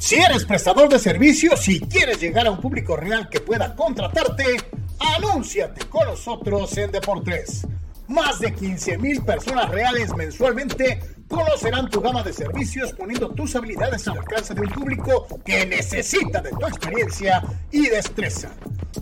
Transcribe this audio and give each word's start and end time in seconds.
Si 0.00 0.14
eres 0.14 0.46
prestador 0.46 0.88
de 0.88 0.98
servicios 0.98 1.68
y 1.68 1.78
quieres 1.78 2.18
llegar 2.18 2.46
a 2.46 2.50
un 2.50 2.58
público 2.58 2.96
real 2.96 3.28
que 3.28 3.38
pueda 3.38 3.76
contratarte, 3.76 4.56
anúnciate 4.98 5.86
con 5.90 6.06
nosotros 6.06 6.74
en 6.78 6.90
Deportes. 6.90 7.66
Más 8.08 8.40
de 8.40 8.54
15 8.54 8.96
mil 8.96 9.22
personas 9.22 9.68
reales 9.68 10.16
mensualmente 10.16 11.00
conocerán 11.28 11.90
tu 11.90 12.00
gama 12.00 12.22
de 12.22 12.32
servicios 12.32 12.94
poniendo 12.94 13.28
tus 13.32 13.54
habilidades 13.54 14.08
al 14.08 14.16
alcance 14.16 14.54
de 14.54 14.62
un 14.62 14.70
público 14.70 15.26
que 15.44 15.66
necesita 15.66 16.40
de 16.40 16.50
tu 16.50 16.66
experiencia 16.66 17.42
y 17.70 17.88
destreza. 17.88 18.52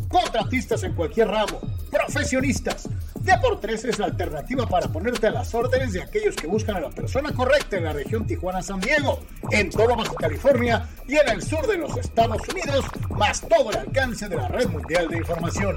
Contratistas 0.08 0.82
en 0.82 0.94
cualquier 0.94 1.28
ramo, 1.28 1.60
profesionistas. 1.92 2.88
Deportes 3.22 3.84
es 3.84 3.98
la 3.98 4.06
alternativa 4.06 4.66
para 4.66 4.88
ponerte 4.88 5.26
a 5.26 5.30
las 5.30 5.54
órdenes 5.54 5.92
de 5.92 6.02
aquellos 6.02 6.34
que 6.36 6.46
buscan 6.46 6.76
a 6.76 6.80
la 6.80 6.90
persona 6.90 7.32
correcta 7.32 7.76
en 7.76 7.84
la 7.84 7.92
región 7.92 8.26
Tijuana-San 8.26 8.80
Diego, 8.80 9.20
en 9.50 9.70
todo 9.70 9.96
Baja 9.96 10.14
California 10.14 10.88
y 11.06 11.16
en 11.16 11.28
el 11.28 11.42
sur 11.42 11.66
de 11.66 11.78
los 11.78 11.96
Estados 11.96 12.40
Unidos, 12.48 12.84
más 13.10 13.40
todo 13.42 13.70
el 13.70 13.78
alcance 13.78 14.28
de 14.28 14.36
la 14.36 14.48
red 14.48 14.68
mundial 14.68 15.08
de 15.08 15.18
información. 15.18 15.76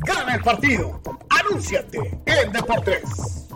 Gana 0.04 0.36
el 0.36 0.42
partido. 0.42 1.02
Anúnciate 1.30 1.98
en 2.26 2.52
Deportes. 2.52 3.51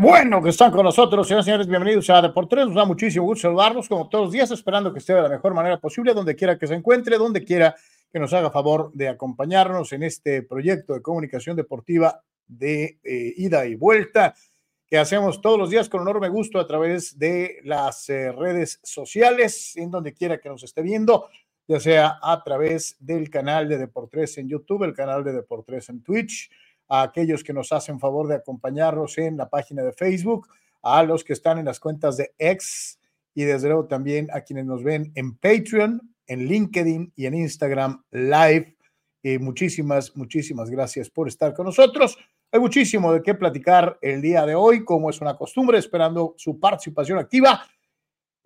Bueno 0.00 0.42
que 0.42 0.50
están 0.50 0.70
con 0.72 0.84
nosotros, 0.84 1.26
señoras 1.26 1.46
y 1.46 1.48
señores. 1.48 1.66
Bienvenidos 1.68 2.10
a 2.10 2.20
Deportes. 2.20 2.66
Nos 2.66 2.74
da 2.74 2.84
muchísimo 2.84 3.24
gusto 3.24 3.42
saludarlos, 3.42 3.88
como 3.88 4.08
todos 4.08 4.26
los 4.26 4.32
días, 4.32 4.50
esperando 4.50 4.92
que 4.92 4.98
esté 4.98 5.14
de 5.14 5.22
la 5.22 5.28
mejor 5.28 5.54
manera 5.54 5.80
posible, 5.80 6.12
donde 6.12 6.34
quiera 6.36 6.58
que 6.58 6.66
se 6.66 6.74
encuentre, 6.74 7.16
donde 7.16 7.44
quiera 7.44 7.74
que 8.12 8.18
nos 8.18 8.32
haga 8.34 8.50
favor 8.50 8.92
de 8.92 9.08
acompañarnos 9.08 9.92
en 9.92 10.02
este 10.02 10.42
proyecto 10.42 10.92
de 10.92 11.02
comunicación 11.02 11.56
deportiva 11.56 12.20
de 12.46 12.98
eh, 13.04 13.32
ida 13.36 13.64
y 13.66 13.74
vuelta 13.74 14.34
que 14.86 14.98
hacemos 14.98 15.40
todos 15.40 15.58
los 15.58 15.70
días 15.70 15.88
con 15.88 16.02
enorme 16.02 16.28
gusto 16.28 16.58
a 16.58 16.66
través 16.66 17.18
de 17.18 17.60
las 17.64 18.08
eh, 18.10 18.32
redes 18.32 18.80
sociales, 18.82 19.76
en 19.76 19.90
donde 19.90 20.12
quiera 20.12 20.38
que 20.38 20.48
nos 20.48 20.62
esté 20.62 20.82
viendo, 20.82 21.28
ya 21.66 21.80
sea 21.80 22.18
a 22.20 22.42
través 22.44 22.96
del 23.00 23.30
canal 23.30 23.68
de 23.68 23.78
Deportes 23.78 24.36
en 24.36 24.48
YouTube, 24.48 24.84
el 24.84 24.94
canal 24.94 25.24
de 25.24 25.32
Deportes 25.32 25.88
en 25.88 26.02
Twitch 26.02 26.50
a 26.88 27.02
aquellos 27.02 27.42
que 27.42 27.52
nos 27.52 27.72
hacen 27.72 27.98
favor 27.98 28.28
de 28.28 28.36
acompañarnos 28.36 29.18
en 29.18 29.36
la 29.36 29.48
página 29.48 29.82
de 29.82 29.92
Facebook, 29.92 30.48
a 30.82 31.02
los 31.02 31.24
que 31.24 31.32
están 31.32 31.58
en 31.58 31.64
las 31.64 31.80
cuentas 31.80 32.16
de 32.16 32.32
X 32.38 32.98
y 33.34 33.44
desde 33.44 33.68
luego 33.68 33.86
también 33.86 34.28
a 34.32 34.40
quienes 34.40 34.66
nos 34.66 34.82
ven 34.82 35.12
en 35.14 35.36
Patreon, 35.36 36.00
en 36.26 36.46
LinkedIn 36.46 37.12
y 37.16 37.26
en 37.26 37.34
Instagram 37.34 38.02
Live. 38.10 38.76
Muchísimas, 39.40 40.16
muchísimas 40.16 40.70
gracias 40.70 41.10
por 41.10 41.26
estar 41.26 41.52
con 41.52 41.66
nosotros. 41.66 42.16
Hay 42.52 42.60
muchísimo 42.60 43.12
de 43.12 43.22
qué 43.22 43.34
platicar 43.34 43.98
el 44.00 44.22
día 44.22 44.46
de 44.46 44.54
hoy, 44.54 44.84
como 44.84 45.10
es 45.10 45.20
una 45.20 45.36
costumbre, 45.36 45.78
esperando 45.78 46.34
su 46.38 46.60
participación 46.60 47.18
activa 47.18 47.66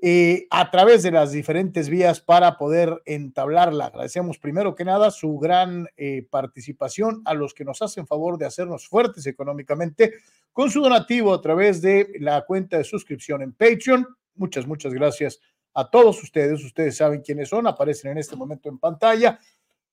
eh, 0.02 0.46
a 0.50 0.70
través 0.70 1.02
de 1.02 1.10
las 1.10 1.32
diferentes 1.32 1.90
vías 1.90 2.20
para 2.20 2.56
poder 2.56 3.02
entablarla. 3.04 3.86
Agradecemos 3.86 4.38
primero 4.38 4.74
que 4.74 4.84
nada 4.84 5.10
su 5.10 5.38
gran 5.38 5.88
eh, 5.98 6.26
participación 6.30 7.20
a 7.26 7.34
los 7.34 7.52
que 7.52 7.66
nos 7.66 7.82
hacen 7.82 8.06
favor 8.06 8.38
de 8.38 8.46
hacernos 8.46 8.88
fuertes 8.88 9.26
económicamente 9.26 10.14
con 10.52 10.70
su 10.70 10.80
donativo 10.80 11.34
a 11.34 11.40
través 11.42 11.82
de 11.82 12.12
la 12.18 12.42
cuenta 12.46 12.78
de 12.78 12.84
suscripción 12.84 13.42
en 13.42 13.52
Patreon. 13.52 14.06
Muchas, 14.36 14.66
muchas 14.66 14.94
gracias 14.94 15.38
a 15.74 15.90
todos 15.90 16.22
ustedes. 16.22 16.64
Ustedes 16.64 16.96
saben 16.96 17.20
quiénes 17.20 17.50
son, 17.50 17.66
aparecen 17.66 18.12
en 18.12 18.18
este 18.18 18.36
momento 18.36 18.70
en 18.70 18.78
pantalla. 18.78 19.38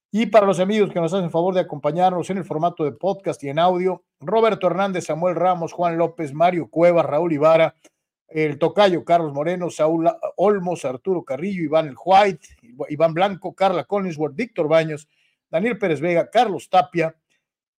Y 0.09 0.27
para 0.27 0.45
los 0.45 0.61
amigos 0.61 0.89
que 0.91 1.01
nos 1.01 1.13
hacen 1.13 1.29
favor 1.29 1.53
de 1.53 1.59
acompañarnos 1.59 2.29
en 2.29 2.37
el 2.37 2.45
formato 2.45 2.85
de 2.85 2.93
podcast 2.93 3.43
y 3.43 3.49
en 3.49 3.59
audio, 3.59 4.05
Roberto 4.21 4.67
Hernández, 4.67 5.05
Samuel 5.05 5.35
Ramos, 5.35 5.73
Juan 5.73 5.97
López, 5.97 6.33
Mario 6.33 6.69
Cueva, 6.69 7.03
Raúl 7.03 7.33
Ibarra, 7.33 7.75
el 8.27 8.57
tocayo 8.57 9.05
Carlos 9.05 9.33
Moreno, 9.33 9.69
Saúl 9.69 10.09
Olmos, 10.35 10.85
Arturo 10.85 11.23
Carrillo, 11.23 11.63
Iván 11.63 11.87
El 11.87 11.95
White, 12.03 12.47
Iván 12.89 13.13
Blanco, 13.13 13.53
Carla 13.53 13.85
Collinsworth, 13.85 14.35
Víctor 14.35 14.67
Baños, 14.67 15.07
Daniel 15.49 15.77
Pérez 15.77 16.01
Vega, 16.01 16.29
Carlos 16.29 16.69
Tapia, 16.69 17.15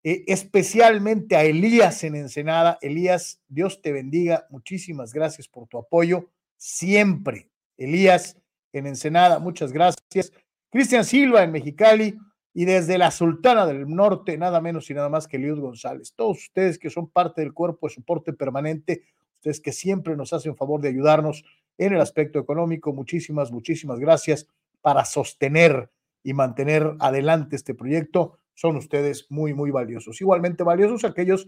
eh, 0.02 0.24
especialmente 0.26 1.36
a 1.36 1.44
Elías 1.44 2.02
en 2.04 2.14
Ensenada. 2.14 2.78
Elías, 2.80 3.40
Dios 3.48 3.82
te 3.82 3.92
bendiga, 3.92 4.46
muchísimas 4.50 5.12
gracias 5.12 5.48
por 5.48 5.66
tu 5.68 5.78
apoyo 5.78 6.30
siempre. 6.56 7.50
Elías 7.76 8.36
en 8.72 8.86
Ensenada, 8.86 9.38
muchas 9.38 9.72
gracias. 9.72 10.32
Cristian 10.70 11.04
Silva 11.04 11.42
en 11.42 11.52
Mexicali 11.52 12.18
y 12.54 12.64
desde 12.64 12.98
la 12.98 13.10
Sultana 13.10 13.66
del 13.66 13.88
Norte, 13.88 14.36
nada 14.36 14.60
menos 14.60 14.88
y 14.90 14.94
nada 14.94 15.08
más 15.08 15.28
que 15.28 15.36
Eliud 15.36 15.60
González. 15.60 16.12
Todos 16.14 16.38
ustedes 16.38 16.78
que 16.78 16.90
son 16.90 17.08
parte 17.08 17.40
del 17.40 17.52
cuerpo 17.52 17.86
de 17.86 17.94
soporte 17.94 18.32
permanente 18.32 19.04
ustedes 19.38 19.60
que 19.60 19.72
siempre 19.72 20.16
nos 20.16 20.32
hacen 20.32 20.56
favor 20.56 20.80
de 20.80 20.88
ayudarnos 20.88 21.44
en 21.78 21.94
el 21.94 22.00
aspecto 22.00 22.38
económico. 22.38 22.92
Muchísimas, 22.92 23.52
muchísimas 23.52 23.98
gracias 23.98 24.48
para 24.80 25.04
sostener 25.04 25.90
y 26.22 26.34
mantener 26.34 26.94
adelante 26.98 27.56
este 27.56 27.74
proyecto. 27.74 28.38
Son 28.54 28.76
ustedes 28.76 29.26
muy, 29.30 29.54
muy 29.54 29.70
valiosos. 29.70 30.20
Igualmente 30.20 30.64
valiosos 30.64 31.04
aquellos 31.04 31.46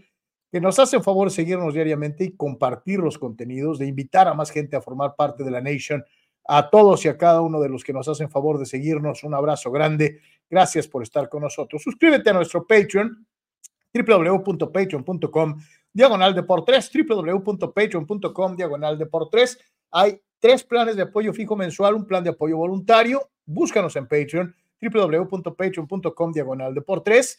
que 0.51 0.61
nos 0.61 0.79
hacen 0.79 1.03
favor 1.03 1.29
de 1.29 1.35
seguirnos 1.35 1.73
diariamente 1.73 2.23
y 2.23 2.35
compartir 2.35 2.99
los 2.99 3.17
contenidos, 3.17 3.79
de 3.79 3.87
invitar 3.87 4.27
a 4.27 4.33
más 4.33 4.51
gente 4.51 4.75
a 4.75 4.81
formar 4.81 5.15
parte 5.15 5.43
de 5.43 5.51
la 5.51 5.61
Nation. 5.61 6.03
A 6.47 6.69
todos 6.69 7.05
y 7.05 7.07
a 7.07 7.17
cada 7.17 7.41
uno 7.41 7.61
de 7.61 7.69
los 7.69 7.83
que 7.83 7.93
nos 7.93 8.07
hacen 8.07 8.29
favor 8.29 8.57
de 8.57 8.65
seguirnos, 8.65 9.23
un 9.23 9.33
abrazo 9.33 9.71
grande. 9.71 10.19
Gracias 10.49 10.87
por 10.87 11.03
estar 11.03 11.29
con 11.29 11.43
nosotros. 11.43 11.83
Suscríbete 11.83 12.29
a 12.31 12.33
nuestro 12.33 12.65
Patreon, 12.65 13.25
www.patreon.com, 13.93 15.61
diagonal 15.93 16.33
de 16.33 16.43
por 16.43 16.65
tres, 16.65 16.89
www.patreon.com, 16.93 18.55
diagonal 18.55 18.97
de. 18.97 19.07
Hay 19.91 20.21
tres 20.39 20.63
planes 20.63 20.95
de 20.95 21.03
apoyo 21.03 21.33
fijo 21.33 21.55
mensual, 21.55 21.95
un 21.95 22.05
plan 22.05 22.23
de 22.23 22.31
apoyo 22.31 22.57
voluntario. 22.57 23.29
Búscanos 23.45 23.95
en 23.95 24.07
Patreon, 24.07 24.55
www.patreon.com, 24.81 26.31
diagonal 26.31 26.73
de 26.73 26.81
por 26.81 27.03
tres. 27.03 27.37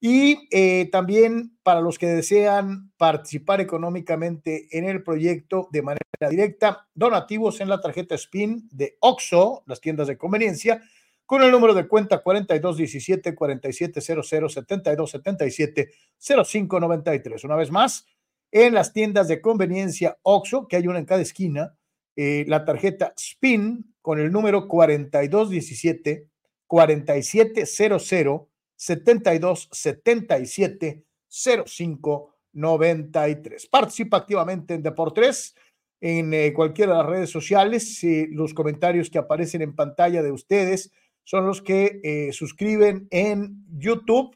Y 0.00 0.46
eh, 0.52 0.88
también 0.92 1.58
para 1.64 1.80
los 1.80 1.98
que 1.98 2.06
desean 2.06 2.92
participar 2.96 3.60
económicamente 3.60 4.68
en 4.70 4.84
el 4.84 5.02
proyecto 5.02 5.68
de 5.72 5.82
manera 5.82 6.04
directa, 6.30 6.86
donativos 6.94 7.60
en 7.60 7.68
la 7.68 7.80
tarjeta 7.80 8.16
SPIN 8.16 8.68
de 8.70 8.96
OXO, 9.00 9.64
las 9.66 9.80
tiendas 9.80 10.06
de 10.06 10.16
conveniencia, 10.16 10.82
con 11.28 11.42
el 11.42 11.50
número 11.50 11.74
de 11.74 11.86
cuenta 11.86 12.22
4217 12.22 13.34
4700 13.34 14.26
7277 14.26 15.90
0593. 16.16 17.44
Una 17.44 17.54
vez 17.54 17.70
más, 17.70 18.06
en 18.50 18.72
las 18.72 18.94
tiendas 18.94 19.28
de 19.28 19.42
conveniencia 19.42 20.16
OXO, 20.22 20.66
que 20.66 20.76
hay 20.76 20.86
una 20.86 21.00
en 21.00 21.04
cada 21.04 21.20
esquina, 21.20 21.76
eh, 22.16 22.46
la 22.48 22.64
tarjeta 22.64 23.12
SPIN 23.14 23.94
con 24.00 24.18
el 24.18 24.32
número 24.32 24.68
4217 24.68 26.26
4700 26.66 28.48
72 28.74 29.68
77 29.70 31.04
05 31.28 32.34
93. 32.54 33.66
Participa 33.66 34.16
activamente 34.16 34.72
en 34.72 34.82
Deportes 34.82 35.54
en 36.00 36.32
eh, 36.32 36.54
cualquiera 36.54 36.92
de 36.92 36.98
las 37.00 37.06
redes 37.06 37.28
sociales. 37.28 38.00
los 38.30 38.54
comentarios 38.54 39.10
que 39.10 39.18
aparecen 39.18 39.60
en 39.60 39.76
pantalla 39.76 40.22
de 40.22 40.32
ustedes 40.32 40.90
son 41.28 41.46
los 41.46 41.60
que 41.60 42.00
eh, 42.02 42.32
suscriben 42.32 43.06
en 43.10 43.64
YouTube, 43.76 44.34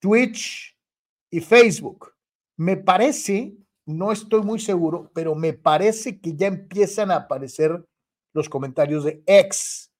Twitch 0.00 0.76
y 1.30 1.40
Facebook. 1.40 2.12
Me 2.56 2.76
parece, 2.76 3.54
no 3.86 4.10
estoy 4.10 4.42
muy 4.42 4.58
seguro, 4.58 5.10
pero 5.14 5.34
me 5.34 5.52
parece 5.52 6.18
que 6.20 6.34
ya 6.34 6.48
empiezan 6.48 7.10
a 7.10 7.16
aparecer 7.16 7.84
los 8.32 8.48
comentarios 8.48 9.04
de 9.04 9.22
X 9.26 9.90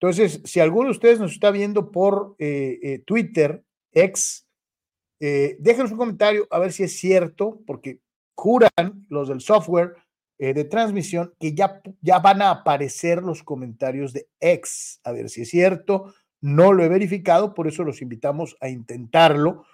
entonces, 0.00 0.40
si 0.44 0.60
alguno 0.60 0.86
de 0.86 0.92
ustedes 0.92 1.18
nos 1.18 1.32
está 1.32 1.50
viendo 1.50 1.90
por 1.90 2.36
eh, 2.38 2.78
eh, 2.82 2.98
Twitter, 3.00 3.64
eh, 3.92 5.56
déjenos 5.58 5.90
un 5.90 5.98
comentario 5.98 6.46
a 6.50 6.60
ver 6.60 6.72
si 6.72 6.84
es 6.84 6.96
cierto, 6.98 7.60
porque 7.66 7.98
juran 8.36 9.06
los 9.08 9.28
del 9.28 9.40
software 9.40 9.96
de 10.38 10.64
transmisión 10.64 11.34
que 11.40 11.54
ya, 11.54 11.80
ya 12.00 12.20
van 12.20 12.42
a 12.42 12.50
aparecer 12.50 13.22
los 13.22 13.42
comentarios 13.42 14.12
de 14.12 14.28
ex. 14.40 15.00
A 15.04 15.12
ver 15.12 15.30
si 15.30 15.42
es 15.42 15.50
cierto. 15.50 16.14
No 16.40 16.72
lo 16.72 16.84
he 16.84 16.88
verificado, 16.88 17.54
por 17.54 17.66
eso 17.66 17.82
los 17.82 18.00
invitamos 18.00 18.56
a 18.60 18.68
intentarlo 18.68 19.64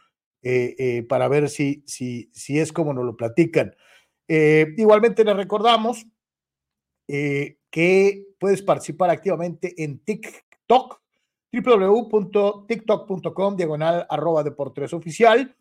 para 1.09 1.29
ver 1.29 1.49
si, 1.49 1.83
si, 1.87 2.31
si 2.33 2.59
es 2.59 2.73
como 2.73 2.95
nos 2.95 3.05
lo 3.05 3.17
platican. 3.17 3.75
igualmente 4.27 5.25
les 5.25 5.37
recordamos 5.37 6.07
que 7.07 8.27
puedes 8.39 8.63
participar 8.63 9.11
activamente 9.11 9.83
en 9.83 9.99
TikTok, 9.99 11.01
www.tiktok.com, 11.53 13.57
diagonal 13.57 14.07
arroba 14.09 14.43
deportes 14.43 14.93
oficial. 14.93 15.55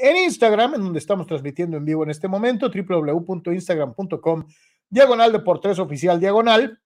En 0.00 0.16
Instagram, 0.16 0.76
en 0.76 0.84
donde 0.84 1.00
estamos 1.00 1.26
transmitiendo 1.26 1.76
en 1.76 1.84
vivo 1.84 2.04
en 2.04 2.10
este 2.10 2.28
momento, 2.28 2.70
www.instagram.com, 2.70 4.46
diagonal 4.88 5.32
deportes 5.32 5.80
oficial, 5.80 6.20
diagonal. 6.20 6.80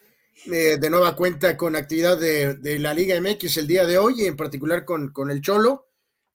Eh, 0.45 0.77
de 0.77 0.89
nueva 0.91 1.15
cuenta 1.15 1.57
con 1.57 1.75
actividad 1.75 2.19
de, 2.19 2.77
la 2.77 2.93
Liga 2.93 3.19
MX 3.19 3.57
el 3.57 3.65
día 3.65 3.87
de 3.87 3.97
hoy, 3.97 4.27
en 4.27 4.37
particular 4.37 4.85
con, 4.85 5.11
con 5.11 5.31
el 5.31 5.41
Cholo. 5.41 5.84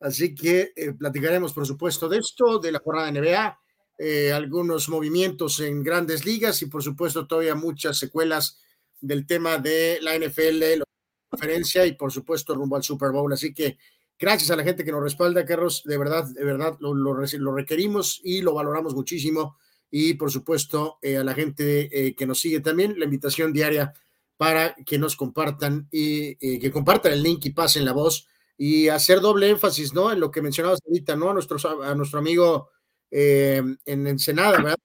Así 0.01 0.35
que 0.35 0.73
eh, 0.75 0.93
platicaremos, 0.93 1.53
por 1.53 1.67
supuesto, 1.67 2.09
de 2.09 2.19
esto, 2.19 2.59
de 2.59 2.73
la 2.73 2.81
jornada 2.81 3.13
de 3.13 3.21
NBA, 3.21 3.61
eh, 3.99 4.33
algunos 4.33 4.89
movimientos 4.89 5.61
en 5.61 5.83
grandes 5.83 6.25
ligas 6.25 6.63
y, 6.63 6.67
por 6.67 6.83
supuesto, 6.83 7.27
todavía 7.27 7.55
muchas 7.55 7.99
secuelas 7.99 8.61
del 9.01 9.27
tema 9.27 9.59
de 9.59 9.99
la 10.01 10.17
NFL, 10.17 10.79
la 10.79 10.85
conferencia 11.29 11.87
y, 11.87 11.93
por 11.93 12.11
supuesto, 12.11 12.55
rumbo 12.55 12.77
al 12.77 12.83
Super 12.83 13.11
Bowl. 13.11 13.33
Así 13.33 13.53
que 13.53 13.79
gracias 14.19 14.51
a 14.51 14.57
la 14.57 14.65
gente 14.65 14.85
que 14.85 14.93
nos 14.93 15.03
respalda, 15.03 15.45
Carlos. 15.45 15.83
De 15.85 15.99
verdad, 15.99 16.25
de 16.25 16.45
verdad, 16.45 16.77
lo, 16.81 16.95
lo 16.95 17.53
requerimos 17.55 18.21
y 18.25 18.41
lo 18.41 18.55
valoramos 18.55 18.95
muchísimo 18.95 19.57
y 19.91 20.15
por 20.15 20.31
supuesto 20.31 20.99
eh, 21.03 21.17
a 21.17 21.25
la 21.25 21.35
gente 21.35 21.89
eh, 21.93 22.15
que 22.15 22.27
nos 22.27 22.41
sigue 22.41 22.61
también, 22.61 22.99
la 22.99 23.05
invitación 23.05 23.53
diaria 23.53 23.93
para 24.37 24.75
que 24.87 24.99
nos 24.99 25.17
compartan 25.17 25.89
y 25.91 26.37
eh, 26.41 26.59
que 26.59 26.71
compartan 26.71 27.13
el 27.13 27.23
link 27.23 27.45
y 27.45 27.51
pasen 27.51 27.85
la 27.85 27.93
voz 27.93 28.27
y 28.63 28.89
hacer 28.89 29.21
doble 29.21 29.49
énfasis, 29.49 29.95
¿no? 29.95 30.13
En 30.13 30.21
lo 30.21 30.31
que 30.31 30.43
mencionabas 30.43 30.81
ahorita, 30.87 31.17
¿no? 31.17 31.31
A 31.31 31.33
nuestro, 31.33 31.57
a 31.83 31.95
nuestro 31.95 32.19
amigo 32.19 32.69
en 33.11 33.79
Ensenada, 33.87 34.59
¿verdad? 34.59 34.77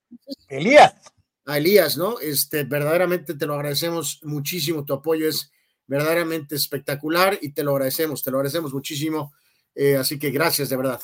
Elías. 0.48 0.96
A 1.46 1.58
Elías, 1.58 1.98
¿no? 1.98 2.18
Este, 2.22 2.64
verdaderamente 2.64 3.34
te 3.34 3.46
lo 3.46 3.56
agradecemos 3.56 4.22
muchísimo, 4.24 4.86
tu 4.86 4.94
apoyo 4.94 5.28
es 5.28 5.52
verdaderamente 5.88 6.56
espectacular 6.56 7.38
y 7.42 7.52
te 7.52 7.64
lo 7.64 7.72
agradecemos, 7.74 8.24
te 8.24 8.32
lo 8.32 8.38
agradecemos 8.38 8.74
muchísimo. 8.74 9.34
así 10.00 10.18
que 10.18 10.32
gracias, 10.32 10.70
de 10.70 10.78
verdad. 10.78 11.02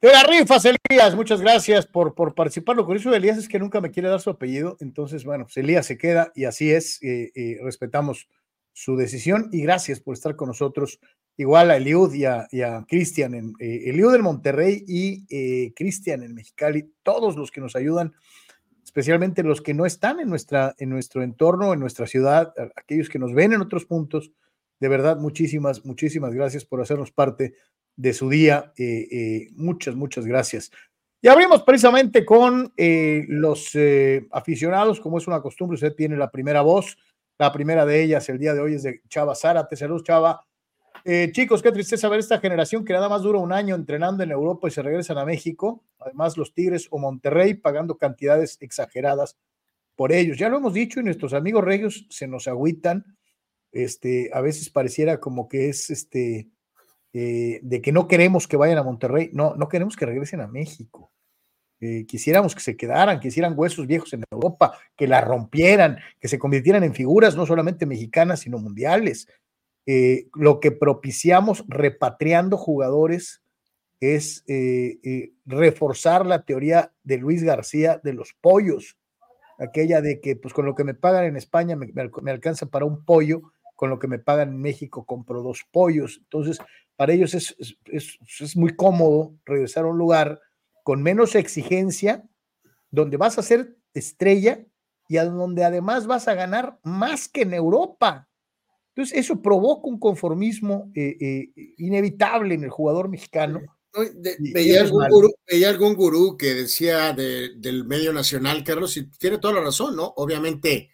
Te 0.00 0.12
la 0.12 0.22
rifas, 0.22 0.64
Elías. 0.64 1.14
Muchas 1.14 1.42
gracias 1.42 1.86
por, 1.86 2.14
por 2.14 2.34
participar. 2.34 2.76
Lo 2.76 2.86
curioso 2.86 3.10
de 3.10 3.18
Elías 3.18 3.36
es 3.36 3.46
que 3.46 3.58
nunca 3.58 3.82
me 3.82 3.90
quiere 3.90 4.08
dar 4.08 4.22
su 4.22 4.30
apellido. 4.30 4.78
Entonces, 4.80 5.24
bueno, 5.24 5.44
pues 5.44 5.58
Elías 5.58 5.84
se 5.84 5.98
queda 5.98 6.32
y 6.34 6.44
así 6.44 6.70
es. 6.72 7.02
Eh, 7.02 7.30
eh, 7.34 7.58
respetamos 7.62 8.26
su 8.76 8.94
decisión 8.94 9.48
y 9.52 9.62
gracias 9.62 10.00
por 10.00 10.12
estar 10.12 10.36
con 10.36 10.48
nosotros. 10.48 11.00
Igual 11.36 11.70
a 11.70 11.76
Eliud 11.76 12.14
y 12.14 12.24
a, 12.24 12.84
Cristian, 12.88 13.34
en, 13.34 13.52
eh, 13.58 13.84
Eliud 13.86 14.14
en 14.14 14.22
Monterrey 14.22 14.84
y 14.86 15.72
Cristian 15.74 16.22
en 16.22 16.34
Mexicali, 16.34 16.90
todos 17.02 17.36
los 17.36 17.50
que 17.50 17.60
nos 17.60 17.76
ayudan, 17.76 18.14
especialmente 18.82 19.42
los 19.42 19.60
que 19.60 19.74
no 19.74 19.84
están 19.84 20.20
en, 20.20 20.28
nuestra, 20.30 20.74
en 20.78 20.88
nuestro 20.88 21.22
entorno, 21.22 21.74
en 21.74 21.80
nuestra 21.80 22.06
ciudad, 22.06 22.54
aquellos 22.76 23.10
que 23.10 23.18
nos 23.18 23.34
ven 23.34 23.52
en 23.52 23.60
otros 23.60 23.84
puntos. 23.84 24.32
De 24.80 24.88
verdad, 24.88 25.18
muchísimas, 25.18 25.84
muchísimas 25.84 26.32
gracias 26.32 26.64
por 26.64 26.80
hacernos 26.80 27.10
parte 27.10 27.54
de 27.96 28.12
su 28.12 28.28
día. 28.28 28.72
Eh, 28.76 29.08
eh, 29.10 29.48
muchas, 29.56 29.94
muchas 29.96 30.26
gracias. 30.26 30.70
Y 31.20 31.28
abrimos 31.28 31.62
precisamente 31.62 32.24
con 32.24 32.72
eh, 32.76 33.24
los 33.28 33.72
aficionados, 34.30 35.00
como 35.00 35.18
es 35.18 35.26
una 35.26 35.40
costumbre, 35.40 35.74
usted 35.74 35.94
tiene 35.94 36.16
la 36.16 36.30
primera 36.30 36.60
voz. 36.60 36.96
La 37.38 37.52
primera 37.52 37.84
de 37.84 38.02
ellas 38.02 38.28
el 38.28 38.38
día 38.38 38.54
de 38.54 38.60
hoy 38.60 38.74
es 38.74 38.82
de 38.82 39.02
Chava 39.08 39.34
Zárate. 39.34 39.76
Saludos, 39.76 40.04
Chava. 40.04 40.40
Chicos, 41.32 41.62
qué 41.62 41.70
tristeza 41.72 42.08
ver 42.08 42.20
esta 42.20 42.40
generación 42.40 42.84
que 42.84 42.92
nada 42.92 43.08
más 43.08 43.22
dura 43.22 43.38
un 43.38 43.52
año 43.52 43.74
entrenando 43.74 44.22
en 44.22 44.30
Europa 44.30 44.68
y 44.68 44.72
se 44.72 44.82
regresan 44.82 45.18
a 45.18 45.24
México. 45.24 45.84
Además, 45.98 46.36
los 46.36 46.52
Tigres 46.52 46.88
o 46.90 46.98
Monterrey 46.98 47.54
pagando 47.54 47.96
cantidades 47.96 48.58
exageradas 48.60 49.36
por 49.96 50.12
ellos. 50.12 50.38
Ya 50.38 50.48
lo 50.48 50.58
hemos 50.58 50.74
dicho 50.74 51.00
y 51.00 51.04
nuestros 51.04 51.32
amigos 51.32 51.64
regios 51.64 52.06
se 52.10 52.28
nos 52.28 52.46
agüitan. 52.46 53.16
Este, 53.72 54.30
a 54.32 54.40
veces 54.40 54.70
pareciera 54.70 55.18
como 55.18 55.48
que 55.48 55.68
es 55.68 55.90
este, 55.90 56.48
eh, 57.12 57.60
de 57.62 57.80
que 57.80 57.92
no 57.92 58.06
queremos 58.08 58.46
que 58.46 58.56
vayan 58.56 58.78
a 58.78 58.82
Monterrey, 58.82 59.30
no, 59.32 59.54
no 59.56 59.68
queremos 59.68 59.96
que 59.96 60.06
regresen 60.06 60.40
a 60.40 60.46
México. 60.46 61.12
Eh, 61.80 62.06
quisiéramos 62.06 62.54
que 62.54 62.60
se 62.60 62.76
quedaran, 62.76 63.20
que 63.20 63.28
hicieran 63.28 63.54
huesos 63.56 63.86
viejos 63.86 64.12
en 64.12 64.24
Europa, 64.30 64.78
que 64.96 65.06
la 65.06 65.20
rompieran, 65.20 65.98
que 66.20 66.28
se 66.28 66.38
convirtieran 66.38 66.84
en 66.84 66.94
figuras 66.94 67.36
no 67.36 67.44
solamente 67.44 67.84
mexicanas, 67.84 68.40
sino 68.40 68.58
mundiales. 68.58 69.28
Eh, 69.86 70.28
lo 70.34 70.60
que 70.60 70.72
propiciamos 70.72 71.64
repatriando 71.68 72.56
jugadores 72.56 73.42
es 74.00 74.44
eh, 74.48 75.32
reforzar 75.44 76.26
la 76.26 76.44
teoría 76.44 76.92
de 77.02 77.18
Luis 77.18 77.42
García 77.42 78.00
de 78.02 78.12
los 78.12 78.34
pollos, 78.40 78.98
aquella 79.58 80.00
de 80.00 80.20
que 80.20 80.36
pues 80.36 80.52
con 80.52 80.66
lo 80.66 80.74
que 80.74 80.84
me 80.84 80.94
pagan 80.94 81.24
en 81.24 81.36
España 81.36 81.76
me, 81.76 81.92
me 81.94 82.30
alcanza 82.30 82.66
para 82.66 82.84
un 82.84 83.04
pollo, 83.04 83.52
con 83.76 83.90
lo 83.90 83.98
que 83.98 84.08
me 84.08 84.18
pagan 84.18 84.48
en 84.48 84.60
México 84.60 85.04
compro 85.04 85.42
dos 85.42 85.64
pollos. 85.70 86.18
Entonces, 86.22 86.58
para 86.96 87.12
ellos 87.12 87.34
es, 87.34 87.56
es, 87.84 88.18
es 88.40 88.56
muy 88.56 88.74
cómodo 88.74 89.34
regresar 89.44 89.84
a 89.84 89.88
un 89.88 89.98
lugar 89.98 90.40
con 90.82 91.02
menos 91.02 91.34
exigencia, 91.34 92.24
donde 92.90 93.18
vas 93.18 93.38
a 93.38 93.42
ser 93.42 93.76
estrella 93.92 94.64
y 95.08 95.18
a 95.18 95.24
donde 95.24 95.64
además 95.64 96.06
vas 96.06 96.26
a 96.28 96.34
ganar 96.34 96.78
más 96.82 97.28
que 97.28 97.42
en 97.42 97.54
Europa. 97.54 98.28
Entonces, 98.96 99.18
eso 99.18 99.42
provoca 99.42 99.88
un 99.88 99.98
conformismo 100.00 100.90
eh, 100.94 101.16
eh, 101.20 101.74
inevitable 101.76 102.54
en 102.54 102.64
el 102.64 102.70
jugador 102.70 103.10
mexicano. 103.10 103.60
veía, 104.54 104.80
algún 105.68 105.94
gurú, 105.94 106.38
que 106.38 106.54
decía 106.54 107.12
del 107.12 107.84
medio 107.84 108.14
nacional, 108.14 108.64
Carlos, 108.64 108.96
y 108.96 109.10
tiene 109.10 109.36
toda 109.36 109.52
la 109.52 109.60
razón, 109.60 109.96
¿no? 109.96 110.14
Obviamente 110.16 110.90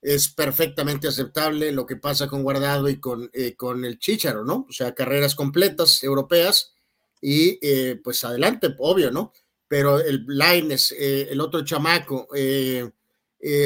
es 0.00 0.28
perfectamente 0.28 1.08
aceptable 1.08 1.72
lo 1.72 1.86
que 1.86 1.96
pasa 1.96 2.28
con 2.28 2.44
Guardado 2.44 2.88
y 2.88 3.00
con, 3.00 3.28
eh, 3.32 3.56
con 3.56 3.84
el 3.84 3.98
Chicharo, 3.98 4.44
¿no? 4.44 4.66
O 4.68 4.72
sea, 4.72 4.94
carreras 4.94 5.34
completas 5.34 6.04
europeas 6.04 6.72
y 7.20 7.58
eh, 7.62 8.00
pues 8.02 8.24
adelante, 8.24 8.74
obvio, 8.78 9.10
¿no? 9.10 9.32
Pero 9.66 9.98
el 9.98 10.24
Laines, 10.26 10.92
eh, 10.92 11.28
el 11.30 11.40
otro 11.40 11.64
chamaco, 11.64 12.28
eh, 12.34 12.88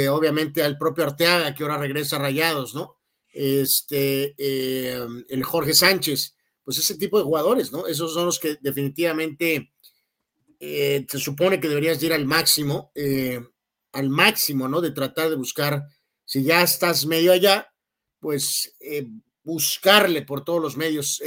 obviamente 0.08 0.62
al 0.62 0.78
propio 0.78 1.04
Arteaga, 1.04 1.54
que 1.54 1.62
ahora 1.62 1.78
regresa 1.78 2.16
a 2.16 2.20
Rayados, 2.20 2.74
¿no? 2.74 2.96
Este, 3.36 4.34
el 4.38 5.42
Jorge 5.42 5.74
Sánchez, 5.74 6.36
pues 6.62 6.78
ese 6.78 6.96
tipo 6.96 7.18
de 7.18 7.24
jugadores, 7.24 7.72
¿no? 7.72 7.86
Esos 7.86 8.14
son 8.14 8.26
los 8.26 8.38
que 8.38 8.56
definitivamente 8.60 9.72
se 10.60 11.18
supone 11.18 11.60
que 11.60 11.68
deberías 11.68 12.02
ir 12.02 12.12
al 12.12 12.24
máximo, 12.26 12.92
al 13.92 14.08
máximo, 14.08 14.68
¿no? 14.68 14.80
De 14.80 14.92
tratar 14.92 15.30
de 15.30 15.36
buscar, 15.36 15.82
si 16.24 16.44
ya 16.44 16.62
estás 16.62 17.06
medio 17.06 17.32
allá, 17.32 17.70
pues 18.20 18.76
buscarle 19.42 20.22
por 20.22 20.44
todos 20.44 20.62
los 20.62 20.76
medios 20.76 21.20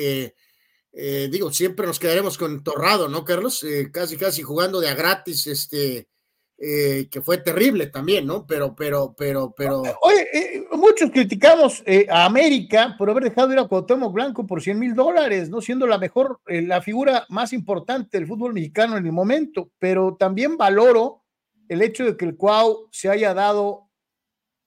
eh, 0.99 1.29
digo, 1.31 1.53
siempre 1.53 1.85
nos 1.85 1.99
quedaremos 1.99 2.39
con 2.39 2.63
Torrado, 2.63 3.07
¿no, 3.07 3.23
Carlos? 3.23 3.63
Eh, 3.63 3.91
casi, 3.91 4.17
casi 4.17 4.41
jugando 4.41 4.79
de 4.79 4.89
a 4.89 4.95
gratis, 4.95 5.45
este, 5.45 6.09
eh, 6.57 7.07
que 7.11 7.21
fue 7.21 7.37
terrible 7.37 7.87
también, 7.87 8.25
¿no? 8.25 8.45
Pero, 8.47 8.75
pero, 8.75 9.13
pero, 9.17 9.53
pero. 9.55 9.83
Oye, 10.01 10.65
muchos 10.71 11.11
criticamos 11.11 11.83
a 12.09 12.25
América 12.25 12.95
por 12.97 13.09
haber 13.09 13.25
dejado 13.25 13.53
ir 13.53 13.59
a 13.59 13.67
Cuauhtémoc 13.67 14.13
Blanco 14.13 14.47
por 14.47 14.61
100 14.61 14.79
mil 14.79 14.95
dólares, 14.95 15.49
¿no? 15.49 15.61
Siendo 15.61 15.85
la 15.85 15.97
mejor, 15.97 16.39
la 16.45 16.81
figura 16.81 17.25
más 17.29 17.53
importante 17.53 18.17
del 18.17 18.27
fútbol 18.27 18.53
mexicano 18.53 18.97
en 18.97 19.05
el 19.05 19.11
momento, 19.11 19.71
pero 19.79 20.15
también 20.17 20.57
valoro 20.57 21.23
el 21.69 21.81
hecho 21.81 22.05
de 22.05 22.17
que 22.17 22.25
el 22.25 22.35
Cuau 22.35 22.87
se 22.91 23.09
haya 23.09 23.33
dado 23.33 23.83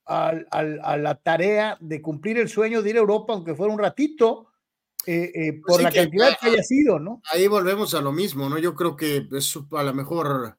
a 0.07 0.97
la 0.97 1.15
tarea 1.17 1.77
de 1.81 2.03
cumplir 2.03 2.39
el 2.39 2.49
sueño 2.49 2.83
de 2.83 2.91
ir 2.91 2.97
a 2.97 3.01
Europa, 3.01 3.33
aunque 3.33 3.55
fuera 3.55 3.73
un 3.73 3.79
ratito 3.79 4.51
eh, 5.07 5.33
eh, 5.35 5.53
pues 5.65 5.77
por 5.77 5.83
la 5.83 5.91
cantidad 5.91 6.37
que 6.39 6.49
haya 6.49 6.63
sido, 6.63 6.99
¿no? 6.99 7.23
Ahí 7.33 7.47
volvemos 7.47 7.95
a 7.95 8.01
lo 8.01 8.13
mismo, 8.13 8.49
¿no? 8.49 8.59
Yo 8.59 8.75
creo 8.75 8.97
que 8.97 9.27
eso 9.33 9.67
a 9.73 9.83
lo 9.83 9.95
mejor, 9.95 10.59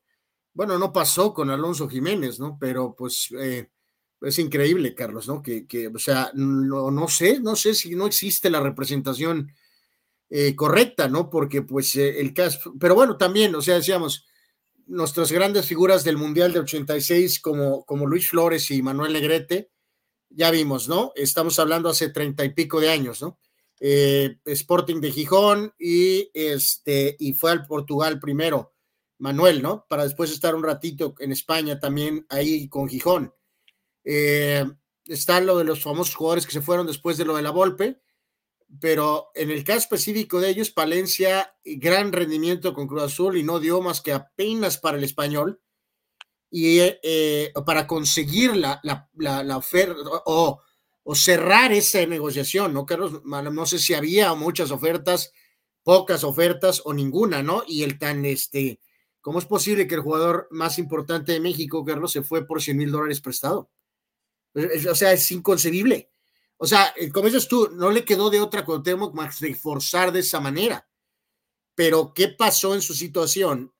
bueno, 0.53 0.77
no 0.77 0.91
pasó 0.91 1.34
con 1.34 1.50
Alonso 1.50 1.88
Jiménez, 1.88 2.39
¿no? 2.39 2.58
Pero 2.60 2.96
pues 2.96 3.29
eh, 3.39 3.70
es 4.22 4.39
increíble, 4.39 4.93
Carlos, 4.93 5.27
¿no? 5.27 5.41
Que, 5.41 5.65
que 5.65 5.88
o 5.88 6.00
sea, 6.00 6.31
no, 6.34 6.91
no, 6.91 7.08
sé, 7.08 7.39
no 7.39 7.55
sé 7.55 7.74
si 7.74 7.96
no 7.96 8.05
existe 8.08 8.50
la 8.50 8.60
representación 8.60 9.51
correcta, 10.55 11.10
¿no? 11.10 11.29
Porque 11.29 11.62
pues 11.62 11.98
el 11.98 12.34
caso, 12.34 12.74
pero 12.79 12.96
bueno, 12.96 13.17
también, 13.17 13.53
o 13.53 13.62
sea, 13.62 13.75
decíamos, 13.75 14.25
nuestras 14.91 15.31
grandes 15.31 15.65
figuras 15.65 16.03
del 16.03 16.17
Mundial 16.17 16.53
de 16.53 16.60
86 16.60 17.39
como, 17.39 17.86
como 17.86 18.05
Luis 18.05 18.29
Flores 18.29 18.70
y 18.72 18.81
Manuel 18.81 19.13
Negrete, 19.13 19.72
ya 20.29 20.51
vimos, 20.51 20.88
¿no? 20.88 21.12
Estamos 21.15 21.60
hablando 21.60 21.89
hace 21.89 22.10
treinta 22.10 22.43
y 22.43 22.53
pico 22.53 22.79
de 22.79 22.89
años, 22.89 23.22
¿no? 23.22 23.39
Eh, 23.79 24.38
Sporting 24.46 25.01
de 25.01 25.12
Gijón 25.12 25.74
y, 25.79 26.29
este, 26.34 27.15
y 27.20 27.34
fue 27.34 27.51
al 27.51 27.65
Portugal 27.65 28.20
primero, 28.20 28.74
Manuel, 29.22 29.62
¿no? 29.62 29.86
Para 29.88 30.04
después 30.04 30.32
estar 30.32 30.56
un 30.56 30.63
ratito 30.63 31.16
en 31.20 31.32
España 31.32 31.80
también 31.80 32.25
ahí 32.30 32.68
con 32.68 32.90
Gijón. 32.90 33.34
Eh, 34.04 34.66
está 35.06 35.40
lo 35.40 35.58
de 35.58 35.63
los 35.63 35.82
famosos 35.82 36.16
jugadores 36.16 36.46
que 36.46 36.54
se 36.54 36.62
fueron 36.62 36.88
después 36.88 37.18
de 37.18 37.25
lo 37.25 37.36
de 37.36 37.42
la 37.42 37.51
Volpe, 37.51 38.01
pero 38.80 39.32
en 39.36 39.51
el 39.51 39.63
caso 39.63 39.80
específico 39.80 40.40
de 40.40 40.50
ellos, 40.50 40.72
Palencia, 40.72 41.56
gran 41.63 42.12
rendimiento 42.12 42.74
con 42.74 42.88
Cruz 42.88 43.04
Azul 43.04 43.38
y 43.38 43.44
no 43.44 43.60
dio 43.60 43.82
más 43.82 44.01
que 44.01 44.13
apenas 44.13 44.78
para 44.78 44.98
el 44.98 45.04
español. 45.04 45.62
Y 46.50 46.80
eh, 46.80 47.54
para 47.66 47.88
conseguir 47.88 48.58
la, 48.58 48.82
la, 48.84 49.10
la, 49.44 49.56
oferta, 49.56 50.01
o 50.25 50.62
o 51.04 51.16
cerrar 51.16 51.72
esa 51.72 52.06
negociación, 52.06 52.74
¿no, 52.74 52.86
Carlos? 52.86 53.24
No 53.24 53.66
sé 53.66 53.80
si 53.80 53.94
había 53.94 54.34
muchas 54.34 54.72
ofertas, 54.72 55.32
pocas 55.84 56.24
ofertas 56.24 56.82
o 56.86 56.94
ninguna, 56.94 57.42
¿no? 57.42 57.63
Y 57.68 57.84
el 57.84 57.98
tan, 57.98 58.25
este, 58.25 58.80
¿cómo 59.22 59.40
es 59.40 59.46
posible 59.46 59.88
que 59.88 59.96
el 59.96 60.01
jugador 60.01 60.48
más 60.51 60.78
importante 60.80 61.32
de 61.32 61.40
México, 61.40 61.86
Carlos, 61.86 62.12
se 62.12 62.24
fue 62.24 62.46
por 62.46 62.62
100 62.62 62.78
mil 62.78 62.92
dólares 62.92 63.22
prestado? 63.22 63.72
O 64.90 64.96
sea, 64.96 65.13
es 65.13 65.32
inconcebible. 65.32 66.12
O 66.58 66.68
sea, 66.68 66.94
eh, 66.96 67.10
como 67.10 67.25
dices 67.25 67.48
tú, 67.48 67.70
no 67.74 67.90
le 67.90 68.06
quedó 68.06 68.30
de 68.30 68.40
otra 68.40 68.63
Cuauhtémoc 68.63 69.16
más 69.16 69.40
de 69.40 69.58
de 70.12 70.20
esa 70.20 70.40
manera. 70.40 70.88
Pero, 71.74 72.13
¿qué 72.13 72.28
pasó 72.28 72.75
en 72.75 72.82
su 72.82 72.94
situación? 72.94 73.74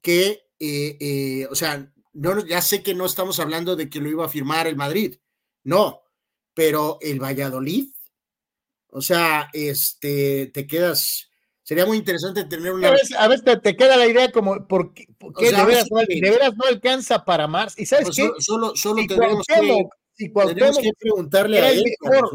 Que, 0.00 0.48
eh, 0.60 0.96
eh, 1.00 1.48
o 1.50 1.54
sea, 1.56 1.92
no, 2.12 2.46
ya 2.46 2.62
sé 2.62 2.82
que 2.82 2.94
no 2.94 3.06
estamos 3.06 3.40
hablando 3.40 3.74
de 3.74 3.90
que 3.90 4.00
lo 4.00 4.08
iba 4.08 4.24
a 4.24 4.28
firmar 4.28 4.66
el 4.66 4.76
Madrid. 4.76 5.16
No, 5.64 6.02
pero 6.54 6.98
el 7.00 7.20
Valladolid, 7.20 7.92
o 8.90 9.02
sea, 9.02 9.50
este, 9.52 10.46
te 10.54 10.66
quedas, 10.66 11.27
sería 11.68 11.84
muy 11.84 11.98
interesante 11.98 12.44
tener 12.44 12.72
una... 12.72 12.88
A 12.88 13.28
veces, 13.28 13.60
te, 13.62 13.76
queda 13.76 13.98
la 13.98 14.06
idea 14.06 14.32
como, 14.32 14.66
¿por 14.66 14.94
qué, 14.94 15.06
de, 15.38 15.64
veras, 15.66 16.56
no, 16.56 16.64
alcanza 16.66 17.26
para 17.26 17.46
más? 17.46 17.78
Y 17.78 17.84
sabes 17.84 18.06
pues 18.06 18.16
qué? 18.16 18.30
Solo, 18.38 18.74
solo, 18.74 19.02
tenemos, 19.06 19.46
que, 20.78 20.92
preguntarle 20.98 21.60
a 21.60 21.70
él. 21.70 21.84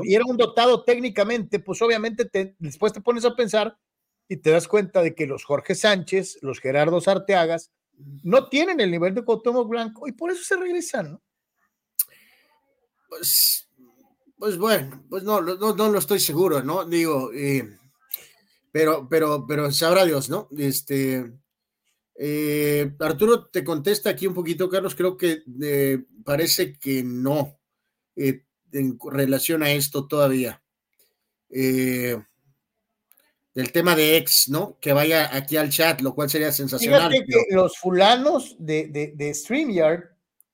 y 0.03 0.13
era 0.13 0.23
un 0.27 0.37
dotado 0.37 0.83
técnicamente, 0.83 1.59
pues 1.59 1.81
obviamente 1.81 2.25
te, 2.25 2.55
después 2.59 2.93
te 2.93 3.01
pones 3.01 3.25
a 3.25 3.35
pensar 3.35 3.75
y 4.29 4.37
te 4.37 4.51
das 4.51 4.67
cuenta 4.67 5.01
de 5.01 5.15
que 5.15 5.25
los 5.25 5.43
Jorge 5.45 5.73
Sánchez, 5.73 6.37
los 6.43 6.59
Gerardo 6.59 7.01
Arteagas, 7.03 7.71
no 8.21 8.49
tienen 8.49 8.81
el 8.81 8.91
nivel 8.91 9.15
de 9.15 9.23
Cuauhtémoc 9.23 9.67
Blanco 9.67 10.07
y 10.07 10.11
por 10.11 10.29
eso 10.29 10.43
se 10.43 10.57
regresan, 10.57 11.13
¿no? 11.13 11.21
Pues 13.09 13.67
pues 14.37 14.57
bueno, 14.57 15.03
pues 15.09 15.23
no, 15.23 15.41
no, 15.41 15.73
no 15.73 15.89
lo 15.89 15.97
estoy 15.97 16.19
seguro, 16.19 16.61
¿no? 16.61 16.85
Digo, 16.85 17.31
eh, 17.33 17.79
pero, 18.74 19.08
pero, 19.08 19.46
pero 19.48 19.72
sabrá 19.72 20.03
Dios, 20.03 20.32
¿no? 20.32 20.50
Este, 20.58 21.32
eh, 22.15 22.92
Arturo 23.00 23.46
te 23.46 23.63
contesta 23.63 24.10
aquí 24.10 24.25
un 24.25 24.34
poquito, 24.34 24.68
Carlos, 24.68 24.96
creo 24.96 25.15
que 25.15 25.44
eh, 25.62 26.00
parece 26.25 26.74
que 26.80 27.03
no 27.03 27.60
en 28.15 28.98
relación 29.12 29.62
a 29.62 29.72
esto 29.72 30.08
todavía. 30.08 30.63
el 31.51 32.25
tema 33.72 33.96
de 33.96 34.18
ex, 34.18 34.50
¿no? 34.50 34.80
Que 34.82 34.92
vaya 34.92 35.36
aquí 35.36 35.56
al 35.56 35.70
chat, 35.70 36.01
lo 36.01 36.15
cual 36.15 36.32
sería 36.32 36.51
sensacional. 36.51 37.13
los 37.51 37.77
fulanos 37.77 38.56
de, 38.58 38.88
de, 38.88 39.13
de 39.15 39.34
StreamYard 39.36 40.03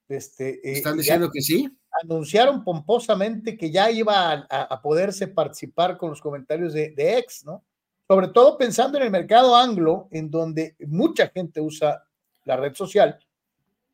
este, 0.10 0.60
están 0.64 0.98
diciendo 0.98 1.30
que 1.32 1.42
sí 1.42 1.70
anunciaron 2.04 2.64
pomposamente 2.64 3.58
que 3.58 3.72
ya 3.72 3.90
iba 3.92 4.46
a, 4.50 4.82
poderse 4.82 5.28
participar 5.28 5.98
con 5.98 6.10
los 6.10 6.22
comentarios 6.22 6.74
de, 6.74 6.92
de, 6.92 7.18
ex, 7.18 7.46
¿no? 7.46 7.64
Sobre 8.10 8.30
todo 8.30 8.58
pensando 8.58 8.98
en 8.98 9.04
el 9.04 9.12
mercado 9.12 9.56
anglo, 9.56 10.08
en 10.10 10.32
donde 10.32 10.75
mucha 10.88 11.28
gente 11.28 11.62
usa 11.62 12.04
la 12.44 12.58
red 12.58 12.74
social. 12.74 13.20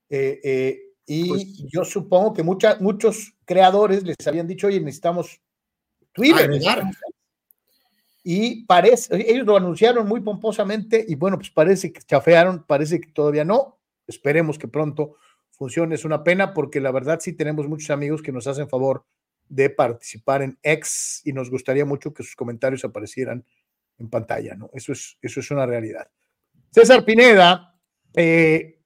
Eh, 0.10 0.40
eh, 0.42 0.80
y 1.06 1.28
pues 1.28 1.58
yo 1.70 1.84
supongo 1.84 2.34
que 2.34 2.42
muchos 2.42 3.34
creadores 3.44 4.04
les 4.04 4.16
habían 4.26 4.48
dicho, 4.48 4.68
oye, 4.68 4.80
necesitamos 4.80 5.42
Twitter. 6.14 6.50
y 8.24 8.64
parece, 8.64 9.30
ellos 9.30 9.46
lo 9.46 9.58
anunciaron 9.58 10.08
muy 10.08 10.22
pomposamente 10.22 11.04
y 11.06 11.16
bueno, 11.16 11.38
pues 11.38 11.52
parece 11.52 11.92
que 11.92 12.00
chafearon, 12.00 12.64
parece 12.64 13.02
que 13.02 13.12
todavía 13.12 13.44
no. 13.44 13.80
Esperemos 14.08 14.58
que 14.58 14.70
pronto 14.70 15.18
funcione. 15.52 15.96
Es 15.96 16.06
una 16.06 16.24
pena 16.24 16.54
porque 16.54 16.80
la 16.80 16.92
verdad 16.92 17.20
sí 17.20 17.34
tenemos 17.34 17.68
muchos 17.68 17.90
amigos 17.90 18.22
que 18.22 18.32
nos 18.32 18.48
hacen 18.48 18.70
favor 18.70 19.04
de 19.50 19.70
participar 19.70 20.42
en 20.42 20.58
X 20.64 21.22
y 21.26 21.34
nos 21.34 21.52
gustaría 21.52 21.84
mucho 21.84 22.14
que 22.14 22.24
sus 22.24 22.38
comentarios 22.38 22.86
aparecieran 22.86 23.44
en 23.98 24.10
pantalla, 24.10 24.56
¿no? 24.56 24.70
Eso 24.74 24.92
es, 24.92 25.18
eso 25.22 25.40
es 25.40 25.52
una 25.52 25.66
realidad. 25.66 26.10
César 26.72 27.06
Pineda 27.06 27.74
Eh, 28.18 28.82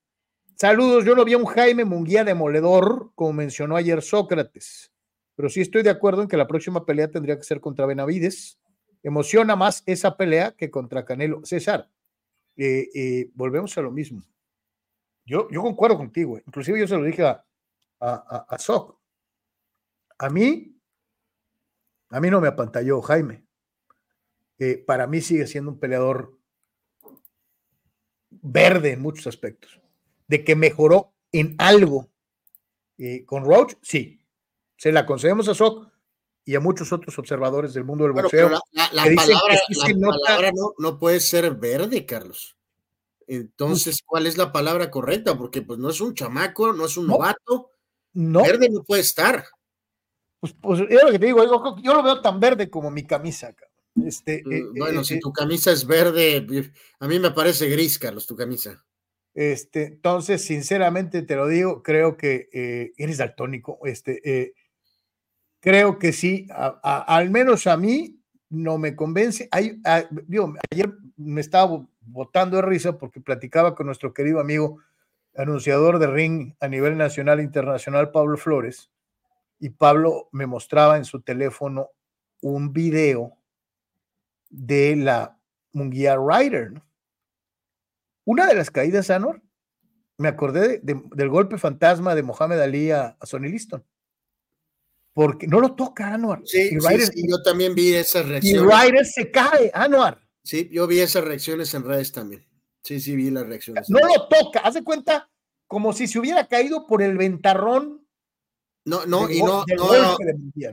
saludos, 0.55 1.05
yo 1.05 1.15
no 1.15 1.23
vi 1.23 1.33
a 1.33 1.37
un 1.37 1.45
Jaime 1.45 1.85
Munguía 1.85 2.23
demoledor, 2.23 3.11
como 3.15 3.33
mencionó 3.33 3.75
ayer 3.75 4.01
Sócrates, 4.01 4.91
pero 5.35 5.49
sí 5.49 5.61
estoy 5.61 5.83
de 5.83 5.91
acuerdo 5.91 6.21
en 6.23 6.27
que 6.27 6.37
la 6.37 6.47
próxima 6.47 6.85
pelea 6.85 7.09
tendría 7.11 7.37
que 7.37 7.43
ser 7.43 7.61
contra 7.61 7.85
Benavides. 7.85 8.59
Emociona 9.03 9.55
más 9.55 9.83
esa 9.85 10.17
pelea 10.17 10.51
que 10.51 10.69
contra 10.69 11.05
Canelo. 11.05 11.45
César, 11.45 11.89
eh, 12.57 12.89
eh, 12.93 13.29
volvemos 13.35 13.77
a 13.77 13.81
lo 13.81 13.91
mismo. 13.91 14.21
Yo, 15.25 15.47
yo 15.49 15.61
concuerdo 15.61 15.95
contigo, 15.97 16.37
inclusive 16.45 16.79
yo 16.79 16.87
se 16.87 16.97
lo 16.97 17.03
dije 17.03 17.23
a, 17.23 17.45
a, 17.99 18.45
a, 18.49 18.57
Soc. 18.57 18.99
A 20.17 20.29
mí, 20.29 20.75
a 22.09 22.19
mí 22.19 22.29
no 22.29 22.41
me 22.41 22.47
apantalló 22.47 23.01
Jaime. 23.01 23.45
Para 24.85 25.07
mí 25.07 25.21
sigue 25.21 25.47
siendo 25.47 25.71
un 25.71 25.79
peleador 25.79 26.37
verde 28.29 28.91
en 28.91 29.01
muchos 29.01 29.27
aspectos. 29.27 29.79
De 30.27 30.43
que 30.43 30.55
mejoró 30.55 31.13
en 31.31 31.55
algo 31.57 32.09
con 33.25 33.45
Roach, 33.45 33.73
sí. 33.81 34.19
Se 34.77 34.91
la 34.91 35.05
concedemos 35.05 35.47
a 35.47 35.53
Soc 35.53 35.89
y 36.45 36.55
a 36.55 36.59
muchos 36.59 36.91
otros 36.91 37.17
observadores 37.19 37.73
del 37.73 37.83
mundo 37.83 38.05
del 38.05 38.13
boxeo. 38.13 38.49
la, 38.71 38.89
palabra, 39.15 40.51
no, 40.51 40.73
no, 40.77 40.97
puede 40.97 41.19
ser 41.19 41.53
verde, 41.55 42.05
Carlos. 42.05 42.57
Entonces, 43.27 44.01
¿cuál 44.03 44.25
es 44.25 44.37
la 44.37 44.51
palabra 44.51 44.89
correcta? 44.89 45.37
Porque 45.37 45.61
pues 45.61 45.77
no 45.77 45.89
es 45.89 46.01
un 46.01 46.15
chamaco, 46.15 46.73
no 46.73 46.85
es 46.85 46.97
un 46.97 47.05
novato. 47.05 47.71
No. 48.13 48.41
Verde 48.41 48.69
no 48.71 48.83
puede 48.83 49.01
estar. 49.01 49.45
Pues, 50.39 50.53
pues 50.59 50.79
yo 50.79 51.05
lo 51.05 51.11
que 51.11 51.19
te 51.19 51.27
digo, 51.27 51.43
yo, 51.43 51.93
lo 51.93 52.03
veo 52.03 52.21
tan 52.21 52.39
verde 52.39 52.69
como 52.69 52.89
mi 52.89 53.05
camisa. 53.05 53.53
Este, 54.05 54.39
eh, 54.39 54.63
mm, 54.63 54.77
bueno, 54.77 55.01
eh, 55.01 55.03
si 55.05 55.15
eh, 55.15 55.19
tu 55.19 55.31
camisa 55.31 55.71
es 55.71 55.85
verde, 55.85 56.45
a 56.99 57.07
mí 57.07 57.19
me 57.19 57.31
parece 57.31 57.69
gris, 57.69 57.99
Carlos, 57.99 58.27
tu 58.27 58.35
camisa. 58.35 58.83
Este, 59.33 59.83
entonces, 59.85 60.43
sinceramente 60.43 61.21
te 61.21 61.35
lo 61.35 61.47
digo, 61.47 61.83
creo 61.83 62.17
que 62.17 62.49
eres 62.97 63.17
daltónico. 63.17 63.79
Este, 63.85 64.53
creo 65.59 65.99
que 65.99 66.11
sí, 66.11 66.47
al 66.83 67.29
menos 67.29 67.67
a 67.67 67.77
mí 67.77 68.19
no 68.49 68.77
me 68.77 68.95
convence. 68.95 69.47
Hay, 69.51 69.79
ayer 69.83 70.91
me 71.15 71.41
estaba 71.41 71.85
botando 72.01 72.57
de 72.57 72.63
risa 72.63 72.97
porque 72.97 73.21
platicaba 73.21 73.75
con 73.75 73.85
nuestro 73.85 74.13
querido 74.13 74.39
amigo 74.39 74.79
anunciador 75.35 75.99
de 75.99 76.07
ring 76.07 76.55
a 76.59 76.67
nivel 76.67 76.97
nacional 76.97 77.39
e 77.39 77.43
internacional, 77.43 78.11
Pablo 78.11 78.35
Flores, 78.37 78.91
y 79.59 79.69
Pablo 79.69 80.27
me 80.31 80.47
mostraba 80.47 80.97
en 80.97 81.05
su 81.05 81.21
teléfono 81.21 81.89
un 82.41 82.73
video 82.73 83.38
de 84.49 84.95
la 84.95 85.39
Munguía 85.71 86.17
Rider. 86.17 86.81
Una 88.25 88.47
de 88.47 88.55
las 88.55 88.69
caídas, 88.69 89.09
Anor, 89.09 89.41
me 90.17 90.27
acordé 90.27 90.81
del 90.83 91.29
golpe 91.29 91.57
fantasma 91.57 92.13
de 92.13 92.23
Mohamed 92.23 92.59
Ali 92.59 92.91
a, 92.91 93.17
Sonny 93.23 93.49
Liston. 93.49 93.83
Porque 95.13 95.47
no 95.47 95.59
lo 95.59 95.75
toca 95.75 96.13
Anuar. 96.13 96.41
Sí, 96.45 96.77
yo 97.27 97.41
también 97.41 97.73
vi 97.73 97.93
esas 97.93 98.27
reacciones. 98.27 98.61
Y 98.61 98.65
Ryder 98.65 99.05
se 99.05 99.31
cae, 99.31 99.71
Anuar. 99.73 100.21
Sí, 100.43 100.69
yo 100.71 100.87
vi 100.87 100.99
esas 100.99 101.23
reacciones 101.23 101.73
en 101.73 101.83
redes 101.83 102.11
también. 102.11 102.45
Sí, 102.83 102.99
sí, 102.99 103.15
vi 103.15 103.29
las 103.29 103.47
reacciones. 103.47 103.89
No 103.89 103.99
lo 103.99 104.27
toca, 104.27 104.59
hace 104.59 104.83
cuenta 104.83 105.29
como 105.67 105.93
si 105.93 106.07
se 106.07 106.19
hubiera 106.19 106.47
caído 106.47 106.87
por 106.87 107.01
el 107.01 107.17
ventarrón. 107.17 107.98
No, 108.85 109.05
no, 109.05 109.29
y 109.29 109.41
no, 109.41 109.65
no, 109.77 110.17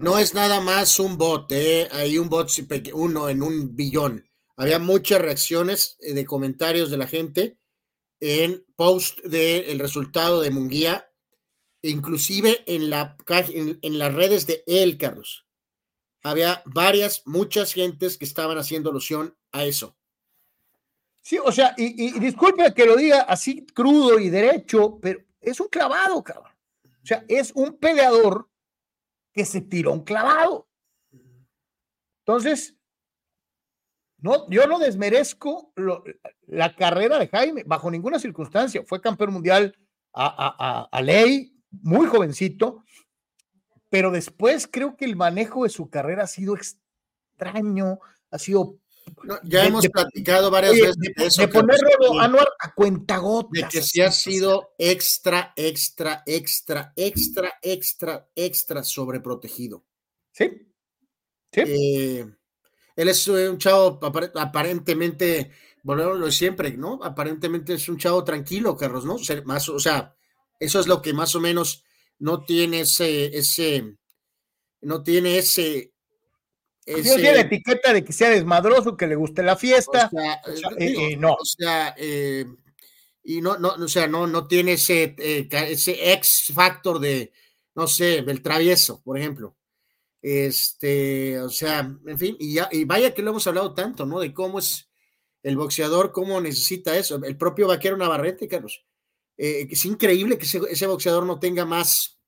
no, 0.00 0.18
es 0.18 0.32
nada 0.32 0.60
más 0.60 0.98
un 1.00 1.18
bot, 1.18 1.50
¿eh? 1.52 1.88
hay 1.90 2.18
un 2.18 2.28
bot 2.28 2.50
uno 2.94 3.28
en 3.28 3.42
un 3.42 3.74
billón. 3.74 4.26
Había 4.56 4.78
muchas 4.78 5.20
reacciones 5.20 5.98
eh, 6.00 6.14
de 6.14 6.24
comentarios 6.24 6.90
de 6.90 6.96
la 6.96 7.06
gente 7.06 7.58
en 8.20 8.64
post 8.74 9.20
del 9.20 9.78
resultado 9.78 10.40
de 10.40 10.50
Munguía, 10.50 11.10
inclusive 11.82 12.64
en, 12.66 12.88
la, 12.88 13.16
en, 13.28 13.78
en 13.82 13.98
las 13.98 14.14
redes 14.14 14.46
de 14.46 14.64
él, 14.66 14.96
Carlos 14.96 15.46
había 16.26 16.60
varias, 16.66 17.22
muchas 17.24 17.72
gentes 17.72 18.18
que 18.18 18.24
estaban 18.24 18.58
haciendo 18.58 18.90
alusión 18.90 19.36
a 19.52 19.64
eso. 19.64 19.96
Sí, 21.22 21.38
o 21.38 21.52
sea, 21.52 21.74
y, 21.76 22.18
disculpe 22.18 22.74
que 22.74 22.84
lo 22.84 22.96
diga 22.96 23.22
así 23.22 23.64
crudo 23.66 24.18
y 24.18 24.28
derecho, 24.28 24.98
pero 25.00 25.20
es 25.40 25.60
un 25.60 25.68
clavado, 25.68 26.22
cabrón. 26.22 26.52
O 27.06 27.08
sea, 27.08 27.24
es 27.28 27.52
un 27.54 27.78
peleador 27.78 28.50
que 29.32 29.44
se 29.44 29.60
tiró 29.60 29.92
un 29.92 30.02
clavado. 30.02 30.68
Entonces, 32.24 32.76
no, 34.18 34.50
yo 34.50 34.66
no 34.66 34.80
desmerezco 34.80 35.72
la 36.48 36.74
carrera 36.74 37.20
de 37.20 37.28
Jaime 37.28 37.62
bajo 37.64 37.92
ninguna 37.92 38.18
circunstancia. 38.18 38.82
Fue 38.84 39.00
campeón 39.00 39.34
mundial 39.34 39.78
a, 40.12 40.88
a 40.90 41.00
ley, 41.00 41.54
muy 41.70 42.08
jovencito, 42.08 42.82
pero 43.88 44.10
después 44.10 44.66
creo 44.66 44.96
que 44.96 45.04
el 45.04 45.14
manejo 45.14 45.62
de 45.62 45.70
su 45.70 45.88
carrera 45.88 46.24
ha 46.24 46.26
sido 46.26 46.56
extraño, 46.56 48.00
ha 48.32 48.38
sido... 48.40 48.80
ya 49.44 49.64
hemos 49.64 49.86
platicado 49.88 50.50
varias 50.50 50.74
veces 50.74 50.96
de, 50.98 51.12
eso. 51.16 51.42
De 51.42 51.48
ponerlo 51.48 52.20
Anuar 52.20 52.48
a 52.60 52.74
cuentagotas. 52.74 53.50
De 53.52 53.68
que 53.68 53.82
sí 53.82 54.00
ha 54.00 54.12
sido 54.12 54.74
extra, 54.78 55.52
extra, 55.56 56.22
extra, 56.26 56.92
extra, 56.96 57.58
extra, 57.62 58.28
extra 58.34 58.82
sobreprotegido. 58.84 59.84
Sí. 60.32 60.68
Sí. 61.52 61.62
Eh, 61.66 62.26
él 62.96 63.08
es 63.08 63.28
un 63.28 63.58
chavo 63.58 64.00
aparentemente, 64.02 65.50
volvemos 65.82 66.18
lo 66.18 66.26
de 66.26 66.32
siempre, 66.32 66.76
¿no? 66.76 66.98
Aparentemente 67.02 67.74
es 67.74 67.88
un 67.88 67.98
chavo 67.98 68.24
tranquilo, 68.24 68.76
Carlos, 68.76 69.04
¿no? 69.04 69.16
Más, 69.44 69.68
o 69.68 69.78
sea, 69.78 70.16
eso 70.58 70.80
es 70.80 70.86
lo 70.86 71.02
que 71.02 71.12
más 71.12 71.34
o 71.34 71.40
menos 71.40 71.84
no 72.18 72.42
tiene 72.44 72.80
ese, 72.80 73.36
ese, 73.36 73.96
no 74.80 75.02
tiene 75.02 75.38
ese, 75.38 75.92
ese... 76.87 77.11
No 77.11 77.14
tiene 77.16 77.35
la 77.35 77.40
etiqueta 77.42 77.92
de 77.92 78.05
que 78.05 78.12
sea 78.12 78.31
desmadroso, 78.31 78.96
que 78.96 79.07
le 79.07 79.16
guste 79.16 79.42
la 79.42 79.57
fiesta. 79.57 80.09
Eh, 80.79 81.12
eh, 81.12 81.16
no. 81.16 81.35
O 81.35 81.44
sea, 81.44 81.94
eh, 81.99 82.46
y 83.25 83.40
no, 83.40 83.59
no, 83.59 83.70
o 83.70 83.88
sea, 83.88 84.07
no, 84.07 84.27
no 84.27 84.46
tiene 84.46 84.75
ese, 84.75 85.14
ese 85.18 86.12
X 86.12 86.53
factor 86.55 87.01
de, 87.01 87.33
no 87.75 87.88
sé, 87.88 88.22
del 88.22 88.40
travieso, 88.40 89.03
por 89.03 89.18
ejemplo. 89.18 89.57
Este, 90.22 91.40
o 91.40 91.51
sea, 91.51 91.81
en 92.07 92.18
fin, 92.18 92.37
y, 92.38 92.55
ya, 92.55 92.68
y 92.72 92.85
vaya 92.85 93.12
que 93.12 93.22
lo 93.22 93.31
hemos 93.31 93.46
hablado 93.46 93.75
tanto, 93.75 94.07
¿no? 94.07 94.20
De 94.20 94.33
cómo 94.33 94.59
es 94.61 94.88
el 95.42 95.57
boxeador, 95.57 96.11
cómo 96.11 96.40
necesita 96.40 96.96
eso. 96.96 97.22
El 97.22 97.37
propio 97.37 97.68
vaquero 97.68 97.96
Navarrete, 97.96 98.49
Carlos. 98.49 98.85
Es 99.37 99.85
increíble 99.85 100.38
que 100.38 100.46
ese, 100.46 100.87
boxeador 100.87 101.27
no 101.27 101.38
tenga 101.38 101.64
más. 101.64 102.18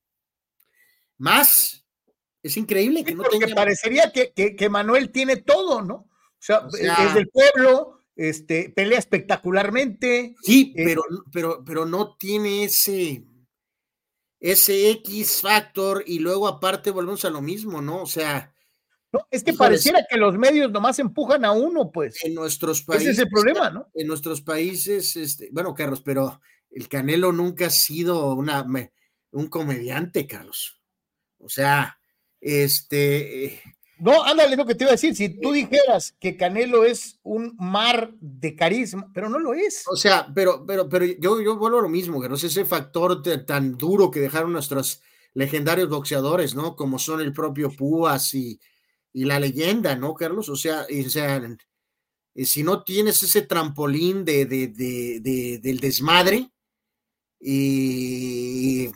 Más. 1.16 1.84
Es 2.42 2.56
increíble 2.56 3.04
que 3.04 3.14
no 3.14 3.24
tenga. 3.24 3.48
Parecería 3.54 4.12
que, 4.12 4.32
que, 4.32 4.68
Manuel 4.68 5.10
tiene 5.10 5.36
todo, 5.36 5.82
¿no? 5.82 5.94
O 5.94 6.40
sea, 6.40 6.68
es 6.72 7.14
del 7.14 7.28
pueblo, 7.28 8.04
este, 8.14 8.70
pelea 8.70 8.98
espectacularmente. 8.98 10.36
Sí, 10.42 10.72
eh, 10.76 10.84
pero, 10.84 11.02
pero, 11.32 11.64
pero 11.64 11.84
no 11.84 12.16
tiene 12.16 12.64
ese, 12.64 13.24
ese 14.40 14.90
X 14.90 15.40
factor 15.40 16.04
y 16.06 16.20
luego 16.20 16.46
aparte 16.46 16.90
volvemos 16.90 17.24
a 17.24 17.30
lo 17.30 17.42
mismo, 17.42 17.82
¿no? 17.82 18.02
O 18.02 18.06
sea. 18.06 18.54
No, 19.10 19.26
es 19.30 19.42
que 19.42 19.54
pareciera 19.54 20.04
que 20.08 20.18
los 20.18 20.36
medios 20.36 20.70
nomás 20.70 20.98
empujan 20.98 21.44
a 21.44 21.52
uno, 21.52 21.90
pues. 21.90 22.22
En 22.24 22.34
nuestros 22.34 22.82
países. 22.82 23.08
Ese 23.08 23.12
es 23.12 23.18
el 23.20 23.30
problema, 23.30 23.70
¿no? 23.70 23.88
En 23.94 24.06
nuestros 24.06 24.42
países, 24.42 25.16
este, 25.16 25.48
bueno, 25.50 25.74
Carlos, 25.74 26.02
pero 26.02 26.40
el 26.70 26.88
Canelo 26.88 27.32
nunca 27.32 27.66
ha 27.66 27.70
sido 27.70 28.34
una, 28.34 28.66
un 29.30 29.48
comediante, 29.48 30.26
Carlos. 30.26 30.82
O 31.38 31.48
sea, 31.48 31.97
este... 32.40 33.60
No, 33.98 34.22
ándale, 34.22 34.56
lo 34.56 34.64
que 34.64 34.76
te 34.76 34.84
iba 34.84 34.90
a 34.90 34.94
decir. 34.94 35.16
Si 35.16 35.40
tú 35.40 35.50
dijeras 35.50 36.14
que 36.20 36.36
Canelo 36.36 36.84
es 36.84 37.18
un 37.24 37.56
mar 37.58 38.12
de 38.20 38.54
carisma, 38.54 39.10
pero 39.12 39.28
no 39.28 39.40
lo 39.40 39.54
es. 39.54 39.84
O 39.90 39.96
sea, 39.96 40.30
pero, 40.32 40.64
pero, 40.64 40.88
pero 40.88 41.04
yo, 41.04 41.40
yo 41.40 41.56
vuelvo 41.56 41.78
a 41.78 41.82
lo 41.82 41.88
mismo, 41.88 42.20
que 42.22 42.28
no 42.28 42.36
sé 42.36 42.46
ese 42.46 42.64
factor 42.64 43.20
tan 43.44 43.76
duro 43.76 44.08
que 44.10 44.20
dejaron 44.20 44.52
nuestros 44.52 45.02
legendarios 45.34 45.88
boxeadores, 45.88 46.54
¿no? 46.54 46.76
Como 46.76 47.00
son 47.00 47.20
el 47.20 47.32
propio 47.32 47.70
Púas 47.70 48.34
y, 48.34 48.60
y 49.12 49.24
la 49.24 49.40
leyenda, 49.40 49.96
¿no, 49.96 50.14
Carlos? 50.14 50.48
O 50.48 50.54
sea, 50.54 50.86
o 51.06 51.10
sea 51.10 51.42
si 52.44 52.62
no 52.62 52.84
tienes 52.84 53.20
ese 53.22 53.42
trampolín 53.42 54.24
de, 54.24 54.46
de, 54.46 54.68
de, 54.68 55.58
del 55.60 55.80
desmadre, 55.80 56.52
y 57.40 58.90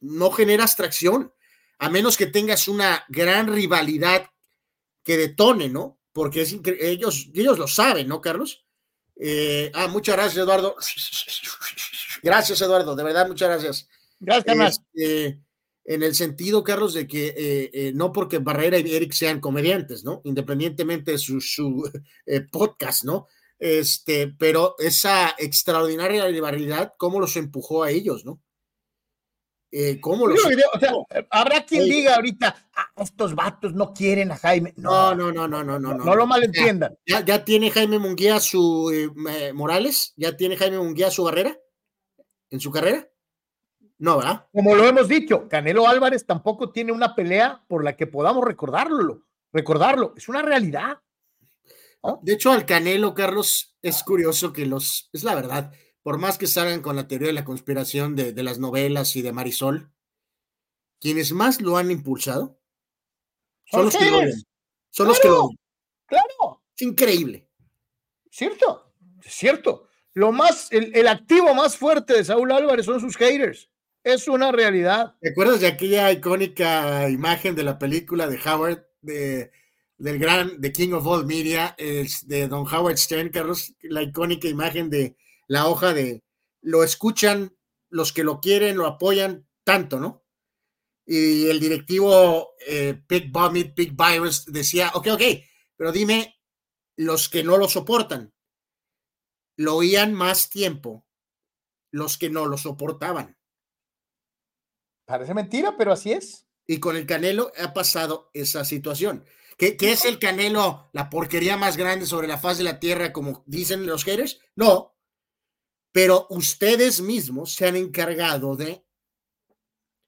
no 0.00 0.30
generas 0.30 0.76
tracción, 0.76 1.33
a 1.84 1.90
menos 1.90 2.16
que 2.16 2.26
tengas 2.26 2.66
una 2.66 3.04
gran 3.08 3.52
rivalidad 3.52 4.26
que 5.02 5.18
detone, 5.18 5.68
¿no? 5.68 6.00
Porque 6.14 6.42
es 6.42 6.56
ellos, 6.80 7.28
ellos 7.34 7.58
lo 7.58 7.68
saben, 7.68 8.08
¿no, 8.08 8.22
Carlos? 8.22 8.64
Eh, 9.16 9.70
ah, 9.74 9.86
muchas 9.88 10.16
gracias, 10.16 10.38
Eduardo. 10.38 10.76
Gracias, 12.22 12.62
Eduardo, 12.62 12.96
de 12.96 13.04
verdad, 13.04 13.28
muchas 13.28 13.48
gracias. 13.50 13.88
Gracias, 14.18 14.80
este, 14.94 15.40
en 15.84 16.02
el 16.02 16.14
sentido, 16.14 16.64
Carlos, 16.64 16.94
de 16.94 17.06
que 17.06 17.26
eh, 17.36 17.70
eh, 17.74 17.92
no 17.94 18.12
porque 18.12 18.38
Barrera 18.38 18.78
y 18.78 18.94
Eric 18.94 19.12
sean 19.12 19.40
comediantes, 19.40 20.04
¿no? 20.04 20.22
Independientemente 20.24 21.12
de 21.12 21.18
su, 21.18 21.42
su 21.42 21.86
podcast, 22.50 23.04
¿no? 23.04 23.26
Este, 23.58 24.28
pero 24.38 24.74
esa 24.78 25.34
extraordinaria 25.36 26.26
rivalidad, 26.26 26.94
¿cómo 26.96 27.20
los 27.20 27.36
empujó 27.36 27.82
a 27.82 27.90
ellos, 27.90 28.24
no? 28.24 28.40
Eh, 29.76 30.00
¿Cómo 30.00 30.28
los 30.28 30.38
o 30.38 30.78
sea, 30.78 30.92
habrá 31.30 31.66
quien 31.66 31.82
diga 31.86 32.14
ahorita, 32.14 32.68
ah, 32.76 32.92
estos 32.96 33.34
vatos 33.34 33.74
no 33.74 33.92
quieren 33.92 34.30
a 34.30 34.36
Jaime. 34.36 34.72
No, 34.76 35.16
no, 35.16 35.32
no, 35.32 35.48
no, 35.48 35.64
no, 35.64 35.80
no. 35.80 35.94
No, 35.94 36.04
no 36.04 36.14
lo 36.14 36.28
malentiendan. 36.28 36.96
Ya, 37.04 37.24
ya, 37.24 37.44
tiene 37.44 37.72
Jaime 37.72 37.98
Munguía 37.98 38.38
su 38.38 38.88
eh, 38.94 39.52
Morales, 39.52 40.14
ya 40.16 40.36
tiene 40.36 40.56
Jaime 40.56 40.78
Munguía 40.78 41.10
su 41.10 41.24
barrera 41.24 41.58
en 42.50 42.60
su 42.60 42.70
carrera. 42.70 43.08
No, 43.98 44.18
¿verdad? 44.18 44.46
Como 44.52 44.76
lo 44.76 44.86
hemos 44.86 45.08
dicho, 45.08 45.48
Canelo 45.48 45.88
Álvarez 45.88 46.24
tampoco 46.24 46.70
tiene 46.70 46.92
una 46.92 47.16
pelea 47.16 47.64
por 47.66 47.82
la 47.82 47.96
que 47.96 48.06
podamos 48.06 48.44
recordarlo. 48.44 49.24
Recordarlo, 49.52 50.14
es 50.16 50.28
una 50.28 50.42
realidad. 50.42 51.00
De 52.22 52.34
hecho, 52.34 52.52
al 52.52 52.64
Canelo, 52.64 53.12
Carlos, 53.12 53.76
es 53.82 54.04
curioso 54.04 54.52
que 54.52 54.66
los, 54.66 55.10
es 55.12 55.24
la 55.24 55.34
verdad, 55.34 55.72
por 56.04 56.18
más 56.18 56.36
que 56.36 56.46
salgan 56.46 56.82
con 56.82 56.96
la 56.96 57.08
teoría 57.08 57.28
de 57.28 57.32
la 57.32 57.46
conspiración 57.46 58.14
de, 58.14 58.42
las 58.42 58.58
novelas 58.58 59.16
y 59.16 59.22
de 59.22 59.32
Marisol, 59.32 59.90
quienes 61.00 61.32
más 61.32 61.62
lo 61.62 61.78
han 61.78 61.90
impulsado 61.90 62.60
son 63.64 63.86
los 63.86 63.96
que 63.96 64.10
lo 64.10 64.20
Son 64.90 65.08
los 65.08 65.18
que 65.18 65.28
lo 65.28 65.48
Claro. 66.06 66.62
Es 66.76 66.82
increíble. 66.82 67.48
Cierto, 68.30 68.92
cierto. 69.22 69.88
Lo 70.12 70.30
más, 70.30 70.70
el, 70.70 70.94
el, 70.94 71.08
activo 71.08 71.54
más 71.54 71.78
fuerte 71.78 72.12
de 72.12 72.24
Saúl 72.24 72.52
Álvarez 72.52 72.84
son 72.84 73.00
sus 73.00 73.16
haters. 73.16 73.70
Es 74.02 74.28
una 74.28 74.52
realidad. 74.52 75.16
¿Te 75.22 75.30
acuerdas 75.30 75.60
de 75.60 75.68
aquella 75.68 76.12
icónica 76.12 77.08
imagen 77.08 77.54
de 77.54 77.62
la 77.62 77.78
película 77.78 78.26
de 78.26 78.38
Howard, 78.44 78.86
de, 79.00 79.50
del 79.96 80.18
gran, 80.18 80.60
The 80.60 80.70
King 80.70 80.92
of 80.92 81.06
All 81.06 81.24
Media, 81.24 81.74
de 81.78 82.48
Don 82.48 82.66
Howard 82.66 82.98
Stern, 82.98 83.30
Carlos? 83.30 83.74
La 83.80 84.02
icónica 84.02 84.48
imagen 84.48 84.90
de 84.90 85.16
la 85.46 85.66
hoja 85.68 85.92
de 85.92 86.22
lo 86.60 86.82
escuchan 86.82 87.56
los 87.90 88.12
que 88.12 88.24
lo 88.24 88.40
quieren, 88.40 88.76
lo 88.76 88.86
apoyan 88.86 89.48
tanto, 89.64 90.00
¿no? 90.00 90.24
Y 91.06 91.48
el 91.48 91.60
directivo 91.60 92.54
eh, 92.66 93.02
Big 93.06 93.30
Vomit, 93.30 93.74
Big 93.74 93.94
Virus 93.94 94.46
decía, 94.46 94.90
ok, 94.94 95.08
ok, 95.12 95.22
pero 95.76 95.92
dime 95.92 96.40
los 96.96 97.28
que 97.28 97.44
no 97.44 97.58
lo 97.58 97.68
soportan. 97.68 98.32
Lo 99.56 99.76
oían 99.76 100.14
más 100.14 100.48
tiempo 100.48 101.06
los 101.94 102.18
que 102.18 102.28
no 102.28 102.46
lo 102.46 102.58
soportaban. 102.58 103.38
Parece 105.06 105.32
mentira, 105.32 105.76
pero 105.76 105.92
así 105.92 106.12
es. 106.12 106.48
Y 106.66 106.80
con 106.80 106.96
el 106.96 107.06
Canelo 107.06 107.52
ha 107.62 107.72
pasado 107.72 108.30
esa 108.34 108.64
situación. 108.64 109.24
¿Qué, 109.56 109.76
es 109.78 110.04
el 110.04 110.18
Canelo 110.18 110.90
la 110.92 111.08
porquería 111.08 111.56
más 111.56 111.76
grande 111.76 112.06
sobre 112.06 112.26
la 112.26 112.38
faz 112.38 112.58
de 112.58 112.64
la 112.64 112.80
tierra, 112.80 113.12
como 113.12 113.44
dicen 113.46 113.86
los 113.86 114.04
haters? 114.04 114.40
No. 114.56 114.93
Pero 115.94 116.26
ustedes 116.30 117.00
mismos 117.00 117.54
se 117.54 117.68
han 117.68 117.76
encargado 117.76 118.56
de. 118.56 118.84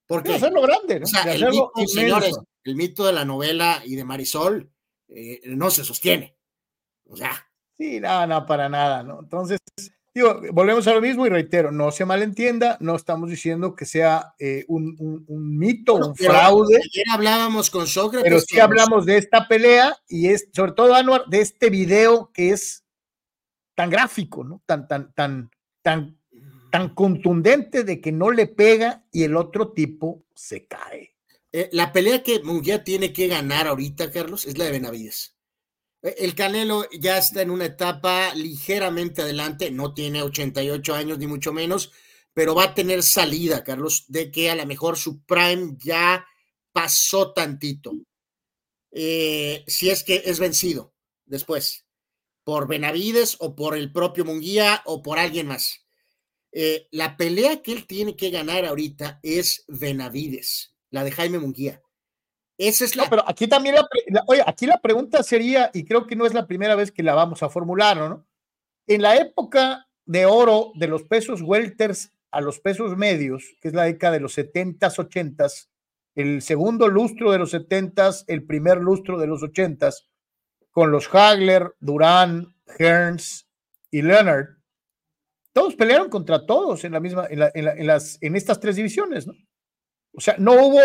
Porque, 0.05 0.35
hacerlo 0.35 0.63
grande, 0.63 0.99
¿no? 0.99 1.07
el, 1.31 1.51
mito, 1.51 1.73
señores, 1.87 2.37
el 2.65 2.75
mito 2.75 3.07
de 3.07 3.13
la 3.13 3.25
novela 3.25 3.81
y 3.85 3.95
de 3.95 4.05
Marisol 4.05 4.69
eh, 5.07 5.43
no 5.45 5.71
se 5.71 5.85
sostiene. 5.85 6.37
O 7.09 7.17
sea. 7.17 7.49
Sí, 7.79 8.01
nada, 8.01 8.27
no, 8.27 8.45
para 8.47 8.69
nada, 8.69 9.05
¿no? 9.05 9.21
Entonces, 9.21 9.61
Digo, 10.13 10.41
volvemos 10.51 10.87
a 10.87 10.95
lo 10.95 11.03
mismo 11.03 11.27
y 11.27 11.29
reitero, 11.29 11.71
no 11.71 11.91
se 11.91 12.07
malentienda, 12.07 12.79
no 12.81 12.97
estamos 12.97 13.29
diciendo 13.29 13.77
que 13.77 13.85
sea 13.85 14.35
eh, 14.39 14.65
un, 14.67 15.27
mito, 15.29 15.95
un 15.95 16.17
fraude. 16.17 16.77
Ayer 16.77 17.05
hablábamos 17.13 17.69
con 17.69 17.87
Sócrates. 17.87 18.25
Pero 18.25 18.41
sí 18.41 18.59
hablamos 18.59 19.05
de 19.05 19.19
esta 19.19 19.47
pelea 19.47 19.95
y 20.09 20.29
es, 20.29 20.49
sobre 20.55 20.73
todo, 20.73 20.95
Anuar, 20.95 21.27
de 21.27 21.43
este 21.43 21.69
video 21.69 22.33
que 22.33 22.49
es 22.49 22.87
tan 23.75 23.91
gráfico, 23.91 24.43
¿no? 24.43 24.63
Tan, 24.65 24.89
tan, 24.89 25.13
tan, 25.13 25.51
tan, 25.87 26.19
tan 26.73 26.97
contundente 26.97 27.85
de 27.85 28.01
que 28.01 28.11
no 28.11 28.33
le 28.33 28.49
pega 28.49 29.07
y 29.13 29.23
el 29.23 29.37
otro 29.37 29.73
tipo 29.73 30.25
se 30.35 30.67
cae. 30.67 31.15
Eh, 31.53 31.69
la 31.71 31.93
pelea 31.93 32.25
que 32.25 32.43
Munguía 32.43 32.83
tiene 32.83 33.13
que 33.13 33.29
ganar 33.29 33.69
ahorita, 33.69 34.11
Carlos, 34.11 34.47
es 34.47 34.59
la 34.59 34.65
de 34.65 34.73
Benavides. 34.73 35.37
Eh, 36.03 36.17
el 36.19 36.35
Canelo 36.35 36.91
ya 36.91 37.19
está 37.19 37.41
en 37.41 37.51
una 37.51 37.67
etapa 37.67 38.35
ligeramente 38.35 39.23
adelante, 39.23 39.71
no 39.71 39.95
tiene 39.95 40.25
88 40.25 40.93
años 40.93 41.19
ni 41.19 41.29
mucho 41.29 41.53
menos, 41.53 41.93
pero 42.35 42.57
va 42.57 42.65
a 42.65 42.75
tener 42.75 43.05
salida, 43.05 43.63
Carlos, 43.63 44.07
de 44.09 44.33
que 44.33 44.51
a 44.51 44.57
lo 44.57 44.67
mejor 44.67 44.97
su 44.97 45.23
prime 45.23 45.77
ya 45.79 46.27
pasó 46.73 47.33
tantito. 47.33 47.93
Eh, 48.91 49.63
si 49.69 49.89
es 49.89 50.03
que 50.03 50.21
es 50.25 50.41
vencido 50.41 50.97
después, 51.27 51.86
por 52.47 52.69
Benavides 52.69 53.37
o 53.41 53.57
por 53.57 53.77
el 53.77 53.91
propio 53.91 54.25
Munguía 54.25 54.81
o 54.85 55.03
por 55.03 55.19
alguien 55.19 55.49
más. 55.49 55.85
Eh, 56.53 56.87
la 56.93 57.17
pelea 57.17 57.61
que 57.61 57.73
él 57.73 57.89
tiene 57.89 58.15
que 58.15 58.31
ganar 58.31 58.65
ahorita 58.65 59.19
es 59.25 59.65
Benavides, 59.67 60.73
la 60.91 61.03
de 61.03 61.11
Jaime 61.11 61.41
Munguía. 61.41 61.83
Esa 62.57 62.85
es 62.85 62.95
la. 62.95 63.11
pero 63.11 63.29
aquí 63.29 63.49
también 63.49 63.75
la, 63.75 63.89
oye, 64.29 64.45
aquí 64.47 64.65
la 64.67 64.81
pregunta 64.81 65.25
sería, 65.25 65.73
y 65.75 65.85
creo 65.85 66.07
que 66.07 66.15
no 66.15 66.25
es 66.25 66.35
la 66.35 66.47
primera 66.47 66.77
vez 66.77 66.93
que 66.93 67.03
la 67.03 67.17
vamos 67.17 67.43
a 67.43 67.49
formular, 67.49 67.97
¿no? 67.97 68.25
En 68.87 69.03
la 69.03 69.17
época 69.17 69.89
de 70.05 70.25
oro 70.27 70.71
de 70.77 70.87
los 70.87 71.03
pesos 71.03 71.43
welters 71.43 72.13
a 72.31 72.41
los 72.41 72.61
pesos 72.61 72.97
medios, 72.97 73.57
que 73.61 73.69
es 73.69 73.75
la 73.75 73.83
década 73.83 74.13
de 74.13 74.21
los 74.21 74.39
70s, 74.39 74.79
80s, 74.79 75.69
el 76.15 76.43
segundo 76.43 76.87
lustro 76.87 77.33
de 77.33 77.39
los 77.39 77.53
70s, 77.53 78.23
el 78.29 78.47
primer 78.47 78.79
lustro 78.79 79.19
de 79.19 79.27
los 79.27 79.43
80s, 79.43 80.05
con 80.77 80.91
los 80.91 81.09
Hagler, 81.11 81.75
Durán, 81.81 82.55
Hearns 82.79 83.49
y 83.91 84.03
Leonard, 84.03 84.59
todos 85.55 85.75
pelearon 85.75 86.11
contra 86.11 86.45
todos 86.45 86.85
en 86.85 86.93
la 86.93 87.01
misma, 87.01 87.27
en, 87.31 87.41
en, 87.55 87.87
las, 87.87 88.19
en 88.21 88.37
estas 88.37 88.61
tres 88.61 88.77
divisiones, 88.77 89.27
¿no? 89.27 89.33
O 90.13 90.21
sea, 90.21 90.37
no 90.39 90.53
hubo 90.53 90.83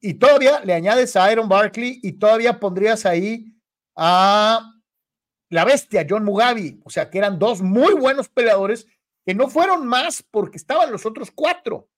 y 0.00 0.14
todavía 0.14 0.60
le 0.60 0.72
añades 0.72 1.16
a 1.16 1.24
Aaron 1.24 1.48
Barkley 1.48 1.98
y 2.04 2.12
todavía 2.12 2.60
pondrías 2.60 3.06
ahí 3.06 3.52
a 3.96 4.72
la 5.50 5.64
bestia, 5.64 6.06
John 6.08 6.22
Mugabe. 6.22 6.78
O 6.84 6.90
sea, 6.90 7.10
que 7.10 7.18
eran 7.18 7.36
dos 7.36 7.60
muy 7.60 7.92
buenos 7.94 8.28
peleadores 8.28 8.86
que 9.26 9.34
no 9.34 9.48
fueron 9.48 9.84
más 9.84 10.22
porque 10.22 10.58
estaban 10.58 10.92
los 10.92 11.06
otros 11.06 11.32
cuatro. 11.32 11.88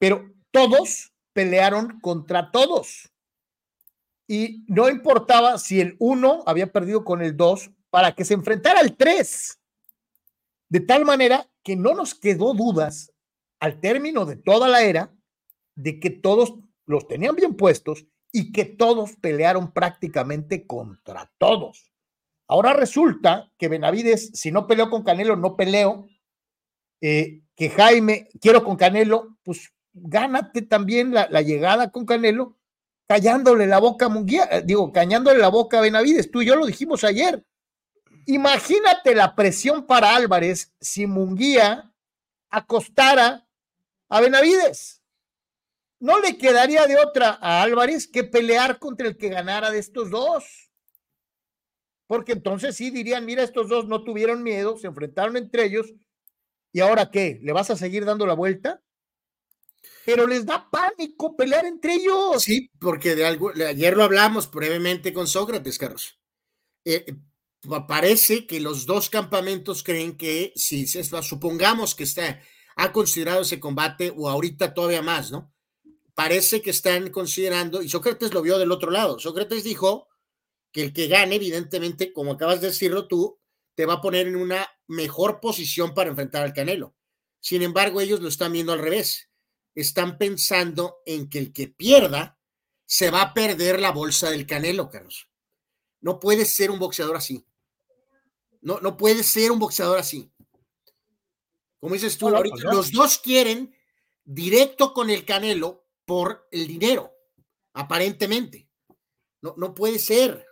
Pero 0.00 0.28
todos 0.50 1.12
pelearon 1.32 2.00
contra 2.00 2.50
todos. 2.50 3.12
Y 4.30 4.64
no 4.68 4.88
importaba 4.88 5.58
si 5.58 5.80
el 5.80 5.96
uno 5.98 6.44
había 6.46 6.70
perdido 6.70 7.02
con 7.02 7.20
el 7.20 7.36
dos 7.36 7.72
para 7.90 8.14
que 8.14 8.24
se 8.24 8.34
enfrentara 8.34 8.78
al 8.78 8.96
tres. 8.96 9.60
De 10.68 10.78
tal 10.78 11.04
manera 11.04 11.50
que 11.64 11.74
no 11.74 11.94
nos 11.94 12.14
quedó 12.14 12.54
dudas 12.54 13.12
al 13.58 13.80
término 13.80 14.26
de 14.26 14.36
toda 14.36 14.68
la 14.68 14.84
era 14.84 15.12
de 15.74 15.98
que 15.98 16.10
todos 16.10 16.54
los 16.86 17.08
tenían 17.08 17.34
bien 17.34 17.56
puestos 17.56 18.06
y 18.30 18.52
que 18.52 18.64
todos 18.64 19.16
pelearon 19.16 19.72
prácticamente 19.72 20.64
contra 20.64 21.32
todos. 21.38 21.92
Ahora 22.46 22.72
resulta 22.72 23.50
que 23.58 23.66
Benavides, 23.66 24.30
si 24.32 24.52
no 24.52 24.68
peleó 24.68 24.90
con 24.90 25.02
Canelo, 25.02 25.34
no 25.34 25.56
peleo. 25.56 26.06
Eh, 27.00 27.42
que 27.56 27.68
Jaime, 27.68 28.28
quiero 28.40 28.62
con 28.62 28.76
Canelo, 28.76 29.38
pues 29.42 29.72
gánate 29.92 30.62
también 30.62 31.12
la, 31.12 31.42
llegada 31.42 31.90
con 31.90 32.06
Canelo, 32.06 32.59
callándole 33.10 33.66
la 33.66 33.80
boca 33.80 34.06
a 34.06 34.56
eh, 34.56 34.62
digo, 34.64 34.92
cañándole 34.92 35.40
la 35.40 35.48
boca 35.48 35.78
a 35.78 35.80
Benavides. 35.80 36.30
Tú 36.30 36.42
y 36.42 36.46
yo 36.46 36.54
lo 36.54 36.64
dijimos 36.64 37.02
ayer. 37.02 37.44
Imagínate 38.26 39.16
la 39.16 39.34
presión 39.34 39.84
para 39.84 40.14
Álvarez 40.14 40.72
si 40.80 41.08
Munguía 41.08 41.92
acostara 42.50 43.48
a 44.08 44.20
Benavides 44.20 45.00
no 45.98 46.20
le 46.20 46.38
quedaría 46.38 46.86
de 46.86 46.98
otra 46.98 47.36
a 47.42 47.62
Álvarez 47.62 48.06
que 48.06 48.22
pelear 48.22 48.78
contra 48.78 49.08
el 49.08 49.16
que 49.16 49.28
ganara 49.28 49.72
de 49.72 49.80
estos 49.80 50.08
dos. 50.08 50.70
Porque 52.06 52.30
entonces 52.30 52.76
sí 52.76 52.90
dirían, 52.90 53.26
mira, 53.26 53.42
estos 53.42 53.68
dos 53.68 53.88
no 53.88 54.04
tuvieron 54.04 54.44
miedo, 54.44 54.78
se 54.78 54.86
enfrentaron 54.86 55.36
entre 55.36 55.64
ellos, 55.64 55.92
y 56.72 56.78
ahora 56.78 57.10
qué, 57.10 57.40
¿le 57.42 57.52
vas 57.52 57.70
a 57.70 57.76
seguir 57.76 58.04
dando 58.04 58.24
la 58.24 58.34
vuelta? 58.34 58.80
Pero 60.04 60.26
les 60.26 60.46
da 60.46 60.68
pánico 60.70 61.36
pelear 61.36 61.66
entre 61.66 61.94
ellos. 61.94 62.42
Sí, 62.42 62.70
porque 62.80 63.14
de 63.14 63.26
algo, 63.26 63.50
ayer 63.50 63.96
lo 63.96 64.04
hablamos 64.04 64.50
brevemente 64.50 65.12
con 65.12 65.26
Sócrates, 65.26 65.78
Carlos. 65.78 66.18
Eh, 66.84 67.04
eh, 67.06 67.14
parece 67.86 68.46
que 68.46 68.60
los 68.60 68.86
dos 68.86 69.10
campamentos 69.10 69.82
creen 69.82 70.16
que 70.16 70.52
si 70.56 70.86
supongamos 70.86 71.94
que 71.94 72.04
está, 72.04 72.40
ha 72.76 72.92
considerado 72.92 73.42
ese 73.42 73.60
combate, 73.60 74.12
o 74.16 74.28
ahorita 74.28 74.72
todavía 74.72 75.02
más, 75.02 75.30
¿no? 75.30 75.52
parece 76.20 76.60
que 76.60 76.68
están 76.68 77.08
considerando, 77.08 77.80
y 77.80 77.88
Sócrates 77.88 78.34
lo 78.34 78.42
vio 78.42 78.58
del 78.58 78.72
otro 78.72 78.90
lado, 78.90 79.18
Sócrates 79.18 79.64
dijo 79.64 80.06
que 80.70 80.82
el 80.82 80.92
que 80.92 81.08
gane, 81.08 81.36
evidentemente, 81.36 82.12
como 82.12 82.32
acabas 82.32 82.60
de 82.60 82.66
decirlo 82.66 83.08
tú, 83.08 83.40
te 83.74 83.86
va 83.86 83.94
a 83.94 84.00
poner 84.02 84.26
en 84.26 84.36
una 84.36 84.68
mejor 84.86 85.40
posición 85.40 85.94
para 85.94 86.10
enfrentar 86.10 86.42
al 86.44 86.52
Canelo. 86.52 86.94
Sin 87.40 87.62
embargo, 87.62 88.02
ellos 88.02 88.20
lo 88.20 88.28
están 88.28 88.52
viendo 88.52 88.74
al 88.74 88.80
revés. 88.80 89.29
Están 89.74 90.18
pensando 90.18 90.98
en 91.06 91.28
que 91.28 91.38
el 91.38 91.52
que 91.52 91.68
pierda 91.68 92.38
se 92.84 93.10
va 93.10 93.22
a 93.22 93.34
perder 93.34 93.80
la 93.80 93.92
bolsa 93.92 94.30
del 94.30 94.46
Canelo, 94.46 94.90
Carlos. 94.90 95.28
No 96.00 96.18
puede 96.18 96.44
ser 96.44 96.70
un 96.70 96.78
boxeador 96.78 97.16
así. 97.16 97.46
No, 98.62 98.80
no 98.80 98.96
puede 98.96 99.22
ser 99.22 99.52
un 99.52 99.58
boxeador 99.58 99.98
así. 99.98 100.30
Como 101.78 101.94
dices 101.94 102.18
tú, 102.18 102.28
ahorita 102.28 102.56
pues 102.62 102.74
los 102.74 102.92
dos 102.92 103.18
quieren 103.18 103.74
directo 104.24 104.92
con 104.92 105.08
el 105.08 105.24
Canelo 105.24 105.86
por 106.04 106.46
el 106.50 106.66
dinero, 106.66 107.12
aparentemente. 107.72 108.68
No, 109.40 109.54
no 109.56 109.74
puede 109.74 109.98
ser. 109.98 110.46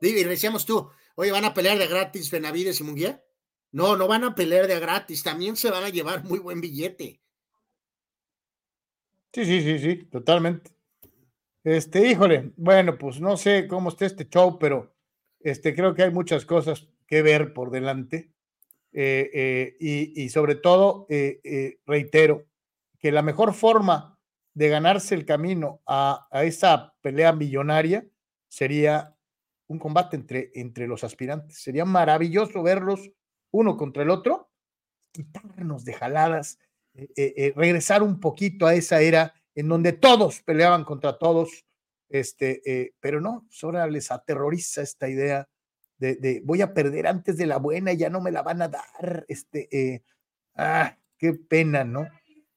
Y 0.00 0.12
decíamos 0.24 0.66
tú, 0.66 0.90
oye, 1.14 1.30
¿van 1.30 1.44
a 1.44 1.54
pelear 1.54 1.78
de 1.78 1.86
gratis 1.86 2.30
Benavides 2.30 2.80
y 2.80 2.84
Munguía? 2.84 3.24
No, 3.72 3.96
no 3.96 4.08
van 4.08 4.24
a 4.24 4.34
pelear 4.34 4.66
de 4.66 4.80
gratis, 4.80 5.22
también 5.22 5.56
se 5.56 5.70
van 5.70 5.84
a 5.84 5.88
llevar 5.90 6.24
muy 6.24 6.38
buen 6.38 6.60
billete. 6.60 7.19
Sí, 9.32 9.44
sí, 9.44 9.60
sí, 9.62 9.78
sí, 9.78 9.96
totalmente. 10.06 10.72
Este, 11.62 12.06
híjole, 12.10 12.52
bueno, 12.56 12.98
pues 12.98 13.20
no 13.20 13.36
sé 13.36 13.68
cómo 13.68 13.90
está 13.90 14.06
este 14.06 14.28
show, 14.28 14.58
pero 14.58 14.92
este, 15.40 15.74
creo 15.74 15.94
que 15.94 16.02
hay 16.02 16.10
muchas 16.10 16.44
cosas 16.44 16.88
que 17.06 17.22
ver 17.22 17.52
por 17.52 17.70
delante. 17.70 18.32
Eh, 18.92 19.30
eh, 19.32 20.12
y, 20.16 20.28
sobre 20.30 20.56
todo, 20.56 21.06
eh, 21.08 21.78
reitero, 21.86 22.46
que 22.98 23.12
la 23.12 23.22
mejor 23.22 23.54
forma 23.54 24.18
de 24.54 24.68
ganarse 24.68 25.14
el 25.14 25.24
camino 25.24 25.80
a, 25.86 26.28
esa 26.42 26.94
pelea 27.00 27.32
millonaria 27.32 28.04
sería 28.48 29.16
un 29.68 29.78
combate 29.78 30.16
entre, 30.16 30.50
entre 30.54 30.88
los 30.88 31.04
aspirantes. 31.04 31.62
Sería 31.62 31.84
maravilloso 31.84 32.62
verlos 32.64 33.10
uno 33.52 33.76
contra 33.76 34.02
el 34.02 34.10
otro, 34.10 34.50
quitarnos 35.12 35.84
de 35.84 35.92
jaladas, 35.92 36.58
regresar 37.54 38.02
un 38.02 38.20
poquito 38.20 38.66
a 38.66 38.74
esa 38.74 39.00
era 39.00 39.34
en 39.54 39.68
donde 39.68 39.92
todos 39.92 40.42
peleaban 40.42 40.84
contra 40.84 41.18
todos, 41.18 41.64
este, 42.08 42.94
pero 43.00 43.20
no, 43.20 43.44
pues 43.48 43.62
ahora 43.64 43.86
les 43.86 44.10
aterroriza 44.10 44.82
esta 44.82 45.08
idea 45.08 45.48
de, 46.00 46.40
voy 46.44 46.62
a 46.62 46.72
perder 46.72 47.06
antes 47.06 47.36
de 47.36 47.46
la 47.46 47.58
buena 47.58 47.92
ya 47.92 48.08
no 48.08 48.20
me 48.20 48.32
la 48.32 48.42
van 48.42 48.62
a 48.62 48.68
dar. 48.68 49.24
Este, 49.28 49.68
eh, 49.70 50.02
ah, 50.54 50.96
qué 51.18 51.34
pena, 51.34 51.84
¿no? 51.84 52.08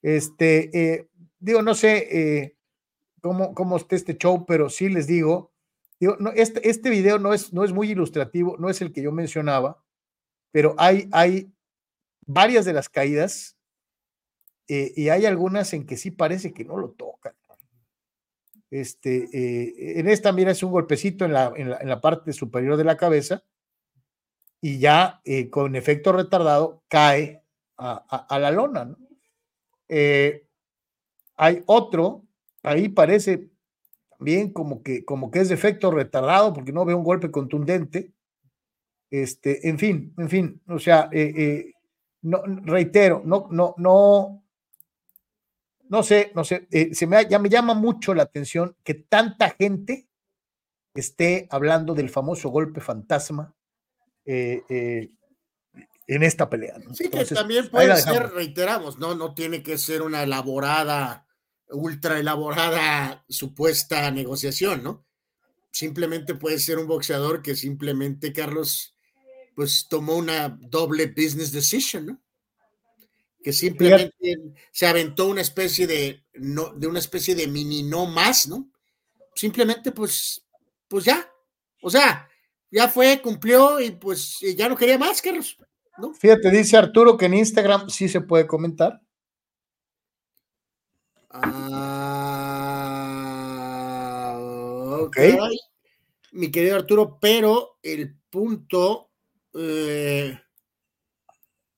Este, 0.02 0.70
eh, 0.74 1.10
digo, 1.40 1.62
no 1.62 1.76
sé 1.76 2.08
eh, 2.12 2.56
cómo, 3.22 3.54
cómo 3.54 3.78
esté 3.78 3.96
este 3.96 4.18
show, 4.18 4.46
pero 4.46 4.70
sí 4.70 4.90
les 4.90 5.08
digo, 5.08 5.52
digo, 6.00 6.16
no, 6.20 6.32
este, 6.32 6.70
este 6.70 6.90
video 6.90 7.20
no 7.20 7.34
es, 7.34 7.54
no 7.54 7.64
es 7.64 7.74
muy 7.74 7.92
ilustrativo, 7.92 8.56
no 8.58 8.70
es 8.70 8.82
el 8.82 8.94
que 8.94 9.02
yo 9.02 9.12
mencionaba, 9.12 9.84
pero 10.52 10.76
hay, 10.78 11.10
hay 11.12 11.52
varias 12.26 12.64
de 12.66 12.74
las 12.74 12.88
caídas 12.88 13.58
y 14.68 15.10
hay 15.10 15.26
algunas 15.26 15.74
en 15.74 15.86
que 15.86 15.98
sí 15.98 16.12
parece 16.12 16.54
que 16.54 16.64
no 16.64 16.78
lo 16.78 16.92
tocan. 16.92 17.34
Este, 18.74 19.30
eh, 19.32 20.00
en 20.00 20.10
esta, 20.10 20.32
mira, 20.32 20.50
es 20.50 20.64
un 20.64 20.72
golpecito 20.72 21.26
en 21.26 21.34
la, 21.34 21.54
en 21.56 21.70
la, 21.70 22.02
parte 22.02 22.34
superior 22.34 22.76
de 22.76 22.84
la 22.84 22.98
cabeza 22.98 23.44
y 24.62 24.80
ya 24.80 25.22
eh, 25.26 25.52
con 25.52 25.76
efecto 25.76 26.12
retardado 26.12 26.82
cae 26.88 27.44
a, 27.78 28.40
la 28.40 28.50
lona. 28.50 28.98
Eh, 29.90 30.48
hay 31.36 31.62
otro, 31.68 32.24
ahí 32.64 32.90
parece 32.90 33.52
también 34.18 34.52
como 34.52 34.82
que, 34.82 35.06
como 35.06 35.30
que 35.30 35.42
es 35.42 35.50
de 35.50 35.56
efecto 35.56 35.92
retardado 35.92 36.52
porque 36.52 36.74
no 36.74 36.84
veo 36.84 36.98
un 36.98 37.04
golpe 37.04 37.30
contundente. 37.30 38.12
Este, 39.12 39.70
en 39.70 39.78
fin, 39.78 40.16
en 40.18 40.30
fin, 40.30 40.62
o 40.68 40.80
sea, 40.80 41.12
reitero, 42.64 43.22
no, 43.24 43.50
no, 43.52 44.43
no 45.90 46.04
sé, 46.04 46.32
no 46.36 46.44
sé, 46.44 46.68
eh, 46.72 46.94
se 46.94 47.08
me, 47.08 47.28
ya 47.30 47.40
me 47.40 47.50
llama 47.50 47.74
mucho 47.74 48.14
la 48.14 48.24
atención 48.24 48.76
que 48.84 48.94
tanta 48.94 49.50
gente 49.52 50.08
esté 50.94 51.48
hablando 51.50 51.94
del 51.94 52.10
famoso 52.10 52.50
golpe 52.50 52.82
fantasma 52.82 53.56
eh, 54.26 54.64
eh, 54.70 55.12
en 56.08 56.24
esta 56.24 56.50
pelea. 56.50 56.76
Sí, 56.94 57.10
que 57.10 57.26
también 57.26 57.70
puede 57.70 57.96
ser, 57.98 58.32
reiteramos, 58.32 59.00
¿no? 59.00 59.16
No 59.16 59.34
tiene 59.34 59.64
que 59.64 59.78
ser 59.78 60.02
una 60.02 60.24
elaborada, 60.24 61.28
ultra 61.70 62.20
elaborada 62.20 63.26
supuesta 63.30 64.10
negociación, 64.12 64.84
¿no? 64.84 65.06
Simplemente 65.72 66.36
puede 66.36 66.60
ser 66.60 66.78
un 66.78 66.88
boxeador 66.88 67.42
que 67.42 67.56
simplemente, 67.56 68.32
Carlos, 68.32 68.96
pues 69.56 69.88
tomó 69.90 70.16
una 70.16 70.50
doble 70.50 71.08
business 71.08 71.52
decision, 71.52 72.06
¿no? 72.06 72.23
Que 73.44 73.52
simplemente 73.54 74.40
se 74.72 74.88
aventó 74.88 75.28
una 75.28 75.42
especie 75.42 75.86
de, 75.86 76.24
no, 76.36 76.74
de 76.74 76.88
una 76.88 77.00
especie 77.00 77.36
de 77.36 77.48
mini 77.48 77.84
no 77.84 78.06
más, 78.06 78.48
¿no? 78.48 78.72
Simplemente, 79.36 79.92
pues, 79.92 80.46
pues 80.88 81.04
ya, 81.04 81.30
o 81.82 81.90
sea, 81.90 82.30
ya 82.72 82.88
fue, 82.88 83.22
cumplió 83.22 83.82
y 83.82 83.92
pues 83.92 84.40
ya 84.56 84.70
no 84.70 84.78
quería 84.78 84.98
más, 84.98 85.22
Carlos, 85.22 85.58
¿no? 85.98 86.14
Fíjate, 86.14 86.50
dice 86.50 86.78
Arturo 86.78 87.18
que 87.18 87.26
en 87.26 87.34
Instagram 87.34 87.90
sí 87.90 88.08
se 88.08 88.22
puede 88.22 88.48
comentar. 88.48 89.02
Ah, 91.30 92.00
ok. 95.02 95.18
Mi 96.32 96.50
querido 96.50 96.78
Arturo, 96.78 97.18
pero 97.20 97.78
el 97.84 98.16
punto 98.30 99.10
eh, 99.54 100.40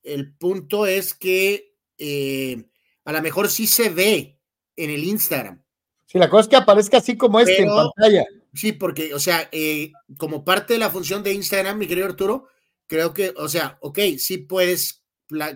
el 0.06 0.32
punto 0.34 0.86
es 0.86 1.14
que 1.14 1.74
eh, 1.98 2.64
a 3.04 3.12
lo 3.12 3.22
mejor 3.22 3.48
sí 3.48 3.66
se 3.66 3.90
ve 3.90 4.40
en 4.76 4.90
el 4.90 5.04
Instagram. 5.04 5.62
Sí, 6.06 6.18
la 6.18 6.30
cosa 6.30 6.42
es 6.42 6.48
que 6.48 6.56
aparezca 6.56 6.98
así 6.98 7.16
como 7.16 7.40
este 7.40 7.62
en 7.62 7.68
pantalla. 7.68 8.24
Sí, 8.54 8.72
porque, 8.72 9.12
o 9.12 9.18
sea, 9.18 9.48
eh, 9.52 9.92
como 10.16 10.44
parte 10.44 10.74
de 10.74 10.78
la 10.78 10.90
función 10.90 11.22
de 11.22 11.32
Instagram, 11.32 11.76
mi 11.76 11.86
querido 11.86 12.06
Arturo, 12.06 12.46
creo 12.86 13.12
que, 13.12 13.34
o 13.36 13.48
sea, 13.48 13.78
ok, 13.80 13.98
sí 14.18 14.38
puedes 14.38 15.02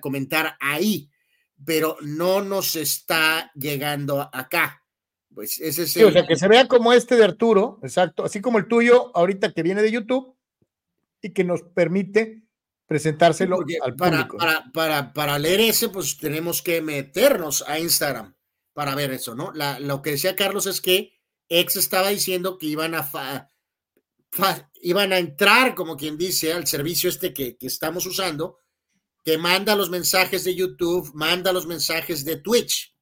comentar 0.00 0.56
ahí, 0.60 1.08
pero 1.64 1.96
no 2.02 2.42
nos 2.42 2.74
está 2.76 3.52
llegando 3.54 4.28
acá. 4.32 4.84
Pues 5.32 5.60
ese 5.60 5.84
es 5.84 5.92
sí, 5.92 6.02
O 6.02 6.10
sea, 6.10 6.26
que 6.26 6.36
se 6.36 6.48
vea 6.48 6.66
como 6.66 6.92
este 6.92 7.14
de 7.14 7.24
Arturo, 7.24 7.78
exacto, 7.82 8.24
así 8.24 8.40
como 8.40 8.58
el 8.58 8.66
tuyo 8.66 9.16
ahorita 9.16 9.52
que 9.52 9.62
viene 9.62 9.82
de 9.82 9.92
YouTube 9.92 10.36
y 11.22 11.32
que 11.32 11.44
nos 11.44 11.62
permite 11.62 12.42
presentárselo 12.90 13.60
al 13.82 13.94
público. 13.94 14.36
Para, 14.36 14.64
para, 14.72 15.12
para, 15.12 15.38
leer 15.38 15.60
ese, 15.60 15.90
pues 15.90 16.18
tenemos 16.18 16.60
que 16.60 16.82
meternos 16.82 17.62
a 17.68 17.78
Instagram 17.78 18.34
para 18.72 18.96
ver 18.96 19.12
eso, 19.12 19.36
¿no? 19.36 19.52
lo 19.78 20.02
que 20.02 20.10
decía 20.10 20.34
Carlos 20.34 20.66
es 20.66 20.80
que 20.80 21.12
ex 21.48 21.76
estaba 21.76 22.08
diciendo 22.08 22.58
que 22.58 22.66
iban 22.66 22.96
a, 22.96 23.48
iban 24.82 25.12
a 25.12 25.18
entrar, 25.18 25.76
como 25.76 25.96
quien 25.96 26.18
dice, 26.18 26.52
al 26.52 26.66
servicio 26.66 27.08
este 27.08 27.32
que, 27.32 27.56
que 27.56 27.68
estamos 27.68 28.06
usando, 28.06 28.58
que 29.24 29.38
manda 29.38 29.76
los 29.76 29.88
mensajes 29.88 30.42
de 30.42 30.56
YouTube, 30.56 31.12
manda 31.14 31.52
los 31.52 31.68
mensajes 31.68 32.24
de 32.24 32.38
Twitch. 32.38 32.92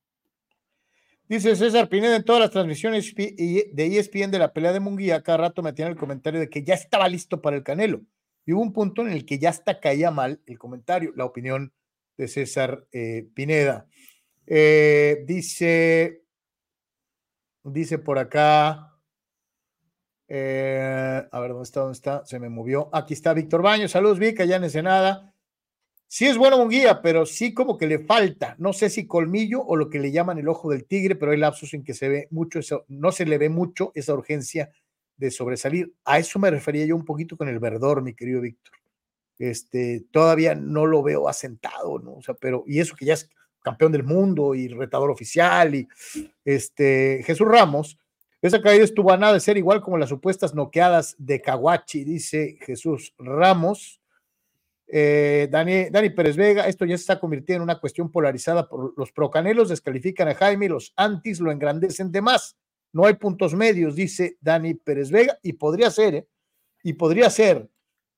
Dice 1.31 1.57
César 1.57 1.89
Pineda 1.89 2.17
en 2.17 2.25
todas 2.25 2.43
las 2.43 2.51
transmisiones 2.51 3.15
de 3.15 3.99
ESPN 3.99 4.31
de 4.31 4.39
la 4.39 4.53
pelea 4.53 4.75
de 4.75 4.81
Munguía, 4.81 5.23
cada 5.23 5.39
rato 5.39 5.63
metían 5.63 5.89
el 5.89 5.97
comentario 5.97 6.41
de 6.41 6.51
que 6.51 6.63
ya 6.63 6.75
estaba 6.75 7.09
listo 7.09 7.41
para 7.41 7.57
el 7.57 7.63
Canelo. 7.63 8.03
Y 8.49 8.55
hubo 8.55 8.63
un 8.63 8.73
punto 8.73 9.03
en 9.03 9.13
el 9.13 9.27
que 9.27 9.39
ya 9.39 9.51
hasta 9.51 9.79
caía 9.79 10.11
mal 10.11 10.41
el 10.47 10.59
comentario, 10.59 11.13
la 11.15 11.27
opinión 11.27 11.71
de 12.17 12.29
César 12.29 12.87
eh, 12.93 13.29
Pineda. 13.35 13.87
Eh, 14.47 15.23
dice, 15.27 16.25
dice 17.63 17.99
por 17.99 18.19
acá, 18.19 18.99
eh, 20.29 21.29
a 21.31 21.41
ver, 21.41 21.51
¿dónde 21.51 21.65
está? 21.65 21.81
¿Dónde 21.81 21.93
está? 21.93 22.25
Se 22.25 22.39
me 22.39 22.49
movió. 22.49 22.89
Aquí 22.91 23.13
está 23.13 23.35
Víctor 23.35 23.61
Baños. 23.61 23.91
Saludos, 23.91 24.19
Vic, 24.19 24.41
allá 24.41 24.57
en 24.57 24.65
Ensenada. 24.65 25.35
Sí 26.07 26.25
es 26.25 26.39
bueno 26.39 26.57
un 26.57 26.71
guía, 26.71 27.03
pero 27.03 27.27
sí 27.27 27.53
como 27.53 27.77
que 27.77 27.87
le 27.87 27.99
falta, 27.99 28.57
no 28.59 28.73
sé 28.73 28.89
si 28.89 29.07
colmillo 29.07 29.63
o 29.63 29.77
lo 29.77 29.91
que 29.91 29.99
le 29.99 30.11
llaman 30.11 30.39
el 30.39 30.49
ojo 30.49 30.71
del 30.71 30.87
tigre, 30.87 31.17
pero 31.17 31.33
hay 31.33 31.39
lapsos 31.39 31.75
en 31.75 31.85
que 31.85 31.93
se 31.93 32.09
ve 32.09 32.29
mucho 32.31 32.61
eso, 32.61 32.87
no 32.89 33.13
se 33.13 33.27
le 33.27 33.37
ve 33.37 33.51
mucho 33.51 33.93
esa 33.95 34.15
urgencia 34.15 34.71
de 35.19 35.31
sobresalir. 35.31 35.93
A 36.05 36.19
eso 36.19 36.39
me 36.39 36.51
refería 36.51 36.87
yo 36.87 36.97
un 36.97 37.05
poquito 37.05 37.37
con 37.37 37.49
el 37.49 37.59
verdor, 37.59 38.03
mi 38.03 38.15
querido 38.15 38.41
Víctor. 38.41 38.75
Este, 39.39 40.05
todavía 40.11 40.55
no 40.55 40.87
lo 40.87 41.03
veo 41.03 41.29
asentado, 41.29 41.99
¿no? 41.99 42.15
O 42.15 42.23
sea, 42.23 42.35
pero, 42.35 42.65
y 42.67 42.81
eso 42.81 42.97
que 42.97 43.05
ya 43.05 43.15
es 43.15 43.29
campeón 43.63 43.93
del 43.93 44.05
mundo 44.05 44.55
y 44.55 44.69
retador 44.69 45.11
oficial, 45.11 45.75
y 45.75 45.89
este, 46.45 47.23
Jesús 47.25 47.47
Ramos, 47.47 47.99
esa 48.41 48.63
caída 48.63 48.85
estuvo 48.85 49.13
a 49.13 49.17
nada 49.17 49.35
de 49.35 49.41
ser 49.41 49.57
igual 49.57 49.81
como 49.81 49.99
las 49.99 50.09
supuestas 50.09 50.55
noqueadas 50.55 51.17
de 51.19 51.41
Caguachi, 51.41 52.05
dice 52.05 52.57
Jesús 52.61 53.15
Ramos. 53.19 54.01
Eh, 54.91 55.49
Dani, 55.51 55.91
Dani, 55.91 56.09
Pérez 56.11 56.37
Vega, 56.37 56.67
esto 56.67 56.87
ya 56.87 56.97
se 56.97 57.03
está 57.03 57.21
convirtiendo 57.21 57.63
en 57.63 57.71
una 57.71 57.79
cuestión 57.79 58.11
polarizada 58.11 58.69
por 58.69 58.95
los 58.97 59.13
procanelos, 59.13 59.69
descalifican 59.69 60.29
a 60.29 60.35
Jaime 60.35 60.65
y 60.65 60.69
los 60.71 60.95
antis 60.97 61.41
lo 61.41 61.51
engrandecen 61.51 62.11
de 62.11 62.23
más. 62.23 62.57
No 62.93 63.07
hay 63.07 63.15
puntos 63.15 63.55
medios, 63.55 63.95
dice 63.95 64.37
Dani 64.41 64.75
Pérez 64.75 65.11
Vega, 65.11 65.39
y 65.43 65.55
podría 65.55 65.91
ser, 65.91 66.15
¿eh? 66.15 66.29
Y 66.83 66.95
podría 66.95 67.29
ser. 67.31 67.69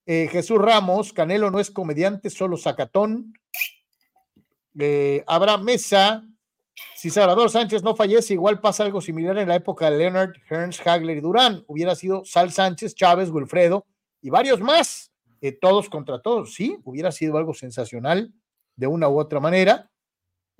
Eh, 0.05 0.27
Jesús 0.31 0.57
Ramos, 0.59 1.13
Canelo 1.13 1.51
no 1.51 1.59
es 1.59 1.71
comediante, 1.71 2.29
solo 2.29 2.57
sacatón. 2.57 3.33
Eh, 4.79 5.23
Abraham 5.27 5.63
Mesa, 5.63 6.23
si 6.95 7.09
Salvador 7.09 7.49
Sánchez 7.49 7.83
no 7.83 7.95
fallece, 7.95 8.33
igual 8.33 8.59
pasa 8.59 8.83
algo 8.83 9.01
similar 9.01 9.37
en 9.37 9.49
la 9.49 9.55
época 9.55 9.89
de 9.89 9.97
Leonard, 9.97 10.33
Hearns, 10.49 10.85
Hagler 10.85 11.17
y 11.17 11.21
Durán. 11.21 11.63
Hubiera 11.67 11.95
sido 11.95 12.23
Sal 12.25 12.51
Sánchez, 12.51 12.95
Chávez, 12.95 13.29
Wilfredo 13.29 13.85
y 14.21 14.29
varios 14.29 14.61
más, 14.61 15.11
eh, 15.41 15.51
todos 15.51 15.89
contra 15.89 16.21
todos. 16.21 16.53
Sí, 16.53 16.77
hubiera 16.83 17.11
sido 17.11 17.37
algo 17.37 17.53
sensacional 17.53 18.33
de 18.75 18.87
una 18.87 19.09
u 19.09 19.19
otra 19.19 19.39
manera. 19.39 19.90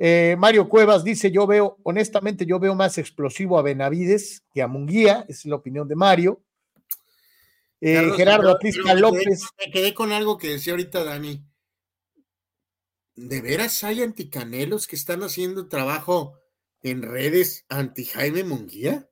Eh, 0.03 0.35
Mario 0.35 0.67
Cuevas 0.67 1.03
dice, 1.03 1.29
yo 1.29 1.45
veo, 1.45 1.77
honestamente, 1.83 2.47
yo 2.47 2.57
veo 2.59 2.73
más 2.73 2.97
explosivo 2.97 3.59
a 3.59 3.61
Benavides 3.61 4.43
que 4.51 4.63
a 4.63 4.67
Munguía, 4.67 5.27
es 5.27 5.45
la 5.45 5.57
opinión 5.57 5.87
de 5.87 5.95
Mario. 5.95 6.41
Eh, 7.79 8.09
Gerardo 8.17 8.49
Atlisca 8.49 8.95
López. 8.95 9.43
Me 9.63 9.71
quedé 9.71 9.93
con 9.93 10.11
algo 10.11 10.39
que 10.39 10.49
decía 10.49 10.73
ahorita 10.73 11.03
Dani. 11.03 11.45
¿De 13.13 13.41
veras 13.41 13.83
hay 13.83 14.01
anticanelos 14.01 14.87
que 14.87 14.95
están 14.95 15.21
haciendo 15.21 15.67
trabajo 15.67 16.33
en 16.81 17.03
redes 17.03 17.67
anti 17.69 18.05
Jaime 18.05 18.43
Munguía? 18.43 19.07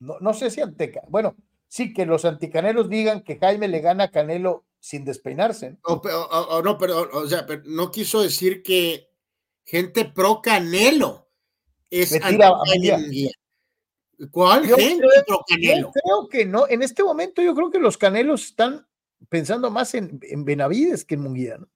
No, 0.00 0.18
no 0.18 0.34
sé 0.34 0.50
si 0.50 0.60
ante, 0.60 0.92
bueno, 1.08 1.36
sí 1.68 1.92
que 1.92 2.04
los 2.04 2.24
anticanelos 2.24 2.88
digan 2.88 3.22
que 3.22 3.38
Jaime 3.38 3.68
le 3.68 3.78
gana 3.78 4.04
a 4.04 4.10
Canelo 4.10 4.64
sin 4.84 5.02
despeinarse. 5.02 5.78
O, 5.84 6.60
no, 6.62 6.76
pero, 6.76 7.08
o 7.10 7.26
sea, 7.26 7.46
pero 7.46 7.62
no 7.64 7.90
quiso 7.90 8.20
decir 8.20 8.62
que 8.62 9.08
gente 9.64 10.04
pro 10.04 10.42
Canelo 10.42 11.30
es 11.88 12.10
¿Cuál 14.30 14.66
gente 14.66 15.06
pro 15.26 15.40
Canelo? 15.48 15.86
Yo 15.86 15.90
creo 15.90 16.28
que 16.28 16.44
no. 16.44 16.68
En 16.68 16.82
este 16.82 17.02
momento 17.02 17.40
yo 17.40 17.54
creo 17.54 17.70
que 17.70 17.78
los 17.78 17.96
Canelos 17.96 18.44
están 18.44 18.86
pensando 19.30 19.70
más 19.70 19.94
en, 19.94 20.20
Benavides 20.44 21.06
que 21.06 21.14
en 21.14 21.22
Munguía, 21.22 21.56
¿no? 21.56 21.70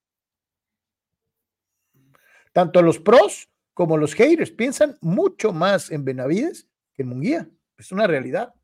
Tanto 2.52 2.82
los 2.82 2.98
pros 2.98 3.48
como 3.72 3.96
los 3.96 4.12
haters 4.12 4.50
piensan 4.50 4.98
mucho 5.00 5.54
más 5.54 5.90
en 5.90 6.04
Benavides 6.04 6.68
que 6.92 7.04
en 7.04 7.08
Munguía. 7.08 7.48
Es 7.78 7.90
una 7.90 8.06
realidad. 8.06 8.54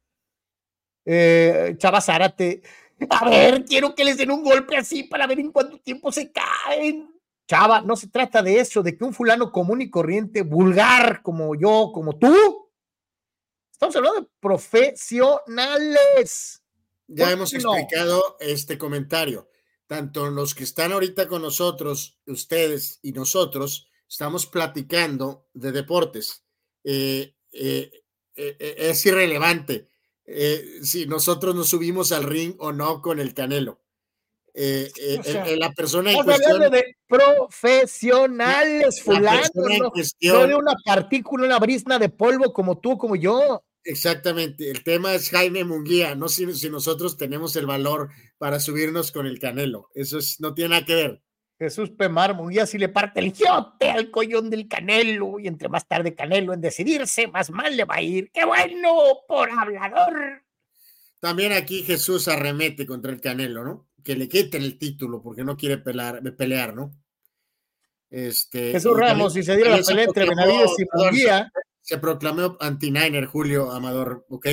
Eh, 1.06 1.76
Chava 1.78 2.02
Zárate, 2.02 2.62
a 3.10 3.28
ver, 3.28 3.64
quiero 3.64 3.94
que 3.94 4.04
les 4.04 4.16
den 4.16 4.30
un 4.30 4.42
golpe 4.42 4.74
así 4.76 5.02
para 5.04 5.26
ver 5.26 5.40
en 5.40 5.52
cuánto 5.52 5.78
tiempo 5.78 6.10
se 6.12 6.32
caen. 6.32 7.10
Chava, 7.46 7.82
no 7.82 7.94
se 7.96 8.08
trata 8.08 8.42
de 8.42 8.60
eso, 8.60 8.82
de 8.82 8.96
que 8.96 9.04
un 9.04 9.12
fulano 9.12 9.52
común 9.52 9.82
y 9.82 9.90
corriente, 9.90 10.40
vulgar 10.42 11.20
como 11.22 11.54
yo, 11.54 11.90
como 11.92 12.18
tú. 12.18 12.34
Estamos 13.70 13.94
hablando 13.96 14.22
de 14.22 14.28
profesionales. 14.40 16.62
Ya 17.06 17.30
hemos 17.30 17.52
explicado 17.52 18.38
este 18.40 18.78
comentario. 18.78 19.50
Tanto 19.86 20.30
los 20.30 20.54
que 20.54 20.64
están 20.64 20.92
ahorita 20.92 21.28
con 21.28 21.42
nosotros, 21.42 22.18
ustedes 22.26 23.00
y 23.02 23.12
nosotros, 23.12 23.90
estamos 24.08 24.46
platicando 24.46 25.46
de 25.52 25.72
deportes. 25.72 26.42
Eh, 26.82 27.34
eh, 27.52 27.90
eh, 28.34 28.74
es 28.78 29.04
irrelevante 29.04 29.90
si 30.82 31.06
nosotros 31.06 31.54
nos 31.54 31.68
subimos 31.68 32.12
al 32.12 32.24
ring 32.24 32.54
o 32.58 32.72
no 32.72 33.02
con 33.02 33.20
el 33.20 33.34
Canelo. 33.34 33.80
la 34.54 35.72
persona 35.72 36.12
en 36.12 36.22
cuestión, 36.22 36.70
de 36.70 36.96
profesionales, 37.06 39.02
fulano, 39.02 39.48
no, 39.54 39.92
no, 40.22 40.46
de 40.46 40.54
una 40.54 40.74
partícula, 40.84 41.46
una 41.46 41.58
brisna 41.58 41.98
de 41.98 42.08
polvo 42.08 42.52
como 42.52 42.78
tú, 42.78 42.96
como 42.96 43.16
yo. 43.16 43.64
Exactamente, 43.86 44.70
el 44.70 44.82
tema 44.82 45.14
es 45.14 45.28
Jaime 45.28 45.62
Munguía, 45.62 46.14
no 46.14 46.30
si, 46.30 46.50
si, 46.54 46.70
nosotros 46.70 47.18
tenemos 47.18 47.54
el 47.56 47.66
valor 47.66 48.08
para 48.38 48.58
subirnos 48.58 49.12
con 49.12 49.26
el 49.26 49.38
Canelo, 49.38 49.90
eso 49.94 50.18
es, 50.18 50.40
no 50.40 50.54
tiene 50.54 50.70
nada 50.70 50.86
que 50.86 50.94
ver. 50.94 51.20
Jesús 51.58 51.90
Pemar 51.90 52.34
Munguía 52.34 52.66
si 52.66 52.78
le 52.78 52.88
parte 52.88 53.20
el 53.20 53.32
giote 53.32 53.90
al 53.90 54.10
collón 54.10 54.50
del 54.50 54.66
Canelo 54.68 55.38
y 55.38 55.46
entre 55.46 55.68
más 55.68 55.86
tarde 55.86 56.14
Canelo 56.14 56.52
en 56.52 56.60
decidirse, 56.60 57.28
más 57.28 57.50
mal 57.50 57.76
le 57.76 57.84
va 57.84 57.96
a 57.96 58.02
ir. 58.02 58.30
¡Qué 58.32 58.44
bueno 58.44 58.94
por 59.28 59.50
hablador! 59.50 60.42
También 61.20 61.52
aquí 61.52 61.82
Jesús 61.82 62.28
arremete 62.28 62.86
contra 62.86 63.12
el 63.12 63.20
Canelo, 63.20 63.64
¿no? 63.64 63.88
Que 64.02 64.16
le 64.16 64.28
quiten 64.28 64.62
el 64.62 64.78
título 64.78 65.22
porque 65.22 65.44
no 65.44 65.56
quiere 65.56 65.78
pelear, 65.78 66.20
pelear 66.36 66.74
¿no? 66.74 66.92
Este, 68.10 68.72
Jesús 68.72 68.96
Ramos, 68.96 69.32
si 69.32 69.42
se 69.42 69.56
diera 69.56 69.76
la 69.76 69.82
pelea 69.82 70.04
entre 70.04 70.28
Benavides 70.28 70.78
y 70.78 70.84
Munguía 70.92 71.50
se 71.84 71.98
proclamó 71.98 72.56
anti-Niner 72.60 73.26
Julio 73.26 73.70
Amador, 73.70 74.24
¿ok? 74.30 74.46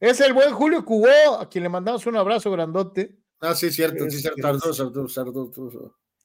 Es 0.00 0.20
el 0.20 0.32
buen 0.32 0.52
Julio 0.52 0.82
Cubó, 0.84 1.38
a 1.38 1.48
quien 1.50 1.64
le 1.64 1.68
mandamos 1.68 2.06
un 2.06 2.16
abrazo 2.16 2.50
grandote. 2.50 3.18
Ah, 3.44 3.54
sí, 3.54 3.70
cierto, 3.70 4.08
sí, 4.10 4.20
cierto. 4.20 4.40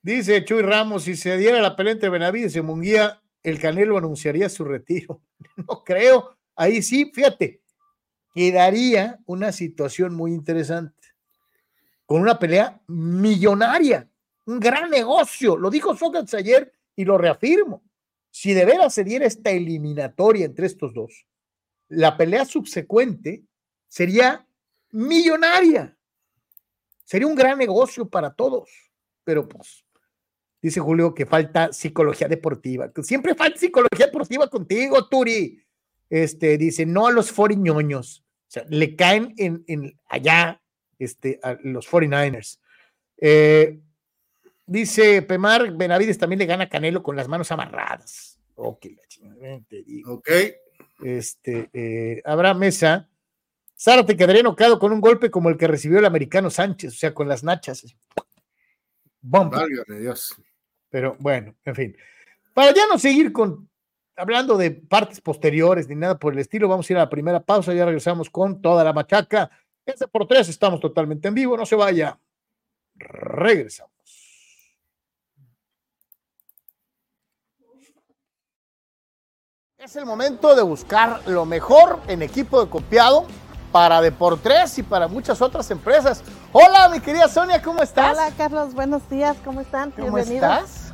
Dice 0.01 0.45
Chuy 0.45 0.61
Ramos, 0.61 1.03
si 1.03 1.15
se 1.15 1.37
diera 1.37 1.61
la 1.61 1.75
pelea 1.75 1.93
entre 1.93 2.09
Benavides 2.09 2.55
y 2.55 2.61
Munguía, 2.61 3.21
el 3.43 3.59
Canelo 3.59 3.97
anunciaría 3.97 4.49
su 4.49 4.63
retiro. 4.63 5.21
No 5.67 5.83
creo. 5.83 6.37
Ahí 6.55 6.81
sí, 6.81 7.11
fíjate, 7.13 7.61
quedaría 8.33 9.19
una 9.25 9.51
situación 9.51 10.15
muy 10.15 10.33
interesante. 10.33 10.95
Con 12.05 12.21
una 12.21 12.39
pelea 12.39 12.81
millonaria, 12.87 14.09
un 14.45 14.59
gran 14.59 14.89
negocio. 14.89 15.57
Lo 15.57 15.69
dijo 15.69 15.95
Sócrates 15.95 16.33
ayer 16.33 16.73
y 16.95 17.05
lo 17.05 17.17
reafirmo. 17.17 17.83
Si 18.31 18.53
de 18.53 18.65
veras 18.65 18.93
se 18.93 19.03
diera 19.03 19.25
esta 19.25 19.51
eliminatoria 19.51 20.45
entre 20.45 20.67
estos 20.67 20.93
dos, 20.93 21.25
la 21.89 22.15
pelea 22.17 22.45
subsecuente 22.45 23.43
sería 23.87 24.47
millonaria. 24.91 25.97
Sería 27.09 27.27
un 27.27 27.35
gran 27.35 27.57
negocio 27.57 28.07
para 28.07 28.33
todos. 28.33 28.69
Pero 29.23 29.47
pues, 29.47 29.83
dice 30.61 30.79
Julio 30.79 31.13
que 31.13 31.25
falta 31.25 31.73
psicología 31.73 32.27
deportiva. 32.27 32.91
Siempre 33.01 33.33
falta 33.33 33.57
psicología 33.57 34.05
deportiva 34.05 34.47
contigo, 34.47 35.07
Turi. 35.07 35.59
Este, 36.09 36.57
dice, 36.57 36.85
no 36.85 37.07
a 37.07 37.11
los 37.11 37.31
foriñoños. 37.31 38.23
O 38.47 38.51
sea, 38.51 38.65
le 38.69 38.95
caen 38.95 39.33
en, 39.37 39.63
en 39.67 39.99
allá 40.07 40.61
este, 40.99 41.39
a 41.41 41.57
los 41.63 41.89
49ers. 41.89 42.59
Eh, 43.17 43.79
Dice 44.69 45.23
Pemar, 45.23 45.75
Benavides 45.75 46.19
también 46.19 46.37
le 46.37 46.45
gana 46.45 46.65
a 46.65 46.69
Canelo 46.69 47.01
con 47.01 47.15
las 47.15 47.27
manos 47.27 47.51
amarradas. 47.51 48.39
Ok, 48.53 48.85
la 48.95 49.07
chingada, 49.07 49.59
te 49.67 49.81
digo. 49.81 50.13
Ok. 50.13 50.29
Este, 51.01 51.71
eh, 51.73 52.21
habrá 52.23 52.53
mesa. 52.53 53.09
Sara 53.79 54.05
te 54.05 54.17
quedaría 54.17 54.41
enojado 54.41 54.77
con 54.77 54.91
un 54.91 54.99
golpe 54.99 55.31
como 55.31 55.47
el 55.47 55.55
que 55.55 55.65
recibió 55.65 55.99
el 55.99 56.05
americano 56.05 56.49
Sánchez, 56.49 56.95
o 56.95 56.97
sea, 56.97 57.13
con 57.13 57.29
las 57.29 57.45
nachas. 57.45 57.85
Dios. 60.01 60.35
Pero 60.89 61.15
bueno, 61.17 61.55
en 61.63 61.75
fin. 61.75 61.97
Para 62.53 62.73
ya 62.73 62.87
no 62.87 62.99
seguir 62.99 63.31
con 63.31 63.69
hablando 64.17 64.57
de 64.57 64.71
partes 64.71 65.21
posteriores 65.21 65.87
ni 65.87 65.95
nada 65.95 66.19
por 66.19 66.33
el 66.33 66.39
estilo, 66.39 66.67
vamos 66.67 66.89
a 66.89 66.93
ir 66.93 66.97
a 66.97 67.03
la 67.03 67.09
primera 67.09 67.39
pausa. 67.39 67.73
Ya 67.73 67.85
regresamos 67.85 68.29
con 68.29 68.61
toda 68.61 68.83
la 68.83 68.91
machaca. 68.91 69.49
Este 69.85 70.09
por 70.09 70.27
tres, 70.27 70.49
estamos 70.49 70.81
totalmente 70.81 71.29
en 71.29 71.35
vivo, 71.35 71.55
no 71.55 71.65
se 71.65 71.77
vaya. 71.77 72.19
Regresamos. 72.95 73.93
Es 79.77 79.95
el 79.95 80.05
momento 80.05 80.53
de 80.53 80.63
buscar 80.63 81.25
lo 81.29 81.45
mejor 81.45 82.01
en 82.09 82.23
equipo 82.23 82.61
de 82.61 82.69
copiado 82.69 83.25
para 83.71 84.01
Deportes 84.01 84.77
y 84.77 84.83
para 84.83 85.07
muchas 85.07 85.41
otras 85.41 85.69
empresas. 85.71 86.21
Hola, 86.51 86.89
mi 86.89 86.99
querida 86.99 87.27
Sonia, 87.27 87.61
¿cómo 87.61 87.81
estás? 87.81 88.17
Hola, 88.17 88.31
Carlos, 88.37 88.73
buenos 88.73 89.07
días, 89.09 89.37
¿cómo 89.43 89.61
están? 89.61 89.91
¿Cómo 89.91 90.17
estás? 90.17 90.93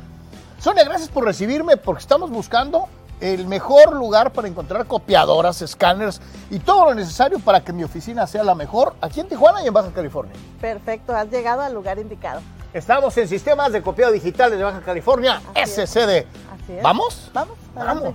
Sonia, 0.60 0.84
gracias 0.84 1.08
por 1.08 1.24
recibirme 1.24 1.76
porque 1.76 2.00
estamos 2.00 2.30
buscando 2.30 2.88
el 3.20 3.46
mejor 3.46 3.94
lugar 3.94 4.32
para 4.32 4.48
encontrar 4.48 4.86
copiadoras, 4.86 5.62
escáneres 5.62 6.20
y 6.50 6.58
todo 6.58 6.86
lo 6.86 6.94
necesario 6.94 7.38
para 7.38 7.62
que 7.62 7.72
mi 7.72 7.82
oficina 7.82 8.26
sea 8.26 8.44
la 8.44 8.54
mejor 8.54 8.94
aquí 9.00 9.20
en 9.20 9.28
Tijuana 9.28 9.62
y 9.62 9.68
en 9.68 9.74
Baja 9.74 9.90
California. 9.92 10.34
Perfecto, 10.60 11.14
has 11.14 11.30
llegado 11.30 11.62
al 11.62 11.72
lugar 11.72 11.98
indicado. 11.98 12.40
Estamos 12.74 13.16
en 13.16 13.26
sistemas 13.26 13.72
de 13.72 13.80
copiado 13.80 14.12
digital 14.12 14.50
de 14.50 14.62
Baja 14.62 14.80
California, 14.80 15.40
SCD. 15.54 16.26
Así 16.52 16.72
es. 16.76 16.82
¿Vamos? 16.82 17.30
Vamos, 17.32 17.56
vamos. 17.74 18.14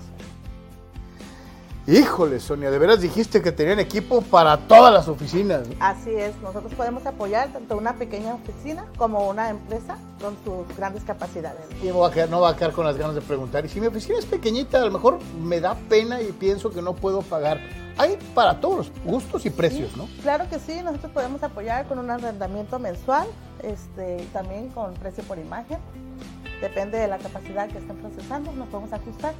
Híjole, 1.91 2.39
Sonia, 2.39 2.71
de 2.71 2.79
veras 2.79 3.01
dijiste 3.01 3.41
que 3.41 3.51
tenían 3.51 3.77
equipo 3.77 4.21
para 4.21 4.55
todas 4.55 4.93
las 4.93 5.09
oficinas. 5.09 5.67
Así 5.81 6.11
es, 6.11 6.33
nosotros 6.41 6.73
podemos 6.73 7.05
apoyar 7.05 7.51
tanto 7.51 7.75
una 7.75 7.95
pequeña 7.95 8.33
oficina 8.33 8.85
como 8.95 9.27
una 9.27 9.49
empresa 9.49 9.97
con 10.21 10.37
sus 10.45 10.73
grandes 10.77 11.03
capacidades. 11.03 11.65
Y 11.83 11.87
no 11.87 11.99
va, 11.99 12.07
a 12.07 12.11
quedar, 12.11 12.29
no 12.29 12.39
va 12.39 12.51
a 12.51 12.55
quedar 12.55 12.71
con 12.71 12.85
las 12.85 12.95
ganas 12.95 13.15
de 13.15 13.19
preguntar. 13.19 13.65
Y 13.65 13.67
si 13.67 13.81
mi 13.81 13.87
oficina 13.87 14.19
es 14.19 14.25
pequeñita, 14.25 14.81
a 14.81 14.85
lo 14.85 14.91
mejor 14.91 15.19
me 15.43 15.59
da 15.59 15.75
pena 15.89 16.21
y 16.21 16.31
pienso 16.31 16.69
que 16.69 16.81
no 16.81 16.93
puedo 16.93 17.23
pagar. 17.23 17.59
Hay 17.97 18.17
para 18.33 18.61
todos 18.61 18.77
los 18.77 18.91
gustos 19.03 19.45
y 19.45 19.49
precios, 19.49 19.97
¿no? 19.97 20.07
Claro 20.21 20.45
que 20.49 20.59
sí, 20.59 20.81
nosotros 20.81 21.11
podemos 21.11 21.43
apoyar 21.43 21.87
con 21.87 21.99
un 21.99 22.09
arrendamiento 22.09 22.79
mensual, 22.79 23.27
este, 23.63 24.25
también 24.31 24.69
con 24.69 24.93
precio 24.93 25.25
por 25.25 25.37
imagen. 25.37 25.79
Depende 26.61 26.99
de 26.99 27.09
la 27.09 27.17
capacidad 27.17 27.67
que 27.67 27.79
estén 27.79 27.97
procesando, 27.97 28.53
nos 28.53 28.69
podemos 28.69 28.93
ajustar. 28.93 29.33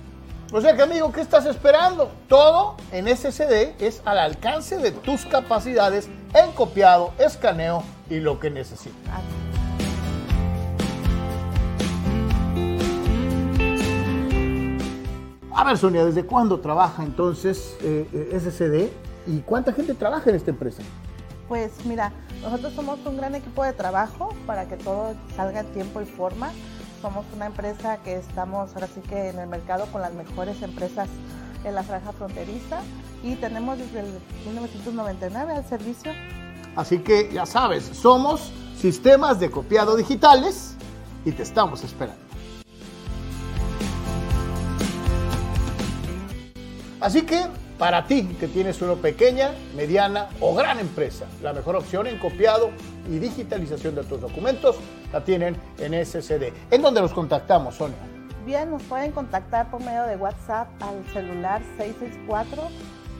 O 0.53 0.59
sea 0.59 0.75
que 0.75 0.81
amigo, 0.81 1.13
¿qué 1.13 1.21
estás 1.21 1.45
esperando? 1.45 2.11
Todo 2.27 2.75
en 2.91 3.07
SSD 3.07 3.73
es 3.79 4.01
al 4.03 4.19
alcance 4.19 4.77
de 4.77 4.91
tus 4.91 5.25
capacidades 5.25 6.09
en 6.33 6.51
copiado, 6.51 7.13
escaneo 7.19 7.83
y 8.09 8.19
lo 8.19 8.37
que 8.37 8.49
necesitas. 8.49 9.21
A 15.53 15.63
ver, 15.63 15.77
Sonia, 15.77 16.03
¿desde 16.03 16.25
cuándo 16.25 16.59
trabaja 16.59 17.03
entonces 17.03 17.77
eh, 17.81 18.09
eh 18.11 18.37
SSD? 18.37 19.31
¿Y 19.31 19.39
cuánta 19.43 19.71
gente 19.71 19.93
trabaja 19.93 20.31
en 20.31 20.35
esta 20.35 20.51
empresa? 20.51 20.83
Pues 21.47 21.85
mira, 21.85 22.11
nosotros 22.41 22.73
somos 22.73 22.99
un 23.05 23.15
gran 23.15 23.35
equipo 23.35 23.63
de 23.63 23.71
trabajo 23.71 24.35
para 24.45 24.67
que 24.67 24.75
todo 24.75 25.13
salga 25.33 25.61
en 25.61 25.67
tiempo 25.67 26.01
y 26.01 26.05
forma. 26.05 26.51
Somos 27.01 27.25
una 27.35 27.47
empresa 27.47 27.97
que 28.03 28.15
estamos 28.15 28.73
ahora 28.75 28.87
sí 28.87 29.01
que 29.01 29.29
en 29.29 29.39
el 29.39 29.47
mercado 29.47 29.87
con 29.87 30.01
las 30.01 30.13
mejores 30.13 30.61
empresas 30.61 31.09
en 31.63 31.73
la 31.73 31.81
franja 31.81 32.11
fronteriza 32.11 32.81
y 33.23 33.35
tenemos 33.35 33.79
desde 33.79 34.01
el 34.01 34.05
1999 34.45 35.53
al 35.53 35.65
servicio. 35.65 36.11
Así 36.75 36.99
que 36.99 37.31
ya 37.33 37.47
sabes, 37.47 37.85
somos 37.85 38.51
sistemas 38.77 39.39
de 39.39 39.49
copiado 39.49 39.95
digitales 39.95 40.75
y 41.25 41.31
te 41.31 41.41
estamos 41.41 41.83
esperando. 41.83 42.21
Así 46.99 47.23
que 47.23 47.47
para 47.81 48.05
ti 48.05 48.23
que 48.39 48.47
tienes 48.47 48.79
una 48.83 48.93
pequeña, 48.93 49.55
mediana 49.75 50.29
o 50.39 50.53
gran 50.53 50.77
empresa, 50.77 51.25
la 51.41 51.51
mejor 51.51 51.75
opción 51.75 52.05
en 52.05 52.19
copiado 52.19 52.69
y 53.09 53.17
digitalización 53.17 53.95
de 53.95 54.03
tus 54.03 54.21
documentos 54.21 54.75
la 55.11 55.23
tienen 55.23 55.57
en 55.79 56.05
SCD. 56.05 56.53
¿En 56.69 56.83
dónde 56.83 57.01
los 57.01 57.11
contactamos, 57.11 57.73
Sonia? 57.73 57.97
Bien, 58.45 58.69
nos 58.69 58.83
pueden 58.83 59.11
contactar 59.11 59.71
por 59.71 59.83
medio 59.83 60.03
de 60.03 60.15
WhatsApp 60.15 60.67
al 60.79 61.03
celular 61.11 61.63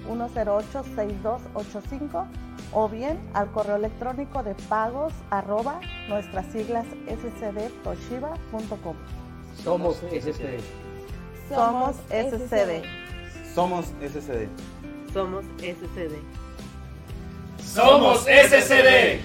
664-108-6285 0.08 2.28
o 2.72 2.88
bien 2.88 3.18
al 3.34 3.52
correo 3.52 3.78
electrónico 3.78 4.44
de 4.44 4.54
pagos 4.70 5.12
arroba 5.32 5.80
nuestras 6.08 6.46
siglas 6.52 6.86
scdtoshiba.com. 7.10 8.96
Somos 9.64 9.96
SCD. 9.96 10.60
Somos 11.50 11.96
SCD. 12.12 13.01
Somos 13.54 13.88
SCD. 14.02 14.48
Somos 15.14 15.46
SCD. 15.58 16.16
Somos 17.62 18.20
SCD. 18.22 19.20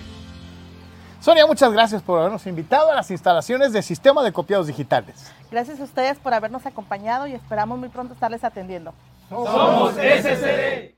Sonia, 1.21 1.47
muchas 1.47 1.73
gracias 1.73 2.03
por 2.03 2.19
habernos 2.21 2.47
invitado 2.47 2.91
a 2.91 2.95
las 2.95 3.11
instalaciones 3.11 3.73
del 3.73 3.83
Sistema 3.83 4.23
de 4.23 4.33
Copiados 4.33 4.67
Digitales. 4.67 5.33
Gracias 5.51 5.81
a 5.81 5.85
ustedes 5.85 6.19
por 6.19 6.35
habernos 6.35 6.67
acompañado 6.67 7.27
y 7.27 7.35
esperamos 7.35 7.79
muy 7.79 7.89
pronto 7.89 8.15
estarles 8.15 8.45
atendiendo. 8.45 8.93
Somos 9.29 9.95
SCD. 9.95 10.95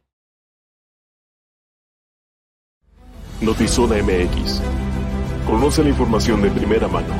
Notizona 3.40 4.02
MX. 4.02 4.60
Conoce 5.46 5.82
la 5.82 5.90
información 5.90 6.42
de 6.42 6.50
primera 6.50 6.88
mano. 6.88 7.14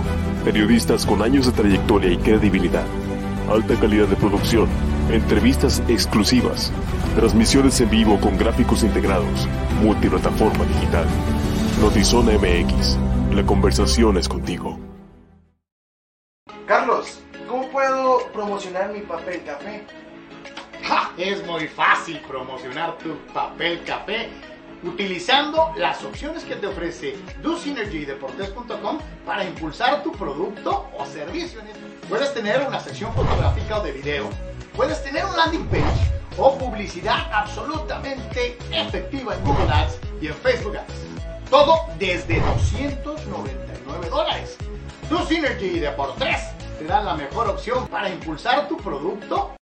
Periodistas 0.44 1.06
con 1.06 1.22
años 1.22 1.46
de 1.46 1.52
trayectoria 1.52 2.10
y 2.10 2.16
credibilidad. 2.18 2.84
Alta 3.50 3.74
calidad 3.78 4.06
de 4.06 4.16
producción. 4.16 4.68
Entrevistas 5.10 5.82
exclusivas. 5.88 6.70
Transmisiones 7.14 7.80
en 7.80 7.88
vivo 7.88 8.20
con 8.20 8.36
gráficos 8.36 8.82
integrados. 8.82 9.48
Multiplataforma 9.82 10.66
digital. 10.66 11.06
Notizona 11.80 12.32
MX. 12.32 12.98
La 13.34 13.42
conversación 13.46 14.18
es 14.18 14.28
contigo. 14.28 14.78
Carlos, 16.66 17.20
¿cómo 17.48 17.70
puedo 17.70 18.30
promocionar 18.34 18.92
mi 18.92 19.00
papel 19.00 19.42
café? 19.44 19.82
¡Ja! 20.82 21.10
Es 21.16 21.42
muy 21.46 21.66
fácil 21.68 22.20
promocionar 22.28 22.98
tu 22.98 23.16
papel 23.32 23.82
café 23.84 24.28
utilizando 24.82 25.72
las 25.76 26.04
opciones 26.04 26.44
que 26.44 26.54
te 26.56 26.66
ofrece 26.66 27.16
DoSynergyDeportes.com 27.42 28.98
para 29.24 29.44
impulsar 29.44 30.02
tu 30.02 30.12
producto 30.12 30.86
o 30.98 31.06
servicio. 31.06 31.60
Puedes 32.10 32.34
tener 32.34 32.66
una 32.68 32.78
sección 32.78 33.10
fotográfica 33.14 33.78
o 33.78 33.82
de 33.82 33.92
video, 33.92 34.28
puedes 34.78 35.02
tener 35.02 35.24
un 35.24 35.36
landing 35.36 35.66
page 35.66 36.12
o 36.38 36.56
publicidad 36.56 37.28
absolutamente 37.32 38.56
efectiva 38.70 39.34
en 39.34 39.44
Google 39.44 39.68
Ads 39.72 39.98
y 40.22 40.28
en 40.28 40.34
Facebook 40.34 40.76
Ads. 40.76 41.50
Todo 41.50 41.80
desde 41.98 42.40
299 42.40 44.08
dólares. 44.08 44.56
DoSynergy 45.10 45.80
Deportes 45.80 46.52
te 46.78 46.84
da 46.84 47.02
la 47.02 47.16
mejor 47.16 47.48
opción 47.48 47.88
para 47.88 48.08
impulsar 48.08 48.68
tu 48.68 48.76
producto 48.76 49.58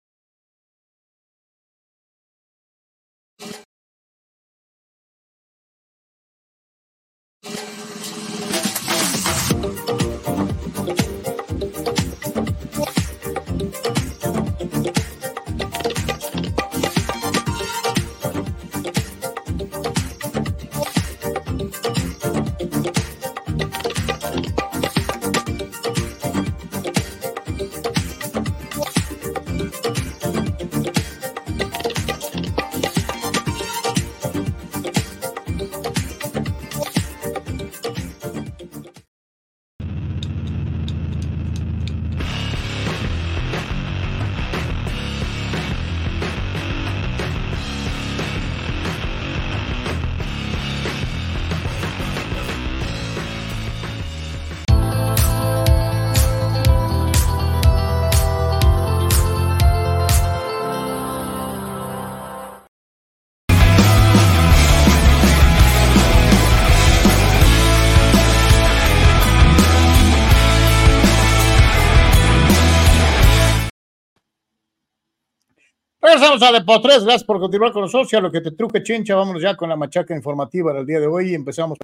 Regresamos 76.16 76.48
a 76.48 76.52
Deportes, 76.52 77.04
gracias 77.04 77.24
por 77.24 77.38
continuar 77.38 77.72
con 77.72 77.82
nosotros. 77.82 78.14
A 78.14 78.20
lo 78.22 78.32
que 78.32 78.40
te 78.40 78.52
truque, 78.52 78.82
chincha, 78.82 79.14
vámonos 79.14 79.42
ya 79.42 79.54
con 79.54 79.68
la 79.68 79.76
machaca 79.76 80.16
informativa 80.16 80.72
del 80.72 80.86
día 80.86 80.98
de 80.98 81.06
hoy. 81.06 81.34
Empezamos 81.34 81.76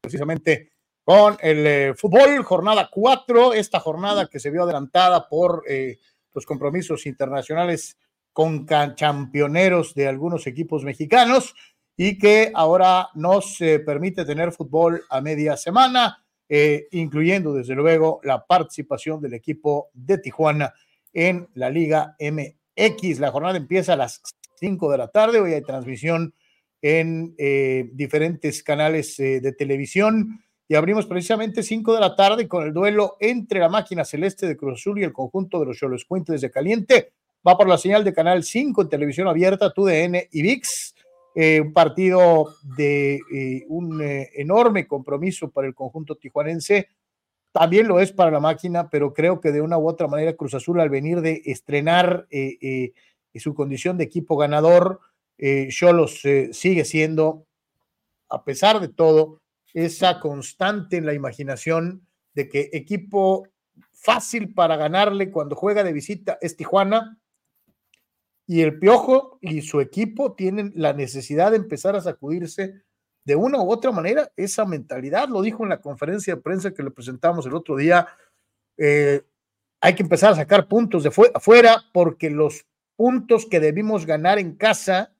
precisamente 0.00 0.70
con 1.04 1.36
el 1.42 1.66
eh, 1.66 1.94
fútbol, 1.94 2.42
jornada 2.42 2.88
4, 2.90 3.52
esta 3.52 3.78
jornada 3.78 4.28
que 4.28 4.40
se 4.40 4.48
vio 4.48 4.62
adelantada 4.62 5.28
por 5.28 5.62
eh, 5.68 5.98
los 6.32 6.46
compromisos 6.46 7.04
internacionales 7.04 7.98
con 8.32 8.64
championeros 8.94 9.94
de 9.94 10.08
algunos 10.08 10.46
equipos 10.46 10.82
mexicanos 10.82 11.54
y 11.98 12.16
que 12.16 12.52
ahora 12.54 13.10
nos 13.14 13.60
eh, 13.60 13.78
permite 13.80 14.24
tener 14.24 14.52
fútbol 14.52 15.02
a 15.10 15.20
media 15.20 15.58
semana, 15.58 16.24
incluyendo 16.92 17.52
desde 17.52 17.74
luego 17.74 18.20
la 18.24 18.46
participación 18.46 19.20
del 19.20 19.34
equipo 19.34 19.90
de 19.92 20.16
Tijuana 20.16 20.72
en 21.12 21.46
la 21.52 21.68
Liga 21.68 22.16
M 22.18 22.59
X. 22.80 23.20
La 23.20 23.30
jornada 23.30 23.58
empieza 23.58 23.92
a 23.92 23.96
las 23.96 24.22
5 24.58 24.90
de 24.90 24.98
la 24.98 25.08
tarde. 25.08 25.38
Hoy 25.38 25.52
hay 25.52 25.62
transmisión 25.62 26.34
en 26.80 27.34
eh, 27.36 27.90
diferentes 27.92 28.62
canales 28.62 29.20
eh, 29.20 29.40
de 29.40 29.52
televisión 29.52 30.40
y 30.66 30.76
abrimos 30.76 31.04
precisamente 31.04 31.62
5 31.62 31.94
de 31.94 32.00
la 32.00 32.16
tarde 32.16 32.48
con 32.48 32.64
el 32.64 32.72
duelo 32.72 33.16
entre 33.20 33.60
la 33.60 33.68
máquina 33.68 34.04
celeste 34.04 34.46
de 34.46 34.56
Cruz 34.56 34.80
Azul 34.80 34.98
y 34.98 35.04
el 35.04 35.12
conjunto 35.12 35.60
de 35.60 35.66
los 35.66 35.76
Cholos 35.76 36.06
Puentes 36.06 36.40
de 36.40 36.50
Caliente. 36.50 37.12
Va 37.46 37.58
por 37.58 37.68
la 37.68 37.76
señal 37.76 38.02
de 38.02 38.14
Canal 38.14 38.44
5 38.44 38.82
en 38.82 38.88
televisión 38.88 39.28
abierta, 39.28 39.72
TUDN 39.72 40.16
y 40.30 40.42
VIX. 40.42 40.94
Eh, 41.34 41.60
un 41.60 41.72
partido 41.72 42.54
de 42.76 43.20
un 43.68 44.02
enorme 44.02 44.86
compromiso 44.88 45.48
para 45.50 45.68
el 45.68 45.74
conjunto 45.74 46.16
tijuanense 46.16 46.88
también 47.52 47.88
lo 47.88 48.00
es 48.00 48.12
para 48.12 48.30
la 48.30 48.40
máquina, 48.40 48.90
pero 48.90 49.12
creo 49.12 49.40
que 49.40 49.52
de 49.52 49.60
una 49.60 49.78
u 49.78 49.88
otra 49.88 50.06
manera 50.06 50.36
Cruz 50.36 50.54
Azul 50.54 50.80
al 50.80 50.88
venir 50.88 51.20
de 51.20 51.42
estrenar 51.44 52.26
eh, 52.30 52.58
eh, 52.60 53.38
su 53.38 53.54
condición 53.54 53.98
de 53.98 54.04
equipo 54.04 54.36
ganador, 54.36 55.00
eh, 55.38 55.68
Cholos 55.70 56.22
sigue 56.52 56.84
siendo, 56.84 57.46
a 58.28 58.44
pesar 58.44 58.80
de 58.80 58.88
todo, 58.88 59.40
esa 59.72 60.20
constante 60.20 60.96
en 60.96 61.06
la 61.06 61.14
imaginación 61.14 62.06
de 62.34 62.48
que 62.48 62.70
equipo 62.72 63.48
fácil 63.92 64.52
para 64.52 64.76
ganarle 64.76 65.30
cuando 65.30 65.56
juega 65.56 65.82
de 65.82 65.92
visita 65.92 66.38
es 66.40 66.56
Tijuana, 66.56 67.18
y 68.46 68.62
el 68.62 68.80
Piojo 68.80 69.38
y 69.40 69.62
su 69.62 69.80
equipo 69.80 70.32
tienen 70.32 70.72
la 70.74 70.92
necesidad 70.92 71.52
de 71.52 71.56
empezar 71.56 71.94
a 71.94 72.00
sacudirse 72.00 72.82
de 73.24 73.36
una 73.36 73.60
u 73.60 73.70
otra 73.70 73.92
manera 73.92 74.30
esa 74.36 74.64
mentalidad. 74.64 75.28
Lo 75.28 75.42
dijo 75.42 75.62
en 75.62 75.70
la 75.70 75.80
conferencia 75.80 76.34
de 76.34 76.40
prensa 76.40 76.72
que 76.72 76.82
le 76.82 76.90
presentamos 76.90 77.46
el 77.46 77.54
otro 77.54 77.76
día. 77.76 78.06
Eh, 78.76 79.22
hay 79.80 79.94
que 79.94 80.02
empezar 80.02 80.32
a 80.32 80.36
sacar 80.36 80.68
puntos 80.68 81.02
de 81.02 81.10
afuera 81.34 81.82
porque 81.92 82.30
los 82.30 82.66
puntos 82.96 83.46
que 83.46 83.60
debimos 83.60 84.06
ganar 84.06 84.38
en 84.38 84.56
casa 84.56 85.12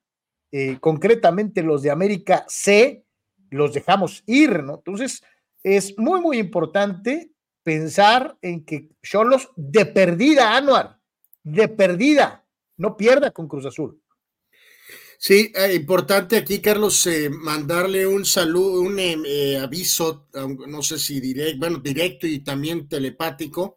eh, 0.53 0.79
concretamente 0.81 1.63
los 1.63 1.83
de 1.83 1.91
América 1.91 2.45
C, 2.49 3.05
los 3.51 3.73
dejamos 3.73 4.25
ir, 4.27 4.65
¿no? 4.65 4.77
Entonces, 4.77 5.23
es 5.63 5.97
muy, 5.97 6.21
muy 6.21 6.39
importante 6.39 7.31
pensar 7.63 8.37
en 8.43 8.65
que 8.65 8.89
Cholos 9.03 9.51
de 9.57 9.87
perdida, 9.87 10.57
Anuar, 10.57 10.99
de 11.45 11.69
perdida, 11.69 12.45
no 12.77 12.97
pierda 12.97 13.31
con 13.31 13.47
Cruz 13.47 13.67
Azul. 13.67 14.00
Sí, 15.23 15.53
eh, 15.55 15.75
importante 15.75 16.39
aquí, 16.39 16.63
Carlos, 16.63 17.07
eh, 17.07 17.29
mandarle 17.29 18.07
un 18.07 18.25
saludo, 18.25 18.81
un 18.81 18.99
eh, 18.99 19.59
aviso, 19.59 20.29
no 20.67 20.81
sé 20.81 20.99
si 20.99 21.21
directo, 21.21 21.59
bueno, 21.59 21.79
directo 21.79 22.27
y 22.27 22.39
también 22.39 22.89
telepático 22.89 23.77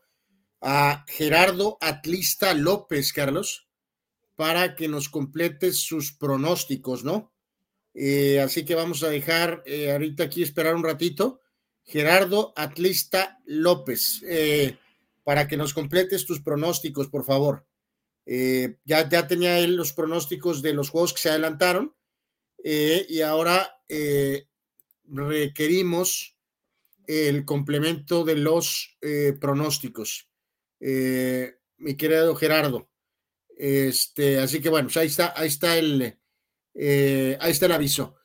a 0.62 1.04
Gerardo 1.06 1.78
Atlista 1.82 2.54
López, 2.54 3.12
Carlos, 3.12 3.68
para 4.36 4.74
que 4.78 4.88
nos 4.88 5.10
complete 5.10 5.74
sus 5.74 6.14
pronósticos, 6.14 7.04
¿no? 7.04 7.34
así 8.42 8.64
que 8.64 8.74
vamos 8.74 9.04
a 9.04 9.10
dejar 9.10 9.66
ahorita 9.92 10.24
aquí 10.24 10.44
esperar 10.44 10.76
un 10.76 10.84
ratito. 10.84 11.42
Gerardo 11.84 12.54
Atlista 12.56 13.40
López, 13.46 14.22
para 15.26 15.50
que 15.50 15.58
nos 15.58 15.74
completes 15.74 16.26
tus 16.26 16.42
pronósticos, 16.42 17.10
por 17.10 17.26
favor. 17.26 17.66
Eh, 18.26 18.78
ya, 18.86 19.08
ya 19.10 19.28
tenía 19.28 19.60
él 19.60 19.76
los 19.76 19.94
pronósticos 19.94 20.62
de 20.62 20.74
los 20.74 20.90
juegos 20.90 21.14
que 21.14 21.20
se 21.20 21.30
adelantaron 21.30 21.94
eh, 22.64 23.06
y 23.10 23.22
ahora 23.22 23.82
eh, 23.90 24.48
requerimos 25.06 26.38
el 27.06 27.44
complemento 27.44 28.24
de 28.24 28.38
los 28.38 28.98
pronósticos. 29.42 30.30
mi 30.80 31.98
querido 31.98 32.34
Gerardo. 32.36 32.90
Este, 33.58 34.40
así 34.40 34.62
que 34.62 34.70
bueno, 34.70 34.88
pues 34.88 34.98
ahí 34.98 35.08
está, 35.08 35.34
ahí 35.36 35.48
está 35.50 35.78
el, 35.78 36.02
ahí 36.02 37.52
está 37.52 37.66
el 37.66 37.72
aviso. 37.74 38.16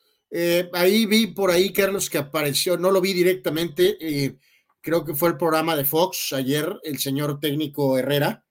ahí 0.75 1.07
vi 1.07 1.27
por 1.27 1.51
ahí, 1.51 1.73
Carlos, 1.73 2.09
que 2.09 2.19
apareció, 2.19 2.77
no 2.77 2.93
lo 2.93 3.01
vi 3.01 3.13
directamente, 3.15 4.39
creo 4.81 5.05
que 5.05 5.15
fue 5.15 5.31
el 5.31 5.37
programa 5.37 5.75
de 5.75 5.85
Fox 5.85 6.33
ayer, 6.33 6.79
el 6.85 7.01
señor 7.01 7.41
técnico 7.41 7.99
Herrera. 7.99 8.45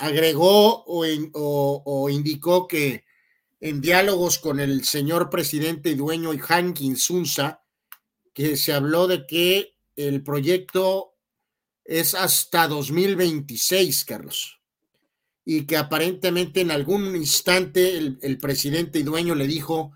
Agregó 0.00 0.82
o, 0.86 2.08
indicó 2.08 2.66
que 2.66 3.04
en 3.60 3.82
diálogos 3.82 4.38
con 4.38 4.58
el 4.58 4.84
señor 4.84 5.28
presidente 5.28 5.90
y 5.90 5.94
dueño 5.94 6.30
Hankin 6.32 6.96
Sunza, 6.96 7.62
que 8.32 8.56
se 8.56 8.72
habló 8.72 9.06
de 9.06 9.26
que 9.26 9.76
el 9.96 10.22
proyecto 10.22 11.14
es 11.84 12.14
hasta 12.14 12.66
2026, 12.66 14.06
Carlos, 14.06 14.60
y 15.44 15.66
que 15.66 15.76
aparentemente 15.76 16.62
en 16.62 16.70
algún 16.70 17.14
instante 17.14 17.98
el, 17.98 18.38
presidente 18.38 19.00
y 19.00 19.02
dueño 19.02 19.34
le 19.34 19.46
dijo 19.46 19.92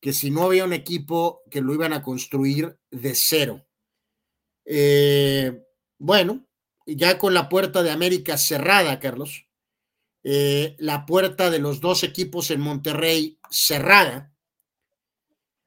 que 0.00 0.14
si 0.14 0.30
no 0.30 0.44
había 0.44 0.64
un 0.64 0.72
equipo, 0.72 1.42
que 1.50 1.60
lo 1.60 1.74
iban 1.74 1.92
a 1.92 2.02
construir 2.02 2.78
de 2.90 3.12
cero. 3.14 3.66
Eh, 4.64 5.62
bueno, 5.98 6.46
ya 6.86 7.18
con 7.18 7.34
la 7.34 7.48
puerta 7.48 7.82
de 7.82 7.90
América 7.90 8.36
cerrada, 8.36 8.98
Carlos, 9.00 9.46
eh, 10.24 10.76
la 10.78 11.04
puerta 11.04 11.50
de 11.50 11.58
los 11.58 11.80
dos 11.80 12.04
equipos 12.04 12.50
en 12.50 12.60
Monterrey 12.60 13.38
cerrada. 13.50 14.32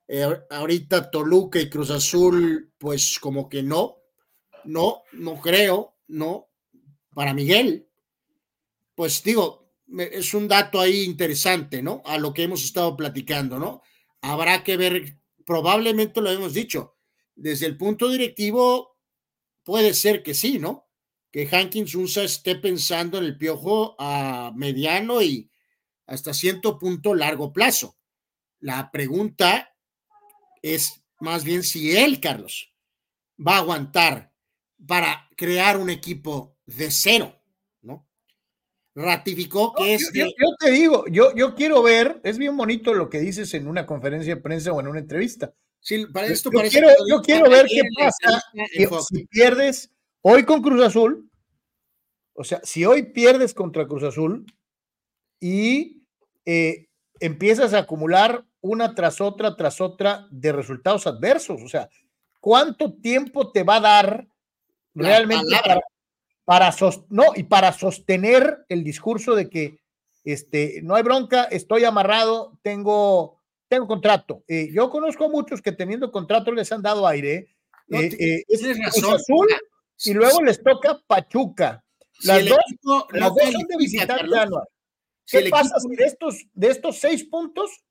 Eh, 0.07 0.25
ahorita 0.49 1.09
Toluca 1.09 1.59
y 1.59 1.69
Cruz 1.69 1.89
Azul, 1.89 2.71
pues 2.77 3.19
como 3.19 3.49
que 3.49 3.63
no, 3.63 3.97
no, 4.63 5.03
no 5.13 5.39
creo, 5.41 5.97
no. 6.07 6.49
Para 7.13 7.33
Miguel, 7.33 7.87
pues 8.93 9.23
digo, 9.23 9.71
es 9.97 10.33
un 10.33 10.47
dato 10.47 10.79
ahí 10.79 11.03
interesante, 11.03 11.81
¿no? 11.81 12.01
A 12.05 12.17
lo 12.17 12.33
que 12.33 12.43
hemos 12.43 12.63
estado 12.63 12.95
platicando, 12.95 13.57
¿no? 13.57 13.81
Habrá 14.21 14.63
que 14.63 14.77
ver, 14.77 15.17
probablemente 15.45 16.21
lo 16.21 16.29
hemos 16.31 16.53
dicho, 16.53 16.97
desde 17.35 17.67
el 17.67 17.77
punto 17.77 18.09
directivo, 18.09 18.97
puede 19.63 19.93
ser 19.93 20.23
que 20.23 20.33
sí, 20.33 20.59
¿no? 20.59 20.84
Que 21.35 21.49
Hankins 21.51 21.93
Unsa 21.95 22.23
esté 22.23 22.55
pensando 22.55 23.17
en 23.17 23.25
el 23.25 23.37
piojo 23.37 23.97
a 23.99 24.53
mediano 24.55 25.21
y 25.21 25.51
hasta 26.05 26.33
cierto 26.33 26.79
punto 26.79 27.13
largo 27.13 27.51
plazo. 27.51 27.97
La 28.61 28.89
pregunta 28.89 29.75
es 30.61 31.03
más 31.19 31.43
bien 31.43 31.63
si 31.63 31.93
él, 31.97 32.21
Carlos, 32.21 32.73
va 33.37 33.55
a 33.55 33.57
aguantar 33.57 34.31
para 34.87 35.27
crear 35.35 35.75
un 35.77 35.89
equipo 35.89 36.57
de 36.65 36.89
cero, 36.89 37.37
¿no? 37.81 38.07
Ratificó 38.95 39.73
que 39.73 39.95
es. 39.95 40.09
Yo, 40.13 40.27
te 40.57 40.71
digo, 40.71 41.03
yo, 41.11 41.35
yo 41.35 41.53
quiero 41.53 41.83
ver, 41.83 42.21
es 42.23 42.37
bien 42.37 42.55
bonito 42.55 42.93
lo 42.93 43.09
que 43.09 43.19
dices 43.19 43.53
en 43.55 43.67
una 43.67 43.85
conferencia 43.85 44.35
de 44.35 44.41
prensa 44.41 44.71
o 44.71 44.79
en 44.79 44.87
una 44.87 44.99
entrevista. 44.99 45.53
Sí, 45.81 46.05
para 46.05 46.27
esto 46.27 46.49
yo, 46.49 46.61
quiero, 46.61 46.87
yo 47.09 47.21
quiero 47.21 47.49
ver 47.49 47.65
qué 47.67 47.81
pasa 47.99 48.41
si 49.09 49.25
pierdes 49.25 49.91
Hoy 50.27 50.43
con 50.43 50.63
Cruz 50.63 50.83
Azul, 50.83 51.29
o 52.33 52.43
sea, 52.43 52.59
si 52.63 52.83
hoy 52.83 53.03
pierdes 53.11 53.53
contra 53.53 53.85
Cruz 53.85 54.01
Azul 54.01 54.43
y 55.39 56.01
eh, 56.45 56.87
empiezas 57.19 57.75
a 57.75 57.77
acumular 57.81 58.43
una 58.59 58.95
tras 58.95 59.21
otra, 59.21 59.55
tras 59.55 59.79
otra 59.81 60.25
de 60.31 60.51
resultados 60.51 61.05
adversos, 61.05 61.61
o 61.61 61.67
sea, 61.67 61.89
¿cuánto 62.39 62.95
tiempo 62.95 63.51
te 63.51 63.61
va 63.61 63.75
a 63.75 63.81
dar 63.81 64.27
realmente 64.95 65.59
para, 66.43 66.73
no, 67.09 67.25
y 67.35 67.43
para 67.43 67.71
sostener 67.71 68.65
el 68.67 68.83
discurso 68.83 69.35
de 69.35 69.47
que 69.47 69.79
este, 70.23 70.79
no 70.81 70.95
hay 70.95 71.03
bronca, 71.03 71.43
estoy 71.43 71.83
amarrado, 71.83 72.57
tengo, 72.63 73.43
tengo 73.67 73.85
contrato? 73.85 74.43
Eh, 74.47 74.69
yo 74.73 74.89
conozco 74.89 75.25
a 75.25 75.29
muchos 75.29 75.61
que 75.61 75.71
teniendo 75.71 76.11
contrato 76.11 76.51
les 76.51 76.71
han 76.71 76.81
dado 76.81 77.05
aire. 77.05 77.49
Eh, 77.89 78.43
es 78.47 78.61
Cruz 78.95 79.13
Azul, 79.13 79.47
y 80.03 80.13
luego 80.13 80.41
les 80.43 80.61
toca 80.61 80.99
Pachuca. 81.07 81.83
Las 82.23 82.45
dos, 82.47 83.05
las 83.11 83.29
dos 83.29 83.51
son 83.51 83.67
de 83.67 83.77
visitante 83.77 84.25
¿Qué 85.27 85.49
pasa 85.49 85.79
si 85.79 85.95
de 85.95 86.05
estos, 86.05 86.45
de 86.53 86.69
estos 86.69 86.99
seis 86.99 87.23
puntos 87.23 87.83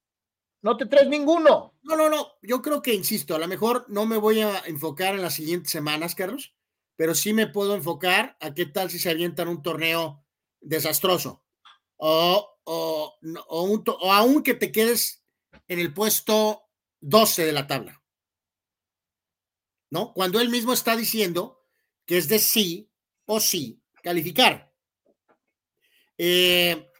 no 0.63 0.77
te 0.77 0.87
traes 0.87 1.09
ninguno? 1.09 1.75
No, 1.83 1.97
no, 1.97 2.09
no. 2.09 2.29
Yo 2.43 2.63
creo 2.63 2.81
que, 2.81 2.95
insisto, 2.95 3.35
a 3.35 3.39
lo 3.39 3.49
mejor 3.49 3.85
no 3.89 4.07
me 4.07 4.17
voy 4.17 4.41
a 4.41 4.61
enfocar 4.67 5.15
en 5.15 5.23
las 5.23 5.35
siguientes 5.35 5.71
semanas, 5.71 6.15
Carlos, 6.15 6.55
pero 6.97 7.15
sí 7.15 7.33
me 7.33 7.49
puedo 7.49 7.75
enfocar 7.75 8.37
a 8.41 8.55
qué 8.55 8.67
tal 8.67 8.91
si 8.91 8.99
se 8.99 9.11
avientan 9.11 9.49
un 9.49 9.63
torneo 9.63 10.25
desastroso. 10.61 11.45
O, 11.97 12.59
o, 12.65 13.15
o, 13.49 13.63
un, 13.63 13.85
o 13.87 14.13
aún 14.13 14.43
que 14.43 14.55
te 14.55 14.71
quedes 14.71 15.25
en 15.67 15.81
el 15.81 15.93
puesto 15.93 16.63
12 17.01 17.47
de 17.47 17.53
la 17.53 17.67
tabla. 17.67 18.03
¿No? 19.91 20.13
Cuando 20.13 20.41
él 20.41 20.49
mismo 20.49 20.73
está 20.73 20.97
diciendo 20.97 21.64
que 22.05 22.19
es 22.19 22.29
de 22.29 22.39
sí 22.39 22.91
o 23.27 23.41
sí 23.41 23.81
calificar. 24.03 24.73
Eh, 26.17 26.91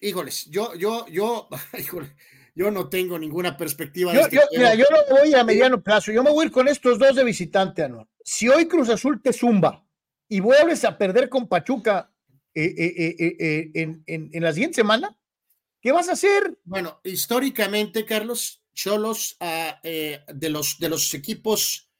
híjoles, 0.00 0.46
yo, 0.46 0.74
yo, 0.74 1.06
yo, 1.08 1.48
yo 2.54 2.70
no 2.70 2.88
tengo 2.88 3.18
ninguna 3.18 3.56
perspectiva. 3.56 4.12
Yo, 4.12 4.20
este 4.20 4.40
mira, 4.52 4.74
yo 4.74 4.86
no 4.90 5.16
voy 5.16 5.34
a 5.34 5.44
mediano 5.44 5.82
plazo, 5.82 6.12
yo 6.12 6.22
me 6.22 6.30
voy 6.30 6.44
a 6.44 6.46
ir 6.46 6.52
con 6.52 6.68
estos 6.68 6.98
dos 6.98 7.14
de 7.14 7.24
visitante, 7.24 7.82
Anual. 7.82 8.08
Si 8.24 8.48
hoy 8.48 8.66
Cruz 8.66 8.88
Azul 8.88 9.20
te 9.22 9.32
zumba 9.32 9.86
y 10.28 10.40
vuelves 10.40 10.84
a 10.84 10.96
perder 10.96 11.28
con 11.28 11.46
Pachuca 11.46 12.10
eh, 12.54 12.74
eh, 12.76 13.70
en, 13.74 14.02
en, 14.06 14.42
la 14.42 14.52
siguiente 14.52 14.76
semana, 14.76 15.16
¿qué 15.80 15.92
vas 15.92 16.08
a 16.08 16.12
hacer? 16.12 16.58
Bueno, 16.64 17.00
históricamente, 17.04 18.06
Carlos, 18.06 18.62
Cholos, 18.72 19.36
uh, 19.40 19.88
de, 20.32 20.50
los, 20.50 20.78
de 20.78 20.88
los 20.88 21.12
equipos 21.12 21.90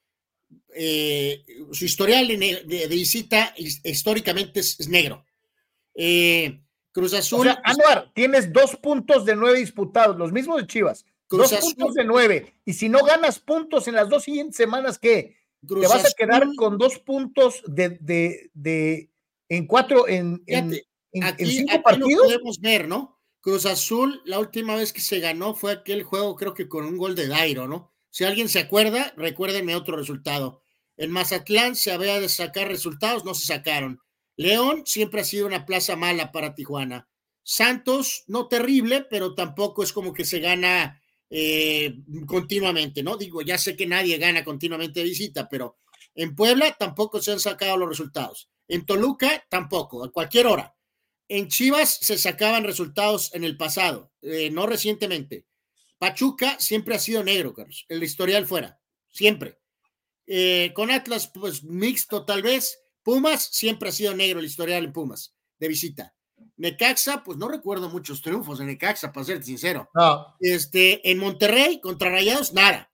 eh, 0.74 1.44
su 1.72 1.84
historial 1.84 2.28
de, 2.28 2.86
visita 2.88 3.54
históricamente 3.56 4.60
es, 4.60 4.88
negro. 4.88 5.24
Eh, 5.94 6.60
Cruz 6.92 7.14
Azul. 7.14 7.48
Anuar, 7.64 8.12
tienes 8.14 8.52
dos 8.52 8.76
puntos 8.76 9.24
de 9.24 9.36
nueve 9.36 9.58
disputados, 9.58 10.16
los 10.16 10.32
mismos 10.32 10.60
de 10.60 10.66
Chivas. 10.66 11.04
dos 11.28 11.52
puntos 11.52 11.94
de 11.94 12.04
nueve. 12.04 12.54
Y 12.64 12.72
si 12.72 12.88
no 12.88 13.04
ganas 13.04 13.38
puntos 13.38 13.88
en 13.88 13.94
las 13.94 14.08
dos 14.08 14.24
siguientes 14.24 14.56
semanas, 14.56 14.98
¿qué? 14.98 15.36
Te 15.66 15.86
vas 15.86 16.04
a 16.04 16.12
quedar 16.16 16.46
con 16.56 16.78
dos 16.78 16.98
puntos 16.98 17.62
de, 17.66 17.98
de, 18.52 19.10
en 19.48 19.66
cuatro, 19.66 20.06
en, 20.06 20.42
en, 20.46 20.70
cinco 21.38 21.82
partidos. 21.82 22.26
podemos 22.26 22.60
ver, 22.60 22.86
¿no? 22.86 23.18
Cruz 23.40 23.66
Azul, 23.66 24.22
la 24.24 24.38
última 24.38 24.74
vez 24.74 24.92
que 24.92 25.00
se 25.00 25.20
ganó 25.20 25.54
fue 25.54 25.72
aquel 25.72 26.02
juego, 26.02 26.34
creo 26.34 26.54
que 26.54 26.68
con 26.68 26.84
un 26.84 26.96
gol 26.96 27.14
de 27.14 27.28
Dairo, 27.28 27.68
¿no? 27.68 27.93
Si 28.14 28.22
alguien 28.22 28.48
se 28.48 28.60
acuerda, 28.60 29.12
recuérdenme 29.16 29.74
otro 29.74 29.96
resultado. 29.96 30.62
En 30.96 31.10
Mazatlán 31.10 31.74
se 31.74 31.90
había 31.90 32.20
de 32.20 32.28
sacar 32.28 32.68
resultados, 32.68 33.24
no 33.24 33.34
se 33.34 33.44
sacaron. 33.44 34.00
León 34.36 34.84
siempre 34.86 35.20
ha 35.20 35.24
sido 35.24 35.48
una 35.48 35.66
plaza 35.66 35.96
mala 35.96 36.30
para 36.30 36.54
Tijuana. 36.54 37.08
Santos, 37.42 38.22
no 38.28 38.46
terrible, 38.46 39.04
pero 39.10 39.34
tampoco 39.34 39.82
es 39.82 39.92
como 39.92 40.12
que 40.12 40.24
se 40.24 40.38
gana 40.38 41.02
eh, 41.28 41.96
continuamente, 42.28 43.02
¿no? 43.02 43.16
Digo, 43.16 43.42
ya 43.42 43.58
sé 43.58 43.74
que 43.74 43.88
nadie 43.88 44.16
gana 44.16 44.44
continuamente 44.44 45.02
visita, 45.02 45.48
pero 45.48 45.78
en 46.14 46.36
Puebla 46.36 46.76
tampoco 46.78 47.20
se 47.20 47.32
han 47.32 47.40
sacado 47.40 47.76
los 47.76 47.88
resultados. 47.88 48.48
En 48.68 48.86
Toluca 48.86 49.44
tampoco, 49.48 50.04
a 50.04 50.12
cualquier 50.12 50.46
hora. 50.46 50.76
en 51.26 51.48
Chivas 51.48 51.98
se 52.00 52.16
sacaban 52.16 52.62
resultados 52.62 53.34
en 53.34 53.42
el 53.42 53.56
pasado, 53.56 54.12
eh, 54.22 54.50
no 54.52 54.68
recientemente. 54.68 55.46
Pachuca 55.98 56.56
siempre 56.58 56.94
ha 56.94 56.98
sido 56.98 57.22
negro, 57.24 57.54
Carlos. 57.54 57.86
El 57.88 58.02
historial 58.02 58.46
fuera, 58.46 58.80
siempre. 59.10 59.58
Eh, 60.26 60.72
con 60.74 60.90
Atlas, 60.90 61.28
pues 61.28 61.62
mixto 61.64 62.24
tal 62.24 62.42
vez. 62.42 62.78
Pumas 63.02 63.42
siempre 63.52 63.90
ha 63.90 63.92
sido 63.92 64.14
negro 64.14 64.40
el 64.40 64.46
historial 64.46 64.84
en 64.84 64.92
Pumas, 64.92 65.34
de 65.58 65.68
visita. 65.68 66.14
Necaxa, 66.56 67.22
pues 67.22 67.36
no 67.36 67.48
recuerdo 67.48 67.90
muchos 67.90 68.22
triunfos 68.22 68.60
en 68.60 68.66
Necaxa, 68.68 69.12
para 69.12 69.24
ser 69.26 69.42
sincero. 69.44 69.90
No. 69.94 70.36
Este, 70.40 71.10
en 71.10 71.18
Monterrey, 71.18 71.80
contra 71.80 72.10
Rayados, 72.10 72.52
nada. 72.54 72.90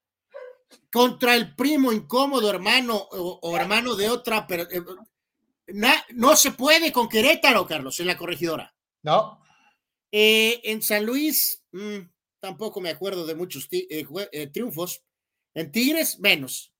Contra 0.91 1.35
el 1.35 1.55
primo 1.55 1.93
incómodo 1.93 2.49
hermano 2.49 2.95
o, 2.97 3.39
o 3.41 3.57
hermano 3.57 3.95
de 3.95 4.09
otra, 4.09 4.45
pero 4.47 4.63
eh, 4.69 4.81
na- 5.67 6.05
no 6.09 6.35
se 6.35 6.51
puede 6.51 6.91
con 6.91 7.07
Querétaro, 7.07 7.65
Carlos, 7.65 7.99
en 8.01 8.07
la 8.07 8.17
corregidora. 8.17 8.75
No. 9.03 9.41
Eh, 10.11 10.59
en 10.65 10.81
San 10.81 11.05
Luis, 11.05 11.63
mm, 11.71 11.99
tampoco 12.41 12.81
me 12.81 12.89
acuerdo 12.89 13.25
de 13.25 13.35
muchos 13.35 13.67
eh, 13.71 14.05
eh, 14.33 14.47
triunfos. 14.47 15.01
En 15.53 15.71
Tigres, 15.71 16.19
menos. 16.19 16.73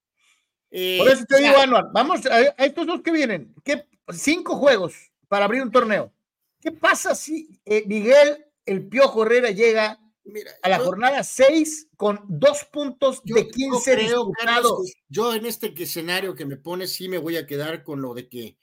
Eh, 0.69 0.97
Por 0.97 1.09
eso 1.09 1.23
te 1.25 1.37
digo, 1.41 1.57
Anuar, 1.57 1.85
vamos 1.93 2.25
a, 2.25 2.35
a 2.35 2.65
estos 2.65 2.87
dos 2.87 3.01
que 3.01 3.11
vienen. 3.11 3.53
¿qué, 3.63 3.85
cinco 4.13 4.55
juegos 4.57 4.93
para 5.27 5.45
abrir 5.45 5.61
un 5.61 5.71
torneo. 5.71 6.11
¿Qué 6.59 6.71
pasa 6.71 7.15
si 7.15 7.59
eh, 7.65 7.83
Miguel, 7.87 8.45
el 8.65 8.87
Piojo 8.87 9.23
Herrera, 9.23 9.51
llega 9.51 9.99
mira, 10.23 10.51
a 10.61 10.69
la 10.69 10.77
yo- 10.77 10.85
jornada 10.85 11.23
6 11.23 11.89
con 11.97 12.21
dos 12.27 12.65
puntos 12.71 13.21
yo- 13.25 13.35
de 13.35 13.43
yo 13.45 13.49
15 13.49 13.93
creo, 13.95 14.31
Carlos, 14.31 14.93
yo 15.09 15.33
en 15.33 15.45
este 15.45 15.73
escenario 15.83 16.35
que 16.35 16.45
me 16.45 16.57
pone, 16.57 16.87
sí 16.87 17.09
me 17.09 17.17
voy 17.17 17.35
a 17.37 17.45
quedar 17.45 17.83
con 17.83 18.01
lo 18.01 18.13
de 18.13 18.29
que, 18.29 18.57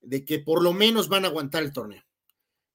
de 0.00 0.24
que 0.24 0.38
por 0.38 0.62
lo 0.62 0.72
menos 0.72 1.08
van 1.08 1.24
a 1.24 1.28
aguantar 1.28 1.62
el 1.62 1.72
torneo. 1.72 2.02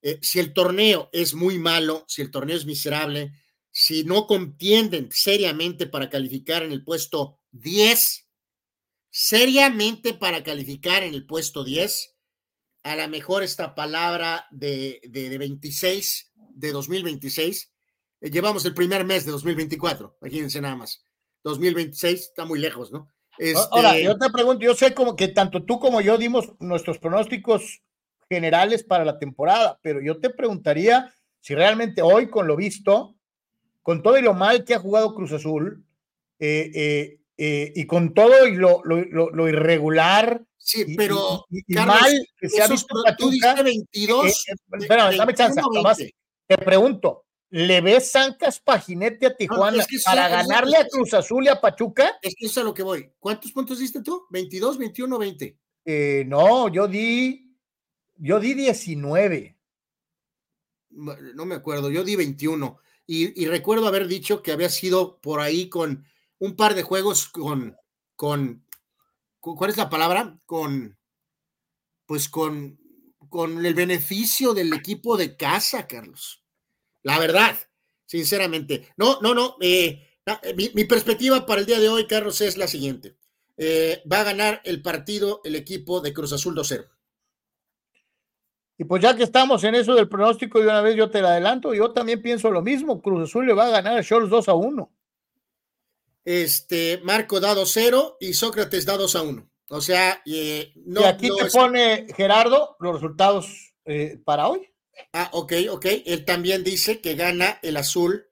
Eh, 0.02 0.18
si 0.20 0.38
el 0.40 0.52
torneo 0.52 1.08
es 1.12 1.32
muy 1.34 1.58
malo, 1.58 2.04
si 2.08 2.20
el 2.20 2.30
torneo 2.30 2.56
es 2.56 2.66
miserable, 2.66 3.32
si 3.76 4.04
no 4.04 4.28
contienden 4.28 5.08
seriamente 5.10 5.88
para 5.88 6.08
calificar 6.08 6.62
en 6.62 6.70
el 6.70 6.84
puesto 6.84 7.40
10, 7.50 8.28
seriamente 9.10 10.14
para 10.14 10.44
calificar 10.44 11.02
en 11.02 11.12
el 11.12 11.26
puesto 11.26 11.64
10, 11.64 12.14
a 12.84 12.94
lo 12.94 13.08
mejor 13.08 13.42
esta 13.42 13.74
palabra 13.74 14.46
de, 14.52 15.00
de, 15.02 15.28
de 15.28 15.38
26, 15.38 16.34
de 16.50 16.70
2026, 16.70 17.72
eh, 18.20 18.30
llevamos 18.30 18.64
el 18.64 18.74
primer 18.74 19.04
mes 19.04 19.26
de 19.26 19.32
2024, 19.32 20.18
imagínense 20.22 20.60
nada 20.60 20.76
más. 20.76 21.04
2026 21.42 22.20
está 22.20 22.44
muy 22.44 22.60
lejos, 22.60 22.92
¿no? 22.92 23.12
Ahora, 23.72 23.96
Este, 23.96 24.04
yo 24.04 24.16
te 24.16 24.30
pregunto, 24.30 24.64
yo 24.64 24.76
sé 24.76 24.94
como 24.94 25.16
que 25.16 25.26
tanto 25.26 25.64
tú 25.64 25.80
como 25.80 26.00
yo 26.00 26.16
dimos 26.16 26.52
nuestros 26.60 27.00
pronósticos 27.00 27.82
generales 28.28 28.84
para 28.84 29.04
la 29.04 29.18
temporada, 29.18 29.80
pero 29.82 30.00
yo 30.00 30.20
te 30.20 30.30
preguntaría 30.30 31.12
si 31.40 31.56
realmente 31.56 32.02
hoy, 32.02 32.30
con 32.30 32.46
lo 32.46 32.54
visto, 32.54 33.13
con 33.84 34.02
todo 34.02 34.16
y 34.18 34.22
lo 34.22 34.32
mal 34.34 34.64
que 34.64 34.74
ha 34.74 34.78
jugado 34.80 35.14
Cruz 35.14 35.30
Azul, 35.32 35.84
eh, 36.38 36.72
eh, 36.74 37.20
eh, 37.36 37.72
y 37.76 37.86
con 37.86 38.14
todo 38.14 38.46
y 38.48 38.56
lo, 38.56 38.80
lo- 38.84 39.04
lo- 39.04 39.30
lo 39.30 39.48
irregular 39.48 40.42
sí, 40.56 40.94
pero 40.96 41.44
y- 41.50 41.58
y- 41.58 41.64
y 41.68 41.74
Carlos, 41.74 42.00
mal 42.00 42.28
que 42.40 42.48
se 42.48 42.62
ha 42.62 42.66
visto 42.68 42.94
tú 43.18 43.30
diste 43.30 43.62
22. 43.62 44.26
eh, 44.26 44.30
eh, 44.52 44.76
espérame, 44.80 45.16
dame 45.16 45.34
chance, 45.34 45.56
21, 45.60 45.72
nomás 45.74 45.98
20. 45.98 46.14
te 46.46 46.58
pregunto, 46.58 47.24
¿le 47.50 47.80
ves 47.82 48.10
zancas 48.10 48.58
paginete 48.60 49.26
a 49.26 49.36
Tijuana 49.36 49.82
es 49.82 49.86
que 49.86 49.98
para 50.04 50.26
es- 50.26 50.32
ganarle 50.48 50.76
a 50.78 50.86
Cruz 50.88 51.12
Azul 51.12 51.44
y 51.44 51.48
a 51.48 51.60
Pachuca? 51.60 52.18
Es 52.22 52.34
que 52.36 52.46
eso 52.46 52.60
es 52.60 52.64
a 52.64 52.68
lo 52.68 52.72
que 52.74 52.82
voy. 52.82 53.10
¿Cuántos 53.18 53.52
puntos 53.52 53.78
diste 53.78 54.00
tú? 54.02 54.26
¿22, 54.30 54.78
21, 54.78 55.18
20? 55.18 55.58
Eh, 55.84 56.24
no, 56.26 56.68
yo 56.68 56.88
di, 56.88 57.54
yo 58.16 58.40
di 58.40 58.54
19. 58.54 59.56
No 60.90 61.44
me 61.44 61.56
acuerdo, 61.56 61.90
yo 61.90 62.04
di 62.04 62.14
21. 62.16 62.78
Y, 63.06 63.46
recuerdo 63.46 63.86
haber 63.86 64.08
dicho 64.08 64.42
que 64.42 64.52
había 64.52 64.68
sido 64.70 65.20
por 65.20 65.40
ahí 65.40 65.68
con 65.68 66.06
un 66.38 66.56
par 66.56 66.74
de 66.74 66.82
juegos 66.82 67.28
con, 67.28 67.76
con, 68.16 68.64
¿cuál 69.40 69.70
es 69.70 69.76
la 69.76 69.90
palabra? 69.90 70.38
Con, 70.46 70.98
pues 72.06 72.28
con, 72.28 72.78
con 73.28 73.64
el 73.64 73.74
beneficio 73.74 74.54
del 74.54 74.72
equipo 74.72 75.16
de 75.16 75.36
casa, 75.36 75.86
Carlos. 75.86 76.42
La 77.02 77.18
verdad, 77.20 77.58
sinceramente. 78.06 78.88
No, 78.98 79.20
no, 79.22 79.34
no. 79.34 79.56
eh, 79.60 80.08
na- 80.26 80.40
eh, 80.44 80.54
mi, 80.54 80.70
mi 80.74 80.84
perspectiva 80.84 81.46
para 81.46 81.62
el 81.62 81.66
día 81.68 81.80
de 81.80 81.90
hoy, 81.90 82.06
Carlos, 82.08 82.40
es 82.42 82.58
la 82.58 82.68
siguiente. 82.68 83.16
Eh, 83.58 84.02
va 84.10 84.22
a 84.22 84.24
ganar 84.24 84.62
el 84.64 84.82
partido 84.82 85.42
el 85.44 85.56
equipo 85.56 86.00
de 86.02 86.14
Cruz 86.14 86.32
Azul 86.34 86.54
2-0. 86.56 86.88
Y 88.76 88.84
pues 88.84 89.02
ya 89.02 89.14
que 89.16 89.22
estamos 89.22 89.62
en 89.64 89.74
eso 89.76 89.94
del 89.94 90.08
pronóstico, 90.08 90.58
de 90.58 90.66
una 90.66 90.80
vez 90.80 90.96
yo 90.96 91.08
te 91.10 91.20
lo 91.20 91.28
adelanto, 91.28 91.74
yo 91.74 91.92
también 91.92 92.20
pienso 92.20 92.50
lo 92.50 92.60
mismo. 92.62 93.00
Cruz 93.00 93.28
Azul 93.30 93.46
le 93.46 93.52
va 93.54 93.66
a 93.66 93.70
ganar 93.70 93.96
a 93.98 94.02
Cholos 94.02 94.30
2 94.30 94.48
a 94.48 94.54
1. 94.54 94.90
Este, 96.24 97.00
Marco 97.04 97.38
da 97.40 97.54
2-0 97.54 98.16
y 98.20 98.32
Sócrates 98.34 98.86
da 98.86 98.96
2-1. 98.96 99.48
O 99.70 99.80
sea, 99.80 100.22
eh, 100.26 100.72
no. 100.86 101.02
y 101.02 101.04
aquí 101.04 101.28
no 101.28 101.36
te 101.36 101.46
es- 101.46 101.52
pone 101.52 102.06
Gerardo 102.16 102.76
los 102.80 102.94
resultados 102.94 103.74
eh, 103.84 104.18
para 104.24 104.48
hoy. 104.48 104.68
Ah, 105.12 105.28
ok, 105.32 105.52
ok. 105.70 105.86
Él 106.06 106.24
también 106.24 106.64
dice 106.64 107.00
que 107.00 107.14
gana 107.14 107.58
el 107.62 107.76
azul 107.76 108.26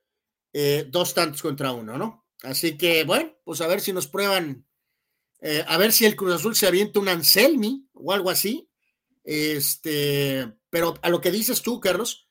eh, 0.53 0.87
dos 0.89 1.15
tantos 1.15 1.43
contra 1.43 1.73
uno, 1.73 1.99
¿no? 1.99 2.27
Así 2.43 2.77
que, 2.77 3.05
bueno, 3.05 3.33
pues 3.45 3.61
a 3.61 3.67
ver 3.69 3.81
si 3.81 3.93
nos 3.93 4.09
prueban, 4.09 4.67
a 5.69 5.77
ver 5.79 5.93
si 5.93 6.05
el 6.07 6.17
Cruz 6.17 6.35
Azul 6.35 6.57
se 6.57 6.67
avienta 6.67 6.99
un 6.99 7.09
Anselmi 7.09 7.89
o 7.95 8.13
algo 8.13 8.31
así. 8.31 8.69
Este, 9.25 10.53
pero 10.71 10.95
a 11.03 11.09
lo 11.11 11.21
que 11.21 11.31
dices 11.31 11.63
tú, 11.63 11.81
Carlos, 11.81 12.29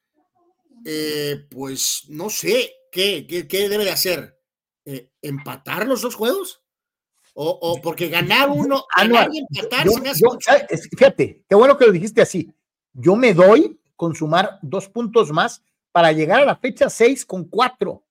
eh, 0.86 1.46
pues 1.50 2.04
no 2.10 2.30
sé, 2.30 2.74
¿qué, 2.92 3.26
qué, 3.28 3.48
qué 3.48 3.70
debe 3.70 3.86
de 3.86 3.92
hacer? 3.92 4.38
Eh, 4.86 5.10
¿Empatar 5.22 5.88
los 5.88 6.02
dos 6.02 6.16
juegos? 6.16 6.62
O, 7.34 7.50
o 7.50 7.82
porque 7.82 8.10
ganar 8.10 8.50
uno, 8.50 8.86
Anuar, 8.94 9.30
ganar 9.30 9.34
y 9.34 9.40
empatar 9.40 9.86
Yo- 9.86 9.92
se 9.94 10.02
me 10.02 10.78
fíjate, 10.98 11.46
qué 11.48 11.56
bueno 11.56 11.78
que 11.78 11.86
lo 11.86 11.92
dijiste 11.92 12.22
así. 12.22 12.52
Yo 12.94 13.16
me 13.16 13.34
doy 13.34 13.80
con 13.96 14.16
sumar 14.16 14.60
dos 14.62 14.90
puntos 14.90 15.32
más 15.32 15.64
para 15.92 16.12
llegar 16.12 16.42
a 16.42 16.46
la 16.46 16.58
fecha 16.58 16.90
6 16.90 17.26
con 17.26 17.46
cuatro 17.46 18.04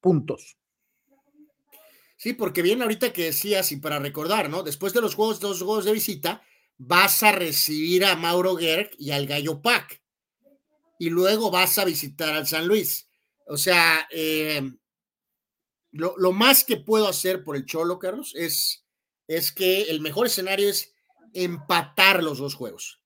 puntos. 0.00 0.56
Sí, 2.16 2.32
porque 2.34 2.62
bien 2.62 2.82
ahorita 2.82 3.12
que 3.12 3.24
decías, 3.26 3.70
y 3.72 3.76
para 3.76 3.98
recordar, 3.98 4.50
¿no? 4.50 4.62
Después 4.62 4.92
de 4.92 5.00
los 5.00 5.14
juegos, 5.14 5.38
dos 5.40 5.58
juegos 5.62 5.84
de 5.84 5.92
visita, 5.92 6.42
vas 6.78 7.22
a 7.22 7.32
recibir 7.32 8.04
a 8.04 8.16
Mauro 8.16 8.56
Gerg 8.56 8.90
y 8.98 9.10
al 9.10 9.26
Gallo 9.26 9.60
Pac. 9.60 10.00
Y 10.98 11.10
luego 11.10 11.50
vas 11.50 11.78
a 11.78 11.84
visitar 11.84 12.34
al 12.34 12.46
San 12.46 12.66
Luis. 12.66 13.08
O 13.46 13.56
sea, 13.56 14.08
eh, 14.10 14.62
lo, 15.92 16.14
lo 16.16 16.32
más 16.32 16.64
que 16.64 16.76
puedo 16.76 17.08
hacer 17.08 17.44
por 17.44 17.56
el 17.56 17.66
Cholo, 17.66 17.98
Carlos, 17.98 18.32
es, 18.34 18.84
es 19.26 19.52
que 19.52 19.82
el 19.82 20.00
mejor 20.00 20.26
escenario 20.26 20.68
es 20.68 20.94
empatar 21.34 22.22
los 22.22 22.38
dos 22.38 22.54
juegos. 22.54 23.00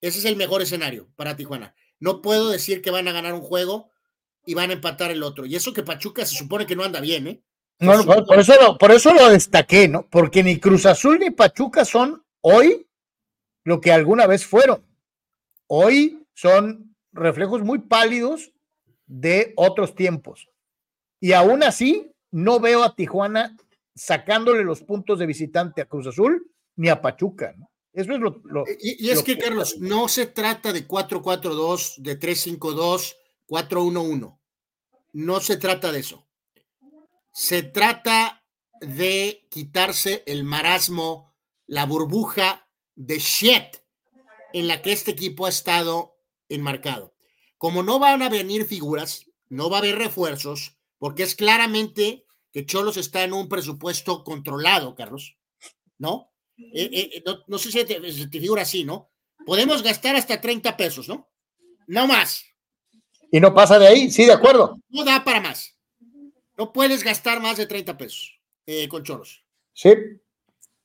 Ese 0.00 0.18
es 0.18 0.24
el 0.24 0.36
mejor 0.36 0.62
escenario 0.62 1.08
para 1.16 1.36
Tijuana. 1.36 1.74
No 1.98 2.20
puedo 2.20 2.50
decir 2.50 2.82
que 2.82 2.90
van 2.90 3.08
a 3.08 3.12
ganar 3.12 3.32
un 3.34 3.40
juego 3.40 3.90
y 4.44 4.54
van 4.54 4.70
a 4.70 4.74
empatar 4.74 5.10
el 5.10 5.22
otro. 5.22 5.46
Y 5.46 5.56
eso 5.56 5.72
que 5.72 5.82
Pachuca 5.82 6.26
se 6.26 6.36
supone 6.36 6.66
que 6.66 6.76
no 6.76 6.84
anda 6.84 7.00
bien, 7.00 7.26
¿eh? 7.26 7.42
No, 7.80 8.04
por, 8.04 8.38
eso 8.38 8.78
por 8.78 8.92
eso 8.92 9.12
lo 9.12 9.30
destaqué, 9.30 9.88
¿no? 9.88 10.06
Porque 10.08 10.42
ni 10.42 10.60
Cruz 10.60 10.86
Azul 10.86 11.18
ni 11.18 11.30
Pachuca 11.30 11.84
son 11.84 12.23
hoy 12.46 12.86
lo 13.64 13.80
que 13.80 13.90
alguna 13.90 14.26
vez 14.26 14.44
fueron. 14.46 14.84
Hoy 15.66 16.26
son 16.34 16.94
reflejos 17.12 17.62
muy 17.62 17.78
pálidos 17.78 18.52
de 19.06 19.54
otros 19.56 19.94
tiempos. 19.94 20.48
Y 21.20 21.32
aún 21.32 21.62
así, 21.62 22.12
no 22.30 22.60
veo 22.60 22.82
a 22.84 22.94
Tijuana 22.94 23.56
sacándole 23.94 24.62
los 24.64 24.82
puntos 24.82 25.18
de 25.18 25.26
visitante 25.26 25.80
a 25.80 25.86
Cruz 25.86 26.06
Azul 26.06 26.50
ni 26.76 26.88
a 26.88 27.00
Pachuca, 27.00 27.54
¿no? 27.56 27.70
Eso 27.92 28.12
es 28.12 28.18
lo. 28.20 28.42
lo- 28.44 28.64
Y, 28.80 29.06
y 29.06 29.10
es 29.10 29.18
lo 29.18 29.24
que, 29.24 29.38
Carlos, 29.38 29.78
no 29.78 30.08
se 30.08 30.26
trata 30.26 30.72
de 30.72 30.86
4-4-2, 30.86 31.96
de 31.98 32.18
3-5-2, 32.18 33.14
4-1-1. 33.48 34.38
No 35.12 35.40
se 35.40 35.56
trata 35.56 35.92
de 35.92 36.00
eso. 36.00 36.26
Se 37.32 37.62
trata 37.62 38.44
de 38.80 39.46
quitarse 39.48 40.24
el 40.26 40.42
marasmo, 40.44 41.33
la 41.66 41.86
burbuja 41.86 42.68
de 42.94 43.18
shit 43.18 43.76
en 44.52 44.68
la 44.68 44.82
que 44.82 44.92
este 44.92 45.10
equipo 45.10 45.46
ha 45.46 45.48
estado 45.48 46.16
enmarcado. 46.48 47.14
Como 47.58 47.82
no 47.82 47.98
van 47.98 48.22
a 48.22 48.28
venir 48.28 48.66
figuras, 48.66 49.26
no 49.48 49.70
va 49.70 49.78
a 49.78 49.80
haber 49.80 49.96
refuerzos, 49.96 50.76
porque 50.98 51.22
es 51.22 51.34
claramente 51.34 52.24
que 52.52 52.66
Cholos 52.66 52.96
está 52.96 53.24
en 53.24 53.32
un 53.32 53.48
presupuesto 53.48 54.22
controlado, 54.22 54.94
Carlos, 54.94 55.36
¿no? 55.98 56.32
Eh, 56.56 56.88
eh, 56.92 57.22
no, 57.26 57.40
no, 57.48 57.58
sé 57.58 57.72
si 57.72 57.84
te, 57.84 58.12
si 58.12 58.30
te, 58.30 58.40
figura 58.40 58.62
así, 58.62 58.84
¿no? 58.84 59.10
Podemos 59.44 59.82
gastar 59.82 60.14
hasta 60.14 60.40
30 60.40 60.76
pesos, 60.76 61.08
¿no? 61.08 61.30
No 61.88 62.06
más. 62.06 62.44
Y 63.30 63.40
no 63.40 63.52
pasa 63.52 63.78
de 63.78 63.88
ahí, 63.88 64.10
sí, 64.10 64.24
de 64.24 64.32
acuerdo. 64.32 64.78
No 64.88 65.04
da 65.04 65.24
para 65.24 65.40
más. 65.40 65.76
No 66.56 66.72
puedes 66.72 67.02
gastar 67.02 67.40
más 67.40 67.56
de 67.56 67.66
30 67.66 67.96
pesos 67.96 68.40
eh, 68.66 68.86
con 68.88 69.02
choros. 69.02 69.44
Sí. 69.72 69.92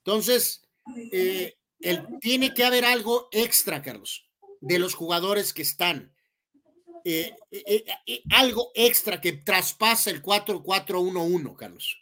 Entonces, 0.03 0.67
eh, 1.11 1.55
el, 1.79 2.05
tiene 2.19 2.53
que 2.53 2.63
haber 2.63 2.85
algo 2.85 3.27
extra, 3.31 3.81
Carlos. 3.81 4.25
de 4.61 4.79
los 4.79 4.93
jugadores 4.93 5.53
que 5.53 5.61
están. 5.61 6.13
Eh, 7.05 7.33
eh, 7.51 8.23
algo 8.31 8.71
extra 8.75 9.21
que 9.21 9.31
traspasa 9.31 10.09
el 10.09 10.21
4-4-1-1, 10.21 11.55
Carlos. 11.55 11.97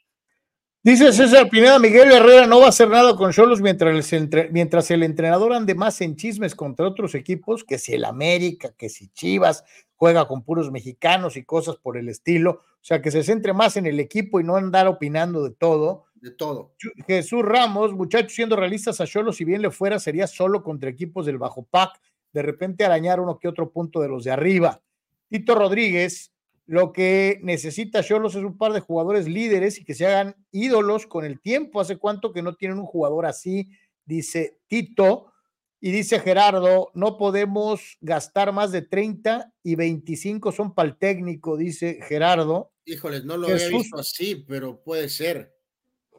Dice 0.83 1.11
César 1.11 1.49
Pineda, 1.49 1.79
Miguel 1.79 2.11
Herrera 2.11 2.47
no 2.47 2.59
va 2.59 2.67
a 2.67 2.69
hacer 2.69 2.88
nada 2.88 3.15
con 3.15 3.33
Cholos 3.33 3.59
mientras, 3.61 4.09
mientras 4.51 4.89
el 4.89 5.03
entrenador 5.03 5.51
ande 5.51 5.75
más 5.75 5.99
en 6.01 6.15
chismes 6.15 6.55
contra 6.55 6.88
otros 6.88 7.13
equipos, 7.13 7.63
que 7.63 7.77
si 7.77 7.93
el 7.93 8.05
América, 8.05 8.73
que 8.77 8.88
si 8.88 9.09
Chivas 9.09 9.65
juega 9.97 10.27
con 10.27 10.43
puros 10.43 10.71
mexicanos 10.71 11.35
y 11.35 11.43
cosas 11.43 11.75
por 11.75 11.97
el 11.97 12.07
estilo. 12.07 12.61
O 12.75 12.85
sea, 12.88 13.01
que 13.01 13.11
se 13.11 13.23
centre 13.23 13.51
más 13.53 13.75
en 13.75 13.85
el 13.85 13.99
equipo 13.99 14.39
y 14.39 14.45
no 14.45 14.55
andar 14.55 14.88
opinando 14.88 15.43
de 15.43 15.51
todo. 15.51 16.05
De 16.22 16.32
todo. 16.32 16.74
Jesús 17.05 17.43
Ramos, 17.43 17.93
muchachos, 17.93 18.34
siendo 18.34 18.55
realistas 18.55 18.99
a 19.01 19.05
Cholos, 19.05 19.38
si 19.38 19.45
bien 19.45 19.61
le 19.61 19.72
fuera, 19.72 19.99
sería 19.99 20.28
solo 20.28 20.63
contra 20.63 20.89
equipos 20.89 21.26
del 21.26 21.38
Bajo 21.38 21.63
Pac. 21.65 21.99
De 22.34 22.41
repente 22.41 22.86
arañar 22.86 23.20
uno 23.20 23.39
que 23.39 23.47
otro 23.47 23.72
punto 23.72 24.01
de 24.01 24.09
los 24.09 24.24
de 24.24 24.32
arriba. 24.32 24.82
Tito 25.30 25.55
Rodríguez, 25.55 26.32
lo 26.65 26.91
que 26.91 27.39
necesita 27.43 28.03
Cholos 28.03 28.36
es 28.36 28.43
un 28.43 28.57
par 28.57 28.74
de 28.74 28.82
jugadores 28.82 29.28
líderes 29.28 29.80
y 29.80 29.86
que 29.86 29.93
se 29.93 30.05
hagan 30.05 30.36
ídolos 30.51 31.07
con 31.07 31.24
el 31.24 31.39
tiempo. 31.39 31.80
¿Hace 31.80 31.97
cuánto 31.97 32.34
que 32.34 32.41
no 32.41 32.55
tienen 32.55 32.80
un 32.80 32.86
jugador 32.86 33.26
así? 33.26 33.70
Dice 34.05 34.59
Tito. 34.68 35.32
Y 35.80 35.91
dice 35.91 36.20
Gerardo, 36.20 36.89
no 36.95 37.18
podemos 37.18 37.97
gastar 38.01 38.51
más 38.51 38.72
de 38.72 38.82
30 38.82 39.53
y 39.61 39.76
25 39.76 40.51
son 40.51 40.74
para 40.74 40.89
el 40.89 40.97
técnico, 40.97 41.55
dice 41.55 41.99
Gerardo. 42.01 42.72
Híjoles, 42.84 43.26
no 43.26 43.38
lo 43.38 43.47
había 43.47 43.68
visto 43.70 43.97
así, 43.97 44.43
pero 44.47 44.82
puede 44.82 45.07
ser. 45.07 45.57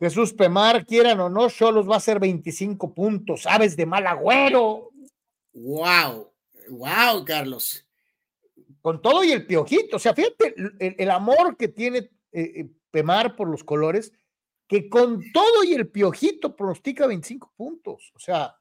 Jesús 0.01 0.33
Pemar, 0.33 0.87
quieran 0.87 1.21
o 1.21 1.29
no, 1.29 1.49
Cholos 1.51 1.89
va 1.89 1.97
a 1.97 2.01
ser 2.01 2.21
25 2.21 2.95
puntos, 2.95 3.43
sabes 3.43 3.77
de 3.77 3.87
mal 3.87 4.07
agüero. 4.07 4.91
Wow, 5.53 6.33
wow, 6.69 7.25
Carlos 7.25 7.85
con 8.81 9.03
todo 9.03 9.25
y 9.25 9.33
el 9.33 9.47
piojito. 9.47 9.97
O 9.97 9.99
sea, 9.99 10.15
fíjate 10.15 10.55
el, 10.79 11.11
amor 11.11 11.57
que 11.57 11.69
tiene 11.69 11.99
eh, 11.99 12.11
eh, 12.33 12.69
Pemar 12.91 13.37
por 13.37 13.49
los 13.49 13.65
colores, 13.65 14.13
que 14.67 14.89
con 14.89 15.23
todo 15.33 15.63
y 15.63 15.75
el 15.75 15.89
piojito 15.89 16.57
pronostica 16.57 17.07
25 17.07 17.53
puntos. 17.57 18.13
O 18.15 18.19
sea, 18.19 18.57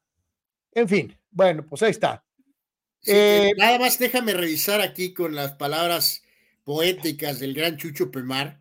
en 0.73 0.87
fin, 0.87 1.17
bueno, 1.31 1.65
pues 1.65 1.81
ahí 1.83 1.91
está. 1.91 2.25
Eh, 3.05 3.53
nada 3.57 3.79
más 3.79 3.99
déjame 3.99 4.33
revisar 4.33 4.81
aquí 4.81 5.13
con 5.13 5.33
las 5.33 5.53
palabras 5.53 6.23
poéticas 6.65 7.39
del 7.39 7.53
gran 7.53 7.77
Chucho 7.77 8.11
Pemar. 8.11 8.59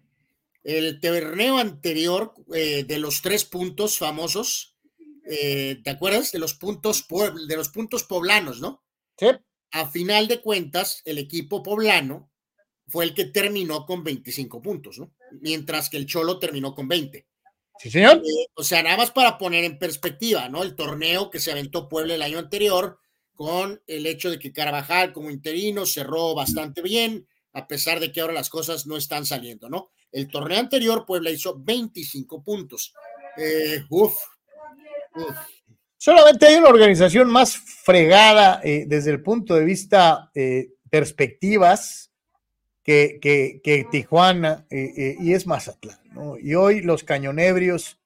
El 0.68 1.00
torneo 1.00 1.58
anterior 1.58 2.34
de 2.48 2.98
los 2.98 3.22
tres 3.22 3.44
puntos 3.44 3.98
famosos, 3.98 4.76
¿te 5.24 5.90
acuerdas? 5.90 6.32
De 6.32 6.40
los 6.40 6.54
puntos, 6.54 7.06
de 7.46 7.56
los 7.56 7.68
puntos 7.68 8.02
poblanos, 8.02 8.60
¿no? 8.60 8.82
Sí 9.16 9.28
a 9.72 9.86
final 9.90 10.28
de 10.28 10.40
cuentas, 10.40 11.02
el 11.04 11.18
equipo 11.18 11.62
poblano 11.62 12.30
fue 12.88 13.04
el 13.04 13.14
que 13.14 13.24
terminó 13.26 13.84
con 13.84 14.04
25 14.04 14.62
puntos, 14.62 14.98
¿no? 14.98 15.12
Mientras 15.40 15.90
que 15.90 15.96
el 15.96 16.06
Cholo 16.06 16.38
terminó 16.38 16.74
con 16.74 16.88
20. 16.88 17.26
Sí, 17.78 17.90
señor. 17.90 18.18
Eh, 18.18 18.46
o 18.54 18.62
sea, 18.62 18.82
nada 18.82 18.96
más 18.96 19.10
para 19.10 19.36
poner 19.36 19.64
en 19.64 19.78
perspectiva, 19.78 20.48
¿no? 20.48 20.62
El 20.62 20.76
torneo 20.76 21.30
que 21.30 21.40
se 21.40 21.52
aventó 21.52 21.88
Puebla 21.88 22.14
el 22.14 22.22
año 22.22 22.38
anterior, 22.38 22.98
con 23.34 23.82
el 23.86 24.06
hecho 24.06 24.30
de 24.30 24.38
que 24.38 24.52
Carvajal 24.52 25.12
como 25.12 25.30
interino 25.30 25.84
cerró 25.84 26.34
bastante 26.34 26.80
bien, 26.80 27.28
a 27.52 27.66
pesar 27.66 28.00
de 28.00 28.12
que 28.12 28.20
ahora 28.20 28.32
las 28.32 28.48
cosas 28.48 28.86
no 28.86 28.96
están 28.96 29.26
saliendo, 29.26 29.68
¿no? 29.68 29.90
El 30.12 30.28
torneo 30.28 30.58
anterior, 30.58 31.04
Puebla 31.04 31.30
hizo 31.30 31.58
25 31.58 32.42
puntos. 32.42 32.94
Eh, 33.36 33.84
uf, 33.90 34.14
uf. 35.14 35.36
Solamente 35.98 36.46
hay 36.46 36.56
una 36.56 36.68
organización 36.68 37.28
más 37.32 37.56
fregada 37.56 38.60
eh, 38.62 38.84
desde 38.86 39.10
el 39.10 39.22
punto 39.22 39.56
de 39.56 39.64
vista 39.64 40.30
eh, 40.34 40.68
perspectivas 40.90 42.12
que, 42.84 43.88
Tijuana 43.90 44.66
eh, 44.70 45.16
y 45.18 45.32
es 45.32 45.48
Mazatlán. 45.48 45.98
Y 46.40 46.54
hoy 46.54 46.82
los 46.82 47.02
cañonebrios 47.02 47.98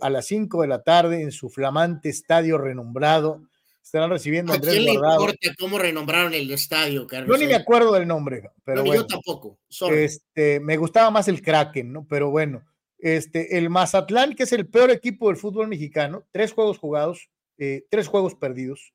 a 0.00 0.10
las 0.10 0.26
5 0.26 0.62
de 0.62 0.68
la 0.68 0.84
tarde 0.84 1.22
en 1.22 1.32
su 1.32 1.50
flamante 1.50 2.08
estadio 2.08 2.56
renombrado 2.56 3.47
estarán 3.88 4.10
recibiendo 4.10 4.52
a 4.52 4.56
Andrés 4.56 4.74
quién 4.74 4.84
le 4.84 4.92
importa 4.92 5.54
cómo 5.58 5.78
renombraron 5.78 6.34
el 6.34 6.50
estadio, 6.50 7.06
Carlos? 7.06 7.28
Yo 7.28 7.42
ni 7.42 7.48
me 7.48 7.54
acuerdo 7.54 7.92
del 7.92 8.06
nombre, 8.06 8.50
pero 8.64 8.84
bueno, 8.84 9.02
yo 9.02 9.06
tampoco. 9.06 9.58
Este, 9.90 10.60
me 10.60 10.76
gustaba 10.76 11.10
más 11.10 11.26
el 11.28 11.40
Kraken, 11.40 11.92
¿no? 11.92 12.06
Pero 12.06 12.30
bueno, 12.30 12.64
este, 12.98 13.56
el 13.56 13.70
Mazatlán, 13.70 14.34
que 14.34 14.42
es 14.42 14.52
el 14.52 14.68
peor 14.68 14.90
equipo 14.90 15.28
del 15.28 15.36
fútbol 15.36 15.68
mexicano, 15.68 16.24
tres 16.32 16.52
juegos 16.52 16.78
jugados, 16.78 17.30
eh, 17.56 17.86
tres 17.90 18.08
juegos 18.08 18.34
perdidos, 18.34 18.92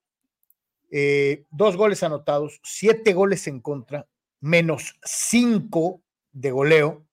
eh, 0.91 1.46
dos 1.50 1.76
goles 1.76 2.04
anotados, 2.04 2.60
siete 2.64 3.14
goles 3.14 3.48
en 3.48 3.62
contra, 3.62 4.08
menos 4.41 4.96
cinco 5.04 6.02
de 6.32 6.52
goleo. 6.52 7.04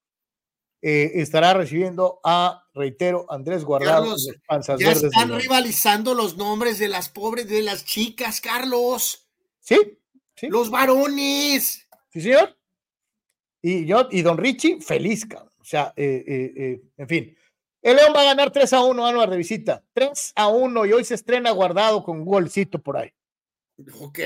Eh, 0.83 1.13
estará 1.17 1.53
recibiendo 1.53 2.21
a, 2.25 2.65
reitero, 2.75 3.27
Andrés 3.29 3.65
Guardado. 3.65 4.17
ya 4.79 4.93
están 4.93 5.39
rivalizando 5.39 6.15
los 6.15 6.37
nombres 6.37 6.79
de 6.79 6.89
las 6.89 7.09
pobres, 7.09 7.49
de 7.49 7.63
las 7.63 7.85
chicas, 7.85 8.41
Carlos. 8.41 9.29
Sí, 9.61 9.77
sí. 10.35 10.49
Los 10.49 10.71
varones. 10.71 11.87
Sí, 12.13 12.21
señor. 12.21 12.57
Y 13.63 13.85
yo, 13.87 14.09
y 14.11 14.23
don 14.23 14.39
Richie, 14.39 14.81
feliz, 14.81 15.27
cabrón. 15.27 15.51
O 15.61 15.65
sea, 15.65 15.93
eh, 15.97 16.25
eh, 16.27 16.53
eh, 16.57 16.83
en 16.97 17.09
fin. 17.09 17.37
El 17.83 17.97
León 17.97 18.13
va 18.15 18.23
a 18.23 18.25
ganar 18.25 18.51
3 18.51 18.73
a 18.73 18.83
1, 18.83 19.07
Anuar 19.07 19.31
de 19.31 19.37
visita. 19.37 19.85
3 19.93 20.33
a 20.35 20.49
1 20.49 20.87
y 20.87 20.93
hoy 20.93 21.05
se 21.05 21.15
estrena 21.15 21.51
guardado 21.51 22.03
con 22.03 22.19
un 22.19 22.25
golcito 22.27 22.79
por 22.83 22.97
ahí. 22.97 23.11
Ok. 24.01 24.19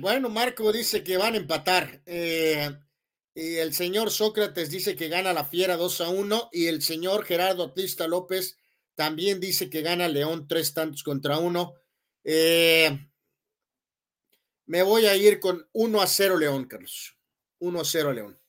bueno, 0.00 0.28
Marco 0.28 0.72
dice 0.72 1.04
que 1.04 1.16
van 1.16 1.34
a 1.34 1.36
empatar. 1.36 2.02
Y 3.38 3.56
el 3.56 3.74
señor 3.74 4.10
Sócrates 4.10 4.70
dice 4.70 4.96
que 4.96 5.08
gana 5.08 5.34
la 5.34 5.44
Fiera 5.44 5.76
2 5.76 6.00
a 6.00 6.08
1. 6.08 6.48
Y 6.52 6.68
el 6.68 6.80
señor 6.80 7.22
Gerardo 7.26 7.64
Atlista 7.64 8.08
López 8.08 8.56
también 8.94 9.40
dice 9.40 9.68
que 9.68 9.82
gana 9.82 10.08
León 10.08 10.48
3 10.48 10.72
tantos 10.72 11.02
contra 11.02 11.36
1. 11.38 11.74
me 14.64 14.82
voy 14.82 15.04
a 15.04 15.14
ir 15.16 15.38
con 15.38 15.68
1 15.72 16.00
a 16.00 16.06
0 16.06 16.38
León, 16.38 16.64
Carlos. 16.64 17.18
1 17.58 17.78
a 17.78 17.84
0 17.84 18.12
León. 18.14 18.40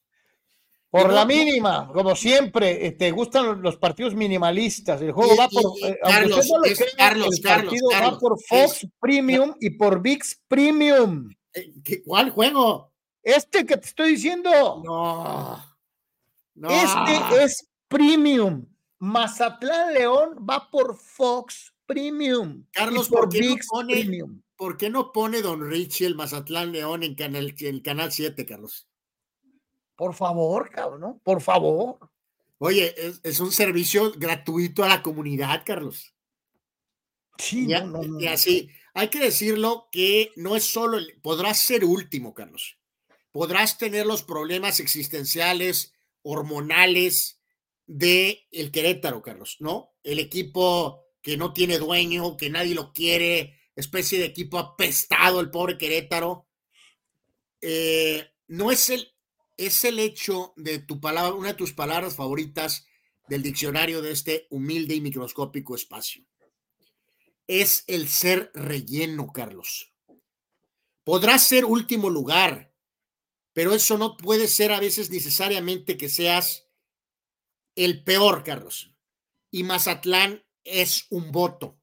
Por 0.89 1.11
la 1.11 1.25
mínima, 1.25 1.91
como 1.93 2.15
siempre, 2.15 2.75
te 2.75 2.88
este, 2.88 3.11
gustan 3.11 3.61
los 3.61 3.75
partidos 3.75 4.15
minimalistas. 4.15 5.01
El 5.01 5.11
juego 5.11 5.35
va 5.35 5.49
por. 5.49 5.63
Eh, 5.83 5.99
Carlos, 6.01 6.49
Carlos, 6.95 7.35
el 7.35 7.41
partido 7.41 7.89
va 7.91 8.17
por 8.17 8.41
Fox 8.41 8.88
Premium 9.01 9.53
y 9.59 9.71
por 9.71 10.01
VIX 10.01 10.43
Premium. 10.47 11.29
Eh, 11.53 11.73
¿Cuál 12.05 12.29
juego? 12.29 12.93
Este 13.28 13.65
que 13.65 13.75
te 13.75 13.86
estoy 13.86 14.11
diciendo. 14.11 14.82
No. 14.86 15.61
no. 16.55 16.69
Este 16.69 17.43
es 17.43 17.67
Premium. 17.89 18.65
Mazatlán 18.99 19.93
León 19.93 20.47
va 20.49 20.71
por 20.71 20.97
Fox 20.97 21.73
Premium. 21.86 22.63
Carlos, 22.71 23.09
por, 23.09 23.28
qué 23.28 23.41
VIX 23.41 23.65
no 23.65 23.69
pone, 23.69 23.93
Premium. 23.95 24.41
¿por 24.55 24.78
qué 24.78 24.89
no 24.89 25.11
pone 25.11 25.41
Don 25.41 25.69
Richie 25.69 26.07
el 26.07 26.15
Mazatlán 26.15 26.71
León 26.71 27.03
en, 27.03 27.15
canal, 27.15 27.53
en 27.59 27.75
el 27.75 27.82
canal 27.82 28.13
7, 28.13 28.45
Carlos? 28.45 28.88
Por 29.97 30.13
favor, 30.13 30.69
cabrón, 30.69 31.19
por 31.21 31.41
favor. 31.41 32.09
Oye, 32.59 32.95
es, 33.23 33.39
un 33.41 33.51
servicio 33.51 34.13
gratuito 34.15 34.86
a 34.86 34.88
la 34.88 35.03
comunidad, 35.03 35.63
Carlos. 35.65 36.13
Sí, 37.38 37.67
y 37.67 38.28
así, 38.28 38.69
hay 38.93 39.09
que 39.09 39.19
decirlo 39.19 39.89
que 39.91 40.32
no 40.38 40.55
es 40.55 40.63
solo, 40.63 40.97
podrás 41.21 41.59
ser 41.59 41.84
último, 41.84 42.34
Carlos. 42.34 42.76
Podrás 43.38 43.77
tener 43.77 44.07
los 44.07 44.23
problemas 44.23 44.79
existenciales, 44.79 45.93
hormonales 46.23 47.39
de 47.85 48.47
el 48.49 48.71
Querétaro, 48.71 49.21
Carlos, 49.21 49.57
¿no? 49.59 49.93
El 50.01 50.17
equipo 50.17 51.03
que 51.21 51.38
no 51.38 51.53
tiene 51.53 51.77
dueño, 51.77 52.35
que 52.35 52.49
nadie 52.49 52.73
lo 52.73 52.93
quiere, 52.93 53.59
especie 53.75 54.17
de 54.17 54.25
equipo 54.25 54.57
apestado, 54.57 55.39
el 55.39 55.51
pobre 55.51 55.77
Querétaro. 55.77 56.47
Eh, 57.61 58.27
no 58.47 58.71
es 58.71 58.89
el, 58.89 59.07
es 59.55 59.83
el 59.83 59.99
hecho 59.99 60.53
de 60.55 60.79
tu 60.79 60.99
palabra, 60.99 61.35
una 61.35 61.49
de 61.49 61.53
tus 61.53 61.73
palabras 61.73 62.15
favoritas 62.15 62.88
del 63.27 63.43
diccionario 63.43 64.01
de 64.01 64.13
este 64.13 64.47
humilde 64.49 64.95
y 64.95 65.01
microscópico 65.01 65.75
espacio. 65.75 66.25
Es 67.45 67.83
el 67.85 68.07
ser 68.07 68.49
relleno, 68.55 69.31
Carlos. 69.31 69.93
Podrás 71.03 71.43
ser 71.47 71.65
último 71.65 72.09
lugar, 72.09 72.66
pero 73.57 73.73
eso 73.73 73.97
no 73.97 74.17
puede 74.17 74.47
ser 74.47 74.71
a 74.71 74.79
veces 74.79 75.09
necesariamente 75.09 75.97
que 75.97 76.09
seas 76.09 76.67
el 77.75 78.03
peor, 78.03 78.43
Carlos. 78.43 78.93
Y 79.49 79.63
Mazatlán 79.63 80.43
es 80.63 81.07
un 81.09 81.31
voto. 81.31 81.79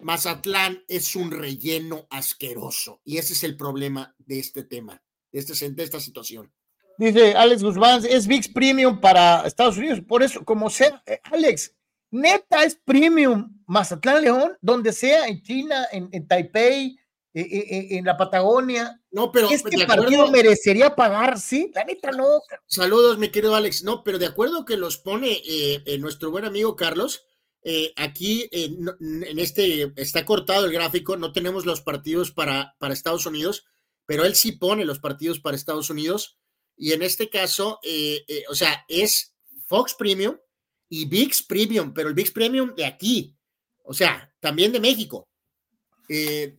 Mazatlán 0.00 0.84
es 0.86 1.16
un 1.16 1.32
relleno 1.32 2.06
asqueroso. 2.08 3.00
Y 3.04 3.18
ese 3.18 3.32
es 3.32 3.42
el 3.42 3.56
problema 3.56 4.14
de 4.18 4.38
este 4.38 4.62
tema, 4.62 5.02
de, 5.32 5.40
este, 5.40 5.68
de 5.68 5.82
esta 5.82 5.98
situación. 5.98 6.52
Dice 6.98 7.34
Alex 7.34 7.64
Guzmán, 7.64 8.04
es 8.08 8.28
VIX 8.28 8.48
Premium 8.50 9.00
para 9.00 9.44
Estados 9.44 9.76
Unidos. 9.76 10.00
Por 10.06 10.22
eso, 10.22 10.44
como 10.44 10.70
sea, 10.70 11.02
eh, 11.04 11.18
Alex, 11.24 11.74
neta 12.12 12.62
es 12.62 12.76
Premium. 12.76 13.60
Mazatlán 13.66 14.22
León, 14.22 14.56
donde 14.60 14.92
sea, 14.92 15.26
en 15.26 15.42
China, 15.42 15.84
en, 15.90 16.28
Taipei, 16.28 16.86
eh, 16.86 16.96
eh, 16.96 17.07
en 17.34 18.04
la 18.04 18.16
Patagonia. 18.16 19.00
No, 19.10 19.30
pero 19.30 19.50
este 19.50 19.86
partido 19.86 20.30
merecería 20.30 20.94
pagarse. 20.94 21.70
La 21.74 21.84
neta 21.84 22.10
no. 22.10 22.40
Saludos, 22.66 23.18
mi 23.18 23.28
querido 23.28 23.54
Alex. 23.54 23.84
No, 23.84 24.02
pero 24.02 24.18
de 24.18 24.26
acuerdo 24.26 24.64
que 24.64 24.76
los 24.76 24.98
pone 24.98 25.40
nuestro 25.98 26.30
buen 26.30 26.44
amigo 26.44 26.74
Carlos. 26.76 27.24
aquí 27.96 28.48
en 28.52 29.38
este 29.38 29.92
está 29.96 30.24
cortado 30.24 30.64
el 30.66 30.72
gráfico, 30.72 31.16
no 31.16 31.32
tenemos 31.32 31.66
los 31.66 31.80
partidos 31.80 32.30
para, 32.32 32.74
para 32.78 32.94
Estados 32.94 33.26
Unidos, 33.26 33.66
pero 34.06 34.24
él 34.24 34.34
sí 34.34 34.52
pone 34.52 34.84
los 34.84 35.00
partidos 35.00 35.40
para 35.40 35.56
Estados 35.56 35.90
Unidos. 35.90 36.38
Y 36.76 36.92
en 36.92 37.02
este 37.02 37.28
caso, 37.28 37.80
o 38.48 38.54
sea, 38.54 38.84
es 38.88 39.34
Fox 39.66 39.94
Premium 39.94 40.36
y 40.88 41.06
VIX 41.06 41.42
Premium, 41.42 41.92
pero 41.92 42.08
el 42.08 42.14
VIX 42.14 42.30
Premium 42.30 42.74
de 42.74 42.86
aquí, 42.86 43.36
o 43.84 43.92
sea, 43.92 44.32
también 44.40 44.72
de 44.72 44.80
México. 44.80 45.27
Eh, 46.08 46.56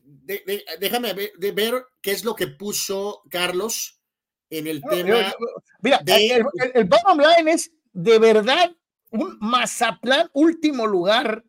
déjame 0.79 1.13
ver, 1.13 1.31
ver, 1.53 1.85
qué 2.01 2.11
es 2.11 2.23
lo 2.23 2.35
que 2.35 2.47
puso 2.47 3.23
Carlos 3.29 3.99
en 4.49 4.67
el 4.67 4.81
tema. 4.81 5.33
Mira, 5.81 6.01
el, 6.05 6.85
bottom 6.85 7.19
line 7.19 7.51
es 7.51 7.71
de 7.93 8.19
verdad 8.19 8.75
un 9.11 9.37
Mazatlán 9.39 10.29
último 10.33 10.85
lugar. 10.87 11.43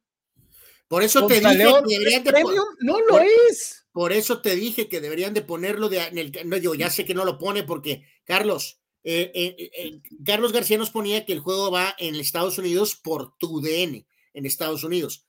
Por 0.88 1.02
eso 1.02 1.26
te 1.26 1.40
dije 1.40 1.54
que 1.54 1.98
deberían 1.98 2.24
de 2.24 2.32
premium, 2.32 2.66
no 2.80 3.00
lo 3.00 3.20
es. 3.20 3.80
Por 3.92 4.12
eso 4.12 4.40
te 4.40 4.54
dije 4.54 4.88
que 4.88 5.00
deberían 5.00 5.34
de 5.34 5.42
ponerlo 5.42 5.88
de, 5.88 5.98
en 5.98 6.18
el, 6.18 6.32
no, 6.46 6.56
yo 6.56 6.74
ya 6.74 6.90
sé 6.90 7.04
que 7.04 7.14
no 7.14 7.24
lo 7.24 7.38
pone 7.38 7.64
porque 7.64 8.04
Carlos, 8.24 8.80
eh, 9.02 9.32
eh, 9.34 9.70
eh, 9.76 10.00
Carlos 10.24 10.52
García 10.52 10.78
nos 10.78 10.90
ponía 10.90 11.24
que 11.24 11.32
el 11.32 11.40
juego 11.40 11.70
va 11.70 11.96
en 11.98 12.14
Estados 12.14 12.58
Unidos 12.58 12.94
por 12.94 13.36
tu 13.38 13.60
DN, 13.60 14.06
en 14.34 14.46
Estados 14.46 14.84
Unidos. 14.84 15.26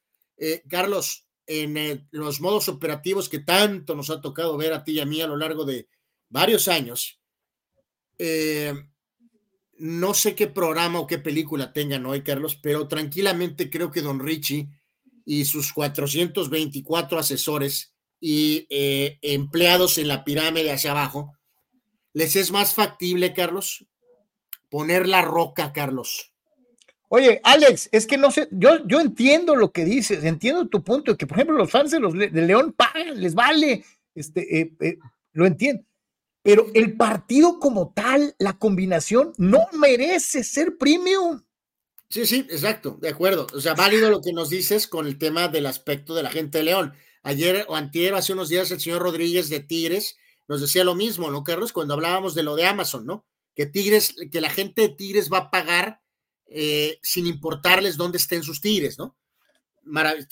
Carlos, 0.67 1.27
en 1.59 2.07
los 2.11 2.39
modos 2.39 2.69
operativos 2.69 3.27
que 3.27 3.39
tanto 3.39 3.95
nos 3.95 4.09
ha 4.09 4.21
tocado 4.21 4.57
ver 4.57 4.73
a 4.73 4.83
ti 4.83 4.93
y 4.93 4.99
a 4.99 5.05
mí 5.05 5.21
a 5.21 5.27
lo 5.27 5.37
largo 5.37 5.65
de 5.65 5.87
varios 6.29 6.67
años, 6.67 7.19
no 9.77 10.13
sé 10.13 10.35
qué 10.35 10.47
programa 10.47 10.99
o 10.99 11.07
qué 11.07 11.17
película 11.17 11.73
tengan 11.73 12.05
hoy, 12.05 12.23
Carlos, 12.23 12.55
pero 12.55 12.87
tranquilamente 12.87 13.69
creo 13.69 13.91
que 13.91 14.01
Don 14.01 14.19
Richie 14.19 14.69
y 15.25 15.45
sus 15.45 15.73
424 15.73 17.19
asesores 17.19 17.93
y 18.19 18.67
empleados 18.69 19.97
en 19.97 20.07
la 20.07 20.23
pirámide 20.23 20.71
hacia 20.71 20.91
abajo, 20.91 21.33
¿Les 22.13 22.35
es 22.35 22.51
más 22.51 22.73
factible, 22.73 23.33
Carlos, 23.33 23.85
poner 24.69 25.07
la 25.07 25.21
roca, 25.21 25.71
Carlos? 25.71 26.30
Oye, 27.13 27.41
Alex, 27.43 27.89
es 27.91 28.07
que 28.07 28.17
no 28.17 28.31
sé, 28.31 28.47
yo, 28.51 28.87
yo 28.87 29.01
entiendo 29.01 29.53
lo 29.57 29.73
que 29.73 29.83
dices, 29.83 30.23
entiendo 30.23 30.69
tu 30.69 30.81
punto, 30.81 31.17
que 31.17 31.27
por 31.27 31.37
ejemplo 31.37 31.57
los 31.57 31.69
fans 31.69 31.91
de, 31.91 31.99
los, 31.99 32.13
de 32.13 32.29
León 32.29 32.71
pagan, 32.71 33.19
les 33.19 33.35
vale, 33.35 33.83
este, 34.15 34.61
eh, 34.61 34.73
eh, 34.79 34.97
lo 35.33 35.45
entiendo, 35.45 35.83
pero 36.41 36.67
el 36.73 36.95
partido 36.95 37.59
como 37.59 37.91
tal, 37.93 38.33
la 38.39 38.57
combinación, 38.57 39.33
no 39.37 39.59
merece 39.73 40.45
ser 40.45 40.77
premium. 40.77 41.41
Sí, 42.07 42.25
sí, 42.25 42.47
exacto, 42.49 42.97
de 43.01 43.09
acuerdo. 43.09 43.45
O 43.53 43.59
sea, 43.59 43.73
válido 43.73 44.09
lo 44.09 44.21
que 44.21 44.31
nos 44.31 44.49
dices 44.49 44.87
con 44.87 45.05
el 45.05 45.17
tema 45.17 45.49
del 45.49 45.65
aspecto 45.65 46.15
de 46.15 46.23
la 46.23 46.31
gente 46.31 46.59
de 46.59 46.63
León. 46.63 46.93
Ayer 47.23 47.65
o 47.67 47.75
antier, 47.75 48.15
hace 48.15 48.31
unos 48.31 48.47
días, 48.47 48.71
el 48.71 48.79
señor 48.79 49.01
Rodríguez 49.01 49.49
de 49.49 49.59
Tigres 49.59 50.15
nos 50.47 50.61
decía 50.61 50.85
lo 50.85 50.95
mismo, 50.95 51.29
¿no, 51.29 51.43
Carlos? 51.43 51.73
Cuando 51.73 51.93
hablábamos 51.93 52.35
de 52.35 52.43
lo 52.43 52.55
de 52.55 52.67
Amazon, 52.67 53.05
¿no? 53.05 53.25
Que 53.53 53.65
Tigres, 53.65 54.15
que 54.31 54.39
la 54.39 54.49
gente 54.49 54.83
de 54.83 54.89
Tigres 54.89 55.29
va 55.29 55.37
a 55.39 55.51
pagar 55.51 56.00
eh, 56.53 56.99
sin 57.01 57.27
importarles 57.27 57.95
dónde 57.95 58.17
estén 58.17 58.43
sus 58.43 58.59
Tigres, 58.59 58.99
¿no? 58.99 59.17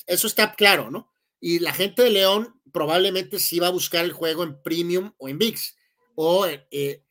Eso 0.05 0.28
está 0.28 0.53
claro, 0.53 0.91
¿no? 0.91 1.09
Y 1.39 1.59
la 1.59 1.74
gente 1.74 2.03
de 2.03 2.09
León 2.09 2.59
probablemente 2.74 3.39
sí 3.39 3.59
va 3.59 3.67
a 3.67 3.72
buscar 3.72 4.03
el 4.03 4.11
juego 4.11 4.43
en 4.43 4.61
Premium 4.61 5.13
o 5.17 5.30
en 5.30 5.38
VIX. 5.38 5.78
O 6.15 6.45
eh, 6.45 7.03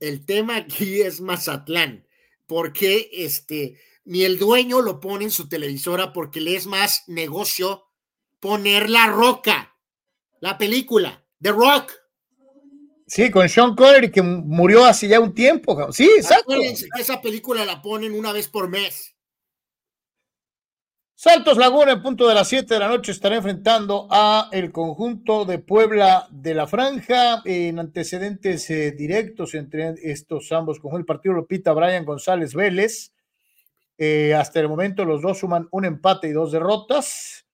el 0.00 0.24
tema 0.24 0.56
aquí 0.56 1.00
es 1.02 1.20
Mazatlán, 1.20 2.06
porque 2.46 3.10
este, 3.12 3.78
ni 4.04 4.24
el 4.24 4.38
dueño 4.38 4.80
lo 4.80 5.00
pone 5.00 5.24
en 5.24 5.30
su 5.30 5.48
televisora 5.48 6.14
porque 6.14 6.40
le 6.40 6.56
es 6.56 6.66
más 6.66 7.04
negocio 7.08 7.84
poner 8.40 8.88
la 8.88 9.08
roca, 9.08 9.76
la 10.40 10.56
película, 10.56 11.26
The 11.42 11.52
Rock. 11.52 11.92
Sí, 13.06 13.30
con 13.30 13.48
Sean 13.48 13.76
Connery 13.76 14.10
que 14.10 14.22
murió 14.22 14.84
hace 14.84 15.06
ya 15.06 15.20
un 15.20 15.32
tiempo. 15.32 15.92
Sí, 15.92 16.10
exacto. 16.16 16.54
esa 16.98 17.22
película 17.22 17.64
la 17.64 17.80
ponen 17.80 18.12
una 18.12 18.32
vez 18.32 18.48
por 18.48 18.68
mes. 18.68 19.16
Santos 21.18 21.56
Laguna, 21.56 21.92
en 21.92 22.02
punto 22.02 22.28
de 22.28 22.34
las 22.34 22.46
7 22.48 22.74
de 22.74 22.80
la 22.80 22.88
noche, 22.88 23.10
estará 23.10 23.36
enfrentando 23.36 24.06
a 24.10 24.50
el 24.52 24.70
conjunto 24.70 25.46
de 25.46 25.58
Puebla 25.58 26.28
de 26.30 26.52
la 26.52 26.66
Franja 26.66 27.40
en 27.46 27.78
antecedentes 27.78 28.68
eh, 28.68 28.92
directos 28.92 29.54
entre 29.54 29.94
estos 30.02 30.52
ambos. 30.52 30.78
Con 30.78 30.94
el 30.96 31.06
partido 31.06 31.34
lo 31.34 31.46
pita 31.46 31.72
Brian 31.72 32.04
González 32.04 32.54
Vélez. 32.54 33.14
Eh, 33.96 34.34
hasta 34.34 34.60
el 34.60 34.68
momento 34.68 35.06
los 35.06 35.22
dos 35.22 35.38
suman 35.38 35.68
un 35.70 35.86
empate 35.86 36.28
y 36.28 36.32
dos 36.32 36.52
derrotas. 36.52 37.46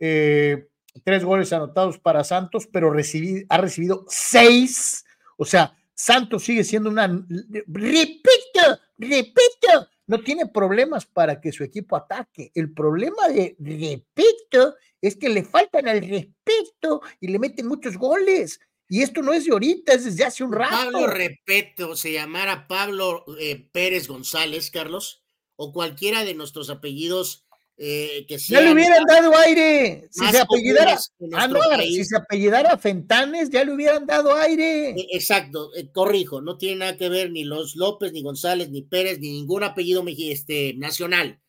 Eh, 0.00 0.68
tres 1.00 1.24
goles 1.24 1.52
anotados 1.52 1.98
para 1.98 2.24
Santos, 2.24 2.68
pero 2.70 2.90
ha 2.90 3.56
recibido 3.58 4.04
seis. 4.08 5.04
O 5.36 5.44
sea, 5.44 5.76
Santos 5.94 6.44
sigue 6.44 6.64
siendo 6.64 6.90
una. 6.90 7.06
Repito, 7.06 8.80
repito, 8.96 9.88
no 10.06 10.20
tiene 10.20 10.46
problemas 10.46 11.06
para 11.06 11.40
que 11.40 11.52
su 11.52 11.64
equipo 11.64 11.96
ataque. 11.96 12.50
El 12.54 12.72
problema 12.72 13.28
de 13.28 13.56
repito 13.58 14.76
es 15.00 15.16
que 15.16 15.28
le 15.28 15.44
faltan 15.44 15.88
al 15.88 16.00
respeto 16.00 17.02
y 17.20 17.28
le 17.28 17.38
meten 17.38 17.66
muchos 17.66 17.96
goles. 17.96 18.60
Y 18.88 19.02
esto 19.02 19.20
no 19.22 19.34
es 19.34 19.44
de 19.44 19.52
ahorita, 19.52 19.92
es 19.92 20.04
desde 20.04 20.24
hace 20.24 20.44
un 20.44 20.52
rato. 20.52 20.74
Pablo 20.74 21.06
Repeto 21.08 21.94
se 21.94 22.12
llamara 22.12 22.66
Pablo 22.66 23.24
eh, 23.38 23.68
Pérez 23.70 24.08
González, 24.08 24.70
Carlos, 24.70 25.22
o 25.56 25.72
cualquiera 25.72 26.24
de 26.24 26.34
nuestros 26.34 26.70
apellidos 26.70 27.47
eh, 27.80 28.26
que 28.26 28.38
ya 28.38 28.60
le 28.60 28.72
hubieran 28.72 29.04
dado 29.04 29.36
aire. 29.36 30.08
Si 30.10 30.26
se, 30.26 30.40
apellidara, 30.40 30.94
ah, 31.34 31.78
si 31.80 32.04
se 32.04 32.16
apellidara 32.16 32.76
Fentanes, 32.76 33.50
ya 33.50 33.62
le 33.62 33.72
hubieran 33.72 34.04
dado 34.04 34.34
aire. 34.34 34.90
E, 34.90 35.06
exacto, 35.12 35.72
eh, 35.76 35.92
corrijo, 35.92 36.40
no 36.40 36.58
tiene 36.58 36.80
nada 36.80 36.96
que 36.96 37.08
ver 37.08 37.30
ni 37.30 37.44
los 37.44 37.76
López, 37.76 38.12
ni 38.12 38.22
González, 38.22 38.70
ni 38.70 38.82
Pérez, 38.82 39.20
ni 39.20 39.30
ningún 39.30 39.62
apellido 39.62 40.02
este, 40.08 40.74
nacional. 40.74 41.40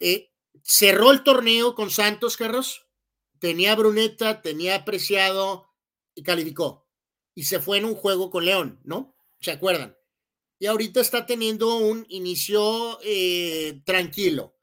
Eh, 0.00 0.32
cerró 0.64 1.12
el 1.12 1.22
torneo 1.22 1.76
con 1.76 1.90
Santos, 1.90 2.36
Carlos. 2.36 2.88
Tenía 3.38 3.76
Bruneta, 3.76 4.42
tenía 4.42 4.74
apreciado 4.74 5.68
y 6.16 6.24
calificó. 6.24 6.88
Y 7.36 7.44
se 7.44 7.60
fue 7.60 7.78
en 7.78 7.84
un 7.84 7.94
juego 7.94 8.30
con 8.30 8.44
León, 8.44 8.80
¿no? 8.82 9.14
¿Se 9.40 9.52
acuerdan? 9.52 9.96
Y 10.58 10.66
ahorita 10.66 11.00
está 11.00 11.24
teniendo 11.24 11.76
un 11.76 12.04
inicio 12.08 12.98
tranquilo 13.84 14.57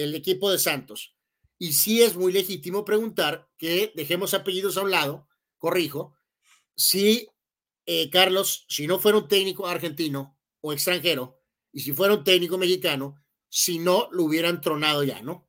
el 0.00 0.14
equipo 0.14 0.50
de 0.50 0.58
Santos. 0.58 1.14
Y 1.58 1.72
sí 1.74 2.02
es 2.02 2.16
muy 2.16 2.32
legítimo 2.32 2.84
preguntar 2.84 3.48
que 3.58 3.92
dejemos 3.94 4.34
apellidos 4.34 4.76
a 4.76 4.82
un 4.82 4.90
lado, 4.90 5.28
corrijo, 5.58 6.16
si 6.74 7.28
eh, 7.86 8.08
Carlos, 8.10 8.64
si 8.68 8.86
no 8.86 8.98
fuera 8.98 9.18
un 9.18 9.28
técnico 9.28 9.66
argentino 9.66 10.38
o 10.60 10.72
extranjero, 10.72 11.40
y 11.72 11.80
si 11.80 11.92
fuera 11.92 12.14
un 12.14 12.24
técnico 12.24 12.58
mexicano, 12.58 13.22
si 13.48 13.78
no 13.78 14.08
lo 14.12 14.24
hubieran 14.24 14.60
tronado 14.60 15.04
ya, 15.04 15.22
¿no? 15.22 15.48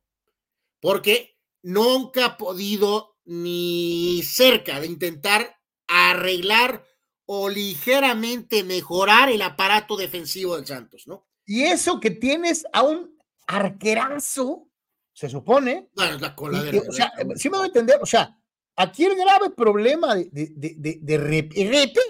Porque 0.80 1.38
nunca 1.62 2.24
ha 2.26 2.36
podido 2.36 3.16
ni 3.24 4.22
cerca 4.22 4.80
de 4.80 4.86
intentar 4.86 5.56
arreglar 5.86 6.84
o 7.26 7.48
ligeramente 7.48 8.64
mejorar 8.64 9.30
el 9.30 9.42
aparato 9.42 9.96
defensivo 9.96 10.56
del 10.56 10.66
Santos, 10.66 11.06
¿no? 11.06 11.28
Y 11.44 11.62
eso 11.62 12.00
que 12.00 12.10
tienes 12.10 12.64
a 12.72 12.82
un 12.82 13.16
arquerazo, 13.52 14.68
se 15.12 15.28
supone. 15.28 15.90
Bueno, 15.94 16.18
la 16.18 16.34
cola 16.34 16.62
de 16.62 16.78
O 16.80 16.92
sea, 16.92 17.12
sí 17.36 17.50
me 17.50 17.58
voy 17.58 17.64
a 17.64 17.66
entender, 17.68 17.98
o 18.00 18.06
sea, 18.06 18.38
aquí 18.76 19.04
el 19.04 19.16
grave 19.16 19.50
problema 19.50 20.14
de, 20.14 20.28
de, 20.30 20.98
de, 21.00 21.18
respeto 21.18 22.00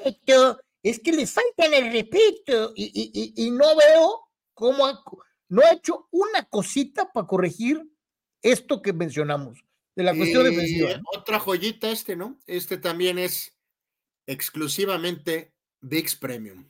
es 0.83 1.01
que 1.01 1.13
le 1.13 1.27
faltan 1.27 1.75
el 1.75 1.93
respeto 1.93 2.73
y, 2.75 3.33
y, 3.37 3.51
no 3.51 3.77
veo 3.77 4.29
cómo 4.55 4.87
no 5.49 5.63
ha 5.63 5.73
hecho 5.73 6.09
una 6.11 6.45
cosita 6.45 7.11
para 7.13 7.27
corregir 7.27 7.83
esto 8.41 8.83
que 8.83 8.93
mencionamos 8.93 9.65
de 9.95 10.03
la 10.03 10.15
cuestión 10.15 10.45
defensiva. 10.45 11.01
Otra 11.17 11.39
joyita 11.39 11.91
este, 11.91 12.17
¿no? 12.17 12.39
Este 12.47 12.79
también 12.79 13.19
es 13.19 13.57
exclusivamente 14.27 15.53
VIX 15.81 16.17
Premium. 16.17 16.69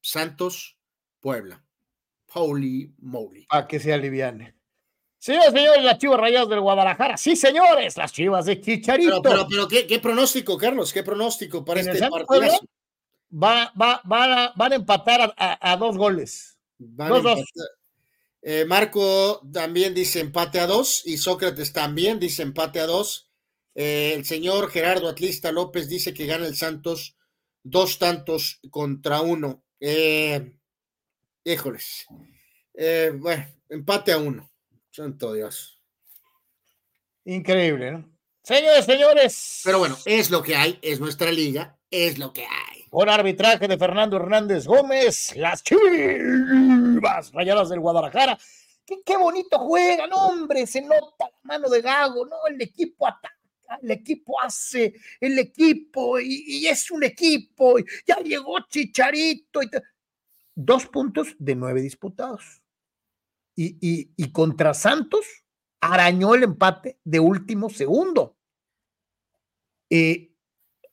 Santos, 0.00 0.78
Puebla. 1.20 1.64
Holy 2.34 2.94
moly. 2.98 3.46
A 3.48 3.66
que 3.66 3.78
se 3.78 3.92
aliviane. 3.92 4.54
Señores, 5.18 5.52
señores, 5.52 5.84
las 5.84 5.98
chivas 5.98 6.18
rayadas 6.18 6.48
del 6.48 6.60
Guadalajara. 6.60 7.16
Sí, 7.16 7.36
señores, 7.36 7.96
las 7.96 8.12
chivas 8.12 8.44
de 8.46 8.60
Chicharito. 8.60 9.22
Pero, 9.22 9.46
pero, 9.48 9.68
¿qué, 9.68 9.98
pronóstico, 10.00 10.58
Carlos? 10.58 10.92
¿Qué 10.92 11.04
pronóstico 11.04 11.64
para 11.64 11.80
este 11.80 12.08
partido? 12.08 12.58
Va, 13.32 13.72
va, 13.80 14.02
va, 14.10 14.52
van 14.56 14.72
a 14.72 14.74
empatar 14.74 15.32
a, 15.36 15.76
dos 15.76 15.96
goles. 15.96 16.58
dos, 16.78 17.22
dos. 17.22 17.40
Eh, 18.42 18.64
Marco 18.66 19.40
también 19.52 19.94
dice 19.94 20.18
empate 20.18 20.58
a 20.58 20.66
dos 20.66 21.02
y 21.06 21.16
Sócrates 21.16 21.72
también 21.72 22.18
dice 22.18 22.42
empate 22.42 22.80
a 22.80 22.86
dos. 22.86 23.30
Eh, 23.76 24.14
el 24.16 24.24
señor 24.24 24.70
Gerardo 24.70 25.08
Atlista 25.08 25.52
López 25.52 25.88
dice 25.88 26.12
que 26.12 26.26
gana 26.26 26.46
el 26.46 26.56
Santos 26.56 27.16
dos 27.62 27.98
tantos 27.98 28.60
contra 28.70 29.20
uno. 29.20 29.62
Eh, 29.78 30.58
híjoles. 31.44 32.06
Eh, 32.74 33.12
bueno, 33.14 33.46
empate 33.68 34.12
a 34.12 34.18
uno. 34.18 34.50
Santo 34.90 35.32
Dios. 35.32 35.80
Increíble, 37.24 37.92
¿no? 37.92 38.12
Señores, 38.42 38.84
señores. 38.84 39.60
Pero 39.64 39.78
bueno, 39.78 39.96
es 40.04 40.30
lo 40.30 40.42
que 40.42 40.56
hay, 40.56 40.78
es 40.82 40.98
nuestra 40.98 41.30
liga, 41.30 41.78
es 41.90 42.18
lo 42.18 42.32
que 42.32 42.42
hay. 42.42 42.84
Con 42.90 43.08
arbitraje 43.08 43.68
de 43.68 43.78
Fernando 43.78 44.16
Hernández 44.16 44.66
Gómez, 44.66 45.34
las 45.36 45.62
chivas 45.62 47.32
rayadas 47.32 47.68
del 47.68 47.80
Guadalajara. 47.80 48.36
Qué, 48.84 49.00
qué 49.06 49.16
bonito 49.16 49.58
juegan, 49.60 50.10
hombre, 50.12 50.66
se 50.66 50.82
nota 50.82 51.26
la 51.30 51.38
mano 51.44 51.68
de 51.68 51.80
Gago, 51.80 52.26
¿no? 52.26 52.36
El 52.48 52.60
equipo 52.60 53.06
ataca 53.06 53.38
el 53.80 53.90
equipo 53.90 54.40
hace, 54.40 54.94
el 55.20 55.38
equipo, 55.38 56.18
y, 56.20 56.44
y 56.46 56.66
es 56.66 56.90
un 56.90 57.04
equipo, 57.04 57.78
y 57.78 57.84
ya 58.06 58.16
llegó 58.18 58.60
Chicharito. 58.68 59.62
Y 59.62 59.70
Dos 60.54 60.86
puntos 60.86 61.34
de 61.38 61.54
nueve 61.54 61.80
disputados. 61.80 62.62
Y, 63.54 63.76
y, 63.80 64.12
y, 64.16 64.32
contra 64.32 64.72
Santos 64.72 65.26
arañó 65.80 66.34
el 66.34 66.44
empate 66.44 66.98
de 67.04 67.20
último 67.20 67.68
segundo. 67.68 68.36
Eh, 69.90 70.32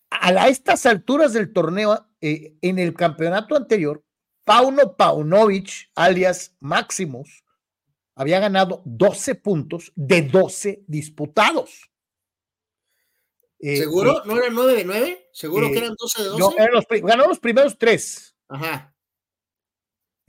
a, 0.10 0.49
estas 0.49 0.86
alturas 0.86 1.32
del 1.34 1.53
torneo, 1.53 2.07
eh, 2.20 2.57
en 2.62 2.80
el 2.80 2.93
campeonato 2.93 3.55
anterior, 3.55 4.03
Pauno 4.43 4.97
Paunovic, 4.97 5.91
alias 5.95 6.55
Máximos, 6.60 7.45
había 8.16 8.39
ganado 8.39 8.82
12 8.84 9.36
puntos 9.36 9.93
de 9.95 10.24
12 10.24 10.84
disputados. 10.88 11.89
Eh, 13.60 13.78
¿Seguro? 13.78 14.24
¿No 14.26 14.38
eran 14.38 14.53
9 14.53 14.74
de 14.74 14.86
9? 14.86 15.30
¿Seguro 15.32 15.70
que 15.70 15.78
eran 15.78 15.95
12 15.97 16.24
de 16.24 16.30
12? 16.30 16.39
No, 16.39 16.51
eran 16.57 16.74
los, 16.74 16.86
ganó 16.89 17.28
los 17.28 17.39
primeros 17.39 17.78
tres. 17.78 18.36
Ajá. 18.47 18.93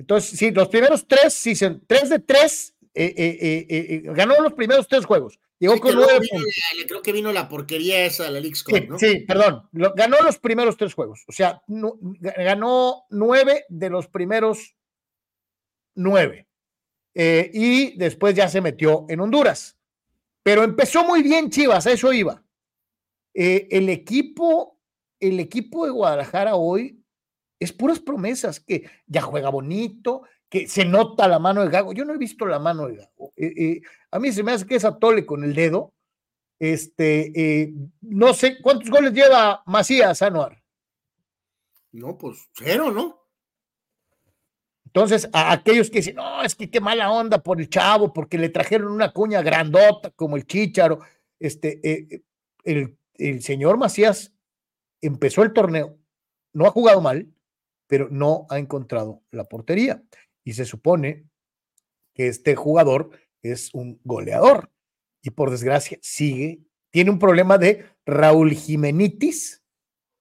Entonces, 0.01 0.39
sí, 0.39 0.51
los 0.51 0.69
primeros 0.69 1.07
tres, 1.07 1.35
sí, 1.35 1.53
tres 1.87 2.09
de 2.09 2.19
tres, 2.21 2.75
eh, 2.95 3.15
eh, 3.17 3.67
eh, 3.69 4.03
ganó 4.05 4.35
los 4.41 4.55
primeros 4.55 4.89
tres 4.89 5.05
juegos. 5.05 5.39
Llegó 5.59 5.75
sí, 5.75 5.81
con 5.81 5.95
nueve 5.95 6.21
vino, 6.21 6.43
creo 6.89 7.03
que 7.03 7.13
vino 7.13 7.31
la 7.33 7.51
porquería 7.51 8.07
esa, 8.07 8.31
la 8.31 8.41
League 8.41 8.57
sí, 8.57 8.87
¿no? 8.89 8.99
sí, 8.99 9.21
perdón. 9.29 9.69
Lo, 9.73 9.93
ganó 9.93 10.17
los 10.23 10.39
primeros 10.39 10.79
tres 10.79 10.95
juegos. 10.95 11.23
O 11.29 11.33
sea, 11.33 11.63
no, 11.67 11.99
ganó 12.01 13.05
nueve 13.11 13.67
de 13.69 13.91
los 13.91 14.09
primeros 14.09 14.75
nueve. 15.95 16.49
y 17.15 17.99
después 17.99 18.35
ya 18.35 18.49
se 18.49 18.63
metió 18.63 19.05
en 19.11 19.21
Honduras. 19.21 19.77
Pero 20.43 20.63
empezó 20.63 21.05
muy 21.05 21.23
bien 21.23 21.51
Chivas, 21.51 21.87
a 21.87 21.93
eso 21.93 22.11
iba. 22.11 22.43
el 23.35 23.91
equipo, 23.91 24.81
el 25.21 25.41
equipo 25.41 25.85
de 25.85 25.91
Guadalajara 25.91 26.55
hoy 26.55 27.00
es 27.61 27.73
puras 27.73 28.01
promesas, 28.01 28.59
que 28.59 28.91
ya 29.07 29.21
juega 29.21 29.51
bonito, 29.51 30.23
que 30.49 30.67
se 30.67 30.85
nota 30.85 31.29
la 31.29 31.39
mano 31.39 31.63
de 31.63 31.71
Gago. 31.71 31.93
Yo 31.93 32.05
no 32.05 32.15
he 32.15 32.19
visto 32.19 32.47
la 32.47 32.59
mano 32.59 32.89
de 32.89 32.97
Gago. 32.97 33.33
Eh, 33.37 33.53
eh, 33.57 33.83
a 34.11 34.19
mí 34.19 34.33
se 34.33 34.43
me 34.43 34.53
hace 34.53 34.67
que 34.67 34.77
es 34.77 34.85
atole 34.85 35.27
con 35.27 35.45
el 35.45 35.55
dedo. 35.55 35.93
Este, 36.59 37.33
eh, 37.35 37.73
no 38.01 38.35
sé, 38.35 38.61
¿cuántos 38.61 38.91
goles 38.91 39.13
lleva 39.13 39.63
Macías, 39.67 40.23
Anuar? 40.23 40.63
No, 41.93 42.17
pues 42.17 42.49
cero, 42.55 42.91
¿no? 42.91 43.21
Entonces, 44.87 45.29
a 45.33 45.53
aquellos 45.53 45.91
que 45.91 45.99
dicen, 45.99 46.17
no, 46.17 46.43
es 46.43 46.55
que 46.55 46.71
qué 46.71 46.81
mala 46.81 47.13
onda 47.13 47.43
por 47.43 47.61
el 47.61 47.69
chavo, 47.69 48.13
porque 48.13 48.39
le 48.39 48.49
trajeron 48.49 48.91
una 48.91 49.13
cuña 49.13 49.43
grandota 49.43 50.11
como 50.11 50.37
el 50.37 50.47
Chícharo. 50.47 51.01
Este, 51.39 52.25
el, 52.65 52.99
el 53.15 53.43
señor 53.43 53.77
Macías 53.77 54.33
empezó 55.01 55.43
el 55.43 55.53
torneo, 55.53 55.97
no 56.53 56.67
ha 56.67 56.71
jugado 56.71 57.01
mal, 57.01 57.29
pero 57.91 58.09
no 58.09 58.47
ha 58.51 58.61
encontrado 58.61 59.25
la 59.33 59.45
portería. 59.45 60.01
Y 60.45 60.53
se 60.53 60.65
supone 60.65 61.25
que 62.15 62.29
este 62.29 62.55
jugador 62.55 63.11
es 63.43 63.75
un 63.75 64.01
goleador 64.05 64.71
y 65.23 65.31
por 65.31 65.51
desgracia 65.51 65.99
sigue, 66.01 66.61
tiene 66.91 67.11
un 67.11 67.19
problema 67.19 67.59
de 67.59 67.85
Raúl 68.07 68.53
Jimenitis 68.53 69.65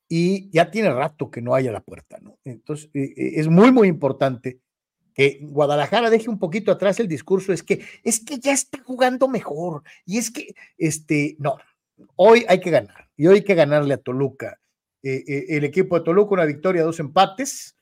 y 0.09 0.49
ya 0.49 0.72
tiene 0.72 0.91
rato 0.91 1.30
que 1.30 1.43
no 1.43 1.53
haya 1.53 1.72
la 1.72 1.82
puerta, 1.82 2.17
¿no? 2.20 2.39
Entonces, 2.43 2.89
es 2.93 3.47
muy, 3.47 3.72
muy 3.72 3.88
importante 3.88 4.59
que 5.13 5.38
Guadalajara 5.43 6.09
deje 6.09 6.28
un 6.28 6.39
poquito 6.39 6.72
atrás 6.72 6.99
el 6.99 7.07
discurso, 7.07 7.53
es 7.53 7.61
que, 7.61 7.86
es 8.03 8.20
que 8.20 8.39
ya 8.39 8.51
está 8.51 8.82
jugando 8.84 9.28
mejor 9.28 9.84
y 10.07 10.17
es 10.17 10.32
que, 10.32 10.55
este, 10.76 11.36
no, 11.38 11.57
hoy 12.15 12.45
hay 12.47 12.59
que 12.61 12.72
ganar 12.72 13.11
y 13.15 13.28
hoy 13.28 13.36
hay 13.36 13.43
que 13.43 13.53
ganarle 13.53 13.93
a 13.93 13.97
Toluca 13.97 14.59
eh, 15.02 15.24
eh, 15.28 15.45
el 15.50 15.64
equipo 15.64 15.97
de 15.97 16.04
Toluca, 16.04 16.34
una 16.34 16.45
victoria, 16.45 16.84
dos 16.84 17.00
empates, 17.00 17.78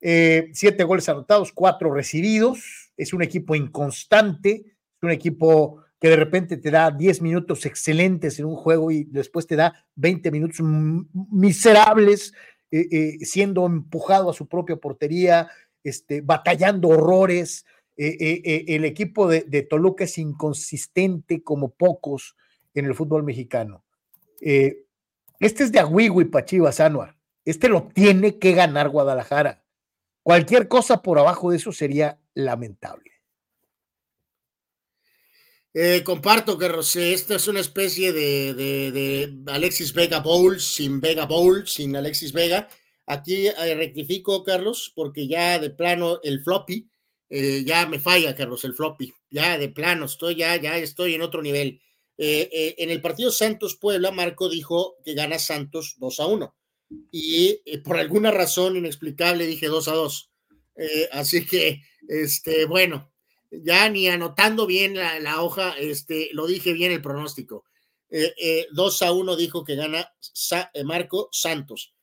eh, 0.00 0.50
siete 0.52 0.84
goles 0.84 1.08
anotados, 1.08 1.52
cuatro 1.52 1.92
recibidos. 1.92 2.92
Es 2.96 3.12
un 3.12 3.22
equipo 3.22 3.54
inconstante, 3.54 4.64
es 4.66 5.02
un 5.02 5.10
equipo 5.10 5.82
que 5.98 6.08
de 6.08 6.16
repente 6.16 6.56
te 6.56 6.70
da 6.70 6.90
10 6.90 7.22
minutos 7.22 7.64
excelentes 7.64 8.38
en 8.38 8.46
un 8.46 8.56
juego 8.56 8.90
y 8.90 9.04
después 9.04 9.46
te 9.46 9.56
da 9.56 9.86
20 9.94 10.32
minutos 10.32 10.60
miserables, 11.30 12.34
siendo 13.20 13.66
empujado 13.66 14.30
a 14.30 14.34
su 14.34 14.48
propia 14.48 14.76
portería, 14.76 15.48
este, 15.84 16.20
batallando 16.20 16.88
horrores. 16.88 17.64
el 17.96 18.84
equipo 18.84 19.28
de, 19.28 19.62
Toluca 19.62 20.02
es 20.02 20.18
inconsistente 20.18 21.44
como 21.44 21.70
pocos 21.70 22.36
en 22.74 22.86
el 22.86 22.96
fútbol 22.96 23.22
mexicano. 23.22 23.84
Este 25.42 25.64
es 25.64 25.72
de 25.72 25.80
Agüigui 25.80 26.26
para 26.26 26.46
Chivas 26.46 26.78
Anuar. 26.78 27.16
Este 27.44 27.68
lo 27.68 27.88
tiene 27.92 28.38
que 28.38 28.52
ganar 28.52 28.88
Guadalajara. 28.88 29.64
Cualquier 30.22 30.68
cosa 30.68 31.02
por 31.02 31.18
abajo 31.18 31.50
de 31.50 31.56
eso 31.56 31.72
sería 31.72 32.20
lamentable. 32.32 33.10
Eh, 35.74 36.04
comparto 36.04 36.56
que 36.56 36.70
esta 37.12 37.34
es 37.34 37.48
una 37.48 37.58
especie 37.58 38.12
de, 38.12 39.42
Alexis 39.48 39.92
Vega 39.92 40.20
Bowl 40.20 40.60
sin 40.60 41.00
Vega 41.00 41.26
Bowl, 41.26 41.66
sin 41.66 41.96
Alexis 41.96 42.32
Vega. 42.32 42.68
Aquí 43.06 43.48
eh, 43.48 43.74
rectifico, 43.74 44.44
Carlos, 44.44 44.92
porque 44.94 45.26
ya 45.26 45.58
de 45.58 45.70
plano 45.70 46.20
el 46.22 46.44
floppy, 46.44 46.88
eh, 47.30 47.64
ya 47.66 47.86
me 47.86 47.98
falla, 47.98 48.36
Carlos, 48.36 48.64
el 48.64 48.74
floppy. 48.74 49.12
Ya 49.28 49.58
de 49.58 49.70
plano, 49.70 50.04
estoy 50.04 50.36
ya, 50.36 50.54
ya 50.54 50.76
estoy 50.76 51.14
en 51.14 51.22
otro 51.22 51.42
nivel. 51.42 51.80
Eh, 52.18 52.48
eh, 52.52 52.74
en 52.78 52.90
el 52.90 53.00
partido 53.00 53.30
Santos 53.30 53.76
Puebla, 53.76 54.10
Marco 54.10 54.48
dijo 54.48 54.96
que 55.04 55.14
gana 55.14 55.38
Santos 55.38 55.96
2 55.98 56.20
a 56.20 56.26
1. 56.26 56.56
Y 57.10 57.62
eh, 57.64 57.78
por 57.78 57.96
alguna 57.96 58.30
razón 58.30 58.76
inexplicable 58.76 59.46
dije 59.46 59.66
2 59.66 59.88
a 59.88 59.92
2. 59.92 60.30
así 61.12 61.46
que, 61.46 61.82
este, 62.08 62.66
bueno, 62.66 63.12
ya 63.50 63.88
ni 63.88 64.08
anotando 64.08 64.66
bien 64.66 64.94
la, 64.94 65.20
la 65.20 65.42
hoja, 65.42 65.74
este, 65.78 66.28
lo 66.32 66.46
dije 66.46 66.72
bien 66.72 66.92
el 66.92 67.02
pronóstico. 67.02 67.64
2 68.72 69.02
a 69.02 69.12
1 69.12 69.36
dijo 69.36 69.64
que 69.64 69.74
gana 69.74 70.12
Sa 70.20 70.70
Marco 70.84 71.30
Santos. 71.32 71.94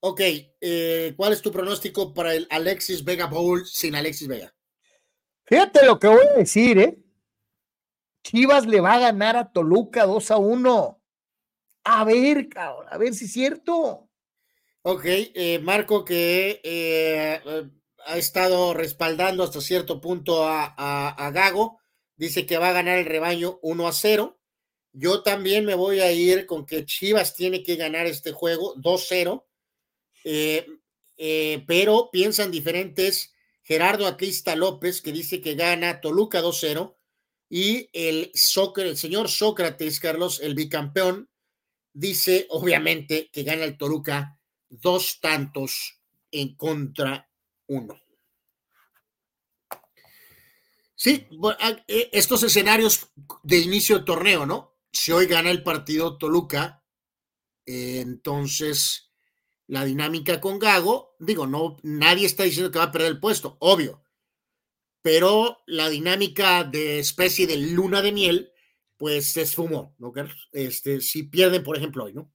ok, 0.00 0.20
¿cuál 1.16 1.32
es 1.32 1.42
tu 1.42 1.50
pronóstico 1.50 2.14
para 2.14 2.34
el 2.34 2.46
Alexis 2.50 3.02
Vega 3.04 3.26
Bowl 3.26 3.66
sin 3.66 3.96
Alexis 3.96 4.28
Vega? 4.28 4.54
Fíjate 5.44 5.84
lo 5.84 5.98
que 5.98 6.06
voy 6.06 6.24
a 6.24 6.38
decir, 6.38 6.78
¿eh? 6.78 6.96
Chivas 8.22 8.66
le 8.66 8.80
va 8.80 8.94
a 8.94 9.00
ganar 9.00 9.36
a 9.36 9.52
Toluca 9.52 10.04
2 10.06 10.30
a 10.30 10.36
1. 10.36 11.02
A 11.84 12.04
ver, 12.04 12.48
cabrón, 12.48 12.86
a 12.90 12.98
ver 12.98 13.14
si 13.14 13.24
es 13.24 13.32
cierto. 13.32 14.08
Ok, 14.82 15.04
eh, 15.04 15.58
Marco 15.62 16.04
que 16.04 16.60
eh, 16.62 17.40
ha 18.06 18.16
estado 18.16 18.74
respaldando 18.74 19.42
hasta 19.42 19.60
cierto 19.60 20.00
punto 20.00 20.46
a, 20.46 20.74
a, 20.76 21.08
a, 21.08 21.30
Gago, 21.30 21.78
dice 22.16 22.46
que 22.46 22.58
va 22.58 22.70
a 22.70 22.72
ganar 22.74 22.98
el 22.98 23.06
rebaño 23.06 23.58
1 23.62 23.88
a 23.88 23.92
0. 23.92 24.38
Yo 24.92 25.22
también 25.22 25.64
me 25.64 25.74
voy 25.74 26.00
a 26.00 26.12
ir 26.12 26.46
con 26.46 26.66
que 26.66 26.84
Chivas 26.84 27.34
tiene 27.34 27.62
que 27.62 27.76
ganar 27.76 28.06
este 28.06 28.32
juego 28.32 28.74
2-0, 28.76 29.44
eh, 30.24 31.64
pero 31.66 32.10
piensan 32.10 32.50
diferentes. 32.50 33.32
Gerardo 33.62 34.06
Atlista 34.06 34.56
López, 34.56 35.00
que 35.00 35.12
dice 35.12 35.40
que 35.40 35.54
gana 35.54 36.00
Toluca 36.00 36.42
2-0 36.42 36.96
y 37.50 37.90
el, 37.92 38.30
el 38.76 38.96
señor 38.96 39.28
Sócrates, 39.28 39.98
Carlos, 39.98 40.40
el 40.40 40.54
bicampeón, 40.54 41.28
dice 41.92 42.46
obviamente 42.48 43.28
que 43.32 43.42
gana 43.42 43.64
el 43.64 43.76
Toruca 43.76 44.38
dos 44.68 45.18
tantos 45.20 46.00
en 46.30 46.54
contra 46.54 47.28
uno. 47.66 48.00
Sí, 50.94 51.26
e, 51.88 52.10
estos 52.12 52.44
escenarios 52.44 53.08
de 53.42 53.58
inicio 53.58 53.98
de 53.98 54.04
torneo, 54.04 54.46
¿no? 54.46 54.76
Si 54.92 55.10
hoy 55.10 55.26
gana 55.26 55.50
el 55.50 55.64
partido 55.64 56.18
Toluca, 56.18 56.84
entonces 57.66 59.10
la 59.66 59.84
dinámica 59.84 60.40
con 60.40 60.60
Gago, 60.60 61.16
digo, 61.18 61.48
no, 61.48 61.78
nadie 61.82 62.26
está 62.26 62.44
diciendo 62.44 62.70
que 62.70 62.78
va 62.78 62.86
a 62.86 62.92
perder 62.92 63.10
el 63.12 63.20
puesto, 63.20 63.56
obvio, 63.60 63.99
pero 65.02 65.58
la 65.66 65.88
dinámica 65.88 66.64
de 66.64 66.98
especie 66.98 67.46
de 67.46 67.56
luna 67.56 68.02
de 68.02 68.12
miel 68.12 68.52
pues 68.96 69.32
se 69.32 69.42
esfumó, 69.42 69.94
¿no? 69.98 70.12
Este, 70.52 71.00
si 71.00 71.22
pierden, 71.22 71.62
por 71.62 71.76
ejemplo, 71.76 72.04
hoy, 72.04 72.12
¿no? 72.12 72.30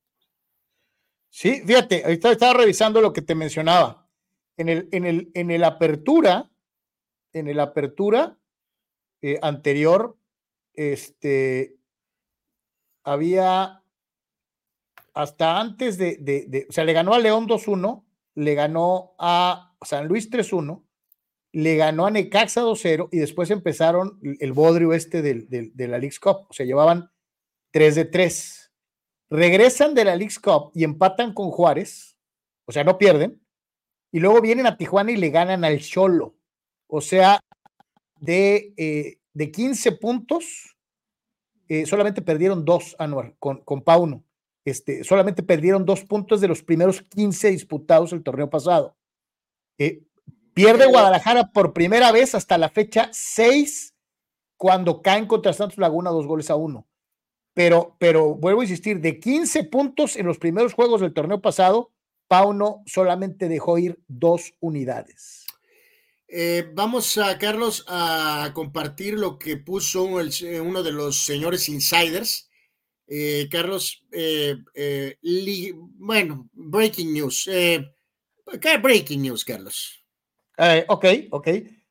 Sí, 1.30 1.61
fíjate, 1.63 2.03
ahorita 2.03 2.32
estaba 2.32 2.53
revisando 2.53 3.01
lo 3.01 3.13
que 3.13 3.22
te 3.22 3.36
mencionaba. 3.36 4.09
En 4.57 4.70
el, 4.70 4.89
en 4.91 5.05
el, 5.05 5.32
en 5.36 5.51
el 5.51 5.63
apertura, 5.63 6.49
en 7.34 7.47
el 7.47 7.59
apertura 7.59 8.39
eh, 9.22 9.38
anterior, 9.41 10.18
este, 10.74 11.78
había 13.03 13.84
hasta 15.13 15.59
antes 15.59 15.97
de, 15.97 16.18
de, 16.18 16.45
de, 16.47 16.66
o 16.70 16.72
sea, 16.72 16.84
le 16.84 16.93
ganó 16.93 17.13
a 17.13 17.20
León 17.20 17.47
2-1, 17.47 18.03
le 18.36 18.55
ganó 18.55 19.13
a 19.20 19.76
San 19.82 20.07
Luis 20.07 20.32
3-1, 20.32 20.85
le 21.56 21.78
ganó 21.78 22.06
a 22.06 22.12
Necaxa 22.12 22.64
2-0 22.64 23.08
y 23.14 23.18
después 23.18 23.49
empezaron 23.49 24.20
el 24.22 24.51
bodrio 24.51 24.91
este 24.91 25.22
del, 25.22 25.47
del, 25.47 25.74
de 25.74 25.88
la 25.88 25.97
League's 25.97 26.20
Cup, 26.20 26.47
o 26.49 26.53
sea, 26.53 26.66
llevaban 26.66 27.10
3 27.72 27.95
de 27.95 28.03
3. 28.03 28.74
Regresan 29.30 29.93
de 29.93 30.03
la 30.03 30.18
League's 30.18 30.38
Cup 30.38 30.72
y 30.74 30.84
empatan 30.84 31.34
con 31.34 31.51
Juárez, 31.51 32.18
o 32.66 32.74
sea, 32.74 32.84
no 32.84 32.97
pierden, 32.97 33.41
y 34.12 34.20
luego 34.20 34.41
vienen 34.41 34.68
a 34.68 34.76
Tijuana 34.76 35.14
y 35.14 35.16
le 35.16 35.30
ganan 35.30 35.64
al 35.64 35.80
Cholo, 35.80 36.36
o 36.88 36.99
sea, 36.99 37.39
de, 38.20 38.74
eh, 38.76 39.20
de 39.34 39.51
15 39.51 39.93
puntos, 39.93 40.76
eh, 41.70 41.86
solamente 41.86 42.22
perdieron 42.22 42.66
dos, 42.66 42.97
Anuar, 42.99 43.34
con, 43.39 43.64
con 43.64 43.82
Pauno. 43.82 44.26
Este, 44.66 45.06
solamente 45.06 45.41
perdieron 45.41 45.86
dos 45.86 46.03
puntos 46.03 46.41
de 46.41 46.49
los 46.49 46.64
primeros 46.64 47.01
15 47.01 47.51
disputados 47.51 48.12
el 48.12 48.24
torneo 48.24 48.49
pasado. 48.49 48.97
Eh, 49.78 50.05
pierde 50.56 50.88
Guadalajara 50.88 51.51
por 51.51 51.74
primera 51.74 52.12
vez 52.12 52.34
hasta 52.34 52.58
la 52.58 52.70
fecha 52.70 53.10
6, 53.12 53.93
cuando 54.58 55.01
caen 55.03 55.28
contra 55.28 55.53
Santos 55.53 55.78
Laguna 55.78 56.10
dos 56.10 56.26
goles 56.26 56.49
a 56.49 56.56
uno. 56.56 56.88
Pero, 57.53 57.95
pero 57.99 58.36
vuelvo 58.36 58.62
a 58.62 58.64
insistir, 58.64 59.01
de 59.01 59.20
15 59.20 59.66
puntos 59.66 60.16
en 60.16 60.26
los 60.26 60.39
primeros 60.39 60.74
juegos 60.74 61.01
del 61.01 61.14
torneo 61.14 61.41
pasado, 61.41 61.91
Pauno 62.28 62.84
solamente 62.86 63.49
dejó 63.49 63.78
ir 63.78 63.99
dos 64.08 64.53
unidades. 64.62 65.45
Eh, 66.28 66.72
vamos 66.74 67.18
a, 67.18 67.38
Carlos, 67.38 67.86
a 67.88 68.51
compartir 68.53 69.14
lo 69.14 69.38
que 69.38 69.58
puso 69.58 70.20
el, 70.20 70.32
uno 70.62 70.84
de 70.84 70.91
los 70.91 71.24
señores 71.24 71.70
insiders. 71.70 72.49
Eh, 73.08 73.47
Carlos, 73.51 74.03
eh, 74.12 74.56
eh, 74.74 75.18
bueno, 75.76 76.49
breaking 76.53 77.14
news. 77.14 77.47
Eh, 77.51 77.86
¿Qué 78.62 78.78
breaking 78.78 79.22
news, 79.22 79.43
Carlos? 79.43 80.05
Ok, 80.88 81.06
ok. 81.32 81.47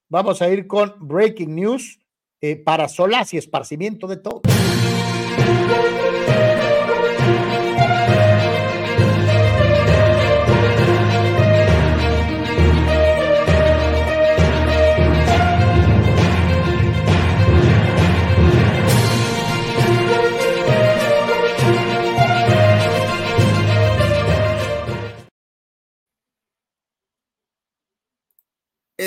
Vamos 0.08 0.42
a 0.42 0.48
ir 0.48 0.66
con 0.66 0.94
breaking 1.00 1.54
news 1.54 1.98
para 2.64 2.88
solas 2.88 3.32
y 3.32 3.38
esparcimiento 3.38 4.06
de 4.06 4.16
todo. 4.18 4.42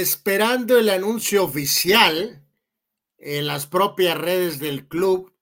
Esperando 0.01 0.77
el 0.77 0.89
anuncio 0.89 1.43
oficial 1.43 2.43
en 3.17 3.47
las 3.47 3.65
propias 3.65 4.17
redes 4.17 4.59
del 4.59 4.87
club 4.87 5.33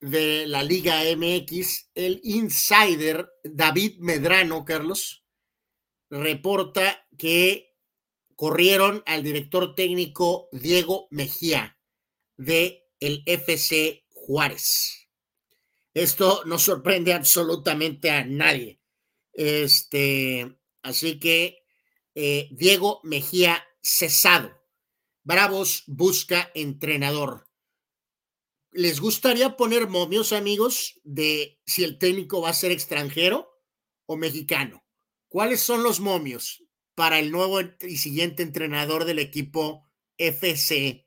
de 0.00 0.46
la 0.46 0.62
Liga 0.62 1.00
MX, 1.16 1.90
el 1.94 2.20
insider 2.24 3.30
David 3.42 3.98
Medrano, 4.00 4.64
Carlos, 4.64 5.24
reporta 6.10 7.06
que 7.16 7.74
corrieron 8.36 9.02
al 9.06 9.22
director 9.22 9.74
técnico 9.74 10.48
Diego 10.52 11.08
Mejía 11.10 11.78
de 12.36 12.86
el 13.00 13.22
FC 13.24 14.04
Juárez. 14.10 15.08
Esto 15.94 16.42
no 16.44 16.58
sorprende 16.58 17.14
absolutamente 17.14 18.10
a 18.10 18.24
nadie. 18.24 18.80
Este, 19.32 20.54
así 20.82 21.18
que 21.18 21.63
eh, 22.14 22.48
Diego 22.52 23.00
Mejía 23.02 23.64
cesado. 23.82 24.50
Bravos 25.22 25.84
busca 25.86 26.50
entrenador. 26.54 27.48
¿Les 28.72 29.00
gustaría 29.00 29.56
poner 29.56 29.88
momios, 29.88 30.32
amigos, 30.32 31.00
de 31.04 31.60
si 31.64 31.84
el 31.84 31.98
técnico 31.98 32.40
va 32.40 32.50
a 32.50 32.54
ser 32.54 32.72
extranjero 32.72 33.48
o 34.06 34.16
mexicano? 34.16 34.84
¿Cuáles 35.28 35.60
son 35.60 35.82
los 35.82 36.00
momios 36.00 36.64
para 36.94 37.18
el 37.18 37.30
nuevo 37.30 37.60
y 37.60 37.96
siguiente 37.96 38.42
entrenador 38.42 39.04
del 39.04 39.20
equipo 39.20 39.88
FC 40.18 41.06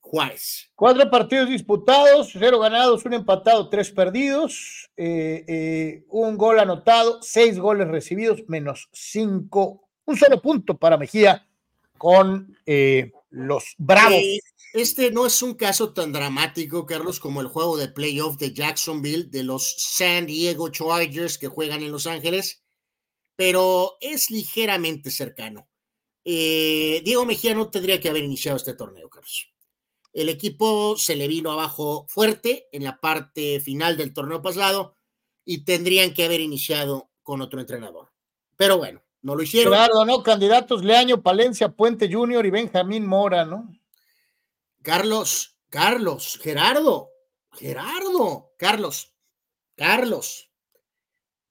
Juárez? 0.00 0.70
Cuatro 0.74 1.10
partidos 1.10 1.48
disputados, 1.48 2.30
cero 2.32 2.58
ganados, 2.60 3.04
un 3.04 3.14
empatado, 3.14 3.70
tres 3.70 3.90
perdidos, 3.90 4.90
eh, 4.96 5.44
eh, 5.48 6.04
un 6.08 6.36
gol 6.36 6.60
anotado, 6.60 7.20
seis 7.22 7.58
goles 7.58 7.88
recibidos, 7.88 8.44
menos 8.46 8.88
cinco 8.92 9.85
un 10.06 10.16
solo 10.16 10.40
punto 10.40 10.76
para 10.76 10.96
Mejía 10.96 11.46
con 11.98 12.56
eh, 12.64 13.12
los 13.30 13.74
Bravos. 13.78 14.14
Eh, 14.14 14.40
este 14.72 15.10
no 15.10 15.26
es 15.26 15.40
un 15.42 15.54
caso 15.54 15.92
tan 15.92 16.12
dramático, 16.12 16.84
Carlos, 16.86 17.20
como 17.20 17.40
el 17.40 17.48
juego 17.48 17.76
de 17.76 17.88
playoff 17.88 18.36
de 18.36 18.52
Jacksonville 18.52 19.24
de 19.30 19.42
los 19.42 19.74
San 19.78 20.26
Diego 20.26 20.68
Chargers 20.68 21.38
que 21.38 21.48
juegan 21.48 21.82
en 21.82 21.92
Los 21.92 22.06
Ángeles, 22.06 22.62
pero 23.36 23.96
es 24.00 24.30
ligeramente 24.30 25.10
cercano. 25.10 25.68
Eh, 26.24 27.02
Diego 27.04 27.24
Mejía 27.24 27.54
no 27.54 27.70
tendría 27.70 28.00
que 28.00 28.08
haber 28.08 28.24
iniciado 28.24 28.56
este 28.56 28.74
torneo, 28.74 29.08
Carlos. 29.08 29.52
El 30.12 30.28
equipo 30.28 30.96
se 30.96 31.14
le 31.16 31.28
vino 31.28 31.52
abajo 31.52 32.06
fuerte 32.08 32.68
en 32.72 32.84
la 32.84 32.98
parte 33.00 33.60
final 33.60 33.96
del 33.96 34.12
torneo 34.12 34.42
pasado 34.42 34.96
y 35.44 35.64
tendrían 35.64 36.12
que 36.12 36.24
haber 36.24 36.40
iniciado 36.40 37.10
con 37.22 37.40
otro 37.40 37.60
entrenador. 37.60 38.12
Pero 38.56 38.78
bueno, 38.78 39.05
no 39.26 39.34
lo 39.34 39.42
hicieron. 39.42 39.72
Claro, 39.72 40.04
¿no? 40.04 40.22
Candidatos 40.22 40.84
Leaño, 40.84 41.20
Palencia, 41.20 41.70
Puente 41.70 42.08
Junior 42.08 42.46
y 42.46 42.50
Benjamín 42.50 43.04
Mora, 43.04 43.44
¿no? 43.44 43.76
Carlos, 44.82 45.58
Carlos, 45.68 46.38
Gerardo, 46.40 47.10
Gerardo, 47.50 48.52
Carlos, 48.56 49.16
Carlos. 49.74 50.48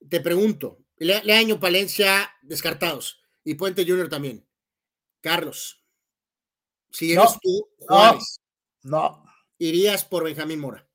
Te 0.10 0.22
pregunto, 0.22 0.78
Leaño, 0.96 1.60
Palencia, 1.60 2.32
descartados. 2.44 3.22
Y 3.44 3.56
Puente 3.56 3.86
Junior 3.86 4.08
también. 4.08 4.48
Carlos, 5.20 5.84
si 6.92 7.12
eres 7.12 7.38
tú, 7.42 7.68
Juárez. 7.80 8.40
No, 8.84 9.26
Irías 9.58 10.06
por 10.06 10.24
Benjamín 10.24 10.62
Mora. 10.62 10.88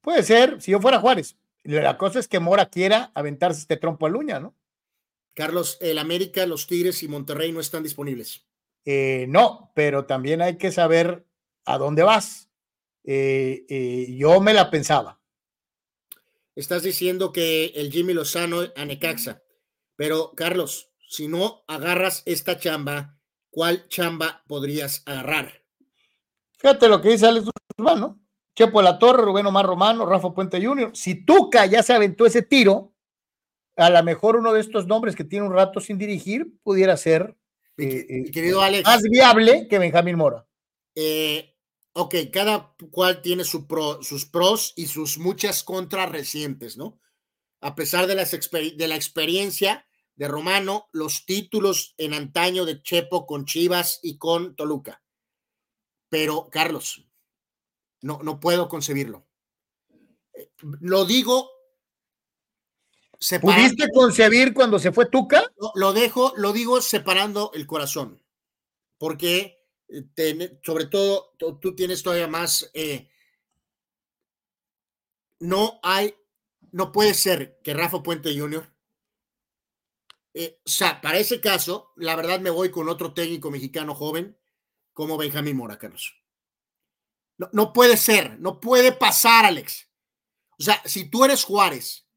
Puede 0.00 0.24
ser, 0.24 0.60
si 0.60 0.72
yo 0.72 0.80
fuera 0.80 0.98
Juárez. 0.98 1.36
La 1.62 1.96
cosa 1.96 2.18
es 2.18 2.26
que 2.26 2.40
Mora 2.40 2.66
quiera 2.66 3.12
aventarse 3.14 3.60
este 3.60 3.76
trompo 3.76 4.06
a 4.06 4.08
luña, 4.08 4.40
¿no? 4.40 4.56
Carlos, 5.38 5.78
el 5.80 5.98
América, 5.98 6.46
los 6.46 6.66
Tigres 6.66 7.04
y 7.04 7.06
Monterrey 7.06 7.52
no 7.52 7.60
están 7.60 7.84
disponibles. 7.84 8.44
Eh, 8.84 9.26
no, 9.28 9.70
pero 9.72 10.04
también 10.04 10.42
hay 10.42 10.58
que 10.58 10.72
saber 10.72 11.28
a 11.64 11.78
dónde 11.78 12.02
vas. 12.02 12.50
Eh, 13.04 13.64
eh, 13.68 14.16
yo 14.16 14.40
me 14.40 14.52
la 14.52 14.68
pensaba. 14.68 15.20
Estás 16.56 16.82
diciendo 16.82 17.30
que 17.30 17.66
el 17.76 17.92
Jimmy 17.92 18.14
Lozano 18.14 18.62
a 18.74 18.84
Necaxa, 18.84 19.40
pero 19.94 20.32
Carlos, 20.34 20.90
si 21.08 21.28
no 21.28 21.62
agarras 21.68 22.24
esta 22.26 22.58
chamba, 22.58 23.16
¿cuál 23.48 23.86
chamba 23.86 24.42
podrías 24.48 25.04
agarrar? 25.06 25.62
Fíjate 26.58 26.88
lo 26.88 27.00
que 27.00 27.10
dice 27.10 27.28
Alex 27.28 27.46
Guzmán, 27.76 28.00
¿no? 28.00 28.20
Chepo 28.56 28.82
La 28.82 28.98
Torre, 28.98 29.22
Rubén 29.22 29.46
Omar 29.46 29.66
Romano, 29.66 30.04
Rafa 30.04 30.34
Puente 30.34 30.60
Jr. 30.60 30.90
Si 30.94 31.24
Tuca 31.24 31.64
ya 31.66 31.84
se 31.84 31.92
aventó 31.92 32.26
ese 32.26 32.42
tiro, 32.42 32.92
a 33.78 33.90
lo 33.90 34.02
mejor 34.02 34.36
uno 34.36 34.52
de 34.52 34.60
estos 34.60 34.86
nombres 34.86 35.14
que 35.14 35.24
tiene 35.24 35.46
un 35.46 35.52
rato 35.52 35.80
sin 35.80 35.98
dirigir 35.98 36.52
pudiera 36.64 36.96
ser 36.96 37.36
eh, 37.76 38.06
mi 38.08 38.30
querido 38.32 38.60
Alex, 38.60 38.84
más 38.84 39.02
viable 39.02 39.68
que 39.68 39.78
Benjamín 39.78 40.16
Mora. 40.16 40.44
Eh, 40.96 41.54
ok, 41.92 42.16
cada 42.32 42.74
cual 42.90 43.22
tiene 43.22 43.44
su 43.44 43.68
pro, 43.68 44.02
sus 44.02 44.26
pros 44.26 44.72
y 44.74 44.86
sus 44.88 45.18
muchas 45.18 45.62
contras 45.62 46.10
recientes, 46.10 46.76
¿no? 46.76 47.00
A 47.60 47.76
pesar 47.76 48.08
de, 48.08 48.16
las 48.16 48.32
de 48.32 48.88
la 48.88 48.96
experiencia 48.96 49.86
de 50.16 50.26
Romano, 50.26 50.88
los 50.92 51.24
títulos 51.24 51.94
en 51.98 52.14
antaño 52.14 52.64
de 52.64 52.82
Chepo 52.82 53.26
con 53.26 53.44
Chivas 53.44 54.00
y 54.02 54.18
con 54.18 54.56
Toluca. 54.56 55.04
Pero, 56.08 56.48
Carlos, 56.50 57.06
no, 58.00 58.18
no 58.24 58.40
puedo 58.40 58.68
concebirlo. 58.68 59.24
Eh, 60.32 60.50
lo 60.80 61.04
digo 61.04 61.57
¿Pudiste 63.40 63.88
concebir 63.92 64.54
cuando 64.54 64.78
se 64.78 64.92
fue 64.92 65.06
Tuca? 65.06 65.42
Lo, 65.58 65.72
lo, 65.74 65.92
dejo, 65.92 66.32
lo 66.36 66.52
digo 66.52 66.80
separando 66.80 67.50
el 67.54 67.66
corazón, 67.66 68.22
porque 68.96 69.64
eh, 69.88 70.04
te, 70.14 70.60
sobre 70.62 70.86
todo 70.86 71.34
tú 71.38 71.74
tienes 71.74 72.02
todavía 72.02 72.28
más 72.28 72.70
eh, 72.74 73.10
no 75.40 75.78
hay, 75.82 76.14
no 76.72 76.92
puede 76.92 77.14
ser 77.14 77.60
que 77.62 77.74
Rafa 77.74 78.02
Puente 78.02 78.38
Jr. 78.38 78.70
Eh, 80.34 80.60
o 80.64 80.68
sea, 80.68 81.00
para 81.00 81.18
ese 81.18 81.40
caso, 81.40 81.92
la 81.96 82.16
verdad 82.16 82.40
me 82.40 82.50
voy 82.50 82.70
con 82.70 82.88
otro 82.88 83.14
técnico 83.14 83.50
mexicano 83.50 83.94
joven 83.94 84.36
como 84.92 85.16
Benjamín 85.16 85.56
Mora, 85.56 85.78
Carlos. 85.78 86.14
No, 87.36 87.48
no 87.52 87.72
puede 87.72 87.96
ser, 87.96 88.38
no 88.40 88.60
puede 88.60 88.92
pasar, 88.92 89.44
Alex. 89.44 89.88
O 90.58 90.62
sea, 90.62 90.82
si 90.84 91.08
tú 91.08 91.24
eres 91.24 91.44
Juárez, 91.44 92.07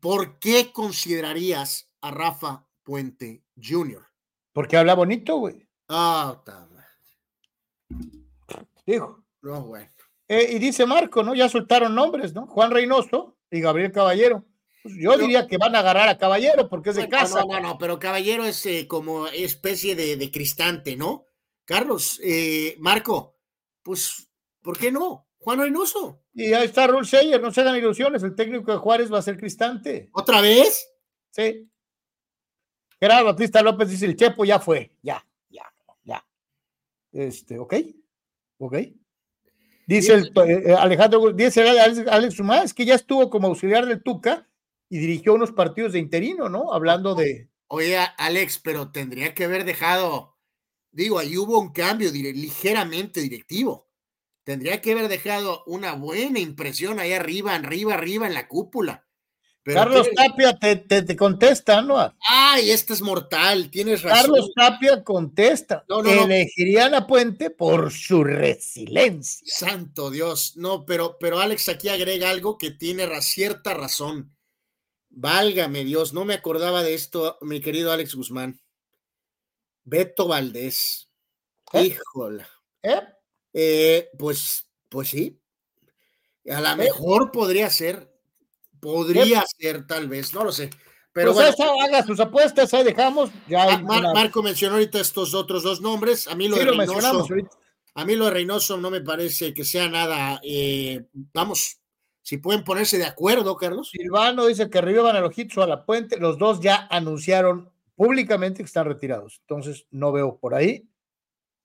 ¿por 0.00 0.38
qué 0.38 0.72
considerarías 0.72 1.90
a 2.00 2.10
Rafa 2.10 2.68
Puente 2.82 3.44
Jr.? 3.62 4.06
Porque 4.52 4.76
habla 4.76 4.94
bonito, 4.94 5.36
güey. 5.36 5.68
Ah, 5.88 6.36
está 6.38 6.68
Dijo. 8.86 9.24
No, 9.42 9.62
güey. 9.62 9.88
Eh, 10.28 10.52
y 10.52 10.58
dice 10.58 10.86
Marco, 10.86 11.22
¿no? 11.22 11.34
Ya 11.34 11.48
soltaron 11.48 11.94
nombres, 11.94 12.34
¿no? 12.34 12.46
Juan 12.46 12.70
Reynoso 12.70 13.36
y 13.50 13.60
Gabriel 13.60 13.92
Caballero. 13.92 14.44
Pues 14.82 14.94
yo 14.96 15.10
Pero- 15.10 15.22
diría 15.22 15.46
que 15.46 15.58
van 15.58 15.74
a 15.74 15.80
agarrar 15.80 16.08
a 16.08 16.18
Caballero 16.18 16.68
porque 16.68 16.90
es 16.90 16.96
de 16.96 17.08
casa. 17.08 17.40
No, 17.40 17.54
no, 17.54 17.60
no, 17.60 17.78
pero 17.78 17.98
Caballero 17.98 18.44
es 18.44 18.64
eh, 18.66 18.86
como 18.86 19.26
especie 19.28 19.96
de, 19.96 20.16
de 20.16 20.30
cristante, 20.30 20.96
¿no? 20.96 21.26
Carlos, 21.64 22.20
eh, 22.22 22.76
Marco, 22.78 23.36
pues, 23.82 24.28
¿por 24.62 24.78
qué 24.78 24.92
no? 24.92 25.28
Juan 25.38 25.58
Reynoso, 25.58 26.24
Y 26.38 26.52
ahí 26.52 26.66
está 26.66 26.86
Rul 26.86 27.06
Seyer, 27.06 27.40
no 27.40 27.50
se 27.50 27.62
hagan 27.62 27.76
ilusiones, 27.76 28.22
el 28.22 28.34
técnico 28.34 28.70
de 28.70 28.76
Juárez 28.76 29.10
va 29.10 29.18
a 29.18 29.22
ser 29.22 29.38
Cristante. 29.38 30.10
¿otra 30.12 30.42
vez? 30.42 30.86
Sí. 31.30 31.66
Gerardo 33.00 33.24
Batista 33.24 33.62
López 33.62 33.88
dice, 33.88 34.04
el 34.04 34.16
Chepo 34.16 34.44
ya 34.44 34.60
fue, 34.60 34.92
ya, 35.02 35.26
ya, 35.48 35.62
ya. 36.04 36.22
Este, 37.10 37.58
¿ok? 37.58 37.74
¿Ok? 38.58 38.76
Dice 39.86 40.12
el, 40.12 40.32
eh, 40.46 40.74
Alejandro, 40.78 41.32
dice 41.32 41.66
Alex, 41.66 42.06
Alex 42.06 42.34
Sumá, 42.34 42.62
es 42.62 42.74
que 42.74 42.84
ya 42.84 42.96
estuvo 42.96 43.30
como 43.30 43.48
auxiliar 43.48 43.86
del 43.86 44.02
Tuca 44.02 44.46
y 44.90 44.98
dirigió 44.98 45.32
unos 45.32 45.52
partidos 45.52 45.94
de 45.94 46.00
interino, 46.00 46.50
¿no? 46.50 46.70
Hablando 46.72 47.14
de... 47.14 47.48
Oye, 47.68 47.96
Alex, 48.18 48.58
pero 48.58 48.92
tendría 48.92 49.32
que 49.32 49.44
haber 49.44 49.64
dejado, 49.64 50.36
digo, 50.90 51.18
ahí 51.18 51.38
hubo 51.38 51.58
un 51.58 51.72
cambio 51.72 52.12
dire- 52.12 52.34
ligeramente 52.34 53.20
directivo. 53.20 53.85
Tendría 54.46 54.80
que 54.80 54.92
haber 54.92 55.08
dejado 55.08 55.64
una 55.66 55.94
buena 55.94 56.38
impresión 56.38 57.00
ahí 57.00 57.12
arriba, 57.12 57.56
arriba, 57.56 57.94
arriba 57.94 58.28
en 58.28 58.34
la 58.34 58.46
cúpula. 58.46 59.04
Pero 59.64 59.80
Carlos 59.80 60.08
tiene- 60.08 60.28
Tapia 60.28 60.56
te, 60.56 60.76
te, 60.76 61.02
te 61.02 61.16
contesta, 61.16 61.82
¿no? 61.82 62.14
Ay, 62.28 62.70
este 62.70 62.92
es 62.92 63.02
mortal, 63.02 63.68
tienes 63.72 64.02
razón. 64.02 64.20
Carlos 64.20 64.52
Tapia 64.54 65.02
contesta. 65.02 65.84
No, 65.88 66.00
no, 66.00 66.14
no. 66.14 66.24
Elegirían 66.26 66.94
a 66.94 67.08
Puente 67.08 67.50
por 67.50 67.90
su 67.90 68.22
resiliencia. 68.22 69.44
Santo 69.52 70.12
Dios, 70.12 70.56
no, 70.56 70.86
pero, 70.86 71.16
pero 71.18 71.40
Alex 71.40 71.68
aquí 71.68 71.88
agrega 71.88 72.30
algo 72.30 72.56
que 72.56 72.70
tiene 72.70 73.08
cierta 73.22 73.74
razón. 73.74 74.32
Válgame 75.08 75.82
Dios, 75.82 76.12
no 76.12 76.24
me 76.24 76.34
acordaba 76.34 76.84
de 76.84 76.94
esto, 76.94 77.36
mi 77.40 77.60
querido 77.60 77.90
Alex 77.90 78.14
Guzmán. 78.14 78.60
Beto 79.82 80.28
Valdés. 80.28 81.10
¿Eh? 81.72 81.82
Híjole. 81.86 82.46
¿Eh? 82.84 83.00
Eh, 83.58 84.10
pues, 84.18 84.68
pues 84.90 85.08
sí. 85.08 85.40
A 86.50 86.60
lo 86.60 86.76
mejor 86.76 87.32
podría 87.32 87.70
ser. 87.70 88.12
Podría 88.80 89.42
ser, 89.58 89.86
tal 89.86 90.08
vez, 90.08 90.34
no 90.34 90.44
lo 90.44 90.52
sé. 90.52 90.68
Pero 91.12 91.32
pues 91.32 91.46
bueno, 91.56 91.74
esa, 91.80 91.84
haga 91.86 92.06
sus 92.06 92.20
apuestas, 92.20 92.74
ahí 92.74 92.84
dejamos. 92.84 93.30
Ya 93.48 93.62
Ah, 93.64 93.78
Mar- 93.78 94.00
una- 94.00 94.12
Marco 94.12 94.42
mencionó 94.42 94.74
ahorita 94.74 95.00
estos 95.00 95.32
otros 95.32 95.62
dos 95.62 95.80
nombres. 95.80 96.28
A 96.28 96.34
mí 96.34 96.46
lo 96.48 96.56
sí 96.56 96.60
de 96.60 96.66
lo 96.66 96.72
Reynoso- 96.74 97.26
a 97.94 98.04
mí 98.04 98.14
lo 98.14 98.26
de 98.26 98.30
Reynoso 98.32 98.76
no 98.76 98.90
me 98.90 99.00
parece 99.00 99.54
que 99.54 99.64
sea 99.64 99.88
nada. 99.88 100.38
eh, 100.44 101.06
vamos, 101.32 101.78
si 102.20 102.36
pueden 102.36 102.62
ponerse 102.62 102.98
de 102.98 103.06
acuerdo, 103.06 103.56
Carlos. 103.56 103.88
Silvano 103.90 104.44
dice 104.46 104.68
que 104.68 104.82
revivan 104.82 105.16
a 105.16 105.24
Ojitos 105.24 105.56
o 105.56 105.62
a 105.62 105.66
la 105.66 105.86
Puente. 105.86 106.18
Los 106.18 106.36
dos 106.36 106.60
ya 106.60 106.86
anunciaron 106.90 107.70
públicamente 107.94 108.58
que 108.58 108.66
están 108.66 108.84
retirados. 108.84 109.38
Entonces 109.40 109.86
no 109.90 110.12
veo 110.12 110.36
por 110.38 110.54
ahí. 110.54 110.86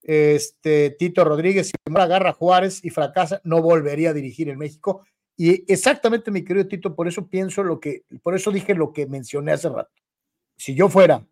Este 0.03 0.91
Tito 0.91 1.23
Rodríguez, 1.23 1.67
si 1.67 1.73
Mora 1.89 2.05
agarra 2.05 2.33
Juárez 2.33 2.83
y 2.83 2.89
fracasa, 2.89 3.41
no 3.43 3.61
volvería 3.61 4.09
a 4.09 4.13
dirigir 4.13 4.49
en 4.49 4.57
México. 4.57 5.05
Y 5.37 5.71
exactamente, 5.71 6.31
mi 6.31 6.43
querido 6.43 6.67
Tito, 6.67 6.95
por 6.95 7.07
eso 7.07 7.27
pienso 7.27 7.63
lo 7.63 7.79
que, 7.79 8.03
por 8.21 8.35
eso 8.35 8.51
dije 8.51 8.73
lo 8.73 8.93
que 8.93 9.05
mencioné 9.05 9.51
hace 9.51 9.69
rato. 9.69 9.91
Si 10.57 10.75
yo 10.75 10.89
fuera 10.89 11.25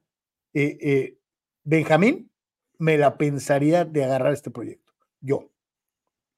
eh, 0.54 0.78
eh, 0.82 1.18
Benjamín, 1.64 2.32
me 2.78 2.98
la 2.98 3.18
pensaría 3.18 3.86
de 3.86 4.04
agarrar 4.04 4.34
este 4.34 4.50
proyecto. 4.50 4.94
Yo. 5.22 5.52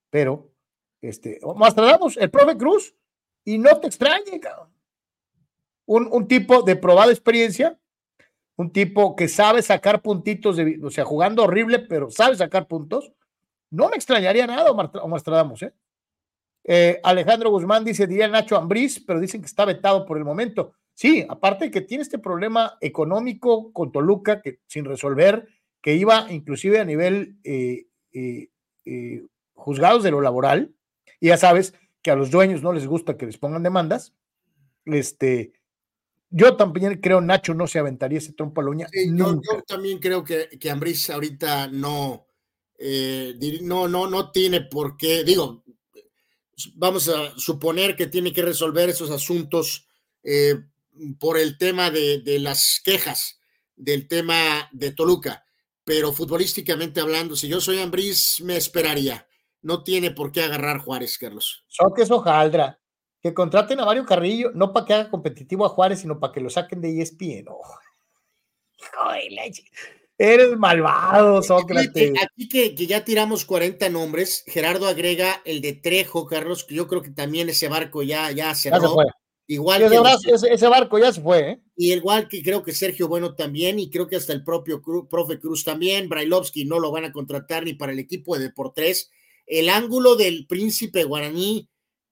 Pero, 0.09 0.51
este, 1.01 1.39
mostramos 1.55 2.17
el 2.17 2.29
profe 2.29 2.57
Cruz 2.57 2.95
y 3.45 3.57
no 3.57 3.79
te 3.79 3.87
extrañe, 3.87 4.39
cabrón. 4.39 4.69
Un, 5.85 6.09
un 6.11 6.27
tipo 6.27 6.61
de 6.61 6.75
probada 6.75 7.11
experiencia, 7.11 7.79
un 8.61 8.71
tipo 8.71 9.15
que 9.15 9.27
sabe 9.27 9.63
sacar 9.63 10.03
puntitos, 10.03 10.55
de, 10.55 10.79
o 10.83 10.91
sea, 10.91 11.03
jugando 11.03 11.43
horrible, 11.43 11.79
pero 11.79 12.11
sabe 12.11 12.35
sacar 12.35 12.67
puntos. 12.67 13.11
No 13.71 13.89
me 13.89 13.95
extrañaría 13.95 14.45
nada, 14.45 14.69
Omar, 14.69 14.91
Omar 15.01 15.19
Stradamus, 15.19 15.63
¿eh? 15.63 15.73
Eh, 16.63 16.99
Alejandro 17.01 17.49
Guzmán 17.49 17.83
dice, 17.83 18.05
diría 18.05 18.27
Nacho 18.27 18.55
Ambriz, 18.55 19.03
pero 19.03 19.19
dicen 19.19 19.41
que 19.41 19.47
está 19.47 19.65
vetado 19.65 20.05
por 20.05 20.19
el 20.19 20.23
momento. 20.23 20.73
Sí, 20.93 21.25
aparte 21.27 21.71
que 21.71 21.81
tiene 21.81 22.03
este 22.03 22.19
problema 22.19 22.77
económico 22.81 23.73
con 23.73 23.91
Toluca 23.91 24.41
que 24.43 24.59
sin 24.67 24.85
resolver, 24.85 25.47
que 25.81 25.95
iba 25.95 26.27
inclusive 26.29 26.79
a 26.79 26.85
nivel 26.85 27.37
eh, 27.43 27.87
eh, 28.13 29.25
juzgados 29.55 30.03
de 30.03 30.11
lo 30.11 30.21
laboral, 30.21 30.75
y 31.19 31.29
ya 31.29 31.37
sabes 31.37 31.73
que 32.03 32.11
a 32.11 32.15
los 32.15 32.29
dueños 32.29 32.61
no 32.61 32.73
les 32.73 32.85
gusta 32.85 33.17
que 33.17 33.25
les 33.25 33.39
pongan 33.39 33.63
demandas. 33.63 34.13
Este, 34.85 35.53
yo 36.31 36.55
también 36.55 36.99
creo 37.01 37.21
Nacho 37.21 37.53
no 37.53 37.67
se 37.67 37.77
aventaría 37.77 38.17
ese 38.17 38.33
trompo 38.33 38.61
a 38.61 38.63
la 38.63 38.69
uña. 38.69 38.87
Sí, 38.91 39.11
yo, 39.13 39.39
también 39.67 39.99
creo 39.99 40.23
que, 40.23 40.49
que 40.59 40.71
Ambriz 40.71 41.09
ahorita 41.09 41.67
no, 41.67 42.25
eh, 42.79 43.37
no, 43.61 43.87
no, 43.87 44.07
no 44.07 44.31
tiene 44.31 44.61
por 44.61 44.97
qué, 44.97 45.23
digo, 45.23 45.63
vamos 46.75 47.09
a 47.09 47.37
suponer 47.37 47.95
que 47.95 48.07
tiene 48.07 48.31
que 48.31 48.41
resolver 48.41 48.89
esos 48.89 49.11
asuntos 49.11 49.87
eh, 50.23 50.55
por 51.19 51.37
el 51.37 51.57
tema 51.57 51.91
de, 51.91 52.21
de 52.21 52.39
las 52.39 52.81
quejas 52.83 53.39
del 53.75 54.07
tema 54.07 54.69
de 54.71 54.91
Toluca, 54.91 55.43
pero 55.83 56.13
futbolísticamente 56.13 57.01
hablando, 57.01 57.35
si 57.35 57.47
yo 57.47 57.59
soy 57.59 57.79
Ambriz, 57.79 58.39
me 58.41 58.55
esperaría. 58.55 59.27
No 59.63 59.83
tiene 59.83 60.11
por 60.11 60.31
qué 60.31 60.43
agarrar 60.43 60.79
Juárez, 60.79 61.17
Carlos. 61.17 61.63
Soques 61.67 62.09
hojaldra. 62.09 62.80
Que 63.21 63.33
contraten 63.33 63.79
a 63.79 63.85
Mario 63.85 64.05
Carrillo, 64.05 64.51
no 64.55 64.73
para 64.73 64.85
que 64.85 64.93
haga 64.93 65.09
competitivo 65.11 65.65
a 65.65 65.69
Juárez, 65.69 65.99
sino 65.99 66.19
para 66.19 66.33
que 66.33 66.41
lo 66.41 66.49
saquen 66.49 66.81
de 66.81 67.01
ESPN. 67.01 67.45
Oh. 67.49 67.61
Leche. 69.29 69.63
Eres 70.17 70.55
malvado, 70.57 71.41
Sócrates. 71.41 72.13
aquí 72.21 72.47
que, 72.47 72.75
que 72.75 72.85
ya 72.87 73.03
tiramos 73.03 73.43
40 73.45 73.89
nombres, 73.89 74.43
Gerardo 74.47 74.87
agrega 74.87 75.41
el 75.45 75.61
de 75.61 75.73
Trejo, 75.73 76.27
Carlos, 76.27 76.63
que 76.63 76.75
yo 76.75 76.87
creo 76.87 77.01
que 77.01 77.09
también 77.11 77.49
ese 77.49 77.67
barco 77.69 78.03
ya, 78.03 78.29
ya 78.31 78.47
Ya 78.49 78.55
se 78.55 78.69
fue. 78.69 79.05
Igual 79.47 79.81
Ese, 79.81 79.91
que, 79.95 79.99
brazo- 79.99 80.33
ese- 80.35 80.53
ese 80.53 80.67
barco 80.67 80.97
ya 80.99 81.11
se 81.11 81.21
fue, 81.21 81.39
¿eh? 81.49 81.61
y 81.75 81.91
igual 81.93 82.27
que 82.27 82.41
creo 82.43 82.63
que 82.63 82.71
Sergio 82.71 83.07
Bueno 83.07 83.33
también, 83.35 83.79
y 83.79 83.89
creo 83.89 84.07
que 84.07 84.15
hasta 84.15 84.31
el 84.31 84.43
propio 84.43 84.81
Cru- 84.81 85.07
profe 85.09 85.39
Cruz 85.39 85.63
también, 85.65 86.07
Brailovsky 86.07 86.65
no 86.65 86.79
lo 86.79 86.91
van 86.91 87.05
a 87.05 87.11
contratar 87.11 87.65
ni 87.65 87.73
para 87.73 87.91
el 87.91 87.99
equipo 87.99 88.37
de 88.37 88.43
Deportes. 88.45 89.09
El 89.47 89.69
ángulo 89.69 90.15
del 90.15 90.45
príncipe 90.47 91.03
guaraní 91.03 91.67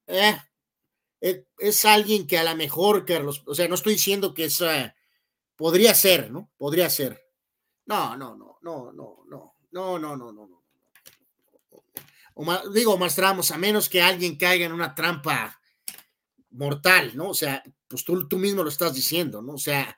eh, 0.08 0.36
eh, 1.20 1.44
es 1.58 1.84
alguien 1.84 2.26
que 2.26 2.38
a 2.38 2.44
lo 2.44 2.56
mejor, 2.56 3.04
Carlos, 3.04 3.42
o 3.46 3.54
sea, 3.54 3.68
no 3.68 3.74
estoy 3.74 3.94
diciendo 3.94 4.32
que 4.32 4.46
es, 4.46 4.62
podría 5.56 5.94
ser, 5.94 6.30
¿no? 6.30 6.50
Podría 6.56 6.88
ser. 6.88 7.22
No, 7.86 8.16
no, 8.16 8.36
no, 8.36 8.58
no, 8.62 8.92
no, 8.92 9.24
no, 9.28 9.54
no, 9.70 9.98
no, 9.98 10.16
no, 10.16 10.32
no, 10.32 10.46
no. 10.46 10.60
Digo, 12.72 12.96
Mastramos, 12.96 13.50
a 13.50 13.58
menos 13.58 13.88
que 13.88 14.00
alguien 14.00 14.36
caiga 14.36 14.64
en 14.64 14.72
una 14.72 14.94
trampa 14.94 15.60
mortal, 16.50 17.12
¿no? 17.14 17.30
O 17.30 17.34
sea, 17.34 17.62
pues 17.86 18.04
tú, 18.04 18.26
tú 18.26 18.38
mismo 18.38 18.62
lo 18.62 18.70
estás 18.70 18.94
diciendo, 18.94 19.42
¿no? 19.42 19.54
O 19.54 19.58
sea, 19.58 19.96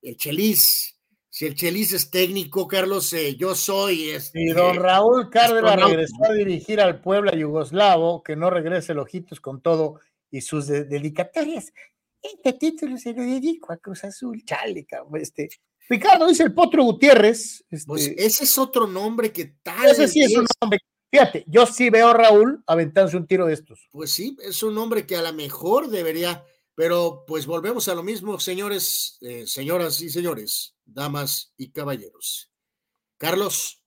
el 0.00 0.16
Chelis, 0.16 0.98
si 1.28 1.46
el 1.46 1.54
Chelis 1.54 1.92
es 1.92 2.10
técnico, 2.10 2.66
Carlos, 2.66 3.12
eh, 3.12 3.36
yo 3.36 3.54
soy. 3.54 4.10
Este, 4.10 4.40
Y 4.40 4.52
don 4.52 4.76
Raúl 4.76 5.28
Cárdenas 5.30 5.72
astronauta. 5.72 5.96
regresó 5.96 6.24
a 6.24 6.32
dirigir 6.32 6.80
al 6.80 7.00
Puebla 7.00 7.34
Yugoslavo, 7.34 8.22
que 8.22 8.36
no 8.36 8.48
regrese 8.50 8.92
el 8.92 9.00
ojitos 9.00 9.40
con 9.40 9.60
todo 9.60 10.00
y 10.36 10.40
sus 10.40 10.66
de- 10.66 10.84
dedicatorias. 10.84 11.72
Este 12.20 12.54
título 12.54 12.96
se 12.98 13.12
lo 13.12 13.22
dedico 13.22 13.72
a 13.72 13.76
Cruz 13.76 14.02
Azul, 14.04 14.42
chale, 14.44 14.84
cabrón, 14.86 15.20
este. 15.20 15.48
Ricardo 15.88 16.26
dice 16.26 16.42
el 16.44 16.54
Potro 16.54 16.82
Gutiérrez. 16.84 17.64
este, 17.70 17.86
Pues 17.86 18.06
ese 18.16 18.44
es 18.44 18.58
otro 18.58 18.86
nombre 18.86 19.30
que 19.32 19.56
tal 19.62 19.90
ese 19.90 20.08
sí 20.08 20.22
es 20.22 20.36
un 20.36 20.46
nombre. 20.60 20.78
Fíjate, 21.10 21.44
yo 21.46 21.66
sí 21.66 21.90
veo 21.90 22.08
a 22.08 22.14
Raúl 22.14 22.64
aventándose 22.66 23.16
un 23.16 23.26
tiro 23.26 23.46
de 23.46 23.52
estos. 23.54 23.86
Pues 23.92 24.10
sí, 24.12 24.36
es 24.42 24.62
un 24.62 24.74
nombre 24.74 25.06
que 25.06 25.14
a 25.16 25.22
lo 25.22 25.32
mejor 25.34 25.88
debería, 25.88 26.42
pero 26.74 27.24
pues 27.26 27.46
volvemos 27.46 27.86
a 27.88 27.94
lo 27.94 28.02
mismo, 28.02 28.40
señores, 28.40 29.18
eh, 29.20 29.46
señoras 29.46 30.00
y 30.00 30.08
señores, 30.10 30.74
damas 30.84 31.52
y 31.56 31.70
caballeros. 31.70 32.50
Carlos, 33.18 33.84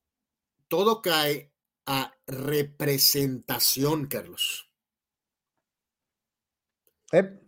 todo 0.69 1.01
cae 1.01 1.51
a 1.85 2.13
representación, 2.27 4.05
Carlos. 4.07 4.66
¿Eh? 7.11 7.39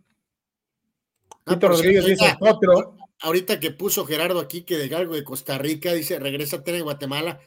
Ah, 1.45 1.57
Rodríguez 1.59 2.05
cierto, 2.05 2.23
dice 2.23 2.37
ahorita- 2.39 2.55
otro. 2.55 2.97
Ahorita 3.21 3.59
que 3.59 3.71
puso 3.71 4.05
Gerardo 4.05 4.39
aquí 4.39 4.63
que 4.63 4.77
de 4.77 4.95
algo 4.95 5.13
de 5.13 5.23
Costa 5.23 5.57
Rica, 5.57 5.91
dice, 5.93 6.19
regresa 6.19 6.57
a 6.57 6.61
de 6.61 6.81
Guatemala. 6.81 7.39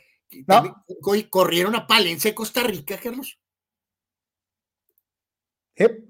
No. 0.47 0.85
corrieron 1.31 1.75
a 1.75 1.87
Palencia, 1.87 2.35
Costa 2.35 2.63
Rica, 2.63 2.99
Carlos. 2.99 3.39
¿eh? 5.77 6.05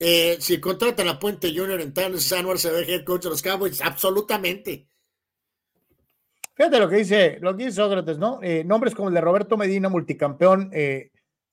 Eh, 0.00 0.36
si 0.40 0.60
contratan 0.60 1.06
a 1.08 1.18
Puente 1.18 1.48
Junior, 1.56 1.80
entonces 1.80 2.32
Anwar 2.32 2.58
se 2.58 2.72
ve 2.72 2.82
head 2.92 3.04
coach 3.04 3.22
de 3.22 3.30
los 3.30 3.42
Cowboys. 3.42 3.80
Absolutamente. 3.80 4.88
Fíjate 6.54 6.78
lo 6.80 6.88
que 6.88 6.96
dice, 6.96 7.38
lo 7.40 7.56
que 7.56 7.64
dice 7.66 7.76
Sócrates, 7.76 8.18
¿no? 8.18 8.40
Eh, 8.42 8.64
nombres 8.64 8.94
como 8.94 9.08
el 9.08 9.14
de 9.14 9.20
Roberto 9.20 9.56
Medina, 9.56 9.88
multicampeón 9.88 10.70
eh, 10.72 11.11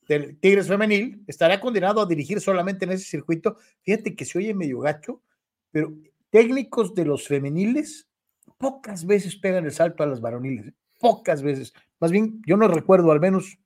del 0.09 0.37
Tigres 0.39 0.67
Femenil, 0.67 1.23
estará 1.27 1.61
condenado 1.61 2.01
a 2.01 2.05
dirigir 2.05 2.41
solamente 2.41 2.83
en 2.83 2.91
ese 2.91 3.05
circuito. 3.05 3.57
Fíjate 3.83 4.15
que 4.15 4.25
se 4.25 4.39
oye 4.39 4.53
medio 4.53 4.79
gacho, 4.81 5.21
pero 5.71 5.93
técnicos 6.31 6.93
de 6.95 7.05
los 7.05 7.27
femeniles 7.27 8.07
pocas 8.57 9.05
veces 9.05 9.37
pegan 9.37 9.65
el 9.65 9.71
salto 9.71 10.03
a 10.03 10.07
las 10.07 10.19
varoniles, 10.19 10.67
¿eh? 10.67 10.73
pocas 10.99 11.41
veces. 11.41 11.73
Más 11.99 12.11
bien, 12.11 12.41
yo 12.45 12.57
no 12.57 12.67
recuerdo, 12.67 13.11
al 13.11 13.21
menos 13.21 13.57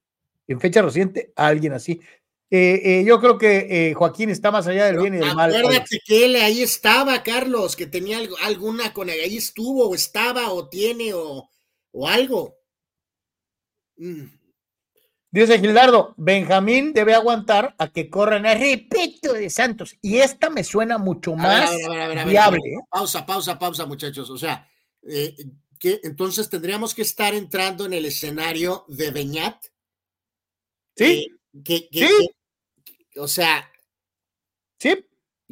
en 0.48 0.60
fecha 0.60 0.82
reciente, 0.84 1.32
a 1.36 1.48
alguien 1.48 1.74
así. 1.74 2.00
Eh, 2.52 2.82
eh, 2.84 3.04
yo 3.04 3.20
creo 3.20 3.38
que 3.40 3.90
eh, 3.90 3.94
Joaquín 3.96 4.30
está 4.30 4.52
más 4.52 4.68
allá 4.68 4.86
del 4.86 4.98
bien 4.98 5.16
y 5.16 5.18
del 5.18 5.34
mal. 5.34 5.56
Acuérdate 5.56 5.98
que 6.06 6.26
él 6.26 6.36
ahí 6.36 6.62
estaba, 6.62 7.24
Carlos, 7.24 7.76
que 7.76 7.88
tenía 7.88 8.18
algo- 8.20 8.38
alguna 8.44 8.94
con 8.94 9.10
ahí 9.10 9.38
estuvo, 9.38 9.90
o 9.90 9.96
estaba, 9.96 10.52
o 10.52 10.70
tiene, 10.70 11.14
o, 11.16 11.50
o 11.92 12.08
algo. 12.08 12.56
Mm. 13.98 14.26
Dice 15.34 15.58
Gildardo, 15.60 16.14
Benjamín 16.16 16.94
debe 16.94 17.16
aguantar 17.16 17.74
a 17.80 17.88
que 17.92 18.08
corran 18.08 18.46
a 18.46 18.54
repito 18.54 19.34
de 19.34 19.50
Santos. 19.50 19.96
Y 20.00 20.18
esta 20.20 20.52
me 20.52 20.64
suena 20.64 21.00
mucho 21.00 21.34
más 21.36 21.72
ver, 21.72 21.86
a 21.86 21.90
ver, 21.90 22.02
a 22.02 22.08
ver, 22.08 22.18
a 22.20 22.24
ver, 22.26 22.32
viable. 22.32 22.60
Pausa, 22.88 23.26
pausa, 23.26 23.58
pausa, 23.58 23.88
muchachos. 23.88 24.30
O 24.30 24.38
sea, 24.38 24.70
eh, 25.02 25.36
que 25.80 26.00
entonces 26.04 26.52
tendríamos 26.52 26.94
que 26.94 27.02
estar 27.02 27.34
entrando 27.34 27.86
en 27.86 27.94
el 27.94 28.06
escenario 28.06 28.86
de 28.88 29.10
Beñat. 29.10 29.58
Sí, 30.96 31.04
eh, 31.04 31.62
que, 31.64 31.90
que- 31.90 32.08
Sí. 32.08 32.30
que- 32.86 33.20
o 33.20 33.28
sea, 33.28 33.72
sí, 34.78 35.04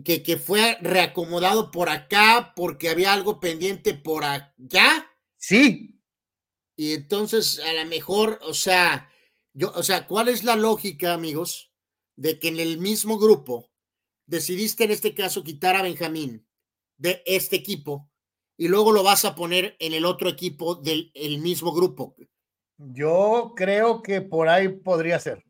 que, 0.05 0.21
que 0.21 0.37
fue 0.37 0.77
reacomodado 0.81 1.71
por 1.71 1.89
acá 1.89 2.53
porque 2.55 2.89
había 2.89 3.13
algo 3.13 3.39
pendiente 3.39 3.95
por 3.95 4.25
allá. 4.25 5.07
sí. 5.37 5.87
Y 6.77 6.93
entonces, 6.93 7.59
a 7.59 7.73
lo 7.73 7.85
mejor, 7.89 8.39
o 8.43 8.53
sea, 8.55 9.07
yo, 9.53 9.71
o 9.75 9.83
sea, 9.83 10.07
¿cuál 10.07 10.29
es 10.29 10.43
la 10.43 10.55
lógica, 10.55 11.13
amigos, 11.13 11.71
de 12.15 12.39
que 12.39 12.49
en 12.49 12.59
el 12.59 12.77
mismo 12.77 13.17
grupo 13.17 13.69
decidiste 14.25 14.85
en 14.85 14.91
este 14.91 15.13
caso 15.13 15.43
quitar 15.43 15.75
a 15.75 15.81
Benjamín 15.81 16.47
de 16.97 17.21
este 17.25 17.55
equipo 17.55 18.09
y 18.57 18.67
luego 18.67 18.91
lo 18.91 19.03
vas 19.03 19.25
a 19.25 19.35
poner 19.35 19.75
en 19.79 19.93
el 19.93 20.05
otro 20.05 20.29
equipo 20.29 20.75
del 20.75 21.11
el 21.13 21.39
mismo 21.39 21.73
grupo? 21.73 22.15
Yo 22.77 23.53
creo 23.55 24.01
que 24.01 24.21
por 24.21 24.47
ahí 24.47 24.69
podría 24.69 25.19
ser. 25.19 25.43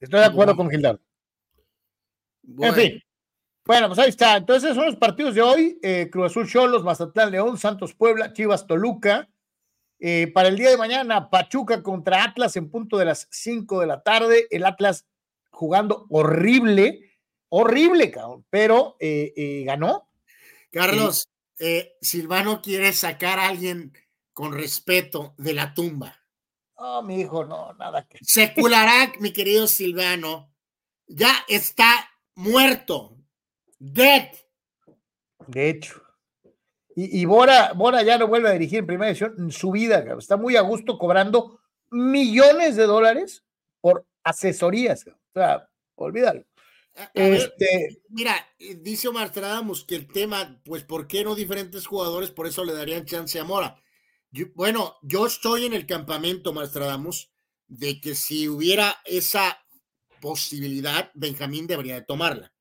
Estoy 0.00 0.20
de 0.20 0.26
acuerdo 0.26 0.56
con 0.56 0.70
Gildardo. 0.70 1.00
Bueno, 2.42 2.74
En 2.74 2.80
fin. 2.80 3.02
Bueno, 3.64 3.86
pues 3.88 3.98
ahí 4.00 4.08
está. 4.08 4.36
Entonces 4.36 4.74
son 4.74 4.86
los 4.86 4.96
partidos 4.96 5.34
de 5.34 5.42
hoy. 5.42 5.78
eh, 5.82 6.08
Cruz 6.10 6.26
Azul 6.26 6.48
Cholos, 6.48 6.82
Mazatlán 6.82 7.30
León, 7.30 7.56
Santos 7.58 7.94
Puebla, 7.94 8.32
Chivas 8.32 8.66
Toluca. 8.66 9.28
Eh, 10.04 10.26
para 10.34 10.48
el 10.48 10.56
día 10.56 10.68
de 10.68 10.76
mañana, 10.76 11.30
Pachuca 11.30 11.80
contra 11.80 12.24
Atlas 12.24 12.56
en 12.56 12.68
punto 12.68 12.98
de 12.98 13.04
las 13.04 13.28
5 13.30 13.78
de 13.78 13.86
la 13.86 14.02
tarde. 14.02 14.48
El 14.50 14.66
Atlas 14.66 15.06
jugando 15.52 16.06
horrible, 16.10 17.20
horrible, 17.48 18.10
cabrón, 18.10 18.44
pero 18.50 18.96
eh, 18.98 19.32
eh, 19.36 19.62
ganó. 19.64 20.10
Carlos, 20.72 21.28
Silvano 22.00 22.62
quiere 22.62 22.92
sacar 22.92 23.38
a 23.38 23.46
alguien 23.46 23.92
con 24.32 24.52
respeto 24.52 25.34
de 25.38 25.54
la 25.54 25.72
tumba. 25.72 26.18
Oh, 26.74 27.02
mi 27.02 27.20
hijo, 27.20 27.44
no, 27.44 27.72
nada 27.74 28.04
que. 28.08 28.18
Secularak, 28.22 29.20
mi 29.20 29.32
querido 29.32 29.68
Silvano, 29.68 30.52
ya 31.06 31.32
está 31.46 32.10
muerto. 32.34 33.18
Dead. 33.78 34.32
De 35.46 35.68
hecho. 35.68 36.01
Y, 36.96 37.20
y 37.20 37.24
Bora, 37.24 37.72
Bora 37.74 38.02
ya 38.02 38.18
no 38.18 38.26
vuelve 38.28 38.48
a 38.48 38.52
dirigir 38.52 38.80
en 38.80 38.86
primera 38.86 39.06
división 39.08 39.34
en 39.38 39.50
su 39.50 39.70
vida, 39.70 39.98
cabrón. 40.00 40.18
está 40.18 40.36
muy 40.36 40.56
a 40.56 40.60
gusto 40.60 40.98
cobrando 40.98 41.60
millones 41.90 42.76
de 42.76 42.84
dólares 42.84 43.44
por 43.80 44.06
asesorías. 44.22 45.04
cabrón. 45.04 45.20
O 45.34 45.38
sea, 45.40 45.70
olvídalo. 45.94 46.44
A- 46.96 47.04
a 47.04 47.10
ver, 47.14 47.32
Este, 47.34 48.02
mira, 48.10 48.34
eh, 48.58 48.74
dice 48.80 49.08
Omar 49.08 49.28
Stradamus 49.28 49.84
que 49.84 49.94
el 49.96 50.06
tema, 50.08 50.60
pues, 50.64 50.84
¿por 50.84 51.06
qué 51.06 51.24
no 51.24 51.34
diferentes 51.34 51.86
jugadores? 51.86 52.30
Por 52.30 52.46
eso 52.46 52.64
le 52.64 52.74
darían 52.74 53.06
chance 53.06 53.38
a 53.40 53.44
Mora. 53.44 53.82
Yo- 54.30 54.46
bueno, 54.54 54.96
yo 55.02 55.26
estoy 55.26 55.64
en 55.64 55.72
el 55.72 55.86
campamento, 55.86 56.50
Omar 56.50 56.66
Stradamus, 56.66 57.30
de 57.68 57.98
que 58.00 58.14
si 58.14 58.48
hubiera 58.48 58.94
esa 59.06 59.58
posibilidad, 60.20 61.10
Benjamín 61.14 61.66
debería 61.66 61.94
de 61.94 62.02
tomarla. 62.02 62.51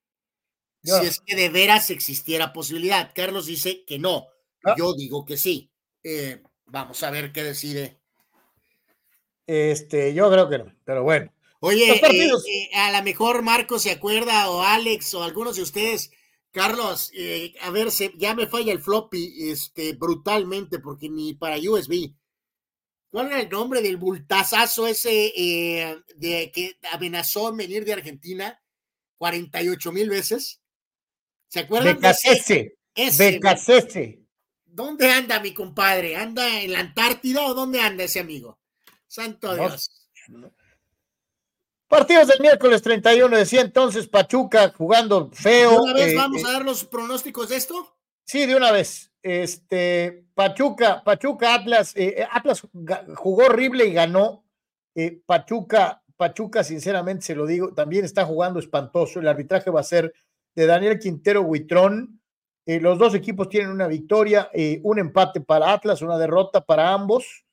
Yo- 0.84 0.99
Si 0.99 1.06
es 1.08 1.20
que 1.20 1.36
de 1.36 1.49
veras 1.49 1.90
existiera 1.90 2.53
posibilidad. 2.53 3.12
Carlos 3.14 3.45
dice 3.45 3.84
que 3.86 3.99
no. 3.99 4.28
Ah. 4.64 4.76
Yo 4.78 4.94
digo 4.94 5.26
que 5.26 5.38
sí. 5.38 5.72
Eh, 6.03 6.41
vamos 6.66 7.02
a 7.03 7.12
ver 7.12 7.32
qué 7.32 7.44
decide. 7.44 7.99
este, 9.48 10.14
yo 10.14 10.32
creo 10.32 10.49
que 10.49 10.60
no, 10.60 10.74
pero 10.86 11.03
bueno. 11.03 11.32
Oye, 11.60 11.91
eh, 12.12 12.30
eh, 12.48 12.70
a 12.76 12.91
lo 12.98 13.03
mejor 13.03 13.41
Marco 13.44 13.78
se 13.80 13.91
acuerda, 13.91 14.49
o 14.49 14.62
Alex, 14.62 15.14
o 15.14 15.24
algunos 15.24 15.56
de 15.58 15.62
ustedes. 15.64 16.12
Carlos, 16.52 17.12
a 17.62 17.70
ver, 17.70 17.91
se- 17.91 18.14
ya 18.18 18.34
me 18.34 18.48
falla 18.48 18.72
el 18.74 18.80
floppy 18.82 19.49
este, 19.52 19.94
brutalmente 19.94 20.80
porque 20.80 21.10
ni 21.10 21.34
para 21.34 21.58
USB. 21.58 22.14
¿Cuál 23.10 23.28
era 23.28 23.41
el 23.41 23.49
nombre 23.49 23.82
del 23.82 23.98
bultazazo 23.98 24.88
ese 24.88 25.34
de 26.16 26.52
que 26.53 26.78
amenazó 26.91 27.49
en 27.49 27.58
venir 27.58 27.84
de 27.86 27.94
Argentina 27.94 28.62
48 29.18 29.91
mil 29.91 30.10
veces? 30.10 30.61
¿Se 31.52 31.60
acuerdan? 31.60 31.99
de 31.99 32.10
ese? 32.10 32.30
Becasese, 32.30 32.78
Ese, 32.95 33.32
Becasese. 33.32 34.19
¿Dónde 34.65 35.11
anda 35.11 35.40
mi 35.41 35.53
compadre? 35.53 36.15
¿Anda 36.15 36.61
en 36.61 36.72
la 36.72 36.80
Antártida 36.80 37.45
o 37.45 37.53
dónde 37.53 37.82
anda 37.82 38.06
ese 38.06 38.22
amigo? 38.22 38.60
Santo 39.06 39.56
No 39.56 39.68
Dios. 39.68 40.10
Partidos 41.90 42.28
del 42.30 42.40
miércoles 42.40 42.82
31, 42.82 43.36
decía 43.36 43.60
entonces 43.60 44.07
Pachuca 44.07 44.73
jugando 44.78 45.26
¿De 45.26 45.36
feo. 45.36 45.82
una 45.84 45.94
vez 45.94 46.14
eh, 46.14 46.15
vamos 46.15 46.41
eh, 46.41 46.45
a 46.48 46.52
dar 46.53 46.64
los 46.64 46.86
pronósticos 46.86 47.49
de 47.49 47.57
esto? 47.57 47.98
Sí, 48.23 48.45
de 48.45 48.56
una 48.56 48.72
vez. 48.72 49.11
Este, 49.22 50.26
Pachuca, 50.34 51.03
Pachuca, 51.03 51.53
Atlas, 51.53 51.94
eh, 51.98 52.15
eh, 52.18 52.28
Atlas 52.32 52.65
jugó 53.15 53.45
horrible 53.45 53.86
y 53.86 53.94
ganó. 53.94 54.45
Eh, 54.95 55.22
Pachuca, 55.26 56.02
Pachuca, 56.15 56.64
sinceramente 56.64 57.26
se 57.26 57.36
lo 57.36 57.45
digo, 57.45 57.73
también 57.73 58.06
está 58.06 58.26
jugando 58.26 58.60
espantoso. 58.60 59.19
El 59.19 59.28
arbitraje 59.28 59.69
va 59.69 59.82
a 59.82 59.84
ser 59.84 60.14
de 60.56 60.65
Daniel 60.65 60.99
Quintero 60.99 61.41
Huitrón. 61.41 62.22
Eh, 62.65 62.80
los 62.80 62.99
dos 62.99 63.15
equipos 63.15 63.49
tienen 63.49 63.72
una 63.72 63.88
victoria, 63.88 64.49
eh, 64.53 64.80
un 64.84 64.99
empate 64.99 65.41
para 65.41 65.73
Atlas, 65.73 66.02
una 66.02 66.18
derrota 66.18 66.65
para 66.65 66.94
ambos. 66.94 67.45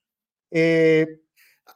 Eh, 0.50 1.06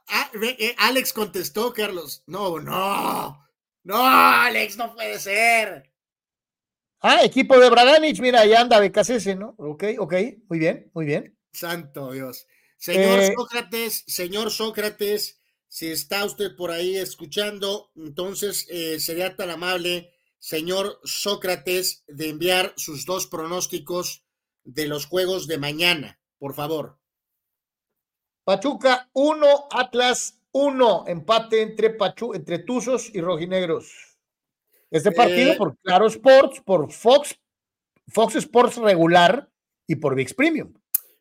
Ah, 0.07 0.29
eh, 0.41 0.75
Alex 0.79 1.13
contestó, 1.13 1.71
Carlos. 1.71 2.23
No, 2.25 2.59
no. 2.59 3.47
No, 3.83 3.95
Alex, 4.05 4.75
no 4.75 4.93
puede 4.95 5.19
ser. 5.19 5.91
ah, 7.01 7.23
equipo 7.23 7.59
de 7.59 7.69
Braganich, 7.69 8.19
mira, 8.19 8.39
ahí 8.41 8.53
anda 8.53 8.79
Becasese, 8.79 9.35
¿no? 9.35 9.53
Ok, 9.57 9.83
ok, 9.99 10.13
muy 10.49 10.57
bien, 10.57 10.89
muy 10.93 11.05
bien. 11.05 11.37
Santo 11.51 12.11
Dios. 12.11 12.47
Señor 12.77 13.23
Sócrates, 13.35 14.03
señor 14.07 14.51
Sócrates, 14.51 15.39
si 15.67 15.91
está 15.91 16.25
usted 16.25 16.55
por 16.55 16.71
ahí 16.71 16.95
escuchando, 16.97 17.91
entonces 17.95 18.67
sería 18.99 19.35
tan 19.35 19.51
amable, 19.51 20.12
señor 20.43 20.99
Sócrates, 21.05 22.03
de 22.07 22.27
enviar 22.27 22.73
sus 22.75 23.05
dos 23.05 23.27
pronósticos 23.27 24.25
de 24.65 24.87
los 24.87 25.05
juegos 25.05 25.47
de 25.47 25.57
mañana, 25.57 26.19
por 26.37 26.53
favor. 26.53 26.99
Pachuca 28.43 29.09
1, 29.13 29.67
Atlas 29.71 30.41
1, 30.51 31.05
empate 31.07 31.61
entre, 31.61 31.91
Pachu, 31.91 32.33
entre 32.33 32.59
Tuzos 32.59 33.09
y 33.15 33.21
Rojinegros. 33.21 34.17
Este 34.91 35.13
partido 35.13 35.53
Eh, 35.53 35.55
por 35.57 35.77
Claro 35.77 36.07
Sports, 36.07 36.61
por 36.65 36.91
Fox, 36.91 37.39
Fox 38.09 38.35
Sports 38.35 38.75
regular 38.77 39.49
y 39.87 39.95
por 39.95 40.13
VIX 40.13 40.33
Premium. 40.33 40.73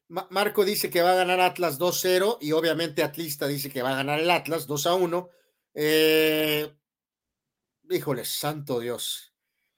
Ma- 0.08 0.26
Marco 0.30 0.64
dice 0.64 0.90
que 0.90 1.00
va 1.00 1.12
a 1.12 1.16
ganar 1.16 1.38
Atlas 1.40 1.78
2-0 1.78 2.38
y 2.40 2.50
obviamente 2.52 3.04
Atlista 3.04 3.46
dice 3.46 3.70
que 3.70 3.82
va 3.82 3.92
a 3.92 3.96
ganar 3.96 4.18
el 4.18 4.30
Atlas 4.32 4.66
2-1. 4.66 5.30
Eh, 5.74 6.74
híjole, 7.94 8.24
santo 8.24 8.80
Dios. 8.80 9.34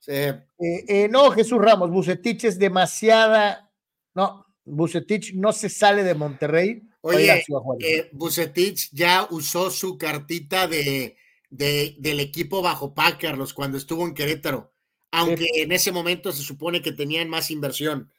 Eh, 0.07 0.47
Eh, 0.59 1.09
no, 1.09 1.31
Jesús 1.31 1.59
Ramos, 1.61 1.91
Bucetich 1.91 2.45
es 2.45 2.59
demasiada. 2.59 3.73
No, 4.15 4.47
Bucetich 4.65 5.35
no 5.35 5.53
se 5.53 5.69
sale 5.69 6.03
de 6.03 6.15
Monterrey. 6.15 6.83
Oye, 7.03 7.45
eh, 7.81 8.09
Bucetich 8.13 8.89
ya 8.93 9.27
usó 9.31 9.71
su 9.71 9.99
cartita 9.99 10.67
de, 10.67 11.17
de, 11.51 11.97
del 11.99 12.21
equipo 12.21 12.63
bajo 12.63 12.95
Pac, 12.95 13.21
Carlos, 13.21 13.53
cuando 13.53 13.77
estuvo 13.77 14.07
en 14.07 14.15
Querétaro, 14.15 14.73
aunque 15.11 15.47
en 15.57 15.73
ese 15.73 15.93
momento 15.93 16.33
se 16.33 16.43
supone 16.43 16.81
que 16.81 16.93
tenían 16.93 17.29
más 17.29 17.51
inversión. 17.51 18.11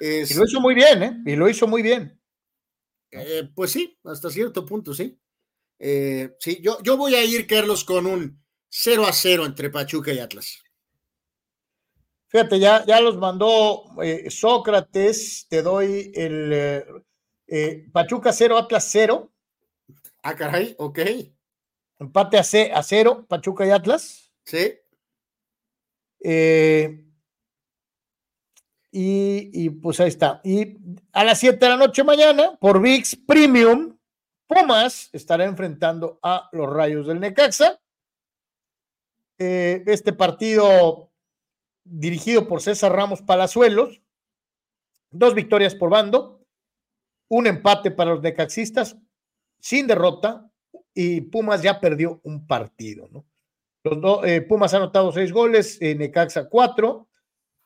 Es, 0.00 0.32
y 0.32 0.34
lo 0.34 0.44
hizo 0.44 0.60
muy 0.60 0.74
bien, 0.74 1.02
¿eh? 1.04 1.22
Y 1.24 1.36
lo 1.36 1.48
hizo 1.48 1.68
muy 1.68 1.82
bien. 1.82 2.20
Eh, 3.12 3.48
pues 3.54 3.70
sí, 3.70 3.96
hasta 4.02 4.28
cierto 4.28 4.66
punto, 4.66 4.92
sí. 4.92 5.16
Eh, 5.78 6.34
sí, 6.40 6.58
yo, 6.60 6.82
yo 6.82 6.96
voy 6.96 7.14
a 7.14 7.24
ir, 7.24 7.46
Carlos, 7.46 7.84
con 7.84 8.06
un 8.06 8.41
0 8.74 9.06
a 9.06 9.12
0 9.12 9.44
entre 9.44 9.68
Pachuca 9.68 10.12
y 10.12 10.18
Atlas. 10.18 10.62
Fíjate, 12.28 12.58
ya, 12.58 12.84
ya 12.86 13.00
los 13.02 13.18
mandó 13.18 13.84
eh, 14.02 14.30
Sócrates, 14.30 15.46
te 15.50 15.60
doy 15.60 16.10
el 16.14 16.50
eh, 16.52 16.86
eh, 17.46 17.86
Pachuca 17.92 18.32
0, 18.32 18.56
Atlas 18.56 18.88
0. 18.90 19.30
Ah, 20.22 20.34
caray, 20.34 20.74
ok. 20.78 20.98
Empate 21.98 22.38
a, 22.38 22.44
C, 22.44 22.72
a 22.72 22.82
0, 22.82 23.26
Pachuca 23.28 23.66
y 23.66 23.70
Atlas. 23.70 24.32
Sí. 24.46 24.78
Y, 28.90 29.50
y, 29.52 29.70
pues 29.70 30.00
ahí 30.00 30.08
está. 30.08 30.40
Y 30.44 30.78
a 31.12 31.24
las 31.24 31.38
7 31.40 31.58
de 31.58 31.68
la 31.68 31.76
noche 31.76 32.04
mañana, 32.04 32.56
por 32.58 32.80
VIX 32.80 33.16
Premium, 33.26 33.98
Pumas 34.46 35.10
estará 35.12 35.44
enfrentando 35.44 36.18
a 36.22 36.48
los 36.52 36.72
Rayos 36.72 37.06
del 37.06 37.20
Necaxa. 37.20 37.81
Este 39.38 40.12
partido 40.12 41.10
dirigido 41.84 42.46
por 42.46 42.62
César 42.62 42.92
Ramos 42.92 43.22
Palazuelos, 43.22 44.02
dos 45.10 45.34
victorias 45.34 45.74
por 45.74 45.90
bando, 45.90 46.44
un 47.28 47.46
empate 47.46 47.90
para 47.90 48.12
los 48.12 48.22
necaxistas, 48.22 48.96
sin 49.58 49.86
derrota, 49.86 50.50
y 50.94 51.22
Pumas 51.22 51.62
ya 51.62 51.80
perdió 51.80 52.20
un 52.24 52.46
partido. 52.46 53.08
Los 53.84 54.24
eh, 54.24 54.42
Pumas 54.42 54.74
ha 54.74 54.76
anotado 54.76 55.12
seis 55.12 55.32
goles, 55.32 55.78
eh, 55.80 55.94
Necaxa 55.94 56.48
cuatro, 56.48 57.08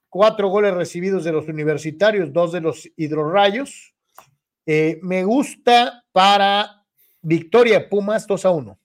cuatro 0.09 0.49
goles 0.49 0.75
recibidos 0.75 1.25
de 1.25 1.33
los 1.33 1.49
universitarios, 1.49 2.33
dos 2.33 2.53
de 2.53 2.61
los 2.61 2.89
hidrorrayos. 2.97 3.95
Eh, 4.67 4.99
me 5.03 5.25
gusta 5.25 6.05
para 6.13 6.85
victoria 7.21 7.89
Pumas 7.89 8.27
2 8.27 8.45
a 8.45 8.51
1. 8.51 8.79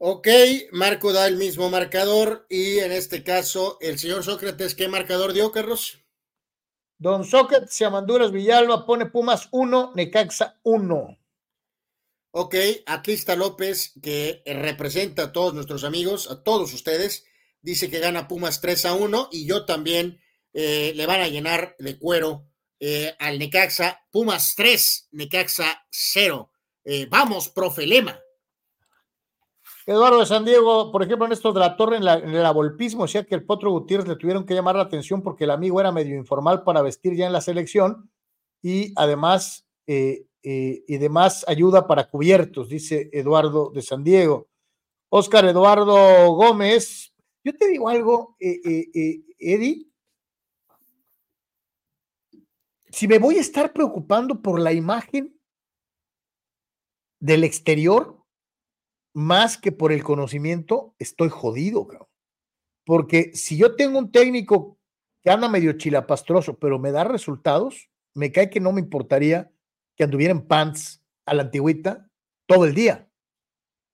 Ok, 0.00 0.28
Marco 0.70 1.12
da 1.12 1.26
el 1.26 1.36
mismo 1.36 1.70
marcador 1.70 2.46
y 2.48 2.78
en 2.78 2.92
este 2.92 3.24
caso 3.24 3.78
el 3.80 3.98
señor 3.98 4.22
Sócrates, 4.22 4.76
¿qué 4.76 4.86
marcador 4.86 5.32
dio, 5.32 5.50
Carlos? 5.50 5.98
Don 6.98 7.24
Sócrates 7.24 7.82
Amanduras 7.82 8.30
Villalba 8.30 8.86
pone 8.86 9.06
Pumas 9.06 9.48
1, 9.50 9.94
Necaxa 9.96 10.60
1. 10.62 11.18
Ok, 12.30 12.54
Atlista 12.86 13.34
López, 13.34 13.94
que 14.00 14.40
representa 14.46 15.24
a 15.24 15.32
todos 15.32 15.52
nuestros 15.52 15.82
amigos, 15.82 16.30
a 16.30 16.44
todos 16.44 16.72
ustedes, 16.72 17.24
dice 17.60 17.90
que 17.90 17.98
gana 17.98 18.28
Pumas 18.28 18.60
3 18.60 18.84
a 18.84 18.94
1 18.94 19.30
y 19.32 19.48
yo 19.48 19.64
también 19.64 20.20
eh, 20.52 20.92
le 20.94 21.06
van 21.06 21.22
a 21.22 21.28
llenar 21.28 21.74
de 21.80 21.98
cuero 21.98 22.46
eh, 22.78 23.16
al 23.18 23.40
Necaxa. 23.40 24.06
Pumas 24.12 24.54
3, 24.56 25.08
Necaxa 25.10 25.86
0. 25.90 26.52
Eh, 26.84 27.08
vamos, 27.10 27.48
profe 27.48 27.84
Lema. 27.84 28.20
Eduardo 29.88 30.20
de 30.20 30.26
San 30.26 30.44
Diego, 30.44 30.92
por 30.92 31.02
ejemplo, 31.02 31.24
en 31.24 31.32
esto 31.32 31.50
de 31.50 31.60
la 31.60 31.74
torre, 31.74 31.96
en, 31.96 32.02
el 32.02 32.44
abolpismo, 32.44 33.04
decía 33.04 33.24
que 33.24 33.34
el 33.34 33.46
Potro 33.46 33.70
Gutiérrez 33.70 34.06
le 34.06 34.16
tuvieron 34.16 34.44
que 34.44 34.52
llamar 34.52 34.76
la 34.76 34.82
atención 34.82 35.22
porque 35.22 35.44
el 35.44 35.50
amigo 35.50 35.80
era 35.80 35.92
medio 35.92 36.14
informal 36.14 36.62
para 36.62 36.82
vestir 36.82 37.16
ya 37.16 37.26
en 37.26 37.32
la 37.32 37.40
selección 37.40 38.10
y 38.60 38.92
además, 38.96 39.66
eh, 39.86 40.26
eh, 40.42 40.84
y 40.86 40.98
demás 40.98 41.42
ayuda 41.48 41.86
para 41.86 42.10
cubiertos, 42.10 42.68
dice 42.68 43.08
Eduardo 43.14 43.70
de 43.70 43.80
San 43.80 44.04
Diego. 44.04 44.48
Oscar 45.08 45.46
Eduardo 45.46 46.34
Gómez, 46.34 47.14
yo 47.42 47.56
te 47.56 47.68
digo 47.68 47.88
algo, 47.88 48.36
eh, 48.40 48.60
Eddie, 49.38 49.88
si 52.90 53.08
me 53.08 53.18
voy 53.18 53.38
a 53.38 53.40
estar 53.40 53.72
preocupando 53.72 54.42
por 54.42 54.60
la 54.60 54.74
imagen 54.74 55.34
del 57.20 57.44
exterior, 57.44 58.17
más 59.14 59.58
que 59.58 59.72
por 59.72 59.92
el 59.92 60.02
conocimiento, 60.04 60.94
estoy 60.98 61.28
jodido, 61.28 61.86
cabrón. 61.86 62.08
Porque 62.84 63.32
si 63.34 63.56
yo 63.56 63.76
tengo 63.76 63.98
un 63.98 64.10
técnico 64.10 64.78
que 65.22 65.30
anda 65.30 65.48
medio 65.48 65.72
chilapastroso, 65.72 66.58
pero 66.58 66.78
me 66.78 66.92
da 66.92 67.04
resultados, 67.04 67.90
me 68.14 68.32
cae 68.32 68.50
que 68.50 68.60
no 68.60 68.72
me 68.72 68.80
importaría 68.80 69.50
que 69.96 70.04
anduviera 70.04 70.32
en 70.32 70.46
pants 70.46 71.02
a 71.26 71.34
la 71.34 71.42
antigüita 71.42 72.08
todo 72.46 72.64
el 72.64 72.74
día. 72.74 73.08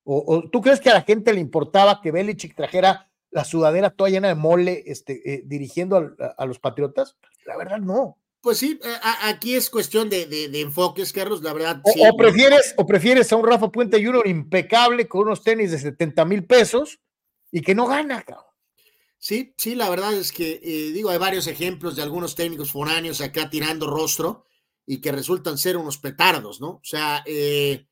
O, 0.05 0.49
tú 0.51 0.61
crees 0.61 0.81
que 0.81 0.91
a 0.91 0.95
la 0.95 1.03
gente 1.03 1.33
le 1.33 1.41
importaba 1.41 2.01
que 2.03 2.13
Belichick 2.13 2.55
trajera 2.55 3.11
la 3.31 3.45
sudadera 3.45 3.91
toda 3.91 4.11
llena 4.11 4.29
de 4.29 4.35
mole 4.35 4.85
este, 4.87 5.35
eh, 5.35 5.43
dirigiendo 5.45 6.15
a, 6.37 6.47
los 6.47 6.61
patriotas? 6.61 7.17
La 7.47 7.57
verdad, 7.57 7.79
no. 7.79 8.19
Pues 8.45 8.59
sí, 8.59 8.79
aquí 9.23 9.55
es 9.55 9.71
cuestión 9.71 10.11
de, 10.11 10.51
enfoques, 10.61 11.15
Carlos, 11.15 11.43
la 11.43 11.55
verdad. 11.55 11.81
O, 11.83 12.15
prefieres, 12.15 12.75
o 12.77 12.85
prefieres 12.85 13.33
a 13.33 13.37
un 13.37 13.47
Rafa 13.47 13.73
Puente 13.73 14.05
Junior 14.05 14.29
impecable 14.29 15.09
con 15.09 15.23
unos 15.23 15.43
tenis 15.43 15.71
de 15.71 15.79
70 15.79 16.27
mil 16.27 16.45
pesos 16.45 17.01
y 17.51 17.63
que 17.63 17.75
no 17.75 17.87
gana, 17.87 18.23
cabrón. 18.23 18.45
Sí, 19.17 19.55
sí, 19.57 19.75
la 19.75 19.89
verdad 19.89 20.13
es 20.13 20.31
que, 20.31 20.61
eh, 20.63 20.93
digo, 20.93 21.09
hay 21.09 21.17
varios 21.17 21.47
ejemplos 21.47 21.97
de 21.97 22.03
algunos 22.03 22.35
técnicos 22.35 22.71
foráneos 22.71 23.23
acá 23.23 23.49
tirando 23.49 23.87
rostro 23.89 24.45
y 24.85 25.01
que 25.01 25.11
resultan 25.11 25.57
ser 25.57 25.79
unos 25.79 25.97
petardos, 25.97 26.61
¿no? 26.61 26.69
O 26.69 26.85
sea, 26.85 27.23
eh, 27.25 27.87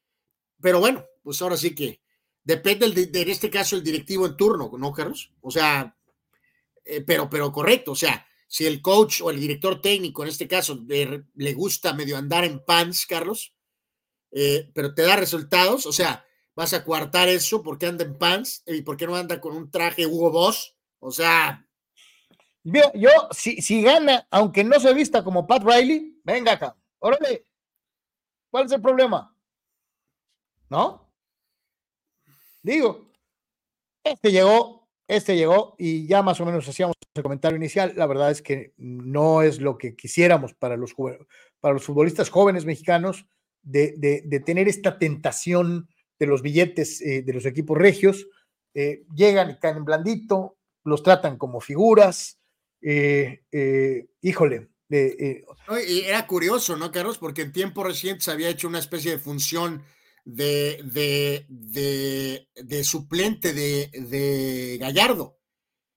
pero 0.60 0.80
bueno, 0.80 1.02
pues 1.22 1.40
ahora 1.40 1.56
sí 1.56 1.74
que 1.74 2.02
depende 2.44 2.90
de, 2.90 3.22
en 3.22 3.30
este 3.30 3.48
caso 3.48 3.74
el 3.74 3.82
directivo 3.82 4.26
en 4.26 4.36
turno, 4.36 4.70
¿no, 4.78 4.92
Carlos? 4.92 5.32
O 5.40 5.50
sea, 5.50 5.96
eh, 6.84 7.00
pero, 7.00 7.30
pero 7.30 7.50
correcto, 7.50 7.92
o 7.92 7.96
sea, 7.96 8.26
si 8.52 8.66
el 8.66 8.82
coach 8.82 9.22
o 9.22 9.30
el 9.30 9.40
director 9.40 9.80
técnico, 9.80 10.22
en 10.22 10.28
este 10.28 10.46
caso, 10.46 10.78
le, 10.86 11.54
gusta 11.54 11.94
medio 11.94 12.18
andar 12.18 12.44
en 12.44 12.62
pants, 12.62 13.06
Carlos, 13.06 13.54
eh, 14.30 14.70
pero 14.74 14.92
te 14.92 15.00
da 15.00 15.16
resultados, 15.16 15.86
o 15.86 15.92
sea, 15.92 16.26
vas 16.54 16.74
a 16.74 16.84
coartar 16.84 17.30
eso 17.30 17.62
porque 17.62 17.86
anda 17.86 18.04
en 18.04 18.18
pants 18.18 18.62
y 18.66 18.82
por 18.82 18.98
qué 18.98 19.06
no 19.06 19.16
anda 19.16 19.40
con 19.40 19.56
un 19.56 19.70
traje 19.70 20.06
Hugo 20.06 20.30
Boss, 20.30 20.76
o 20.98 21.10
sea. 21.10 21.66
Yo, 22.62 22.82
yo 22.94 23.08
si, 23.30 23.62
si 23.62 23.80
gana, 23.80 24.28
aunque 24.30 24.62
no 24.64 24.78
se 24.78 24.92
vista 24.92 25.24
como 25.24 25.46
Pat 25.46 25.64
Riley, 25.64 26.20
venga 26.22 26.52
acá, 26.52 26.76
órale, 26.98 27.46
¿cuál 28.50 28.66
es 28.66 28.72
el 28.72 28.82
problema? 28.82 29.34
¿No? 30.68 31.10
Digo, 32.62 33.10
este 34.04 34.30
llegó 34.30 34.81
este 35.16 35.36
llegó 35.36 35.74
y 35.78 36.06
ya 36.06 36.22
más 36.22 36.40
o 36.40 36.46
menos 36.46 36.68
hacíamos 36.68 36.96
el 37.14 37.22
comentario 37.22 37.56
inicial. 37.56 37.92
La 37.96 38.06
verdad 38.06 38.30
es 38.30 38.42
que 38.42 38.72
no 38.76 39.42
es 39.42 39.60
lo 39.60 39.78
que 39.78 39.94
quisiéramos 39.94 40.54
para 40.54 40.76
los, 40.76 40.94
para 41.60 41.74
los 41.74 41.84
futbolistas 41.84 42.30
jóvenes 42.30 42.64
mexicanos 42.64 43.26
de, 43.62 44.42
tener 44.44 44.68
esta 44.68 44.98
tentación 44.98 45.88
de 46.18 46.26
los 46.26 46.42
billetes 46.42 47.00
eh, 47.00 47.22
de 47.22 47.32
los 47.32 47.46
equipos 47.46 47.78
regios. 47.78 48.26
Eh, 48.74 49.04
llegan 49.14 49.50
y 49.50 49.58
caen 49.58 49.78
en 49.78 49.84
blandito, 49.84 50.56
los 50.84 51.02
tratan 51.02 51.36
como 51.36 51.60
figuras. 51.60 52.38
Eh, 52.80 53.42
híjole. 54.20 54.68
era 54.88 56.26
curioso, 56.26 56.76
¿no, 56.76 56.90
Carlos? 56.90 57.18
Porque 57.18 57.42
en 57.42 57.52
tiempo 57.52 57.84
reciente 57.84 58.24
se 58.24 58.30
había 58.30 58.48
hecho 58.48 58.68
una 58.68 58.78
especie 58.78 59.12
de 59.12 59.18
función 59.18 59.82
de, 60.24 61.46
de, 61.48 62.84
suplente 62.84 63.52
de, 63.52 64.78
Gallardo. 64.80 65.38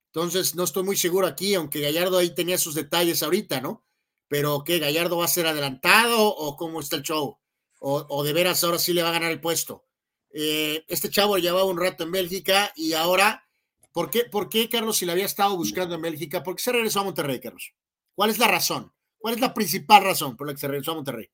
Entonces, 0.07 0.55
no 0.55 0.63
estoy 0.63 0.83
muy 0.83 0.97
seguro 0.97 1.27
aquí, 1.27 1.55
aunque 1.55 1.81
Gallardo 1.81 2.17
ahí 2.17 2.33
tenía 2.33 2.57
sus 2.57 2.75
detalles 2.75 3.21
ahorita, 3.21 3.61
¿no? 3.61 3.85
Pero 4.27 4.63
¿qué? 4.63 4.79
¿Gallardo 4.79 5.17
va 5.17 5.25
a 5.25 5.29
ser 5.29 5.45
adelantado 5.45 6.27
o 6.27 6.55
cómo 6.55 6.79
está 6.79 6.95
el 6.95 7.03
show? 7.03 7.37
O, 7.79 8.23
de 8.23 8.33
veras 8.33 8.63
ahora 8.63 8.79
sí 8.79 8.93
le 8.93 9.03
va 9.03 9.09
a 9.09 9.13
ganar 9.13 9.31
el 9.31 9.41
puesto. 9.41 9.85
Eh, 10.31 10.83
este 10.87 11.09
chavo 11.09 11.37
llevaba 11.37 11.65
un 11.65 11.79
rato 11.79 12.03
en 12.03 12.11
Bélgica 12.11 12.71
y 12.75 12.93
ahora, 12.93 13.47
¿por 13.91 14.09
qué, 14.09 14.23
¿por 14.23 14.49
qué, 14.49 14.67
Carlos, 14.69 14.97
si 14.97 15.05
le 15.05 15.11
había 15.11 15.25
estado 15.25 15.55
buscando 15.55 15.95
en 15.95 16.01
Bélgica, 16.01 16.41
por 16.41 16.55
qué 16.55 16.63
se 16.63 16.71
regresó 16.71 17.01
a 17.01 17.03
Monterrey, 17.03 17.39
Carlos? 17.39 17.73
¿Cuál 18.15 18.31
es 18.31 18.39
la 18.39 18.47
razón? 18.47 18.91
¿Cuál 19.17 19.35
es 19.35 19.41
la 19.41 19.53
principal 19.53 20.03
razón 20.03 20.35
por 20.35 20.47
la 20.47 20.53
que 20.53 20.59
se 20.59 20.67
regresó 20.67 20.93
a 20.93 20.95
Monterrey? 20.95 21.29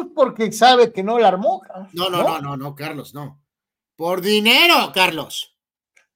Pues 0.00 0.12
porque 0.14 0.52
sabe 0.52 0.92
que 0.92 1.02
no 1.02 1.18
la 1.18 1.28
armó. 1.28 1.62
No, 1.92 2.08
no, 2.08 2.22
no, 2.22 2.40
no, 2.40 2.56
no, 2.56 2.74
Carlos, 2.74 3.12
no. 3.12 3.42
Por 3.96 4.22
dinero, 4.22 4.90
Carlos. 4.94 5.56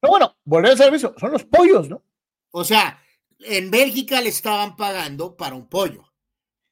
No, 0.00 0.08
bueno, 0.08 0.36
volver 0.44 0.72
al 0.72 0.78
servicio, 0.78 1.14
son 1.18 1.32
los 1.32 1.44
pollos, 1.44 1.88
¿no? 1.88 2.02
O 2.50 2.64
sea, 2.64 2.98
en 3.40 3.70
Bélgica 3.70 4.20
le 4.20 4.30
estaban 4.30 4.76
pagando 4.76 5.36
para 5.36 5.54
un 5.54 5.68
pollo. 5.68 6.10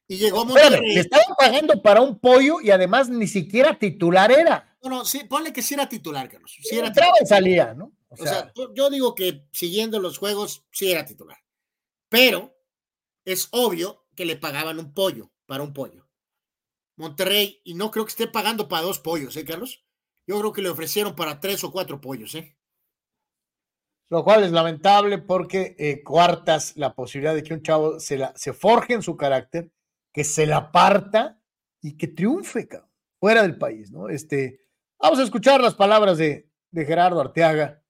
Y 0.07 0.17
llegó 0.17 0.45
Monterrey. 0.45 0.95
le 0.95 1.01
estaban 1.01 1.35
pagando 1.37 1.81
para 1.81 2.01
un 2.01 2.19
pollo 2.19 2.61
y 2.61 2.71
además 2.71 3.09
ni 3.09 3.27
siquiera 3.27 3.77
titular 3.77 4.31
era. 4.31 4.75
No, 4.81 4.89
no, 4.89 5.05
sí, 5.05 5.23
ponle 5.25 5.53
que 5.53 5.61
sí 5.61 5.75
era 5.75 5.87
titular, 5.87 6.27
Carlos. 6.29 6.57
Sí 6.61 6.77
era 6.77 6.91
titular. 6.91 7.11
y 7.21 7.25
salía, 7.25 7.73
¿no? 7.73 7.91
O 8.09 8.17
sea, 8.17 8.51
yo 8.75 8.89
digo 8.89 9.15
que 9.15 9.47
siguiendo 9.51 9.99
los 9.99 10.17
juegos 10.17 10.65
sí 10.71 10.91
era 10.91 11.05
titular. 11.05 11.37
Pero 12.09 12.55
es 13.25 13.47
obvio 13.51 14.05
que 14.15 14.25
le 14.25 14.35
pagaban 14.35 14.79
un 14.79 14.93
pollo 14.93 15.31
para 15.45 15.63
un 15.63 15.73
pollo. 15.73 16.02
Monterrey, 16.95 17.61
y 17.63 17.73
no 17.73 17.91
creo 17.91 18.05
que 18.05 18.11
esté 18.11 18.27
pagando 18.27 18.67
para 18.67 18.83
dos 18.83 18.99
pollos, 18.99 19.35
¿eh, 19.37 19.45
Carlos? 19.45 19.83
Yo 20.27 20.39
creo 20.39 20.53
que 20.53 20.61
le 20.61 20.69
ofrecieron 20.69 21.15
para 21.15 21.39
tres 21.39 21.63
o 21.63 21.71
cuatro 21.71 21.99
pollos, 21.99 22.35
¿eh? 22.35 22.57
Lo 24.09 24.23
cual 24.23 24.43
es 24.43 24.51
lamentable 24.51 25.17
porque 25.17 25.75
eh, 25.79 26.03
cuartas 26.03 26.77
la 26.77 26.93
posibilidad 26.93 27.33
de 27.33 27.43
que 27.43 27.53
un 27.53 27.63
chavo 27.63 27.99
se, 27.99 28.19
se 28.35 28.53
forje 28.53 28.93
en 28.93 29.01
su 29.01 29.17
carácter, 29.17 29.71
que 30.13 30.23
se 30.23 30.45
la 30.45 30.71
parta 30.71 31.41
y 31.81 31.97
que 31.97 32.07
triunfe 32.07 32.67
fuera 33.19 33.41
del 33.41 33.57
país, 33.57 33.91
¿no? 33.91 34.09
Este, 34.09 34.61
vamos 34.99 35.19
a 35.19 35.23
escuchar 35.23 35.61
las 35.61 35.73
palabras 35.73 36.17
de, 36.17 36.49
de 36.71 36.85
Gerardo 36.85 37.19
Arteaga 37.19 37.81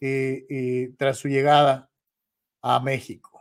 eh, 0.00 0.94
tras 0.98 1.18
su 1.18 1.28
llegada 1.28 1.90
a 2.60 2.80
México. 2.80 3.31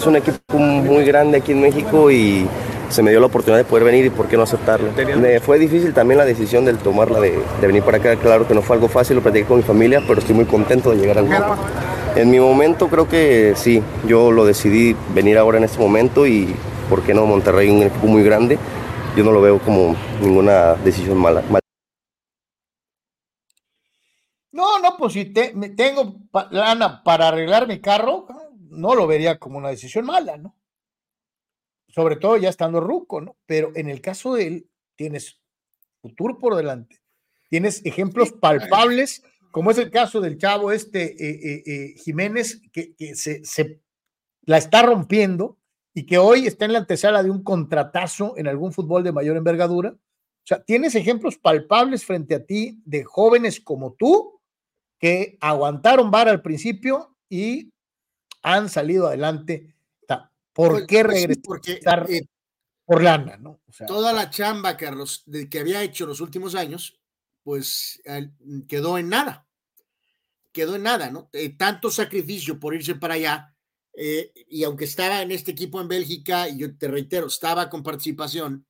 Es 0.00 0.06
un 0.06 0.16
equipo 0.16 0.56
muy 0.56 1.04
grande 1.04 1.36
aquí 1.36 1.52
en 1.52 1.60
México 1.60 2.10
y 2.10 2.46
se 2.88 3.02
me 3.02 3.10
dio 3.10 3.20
la 3.20 3.26
oportunidad 3.26 3.58
de 3.58 3.66
poder 3.66 3.84
venir 3.84 4.06
y 4.06 4.08
por 4.08 4.28
qué 4.28 4.38
no 4.38 4.44
aceptarlo. 4.44 4.92
Me 5.18 5.40
fue 5.40 5.58
difícil 5.58 5.92
también 5.92 6.16
la 6.16 6.24
decisión 6.24 6.64
de 6.64 6.72
tomarla 6.72 7.20
de, 7.20 7.32
de, 7.60 7.66
venir 7.66 7.82
para 7.82 7.98
acá. 7.98 8.16
Claro 8.16 8.48
que 8.48 8.54
no 8.54 8.62
fue 8.62 8.76
algo 8.76 8.88
fácil, 8.88 9.16
lo 9.16 9.22
platiqué 9.22 9.44
con 9.44 9.58
mi 9.58 9.62
familia, 9.62 10.02
pero 10.08 10.20
estoy 10.20 10.34
muy 10.34 10.46
contento 10.46 10.90
de 10.90 10.96
llegar 10.96 11.18
al 11.18 11.28
grupo. 11.28 11.54
En 12.16 12.30
mi 12.30 12.40
momento 12.40 12.88
creo 12.88 13.10
que 13.10 13.52
sí, 13.56 13.82
yo 14.06 14.32
lo 14.32 14.46
decidí 14.46 14.96
venir 15.14 15.36
ahora 15.36 15.58
en 15.58 15.64
este 15.64 15.78
momento 15.78 16.26
y 16.26 16.54
por 16.88 17.02
qué 17.02 17.12
no 17.12 17.26
Monterrey, 17.26 17.68
un 17.68 17.82
equipo 17.82 18.06
muy 18.06 18.22
grande, 18.22 18.58
yo 19.14 19.22
no 19.22 19.32
lo 19.32 19.42
veo 19.42 19.58
como 19.58 19.94
ninguna 20.22 20.76
decisión 20.76 21.18
mala. 21.18 21.42
No, 24.50 24.78
no, 24.78 24.96
pues 24.96 25.12
si 25.12 25.26
te, 25.26 25.52
tengo 25.76 26.14
lana 26.50 27.02
para 27.04 27.28
arreglar 27.28 27.68
mi 27.68 27.80
carro, 27.80 28.26
no 28.70 28.94
lo 28.94 29.06
vería 29.06 29.38
como 29.38 29.58
una 29.58 29.68
decisión 29.68 30.06
mala, 30.06 30.36
¿no? 30.36 30.56
Sobre 31.88 32.16
todo 32.16 32.36
ya 32.36 32.48
estando 32.48 32.80
ruco, 32.80 33.20
¿no? 33.20 33.36
Pero 33.46 33.72
en 33.74 33.88
el 33.88 34.00
caso 34.00 34.34
de 34.34 34.46
él, 34.46 34.70
tienes 34.96 35.40
futuro 36.00 36.38
por 36.38 36.56
delante. 36.56 37.00
Tienes 37.48 37.84
ejemplos 37.84 38.32
palpables, 38.32 39.22
como 39.50 39.70
es 39.70 39.78
el 39.78 39.90
caso 39.90 40.20
del 40.20 40.38
chavo 40.38 40.70
este 40.70 41.02
eh, 41.02 41.40
eh, 41.42 41.62
eh, 41.66 41.94
Jiménez, 41.96 42.62
que, 42.72 42.94
que 42.94 43.16
se, 43.16 43.44
se, 43.44 43.80
la 44.42 44.58
está 44.58 44.82
rompiendo 44.82 45.58
y 45.92 46.06
que 46.06 46.18
hoy 46.18 46.46
está 46.46 46.64
en 46.64 46.72
la 46.72 46.78
antesala 46.78 47.22
de 47.22 47.30
un 47.30 47.42
contratazo 47.42 48.36
en 48.36 48.46
algún 48.46 48.72
fútbol 48.72 49.02
de 49.02 49.12
mayor 49.12 49.36
envergadura. 49.36 49.90
O 49.90 50.46
sea, 50.46 50.62
tienes 50.62 50.94
ejemplos 50.94 51.38
palpables 51.38 52.04
frente 52.04 52.34
a 52.34 52.44
ti 52.44 52.80
de 52.84 53.04
jóvenes 53.04 53.60
como 53.60 53.94
tú 53.94 54.40
que 54.98 55.38
aguantaron 55.40 56.10
vara 56.10 56.30
al 56.30 56.42
principio 56.42 57.16
y 57.28 57.72
han 58.42 58.68
salido 58.68 59.06
adelante. 59.08 59.74
¿Por 60.52 60.72
Pues- 60.72 60.86
qué 60.88 61.04
pues 61.04 61.14
regresar 61.16 61.42
porque, 61.44 61.80
eh, 62.08 62.26
por 62.84 63.02
lana, 63.02 63.36
no? 63.36 63.60
O 63.68 63.72
sea, 63.72 63.86
toda 63.86 64.12
la 64.12 64.30
chamba, 64.30 64.76
Carlos, 64.76 65.22
de 65.26 65.48
que 65.48 65.60
había 65.60 65.82
hecho 65.82 66.06
los 66.06 66.20
últimos 66.20 66.56
años, 66.56 67.00
pues 67.44 68.02
quedó 68.68 68.98
en 68.98 69.08
nada. 69.08 69.46
Quedó 70.52 70.74
en 70.74 70.82
nada, 70.82 71.10
¿no? 71.10 71.30
Eh, 71.32 71.50
tanto 71.56 71.88
sacrificio 71.90 72.58
por 72.58 72.74
irse 72.74 72.96
para 72.96 73.14
allá, 73.14 73.54
eh, 73.94 74.32
y 74.48 74.64
aunque 74.64 74.86
estaba 74.86 75.22
en 75.22 75.30
este 75.30 75.52
equipo 75.52 75.80
en 75.80 75.86
Bélgica, 75.86 76.48
y 76.48 76.58
yo 76.58 76.76
te 76.76 76.88
reitero, 76.88 77.28
estaba 77.28 77.70
con 77.70 77.84
participación, 77.84 78.66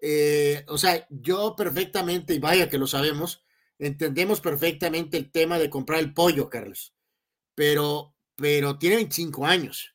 eh, 0.00 0.64
o 0.68 0.78
sea, 0.78 1.06
yo 1.10 1.54
perfectamente, 1.54 2.32
y 2.34 2.38
vaya 2.38 2.70
que 2.70 2.78
lo 2.78 2.86
sabemos, 2.86 3.44
entendemos 3.78 4.40
perfectamente 4.40 5.18
el 5.18 5.30
tema 5.30 5.58
de 5.58 5.68
comprar 5.68 6.00
el 6.00 6.14
pollo, 6.14 6.48
Carlos, 6.48 6.94
pero, 7.54 8.13
pero 8.36 8.78
tiene 8.78 8.96
25 8.96 9.46
años. 9.46 9.94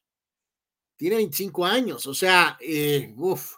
Tiene 0.95 1.18
25 1.18 1.66
años, 1.66 2.07
o 2.07 2.14
sea, 2.14 2.57
eh, 2.60 3.14
uff, 3.16 3.56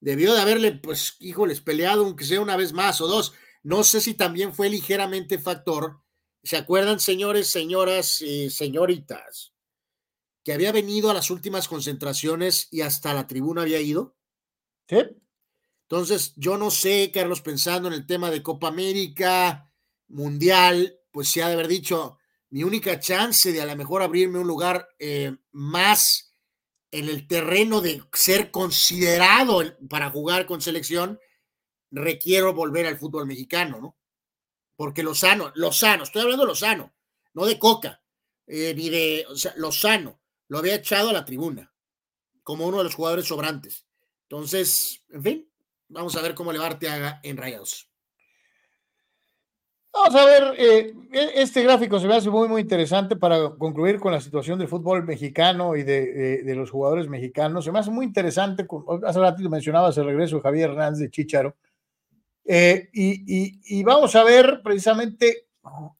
debió 0.00 0.32
de 0.34 0.40
haberle, 0.40 0.72
pues, 0.72 1.16
híjoles, 1.20 1.60
peleado 1.60 2.04
aunque 2.04 2.24
sea 2.24 2.40
una 2.40 2.56
vez 2.56 2.72
más 2.72 3.00
o 3.00 3.08
dos. 3.08 3.32
No 3.62 3.84
sé 3.84 4.00
si 4.00 4.14
también 4.14 4.54
fue 4.54 4.68
ligeramente 4.68 5.38
factor. 5.38 6.00
¿Se 6.42 6.56
acuerdan, 6.56 7.00
señores, 7.00 7.48
señoras 7.48 8.20
y 8.20 8.50
señoritas, 8.50 9.52
que 10.44 10.52
había 10.52 10.72
venido 10.72 11.10
a 11.10 11.14
las 11.14 11.30
últimas 11.30 11.68
concentraciones 11.68 12.68
y 12.70 12.80
hasta 12.80 13.14
la 13.14 13.26
tribuna 13.26 13.62
había 13.62 13.80
ido? 13.80 14.16
¿sí? 14.88 14.98
Entonces, 15.92 16.32
yo 16.36 16.56
no 16.56 16.70
sé, 16.70 17.10
Carlos, 17.12 17.42
pensando 17.42 17.88
en 17.88 17.94
el 17.94 18.06
tema 18.06 18.30
de 18.30 18.42
Copa 18.42 18.68
América, 18.68 19.70
Mundial, 20.08 20.98
pues 21.10 21.30
se 21.30 21.42
ha 21.42 21.48
de 21.48 21.54
haber 21.54 21.68
dicho, 21.68 22.18
mi 22.52 22.64
única 22.64 23.00
chance 23.00 23.50
de 23.50 23.62
a 23.62 23.66
lo 23.66 23.74
mejor 23.76 24.02
abrirme 24.02 24.38
un 24.38 24.46
lugar 24.46 24.86
eh, 24.98 25.34
más 25.52 26.34
en 26.90 27.08
el 27.08 27.26
terreno 27.26 27.80
de 27.80 28.02
ser 28.12 28.50
considerado 28.50 29.62
para 29.88 30.10
jugar 30.10 30.44
con 30.44 30.60
selección, 30.60 31.18
requiero 31.90 32.52
volver 32.52 32.86
al 32.86 32.98
fútbol 32.98 33.26
mexicano, 33.26 33.80
¿no? 33.80 33.96
Porque 34.76 35.02
Lozano, 35.02 35.50
Lozano, 35.54 36.02
estoy 36.02 36.20
hablando 36.20 36.44
de 36.44 36.48
Lozano, 36.48 36.94
no 37.32 37.46
de 37.46 37.58
Coca, 37.58 38.02
eh, 38.46 38.74
ni 38.76 38.90
de, 38.90 39.24
o 39.30 39.34
sea, 39.34 39.54
Lozano, 39.56 40.20
lo 40.48 40.58
había 40.58 40.74
echado 40.74 41.08
a 41.08 41.14
la 41.14 41.24
tribuna 41.24 41.72
como 42.42 42.66
uno 42.66 42.78
de 42.78 42.84
los 42.84 42.94
jugadores 42.94 43.26
sobrantes. 43.26 43.86
Entonces, 44.24 45.02
en 45.08 45.22
fin, 45.22 45.52
vamos 45.88 46.16
a 46.16 46.20
ver 46.20 46.34
cómo 46.34 46.52
le 46.52 46.58
va 46.58 46.66
Arteaga 46.66 47.18
en 47.22 47.38
Rayados. 47.38 47.88
Vamos 49.92 50.14
a 50.14 50.24
ver, 50.24 50.54
eh, 50.56 50.94
este 51.34 51.62
gráfico 51.62 52.00
se 52.00 52.06
me 52.06 52.14
hace 52.14 52.30
muy, 52.30 52.48
muy 52.48 52.62
interesante 52.62 53.14
para 53.14 53.50
concluir 53.50 54.00
con 54.00 54.12
la 54.12 54.20
situación 54.20 54.58
del 54.58 54.68
fútbol 54.68 55.04
mexicano 55.04 55.76
y 55.76 55.82
de, 55.82 56.12
de, 56.12 56.42
de 56.42 56.54
los 56.54 56.70
jugadores 56.70 57.08
mexicanos. 57.08 57.64
Se 57.64 57.72
me 57.72 57.78
hace 57.78 57.90
muy 57.90 58.06
interesante, 58.06 58.66
hace 59.06 59.18
ratito 59.20 59.50
mencionabas 59.50 59.98
el 59.98 60.06
regreso 60.06 60.36
de 60.36 60.42
Javier 60.42 60.70
Hernández 60.70 61.00
de 61.00 61.10
Chicharo, 61.10 61.56
eh, 62.44 62.88
y, 62.92 63.22
y, 63.26 63.60
y, 63.64 63.82
vamos 63.84 64.16
a 64.16 64.24
ver 64.24 64.62
precisamente 64.64 65.46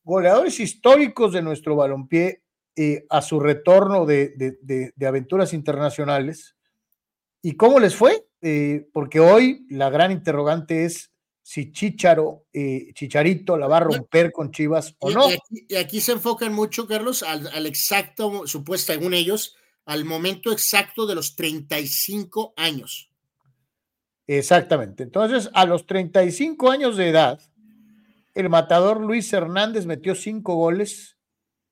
goleadores 0.02 0.58
históricos 0.58 1.32
de 1.32 1.42
nuestro 1.42 1.76
balompié 1.76 2.42
eh, 2.74 3.06
a 3.10 3.22
su 3.22 3.38
retorno 3.38 4.06
de, 4.06 4.30
de, 4.36 4.92
de, 4.94 5.06
aventuras 5.06 5.52
internacionales. 5.52 6.56
¿Y 7.42 7.56
cómo 7.56 7.78
les 7.78 7.94
fue? 7.94 8.26
Eh, 8.40 8.88
porque 8.92 9.20
hoy 9.20 9.66
la 9.70 9.88
gran 9.88 10.10
interrogante 10.10 10.84
es 10.84 11.11
si 11.42 11.72
Chicharo, 11.72 12.46
eh, 12.52 12.92
Chicharito 12.94 13.56
la 13.56 13.66
va 13.66 13.78
a 13.78 13.80
romper 13.80 14.30
con 14.30 14.52
Chivas 14.52 14.94
o 15.00 15.10
y, 15.10 15.14
no. 15.14 15.28
Y 15.28 15.32
aquí, 15.32 15.66
y 15.68 15.74
aquí, 15.76 16.00
se 16.00 16.12
enfocan 16.12 16.52
mucho, 16.52 16.86
Carlos, 16.86 17.22
al, 17.22 17.48
al 17.48 17.66
exacto, 17.66 18.46
supuesto, 18.46 18.92
según 18.92 19.12
ellos, 19.12 19.56
al 19.84 20.04
momento 20.04 20.52
exacto 20.52 21.06
de 21.06 21.16
los 21.16 21.34
35 21.34 22.54
años. 22.56 23.10
Exactamente. 24.26 25.02
Entonces, 25.02 25.50
a 25.52 25.66
los 25.66 25.86
35 25.86 26.70
años 26.70 26.96
de 26.96 27.08
edad, 27.08 27.40
el 28.34 28.48
matador 28.48 29.00
Luis 29.00 29.32
Hernández 29.32 29.84
metió 29.84 30.14
cinco 30.14 30.54
goles 30.54 31.18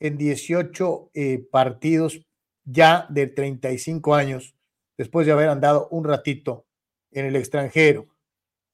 en 0.01 0.19
18 0.19 1.11
eh, 1.15 1.47
partidos 1.51 2.21
ya 2.65 3.07
de 3.09 3.27
35 3.27 4.15
años, 4.15 4.55
después 4.99 5.27
de 5.27 5.33
haber 5.33 5.49
andado 5.49 5.89
un 5.91 6.05
ratito 6.05 6.67
en 7.13 7.27
el 7.27 7.37
extranjero. 7.37 8.09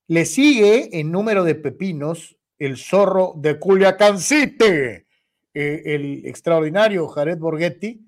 Le 0.08 0.24
sigue 0.24 1.00
en 1.00 1.10
número 1.10 1.42
de 1.42 1.56
pepinos 1.56 2.36
el 2.58 2.76
zorro 2.76 3.34
de 3.36 3.58
Culiacán 3.58 4.18
City, 4.20 4.64
eh, 4.64 5.04
el 5.54 6.24
extraordinario 6.26 7.08
Jared 7.08 7.38
Borghetti, 7.38 8.06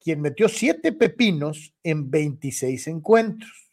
quien 0.00 0.20
metió 0.20 0.48
siete 0.48 0.92
pepinos 0.92 1.72
en 1.82 2.10
26 2.10 2.88
encuentros. 2.88 3.70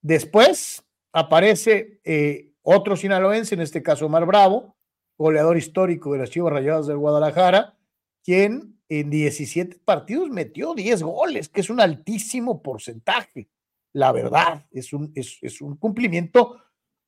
Después 0.00 0.84
aparece 1.12 2.00
eh, 2.04 2.52
otro 2.62 2.96
sinaloense, 2.96 3.54
en 3.54 3.60
este 3.60 3.82
caso 3.82 4.06
Omar 4.06 4.26
Bravo, 4.26 4.76
goleador 5.18 5.56
histórico 5.56 6.12
de 6.12 6.20
las 6.20 6.30
Chivas 6.30 6.52
Rayadas 6.52 6.86
del 6.86 6.98
Guadalajara, 6.98 7.76
quien 8.22 8.80
en 8.88 9.10
17 9.10 9.80
partidos 9.84 10.30
metió 10.30 10.74
10 10.74 11.02
goles, 11.02 11.48
que 11.48 11.60
es 11.60 11.70
un 11.70 11.80
altísimo 11.80 12.62
porcentaje. 12.62 13.48
La 13.94 14.12
verdad, 14.12 14.66
es 14.70 14.92
un, 14.92 15.10
es, 15.14 15.38
es 15.40 15.60
un 15.60 15.76
cumplimiento 15.76 16.60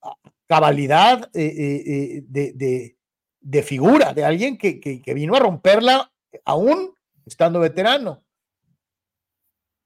a 0.03 0.17
cabalidad 0.47 1.31
eh, 1.35 1.55
eh, 1.57 2.25
de, 2.27 2.53
de, 2.55 2.97
de, 3.41 3.63
figura, 3.63 4.15
de 4.15 4.25
alguien 4.25 4.57
que, 4.57 4.81
que, 4.81 5.03
que 5.03 5.15
vino 5.15 5.35
a 5.35 5.41
romperla 5.41 6.13
aún 6.45 6.95
estando 7.25 7.61
veterano. 7.61 8.25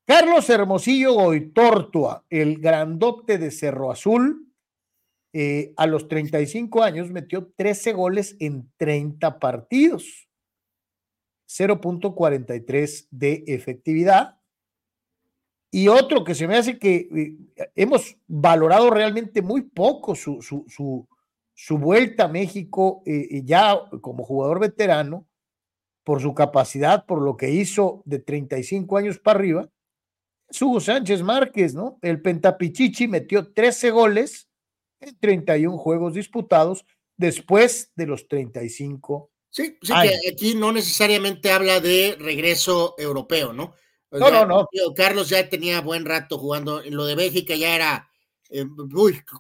Carlos 0.06 0.50
Hermosillo 0.50 1.14
Goitortua, 1.14 2.24
el 2.28 2.58
grandote 2.58 3.38
de 3.38 3.50
Cerro 3.50 3.90
Azul, 3.90 4.50
eh, 5.32 5.72
a 5.76 5.86
los 5.86 6.08
35 6.08 6.82
años 6.82 7.10
metió 7.10 7.52
13 7.54 7.92
goles 7.92 8.36
en 8.40 8.72
30 8.76 9.38
partidos, 9.38 10.28
0.43 11.48 13.06
de 13.10 13.44
efectividad. 13.46 14.39
Y 15.70 15.88
otro 15.88 16.24
que 16.24 16.34
se 16.34 16.48
me 16.48 16.56
hace 16.56 16.78
que 16.78 17.08
eh, 17.56 17.68
hemos 17.76 18.16
valorado 18.26 18.90
realmente 18.90 19.40
muy 19.42 19.62
poco 19.62 20.14
su, 20.14 20.42
su, 20.42 20.64
su, 20.68 21.06
su 21.54 21.78
vuelta 21.78 22.24
a 22.24 22.28
México 22.28 23.02
eh, 23.06 23.42
ya 23.44 23.78
como 24.00 24.24
jugador 24.24 24.58
veterano, 24.58 25.26
por 26.02 26.20
su 26.20 26.34
capacidad, 26.34 27.06
por 27.06 27.22
lo 27.22 27.36
que 27.36 27.50
hizo 27.50 28.02
de 28.04 28.18
35 28.18 28.96
años 28.96 29.18
para 29.18 29.38
arriba, 29.38 29.70
Hugo 30.60 30.80
Sánchez 30.80 31.22
Márquez, 31.22 31.74
¿no? 31.74 31.98
El 32.02 32.20
Pentapichichi 32.20 33.06
metió 33.06 33.52
13 33.52 33.90
goles 33.90 34.48
en 35.00 35.16
31 35.18 35.78
juegos 35.78 36.14
disputados 36.14 36.84
después 37.16 37.92
de 37.94 38.06
los 38.06 38.26
35. 38.28 39.30
Sí, 39.50 39.76
sí 39.82 39.92
que 40.02 40.30
aquí 40.30 40.54
no 40.54 40.72
necesariamente 40.72 41.52
habla 41.52 41.80
de 41.80 42.16
regreso 42.18 42.94
europeo, 42.98 43.52
¿no? 43.52 43.74
No, 44.10 44.30
no, 44.30 44.46
no. 44.46 44.68
Carlos 44.94 45.28
ya 45.28 45.48
tenía 45.48 45.80
buen 45.80 46.04
rato 46.04 46.38
jugando, 46.38 46.82
en 46.82 46.96
lo 46.96 47.04
de 47.04 47.14
Bélgica 47.14 47.54
ya 47.54 47.74
era 47.74 48.10
eh, 48.50 48.66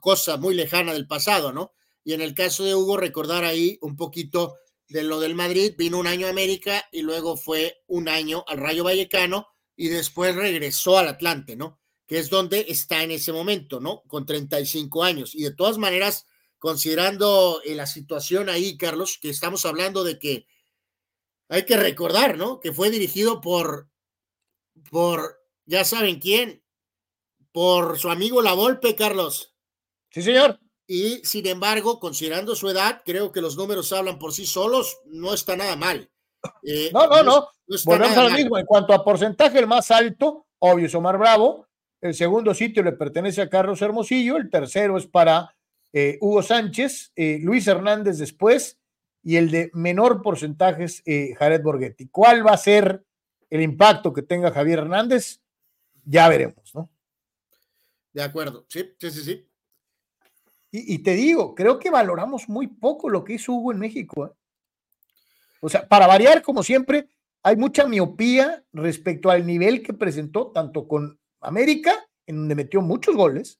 cosa 0.00 0.36
muy 0.36 0.54
lejana 0.54 0.92
del 0.92 1.06
pasado, 1.06 1.52
¿no? 1.52 1.72
Y 2.04 2.12
en 2.12 2.20
el 2.20 2.34
caso 2.34 2.64
de 2.64 2.74
Hugo, 2.74 2.96
recordar 2.96 3.44
ahí 3.44 3.78
un 3.82 3.96
poquito 3.96 4.56
de 4.88 5.02
lo 5.02 5.20
del 5.20 5.34
Madrid, 5.34 5.74
vino 5.76 5.98
un 5.98 6.06
año 6.06 6.26
a 6.26 6.30
América 6.30 6.84
y 6.90 7.02
luego 7.02 7.36
fue 7.36 7.82
un 7.86 8.08
año 8.08 8.44
al 8.48 8.58
Rayo 8.58 8.84
Vallecano 8.84 9.48
y 9.76 9.88
después 9.88 10.34
regresó 10.34 10.98
al 10.98 11.08
Atlante, 11.08 11.56
¿no? 11.56 11.80
Que 12.06 12.18
es 12.18 12.28
donde 12.30 12.66
está 12.68 13.02
en 13.02 13.12
ese 13.12 13.32
momento, 13.32 13.80
¿no? 13.80 14.02
Con 14.06 14.26
35 14.26 15.04
años. 15.04 15.34
Y 15.34 15.42
de 15.42 15.52
todas 15.52 15.78
maneras, 15.78 16.26
considerando 16.58 17.60
eh, 17.64 17.74
la 17.74 17.86
situación 17.86 18.48
ahí, 18.48 18.76
Carlos, 18.76 19.18
que 19.20 19.30
estamos 19.30 19.64
hablando 19.64 20.02
de 20.02 20.18
que 20.18 20.46
hay 21.48 21.64
que 21.64 21.76
recordar, 21.76 22.36
¿no? 22.36 22.60
Que 22.60 22.72
fue 22.72 22.90
dirigido 22.90 23.40
por, 23.40 23.89
por, 24.90 25.40
ya 25.66 25.84
saben 25.84 26.20
quién, 26.20 26.62
por 27.52 27.98
su 27.98 28.10
amigo 28.10 28.42
La 28.42 28.52
Volpe, 28.52 28.94
Carlos. 28.94 29.54
Sí, 30.10 30.22
señor. 30.22 30.58
Y 30.86 31.24
sin 31.24 31.46
embargo, 31.46 32.00
considerando 32.00 32.56
su 32.56 32.68
edad, 32.68 33.02
creo 33.04 33.30
que 33.30 33.40
los 33.40 33.56
números 33.56 33.92
hablan 33.92 34.18
por 34.18 34.32
sí 34.32 34.44
solos, 34.44 34.98
no 35.04 35.32
está 35.32 35.56
nada 35.56 35.76
mal. 35.76 36.10
Eh, 36.62 36.90
no, 36.92 37.06
no, 37.06 37.22
no. 37.22 37.48
Volvemos 37.84 38.16
al 38.16 38.32
mismo. 38.32 38.58
En 38.58 38.66
cuanto 38.66 38.92
a 38.92 39.04
porcentaje, 39.04 39.58
el 39.58 39.66
más 39.66 39.90
alto, 39.90 40.46
obvio, 40.58 40.86
es 40.86 40.94
Omar 40.94 41.18
Bravo. 41.18 41.68
El 42.00 42.14
segundo 42.14 42.54
sitio 42.54 42.82
le 42.82 42.92
pertenece 42.92 43.42
a 43.42 43.48
Carlos 43.48 43.82
Hermosillo. 43.82 44.36
El 44.36 44.50
tercero 44.50 44.96
es 44.96 45.06
para 45.06 45.54
eh, 45.92 46.18
Hugo 46.20 46.42
Sánchez. 46.42 47.12
Eh, 47.14 47.38
Luis 47.40 47.68
Hernández 47.68 48.18
después. 48.18 48.80
Y 49.22 49.36
el 49.36 49.50
de 49.50 49.70
menor 49.74 50.22
porcentaje 50.22 50.84
es 50.84 51.02
Jared 51.38 51.62
Borghetti. 51.62 52.08
¿Cuál 52.08 52.44
va 52.44 52.52
a 52.52 52.56
ser 52.56 53.04
el 53.50 53.60
impacto 53.62 54.12
que 54.12 54.22
tenga 54.22 54.52
Javier 54.52 54.78
Hernández? 54.78 55.40
Ya 56.04 56.28
veremos, 56.28 56.74
¿no? 56.74 56.90
De 58.12 58.22
acuerdo, 58.22 58.64
sí, 58.68 58.94
sí, 58.98 59.10
sí, 59.10 59.22
sí. 59.22 59.46
Y, 60.72 60.98
te 61.00 61.14
digo, 61.14 61.56
creo 61.56 61.80
que 61.80 61.90
valoramos 61.90 62.48
muy 62.48 62.68
poco 62.68 63.08
lo 63.08 63.24
que 63.24 63.34
hizo 63.34 63.52
Hugo 63.52 63.72
en 63.72 63.80
México. 63.80 64.26
¿eh? 64.26 64.30
O 65.60 65.68
sea, 65.68 65.88
para 65.88 66.06
variar, 66.06 66.42
como 66.42 66.62
siempre, 66.62 67.08
hay 67.42 67.56
mucha 67.56 67.86
miopía 67.86 68.64
respecto 68.72 69.30
al 69.30 69.44
nivel 69.44 69.82
que 69.82 69.94
presentó 69.94 70.52
tanto 70.52 70.86
con 70.86 71.18
América, 71.40 72.08
en 72.26 72.36
donde 72.36 72.54
metió 72.54 72.82
muchos 72.82 73.16
goles, 73.16 73.58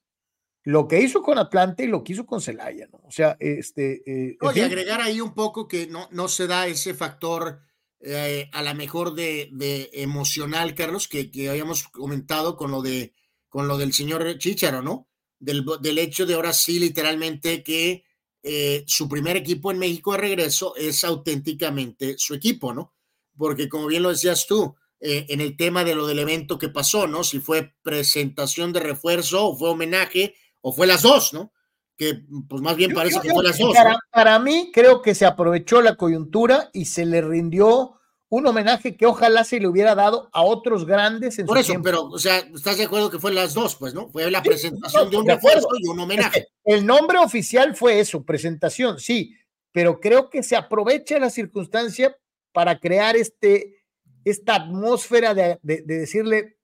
lo 0.62 0.86
que 0.86 1.00
hizo 1.00 1.20
con 1.20 1.38
Atlante 1.38 1.84
y 1.84 1.88
lo 1.88 2.04
que 2.04 2.12
hizo 2.12 2.26
con 2.26 2.40
Celaya, 2.40 2.86
¿no? 2.92 3.00
O 3.04 3.10
sea, 3.10 3.36
este... 3.40 4.02
Eh, 4.06 4.38
Oye, 4.42 4.62
agregar 4.62 5.00
ahí 5.00 5.20
un 5.20 5.34
poco 5.34 5.66
que 5.66 5.88
no, 5.88 6.06
no 6.12 6.28
se 6.28 6.46
da 6.46 6.68
ese 6.68 6.94
factor 6.94 7.60
eh, 8.00 8.48
a 8.52 8.62
la 8.62 8.74
mejor 8.74 9.14
de, 9.14 9.90
emocional, 9.92 10.74
Carlos, 10.74 11.08
que, 11.08 11.30
que 11.30 11.48
habíamos 11.48 11.88
comentado 11.88 12.56
con 12.56 12.70
lo 12.70 12.82
de 12.82 13.14
con 13.48 13.66
lo 13.66 13.76
del 13.76 13.92
señor 13.92 14.38
Chicharo, 14.38 14.80
¿no? 14.80 15.08
Del, 15.38 15.64
del 15.82 15.98
hecho 15.98 16.24
de 16.24 16.34
ahora 16.34 16.52
sí, 16.52 16.78
literalmente, 16.78 17.64
que 17.64 18.04
eh, 18.42 18.84
su 18.86 19.08
primer 19.08 19.36
equipo 19.36 19.70
en 19.70 19.78
México 19.78 20.12
de 20.12 20.18
regreso 20.18 20.74
es 20.76 21.04
auténticamente 21.04 22.14
su 22.16 22.34
equipo, 22.34 22.72
¿no? 22.72 22.94
Porque 23.36 23.68
como 23.68 23.86
bien 23.86 24.02
lo 24.02 24.10
decías 24.10 24.46
tú, 24.46 24.76
eh, 25.00 25.26
en 25.28 25.40
el 25.40 25.56
tema 25.56 25.84
de 25.84 25.94
lo 25.94 26.06
del 26.06 26.20
evento 26.20 26.58
que 26.58 26.68
pasó, 26.68 27.06
¿no? 27.06 27.24
Si 27.24 27.40
fue 27.40 27.74
presentación 27.82 28.72
de 28.72 28.80
refuerzo 28.80 29.46
o 29.48 29.56
fue 29.58 29.70
homenaje 29.70 30.34
o 30.60 30.72
fue 30.72 30.86
las 30.86 31.02
dos, 31.02 31.32
¿no? 31.32 31.52
Que 32.00 32.22
pues 32.48 32.62
más 32.62 32.76
bien 32.76 32.94
parece 32.94 33.20
que 33.20 33.28
fue 33.28 33.44
las 33.44 33.58
dos. 33.58 33.74
Para, 33.76 33.98
para 34.10 34.38
mí 34.38 34.70
creo 34.72 35.02
que 35.02 35.14
se 35.14 35.26
aprovechó 35.26 35.82
la 35.82 35.96
coyuntura 35.96 36.70
y 36.72 36.86
se 36.86 37.04
le 37.04 37.20
rindió 37.20 38.00
un 38.30 38.46
homenaje 38.46 38.96
que 38.96 39.04
ojalá 39.04 39.44
se 39.44 39.60
le 39.60 39.66
hubiera 39.66 39.94
dado 39.94 40.30
a 40.32 40.40
otros 40.42 40.86
grandes 40.86 41.38
en 41.38 41.44
Por 41.46 41.58
eso, 41.58 41.74
pero, 41.82 42.04
o 42.04 42.18
sea, 42.18 42.38
¿estás 42.38 42.78
de 42.78 42.84
acuerdo 42.84 43.10
que 43.10 43.18
fue 43.18 43.32
las 43.32 43.52
dos, 43.52 43.74
pues, 43.74 43.92
no? 43.92 44.08
Fue 44.08 44.30
la 44.30 44.42
presentación 44.42 45.10
de 45.10 45.16
un 45.18 45.26
refuerzo 45.26 45.68
y 45.78 45.88
un 45.88 45.98
homenaje. 45.98 46.46
el 46.64 46.86
nombre 46.86 47.18
oficial 47.18 47.76
fue 47.76 47.98
eso, 47.98 48.24
presentación, 48.24 48.98
sí, 48.98 49.36
pero 49.72 50.00
creo 50.00 50.30
que 50.30 50.42
se 50.42 50.56
aprovecha 50.56 51.18
la 51.18 51.28
circunstancia 51.28 52.16
para 52.52 52.78
crear 52.78 53.14
este, 53.14 53.84
esta 54.24 54.54
atmósfera 54.54 55.34
de, 55.34 55.58
decirle, 55.62 56.56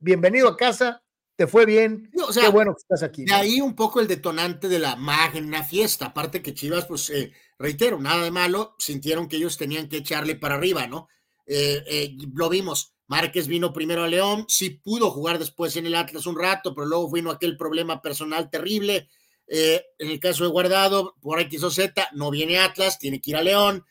bienvenido 0.00 0.48
a 0.48 0.56
casa, 0.56 1.02
te 1.36 1.46
fue 1.46 1.66
bien, 1.66 2.10
o 2.26 2.32
sea, 2.32 2.44
qué 2.44 2.48
bueno 2.48 2.72
que 2.74 2.80
estás 2.80 3.02
aquí. 3.02 3.24
De 3.26 3.34
ahí 3.34 3.60
un 3.60 3.76
poco 3.76 4.00
el 4.00 4.08
detonante 4.08 4.68
de 4.68 4.78
la 4.78 4.96
magna 4.96 5.62
fiesta, 5.62 6.06
aparte 6.06 6.42
que 6.42 6.54
Chivas, 6.54 6.86
pues, 6.86 7.10
eh, 7.10 7.30
reitero, 7.58 8.00
nada 8.00 8.24
de 8.24 8.30
malo, 8.30 8.74
sintieron 8.78 9.28
que 9.28 9.36
ellos 9.36 9.58
tenían 9.58 9.88
que 9.90 9.98
echarle 9.98 10.36
para 10.36 10.54
arriba, 10.54 10.86
¿no? 10.86 11.08
Eh, 11.46 11.84
eh, 11.86 12.16
lo 12.32 12.48
vimos, 12.48 12.94
Márquez 13.06 13.48
vino 13.48 13.74
primero 13.74 14.02
a 14.02 14.08
León, 14.08 14.46
sí 14.48 14.70
pudo 14.70 15.10
jugar 15.10 15.38
después 15.38 15.76
en 15.76 15.86
el 15.86 15.94
Atlas 15.94 16.26
un 16.26 16.38
rato, 16.38 16.74
pero 16.74 16.86
luego 16.86 17.12
vino 17.12 17.30
aquel 17.30 17.56
problema 17.58 18.00
personal 18.00 18.48
terrible. 18.50 19.08
En 19.48 20.10
el 20.10 20.18
caso 20.18 20.42
de 20.42 20.50
Guardado, 20.50 21.14
por 21.20 21.38
X 21.38 21.62
o 21.62 21.70
Z, 21.70 22.08
no 22.14 22.32
viene 22.32 22.58
Atlas, 22.58 22.98
tiene 22.98 23.20
que 23.20 23.30
ir 23.30 23.36
a 23.36 23.42
León. 23.42 23.84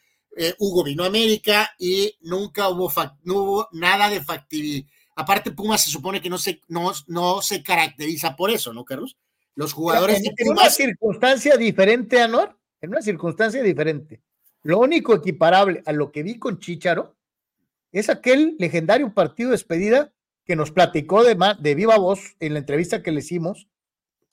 Hugo 0.60 0.84
vino 0.84 1.06
a 1.06 1.08
América 1.08 1.74
y 1.80 2.14
nunca 2.20 2.68
hubo, 2.68 2.92
no 3.24 3.36
hubo 3.36 3.70
nada 3.72 4.10
de 4.10 4.22
factibilidad. 4.22 4.90
Aparte, 5.16 5.52
Pumas 5.52 5.84
se 5.84 5.90
supone 5.90 6.22
que 6.22 6.30
no 6.30 6.38
se, 6.38 6.62
no, 6.68 6.92
no 7.08 7.42
se 7.42 7.64
caracteriza 7.64 8.36
por 8.36 8.50
eso, 8.50 8.74
¿no, 8.74 8.84
Carlos? 8.84 9.18
Los 9.56 9.74
jugadores 9.74 10.18
en, 10.18 10.36
de 10.36 10.50
una 10.50 10.70
circunstancia 10.70 11.56
diferente, 11.56 12.22
Anor, 12.22 12.58
en 12.82 12.90
una 12.90 13.02
circunstancia 13.02 13.64
diferente. 13.64 14.22
Lo 14.64 14.80
único 14.80 15.16
equiparable 15.16 15.82
a 15.86 15.94
lo 15.94 16.12
que 16.12 16.24
vi 16.24 16.38
con 16.38 16.60
Chicharo 16.60 17.16
es 17.92 18.10
aquel 18.10 18.56
legendario 18.60 19.14
partido 19.14 19.50
de 19.50 19.56
despedida 19.56 20.12
que 20.44 20.56
nos 20.56 20.72
platicó 20.72 21.24
de, 21.24 21.38
de 21.60 21.76
viva 21.76 21.98
voz 21.98 22.36
en 22.40 22.54
la 22.54 22.60
entrevista 22.60 23.02
que 23.02 23.12
le 23.12 23.20
hicimos 23.20 23.68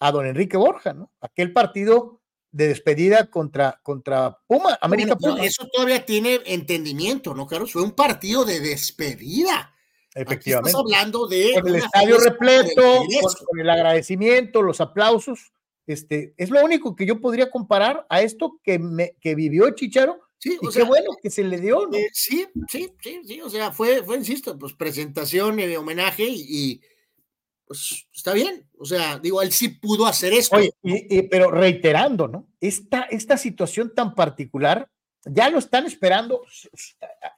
a 0.01 0.11
don 0.11 0.27
Enrique 0.27 0.57
Borja, 0.57 0.93
¿no? 0.93 1.13
Aquel 1.21 1.53
partido 1.53 2.21
de 2.51 2.69
despedida 2.69 3.31
contra, 3.31 3.81
contra 3.83 4.39
Puma, 4.47 4.79
América 4.81 5.17
Puma. 5.17 5.43
Eso 5.45 5.69
todavía 5.73 6.05
tiene 6.05 6.41
entendimiento, 6.45 7.35
¿no, 7.35 7.47
Carlos? 7.47 7.73
Fue 7.73 7.83
un 7.83 7.93
partido 7.93 8.45
de 8.45 8.61
despedida. 8.61 9.73
Efectivamente. 10.15 10.71
estamos 10.71 10.93
hablando 10.93 11.27
de. 11.27 11.53
Con 11.61 11.69
el 11.69 11.77
estadio 11.77 12.19
repleto, 12.19 13.05
con, 13.47 13.61
el 13.61 13.71
agradecimiento, 13.71 14.63
los 14.63 14.81
aplausos. 14.81 15.53
Este, 15.87 16.35
es 16.37 16.51
lo 16.51 16.63
único 16.65 16.95
que 16.95 17.07
yo 17.07 17.21
podría 17.21 17.51
comparar 17.51 18.07
a 18.09 18.23
esto 18.23 18.61
que, 18.63 18.79
me, 18.79 19.17
que 19.21 19.35
vivió 19.35 19.71
Chicharo. 19.71 20.21
Sí, 20.39 20.59
o 20.61 20.71
sea, 20.71 20.83
qué 20.83 20.89
bueno 20.89 21.11
que 21.23 21.31
se 21.31 21.45
le 21.45 21.61
dio, 21.61 21.87
¿no? 21.87 21.97
Eh, 21.97 22.09
sí, 22.13 22.47
sí, 22.69 22.93
sí, 23.01 23.21
sí, 23.25 23.41
o 23.41 23.49
sea, 23.49 23.71
fue, 23.71 24.03
fue, 24.03 24.17
insisto, 24.17 24.59
pues 24.59 24.73
presentación 24.75 25.57
de 25.57 25.77
homenaje 25.79 26.27
y, 26.29 26.81
pues 27.65 28.07
está 28.13 28.33
bien, 28.33 28.69
o 28.77 28.85
sea, 28.85 29.21
digo, 29.21 29.41
él 29.41 29.53
sí 29.53 29.69
pudo 29.69 30.05
hacer 30.05 30.33
esto. 30.33 30.57
Oye, 30.57 30.73
pero 31.31 31.51
reiterando, 31.51 32.27
¿no? 32.27 32.49
Esta, 32.61 33.03
esta 33.03 33.37
situación 33.37 33.95
tan 33.95 34.17
particular, 34.17 34.91
ya 35.25 35.49
lo 35.49 35.59
están 35.59 35.87
esperando. 35.87 36.43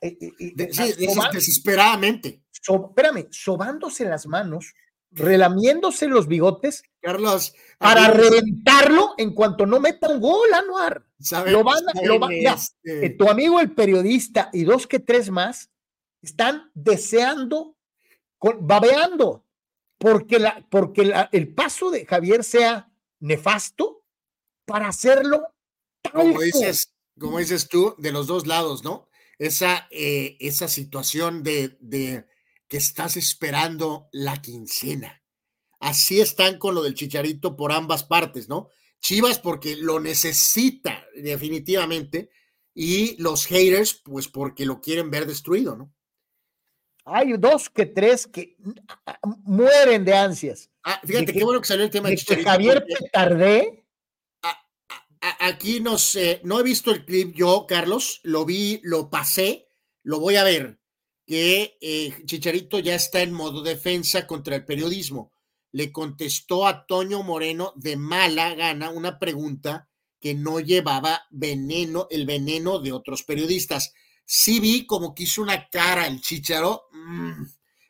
Eh, 0.01 0.17
eh, 0.21 0.69
sí, 0.73 0.95
desesperadamente. 1.33 2.44
Espérame, 2.67 3.29
sobándose 3.31 4.05
las 4.05 4.27
manos 4.27 4.75
relamiéndose 5.11 6.09
los 6.09 6.27
bigotes 6.27 6.83
Carlos, 7.01 7.55
para 7.79 8.09
reventarlo 8.09 9.15
en 9.17 9.33
cuanto 9.33 9.65
no 9.65 9.79
meta 9.79 10.09
un 10.09 10.21
gol, 10.21 10.53
Anuar. 10.53 11.07
Lo 11.47 11.63
van, 11.63 11.85
lo 12.03 12.19
van, 12.19 12.33
este 12.33 13.11
tu 13.11 13.29
amigo 13.29 13.61
el 13.61 13.73
periodista 13.73 14.51
y 14.53 14.65
dos 14.65 14.89
que 14.89 14.99
tres 14.99 15.31
más 15.31 15.71
están 16.21 16.71
deseando, 16.75 17.77
babeando, 18.61 19.45
porque, 19.99 20.41
la, 20.41 20.67
porque 20.69 21.13
el 21.31 21.55
paso 21.55 21.91
de 21.91 22.07
Javier 22.07 22.43
sea 22.43 22.91
nefasto 23.21 24.03
para 24.67 24.89
hacerlo 24.89 25.55
como 26.13 26.41
dices, 26.41 26.93
como 27.19 27.39
dices 27.39 27.69
tú, 27.69 27.95
de 27.99 28.13
los 28.13 28.27
dos 28.27 28.47
lados, 28.47 28.85
¿no? 28.85 29.09
Esa, 29.39 29.87
eh, 29.91 30.37
esa 30.41 30.69
situación 30.69 31.43
de, 31.43 31.77
de 31.81 32.27
que 32.69 32.77
estás 32.77 33.17
esperando 33.17 34.09
la 34.13 34.41
quincena. 34.41 35.23
Así 35.81 36.21
están 36.21 36.59
con 36.59 36.75
lo 36.75 36.83
del 36.83 36.95
chicharito 36.95 37.57
por 37.57 37.73
ambas 37.73 38.05
partes, 38.05 38.49
¿no? 38.49 38.69
Chivas 39.01 39.39
porque 39.39 39.77
lo 39.77 40.01
necesita 40.01 41.05
definitivamente 41.15 42.31
y 42.75 43.21
los 43.23 43.47
haters 43.47 43.95
pues 44.03 44.29
porque 44.29 44.65
lo 44.65 44.81
quieren 44.81 45.11
ver 45.11 45.27
destruido, 45.27 45.77
¿no? 45.77 45.93
Hay 47.05 47.35
dos 47.37 47.69
que 47.69 47.85
tres 47.85 48.27
que 48.27 48.57
mueren 49.43 50.07
de 50.07 50.15
ansias. 50.15 50.71
Ah, 50.83 51.01
fíjate, 51.05 51.35
qué 51.35 51.45
bueno 51.45 51.61
que 51.61 51.69
salió 51.69 51.85
el 51.85 51.91
tema 51.91 52.09
de, 52.09 52.17
Javier 52.17 52.87
Petardé. 52.87 53.85
aquí 55.21 55.81
no 55.81 55.99
sé, 55.99 56.41
no 56.45 56.59
he 56.59 56.63
visto 56.63 56.91
el 56.91 57.05
clip 57.05 57.35
yo, 57.35 57.67
Carlos, 57.69 58.21
lo 58.23 58.47
vi, 58.47 58.81
lo 58.85 59.11
pasé, 59.11 59.69
lo 60.03 60.19
voy 60.19 60.37
a 60.37 60.45
ver 60.45 60.81
que 61.27 61.79
eh, 61.81 62.15
Chicharito 62.25 62.79
ya 62.79 62.95
está 62.95 63.23
en 63.23 63.33
modo 63.33 63.63
defensa 63.63 64.27
contra 64.27 64.57
el 64.57 64.65
periodismo. 64.65 65.33
Le 65.73 65.91
contestó 65.91 66.67
a 66.67 66.87
Toño 66.87 67.23
Moreno 67.23 67.73
de 67.77 67.97
mala 67.97 68.55
gana 68.55 68.91
una 68.91 69.19
pregunta 69.19 69.89
que 70.21 70.35
no 70.35 70.61
llevaba 70.61 71.27
veneno, 71.31 72.07
el 72.11 72.27
veneno 72.27 72.79
de 72.79 72.93
otros 72.93 73.25
periodistas. 73.25 73.93
Sí 74.25 74.61
vi 74.61 74.87
como 74.87 75.15
que 75.15 75.25
hizo 75.25 75.43
una 75.43 75.69
cara 75.69 76.07
el 76.07 76.21
Chicharo. 76.21 76.85
Mm, 76.93 77.45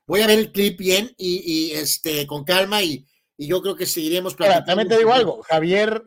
voy 0.06 0.20
a 0.22 0.26
ver 0.26 0.38
el 0.38 0.52
clip 0.52 0.78
bien 0.78 1.14
y, 1.16 1.72
este, 1.72 2.26
con 2.26 2.44
calma 2.44 2.82
y, 2.82 3.06
yo 3.36 3.60
creo 3.62 3.74
que 3.74 3.86
seguiremos 3.86 4.34
platicando. 4.34 4.66
también 4.66 4.88
te 4.88 4.98
digo 4.98 5.12
algo, 5.12 5.42
Javier 5.42 6.04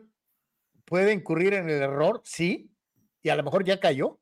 puede 0.86 1.12
incurrir 1.12 1.52
en 1.52 1.68
el 1.68 1.82
error, 1.82 2.22
sí, 2.24 2.70
y 3.22 3.28
a 3.28 3.36
lo 3.36 3.42
mejor 3.42 3.64
ya 3.64 3.78
cayó, 3.78 4.18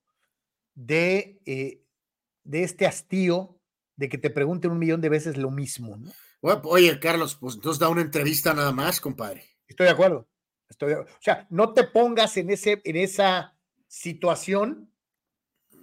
de 0.75 1.41
eh, 1.47 1.86
de 2.47 2.63
este 2.63 2.87
hastío 2.87 3.59
de 3.97 4.09
que 4.09 4.19
te 4.19 4.31
pregunten 4.31 4.71
un 4.71 4.79
millón 4.79 5.01
de 5.01 5.09
veces 5.09 5.37
lo 5.37 5.51
mismo. 5.51 5.97
¿no? 5.97 6.13
oye, 6.41 6.99
Carlos, 7.01 7.37
pues 7.37 7.57
entonces 7.57 7.81
da 7.81 7.89
una 7.89 8.03
entrevista 8.03 8.55
nada 8.55 8.73
más, 8.73 9.01
compadre. 9.01 9.45
Estoy 9.67 9.87
de 9.87 9.93
acuerdo. 9.93 10.29
Estoy 10.69 10.95
O 10.95 11.07
sea, 11.21 11.47
no 11.51 11.73
te 11.73 11.85
pongas 11.85 12.37
en, 12.37 12.51
ese, 12.51 12.81
en 12.85 12.97
esa 12.97 13.57
situación 13.87 14.91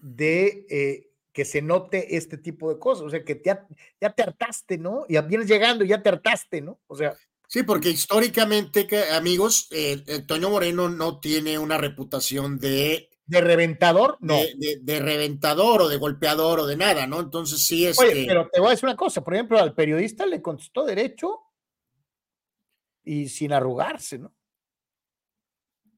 de 0.02 0.66
eh, 0.70 1.12
que 1.32 1.46
se 1.46 1.62
note 1.62 2.16
este 2.16 2.38
tipo 2.38 2.72
de 2.72 2.80
cosas. 2.80 3.06
O 3.06 3.10
sea, 3.10 3.24
que 3.24 3.42
ya, 3.44 3.66
ya 4.00 4.12
te 4.12 4.24
hartaste, 4.24 4.78
¿no? 4.78 5.06
Ya 5.10 5.22
vienes 5.22 5.48
llegando 5.48 5.84
y 5.84 5.90
ya 5.90 6.02
te 6.02 6.10
hartaste, 6.10 6.62
¿no? 6.62 6.80
O 6.88 6.96
sea. 6.96 7.16
Sí, 7.48 7.64
porque 7.64 7.90
históricamente, 7.90 8.88
amigos, 9.12 9.68
eh, 9.72 10.24
Toño 10.28 10.50
Moreno 10.50 10.90
no 10.90 11.20
tiene 11.20 11.58
una 11.58 11.78
reputación 11.78 12.58
de 12.58 13.10
de 13.34 13.42
reventador, 13.42 14.18
no. 14.22 14.40
De, 14.56 15.00
reventador 15.00 15.82
o 15.82 15.90
de 15.90 15.98
golpeador 15.98 16.62
o 16.62 16.66
de 16.66 16.78
nada, 16.78 17.06
¿no? 17.06 17.20
Entonces 17.20 17.66
sí 17.66 17.86
es. 17.86 18.00
Oye, 18.00 18.26
pero 18.26 18.48
te 18.50 18.60
voy 18.60 18.68
a 18.68 18.72
decir 18.72 18.86
una 18.86 18.96
cosa, 18.96 19.22
por 19.22 19.34
ejemplo, 19.34 19.60
al 19.60 19.74
periodista 19.74 20.26
le 20.26 20.42
contestó 20.42 20.86
derecho 20.86 21.42
y 23.04 23.28
sin 23.28 23.52
arrugarse, 23.52 24.20
¿no? 24.20 24.34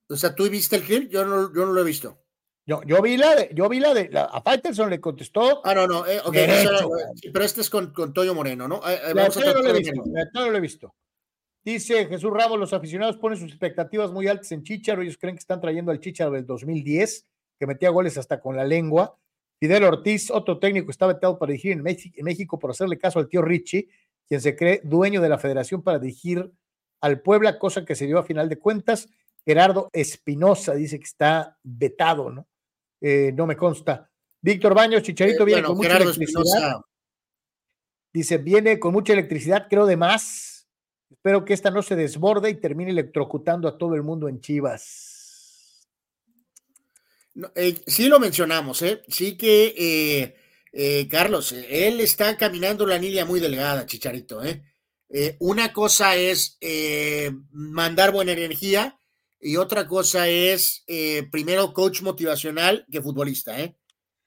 O 0.09 0.15
sea, 0.15 0.33
¿tú 0.33 0.49
viste 0.49 0.77
el 0.77 0.83
clip? 0.83 1.11
Yo 1.11 1.25
no, 1.25 1.53
yo 1.53 1.65
no 1.65 1.73
lo 1.73 1.81
he 1.81 1.85
visto. 1.85 2.25
Yo, 2.67 2.81
yo 2.83 2.99
vi 3.01 3.15
la 3.15 3.35
de, 3.35 3.51
yo 3.53 3.69
vi 3.69 3.79
la 3.79 3.93
de, 3.93 4.09
a 4.13 4.41
Faitelson 4.41 4.89
le 4.89 4.99
contestó. 4.99 5.61
Ah, 5.63 5.75
no, 5.75 5.85
no, 5.85 6.07
eh, 6.07 6.19
pero 7.31 7.45
este 7.45 7.61
es 7.61 7.69
con, 7.69 7.93
con 7.93 8.11
Toyo 8.11 8.33
Moreno, 8.33 8.67
¿no? 8.67 8.77
Eh, 8.87 8.99
eh, 9.05 9.13
vamos 9.13 9.37
a 9.37 9.53
no 9.53 10.49
lo 10.49 10.57
he 10.57 10.61
visto, 10.61 10.95
Dice 11.65 12.05
Jesús 12.05 12.31
Ramos, 12.31 12.59
los 12.59 12.73
aficionados 12.73 13.17
ponen 13.17 13.39
sus 13.39 13.49
expectativas 13.49 14.11
muy 14.11 14.27
altas 14.27 14.51
en 14.51 14.61
Chicharo, 14.61 15.01
ellos 15.01 15.17
creen 15.17 15.35
que 15.35 15.39
están 15.39 15.59
trayendo 15.59 15.91
al 15.91 15.99
Chicharo 15.99 16.29
del 16.29 16.45
2010, 16.45 17.25
que 17.57 17.65
metía 17.65 17.89
goles 17.89 18.19
hasta 18.19 18.39
con 18.39 18.55
la 18.55 18.63
lengua. 18.63 19.17
Fidel 19.59 19.83
Ortiz, 19.83 20.29
otro 20.29 20.59
técnico, 20.59 20.91
está 20.91 21.07
vetado 21.07 21.39
para 21.39 21.51
dirigir 21.51 21.71
en 21.71 22.23
México 22.23 22.59
por 22.59 22.69
hacerle 22.69 22.99
caso 22.99 23.17
al 23.17 23.27
tío 23.27 23.41
Richie, 23.41 23.87
quien 24.27 24.41
se 24.41 24.55
cree 24.55 24.81
dueño 24.83 25.21
de 25.21 25.29
la 25.29 25.39
federación 25.39 25.81
para 25.81 25.97
dirigir 25.97 26.51
al 27.01 27.21
Puebla, 27.21 27.57
cosa 27.57 27.83
que 27.83 27.95
se 27.95 28.05
dio 28.05 28.19
a 28.19 28.23
final 28.23 28.47
de 28.47 28.59
cuentas. 28.59 29.09
Gerardo 29.43 29.89
Espinosa 29.91 30.75
dice 30.75 30.99
que 30.99 31.05
está 31.05 31.57
vetado, 31.63 32.29
¿no? 32.29 32.47
Eh, 33.01 33.31
no 33.35 33.47
me 33.47 33.57
consta. 33.57 34.07
Víctor 34.39 34.75
Baños, 34.75 35.01
Chicharito 35.01 35.41
eh, 35.41 35.45
viene 35.47 35.63
con 35.63 35.77
mucha 35.77 35.97
electricidad. 35.97 36.79
Dice, 38.13 38.37
viene 38.37 38.79
con 38.79 38.93
mucha 38.93 39.13
electricidad, 39.13 39.65
creo 39.67 39.87
de 39.87 39.97
más 39.97 40.54
Espero 41.09 41.45
que 41.45 41.53
esta 41.53 41.71
no 41.71 41.81
se 41.81 41.95
desborde 41.95 42.49
y 42.49 42.55
termine 42.55 42.91
electrocutando 42.91 43.67
a 43.67 43.77
todo 43.77 43.95
el 43.95 44.03
mundo 44.03 44.27
en 44.27 44.41
Chivas. 44.41 45.15
Eh, 47.55 47.75
sí 47.85 48.07
lo 48.07 48.19
mencionamos, 48.19 48.81
¿eh? 48.81 49.01
Sí 49.07 49.35
que, 49.35 49.73
eh, 49.77 50.35
eh, 50.71 51.07
Carlos, 51.09 51.51
él 51.51 51.99
está 51.99 52.37
caminando 52.37 52.85
la 52.85 52.97
línea 52.97 53.25
muy 53.25 53.39
delgada, 53.39 53.85
Chicharito, 53.85 54.43
¿eh? 54.43 54.63
una 55.39 55.71
cosa 55.71 56.15
es 56.15 56.57
mandar 57.51 58.11
buena 58.11 58.33
energía 58.33 58.99
y 59.39 59.55
otra 59.55 59.87
cosa 59.87 60.27
es 60.27 60.83
primero 61.31 61.73
coach 61.73 62.01
motivacional 62.01 62.85
que 62.91 63.01
futbolista, 63.01 63.57
¿eh? 63.61 63.77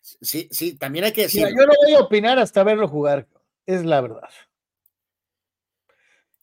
Sí, 0.01 0.49
sí, 0.51 0.79
también 0.79 1.05
hay 1.05 1.13
que 1.13 1.23
decir. 1.23 1.47
yo 1.49 1.67
no 1.67 1.75
voy 1.85 1.95
a 1.95 2.01
opinar 2.01 2.39
hasta 2.39 2.65
verlo 2.65 2.89
jugar, 2.89 3.27
es 3.67 3.85
la 3.85 4.01
verdad. 4.01 4.31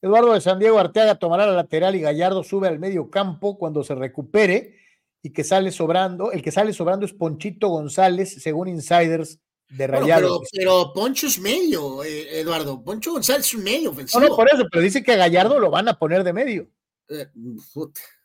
Eduardo 0.05 0.33
de 0.33 0.41
San 0.41 0.59
Diego 0.59 0.77
Arteaga 0.77 1.15
tomará 1.15 1.47
la 1.47 1.53
lateral 1.53 1.95
y 1.95 1.99
Gallardo 1.99 2.43
sube 2.43 2.67
al 2.67 2.77
medio 2.77 3.09
campo 3.09 3.57
cuando 3.57 3.83
se 3.83 3.95
recupere 3.95 4.77
y 5.23 5.31
que 5.31 5.43
sale 5.43 5.71
sobrando. 5.71 6.31
El 6.31 6.43
que 6.43 6.51
sale 6.51 6.73
sobrando 6.73 7.07
es 7.07 7.13
Ponchito 7.13 7.69
González, 7.69 8.35
según 8.39 8.67
insiders 8.67 9.39
de 9.67 9.87
Rayados. 9.87 10.47
pero, 10.55 10.93
Poncho 10.93 11.25
es 11.25 11.39
medio, 11.39 12.03
eh, 12.03 12.39
Eduardo. 12.39 12.83
Poncho 12.83 13.13
González 13.13 13.47
es 13.47 13.55
un 13.55 13.63
medio 13.63 13.89
ofensivo. 13.89 14.21
No, 14.21 14.29
no, 14.29 14.35
por 14.35 14.47
eso, 14.47 14.67
pero 14.71 14.83
dice 14.83 15.01
que 15.01 15.13
a 15.13 15.15
Gallardo 15.15 15.59
lo 15.59 15.71
van 15.71 15.87
a 15.87 15.97
poner 15.97 16.23
de 16.23 16.33
medio. 16.33 16.69
Eh, 17.09 17.25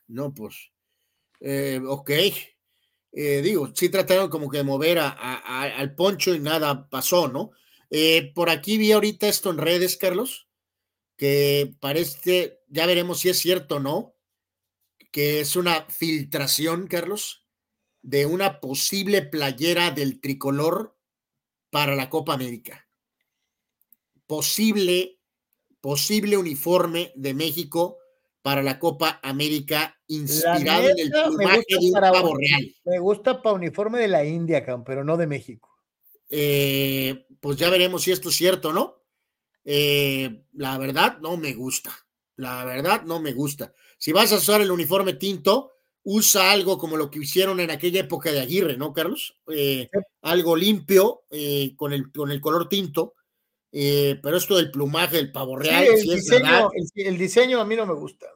no, 0.07 0.31
pues. 0.35 0.69
Eh, 1.39 1.81
ok. 1.83 2.11
digo, 3.11 3.71
sí 3.73 3.89
trataron 3.89 4.29
como 4.29 4.51
que 4.51 4.59
de 4.59 4.63
mover 4.63 4.99
a, 4.99 5.09
al 5.09 5.95
Poncho 5.95 6.35
y 6.35 6.39
nada 6.39 6.87
pasó, 6.91 7.27
¿no? 7.27 7.53
por 8.35 8.51
aquí 8.51 8.77
vi 8.77 8.91
ahorita 8.91 9.27
esto 9.27 9.49
en 9.49 9.57
redes, 9.57 9.97
Carlos 9.97 10.47
que 11.21 11.75
parece, 11.79 12.63
ya 12.67 12.87
veremos 12.87 13.19
si 13.19 13.29
es 13.29 13.37
cierto 13.37 13.75
o 13.75 13.79
no, 13.79 14.15
que 15.11 15.39
es 15.39 15.55
una 15.55 15.85
filtración, 15.85 16.87
Carlos, 16.87 17.45
de 18.01 18.25
una 18.25 18.59
posible 18.59 19.21
playera 19.21 19.91
del 19.91 20.19
tricolor 20.19 20.97
para 21.69 21.93
la 21.93 22.09
Copa 22.09 22.33
América. 22.33 22.87
Posible, 24.25 25.19
posible 25.79 26.37
uniforme 26.37 27.11
de 27.13 27.35
México 27.35 27.99
para 28.41 28.63
la 28.63 28.79
Copa 28.79 29.19
América 29.21 29.95
inspirado 30.07 30.89
en 30.89 30.97
el 30.97 31.11
plumaje 31.11 31.65
de 31.69 31.85
un 31.85 31.91
pavo 31.91 32.35
real. 32.35 32.75
Me 32.83 32.97
gusta 32.97 33.43
para 33.43 33.53
uniforme 33.53 33.99
de 33.99 34.07
la 34.07 34.25
India, 34.25 34.65
pero 34.83 35.03
no 35.03 35.17
de 35.17 35.27
México. 35.27 35.69
Eh, 36.29 37.27
pues 37.39 37.57
ya 37.57 37.69
veremos 37.69 38.01
si 38.01 38.11
esto 38.11 38.29
es 38.29 38.35
cierto 38.35 38.69
o 38.69 38.73
no. 38.73 39.00
Eh, 39.63 40.43
la 40.53 40.77
verdad 40.77 41.19
no 41.19 41.37
me 41.37 41.53
gusta. 41.53 41.91
La 42.35 42.65
verdad 42.65 43.03
no 43.03 43.19
me 43.19 43.33
gusta. 43.33 43.73
Si 43.97 44.11
vas 44.11 44.31
a 44.31 44.37
usar 44.37 44.61
el 44.61 44.71
uniforme 44.71 45.13
tinto, 45.13 45.71
usa 46.03 46.51
algo 46.51 46.77
como 46.77 46.97
lo 46.97 47.11
que 47.11 47.19
hicieron 47.19 47.59
en 47.59 47.69
aquella 47.69 48.01
época 48.01 48.31
de 48.31 48.39
Aguirre, 48.39 48.77
¿no, 48.77 48.93
Carlos? 48.93 49.37
Eh, 49.53 49.89
algo 50.21 50.55
limpio 50.55 51.23
eh, 51.29 51.73
con, 51.75 51.93
el, 51.93 52.11
con 52.11 52.31
el 52.31 52.41
color 52.41 52.67
tinto. 52.67 53.13
pero 53.71 54.37
esto 54.37 54.55
del 54.55 54.71
plumaje 54.71 55.17
del 55.17 55.31
pavo 55.31 55.55
real. 55.55 55.85
el, 56.95 57.17
diseño, 57.17 57.59
a 57.59 57.65
mí 57.65 57.75
no 57.75 57.85
me 57.85 57.93
gusta. 57.93 58.27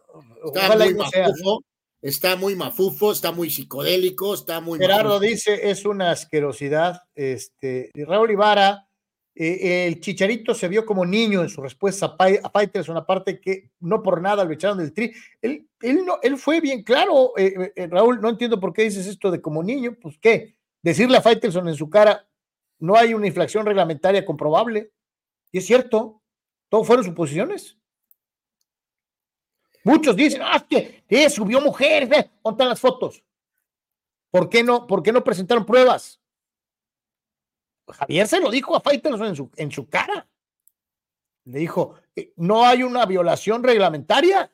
Está 0.46 0.78
muy, 0.78 0.94
mafufo, 0.94 1.64
está 2.02 2.36
muy 2.36 2.56
mafufo, 2.56 3.12
está 3.12 3.32
muy 3.32 3.50
psicodélico, 3.50 4.36
está 4.36 4.62
muy. 4.62 4.78
Gerardo 4.78 5.20
dice: 5.20 5.72
es 5.72 5.86
una 5.86 6.12
asquerosidad. 6.12 7.02
Este, 7.16 7.90
Raúl 7.96 8.32
Ibarra 8.32 8.85
eh, 9.38 9.88
el 9.88 10.00
Chicharito 10.00 10.56
se 10.56 10.70
vio 10.70 10.86
como 10.86 11.06
niño 11.06 11.42
en 11.42 11.50
su 11.50 11.62
respuesta 11.62 12.16
a, 12.18 12.30
es 12.30 12.88
una 12.88 13.06
parte 13.06 13.42
que 13.42 13.70
no 13.82 14.02
por 14.02 14.22
nada 14.22 14.46
lo 14.46 14.54
echaron 14.54 14.78
del 14.78 14.94
tri. 14.94 15.12
Él, 15.42 15.68
él, 15.82 16.06
no, 16.06 16.20
él 16.24 16.38
fue 16.38 16.62
bien 16.62 16.84
claro, 16.84 17.34
eh, 17.38 17.74
eh, 17.76 17.88
Raúl, 17.88 18.22
no 18.22 18.30
entiendo 18.30 18.62
por 18.62 18.72
qué 18.72 18.84
dices 18.84 19.08
esto 19.08 19.30
de 19.32 19.42
como 19.42 19.62
niño, 19.62 19.98
pues 20.02 20.18
qué, 20.22 20.56
decirle 20.82 21.18
a 21.18 21.22
Faitelson 21.22 21.68
en 21.68 21.76
su 21.76 21.90
cara, 21.90 22.26
no 22.80 22.96
hay 22.96 23.14
una 23.14 23.28
inflación 23.28 23.66
reglamentaria 23.66 24.26
comprobable. 24.26 24.92
Y 25.52 25.58
es 25.58 25.66
cierto, 25.66 26.22
todo 26.70 26.86
fueron 26.86 27.04
suposiciones. 27.04 27.78
Muchos 29.84 30.16
dicen, 30.16 30.42
ah, 30.44 30.66
que 30.68 31.04
subió 31.30 31.60
mujeres, 31.60 32.08
ve, 32.08 32.30
las 32.58 32.80
fotos. 32.80 33.22
¿Por 34.32 34.50
qué 34.50 34.64
no, 34.64 34.88
por 34.88 35.04
qué 35.04 35.12
no 35.12 35.24
presentaron 35.24 35.66
pruebas? 35.66 36.22
Javier 37.88 38.28
se 38.28 38.40
lo 38.40 38.50
dijo 38.50 38.76
a 38.76 38.82
Faitelson 38.82 39.28
en 39.28 39.36
su, 39.36 39.52
en 39.56 39.72
su 39.72 39.88
cara. 39.88 40.28
Le 41.46 41.60
dijo, 41.60 41.96
eh, 42.16 42.34
no 42.38 42.66
hay 42.66 42.84
una 42.84 43.06
violación 43.06 43.64
reglamentaria. 43.64 44.52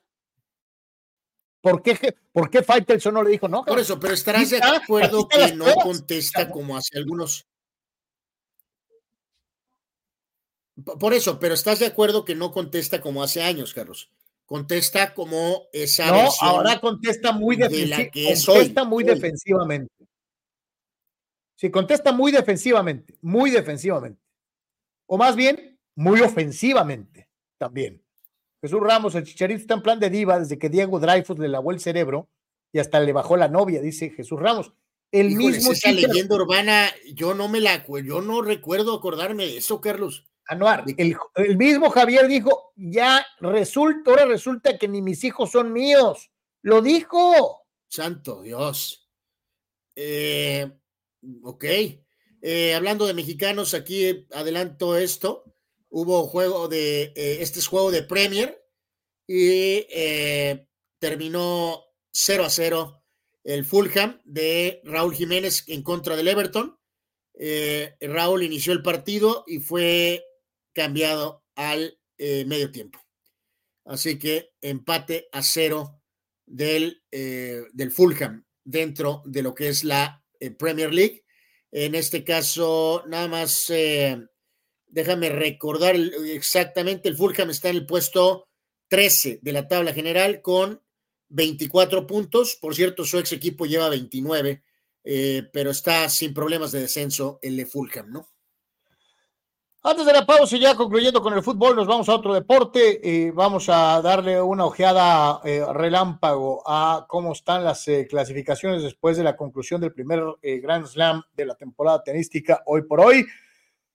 ¿Por 1.62 1.82
qué, 1.82 2.18
¿Por 2.32 2.50
qué 2.50 2.64
Faitelson 2.64 3.14
no 3.14 3.24
le 3.24 3.32
dijo 3.32 3.48
no? 3.48 3.64
Por 3.64 3.80
eso, 3.80 4.00
pero 4.00 4.14
estarás 4.14 4.50
de 4.50 4.62
acuerdo 4.64 5.28
que 5.28 5.54
no 5.54 5.74
contesta 5.76 6.50
como 6.50 6.76
hace 6.76 6.98
algunos. 6.98 7.46
Por 10.84 11.14
eso, 11.14 11.40
pero 11.40 11.54
estás 11.54 11.80
de 11.80 11.86
acuerdo 11.86 12.26
que 12.26 12.36
no 12.36 12.52
contesta 12.52 13.02
como 13.02 13.22
hace 13.22 13.44
años, 13.44 13.74
Carlos. 13.74 14.10
Contesta 14.46 15.14
como 15.14 15.68
esa. 15.72 16.08
No, 16.08 16.30
ahora 16.42 16.80
contesta 16.80 17.32
muy, 17.32 17.58
contesta 17.58 18.84
muy 18.84 19.04
defensivamente. 19.04 20.01
Sí, 21.62 21.70
contesta 21.70 22.12
muy 22.12 22.32
defensivamente, 22.32 23.20
muy 23.22 23.52
defensivamente. 23.52 24.20
O 25.06 25.16
más 25.16 25.36
bien, 25.36 25.80
muy 25.94 26.20
ofensivamente 26.22 27.30
también. 27.60 28.04
Jesús 28.62 28.80
Ramos, 28.82 29.14
el 29.14 29.26
chicharito 29.26 29.62
está 29.62 29.76
en 29.76 29.84
plan 29.84 30.00
de 30.00 30.10
diva 30.10 30.40
desde 30.40 30.58
que 30.58 30.70
Diego 30.70 31.00
Dreyfus 31.00 31.38
le 31.38 31.48
lavó 31.48 31.72
el 31.72 31.80
cerebro 31.80 32.32
y 32.74 32.80
hasta 32.80 33.00
le 33.00 33.14
bajó 33.14 33.38
la 33.38 33.48
novia, 33.48 33.80
dice 33.80 34.10
Jesús 34.10 34.40
Ramos. 34.40 34.74
el 35.12 35.36
mismo 35.36 35.74
esa 35.74 35.92
leyenda 35.92 36.34
urbana, 36.36 36.90
yo 37.14 37.36
no 37.36 37.48
me 37.48 37.60
la 37.60 37.86
yo 38.04 38.24
no 38.24 38.42
recuerdo 38.42 38.96
acordarme 38.96 39.46
de 39.46 39.58
eso, 39.58 39.82
Carlos. 39.82 40.26
Anuar, 40.48 40.84
el, 40.98 41.16
el 41.36 41.58
mismo 41.58 41.92
Javier 41.92 42.28
dijo, 42.28 42.74
ya 42.76 43.24
resulta, 43.40 44.10
ahora 44.10 44.26
resulta 44.26 44.80
que 44.80 44.88
ni 44.88 45.04
mis 45.04 45.24
hijos 45.24 45.52
son 45.52 45.72
míos. 45.72 46.32
Lo 46.64 46.82
dijo. 46.82 47.68
Santo 47.88 48.42
Dios. 48.42 49.08
Eh, 49.96 50.81
ok. 51.44 51.66
Eh, 52.42 52.74
hablando 52.74 53.06
de 53.06 53.14
mexicanos, 53.14 53.74
aquí 53.74 54.28
adelanto 54.32 54.98
esto. 54.98 55.44
Hubo 55.90 56.28
juego 56.28 56.68
de, 56.68 57.14
eh, 57.16 57.38
este 57.42 57.60
es 57.60 57.68
juego 57.68 57.92
de 57.92 58.04
Premier 58.04 58.64
y 59.28 59.86
terminó 61.00 61.84
0 62.12 62.46
a 62.46 62.50
0 62.50 63.04
el 63.44 63.66
Fulham 63.66 64.22
de 64.26 64.82
Raúl 64.84 65.16
Jiménez 65.16 65.64
en 65.68 65.84
contra 65.84 66.16
del 66.16 66.28
Everton. 66.28 66.78
Raúl 68.02 68.44
inició 68.44 68.74
el 68.74 68.84
partido 68.84 69.44
y 69.48 69.60
fue 69.60 70.24
cambiado 70.74 71.44
al 71.56 72.00
medio 72.18 72.72
tiempo. 72.72 73.00
Así 73.86 74.20
que 74.20 74.52
empate 74.62 75.28
a 75.32 75.42
cero 75.42 76.02
del, 76.46 77.04
del 77.10 77.92
Fulham 77.92 78.46
dentro 78.64 79.24
de 79.26 79.44
lo 79.44 79.56
que 79.56 79.70
es 79.70 79.84
la 79.84 80.21
eh, 80.21 80.21
Premier 80.50 80.94
League. 80.94 81.24
En 81.72 81.96
este 81.96 82.24
caso, 82.24 83.04
nada 83.08 83.28
más, 83.28 83.70
eh, 83.70 84.18
déjame 84.88 85.30
recordar 85.30 85.96
exactamente, 85.96 87.08
el 87.08 87.16
Fulham 87.16 87.50
está 87.50 87.70
en 87.70 87.78
el 87.78 87.86
puesto 87.86 88.50
13 88.90 89.40
de 89.42 89.54
la 89.54 89.68
tabla 89.68 89.94
general 89.94 90.42
con 90.42 90.82
24 91.30 92.08
puntos. 92.08 92.58
Por 92.60 92.76
cierto, 92.76 93.06
su 93.06 93.20
ex 93.20 93.32
equipo 93.32 93.66
lleva 93.66 93.88
29, 93.88 94.64
eh, 95.04 95.44
pero 95.54 95.72
está 95.72 96.10
sin 96.10 96.34
problemas 96.34 96.72
de 96.72 96.82
descenso 96.82 97.40
el 97.42 97.56
de 97.56 97.66
Fulham, 97.66 98.12
¿no? 98.12 98.30
Antes 99.84 100.06
de 100.06 100.14
la 100.14 100.28
pausa 100.28 100.56
y 100.56 100.60
ya 100.60 100.76
concluyendo 100.76 101.24
con 101.24 101.34
el 101.34 101.42
fútbol, 101.42 101.76
nos 101.76 101.88
vamos 101.88 102.08
a 102.08 102.14
otro 102.14 102.36
deporte 102.36 103.00
y 103.04 103.32
vamos 103.32 103.68
a 103.68 104.00
darle 104.04 104.40
una 104.40 104.66
ojeada 104.66 105.42
eh, 105.44 105.66
relámpago 105.74 106.62
a 106.68 107.08
cómo 107.10 107.32
están 107.32 107.64
las 107.64 107.88
eh, 107.88 108.06
clasificaciones 108.08 108.84
después 108.84 109.18
de 109.18 109.24
la 109.24 109.36
conclusión 109.36 109.82
del 109.82 109.92
primer 109.92 110.22
eh, 110.44 110.60
Grand 110.60 110.86
Slam 110.86 111.24
de 111.34 111.46
la 111.48 111.56
temporada 111.56 112.04
tenística 112.04 112.62
hoy 112.68 112.84
por 112.84 113.00
hoy. 113.00 113.26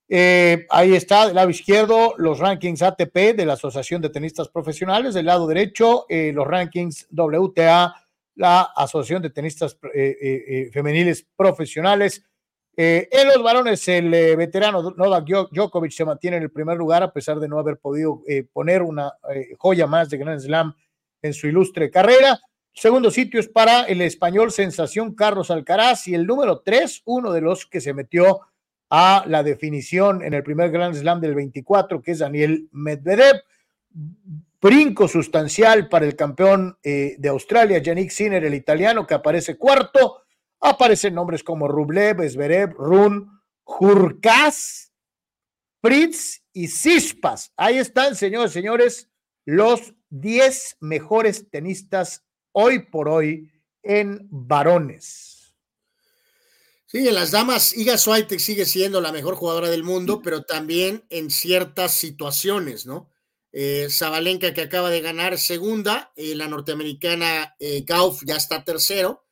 ahí 0.09 0.93
está, 0.93 1.27
del 1.27 1.37
lado 1.37 1.51
izquierdo, 1.51 2.15
los 2.17 2.41
rankings 2.41 2.83
ATP 2.83 3.37
de 3.37 3.47
la 3.47 3.53
Asociación 3.53 4.03
de 4.03 4.11
Tenistas 4.11 4.49
Profesionales, 4.49 5.15
del 5.15 5.27
lado 5.27 5.47
derecho, 5.47 6.07
los 6.09 6.47
rankings 6.49 7.07
WTA, 7.13 7.95
la 8.35 8.63
Asociación 8.75 9.23
de 9.23 9.31
Tenistas 9.31 9.79
Femeniles 10.73 11.29
Profesionales 11.37 12.25
eh, 12.79 13.09
en 13.11 13.29
los 13.29 13.43
varones, 13.43 13.89
el 13.89 14.13
eh, 14.13 14.37
veterano 14.37 14.95
Novak 14.95 15.25
Djokovic 15.51 15.93
se 15.93 16.05
mantiene 16.05 16.37
en 16.37 16.43
el 16.43 16.51
primer 16.51 16.77
lugar 16.77 17.03
a 17.03 17.11
pesar 17.11 17.41
de 17.41 17.49
no 17.49 17.59
haber 17.59 17.79
podido 17.79 18.23
eh, 18.29 18.45
poner 18.53 18.83
una 18.83 19.15
joya 19.57 19.87
más 19.87 20.11
de 20.11 20.19
Grand 20.19 20.41
Slam 20.41 20.75
en 21.23 21.33
su 21.33 21.47
ilustre 21.47 21.91
carrera. 21.91 22.39
Segundo 22.75 23.11
sitio 23.11 23.41
es 23.41 23.49
para 23.49 23.85
el 23.85 24.03
español 24.03 24.53
sensación 24.53 25.15
Carlos 25.15 25.51
Alcaraz 25.51 26.07
y 26.09 26.15
el 26.15 26.27
número 26.27 26.61
tres, 26.61 27.01
uno 27.07 27.33
de 27.33 27.41
los 27.41 27.65
que 27.65 27.81
se 27.81 27.95
metió 27.95 28.41
a 28.91 29.25
la 29.27 29.43
definición 29.43 30.23
en 30.23 30.35
el 30.35 30.43
primer 30.43 30.71
Grand 30.71 30.95
Slam 30.95 31.23
del 31.23 31.35
24, 31.35 32.03
que 32.03 32.13
es 32.13 32.19
Daniel 32.19 32.69
Medvedev. 32.73 33.43
Brinco 34.61 35.09
sustancial 35.09 35.89
para 35.89 36.05
el 36.05 36.17
campeón 36.17 36.77
de 36.83 37.29
Australia, 37.29 37.79
Yannick 37.79 38.11
Sinner, 38.11 38.45
el 38.45 38.55
italiano, 38.55 39.07
que 39.07 39.15
aparece 39.15 39.57
cuarto 39.57 40.26
Aparecen 40.61 41.15
nombres 41.15 41.43
como 41.43 41.69
Rublev, 41.69 42.29
Zverev, 42.29 42.73
Run, 42.75 43.41
Jurkas, 43.63 44.93
Fritz 45.83 46.43
y 46.53 46.69
Cispas. 46.69 47.53
Ahí 47.57 47.79
están, 47.79 48.17
señores, 48.17 48.53
señores, 48.53 49.11
los 49.45 49.95
10 50.11 50.79
mejores 50.81 51.51
tenistas 51.51 52.25
hoy 52.53 52.81
por 52.81 53.09
hoy 53.09 53.53
en 53.83 54.27
varones. 54.31 55.55
Sí, 56.87 57.07
en 57.07 57.15
las 57.15 57.33
damas, 57.33 57.77
Iga 57.77 57.99
Swiatek 57.99 58.39
sigue 58.39 58.65
siendo 58.65 59.01
la 59.01 59.13
mejor 59.13 59.35
jugadora 59.35 59.69
del 59.69 59.83
mundo, 59.83 60.23
pero 60.23 60.45
también 60.45 61.05
en 61.11 61.31
ciertas 61.31 61.93
situaciones, 61.93 62.87
¿no? 62.87 63.11
Eh, 63.53 63.89
que 64.55 64.61
acaba 64.61 64.91
de 64.91 65.01
ganar 65.01 65.39
segunda, 65.39 66.13
eh, 66.15 66.35
la 66.35 66.47
norteamericana 66.47 67.57
eh, 67.59 67.85
ya 68.25 68.37
está 68.37 68.65
tercero, 68.65 69.26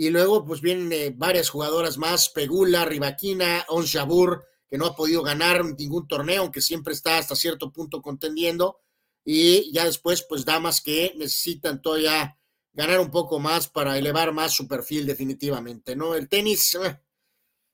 y 0.00 0.08
luego, 0.08 0.46
pues 0.46 0.62
vienen 0.62 0.90
eh, 0.94 1.12
varias 1.14 1.50
jugadoras 1.50 1.98
más, 1.98 2.30
Pegula, 2.30 2.86
Rivaquina, 2.86 3.66
Onshabur, 3.68 4.46
que 4.66 4.78
no 4.78 4.86
ha 4.86 4.96
podido 4.96 5.22
ganar 5.22 5.62
ningún 5.62 6.08
torneo, 6.08 6.40
aunque 6.40 6.62
siempre 6.62 6.94
está 6.94 7.18
hasta 7.18 7.36
cierto 7.36 7.70
punto 7.70 8.00
contendiendo. 8.00 8.80
Y 9.26 9.70
ya 9.74 9.84
después, 9.84 10.24
pues 10.26 10.46
damas 10.46 10.80
que 10.80 11.12
necesitan 11.18 11.82
todavía 11.82 12.34
ganar 12.72 12.98
un 12.98 13.10
poco 13.10 13.40
más 13.40 13.68
para 13.68 13.98
elevar 13.98 14.32
más 14.32 14.54
su 14.54 14.66
perfil 14.66 15.04
definitivamente, 15.04 15.94
¿no? 15.94 16.14
El 16.14 16.30
tenis, 16.30 16.78
eh, 16.82 16.98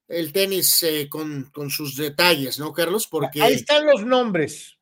el 0.08 0.32
tenis 0.32 0.82
eh, 0.82 1.08
con, 1.08 1.48
sus 1.70 1.94
detalles, 1.94 2.58
¿no, 2.58 2.72
Carlos? 2.72 3.06
Porque... 3.06 3.40
Ahí 3.40 3.54
están 3.54 3.86
los 3.86 4.04
nombres. 4.04 4.76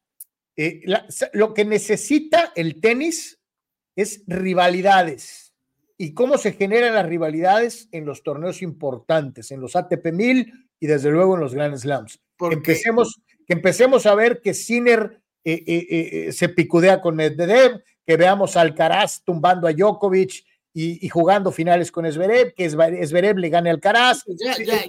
lo 1.34 1.52
que 1.52 1.66
necesita 1.66 2.54
el 2.56 2.80
tenis 2.80 3.38
es 3.94 4.22
rivalidades 4.26 5.43
y 5.96 6.14
cómo 6.14 6.38
se 6.38 6.52
generan 6.52 6.94
las 6.94 7.06
rivalidades 7.06 7.88
en 7.92 8.04
los 8.04 8.22
torneos 8.22 8.62
importantes, 8.62 9.50
en 9.50 9.60
los 9.60 9.76
ATP 9.76 10.12
1000 10.12 10.52
y 10.80 10.86
desde 10.86 11.10
luego 11.10 11.34
en 11.34 11.40
los 11.40 11.54
Grand 11.54 11.76
Slams. 11.76 12.20
Empecemos, 12.40 13.20
que 13.46 13.52
empecemos 13.52 14.06
a 14.06 14.14
ver 14.14 14.40
que 14.40 14.54
Sinner 14.54 15.20
eh, 15.44 15.62
eh, 15.66 15.86
eh, 15.88 16.32
se 16.32 16.48
picudea 16.48 17.00
con 17.00 17.16
Medvedev, 17.16 17.82
que 18.04 18.16
veamos 18.16 18.56
a 18.56 18.62
Alcaraz 18.62 19.22
tumbando 19.24 19.68
a 19.68 19.72
Djokovic 19.72 20.44
y, 20.76 21.08
jugando 21.08 21.52
finales 21.52 21.92
con 21.92 22.10
Zverev, 22.10 22.52
que 22.52 22.68
Zverev 22.68 23.38
le 23.38 23.48
gane 23.48 23.70
a 23.70 23.72
Alcaraz. 23.72 24.24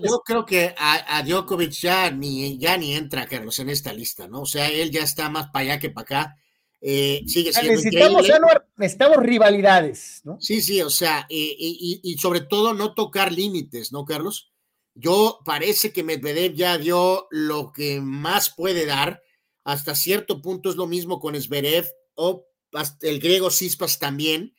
yo 0.02 0.22
creo 0.26 0.44
que 0.44 0.74
a, 0.76 1.22
Djokovic 1.22 1.70
ya 1.70 2.10
ni, 2.10 2.58
ya 2.58 2.76
ni 2.76 2.96
entra, 2.96 3.28
Carlos, 3.28 3.60
en 3.60 3.70
esta 3.70 3.94
lista, 3.94 4.28
¿no? 4.28 4.42
O 4.42 4.46
sea, 4.48 4.68
él 4.68 4.90
ya 4.90 5.04
está 5.04 5.30
más 5.30 5.52
para 5.52 5.66
allá 5.66 5.80
que 5.80 5.92
para 5.92 6.04
acá 6.04 6.38
eh, 6.82 7.24
sigue 7.26 7.52
siendo 7.52 7.72
necesitamos, 7.72 8.28
necesitamos 8.78 9.18
rivalidades, 9.18 10.22
¿no? 10.24 10.40
Sí, 10.40 10.62
sí, 10.62 10.82
o 10.82 10.90
sea, 10.90 11.26
y, 11.30 12.16
sobre 12.20 12.42
todo 12.42 12.74
no 12.74 12.94
tocar 12.94 13.32
límites, 13.32 13.92
¿no, 13.92 14.06
Carlos? 14.06 14.52
Yo 14.94 15.40
parece 15.46 15.92
que 15.92 16.04
Medvedev 16.04 16.54
ya 16.54 16.78
dio 16.78 17.28
lo 17.32 17.72
que 17.72 18.00
más 18.02 18.50
puede 18.50 18.86
dar. 18.86 19.22
Hasta 19.64 19.96
cierto 19.96 20.42
punto 20.42 20.70
es 20.70 20.76
lo 20.76 20.88
mismo 20.88 21.20
con 21.20 21.40
Zverev 21.42 21.86
o 22.14 22.48
el 23.02 23.20
griego 23.20 23.50
Cispas 23.50 24.00
también. 24.00 24.56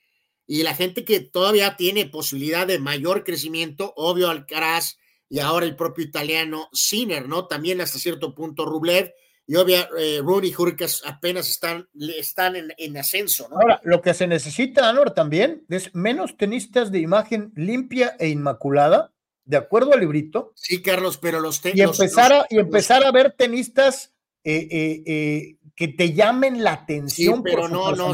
Y 0.47 0.63
la 0.63 0.75
gente 0.75 1.05
que 1.05 1.21
todavía 1.21 1.77
tiene 1.77 2.07
posibilidad 2.07 2.67
de 2.67 2.79
mayor 2.79 3.25
crecimiento, 3.25 3.95
obvio 3.97 4.29
Alcaraz 4.29 4.99
y 5.29 5.39
ahora 5.41 5.67
el 5.67 5.75
propio 5.75 6.05
italiano 6.05 6.69
Sinner, 6.73 7.29
¿no? 7.29 7.47
También 7.47 7.81
hasta 7.81 7.99
cierto 7.99 8.35
punto 8.35 8.65
Rublev 8.65 9.13
y 9.49 9.55
obvio, 9.55 9.77
eh, 9.97 10.21
Rooney 10.23 10.53
Hurkas 10.57 11.03
apenas 11.05 11.49
están, 11.49 11.89
están 12.19 12.57
en, 12.77 12.97
ascenso. 12.97 13.49
¿no? 13.49 13.57
Ahora, 13.57 13.81
lo 13.85 14.03
que 14.03 14.13
se 14.13 14.27
necesita, 14.27 14.89
Anor, 14.89 15.13
también 15.13 15.65
es 15.69 15.95
menos 15.95 16.37
tenistas 16.37 16.91
de 16.91 16.99
imagen 16.99 17.53
limpia 17.55 18.17
e 18.19 18.29
inmaculada, 18.29 19.13
de 19.45 19.57
acuerdo 19.57 19.93
al 19.93 20.01
librito. 20.01 20.53
Sí, 20.57 20.83
Carlos, 20.83 21.19
pero 21.19 21.39
los 21.39 21.61
tenistas. 21.61 21.99
Y 21.99 22.03
empezar, 22.03 22.33
a, 22.33 22.47
y 22.51 22.59
empezar 22.59 23.05
a 23.05 23.13
ver 23.13 23.33
tenistas 23.39 24.13
eh, 24.43 25.05
eh, 25.07 25.57
que 25.77 25.89
te 25.89 26.13
llamen 26.13 26.65
la 26.65 26.73
atención. 26.73 27.45
pero 27.45 27.69
no, 27.69 27.93
no, 27.93 28.13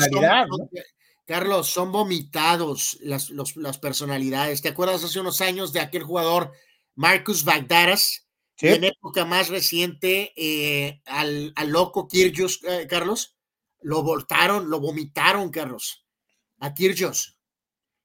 Carlos, 1.25 1.69
son 1.69 1.93
vomitados 1.93 2.99
las, 3.01 3.31
las 3.31 3.79
personalidades. 3.79 4.61
¿Te 4.61 4.69
acuerdas 4.69 5.03
hace 5.03 5.21
unos 5.21 5.41
años 5.41 5.73
de 5.73 5.81
aquel 5.81 6.03
jugador 6.03 6.53
Marcus 6.95 7.45
Bagdaras? 7.45 8.22
En 8.61 8.85
época 8.85 9.25
más 9.25 9.49
reciente, 9.49 10.33
eh, 10.37 11.03
al, 11.07 11.53
loco 11.67 12.07
Kirgios, 12.07 12.61
eh, 12.65 12.87
Carlos, 12.89 13.37
lo 13.81 14.03
voltaron, 14.03 14.71
lo 14.71 14.81
vomitaron, 14.81 15.51
Carlos, 15.51 16.07
a 16.59 16.73
Kirgios, 16.75 17.39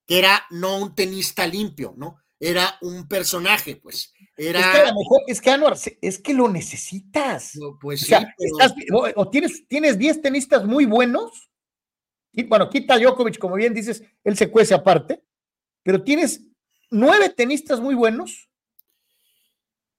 que 0.06 0.20
era 0.20 0.46
no 0.50 0.78
un 0.78 0.96
tenista 0.96 1.46
limpio, 1.46 1.94
¿no? 1.98 2.18
Era 2.40 2.78
un 2.82 3.08
personaje, 3.08 3.76
pues. 3.78 4.14
Era... 4.36 4.60
Es 4.60 4.66
que 4.68 4.82
a 4.82 4.86
lo 4.86 5.00
mejor, 5.00 5.22
es 5.28 5.42
que, 5.42 6.00
es 6.02 6.20
que 6.20 6.34
lo 6.34 6.48
necesitas. 6.48 7.54
pues 7.82 8.02
sí, 8.02 8.14
o, 9.16 9.30
tienes, 9.30 9.68
tienes 9.68 9.98
10 9.98 10.22
tenistas 10.22 10.66
muy 10.66 10.86
buenos, 10.86 11.50
y, 12.32 12.44
bueno, 12.44 12.70
quita 12.70 13.00
Djokovic, 13.00 13.40
como 13.40 13.56
bien 13.56 13.74
dices, 13.74 14.04
él 14.24 14.38
se 14.38 14.52
cuece 14.52 14.76
aparte, 14.76 15.24
pero 15.82 16.04
tienes 16.04 16.44
nueve 16.92 17.30
tenistas 17.30 17.80
muy 17.80 17.96
buenos 17.96 18.47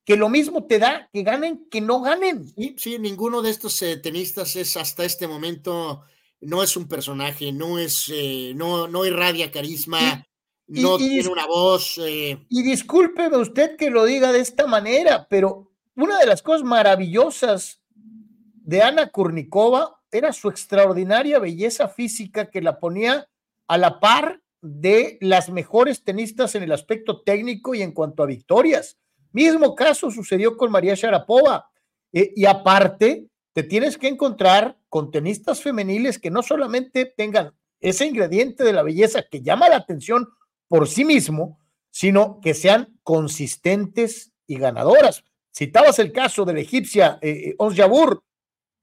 que 0.09 0.17
lo 0.17 0.31
mismo 0.31 0.65
te 0.65 0.79
da 0.79 1.11
que 1.13 1.23
ganen 1.23 1.69
que 1.71 1.83
no 1.83 2.01
ganen. 2.01 2.49
Sí, 2.57 2.75
sí 2.79 2.99
ninguno 2.99 3.43
de 3.43 3.51
estos 3.51 3.83
eh, 3.83 3.99
tenistas 3.99 4.57
es 4.57 4.75
hasta 4.79 5.05
este 5.05 5.29
momento, 5.29 6.03
no 6.41 6.63
es 6.63 6.79
un 6.79 6.89
personaje, 6.89 7.53
no 7.53 7.79
es, 7.79 8.11
eh, 8.11 8.55
no, 8.57 8.89
no 8.89 9.05
irradia 9.05 9.51
carisma. 9.51 10.27
no 10.67 10.97
tiene 10.97 11.29
una 11.29 11.47
voz. 11.47 11.99
Eh. 11.99 12.43
Y 12.49 12.63
discúlpeme 12.63 13.37
usted 13.37 13.77
que 13.77 13.91
lo 13.91 14.07
diga 14.07 14.33
de 14.33 14.41
esta 14.41 14.67
manera, 14.67 15.27
pero 15.29 15.73
una 15.95 16.19
de 16.19 16.25
las 16.25 16.41
cosas 16.41 16.63
maravillosas 16.63 17.83
de 17.95 18.81
Ana 18.81 19.11
Kurnikova 19.11 20.01
era 20.11 20.33
su 20.33 20.49
extraordinaria 20.49 21.39
belleza 21.39 21.87
física 21.87 22.49
que 22.49 22.63
la 22.63 22.81
ponía 22.81 23.29
a 23.67 23.77
la 23.77 24.01
par 24.01 24.41
de 24.63 25.19
las 25.21 25.51
mejores 25.51 26.03
tenistas 26.03 26.55
en 26.55 26.63
el 26.63 26.73
aspecto 26.73 27.21
técnico 27.21 27.75
y 27.75 27.83
en 27.83 27.93
cuanto 27.93 28.23
a 28.23 28.27
victorias. 28.27 28.97
Mismo 29.33 29.75
caso 29.75 30.11
sucedió 30.11 30.57
con 30.57 30.71
María 30.71 30.95
Sharapova. 30.95 31.71
Eh, 32.13 32.33
y 32.35 32.47
aparte, 32.47 33.29
te 33.53 33.63
tienes 33.63 33.99
que 33.99 34.09
encontrar 34.09 34.79
con 34.89 35.11
tenistas 35.11 35.63
femeniles 35.63 36.19
que 36.19 36.31
no 36.31 36.43
solamente 36.43 37.05
tengan 37.05 37.55
ese 37.81 38.07
ingrediente 38.07 38.65
de 38.65 38.73
la 38.73 38.83
belleza 38.83 39.23
que 39.31 39.43
llama 39.43 39.69
la 39.69 39.77
atención 39.77 40.29
por 40.67 40.89
sí 40.89 41.05
mismo, 41.05 41.61
sino 41.91 42.41
que 42.41 42.55
sean 42.55 42.99
consistentes 43.03 44.33
y 44.47 44.59
ganadoras. 44.59 45.25
Citabas 45.55 45.99
el 45.99 46.13
caso 46.13 46.45
de 46.45 46.55
la 46.55 46.61
egipcia 46.61 47.19
eh, 47.21 47.31
eh 47.31 47.55
Ons 47.59 47.77
Jabur, 47.77 48.23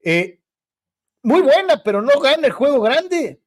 eh, 0.02 0.40
muy 1.22 1.42
buena, 1.42 1.82
pero 1.82 2.02
no 2.02 2.20
gana 2.20 2.46
el 2.46 2.52
juego 2.52 2.80
grande. 2.80 3.40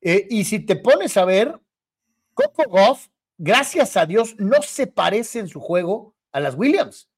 y 0.00 0.44
si 0.44 0.60
te 0.60 0.76
pones 0.76 1.16
a 1.16 1.24
ver, 1.24 1.58
Coco 2.34 2.64
Goff, 2.68 3.08
gracias 3.38 3.96
a 3.96 4.06
Dios, 4.06 4.36
no 4.38 4.60
se 4.62 4.86
parece 4.86 5.38
en 5.38 5.48
su 5.48 5.60
juego 5.60 6.13
a 6.34 6.40
las 6.40 6.56
Williams. 6.56 7.08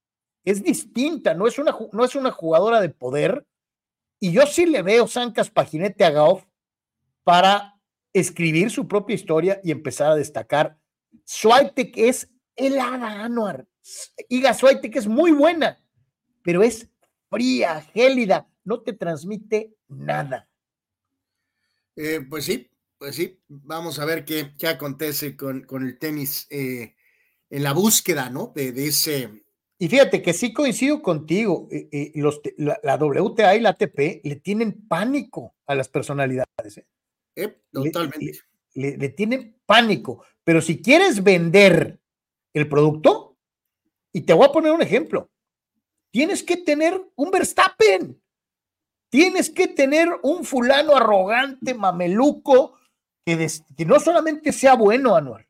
Es 0.44 0.62
distinta, 0.62 1.34
no 1.34 1.48
es 1.48 1.58
una, 1.58 1.76
no 1.90 2.04
es 2.04 2.14
una 2.14 2.30
jugadora 2.30 2.80
de 2.80 2.90
poder. 2.90 3.44
Y 4.20 4.30
yo 4.30 4.46
sí 4.46 4.66
le 4.66 4.82
veo 4.82 5.08
Sancas 5.08 5.50
Paginete 5.50 6.04
a 6.04 6.10
Goff 6.10 6.44
para 7.24 7.80
escribir 8.12 8.70
su 8.70 8.86
propia 8.86 9.14
historia 9.14 9.60
y 9.64 9.72
empezar 9.72 10.12
a 10.12 10.14
destacar. 10.14 10.78
Swiatek 11.24 11.96
es 11.96 12.28
el 12.54 12.78
hada 12.78 13.24
Anuar. 13.24 13.66
Iga 14.28 14.54
Swiatek 14.54 14.96
es 14.96 15.06
muy 15.06 15.32
buena, 15.32 15.82
pero 16.42 16.62
es 16.62 16.88
fría, 17.30 17.80
gélida, 17.92 18.48
no 18.64 18.82
te 18.82 18.92
transmite 18.92 19.74
nada. 19.88 20.48
Eh, 21.96 22.20
pues 22.28 22.44
sí, 22.44 22.70
pues 22.98 23.16
sí, 23.16 23.40
vamos 23.48 23.98
a 23.98 24.04
ver 24.04 24.24
qué, 24.24 24.52
qué 24.58 24.68
acontece 24.68 25.36
con, 25.36 25.62
con, 25.62 25.86
el 25.86 25.98
tenis 25.98 26.46
eh, 26.50 26.95
en 27.50 27.62
la 27.62 27.72
búsqueda, 27.72 28.30
¿no? 28.30 28.52
De, 28.54 28.86
ese. 28.86 29.44
Y 29.78 29.88
fíjate 29.88 30.22
que 30.22 30.32
sí 30.32 30.52
coincido 30.52 31.02
contigo, 31.02 31.68
eh, 31.70 31.88
eh, 31.92 32.12
los, 32.14 32.40
la, 32.56 32.96
WTA 32.96 33.56
y 33.56 33.60
la 33.60 33.70
ATP 33.70 34.24
le 34.24 34.36
tienen 34.36 34.86
pánico 34.88 35.54
a 35.66 35.74
las 35.74 35.88
personalidades. 35.88 36.82
totalmente. 37.72 38.32
Le, 38.74 38.96
le, 38.96 39.08
tienen 39.10 39.56
pánico, 39.64 40.24
pero 40.44 40.60
si 40.60 40.80
quieres 40.80 41.22
vender 41.22 41.98
el 42.52 42.68
producto, 42.68 43.36
y 44.12 44.22
te 44.22 44.32
voy 44.32 44.46
a 44.46 44.52
poner 44.52 44.72
un 44.72 44.82
ejemplo, 44.82 45.30
tienes 46.10 46.42
que 46.42 46.56
tener 46.56 46.98
un 47.14 47.30
Verstappen, 47.30 48.20
tienes 49.10 49.50
que 49.50 49.68
tener 49.68 50.08
un 50.22 50.44
fulano 50.44 50.96
arrogante, 50.96 51.74
mameluco, 51.74 52.78
que, 53.24 53.84
no 53.84 54.00
solamente 54.00 54.52
sea 54.52 54.74
bueno, 54.74 55.16
Anual, 55.16 55.45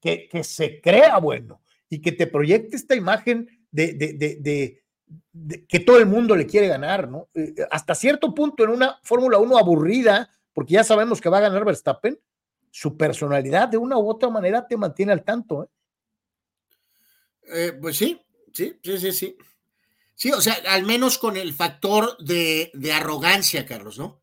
que, 0.00 0.28
que 0.28 0.44
se 0.44 0.80
crea 0.80 1.18
bueno 1.18 1.60
y 1.88 2.00
que 2.00 2.12
te 2.12 2.26
proyecte 2.26 2.76
esta 2.76 2.94
imagen 2.94 3.48
de, 3.70 3.94
de, 3.94 4.80
que 5.68 5.80
todo 5.80 5.98
el 5.98 6.06
mundo 6.06 6.36
le 6.36 6.46
quiere 6.46 6.68
ganar, 6.68 7.08
¿no? 7.08 7.28
Eh, 7.34 7.54
hasta 7.70 7.94
cierto 7.94 8.34
punto 8.34 8.64
en 8.64 8.70
una 8.70 8.98
Fórmula 9.02 9.38
1 9.38 9.58
aburrida, 9.58 10.30
porque 10.52 10.74
ya 10.74 10.84
sabemos 10.84 11.20
que 11.20 11.28
va 11.28 11.38
a 11.38 11.42
ganar 11.42 11.64
Verstappen, 11.64 12.18
su 12.70 12.96
personalidad 12.96 13.68
de 13.68 13.76
una 13.76 13.98
u 13.98 14.08
otra 14.08 14.28
manera 14.28 14.66
te 14.66 14.76
mantiene 14.76 15.12
al 15.12 15.24
tanto. 15.24 15.64
¿eh? 15.64 15.68
Eh, 17.52 17.72
pues 17.80 17.96
sí, 17.96 18.20
sí, 18.52 18.78
sí, 18.82 18.98
sí, 18.98 19.12
sí. 19.12 19.36
Sí, 20.14 20.30
o 20.32 20.40
sea, 20.40 20.54
al 20.68 20.84
menos 20.84 21.18
con 21.18 21.36
el 21.36 21.54
factor 21.54 22.16
de, 22.18 22.70
arrogancia, 22.92 23.64
Carlos, 23.64 23.98
¿no? 23.98 24.20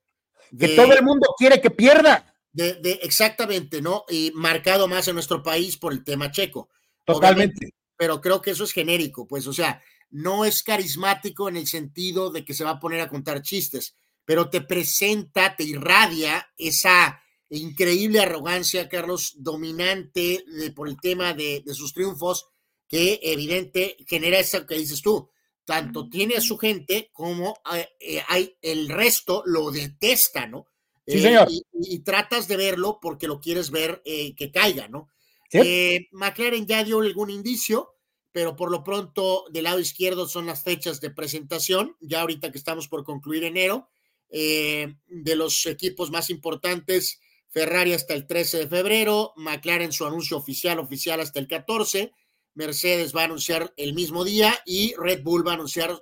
que 0.58 0.70
todo 0.70 0.94
el 0.94 1.04
mundo 1.04 1.34
quiere 1.38 1.60
que 1.60 1.72
pierda. 1.72 2.34
De, 2.54 3.00
exactamente, 3.04 3.82
¿no? 3.82 4.06
Y 4.10 4.32
marcado 4.34 4.88
más 4.88 5.08
en 5.08 5.14
nuestro 5.14 5.44
país 5.44 5.78
por 5.78 5.94
el 5.94 6.04
tema 6.04 6.32
checo. 6.32 6.70
Totalmente. 7.06 7.74
Pero 7.96 8.20
creo 8.20 8.42
que 8.42 8.52
eso 8.52 8.64
es 8.64 8.72
genérico, 8.72 9.28
pues, 9.28 9.48
o 9.48 9.54
sea, 9.54 9.82
no 10.10 10.46
es 10.46 10.64
carismático 10.64 11.50
en 11.50 11.58
el 11.58 11.68
sentido 11.68 12.32
de 12.32 12.46
que 12.46 12.54
se 12.54 12.64
va 12.64 12.72
a 12.72 12.80
poner 12.80 13.02
a 13.02 13.10
contar 13.10 13.42
chistes, 13.42 13.96
pero 14.26 14.50
te 14.50 14.62
presenta, 14.62 15.56
te 15.56 15.64
irradia 15.64 16.50
esa 16.58 17.22
increíble 17.50 18.20
arrogancia, 18.20 18.90
Carlos, 18.90 19.36
dominante 19.38 20.44
por 20.76 20.90
el 20.90 21.00
tema 21.00 21.34
de, 21.34 21.64
sus 21.74 21.94
triunfos, 21.94 22.48
que 22.88 23.20
evidente 23.24 23.98
genera 24.08 24.40
eso 24.40 24.66
que 24.66 24.76
dices 24.76 25.02
tú. 25.02 25.30
Tanto 25.66 26.10
tiene 26.10 26.36
a 26.36 26.42
su 26.42 26.58
gente 26.58 27.10
como 27.12 27.60
eh, 27.74 27.90
eh, 28.00 28.24
hay, 28.30 28.58
el 28.62 28.88
resto 28.88 29.44
lo 29.46 29.70
detesta, 29.70 30.48
¿no? 30.48 30.68
Sí, 31.08 31.22
señor. 31.22 31.48
Eh, 31.50 31.62
y, 31.74 32.00
tratas 32.00 32.48
de 32.48 32.58
verlo 32.58 33.00
porque 33.02 33.28
lo 33.28 33.40
quieres 33.40 33.72
ver 33.72 34.02
eh, 34.04 34.36
que 34.36 34.52
caiga, 34.52 34.90
¿no? 34.90 35.08
Eh, 35.54 36.10
McLaren 36.12 36.68
ya 36.68 36.84
dio 36.84 37.00
algún 37.00 37.30
indicio, 37.30 37.96
pero 38.34 38.58
por 38.58 38.70
lo 38.70 38.84
pronto 38.84 39.46
del 39.50 39.64
lado 39.64 39.80
izquierdo 39.80 40.28
son 40.28 40.46
las 40.46 40.64
fechas 40.64 41.00
de 41.00 41.10
presentación, 41.10 41.96
ya 42.02 42.20
ahorita 42.22 42.52
que 42.52 42.58
estamos 42.58 42.90
por 42.90 43.06
concluir 43.06 43.46
enero, 43.46 43.90
de 44.30 45.36
los 45.38 45.66
equipos 45.68 46.12
más 46.12 46.30
importantes, 46.30 47.22
Ferrari 47.48 47.94
hasta 47.94 48.14
el 48.14 48.28
13 48.28 48.58
de 48.58 48.68
febrero, 48.68 49.32
McLaren 49.38 49.94
su 49.94 50.06
anuncio 50.06 50.36
oficial, 50.36 50.80
oficial 50.80 51.22
hasta 51.22 51.40
el 51.40 51.48
14, 51.48 52.12
Mercedes 52.54 53.16
va 53.16 53.22
a 53.22 53.26
anunciar 53.26 53.74
el 53.78 53.94
mismo 53.94 54.26
día 54.26 54.54
y 54.66 54.94
Red 54.98 55.24
Bull 55.24 55.48
va 55.48 55.52
a 55.52 55.56
anunciar 55.56 55.98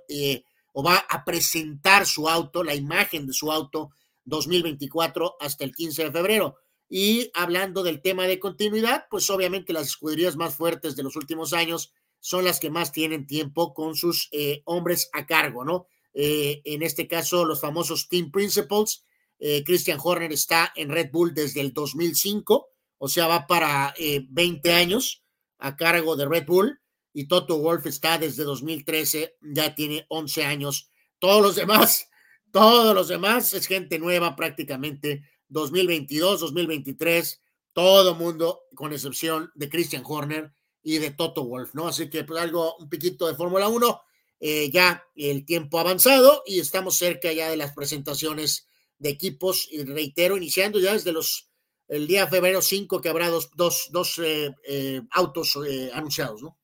o 0.72 0.82
va 0.82 0.96
a 1.08 1.24
presentar 1.24 2.04
su 2.04 2.28
auto, 2.28 2.64
la 2.64 2.74
imagen 2.74 3.28
de 3.28 3.32
su 3.32 3.52
auto 3.52 3.92
2024 4.26 5.36
hasta 5.40 5.64
el 5.64 5.72
15 5.72 6.04
de 6.04 6.12
febrero. 6.12 6.56
Y 6.88 7.30
hablando 7.34 7.82
del 7.82 8.00
tema 8.00 8.26
de 8.26 8.38
continuidad, 8.38 9.06
pues 9.10 9.28
obviamente 9.30 9.72
las 9.72 9.88
escuderías 9.88 10.36
más 10.36 10.54
fuertes 10.54 10.94
de 10.94 11.02
los 11.02 11.16
últimos 11.16 11.52
años 11.52 11.92
son 12.20 12.44
las 12.44 12.60
que 12.60 12.70
más 12.70 12.92
tienen 12.92 13.26
tiempo 13.26 13.74
con 13.74 13.94
sus 13.94 14.28
eh, 14.32 14.62
hombres 14.64 15.08
a 15.12 15.26
cargo, 15.26 15.64
¿no? 15.64 15.86
Eh, 16.14 16.62
en 16.64 16.82
este 16.82 17.06
caso, 17.08 17.44
los 17.44 17.60
famosos 17.60 18.08
Team 18.08 18.30
Principals. 18.30 19.04
Eh, 19.38 19.62
Christian 19.64 19.98
Horner 20.02 20.32
está 20.32 20.72
en 20.76 20.88
Red 20.88 21.10
Bull 21.12 21.34
desde 21.34 21.60
el 21.60 21.74
2005, 21.74 22.68
o 22.98 23.08
sea, 23.08 23.26
va 23.26 23.46
para 23.46 23.94
20 24.30 24.72
años 24.72 25.22
a 25.58 25.76
cargo 25.76 26.16
de 26.16 26.26
Red 26.26 26.46
Bull. 26.46 26.80
Y 27.12 27.28
Toto 27.28 27.58
Wolf 27.58 27.86
está 27.86 28.18
desde 28.18 28.44
2013, 28.44 29.36
ya 29.40 29.74
tiene 29.74 30.06
11 30.08 30.44
años. 30.44 30.90
Todos 31.18 31.42
los 31.42 31.56
demás 31.56 32.08
todos 32.56 32.94
los 32.94 33.08
demás 33.08 33.52
es 33.52 33.66
gente 33.66 33.98
nueva 33.98 34.34
prácticamente. 34.34 35.24
2022, 35.50 36.40
2023, 36.40 37.42
todo 37.74 38.14
mundo, 38.14 38.62
con 38.74 38.94
excepción 38.94 39.52
de 39.54 39.68
Christian 39.68 40.02
Horner 40.06 40.54
y 40.82 40.96
de 40.96 41.10
Toto 41.10 41.44
Wolf, 41.44 41.74
¿no? 41.74 41.86
Así 41.86 42.08
que 42.08 42.24
pues, 42.24 42.40
algo, 42.40 42.74
un 42.78 42.88
piquito 42.88 43.26
de 43.26 43.34
Fórmula 43.34 43.68
1, 43.68 44.00
eh, 44.40 44.70
ya 44.70 45.04
el 45.14 45.44
tiempo 45.44 45.78
avanzado 45.78 46.44
y 46.46 46.58
estamos 46.58 46.96
cerca 46.96 47.30
ya 47.30 47.50
de 47.50 47.58
las 47.58 47.74
presentaciones 47.74 48.66
de 48.98 49.10
equipos, 49.10 49.68
y 49.70 49.84
reitero, 49.84 50.38
iniciando 50.38 50.78
ya 50.78 50.94
desde 50.94 51.12
los, 51.12 51.50
el 51.88 52.06
día 52.06 52.26
febrero 52.26 52.62
5 52.62 53.02
que 53.02 53.10
habrá 53.10 53.28
dos, 53.28 53.50
dos, 53.54 53.88
dos 53.90 54.18
eh, 54.20 54.54
eh, 54.66 55.02
autos 55.10 55.58
anunciados, 55.92 56.40
¿no? 56.40 56.56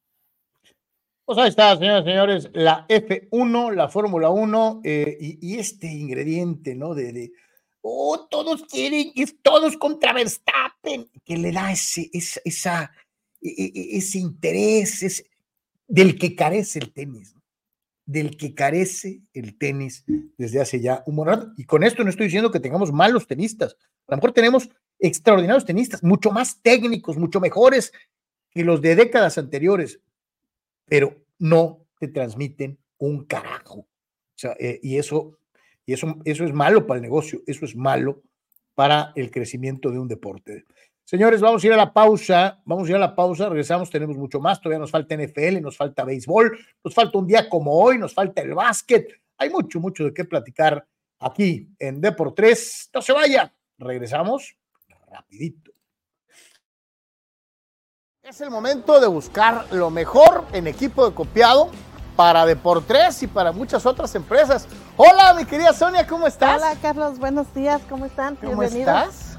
Pues 1.25 1.39
ahí 1.39 1.51
está, 1.51 1.77
señores 1.77 2.03
y 2.03 2.09
señores, 2.11 2.51
la 2.53 2.87
F1, 2.89 3.75
la 3.75 3.89
Fórmula 3.89 4.31
1 4.31 4.81
eh, 4.83 5.17
y, 5.21 5.57
este 5.57 5.87
ingrediente, 5.87 6.75
¿no? 6.75 6.95
De, 6.95 7.33
oh, 7.81 8.27
todos 8.29 8.65
quieren, 8.65 9.13
todos 9.41 9.77
contra 9.77 10.13
Verstappen, 10.13 11.09
que 11.25 11.37
le 11.37 11.53
da 11.53 11.71
ese, 11.71 12.11
esa, 12.13 12.91
e, 13.41 13.49
e, 13.49 13.73
e, 13.73 13.97
ese 13.99 14.19
interés 14.19 15.25
del 15.87 16.19
que 16.19 16.35
carece 16.35 16.81
el 16.81 16.93
tenis, 16.93 17.37
del 18.05 18.37
que 18.37 18.53
carece 18.53 19.23
el 19.33 19.57
tenis 19.57 20.05
desde 20.37 20.61
hace 20.61 20.81
ya 20.81 21.05
un 21.07 21.15
momento. 21.15 21.53
Y 21.57 21.65
con 21.65 21.85
esto 21.85 22.03
no 22.03 22.11
estoy 22.11 22.27
diciendo 22.27 22.51
que 22.51 22.59
tengamos 22.59 22.91
malos 22.91 23.29
tenistas, 23.29 23.77
a 24.09 24.13
lo 24.13 24.17
mejor 24.17 24.33
tenemos 24.33 24.69
extraordinarios 24.99 25.65
tenistas, 25.65 26.03
mucho 26.03 26.33
más 26.33 26.61
técnicos, 26.63 27.17
mucho 27.17 27.39
mejores 27.39 27.93
que 28.51 28.65
los 28.65 28.83
de 28.83 28.97
décadas 28.97 29.39
anteriores, 29.39 30.01
pero 30.87 31.17
no 31.39 31.87
te 31.99 32.09
transmiten 32.09 32.79
un 32.99 33.25
carajo. 33.25 33.81
O 33.81 34.37
sea, 34.37 34.57
eh, 34.59 34.81
y 34.83 34.99
eso, 34.99 35.39
y 35.87 35.93
eso, 35.93 36.17
eso 36.25 36.45
es 36.45 36.53
malo 36.53 36.87
para 36.87 36.99
el 36.99 37.03
negocio, 37.03 37.43
eso 37.47 37.65
es 37.65 37.77
malo 37.77 38.23
para 38.75 39.13
el 39.17 39.31
crecimiento 39.31 39.91
de 39.91 39.99
un 39.99 40.09
deporte. 40.09 40.65
Señores, 41.05 41.41
vamos 41.41 41.63
a 41.63 41.67
ir 41.67 41.73
a 41.73 41.77
la 41.77 41.93
pausa, 41.93 42.63
vamos 42.65 42.87
a 42.87 42.91
ir 42.91 42.97
a 42.97 43.01
la 43.01 43.15
pausa, 43.15 43.49
regresamos, 43.49 43.91
tenemos 43.91 44.17
mucho 44.17 44.41
más, 44.41 44.61
todavía 44.61 44.79
nos 44.79 44.91
falta 44.91 45.17
NFL, 45.17 45.61
nos 45.61 45.77
falta 45.77 46.05
béisbol, 46.05 46.59
nos 46.83 46.95
falta 46.95 47.19
un 47.19 47.27
día 47.27 47.49
como 47.49 47.73
hoy, 47.73 47.99
nos 47.99 48.15
falta 48.15 48.41
el 48.41 48.55
básquet, 48.55 49.09
hay 49.37 49.51
mucho, 49.51 49.81
mucho 49.81 50.05
de 50.05 50.15
qué 50.15 50.25
platicar 50.25 50.87
aquí 51.19 51.69
en 51.79 52.01
Deport 52.01 52.37
3. 52.37 52.91
No 52.95 53.03
se 53.03 53.13
vaya, 53.13 53.53
regresamos 53.79 54.57
rapidito. 55.11 55.72
Es 58.25 58.41
el 58.41 58.51
momento 58.53 59.01
de 59.01 59.09
buscar 59.09 59.67
lo 59.73 59.91
mejor 59.91 60.45
en 60.53 60.69
equipo 60.69 61.09
de 61.09 61.13
copiado 61.13 61.71
para 62.15 62.47
Deportes 62.47 63.21
y 63.25 63.27
para 63.27 63.51
muchas 63.51 63.85
otras 63.85 64.15
empresas. 64.15 64.69
Hola, 64.97 65.35
mi 65.35 65.45
querida 65.45 65.73
Sonia, 65.73 66.07
¿cómo 66.07 66.29
estás? 66.29 66.63
Hola, 66.63 66.77
Carlos, 66.81 67.19
buenos 67.19 67.53
días, 67.53 67.83
¿cómo 67.89 68.07
están? 68.07 68.37
¿Cómo 68.37 68.61
Bienvenidos. 68.61 69.09
estás? 69.09 69.39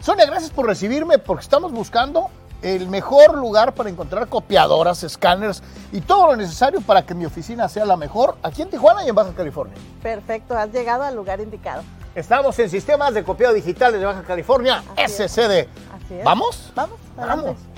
Sonia, 0.00 0.26
gracias 0.26 0.50
por 0.50 0.66
recibirme 0.66 1.18
porque 1.18 1.42
estamos 1.42 1.70
buscando 1.70 2.28
el 2.62 2.88
mejor 2.88 3.38
lugar 3.38 3.74
para 3.74 3.90
encontrar 3.90 4.26
copiadoras, 4.26 5.04
escáneres 5.04 5.62
y 5.92 6.00
todo 6.00 6.26
lo 6.26 6.36
necesario 6.36 6.80
para 6.80 7.06
que 7.06 7.14
mi 7.14 7.26
oficina 7.26 7.68
sea 7.68 7.84
la 7.84 7.96
mejor 7.96 8.38
aquí 8.42 8.60
en 8.60 8.70
Tijuana 8.70 9.04
y 9.04 9.08
en 9.08 9.14
Baja 9.14 9.34
California. 9.36 9.76
Perfecto, 10.02 10.58
has 10.58 10.72
llegado 10.72 11.04
al 11.04 11.14
lugar 11.14 11.38
indicado. 11.40 11.84
Estamos 12.16 12.58
en 12.58 12.70
sistemas 12.70 13.14
de 13.14 13.22
copiado 13.22 13.54
digital 13.54 13.92
de 13.92 14.04
Baja 14.04 14.24
California, 14.24 14.82
Así 14.96 15.22
es. 15.22 15.30
SCD. 15.30 15.68
Así 15.94 16.14
es. 16.14 16.24
¿Vamos? 16.24 16.72
Vamos, 16.74 16.98
adelante. 17.16 17.46
Vamos. 17.46 17.75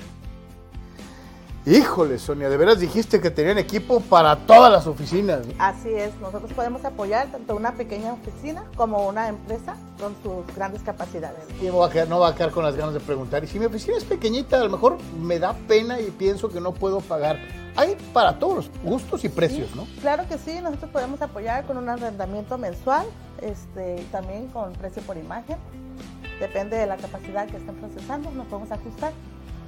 Híjole, 1.68 2.18
Sonia, 2.18 2.48
de 2.48 2.56
veras 2.56 2.80
dijiste 2.80 3.20
que 3.20 3.30
tenían 3.30 3.58
equipo 3.58 4.00
para 4.00 4.36
todas 4.36 4.72
las 4.72 4.86
oficinas. 4.86 5.40
Así 5.58 5.90
es, 5.90 6.18
nosotros 6.18 6.50
podemos 6.54 6.82
apoyar 6.82 7.30
tanto 7.30 7.54
una 7.54 7.74
pequeña 7.74 8.14
oficina 8.14 8.64
como 8.74 9.06
una 9.06 9.28
empresa 9.28 9.76
con 10.00 10.14
sus 10.22 10.56
grandes 10.56 10.80
capacidades. 10.80 11.44
Y 11.60 11.66
no 11.66 11.76
va, 11.76 11.88
a 11.88 11.90
quedar, 11.90 12.08
no 12.08 12.20
va 12.20 12.28
a 12.28 12.34
quedar 12.34 12.52
con 12.52 12.64
las 12.64 12.74
ganas 12.74 12.94
de 12.94 13.00
preguntar. 13.00 13.44
Y 13.44 13.48
si 13.48 13.58
mi 13.58 13.66
oficina 13.66 13.98
es 13.98 14.04
pequeñita, 14.04 14.58
a 14.58 14.64
lo 14.64 14.70
mejor 14.70 14.96
me 15.20 15.38
da 15.38 15.52
pena 15.52 16.00
y 16.00 16.10
pienso 16.10 16.48
que 16.48 16.58
no 16.58 16.72
puedo 16.72 17.02
pagar. 17.02 17.38
Hay 17.76 17.98
para 18.14 18.38
todos 18.38 18.56
los 18.56 18.70
gustos 18.82 19.24
y 19.24 19.28
precios, 19.28 19.68
Sí, 19.68 19.76
¿no? 19.76 19.86
Claro 20.00 20.26
que 20.26 20.38
sí, 20.38 20.58
nosotros 20.62 20.90
podemos 20.90 21.20
apoyar 21.20 21.66
con 21.66 21.76
un 21.76 21.90
arrendamiento 21.90 22.56
mensual, 22.56 23.04
este, 23.42 24.06
también 24.10 24.46
con 24.48 24.72
precio 24.72 25.02
por 25.02 25.18
imagen. 25.18 25.58
Depende 26.40 26.78
de 26.78 26.86
la 26.86 26.96
capacidad 26.96 27.46
que 27.46 27.58
estén 27.58 27.74
procesando, 27.74 28.30
nos 28.30 28.46
podemos 28.46 28.72
ajustar. 28.72 29.12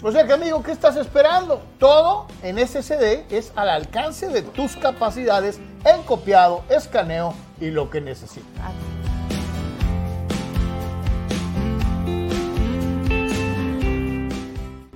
O 0.03 0.11
sea 0.11 0.27
que, 0.27 0.33
amigo, 0.33 0.63
¿qué 0.63 0.73
estás 0.73 0.97
esperando? 0.97 1.61
Todo 1.79 2.27
en 2.43 2.57
SSD 2.57 3.31
es 3.31 3.53
al 3.55 3.69
alcance 3.69 4.29
de 4.29 4.41
tus 4.41 4.75
capacidades 4.77 5.61
en 5.85 6.03
copiado, 6.05 6.65
escaneo 6.71 7.35
y 7.61 7.71
lo 7.71 7.91
que 7.91 8.01
necesitas. 8.01 8.73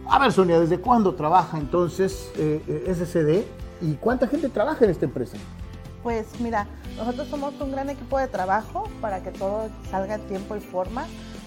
A 0.09 0.19
ver, 0.19 0.33
Sonia, 0.33 0.59
¿desde 0.59 0.81
cuándo 0.81 1.15
trabaja 1.15 1.59
entonces 1.59 2.31
eh, 2.39 2.63
eh, 2.67 2.95
SSD 2.95 3.45
y 3.87 3.97
cuánta 3.97 4.27
gente 4.27 4.49
trabaja 4.49 4.87
en 4.87 4.91
esta 4.91 5.05
empresa? 5.05 5.37
Pues 6.03 6.41
mira, 6.41 6.67
nosotros 6.97 7.29
somos 7.29 7.53
un 7.61 7.73
gran 7.73 7.91
equipo 7.91 8.19
de 8.19 8.29
trabajo 8.29 8.89
para 9.03 9.23
que 9.23 9.33
todo 9.33 9.69
salga 9.91 10.15
en 10.15 10.27
tiempo 10.29 10.57
y 10.57 10.61
forma. 10.61 11.05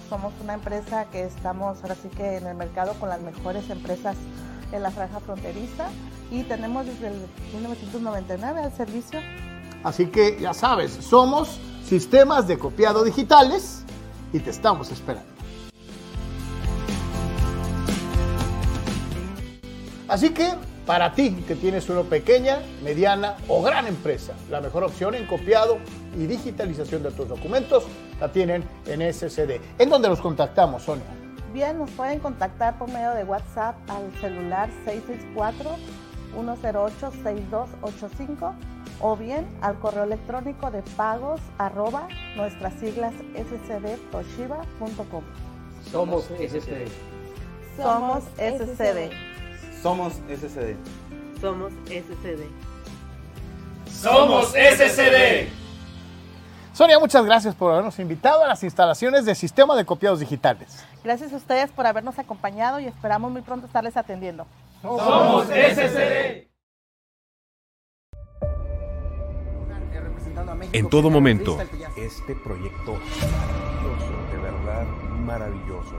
Somos 0.10 0.34
una 0.42 0.54
empresa 0.54 1.06
que 1.12 1.26
estamos 1.26 1.82
ahora 1.82 1.96
sí 1.96 2.08
que 2.08 2.38
en 2.38 2.48
el 2.48 2.56
mercado 2.56 2.94
con 2.94 3.10
las 3.10 3.20
mejores 3.20 3.70
empresas 3.70 4.16
en 4.72 4.82
la 4.82 4.90
franja 4.90 5.20
fronteriza 5.20 5.90
y 6.32 6.44
tenemos 6.44 6.86
desde 6.86 7.08
el 7.08 7.14
1999 7.54 8.62
al 8.62 8.72
servicio. 8.72 9.20
Así 9.84 10.08
que 10.08 10.40
ya 10.40 10.54
sabes, 10.54 10.92
somos 10.92 11.60
sistemas 11.86 12.48
de 12.48 12.58
copiado 12.58 13.04
digitales 13.04 13.84
y 14.32 14.40
te 14.40 14.50
estamos 14.50 14.92
esperando. 14.92 15.30
Así 20.08 20.30
que 20.30 20.54
para 20.86 21.14
ti 21.14 21.44
que 21.46 21.56
tienes 21.56 21.90
una 21.90 22.04
pequeña, 22.04 22.60
mediana 22.82 23.36
o 23.50 23.62
gran 23.62 23.88
empresa, 23.88 24.34
la 24.50 24.62
mejor 24.62 24.86
opción 24.86 25.16
en 25.16 25.28
copiado 25.28 25.80
y 26.18 26.28
digitalización 26.28 27.04
de 27.04 27.12
tus 27.12 27.28
documentos 27.28 27.84
la 28.20 28.32
tienen 28.32 28.64
en 28.86 29.14
SCD. 29.14 29.60
¿En 29.78 29.90
dónde 29.90 30.10
los 30.10 30.22
contactamos, 30.22 30.84
Sonia? 30.84 31.06
Bien, 31.54 31.78
nos 31.78 31.90
pueden 31.92 32.20
contactar 32.20 32.78
por 32.78 32.92
medio 32.92 33.12
de 33.12 33.24
WhatsApp 33.24 33.76
al 33.90 34.12
celular 34.20 34.70
664-108-6285 36.36 38.54
o 39.00 39.16
bien 39.16 39.48
al 39.62 39.80
correo 39.80 40.04
electrónico 40.04 40.72
de 40.72 40.82
pagos 40.96 41.40
arroba 41.58 42.08
nuestras 42.36 42.74
siglas 42.76 43.14
scdtoshiba.com. 43.36 45.24
Somos 45.92 46.26
SCD. 46.26 46.88
Somos 47.78 48.24
SCD. 48.38 49.12
Somos 49.82 50.14
SCD. 50.14 50.76
Somos 51.40 51.74
SCD. 51.86 52.48
Somos 53.90 54.50
SCD. 54.50 55.67
Sonia, 56.78 57.00
muchas 57.00 57.26
gracias 57.26 57.56
por 57.56 57.72
habernos 57.72 57.98
invitado 57.98 58.44
a 58.44 58.48
las 58.48 58.64
instalaciones 58.64 59.26
de 59.26 59.34
Sistema 59.34 59.76
de 59.76 59.84
Copiados 59.84 60.20
Digitales. 60.20 60.86
Gracias 61.04 61.34
a 61.34 61.38
ustedes 61.38 61.72
por 61.72 61.88
habernos 61.88 62.20
acompañado 62.20 62.80
y 62.80 62.86
esperamos 62.86 63.32
muy 63.32 63.42
pronto 63.42 63.66
estarles 63.66 63.98
atendiendo. 63.98 64.46
Somos 64.84 65.48
SCD. 65.48 66.46
En 70.72 70.88
todo 70.88 71.10
momento. 71.10 71.58
Este 71.98 72.36
proyecto 72.36 72.94
maravilloso, 73.82 74.14
de 74.32 74.38
verdad 74.38 74.86
maravilloso. 75.26 75.96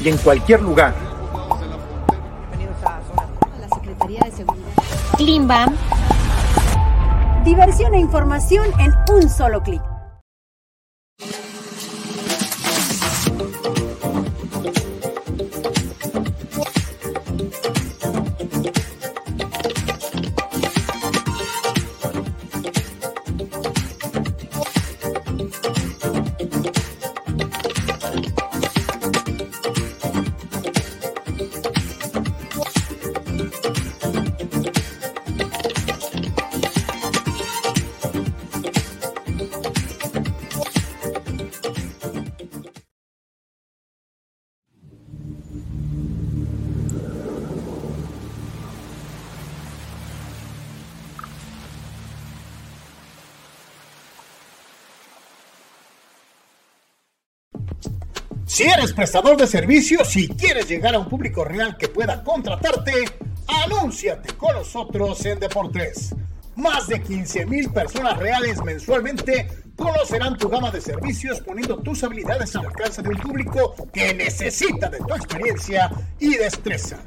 Y 0.00 0.08
en 0.08 0.16
cualquier 0.16 0.62
lugar. 0.62 0.94
Bienvenidos 2.48 2.82
a 2.86 3.02
la 3.60 3.68
Secretaría 3.68 4.20
de 4.20 4.30
Seguridad. 4.30 4.72
Klimbam. 5.18 5.76
Diversión 7.44 7.94
e 7.94 8.00
información 8.00 8.66
en 8.80 8.92
un 9.14 9.30
solo 9.30 9.62
clic. 9.62 9.82
Si 58.58 58.64
eres 58.64 58.92
prestador 58.92 59.36
de 59.36 59.46
servicios 59.46 60.16
y 60.16 60.26
quieres 60.26 60.68
llegar 60.68 60.92
a 60.92 60.98
un 60.98 61.08
público 61.08 61.44
real 61.44 61.76
que 61.76 61.86
pueda 61.86 62.24
contratarte, 62.24 63.04
anúnciate 63.46 64.34
con 64.34 64.52
nosotros 64.52 65.24
en 65.26 65.38
Deportes. 65.38 66.12
Más 66.56 66.88
de 66.88 67.00
15 67.00 67.46
mil 67.46 67.70
personas 67.70 68.18
reales 68.18 68.60
mensualmente 68.64 69.46
conocerán 69.76 70.36
tu 70.36 70.48
gama 70.48 70.72
de 70.72 70.80
servicios 70.80 71.40
poniendo 71.40 71.78
tus 71.78 72.02
habilidades 72.02 72.56
al 72.56 72.66
alcance 72.66 73.00
de 73.00 73.10
un 73.10 73.18
público 73.18 73.76
que 73.92 74.12
necesita 74.12 74.88
de 74.88 74.98
tu 74.98 75.14
experiencia 75.14 75.92
y 76.18 76.34
destreza. 76.34 76.98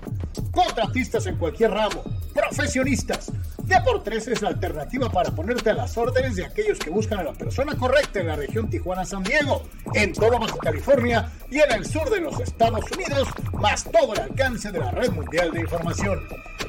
Contratistas 0.54 1.26
en 1.26 1.36
cualquier 1.36 1.72
ramo, 1.72 2.02
profesionistas. 2.34 3.30
Deportes 3.72 4.28
es 4.28 4.42
la 4.42 4.50
alternativa 4.50 5.10
para 5.10 5.32
ponerte 5.32 5.70
a 5.70 5.74
las 5.74 5.98
órdenes 5.98 6.36
de 6.36 6.46
aquellos 6.46 6.78
que 6.78 6.90
buscan 6.90 7.20
a 7.20 7.24
la 7.24 7.32
persona 7.32 7.74
correcta 7.74 8.20
en 8.20 8.28
la 8.28 8.36
región 8.36 8.70
Tijuana-San 8.70 9.24
Diego, 9.24 9.64
en 9.94 10.12
todo 10.12 10.38
Baja 10.38 10.58
California 10.58 11.32
y 11.50 11.60
en 11.60 11.72
el 11.72 11.86
sur 11.86 12.10
de 12.10 12.20
los 12.20 12.38
Estados 12.42 12.84
Unidos, 12.92 13.30
más 13.54 13.86
todo 13.86 14.14
el 14.14 14.20
alcance 14.20 14.74
de 14.74 14.80
la 14.80 14.92
red 14.92 15.10
mundial 15.12 15.52
de 15.52 15.62
información. 15.62 16.20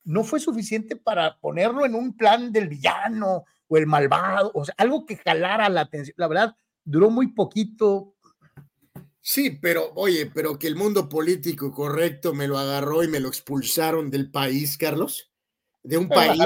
no 0.09 0.23
fue 0.23 0.39
suficiente 0.39 0.95
para 0.95 1.37
ponerlo 1.37 1.85
en 1.85 1.93
un 1.93 2.17
plan 2.17 2.51
del 2.51 2.67
villano 2.67 3.45
o 3.67 3.77
el 3.77 3.85
malvado, 3.85 4.51
o 4.55 4.65
sea, 4.65 4.73
algo 4.77 5.05
que 5.05 5.17
jalara 5.17 5.69
la 5.69 5.81
atención. 5.81 6.15
La 6.17 6.27
verdad, 6.27 6.55
duró 6.83 7.11
muy 7.11 7.27
poquito, 7.33 8.15
Sí, 9.21 9.51
pero 9.51 9.91
oye, 9.95 10.31
pero 10.33 10.57
que 10.57 10.65
el 10.65 10.75
mundo 10.75 11.07
político 11.07 11.71
correcto 11.71 12.33
me 12.33 12.47
lo 12.47 12.57
agarró 12.57 13.03
y 13.03 13.07
me 13.07 13.19
lo 13.19 13.27
expulsaron 13.27 14.09
del 14.09 14.31
país, 14.31 14.75
Carlos. 14.75 15.31
De 15.83 15.97
un 15.97 16.09
país. 16.09 16.41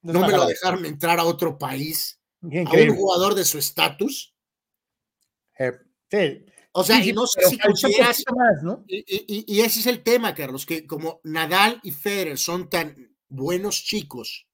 ¿no? 0.00 0.26
me 0.26 0.32
lo 0.32 0.46
dejaron 0.46 0.86
entrar 0.86 1.18
a 1.18 1.24
otro 1.24 1.58
país. 1.58 2.18
A 2.40 2.46
un 2.46 2.96
jugador 2.96 3.34
de 3.34 3.44
su 3.44 3.58
estatus. 3.58 4.34
Eh, 5.58 5.72
sí. 6.10 6.46
O 6.74 6.82
sea, 6.84 7.04
y 7.04 7.12
no 7.12 7.26
sé 7.26 7.42
si 7.42 7.58
consideras. 7.58 8.24
y, 8.86 9.60
ese 9.60 9.80
es 9.80 9.86
el 9.86 10.02
tema, 10.02 10.34
Carlos, 10.34 10.64
que 10.64 10.86
como 10.86 11.20
Nadal 11.22 11.78
y 11.82 11.90
Federer 11.90 12.38
son 12.38 12.70
tan 12.70 13.14
buenos 13.28 13.84
chicos, 13.84 14.46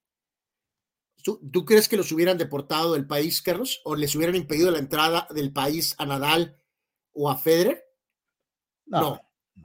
¿tú, 1.22 1.40
¿tú 1.52 1.64
crees 1.64 1.88
que 1.88 1.96
los 1.96 2.10
hubieran 2.10 2.36
deportado 2.36 2.94
del 2.94 3.06
país, 3.06 3.40
Carlos? 3.40 3.80
¿O 3.84 3.94
les 3.94 4.14
hubieran 4.16 4.34
impedido 4.34 4.70
la 4.70 4.78
entrada 4.78 5.28
del 5.30 5.52
país 5.52 5.94
a 5.98 6.06
Nadal 6.06 6.56
o 7.12 7.30
a 7.30 7.36
Federer? 7.36 7.84
No. 8.86 9.20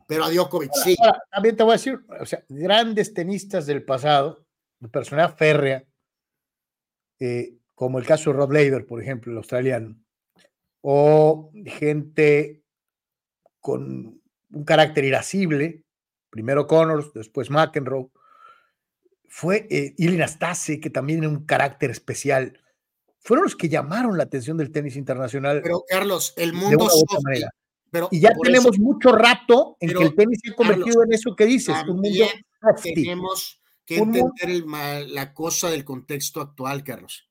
pero 0.07 0.25
a 0.25 0.29
Djokovic 0.29 0.71
sí. 0.83 0.95
también 1.31 1.55
te 1.55 1.63
voy 1.63 1.71
a 1.71 1.75
decir, 1.75 1.99
o 2.19 2.25
sea, 2.25 2.43
grandes 2.49 3.13
tenistas 3.13 3.65
del 3.65 3.83
pasado, 3.83 4.45
de 4.79 4.89
personalidad 4.89 5.37
férrea, 5.37 5.87
eh, 7.19 7.57
como 7.73 7.99
el 7.99 8.05
caso 8.05 8.31
de 8.31 8.37
Rob 8.37 8.51
Laver, 8.51 8.85
por 8.85 9.01
ejemplo, 9.01 9.31
el 9.31 9.37
australiano, 9.37 10.02
o 10.83 11.51
gente 11.65 12.61
con 13.59 14.21
un 14.51 14.63
carácter 14.65 15.05
irascible, 15.05 15.83
primero 16.29 16.67
Connors, 16.67 17.11
después 17.13 17.49
McEnroe, 17.49 18.09
fue 19.27 19.67
eh, 19.71 19.95
que 19.97 20.89
también 20.91 21.21
tiene 21.21 21.35
un 21.35 21.45
carácter 21.45 21.89
especial 21.89 22.59
fueron 23.23 23.45
los 23.45 23.55
que 23.55 23.69
llamaron 23.69 24.17
la 24.17 24.23
atención 24.23 24.57
del 24.57 24.71
tenis 24.71 24.95
internacional. 24.97 25.61
Pero 25.63 25.83
Carlos, 25.87 26.33
el 26.35 26.53
mundo 26.53 26.87
pero 27.89 28.09
y 28.11 28.19
ya 28.19 28.33
tenemos 28.41 28.79
mucho 28.79 29.11
rato 29.11 29.77
en 29.79 29.93
que 29.93 30.03
el 30.03 30.15
tenis 30.15 30.39
se 30.43 30.51
ha 30.51 30.55
convertido 30.55 31.03
en 31.03 31.13
eso 31.13 31.35
que 31.35 31.45
dices, 31.45 31.75
un 31.87 32.01
mundo 32.01 32.25
Tenemos 32.83 33.61
que 33.85 33.97
entender 33.97 34.63
la 35.09 35.33
cosa 35.33 35.69
del 35.69 35.85
contexto 35.85 36.41
actual, 36.41 36.83
Carlos. 36.83 37.29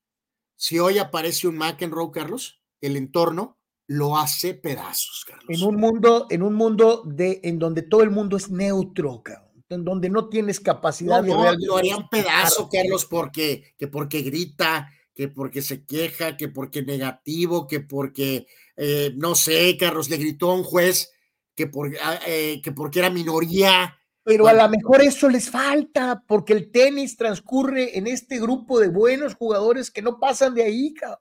Si 0.55 0.79
hoy 0.79 0.99
aparece 0.99 1.49
un 1.49 1.57
McEnroe, 1.57 2.13
Carlos, 2.13 2.62
el 2.83 2.97
entorno 2.97 3.59
lo 3.87 4.19
hace 4.19 4.55
pedazos, 4.55 5.25
Carlos. 5.27 5.47
En 5.49 5.67
un 5.67 5.77
mundo, 5.77 6.27
en 6.31 6.43
un 6.43 6.55
mundo 6.55 7.03
de, 7.07 7.41
en 7.43 7.59
donde 7.59 7.83
todo 7.83 8.03
el 8.03 8.11
mundo 8.11 8.37
es 8.37 8.51
neutro, 8.51 9.23
en 9.69 9.85
donde 9.85 10.11
no 10.11 10.29
tienes 10.29 10.61
capacidad 10.61 11.23
de 11.23 11.31
no, 11.31 11.53
lo 11.57 11.77
harían 11.77 12.09
pedazo, 12.09 12.69
Carlos, 12.71 13.07
porque, 13.07 13.75
que 13.79 13.89
porque 13.89 14.23
grita, 14.23 14.91
que 15.15 15.29
porque 15.29 15.63
se 15.63 15.85
queja, 15.85 16.37
que 16.37 16.49
porque 16.49 16.83
negativo, 16.83 17.67
que 17.67 17.81
porque, 17.81 18.47
eh, 18.77 19.13
no 19.17 19.35
sé, 19.35 19.77
Carlos 19.79 20.09
le 20.11 20.17
gritó 20.17 20.51
a 20.51 20.57
un 20.57 20.65
juez 20.65 21.13
que, 21.55 21.67
por, 21.67 21.91
ah, 22.03 22.19
eh, 22.27 22.61
que 22.63 22.73
porque 22.73 23.01
era 23.01 23.11
minoría. 23.11 23.99
Pero 24.25 24.47
a 24.47 24.53
lo 24.53 24.69
mejor 24.69 25.03
eso 25.03 25.29
les 25.29 25.51
falta, 25.51 26.23
porque 26.27 26.53
el 26.53 26.71
tenis 26.71 27.17
transcurre 27.17 27.99
en 27.99 28.07
este 28.07 28.39
grupo 28.39 28.79
de 28.79 28.89
buenos 28.89 29.35
jugadores 29.35 29.91
que 29.91 30.01
no 30.01 30.19
pasan 30.19 30.55
de 30.55 30.63
ahí, 30.63 30.95
cabrón. 30.95 31.19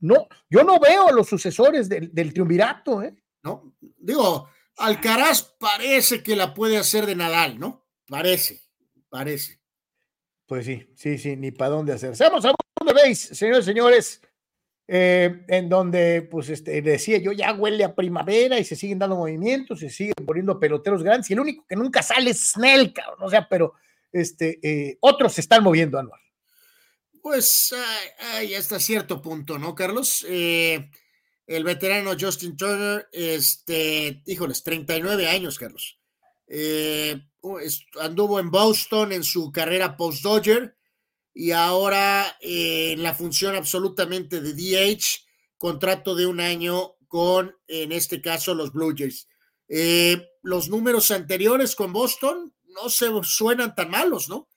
No, 0.00 0.28
yo 0.50 0.62
no 0.62 0.78
veo 0.78 1.08
a 1.08 1.12
los 1.12 1.28
sucesores 1.28 1.88
del, 1.88 2.12
del 2.14 2.32
triunvirato, 2.32 3.02
¿eh? 3.02 3.14
No, 3.42 3.74
digo, 3.98 4.48
Alcaraz 4.76 5.42
parece 5.58 6.22
que 6.22 6.36
la 6.36 6.52
puede 6.52 6.76
hacer 6.76 7.06
de 7.06 7.16
Nadal, 7.16 7.58
¿no? 7.58 7.86
Parece, 8.08 8.60
parece. 9.08 9.60
Pues 10.46 10.66
sí, 10.66 10.86
sí, 10.94 11.18
sí, 11.18 11.36
ni 11.36 11.50
para 11.50 11.70
dónde 11.70 11.92
hacer. 11.92 12.14
Seamos 12.14 12.44
a 12.44 12.52
dónde 12.78 13.02
veis, 13.02 13.20
señores, 13.20 13.64
señores, 13.64 14.20
eh, 14.86 15.44
en 15.48 15.68
donde, 15.68 16.22
pues, 16.22 16.48
este, 16.50 16.80
decía 16.82 17.18
yo, 17.18 17.32
ya 17.32 17.52
huele 17.54 17.82
a 17.82 17.94
primavera 17.94 18.58
y 18.58 18.64
se 18.64 18.76
siguen 18.76 18.98
dando 18.98 19.16
movimientos, 19.16 19.80
se 19.80 19.90
siguen 19.90 20.14
poniendo 20.24 20.60
peloteros 20.60 21.02
grandes 21.02 21.28
y 21.30 21.32
el 21.32 21.40
único 21.40 21.64
que 21.66 21.74
nunca 21.74 22.02
sale 22.02 22.30
es 22.30 22.52
Snell, 22.52 22.92
cabrón, 22.92 23.18
o 23.22 23.30
sea, 23.30 23.48
pero 23.48 23.72
este, 24.12 24.60
eh, 24.62 24.98
otros 25.00 25.32
se 25.32 25.40
están 25.40 25.64
moviendo, 25.64 25.98
Anual. 25.98 26.20
Pues 27.26 27.74
hasta 28.56 28.78
cierto 28.78 29.20
punto, 29.20 29.58
¿no, 29.58 29.74
Carlos? 29.74 30.24
Eh, 30.28 30.88
el 31.44 31.64
veterano 31.64 32.12
Justin 32.16 32.56
Turner, 32.56 33.08
este, 33.10 34.22
híjoles, 34.26 34.62
39 34.62 35.28
años, 35.28 35.58
Carlos. 35.58 35.98
Eh, 36.46 37.20
anduvo 38.00 38.38
en 38.38 38.52
Boston 38.52 39.10
en 39.10 39.24
su 39.24 39.50
carrera 39.50 39.96
post-Dodger 39.96 40.76
y 41.34 41.50
ahora 41.50 42.36
eh, 42.40 42.92
en 42.92 43.02
la 43.02 43.12
función 43.12 43.56
absolutamente 43.56 44.40
de 44.40 44.54
DH, 44.54 45.26
contrato 45.58 46.14
de 46.14 46.26
un 46.26 46.38
año 46.38 46.92
con, 47.08 47.56
en 47.66 47.90
este 47.90 48.22
caso, 48.22 48.54
los 48.54 48.72
Blue 48.72 48.94
Jays. 48.96 49.26
Eh, 49.68 50.28
los 50.44 50.68
números 50.68 51.10
anteriores 51.10 51.74
con 51.74 51.92
Boston 51.92 52.54
no 52.68 52.88
se 52.88 53.08
suenan 53.24 53.74
tan 53.74 53.90
malos, 53.90 54.28
¿no? 54.28 54.48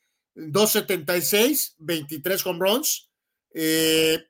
276, 0.48 1.76
23 1.80 2.46
home 2.46 2.60
runs. 2.60 3.10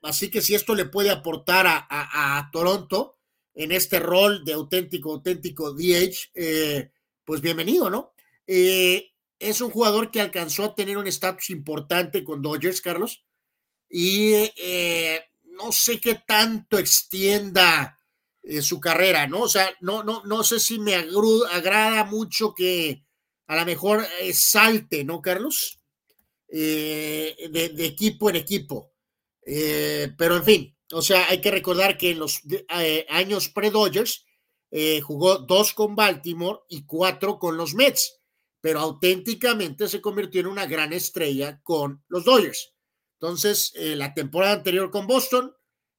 así 0.02 0.30
que 0.30 0.40
si 0.40 0.54
esto 0.54 0.74
le 0.74 0.86
puede 0.86 1.10
aportar 1.10 1.66
a, 1.66 1.86
a, 1.88 2.50
Toronto 2.50 3.18
en 3.54 3.72
este 3.72 4.00
rol 4.00 4.44
de 4.44 4.54
auténtico, 4.54 5.12
auténtico 5.12 5.72
DH, 5.72 6.90
pues 7.24 7.40
bienvenido, 7.40 7.88
¿no? 7.90 8.12
Eh, 8.52 9.12
es 9.38 9.60
un 9.60 9.70
jugador 9.70 10.10
que 10.10 10.20
alcanzó 10.20 10.64
a 10.64 10.74
tener 10.74 10.98
un 10.98 11.06
estatus 11.06 11.50
importante 11.50 12.24
con 12.24 12.42
Dodgers, 12.42 12.80
Carlos, 12.80 13.24
y 13.88 14.32
eh, 14.56 15.22
no 15.44 15.70
sé 15.70 16.00
qué 16.00 16.16
tanto 16.26 16.76
extienda 16.76 17.96
eh, 18.42 18.60
su 18.62 18.80
carrera, 18.80 19.28
¿no? 19.28 19.42
O 19.42 19.48
sea, 19.48 19.70
no, 19.80 20.02
no, 20.02 20.24
no 20.24 20.42
sé 20.42 20.58
si 20.58 20.80
me 20.80 20.96
agrada 20.96 22.02
mucho 22.04 22.52
que 22.52 23.04
a 23.46 23.54
lo 23.54 23.64
mejor 23.64 24.04
salte, 24.32 25.04
¿no, 25.04 25.22
Carlos? 25.22 25.79
De, 26.50 27.74
equipo 27.78 28.28
en 28.28 28.36
equipo. 28.36 28.92
pero 29.44 30.36
en 30.36 30.44
fin, 30.44 30.76
o 30.92 31.02
sea, 31.02 31.28
hay 31.28 31.40
que 31.40 31.50
recordar 31.50 31.96
que 31.96 32.10
en 32.10 32.18
los 32.18 32.42
años 33.08 33.48
pre-Dodgers, 33.48 34.24
eh, 34.70 35.00
jugó 35.00 35.38
dos 35.38 35.74
con 35.74 35.96
Baltimore 35.96 36.60
y 36.68 36.84
cuatro 36.84 37.38
con 37.38 37.56
los 37.56 37.74
Mets, 37.74 38.20
pero 38.60 38.80
auténticamente 38.80 39.88
se 39.88 40.00
convirtió 40.00 40.40
en 40.40 40.46
una 40.46 40.66
gran 40.66 40.92
estrella 40.92 41.60
con 41.62 42.04
los 42.08 42.24
Dodgers. 42.24 42.72
Entonces, 43.18 43.72
eh, 43.74 43.96
la 43.96 44.14
temporada 44.14 44.54
anterior 44.54 44.90
con 44.90 45.06
Boston, 45.06 45.52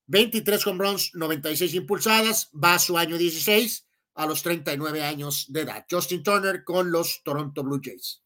23 0.08 0.66
home 0.68 0.86
runs, 0.86 1.12
96 1.14 1.74
impulsadas, 1.74 2.50
va 2.52 2.76
a 2.76 2.80
su 2.80 2.98
año 2.98 3.18
16 3.18 3.88
a 4.16 4.26
los 4.26 4.42
39 4.42 5.04
años 5.04 5.46
de 5.50 5.62
edad. 5.62 5.86
Justin 5.90 6.24
Turner 6.24 6.64
con 6.64 6.92
los 6.92 7.22
Toronto 7.24 7.64
Blue 7.64 7.82
Jays. 7.84 8.24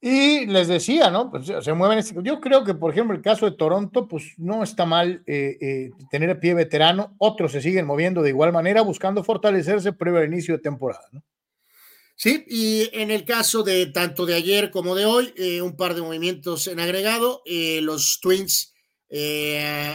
Y 0.00 0.46
les 0.46 0.68
decía, 0.68 1.10
¿no? 1.10 1.30
Pues 1.30 1.46
se 1.64 1.72
mueven. 1.72 1.98
Este, 1.98 2.14
yo 2.22 2.40
creo 2.40 2.64
que, 2.64 2.74
por 2.74 2.92
ejemplo, 2.92 3.16
el 3.16 3.22
caso 3.22 3.46
de 3.46 3.56
Toronto, 3.56 4.06
pues 4.06 4.34
no 4.36 4.62
está 4.62 4.84
mal 4.84 5.22
eh, 5.26 5.56
eh, 5.60 5.90
tener 6.10 6.30
a 6.30 6.38
pie 6.38 6.54
veterano. 6.54 7.14
Otros 7.18 7.52
se 7.52 7.62
siguen 7.62 7.86
moviendo 7.86 8.22
de 8.22 8.30
igual 8.30 8.52
manera, 8.52 8.82
buscando 8.82 9.24
fortalecerse 9.24 9.92
previo 9.92 10.20
al 10.20 10.26
inicio 10.26 10.56
de 10.56 10.62
temporada, 10.62 11.06
¿no? 11.12 11.22
Sí, 12.18 12.44
y 12.48 12.88
en 12.94 13.10
el 13.10 13.26
caso 13.26 13.62
de 13.62 13.86
tanto 13.86 14.24
de 14.24 14.34
ayer 14.34 14.70
como 14.70 14.94
de 14.94 15.04
hoy, 15.04 15.34
eh, 15.36 15.60
un 15.60 15.76
par 15.76 15.94
de 15.94 16.00
movimientos 16.00 16.66
en 16.66 16.80
agregado. 16.80 17.42
los 17.46 18.20
Twins 18.20 18.72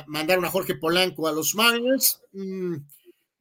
mandaron 0.07 0.45
a 0.45 0.51
Jorge 0.51 0.75
Polanco 0.75 1.27
a 1.27 1.31
los 1.31 1.55
Mariners. 1.55 2.21
Mm, 2.33 2.75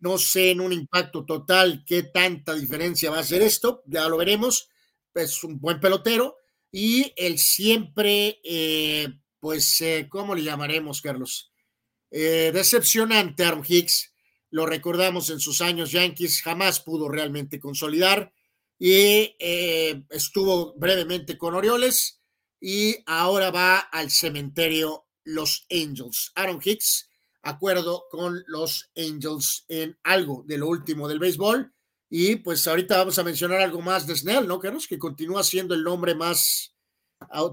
no 0.00 0.16
sé 0.16 0.52
en 0.52 0.60
un 0.60 0.72
impacto 0.72 1.26
total 1.26 1.84
qué 1.86 2.04
tanta 2.04 2.54
diferencia 2.54 3.10
va 3.10 3.18
a 3.18 3.20
hacer 3.20 3.42
esto, 3.42 3.82
ya 3.86 4.08
lo 4.08 4.16
veremos. 4.16 4.70
Es 5.14 5.44
un 5.44 5.60
buen 5.60 5.78
pelotero 5.78 6.39
y 6.72 7.12
el 7.16 7.38
siempre, 7.38 8.40
eh, 8.44 9.08
pues, 9.40 9.80
eh, 9.80 10.06
¿cómo 10.08 10.34
le 10.34 10.42
llamaremos, 10.42 11.00
Carlos? 11.00 11.52
Eh, 12.10 12.50
decepcionante 12.52 13.44
Aaron 13.44 13.64
Hicks. 13.66 14.12
Lo 14.50 14.66
recordamos 14.66 15.30
en 15.30 15.40
sus 15.40 15.60
años 15.60 15.92
Yankees, 15.92 16.42
jamás 16.42 16.80
pudo 16.80 17.08
realmente 17.08 17.60
consolidar 17.60 18.32
y 18.78 19.36
estuvo 20.08 20.74
brevemente 20.74 21.36
con 21.36 21.54
Orioles 21.54 22.20
y 22.60 22.96
ahora 23.06 23.50
va 23.50 23.78
al 23.78 24.10
cementerio 24.10 25.06
los 25.22 25.66
Angels. 25.70 26.32
Aaron 26.34 26.60
Hicks, 26.64 27.08
acuerdo 27.42 28.06
con 28.10 28.42
los 28.46 28.90
Angels 28.96 29.64
en 29.68 29.98
algo 30.02 30.44
de 30.46 30.58
lo 30.58 30.68
último 30.68 31.06
del 31.08 31.18
béisbol. 31.18 31.72
Y 32.12 32.36
pues 32.36 32.66
ahorita 32.66 32.98
vamos 32.98 33.18
a 33.20 33.22
mencionar 33.22 33.60
algo 33.60 33.80
más 33.80 34.04
de 34.06 34.16
Snell, 34.16 34.48
¿no, 34.48 34.58
Carlos? 34.58 34.88
Que 34.88 34.98
continúa 34.98 35.44
siendo 35.44 35.74
el 35.74 35.84
nombre 35.84 36.14
más. 36.16 36.74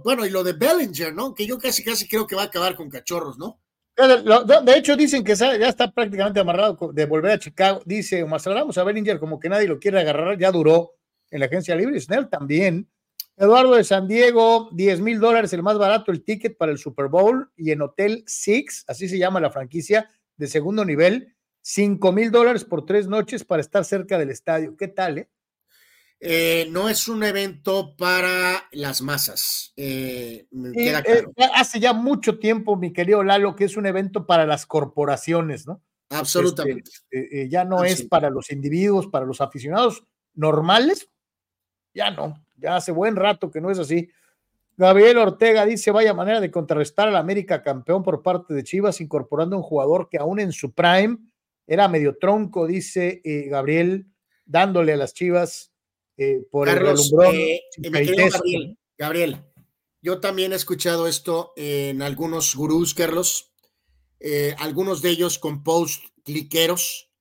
Bueno, 0.03 0.25
y 0.25 0.31
lo 0.31 0.43
de 0.43 0.53
Bellinger, 0.53 1.13
¿no? 1.13 1.35
Que 1.35 1.45
yo 1.45 1.59
casi, 1.59 1.83
casi 1.83 2.07
creo 2.07 2.25
que 2.25 2.35
va 2.35 2.41
a 2.41 2.45
acabar 2.45 2.75
con 2.75 2.89
cachorros, 2.89 3.37
¿no? 3.37 3.61
De 3.95 4.77
hecho, 4.77 4.95
dicen 4.95 5.23
que 5.23 5.35
ya 5.35 5.55
está 5.55 5.91
prácticamente 5.91 6.39
amarrado 6.39 6.91
de 6.91 7.05
volver 7.05 7.31
a 7.33 7.39
Chicago. 7.39 7.81
Dice, 7.85 8.25
mostramos 8.25 8.77
a 8.77 8.83
Bellinger 8.83 9.19
como 9.19 9.39
que 9.39 9.49
nadie 9.49 9.67
lo 9.67 9.79
quiere 9.79 9.99
agarrar, 9.99 10.37
ya 10.39 10.51
duró 10.51 10.95
en 11.29 11.39
la 11.39 11.45
agencia 11.45 11.75
libre. 11.75 11.99
Snell 11.99 12.27
también. 12.27 12.89
Eduardo 13.35 13.75
de 13.75 13.83
San 13.83 14.07
Diego, 14.07 14.69
10 14.71 15.01
mil 15.01 15.19
dólares, 15.19 15.53
el 15.53 15.61
más 15.61 15.77
barato, 15.77 16.11
el 16.11 16.23
ticket 16.23 16.57
para 16.57 16.71
el 16.71 16.79
Super 16.79 17.07
Bowl 17.07 17.51
y 17.55 17.69
en 17.69 17.83
Hotel 17.83 18.23
Six, 18.25 18.85
así 18.87 19.07
se 19.07 19.19
llama 19.19 19.39
la 19.39 19.51
franquicia 19.51 20.09
de 20.37 20.47
segundo 20.47 20.83
nivel, 20.83 21.35
5 21.67 22.13
mil 22.13 22.31
dólares 22.31 22.63
por 22.63 22.85
tres 22.85 23.07
noches 23.07 23.43
para 23.43 23.59
estar 23.59 23.83
cerca 23.83 24.17
del 24.17 24.29
estadio. 24.29 24.77
¿Qué 24.77 24.87
tal, 24.87 25.17
eh? 25.17 25.29
eh 26.21 26.65
no 26.71 26.87
es 26.87 27.09
un 27.09 27.25
evento 27.25 27.93
para 27.97 28.63
las 28.71 29.01
masas. 29.01 29.73
Eh, 29.75 30.47
eh, 30.77 31.25
hace 31.53 31.81
ya 31.81 31.91
mucho 31.91 32.39
tiempo, 32.39 32.77
mi 32.77 32.93
querido 32.93 33.21
Lalo, 33.21 33.53
que 33.57 33.65
es 33.65 33.75
un 33.75 33.85
evento 33.85 34.25
para 34.25 34.45
las 34.45 34.65
corporaciones, 34.65 35.67
¿no? 35.67 35.81
Absolutamente. 36.09 36.89
Este, 37.11 37.49
ya 37.49 37.65
no 37.65 37.83
es 37.83 38.01
para 38.03 38.29
los 38.29 38.49
individuos, 38.49 39.07
para 39.07 39.25
los 39.25 39.41
aficionados 39.41 40.05
normales, 40.35 41.09
ya 41.93 42.11
no. 42.11 42.45
Ya 42.55 42.77
hace 42.77 42.93
buen 42.93 43.17
rato 43.17 43.51
que 43.51 43.59
no 43.59 43.69
es 43.69 43.77
así. 43.77 44.09
Gabriel 44.77 45.17
Ortega 45.17 45.65
dice, 45.65 45.91
vaya 45.91 46.13
manera 46.13 46.39
de 46.39 46.49
contrarrestar 46.49 47.09
al 47.09 47.17
América 47.17 47.61
campeón 47.61 48.03
por 48.03 48.21
parte 48.21 48.53
de 48.53 48.63
Chivas, 48.63 49.01
incorporando 49.01 49.57
un 49.57 49.63
jugador 49.63 50.07
que 50.07 50.17
aún 50.17 50.39
en 50.39 50.53
su 50.53 50.71
prime 50.71 51.17
era 51.67 51.87
medio 51.87 52.17
tronco, 52.17 52.65
dice 52.65 53.21
eh, 53.23 53.47
Gabriel, 53.49 54.07
dándole 54.45 54.93
a 54.93 54.97
las 54.97 55.13
Chivas 55.13 55.73
eh, 56.17 56.41
por 56.49 56.69
el 56.69 56.77
relumbrón. 56.77 57.35
Eh, 57.35 57.61
Gabriel, 57.77 58.77
Gabriel, 58.97 59.43
yo 60.01 60.19
también 60.19 60.53
he 60.53 60.55
escuchado 60.55 61.07
esto 61.07 61.53
en 61.55 62.01
algunos 62.01 62.55
gurús, 62.55 62.93
Carlos, 62.93 63.53
algunos 64.57 65.01
de 65.01 65.09
ellos 65.09 65.37
con 65.37 65.63
post 65.63 66.03
cliqueros. 66.23 67.11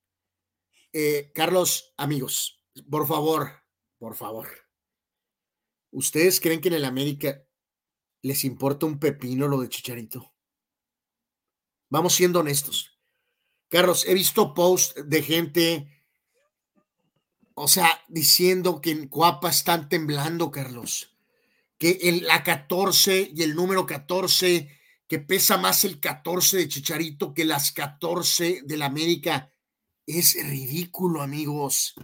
Carlos, 1.34 1.92
amigos, 1.98 2.62
por 2.88 3.06
favor, 3.06 3.50
por 3.98 4.14
favor 4.14 4.46
¿Ustedes 5.96 6.42
creen 6.42 6.60
que 6.60 6.68
en 6.68 6.74
el 6.74 6.84
América 6.84 7.42
les 8.20 8.44
importa 8.44 8.84
un 8.84 8.98
pepino 8.98 9.48
lo 9.48 9.62
de 9.62 9.70
Chicharito? 9.70 10.34
Vamos 11.88 12.14
siendo 12.14 12.40
honestos. 12.40 12.95
Carlos, 13.68 14.04
he 14.06 14.14
visto 14.14 14.54
posts 14.54 15.08
de 15.08 15.22
gente, 15.22 15.88
o 17.54 17.68
sea, 17.68 18.04
diciendo 18.08 18.80
que 18.80 18.90
en 18.90 19.08
Cuapa 19.08 19.50
están 19.50 19.88
temblando, 19.88 20.50
Carlos. 20.50 21.16
Que 21.78 21.98
en 22.02 22.26
la 22.26 22.42
14 22.42 23.32
y 23.34 23.42
el 23.42 23.54
número 23.54 23.84
14, 23.84 24.70
que 25.08 25.18
pesa 25.18 25.56
más 25.56 25.84
el 25.84 26.00
14 26.00 26.56
de 26.56 26.68
Chicharito 26.68 27.34
que 27.34 27.44
las 27.44 27.72
14 27.72 28.62
del 28.64 28.82
América. 28.82 29.50
Es 30.06 30.34
ridículo, 30.34 31.20
amigos. 31.20 31.94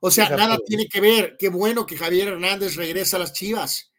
O 0.00 0.10
sea, 0.10 0.28
nada 0.30 0.58
tiene 0.66 0.86
que 0.86 1.00
ver. 1.00 1.36
Qué 1.38 1.48
bueno 1.48 1.86
que 1.86 1.96
Javier 1.96 2.28
Hernández 2.28 2.76
regresa 2.76 3.16
a 3.16 3.20
las 3.20 3.32
Chivas. 3.32 3.90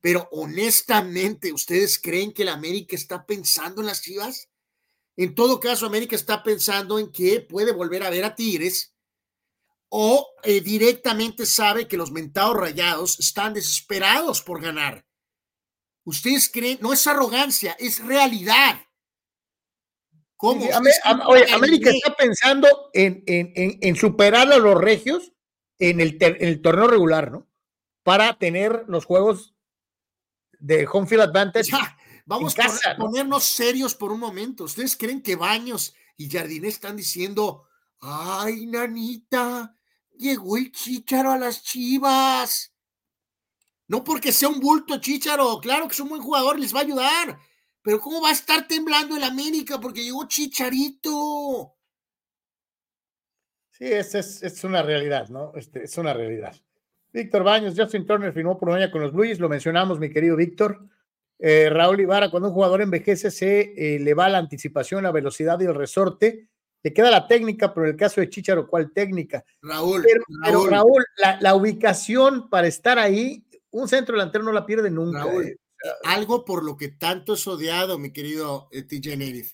Pero 0.00 0.28
honestamente, 0.32 1.52
¿ustedes 1.52 1.98
creen 1.98 2.32
que 2.32 2.44
la 2.44 2.54
América 2.54 2.96
está 2.96 3.24
pensando 3.24 3.80
en 3.80 3.86
las 3.86 4.02
Chivas? 4.02 4.48
En 5.16 5.34
todo 5.34 5.60
caso, 5.60 5.86
América 5.86 6.16
está 6.16 6.42
pensando 6.42 6.98
en 6.98 7.12
que 7.12 7.40
puede 7.40 7.72
volver 7.72 8.02
a 8.02 8.10
ver 8.10 8.24
a 8.24 8.34
Tigres 8.34 8.94
o 9.88 10.26
eh, 10.42 10.60
directamente 10.60 11.46
sabe 11.46 11.86
que 11.86 11.96
los 11.96 12.10
mentados 12.10 12.56
rayados 12.56 13.20
están 13.20 13.54
desesperados 13.54 14.42
por 14.42 14.60
ganar. 14.60 15.06
Ustedes 16.04 16.50
creen, 16.50 16.78
no 16.80 16.92
es 16.92 17.06
arrogancia, 17.06 17.76
es 17.78 18.04
realidad. 18.04 18.80
¿Cómo? 20.36 20.66
oye, 21.26 21.52
América 21.52 21.90
está 21.90 22.14
pensando 22.16 22.90
en, 22.92 23.22
en, 23.26 23.78
en 23.80 23.96
superar 23.96 24.52
a 24.52 24.58
los 24.58 24.76
regios 24.76 25.32
en 25.78 26.00
el, 26.00 26.60
torneo 26.62 26.88
regular, 26.88 27.30
¿no? 27.30 27.46
Para 28.02 28.38
tener 28.38 28.84
los 28.88 29.04
juegos 29.04 29.54
de 30.58 30.86
home 30.90 31.06
field 31.06 31.22
advantage. 31.22 31.70
Vamos 32.24 32.54
a 32.58 32.96
ponernos 32.96 33.44
serios 33.44 33.94
por 33.94 34.12
un 34.12 34.20
momento. 34.20 34.64
¿Ustedes 34.64 34.96
creen 34.96 35.22
que 35.22 35.36
Baños 35.36 35.94
y 36.16 36.30
Jardines 36.30 36.74
están 36.74 36.96
diciendo, 36.96 37.66
ay, 38.00 38.66
nanita, 38.66 39.76
llegó 40.18 40.56
el 40.56 40.72
chicharo 40.72 41.32
a 41.32 41.38
las 41.38 41.62
chivas? 41.62 42.74
No 43.86 44.02
porque 44.02 44.32
sea 44.32 44.48
un 44.48 44.60
bulto 44.60 44.98
chicharo, 44.98 45.60
claro 45.60 45.86
que 45.86 45.92
es 45.92 46.00
un 46.00 46.08
buen 46.08 46.22
jugador, 46.22 46.58
les 46.58 46.74
va 46.74 46.80
a 46.80 46.84
ayudar. 46.84 47.38
Pero 47.82 48.00
¿cómo 48.00 48.22
va 48.22 48.30
a 48.30 48.32
estar 48.32 48.66
temblando 48.66 49.14
el 49.14 49.22
América 49.24 49.78
porque 49.78 50.02
llegó 50.02 50.26
Chicharito? 50.26 51.76
Sí, 53.72 53.84
es, 53.84 54.14
es, 54.14 54.64
una 54.64 54.82
realidad, 54.82 55.28
¿no? 55.28 55.52
Este, 55.54 55.84
es 55.84 55.98
una 55.98 56.14
realidad. 56.14 56.56
Víctor 57.12 57.44
Baños, 57.44 57.74
Justin 57.76 58.06
Turner 58.06 58.32
firmó 58.32 58.56
por 58.58 58.70
un 58.70 58.76
año 58.76 58.90
con 58.90 59.02
los 59.02 59.12
Blues, 59.12 59.38
lo 59.38 59.50
mencionamos, 59.50 59.98
mi 59.98 60.10
querido 60.10 60.34
Víctor. 60.36 60.88
Eh, 61.38 61.68
Raúl 61.70 62.00
Ibarra, 62.00 62.30
cuando 62.30 62.48
un 62.48 62.54
jugador 62.54 62.80
envejece, 62.80 63.30
se 63.30 63.74
eh, 63.76 63.98
le 63.98 64.14
va 64.14 64.28
la 64.28 64.38
anticipación, 64.38 65.02
la 65.02 65.12
velocidad 65.12 65.60
y 65.60 65.64
el 65.64 65.74
resorte. 65.74 66.48
Le 66.82 66.92
queda 66.92 67.10
la 67.10 67.26
técnica, 67.26 67.72
pero 67.72 67.86
en 67.86 67.92
el 67.92 67.98
caso 67.98 68.20
de 68.20 68.28
Chicharo, 68.28 68.68
¿cuál 68.68 68.92
técnica? 68.92 69.44
Raúl. 69.62 70.04
Pero 70.42 70.66
Raúl, 70.66 71.04
la, 71.40 71.54
ubicación 71.54 72.50
para 72.50 72.66
estar 72.66 72.98
ahí, 72.98 73.46
un 73.70 73.88
centro 73.88 74.16
delantero 74.16 74.44
no 74.44 74.52
la 74.52 74.66
pierde 74.66 74.90
nunca. 74.90 75.26
Eh. 75.42 75.56
algo 76.04 76.44
por 76.44 76.62
lo 76.62 76.76
que 76.76 76.88
tanto 76.88 77.34
es 77.34 77.46
odiado, 77.46 77.98
mi 77.98 78.12
querido 78.12 78.68
TJ 78.70 79.16
Native. 79.16 79.48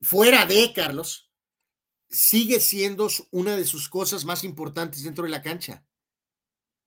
Fuera 0.00 0.46
de 0.46 0.72
Carlos, 0.74 1.30
sigue 2.08 2.60
siendo 2.60 3.08
una 3.30 3.56
de 3.56 3.64
sus 3.64 3.88
cosas 3.88 4.24
más 4.24 4.44
importantes 4.44 5.04
dentro 5.04 5.24
de 5.24 5.30
la 5.30 5.42
cancha. 5.42 5.84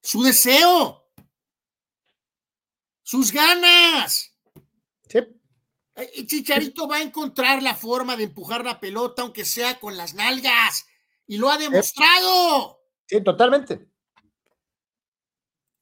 Su 0.02 0.24
deseo. 0.24 1.09
Sus 3.10 3.34
ganas. 3.34 4.38
Chicharito 6.28 6.88
va 6.88 6.98
a 6.98 7.02
encontrar 7.02 7.64
la 7.64 7.74
forma 7.74 8.16
de 8.16 8.26
empujar 8.26 8.64
la 8.64 8.80
pelota, 8.80 9.24
aunque 9.24 9.46
sea 9.46 9.80
con 9.80 9.98
las 9.98 10.14
nalgas. 10.14 10.86
Y 11.26 11.40
lo 11.40 11.50
ha 11.50 11.58
demostrado. 11.58 12.78
Sí, 13.08 13.20
totalmente. 13.24 13.90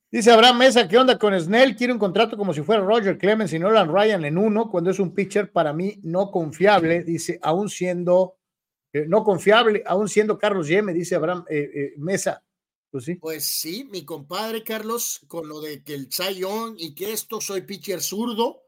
Dice 0.09 0.31
Abraham 0.31 0.59
Mesa, 0.59 0.87
¿qué 0.87 0.97
onda 0.97 1.19
con 1.19 1.37
Snell? 1.37 1.75
Quiere 1.75 1.91
un 1.91 1.99
contrato 1.99 2.37
como 2.37 2.53
si 2.53 2.61
fuera 2.61 2.81
Roger 2.81 3.17
Clemens 3.17 3.51
y 3.51 3.59
Nolan 3.59 3.93
Ryan 3.93 4.23
en 4.23 4.37
uno, 4.37 4.71
cuando 4.71 4.91
es 4.91 4.99
un 4.99 5.13
pitcher 5.13 5.51
para 5.51 5.73
mí 5.73 5.99
no 6.03 6.31
confiable, 6.31 7.03
dice, 7.03 7.39
aún 7.41 7.67
siendo 7.67 8.37
eh, 8.93 9.03
no 9.05 9.25
confiable, 9.25 9.83
aún 9.85 10.07
siendo 10.07 10.37
Carlos 10.37 10.69
Yeme, 10.69 10.93
dice 10.93 11.15
Abraham 11.15 11.43
eh, 11.49 11.71
eh, 11.75 11.93
Mesa. 11.97 12.46
Pues 12.91 13.05
sí. 13.05 13.15
Pues 13.15 13.45
sí, 13.45 13.85
mi 13.85 14.05
compadre 14.05 14.63
Carlos, 14.63 15.21
con 15.27 15.47
lo 15.47 15.59
de 15.61 15.83
que 15.83 15.93
el 15.93 16.09
Chayón 16.09 16.75
y 16.77 16.95
que 16.95 17.11
esto 17.11 17.41
soy 17.41 17.61
pitcher 17.61 18.01
zurdo, 18.01 18.63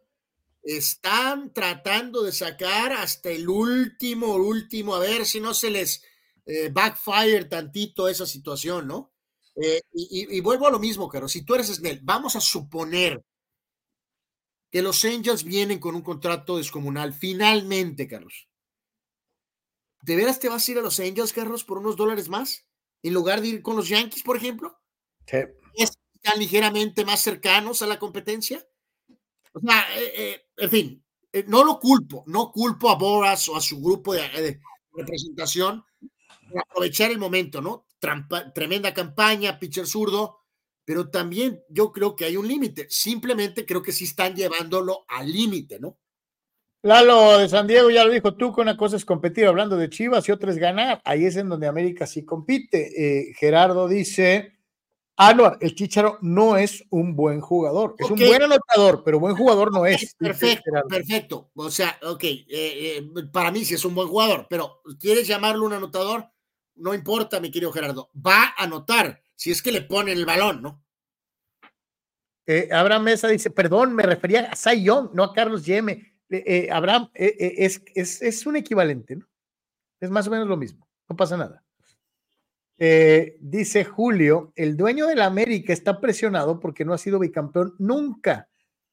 están 0.62 1.54
tratando 1.54 2.22
de 2.24 2.32
sacar 2.32 2.92
hasta 2.94 3.30
el 3.30 3.48
último, 3.48 4.36
último, 4.36 4.96
a 4.96 5.00
ver 5.00 5.26
si 5.26 5.40
no 5.40 5.54
se 5.54 5.70
les 5.70 6.04
backfire 6.72 7.46
tantito 7.46 8.08
esa 8.08 8.26
situación, 8.26 8.88
¿no? 8.88 9.14
y, 9.94 10.38
y, 10.38 10.40
vuelvo 10.40 10.68
a 10.68 10.72
lo 10.72 10.80
mismo, 10.80 11.10
Carlos, 11.10 11.34
si 11.34 11.44
tú 11.44 11.56
eres 11.56 11.68
Snell, 11.68 12.00
vamos 12.02 12.36
a 12.36 12.42
suponer 12.42 13.22
que 14.72 14.82
los 14.82 15.04
Angels 15.04 15.44
vienen 15.44 15.80
con 15.80 15.96
un 15.96 16.02
contrato 16.02 16.58
descomunal, 16.58 17.14
finalmente, 17.14 18.08
Carlos. 18.08 18.48
¿De 20.02 20.16
veras 20.16 20.40
te 20.40 20.48
vas 20.50 20.68
a 20.68 20.72
ir 20.72 20.78
a 20.78 20.82
los 20.82 21.00
Angels, 21.00 21.34
Carlos, 21.34 21.64
por 21.66 21.80
unos 21.80 21.98
dólares 21.98 22.30
más? 22.30 22.69
En 23.04 23.14
lugar 23.14 23.42
de 23.42 23.48
ir 23.48 23.62
con 23.62 23.76
los 23.76 23.88
Yankees, 23.90 24.24
por 24.24 24.38
ejemplo. 24.38 24.78
Sí. 25.26 25.38
¿Están 25.76 26.40
ligeramente 26.40 27.06
más 27.06 27.22
cercanos 27.22 27.82
a 27.82 27.88
la 27.88 27.98
competencia? 27.98 28.66
O 29.54 29.60
sea, 29.62 29.86
eh, 29.98 30.14
eh, 30.16 30.42
en 30.58 30.70
fin, 30.70 31.06
eh, 31.32 31.46
no 31.48 31.64
lo 31.64 31.80
culpo, 31.80 32.24
no 32.28 32.52
culpo 32.52 32.90
a 32.90 32.96
Boras 32.96 33.48
o 33.50 33.56
a 33.56 33.62
su 33.62 33.82
grupo 33.82 34.14
de, 34.14 34.22
de 34.30 34.60
representación 34.94 35.84
por 36.52 36.60
aprovechar 36.62 37.12
el 37.12 37.20
momento, 37.20 37.62
¿no? 37.62 37.86
Trampa- 38.02 38.52
tremenda 38.54 38.94
campaña, 38.94 39.58
pitcher 39.60 39.88
zurdo, 39.88 40.40
pero 40.84 41.10
también 41.10 41.64
yo 41.70 41.92
creo 41.92 42.16
que 42.16 42.26
hay 42.26 42.36
un 42.38 42.48
límite. 42.48 42.88
Simplemente 42.90 43.66
creo 43.66 43.82
que 43.82 43.92
sí 43.92 44.04
están 44.06 44.36
llevándolo 44.36 45.06
al 45.08 45.32
límite, 45.32 45.80
¿no? 45.80 46.00
Lalo 46.82 47.38
de 47.38 47.50
San 47.50 47.68
Diego 47.68 47.90
ya 47.90 48.06
lo 48.06 48.12
dijo 48.12 48.36
tú, 48.36 48.54
que 48.54 48.62
una 48.62 48.78
cosa 48.78 48.96
es 48.96 49.04
competir 49.04 49.46
hablando 49.46 49.76
de 49.76 49.90
Chivas 49.90 50.28
y 50.30 50.32
otra 50.32 50.52
es 50.52 50.58
ganar. 50.58 51.02
Ahí 51.04 51.26
es 51.26 51.36
en 51.36 51.50
donde 51.50 51.68
América 51.68 52.08
sí 52.08 52.24
compite. 52.24 52.94
Eh, 52.96 53.34
Gerardo 53.38 53.88
dice, 53.88 54.60
Anuar, 55.22 55.58
el 55.60 55.76
Chicharo 55.76 56.18
no 56.22 56.56
es 56.56 56.86
un 56.92 57.14
buen 57.14 57.42
jugador. 57.42 57.94
Es 57.98 58.10
un 58.10 58.18
buen 58.18 58.42
anotador, 58.42 59.04
pero 59.04 59.20
buen 59.20 59.36
jugador 59.36 59.70
no 59.74 59.86
es. 59.86 60.16
Perfecto, 60.16 60.72
perfecto. 60.88 61.52
O 61.56 61.70
sea, 61.70 62.00
ok, 62.04 62.24
eh, 62.24 62.48
eh, 62.48 63.10
para 63.30 63.52
mí 63.52 63.66
sí 63.66 63.74
es 63.74 63.84
un 63.84 63.96
buen 63.96 64.08
jugador, 64.08 64.48
pero 64.50 64.82
¿quieres 64.98 65.28
llamarlo 65.28 65.66
un 65.66 65.74
anotador? 65.74 66.30
No 66.76 66.94
importa, 66.94 67.42
mi 67.42 67.52
querido 67.52 67.74
Gerardo. 67.74 68.10
Va 68.16 68.54
a 68.56 68.64
anotar 68.64 69.22
si 69.36 69.52
es 69.52 69.62
que 69.62 69.74
le 69.74 69.82
ponen 69.82 70.18
el 70.18 70.26
balón, 70.26 70.62
¿no? 70.62 70.86
Eh, 72.48 72.70
Abraham 72.72 73.04
Mesa 73.04 73.28
dice, 73.28 73.50
perdón, 73.50 73.94
me 73.94 74.04
refería 74.04 74.50
a 74.52 74.74
Young, 74.74 75.10
no 75.14 75.26
a 75.26 75.34
Carlos 75.34 75.66
Yeme. 75.66 76.14
Eh, 76.30 76.44
eh, 76.46 76.70
Abraham, 76.72 77.10
eh, 77.14 77.56
es, 77.58 77.82
es, 77.96 78.22
es 78.22 78.46
un 78.46 78.56
equivalente, 78.56 79.16
¿no? 79.16 79.28
Es 80.00 80.10
más 80.10 80.28
o 80.28 80.32
menos 80.32 80.48
lo 80.48 80.58
mismo, 80.58 80.88
no 81.10 81.16
pasa 81.16 81.38
nada. 81.38 81.64
Dice 83.42 83.84
Julio, 83.84 84.54
el 84.56 84.78
dueño 84.78 85.08
de 85.08 85.16
la 85.16 85.26
América 85.26 85.74
está 85.74 86.00
presionado 86.00 86.62
porque 86.62 86.86
no 86.86 86.94
ha 86.94 86.98
sido 86.98 87.20
bicampeón 87.20 87.76
nunca. 87.78 88.48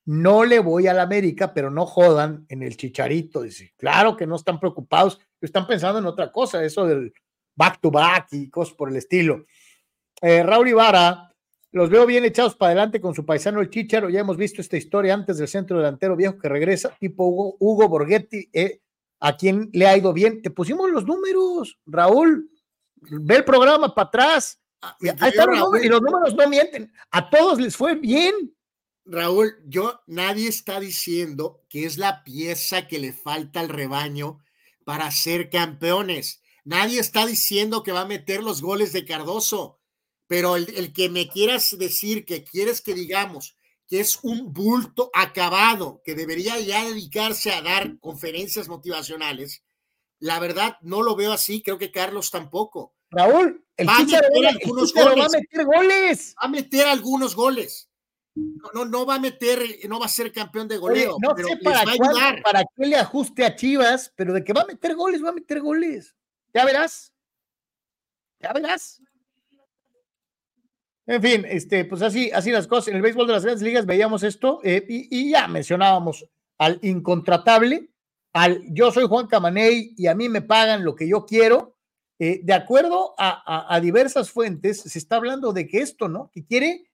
No 0.05 0.45
le 0.45 0.59
voy 0.59 0.89
a 0.89 0.93
la 0.93 1.03
América, 1.03 1.55
pero 1.55 1.71
no 1.71 1.87
jodan 1.87 2.47
en 2.49 2.65
el 2.65 2.77
chicharito. 2.77 3.43
Dice, 3.43 3.75
claro 3.77 4.17
que 4.17 4.27
no 4.27 4.35
están 4.35 4.59
preocupados, 4.59 5.21
están 5.41 5.69
pensando 5.69 6.01
en 6.01 6.07
otra 6.07 6.33
cosa, 6.33 6.65
eso 6.65 6.85
del 6.85 7.13
back 7.55 7.81
to 7.81 7.93
back 7.93 8.27
y 8.33 8.51
cosas 8.51 8.75
por 8.75 8.89
el 8.89 8.97
estilo. 8.97 9.45
Raúl 10.21 10.67
Ibarra, 10.69 11.33
los 11.77 11.91
veo 11.91 12.07
bien 12.07 12.25
echados 12.25 12.55
para 12.55 12.71
adelante 12.71 13.03
con 13.03 13.15
su 13.15 13.27
paisano 13.27 13.61
el 13.61 13.69
Chicharo. 13.69 14.09
Ya 14.09 14.21
hemos 14.21 14.39
visto 14.39 14.63
esta 14.63 14.79
historia 14.79 15.13
antes 15.13 15.37
del 15.37 15.47
centro 15.47 15.77
delantero 15.77 16.17
viejo 16.17 16.39
que 16.39 16.49
regresa, 16.49 16.97
tipo 16.99 17.27
Hugo, 17.27 17.57
Hugo 17.61 17.87
Borghetti, 17.87 18.49
eh, 18.51 18.81
a 19.21 19.37
quien 19.37 19.69
le 19.75 19.87
ha 19.87 19.95
ido 19.95 20.15
bien. 20.15 20.41
Te 20.41 20.49
pusimos 20.49 20.91
los 20.91 21.05
números, 21.05 21.79
Raúl. 21.85 22.51
Ve 22.95 23.37
el 23.37 23.45
programa 23.45 23.95
para 23.95 24.09
atrás. 24.09 24.59
mi 25.01 25.11
Ahí 25.11 25.17
están 25.29 25.51
los 25.51 25.59
números, 25.59 25.85
y 25.85 25.89
los 25.91 26.01
números 26.01 26.35
no 26.35 26.49
mienten. 26.49 26.91
A 27.11 27.29
todos 27.29 27.61
les 27.61 27.77
fue 27.77 27.95
bien. 27.95 28.57
Raúl, 29.05 29.53
yo 29.67 30.01
nadie 30.07 30.49
está 30.49 30.81
diciendo 30.81 31.63
que 31.69 31.85
es 31.85 31.99
la 31.99 32.25
pieza 32.25 32.89
que 32.89 32.99
le 32.99 33.13
falta 33.13 33.61
al 33.61 33.69
rebaño 33.69 34.41
para 34.87 35.11
ser 35.11 35.51
campeones. 35.51 36.43
Nadie 36.65 37.01
está 37.01 37.27
diciendo 37.27 37.83
que 37.83 37.93
va 37.93 38.01
a 38.01 38.07
meter 38.07 38.43
los 38.43 38.63
goles 38.63 38.95
de 38.95 39.05
Cardoso, 39.05 39.79
pero 40.27 40.57
el, 40.57 40.69
el 40.77 40.93
que 40.93 41.09
me 41.09 41.29
quieras 41.29 41.77
decir 41.79 42.25
que 42.25 42.43
quieres 42.45 42.81
que 42.81 42.95
digamos 42.95 43.57
que 43.89 44.01
es 44.01 44.19
un 44.23 44.53
bulto 44.53 45.11
acabado, 45.15 46.03
que 46.05 46.15
debería 46.17 46.59
ya 46.59 46.85
dedicarse 46.85 47.53
a 47.53 47.63
dar 47.63 47.99
conferencias 48.01 48.67
motivacionales, 48.69 49.63
la 50.19 50.41
verdad 50.41 50.77
no 50.83 51.03
lo 51.03 51.15
veo 51.15 51.33
así, 51.33 51.63
creo 51.63 51.79
que 51.79 51.93
Carlos 51.93 52.31
tampoco. 52.33 52.95
Raúl, 53.11 53.65
el 53.77 53.87
Va 53.89 53.97
a 53.99 54.01
meter 54.03 54.23
va- 54.25 54.49
algunos 54.49 54.89
Chicharo 54.89 55.07
va 55.07 55.13
a 55.13 55.29
goles. 55.29 55.33
meter 55.41 55.65
goles. 55.67 56.35
Va 56.43 56.47
a 56.47 56.49
meter 56.49 56.87
algunos 56.89 57.35
goles. 57.37 57.89
No, 58.35 58.71
no, 58.75 58.85
no 58.85 59.07
va 59.07 59.15
a 59.15 59.19
meter, 59.21 59.63
no 59.89 60.01
va 60.01 60.07
a 60.07 60.11
ser 60.11 60.33
campeón 60.33 60.67
de 60.69 60.75
Oye, 60.77 60.81
goleo, 61.07 61.17
no 61.23 61.35
pero 61.35 61.49
sé 61.49 61.55
les 61.55 61.65
para, 61.65 61.79
a 61.79 61.93
ayudar. 61.93 62.43
para 62.43 62.63
qué 62.75 62.87
le 62.87 62.97
ajuste 62.97 63.45
a 63.45 63.55
Chivas, 63.55 64.13
pero 64.17 64.33
de 64.35 64.43
que 64.43 64.53
va 64.53 64.63
a 64.63 64.67
meter 64.67 64.95
goles, 64.97 65.25
va 65.25 65.29
a 65.29 65.33
meter 65.33 65.61
goles. 65.61 66.15
Ya 66.53 66.65
verás. 66.65 67.13
Ya 68.41 68.53
verás. 68.53 69.01
En 71.07 71.23
fin, 71.23 71.45
este, 71.49 71.85
pues 71.85 72.03
así, 72.03 72.31
así 72.33 72.51
las 72.51 72.67
cosas. 72.67 72.89
En 72.89 72.97
el 72.97 73.03
béisbol 73.03 73.27
de 73.27 73.33
las 73.35 73.45
grandes 73.45 73.63
ligas 73.63 73.87
veíamos 73.87 74.23
esto 74.23 74.61
eh, 74.65 74.85
y, 74.89 75.09
y 75.11 75.31
ya 75.31 75.47
mencionábamos 75.47 76.27
al 76.59 76.79
incontratable, 76.83 77.91
al 78.33 78.63
yo 78.69 78.91
soy 78.91 79.07
Juan 79.07 79.27
Camaney 79.27 79.95
y 79.97 80.07
a 80.09 80.15
mí 80.15 80.29
me 80.29 80.43
pagan 80.43 80.85
lo 80.85 80.95
que 80.95 81.09
yo 81.09 81.27
quiero. 81.27 81.77
Eh, 82.19 82.41
de 82.43 82.55
acuerdo 82.55 83.15
a, 83.19 83.79
diversas 83.83 84.31
fuentes, 84.31 84.81
se 84.81 84.99
está 84.99 85.17
hablando 85.17 85.53
de 85.53 85.67
que 85.67 85.79
esto, 85.79 86.09
¿no? 86.09 86.31
Que 86.33 86.47
quiere 86.47 86.91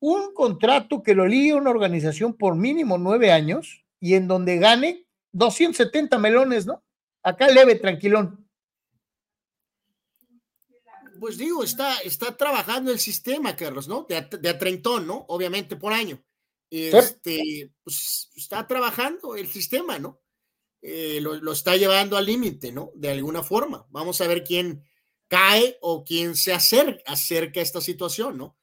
un 0.00 0.34
contrato 0.34 1.02
que 1.02 1.14
lo 1.14 1.26
ligue 1.26 1.54
una 1.54 1.70
organización 1.70 2.34
por 2.34 2.56
mínimo 2.56 2.98
nueve 2.98 3.30
años 3.30 3.84
y 4.00 4.14
en 4.14 4.26
donde 4.26 4.58
gane 4.58 5.06
270 5.30 6.18
melones, 6.18 6.66
¿no? 6.66 6.82
Acá 7.22 7.46
leve, 7.48 7.76
tranquilón. 7.76 8.41
Pues 11.22 11.38
digo, 11.38 11.62
está, 11.62 12.00
está 12.00 12.36
trabajando 12.36 12.90
el 12.90 12.98
sistema, 12.98 13.54
Carlos, 13.54 13.86
¿no? 13.86 14.06
De 14.08 14.16
a, 14.16 14.22
de 14.22 14.48
a 14.48 14.58
treintón, 14.58 15.06
¿no? 15.06 15.24
Obviamente 15.28 15.76
por 15.76 15.92
año. 15.92 16.20
Este, 16.68 17.70
pues 17.84 18.32
está 18.34 18.66
trabajando 18.66 19.36
el 19.36 19.46
sistema, 19.46 20.00
¿no? 20.00 20.20
Eh, 20.80 21.20
lo, 21.20 21.36
lo 21.36 21.52
está 21.52 21.76
llevando 21.76 22.16
al 22.16 22.26
límite, 22.26 22.72
¿no? 22.72 22.90
De 22.96 23.12
alguna 23.12 23.44
forma. 23.44 23.86
Vamos 23.90 24.20
a 24.20 24.26
ver 24.26 24.42
quién 24.42 24.82
cae 25.28 25.78
o 25.80 26.02
quién 26.02 26.34
se 26.34 26.52
acerca, 26.52 27.04
acerca 27.06 27.60
a 27.60 27.62
esta 27.62 27.80
situación, 27.80 28.36
¿no? 28.36 28.56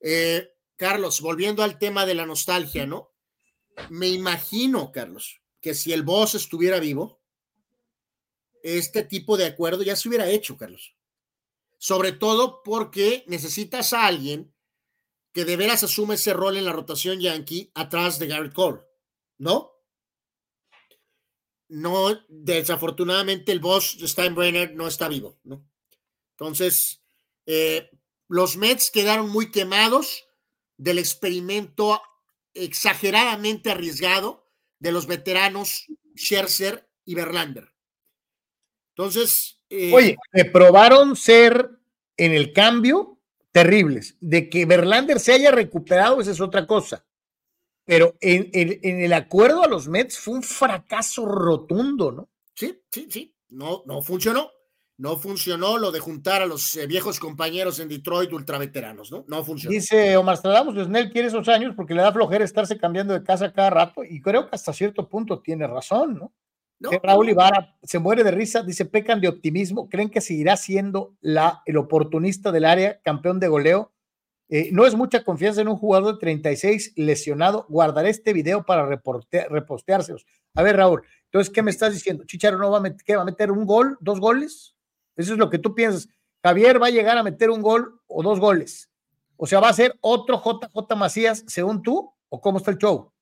Eh, 0.00 0.54
Carlos, 0.76 1.20
volviendo 1.20 1.62
al 1.62 1.78
tema 1.78 2.06
de 2.06 2.14
la 2.14 2.24
nostalgia, 2.24 2.86
¿no? 2.86 3.12
Me 3.90 4.08
imagino, 4.08 4.90
Carlos, 4.90 5.42
que 5.60 5.74
si 5.74 5.92
el 5.92 6.02
boss 6.02 6.34
estuviera 6.34 6.80
vivo, 6.80 7.20
este 8.62 9.02
tipo 9.02 9.36
de 9.36 9.44
acuerdo 9.44 9.82
ya 9.82 9.96
se 9.96 10.08
hubiera 10.08 10.30
hecho, 10.30 10.56
Carlos. 10.56 10.95
Sobre 11.78 12.12
todo 12.12 12.62
porque 12.62 13.24
necesitas 13.26 13.92
a 13.92 14.06
alguien 14.06 14.54
que 15.32 15.44
de 15.44 15.56
veras 15.56 15.82
asume 15.82 16.14
ese 16.14 16.32
rol 16.32 16.56
en 16.56 16.64
la 16.64 16.72
rotación 16.72 17.20
yankee 17.20 17.70
atrás 17.74 18.18
de 18.18 18.26
Garrett 18.26 18.54
Cole, 18.54 18.80
¿no? 19.38 19.72
No, 21.68 22.18
desafortunadamente 22.28 23.52
el 23.52 23.60
boss 23.60 23.98
Steinbrenner 24.00 24.74
no 24.74 24.86
está 24.86 25.08
vivo, 25.08 25.38
¿no? 25.44 25.68
Entonces, 26.30 27.02
eh, 27.44 27.90
los 28.28 28.56
Mets 28.56 28.90
quedaron 28.90 29.30
muy 29.30 29.50
quemados 29.50 30.24
del 30.76 30.98
experimento 30.98 32.00
exageradamente 32.54 33.70
arriesgado 33.70 34.50
de 34.78 34.92
los 34.92 35.06
veteranos 35.06 35.86
Scherzer 36.16 36.88
y 37.04 37.14
Verlander. 37.14 37.74
Entonces, 38.94 39.55
eh, 39.70 39.92
Oye, 39.94 40.16
me 40.32 40.44
probaron 40.44 41.16
ser 41.16 41.70
en 42.16 42.32
el 42.32 42.52
cambio 42.52 43.18
terribles. 43.52 44.16
De 44.20 44.48
que 44.50 44.66
Verlander 44.66 45.20
se 45.20 45.32
haya 45.32 45.50
recuperado, 45.50 46.20
esa 46.20 46.30
es 46.30 46.40
otra 46.40 46.66
cosa. 46.66 47.04
Pero 47.84 48.16
en, 48.20 48.50
en- 48.52 48.80
en 48.82 49.00
el 49.00 49.12
acuerdo 49.12 49.62
a 49.62 49.68
los 49.68 49.88
Mets 49.88 50.18
fue 50.18 50.34
un 50.34 50.42
fracaso 50.42 51.24
rotundo, 51.26 52.10
¿no? 52.12 52.28
Sí, 52.54 52.80
sí, 52.90 53.06
sí. 53.10 53.34
No, 53.50 53.82
no 53.86 54.02
funcionó. 54.02 54.50
No 54.98 55.18
funcionó 55.18 55.76
lo 55.76 55.92
de 55.92 56.00
juntar 56.00 56.40
a 56.40 56.46
los 56.46 56.74
eh, 56.76 56.86
viejos 56.86 57.20
compañeros 57.20 57.78
en 57.80 57.88
Detroit 57.88 58.32
ultraveteranos, 58.32 59.12
¿no? 59.12 59.24
No 59.28 59.44
funcionó. 59.44 59.72
Dice 59.74 60.16
Omar 60.16 60.38
Stradamus, 60.38 60.86
Snell 60.86 61.12
quiere 61.12 61.28
esos 61.28 61.46
años 61.48 61.74
porque 61.76 61.92
le 61.92 62.00
da 62.00 62.12
flojera 62.12 62.44
estarse 62.44 62.78
cambiando 62.78 63.12
de 63.12 63.22
casa 63.22 63.52
cada 63.52 63.68
rato 63.68 64.02
y 64.04 64.22
creo 64.22 64.48
que 64.48 64.56
hasta 64.56 64.72
cierto 64.72 65.06
punto 65.06 65.40
tiene 65.40 65.66
razón, 65.66 66.14
¿no? 66.14 66.32
Eh, 66.92 67.00
Raúl 67.02 67.30
Ibarra 67.30 67.74
se 67.82 67.98
muere 67.98 68.22
de 68.22 68.30
risa, 68.30 68.62
dice, 68.62 68.84
pecan 68.84 69.20
de 69.20 69.28
optimismo, 69.28 69.88
creen 69.88 70.10
que 70.10 70.20
seguirá 70.20 70.56
siendo 70.56 71.14
la, 71.20 71.62
el 71.66 71.76
oportunista 71.78 72.52
del 72.52 72.64
área, 72.66 73.00
campeón 73.02 73.40
de 73.40 73.48
goleo. 73.48 73.92
Eh, 74.48 74.68
no 74.72 74.86
es 74.86 74.94
mucha 74.94 75.24
confianza 75.24 75.60
en 75.60 75.68
un 75.68 75.76
jugador 75.76 76.14
de 76.14 76.20
36 76.20 76.92
lesionado. 76.96 77.66
Guardaré 77.68 78.10
este 78.10 78.32
video 78.32 78.64
para 78.64 78.86
reporte- 78.86 79.48
reposteárselos. 79.48 80.24
A 80.54 80.62
ver, 80.62 80.76
Raúl, 80.76 81.02
entonces, 81.24 81.52
¿qué 81.52 81.62
me 81.62 81.70
estás 81.70 81.92
diciendo? 81.94 82.24
¿Chicharo 82.26 82.58
no 82.58 82.70
va 82.70 82.78
a, 82.78 82.82
met- 82.82 83.02
¿qué, 83.04 83.16
va 83.16 83.22
a 83.22 83.26
meter 83.26 83.50
un 83.50 83.64
gol, 83.66 83.96
dos 84.00 84.20
goles? 84.20 84.76
Eso 85.16 85.32
es 85.32 85.38
lo 85.38 85.50
que 85.50 85.58
tú 85.58 85.74
piensas. 85.74 86.08
Javier 86.44 86.80
va 86.80 86.86
a 86.86 86.90
llegar 86.90 87.18
a 87.18 87.22
meter 87.24 87.50
un 87.50 87.60
gol 87.62 88.00
o 88.06 88.22
dos 88.22 88.38
goles. 88.38 88.88
O 89.36 89.46
sea, 89.46 89.58
¿va 89.60 89.70
a 89.70 89.72
ser 89.72 89.96
otro 90.00 90.40
JJ 90.42 90.94
Macías, 90.96 91.42
según 91.48 91.82
tú? 91.82 92.12
¿O 92.28 92.40
cómo 92.40 92.58
está 92.58 92.70
el 92.70 92.78
show? 92.78 93.12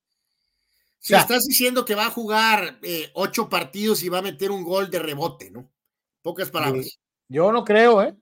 Si 1.04 1.12
O 1.12 1.16
sea, 1.18 1.20
estás 1.20 1.44
diciendo 1.44 1.84
que 1.84 1.94
va 1.94 2.06
a 2.06 2.10
jugar 2.10 2.78
eh, 2.80 3.10
ocho 3.12 3.50
partidos 3.50 4.02
y 4.02 4.08
va 4.08 4.20
a 4.20 4.22
meter 4.22 4.50
un 4.50 4.64
gol 4.64 4.90
de 4.90 5.00
rebote, 5.00 5.50
¿no? 5.50 5.70
Pocas 6.22 6.50
palabras. 6.50 6.98
Yo 7.28 7.52
no 7.52 7.62
creo, 7.62 8.02
¿eh? 8.02 8.16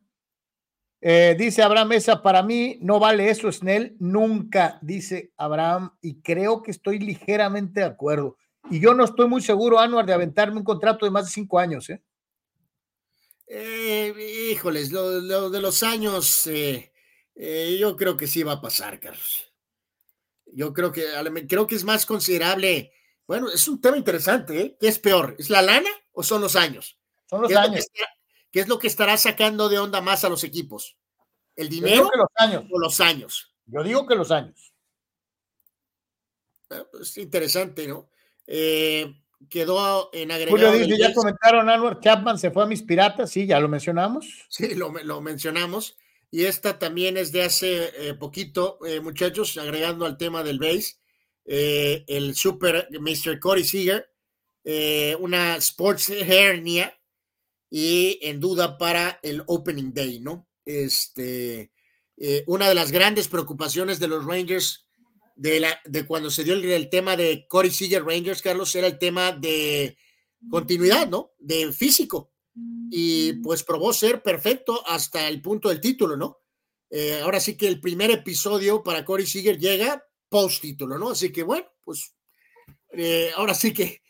Eh, 1.00 1.36
dice 1.38 1.62
Abraham 1.62 1.90
Mesa, 1.90 2.20
para 2.24 2.42
mí 2.42 2.78
no 2.80 2.98
vale 2.98 3.30
eso, 3.30 3.52
Snell, 3.52 3.94
nunca, 4.00 4.80
dice 4.82 5.32
Abraham, 5.36 5.96
y 6.02 6.22
creo 6.22 6.60
que 6.64 6.72
estoy 6.72 6.98
ligeramente 6.98 7.82
de 7.82 7.86
acuerdo. 7.86 8.36
Y 8.68 8.80
yo 8.80 8.94
no 8.94 9.04
estoy 9.04 9.28
muy 9.28 9.42
seguro, 9.42 9.78
Anuar, 9.78 10.04
de 10.04 10.14
aventarme 10.14 10.56
un 10.56 10.64
contrato 10.64 11.06
de 11.06 11.12
más 11.12 11.26
de 11.26 11.30
cinco 11.30 11.60
años, 11.60 11.88
¿eh? 11.88 12.02
Eh, 13.46 14.50
híjoles, 14.50 14.90
lo, 14.90 15.20
lo 15.20 15.50
de 15.50 15.60
los 15.60 15.84
años, 15.84 16.48
eh, 16.48 16.90
yo 17.78 17.94
creo 17.96 18.16
que 18.16 18.26
sí 18.26 18.42
va 18.42 18.54
a 18.54 18.60
pasar, 18.60 18.98
Carlos. 18.98 19.51
Yo 20.54 20.72
creo 20.72 20.92
que, 20.92 21.06
creo 21.48 21.66
que 21.66 21.74
es 21.74 21.84
más 21.84 22.06
considerable. 22.06 22.92
Bueno, 23.26 23.48
es 23.50 23.66
un 23.68 23.80
tema 23.80 23.96
interesante, 23.96 24.60
¿eh? 24.60 24.76
¿Qué 24.78 24.88
es 24.88 24.98
peor? 24.98 25.34
¿Es 25.38 25.50
la 25.50 25.62
lana 25.62 25.90
o 26.12 26.22
son 26.22 26.42
los 26.42 26.56
años? 26.56 26.98
Son 27.28 27.42
los 27.42 27.50
¿Qué 27.50 27.56
años. 27.56 27.78
Es 27.78 27.90
¿Qué 28.50 28.60
es 28.60 28.68
lo 28.68 28.78
que 28.78 28.86
estará 28.86 29.16
sacando 29.16 29.70
de 29.70 29.78
onda 29.78 30.02
más 30.02 30.24
a 30.24 30.28
los 30.28 30.44
equipos? 30.44 30.96
¿El 31.56 31.70
dinero 31.70 32.08
los 32.14 32.28
años. 32.36 32.64
o 32.70 32.78
los 32.78 33.00
años? 33.00 33.54
Yo 33.66 33.82
digo 33.82 34.06
que 34.06 34.14
los 34.14 34.30
años. 34.30 34.74
Es 36.68 36.84
pues, 36.90 37.16
interesante, 37.16 37.86
¿no? 37.86 38.10
Eh, 38.46 39.14
quedó 39.48 40.10
en 40.12 40.30
agregado. 40.30 40.56
Julio 40.56 40.72
dice, 40.72 40.98
ya 40.98 41.14
comentaron, 41.14 41.68
Anwar 41.70 42.00
Chapman 42.00 42.38
se 42.38 42.50
fue 42.50 42.64
a 42.64 42.66
mis 42.66 42.82
piratas, 42.82 43.30
sí, 43.30 43.46
ya 43.46 43.58
lo 43.58 43.68
mencionamos. 43.68 44.26
Sí, 44.48 44.74
lo, 44.74 44.90
lo 44.90 45.20
mencionamos. 45.22 45.96
Y 46.34 46.46
esta 46.46 46.78
también 46.78 47.18
es 47.18 47.30
de 47.30 47.42
hace 47.42 48.08
eh, 48.08 48.14
poquito, 48.14 48.78
eh, 48.86 49.00
muchachos, 49.00 49.58
agregando 49.58 50.06
al 50.06 50.16
tema 50.16 50.42
del 50.42 50.58
base, 50.58 50.94
eh, 51.44 52.04
el 52.08 52.34
super 52.34 52.88
Mr. 52.90 53.38
Corey 53.38 53.64
Seager, 53.64 54.08
una 55.20 55.56
sports 55.56 56.08
hernia 56.08 56.98
y 57.68 58.18
en 58.22 58.40
duda 58.40 58.78
para 58.78 59.20
el 59.22 59.42
opening 59.46 59.92
day, 59.92 60.20
¿no? 60.20 60.48
Este, 60.64 61.70
una 62.46 62.68
de 62.68 62.76
las 62.76 62.92
grandes 62.92 63.28
preocupaciones 63.28 63.98
de 63.98 64.08
los 64.08 64.24
Rangers 64.24 64.86
de, 65.36 66.06
cuando 66.06 66.30
se 66.30 66.44
dio 66.44 66.54
el, 66.54 66.64
el, 66.64 66.88
tema 66.88 67.16
de 67.16 67.44
Corey 67.48 67.72
Seager 67.72 68.04
Rangers, 68.04 68.40
Carlos, 68.40 68.74
era 68.74 68.86
el 68.86 68.98
tema 68.98 69.32
de 69.32 69.98
continuidad, 70.48 71.08
¿no? 71.08 71.32
De 71.38 71.72
físico. 71.72 72.31
Y 72.94 73.32
pues 73.34 73.64
probó 73.64 73.90
ser 73.94 74.22
perfecto 74.22 74.86
hasta 74.86 75.26
el 75.26 75.40
punto 75.40 75.70
del 75.70 75.80
título, 75.80 76.14
¿no? 76.14 76.40
Eh, 76.90 77.20
ahora 77.22 77.40
sí 77.40 77.56
que 77.56 77.66
el 77.66 77.80
primer 77.80 78.10
episodio 78.10 78.82
para 78.82 79.02
Corey 79.02 79.24
Seager 79.24 79.58
llega 79.58 80.04
post 80.28 80.60
título, 80.60 80.98
¿no? 80.98 81.12
Así 81.12 81.32
que 81.32 81.42
bueno, 81.42 81.64
pues 81.82 82.14
eh, 82.90 83.30
ahora 83.34 83.54
sí 83.54 83.72
que 83.72 84.02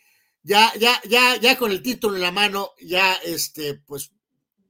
ya, 0.42 0.72
ya, 0.80 1.00
ya, 1.08 1.36
ya 1.36 1.56
con 1.56 1.70
el 1.70 1.80
título 1.80 2.16
en 2.16 2.22
la 2.22 2.32
mano, 2.32 2.70
ya 2.80 3.14
este, 3.24 3.74
pues 3.74 4.10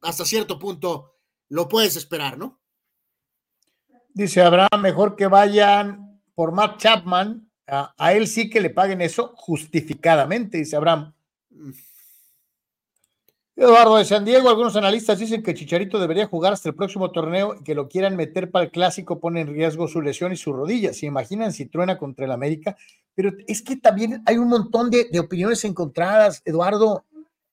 hasta 0.03 0.27
cierto 0.27 0.59
punto 0.59 1.15
lo 1.49 1.67
puedes 1.67 1.97
esperar, 1.97 2.37
¿no? 2.37 2.61
Dice 4.13 4.43
Abraham, 4.43 4.83
mejor 4.83 5.17
que 5.17 5.27
vayan 5.27 6.21
por 6.35 6.53
Matt 6.53 6.79
Chapman, 6.83 7.51
a, 7.67 7.95
a, 7.97 8.13
él 8.13 8.29
sí 8.29 8.51
que 8.51 8.61
le 8.61 8.69
paguen 8.69 9.01
eso 9.01 9.33
justificadamente, 9.37 10.59
dice 10.59 10.77
Abraham. 10.77 11.15
Eduardo 13.55 13.99
de 13.99 14.07
San 14.07 14.25
Diego, 14.25 14.49
algunos 14.49 14.77
analistas 14.77 15.19
dicen 15.19 15.43
que 15.43 15.53
Chicharito 15.53 15.99
debería 15.99 16.27
jugar 16.27 16.55
hasta 16.55 16.71
el 16.71 16.75
próximo 16.75 17.11
torneo 17.11 17.55
y 17.55 17.63
que 17.63 17.75
lo 17.75 17.87
quieran 17.87 18.17
meter 18.17 18.51
para 18.51 18.65
el 18.65 18.71
clásico 18.71 19.21
pone 19.21 19.43
en 19.43 19.49
riesgo 19.49 19.89
su 19.89 20.01
lesión 20.01 20.33
y 20.33 20.37
su 20.37 20.55
rodilla. 20.55 20.95
¿Se 20.95 21.05
imaginan 21.05 21.53
si 21.53 21.67
truena 21.67 21.99
contra 21.99 22.25
el 22.25 22.33
América? 22.33 22.77
Pero 23.15 23.31
es 23.47 23.61
que 23.61 23.77
también 23.77 24.23
hay 24.25 24.39
un 24.39 24.49
montón 24.49 24.89
de, 24.89 25.09
de 25.13 25.21
opiniones 25.21 25.65
encontradas, 25.67 26.41
Eduardo. 26.47 27.05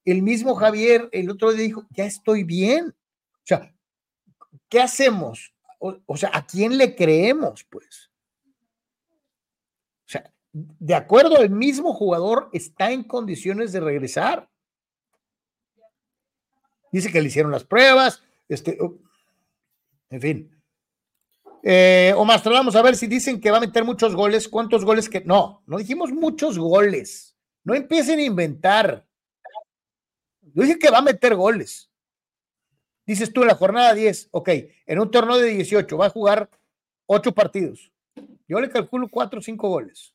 El 0.06 0.24
mismo 0.24 0.56
Javier 0.56 1.10
el 1.12 1.30
otro 1.30 1.52
día 1.52 1.64
dijo, 1.64 1.86
ya 1.90 2.06
estoy 2.06 2.46
bien. 2.46 2.88
O 2.88 3.44
sea, 3.44 3.74
¿qué 4.70 4.80
hacemos? 4.80 5.54
O, 5.80 5.98
o 6.06 6.16
sea, 6.16 6.32
¿a 6.34 6.46
quién 6.46 6.78
le 6.78 6.96
creemos? 6.96 7.66
Pues. 7.66 8.10
O 10.06 10.12
sea, 10.12 10.32
de 10.54 10.96
acuerdo, 10.96 11.42
el 11.42 11.50
mismo 11.50 11.94
jugador 11.94 12.50
está 12.54 12.92
en 12.92 13.04
condiciones 13.04 13.74
de 13.74 13.82
regresar. 13.82 14.49
Dice 16.92 17.12
que 17.12 17.22
le 17.22 17.28
hicieron 17.28 17.52
las 17.52 17.64
pruebas, 17.64 18.24
este, 18.48 18.78
en 20.10 20.22
fin. 20.22 20.62
Eh, 21.62 22.14
Omar, 22.16 22.42
vamos 22.46 22.76
a 22.76 22.82
ver 22.82 22.96
si 22.96 23.08
dicen 23.08 23.40
que 23.40 23.52
va 23.52 23.58
a 23.58 23.62
meter 23.62 23.84
muchos 23.84 24.16
goles, 24.16 24.48
cuántos 24.48 24.86
goles 24.86 25.10
que. 25.10 25.22
No, 25.22 25.62
no 25.66 25.78
dijimos 25.78 26.12
muchos 26.12 26.58
goles. 26.58 27.36
No 27.64 27.76
empiecen 27.76 28.20
a 28.20 28.24
inventar. 28.24 29.06
Yo 30.42 30.64
dije 30.64 30.80
que 30.80 30.90
va 30.90 31.00
a 31.00 31.04
meter 31.04 31.36
goles. 31.36 31.92
Dices 33.06 33.34
tú 33.34 33.42
en 33.42 33.48
la 33.48 33.56
jornada 33.56 33.94
10, 33.94 34.30
ok, 34.32 34.50
en 34.86 35.00
un 35.00 35.10
torneo 35.10 35.38
de 35.38 35.50
18 35.50 35.98
va 35.98 36.08
a 36.08 36.12
jugar 36.12 36.50
8 37.08 37.34
partidos. 37.34 37.92
Yo 38.48 38.60
le 38.60 38.70
calculo 38.70 39.10
4 39.10 39.40
o 39.40 39.42
5 39.42 39.68
goles. 39.68 40.14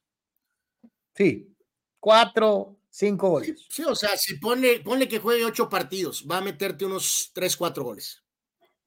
Sí, 1.14 1.54
4, 2.00 2.76
5 2.94 3.28
goles. 3.28 3.66
Sí, 3.68 3.82
o 3.82 3.96
sea, 3.96 4.16
si 4.16 4.36
pone, 4.36 4.78
ponle 4.78 5.08
que 5.08 5.18
juegue 5.18 5.44
8 5.44 5.68
partidos, 5.68 6.24
va 6.30 6.38
a 6.38 6.40
meterte 6.40 6.84
unos 6.84 7.32
3, 7.34 7.56
4 7.56 7.82
goles. 7.82 8.22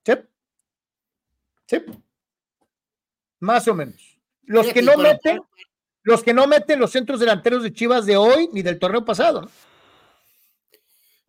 Sí. 0.05 0.13
Sí. 1.65 1.77
Más 3.41 3.67
o 3.67 3.75
menos. 3.75 4.17
Los 4.43 4.67
Fíjate, 4.67 4.79
que 4.79 4.85
no 4.85 4.93
para, 4.93 5.11
meten, 5.11 5.41
los 6.03 6.23
que 6.23 6.33
no 6.33 6.47
meten 6.47 6.79
los 6.79 6.91
centros 6.91 7.19
delanteros 7.19 7.63
de 7.63 7.73
Chivas 7.73 8.05
de 8.05 8.15
hoy 8.15 8.49
ni 8.53 8.61
del 8.61 8.79
torneo 8.79 9.03
pasado. 9.03 9.41
¿no? 9.41 9.51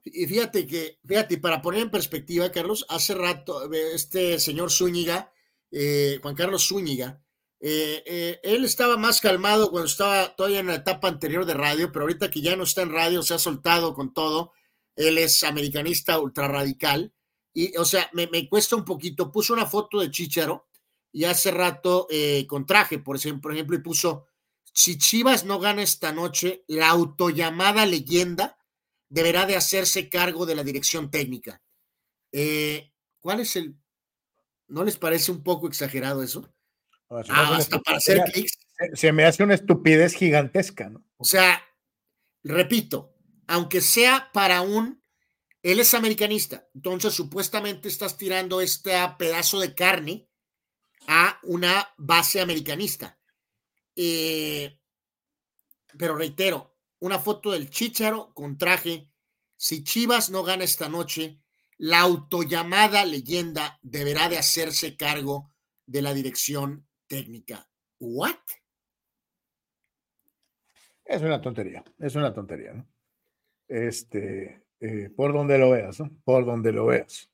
Y 0.05 0.27
fíjate 0.29 0.65
que, 0.65 1.01
fíjate, 1.05 1.39
para 1.39 1.61
poner 1.61 1.83
en 1.83 1.91
perspectiva, 1.91 2.53
Carlos, 2.53 2.87
hace 2.89 3.13
rato, 3.15 3.73
este 3.73 4.39
señor 4.39 4.71
Zúñiga, 4.71 5.33
eh, 5.73 6.21
Juan 6.23 6.37
Carlos 6.37 6.69
Zúñiga, 6.69 7.21
eh, 7.61 8.05
eh, 8.07 8.41
él 8.45 8.65
estaba 8.65 8.97
más 8.97 9.21
calmado 9.21 9.71
cuando 9.71 9.87
estaba 9.89 10.35
todavía 10.37 10.61
en 10.61 10.69
la 10.69 10.77
etapa 10.77 11.09
anterior 11.09 11.45
de 11.45 11.55
radio, 11.55 11.91
pero 11.91 12.05
ahorita 12.05 12.31
que 12.31 12.41
ya 12.41 12.57
no 12.57 12.63
está 12.65 12.83
en 12.83 12.93
radio, 12.93 13.23
se 13.23 13.35
ha 13.35 13.39
soltado 13.39 13.95
con 13.95 14.15
todo. 14.15 14.53
Él 14.95 15.19
es 15.19 15.43
americanista 15.43 16.19
ultra 16.21 16.49
radical. 16.49 17.13
Y, 17.53 17.77
o 17.77 17.85
sea, 17.85 18.09
me, 18.13 18.29
me 18.29 18.49
cuesta 18.49 18.77
un 18.77 18.85
poquito. 18.85 19.33
Puso 19.33 19.55
una 19.55 19.67
foto 19.67 20.01
de 20.01 20.11
Chicharo 20.11 20.69
y 21.13 21.25
hace 21.25 21.51
rato 21.51 22.07
eh, 22.11 22.47
con 22.47 22.67
traje, 22.67 22.99
por 22.99 23.17
ejemplo, 23.17 23.53
y 23.55 23.79
puso: 23.79 24.27
Si 24.73 24.99
Chivas 24.99 25.45
no 25.45 25.59
gana 25.59 25.83
esta 25.83 26.13
noche, 26.13 26.65
la 26.69 26.91
autollamada 26.91 27.87
leyenda 27.87 28.59
deberá 29.09 29.47
de 29.47 29.57
hacerse 29.57 30.09
cargo 30.09 30.47
de 30.47 30.55
la 30.55 30.63
dirección 30.63 31.11
técnica. 31.11 31.63
¿Cuál 33.21 33.41
es 33.41 33.57
el? 33.57 33.77
¿No 34.69 34.85
les 34.85 34.99
parece 34.99 35.33
un 35.33 35.43
poco 35.43 35.67
exagerado 35.67 36.23
eso? 36.23 36.53
Ah, 37.11 37.57
hasta 37.57 37.81
para 37.81 37.99
hacer 37.99 38.23
clics. 38.33 38.59
Se, 38.79 38.97
se 38.97 39.13
me 39.13 39.25
hace 39.25 39.43
una 39.43 39.55
estupidez 39.55 40.15
gigantesca, 40.15 40.91
¿no? 40.91 41.05
O 41.17 41.25
sea, 41.25 41.63
repito, 42.45 43.15
aunque 43.47 43.81
sea 43.81 44.31
para 44.33 44.61
un, 44.61 45.03
él 45.63 45.81
es 45.81 45.95
americanista, 45.95 46.69
entonces 46.75 47.15
supuestamente 47.15 47.89
estás 47.89 48.17
tirando 48.17 48.61
este 48.61 48.93
pedazo 49.19 49.59
de 49.59 49.75
carne 49.75 50.29
a 51.07 51.41
una 51.43 51.93
base 51.97 52.41
americanista. 52.41 53.19
Eh, 53.97 54.79
pero 55.97 56.17
reitero, 56.17 56.77
una 57.01 57.19
foto 57.19 57.51
del 57.51 57.71
Chicharo 57.71 58.33
con 58.35 58.59
traje. 58.59 59.11
Si 59.57 59.83
Chivas 59.83 60.31
no 60.31 60.45
gana 60.45 60.65
esta 60.65 60.89
noche, 60.89 61.41
la 61.79 62.01
autollamada 62.01 63.05
leyenda 63.05 63.79
deberá 63.83 64.29
de 64.29 64.39
hacerse 64.39 64.97
cargo 64.97 65.53
de 65.87 66.03
la 66.03 66.13
dirección 66.13 66.88
técnica. 67.09 67.69
¿What? 67.99 68.37
Es 71.05 71.23
una 71.23 71.41
tontería, 71.41 71.83
es 71.99 72.15
una 72.15 72.35
tontería, 72.35 72.75
¿no? 72.75 72.87
Este, 73.67 74.63
eh, 74.81 75.11
por 75.17 75.33
donde 75.33 75.59
lo 75.59 75.71
veas, 75.71 75.99
¿no? 76.01 76.11
Por 76.23 76.45
donde 76.45 76.71
lo 76.71 76.87
veas. 76.87 77.31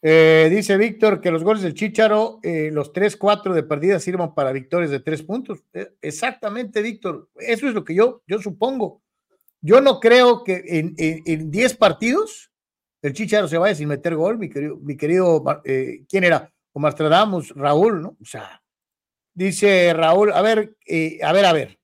Eh, 0.00 0.48
dice 0.50 0.76
Víctor 0.76 1.20
que 1.20 1.30
los 1.30 1.44
goles 1.44 1.62
del 1.62 1.74
Chicharo, 1.74 2.40
eh, 2.42 2.70
los 2.72 2.92
3-4 2.92 3.52
de 3.52 3.62
perdida 3.62 4.00
sirvan 4.00 4.34
para 4.34 4.52
victorias 4.52 4.90
de 4.90 5.00
tres 5.00 5.22
puntos. 5.22 5.64
Exactamente, 6.00 6.80
Víctor. 6.80 7.28
Eso 7.36 7.68
es 7.68 7.74
lo 7.74 7.84
que 7.84 7.94
yo, 7.94 8.22
yo 8.26 8.40
supongo. 8.40 9.02
Yo 9.60 9.80
no 9.80 10.00
creo 10.00 10.44
que 10.44 10.62
en 10.64 11.50
10 11.50 11.76
partidos 11.76 12.52
el 13.02 13.12
Chicharo 13.12 13.48
se 13.48 13.58
vaya 13.58 13.74
sin 13.74 13.88
meter 13.88 14.14
gol, 14.14 14.38
mi 14.38 14.48
querido, 14.48 14.76
mi 14.76 14.96
querido 14.96 15.44
¿quién 16.08 16.22
era? 16.22 16.52
Omar 16.72 16.92
Stradamus, 16.92 17.50
Raúl, 17.56 18.00
¿no? 18.00 18.16
O 18.20 18.24
sea, 18.24 18.62
dice 19.38 19.92
Raúl, 19.94 20.32
a 20.32 20.42
ver, 20.42 20.76
eh, 20.84 21.20
a 21.22 21.32
ver, 21.32 21.46
a 21.46 21.52
ver. 21.52 21.78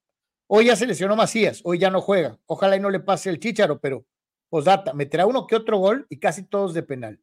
Hoy 0.47 0.67
ya 0.67 0.77
se 0.77 0.87
lesionó 0.87 1.17
Macías, 1.17 1.61
hoy 1.65 1.79
ya 1.79 1.89
no 1.89 2.01
juega. 2.01 2.39
Ojalá 2.47 2.77
y 2.77 2.81
no 2.81 2.91
le 2.91 3.01
pase 3.01 3.31
el 3.31 3.39
Chicharo, 3.39 3.81
pero 3.81 4.05
posdata, 4.49 4.93
meterá 4.93 5.25
uno 5.27 5.47
que 5.47 5.57
otro 5.57 5.79
gol 5.79 6.07
y 6.11 6.19
casi 6.19 6.43
todos 6.43 6.75
de 6.75 6.83
penal. 6.83 7.21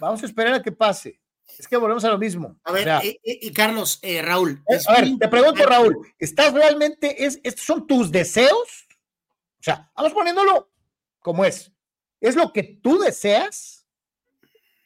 Vamos 0.00 0.22
a 0.22 0.26
esperar 0.26 0.54
a 0.54 0.62
que 0.62 0.72
pase. 0.72 1.20
Es 1.58 1.68
que 1.68 1.76
volvemos 1.76 2.04
a 2.04 2.08
lo 2.10 2.18
mismo. 2.18 2.58
A 2.64 2.72
ver, 2.72 2.82
O 2.82 2.84
sea, 2.84 3.02
y, 3.02 3.52
Carlos, 3.52 3.98
eh, 4.02 4.22
Raúl. 4.22 4.62
eh, 4.68 4.76
es 4.76 4.88
a 4.88 5.00
ver, 5.00 5.18
te 5.18 5.28
pregunto, 5.28 5.66
Raúl, 5.66 5.98
¿estás 6.18 6.54
realmente, 6.54 7.24
es, 7.24 7.40
estos 7.42 7.66
son 7.66 7.86
tus 7.86 8.10
deseos? 8.10 8.86
O 9.58 9.62
sea, 9.62 9.90
vamos 9.94 10.12
poniéndolo 10.12 10.70
como 11.20 11.44
es. 11.44 11.70
¿Es 12.20 12.36
lo 12.36 12.52
que 12.52 12.62
tú 12.62 12.98
deseas? 12.98 13.86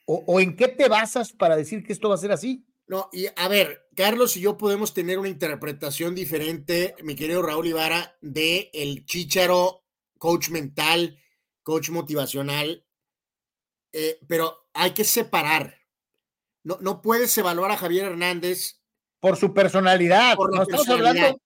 ¿O, 0.07 0.25
o 0.27 0.41
en 0.41 0.57
qué 0.57 0.69
te 0.69 0.89
basas 0.89 1.33
para 1.33 1.57
decir 1.57 1.85
que 1.85 1.93
esto 1.93 2.09
va 2.09 2.15
a 2.15 2.19
ser 2.19 2.33
así? 2.33 2.67
No, 2.87 3.09
y 3.13 3.27
a 3.35 3.49
ver, 3.49 3.86
Carlos 3.97 4.37
y 4.37 4.41
yo 4.41 4.57
podemos 4.57 4.95
tener 4.95 5.19
una 5.19 5.29
interpretación 5.29 6.15
diferente, 6.15 6.95
mi 7.03 7.17
querido 7.17 7.43
Raúl 7.43 7.67
Ibarra, 7.67 8.17
de 8.21 8.71
el 8.73 9.05
Chícharo, 9.05 9.85
coach 10.19 10.51
mental, 10.51 11.19
coach 11.65 11.91
motivacional, 11.91 12.87
eh, 13.93 14.21
pero 14.29 14.69
hay 14.75 14.93
que 14.93 15.03
separar. 15.03 15.81
No, 16.63 16.79
no 16.81 17.03
puedes 17.03 17.37
evaluar 17.39 17.73
a 17.73 17.77
Javier 17.77 18.07
Hernández 18.07 18.81
por 19.21 19.37
su 19.37 19.53
personalidad. 19.53 20.37
Por 20.37 20.55
no 20.55 20.63
estamos 20.63 20.89
hablando. 20.89 21.41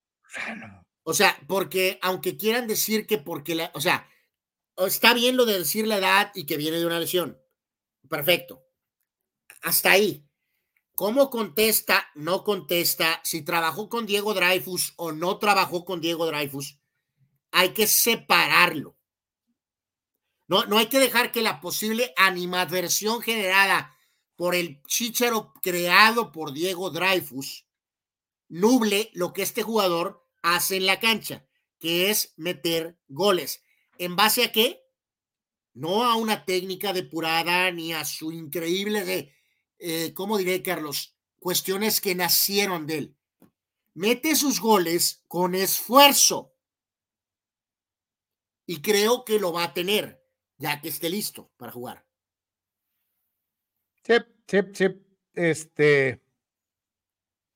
O 1.02 1.14
sea, 1.14 1.38
porque 1.48 1.98
aunque 2.02 2.36
quieran 2.36 2.66
decir 2.66 3.06
que 3.06 3.18
porque 3.18 3.54
la, 3.54 3.70
o 3.74 3.80
sea, 3.80 4.08
está 4.76 5.14
bien 5.14 5.36
lo 5.36 5.46
de 5.46 5.58
decir 5.58 5.86
la 5.86 5.98
edad 5.98 6.30
y 6.34 6.44
que 6.44 6.56
viene 6.56 6.78
de 6.78 6.86
una 6.86 7.00
lesión. 7.00 7.40
Perfecto. 8.08 8.66
Hasta 9.62 9.92
ahí. 9.92 10.29
¿Cómo 11.00 11.30
contesta? 11.30 12.10
No 12.14 12.44
contesta. 12.44 13.22
Si 13.24 13.40
trabajó 13.40 13.88
con 13.88 14.04
Diego 14.04 14.34
Dreyfus 14.34 14.92
o 14.98 15.12
no 15.12 15.38
trabajó 15.38 15.86
con 15.86 16.02
Diego 16.02 16.26
Dreyfus, 16.26 16.78
hay 17.52 17.70
que 17.70 17.86
separarlo. 17.86 18.98
No, 20.46 20.66
no 20.66 20.76
hay 20.76 20.88
que 20.88 20.98
dejar 20.98 21.32
que 21.32 21.40
la 21.40 21.62
posible 21.62 22.12
animadversión 22.18 23.22
generada 23.22 23.96
por 24.36 24.54
el 24.54 24.82
chicharo 24.82 25.54
creado 25.62 26.32
por 26.32 26.52
Diego 26.52 26.90
Dreyfus 26.90 27.64
nuble 28.50 29.10
lo 29.14 29.32
que 29.32 29.40
este 29.40 29.62
jugador 29.62 30.28
hace 30.42 30.76
en 30.76 30.84
la 30.84 31.00
cancha, 31.00 31.46
que 31.78 32.10
es 32.10 32.34
meter 32.36 32.98
goles. 33.08 33.64
¿En 33.96 34.16
base 34.16 34.44
a 34.44 34.52
qué? 34.52 34.82
No 35.72 36.04
a 36.04 36.16
una 36.16 36.44
técnica 36.44 36.92
depurada 36.92 37.70
ni 37.70 37.94
a 37.94 38.04
su 38.04 38.32
increíble 38.32 39.06
de, 39.06 39.39
eh, 39.80 40.12
¿cómo 40.14 40.38
diré, 40.38 40.62
Carlos? 40.62 41.16
Cuestiones 41.38 42.00
que 42.00 42.14
nacieron 42.14 42.86
de 42.86 42.98
él. 42.98 43.16
Mete 43.94 44.36
sus 44.36 44.60
goles 44.60 45.22
con 45.26 45.54
esfuerzo. 45.54 46.54
Y 48.66 48.80
creo 48.82 49.24
que 49.24 49.38
lo 49.40 49.52
va 49.52 49.64
a 49.64 49.74
tener, 49.74 50.22
ya 50.58 50.80
que 50.80 50.88
esté 50.88 51.10
listo 51.10 51.50
para 51.56 51.72
jugar. 51.72 52.06
Sí, 54.04 54.14
sí, 54.46 54.58
sí. 54.74 54.86
Este. 55.34 56.22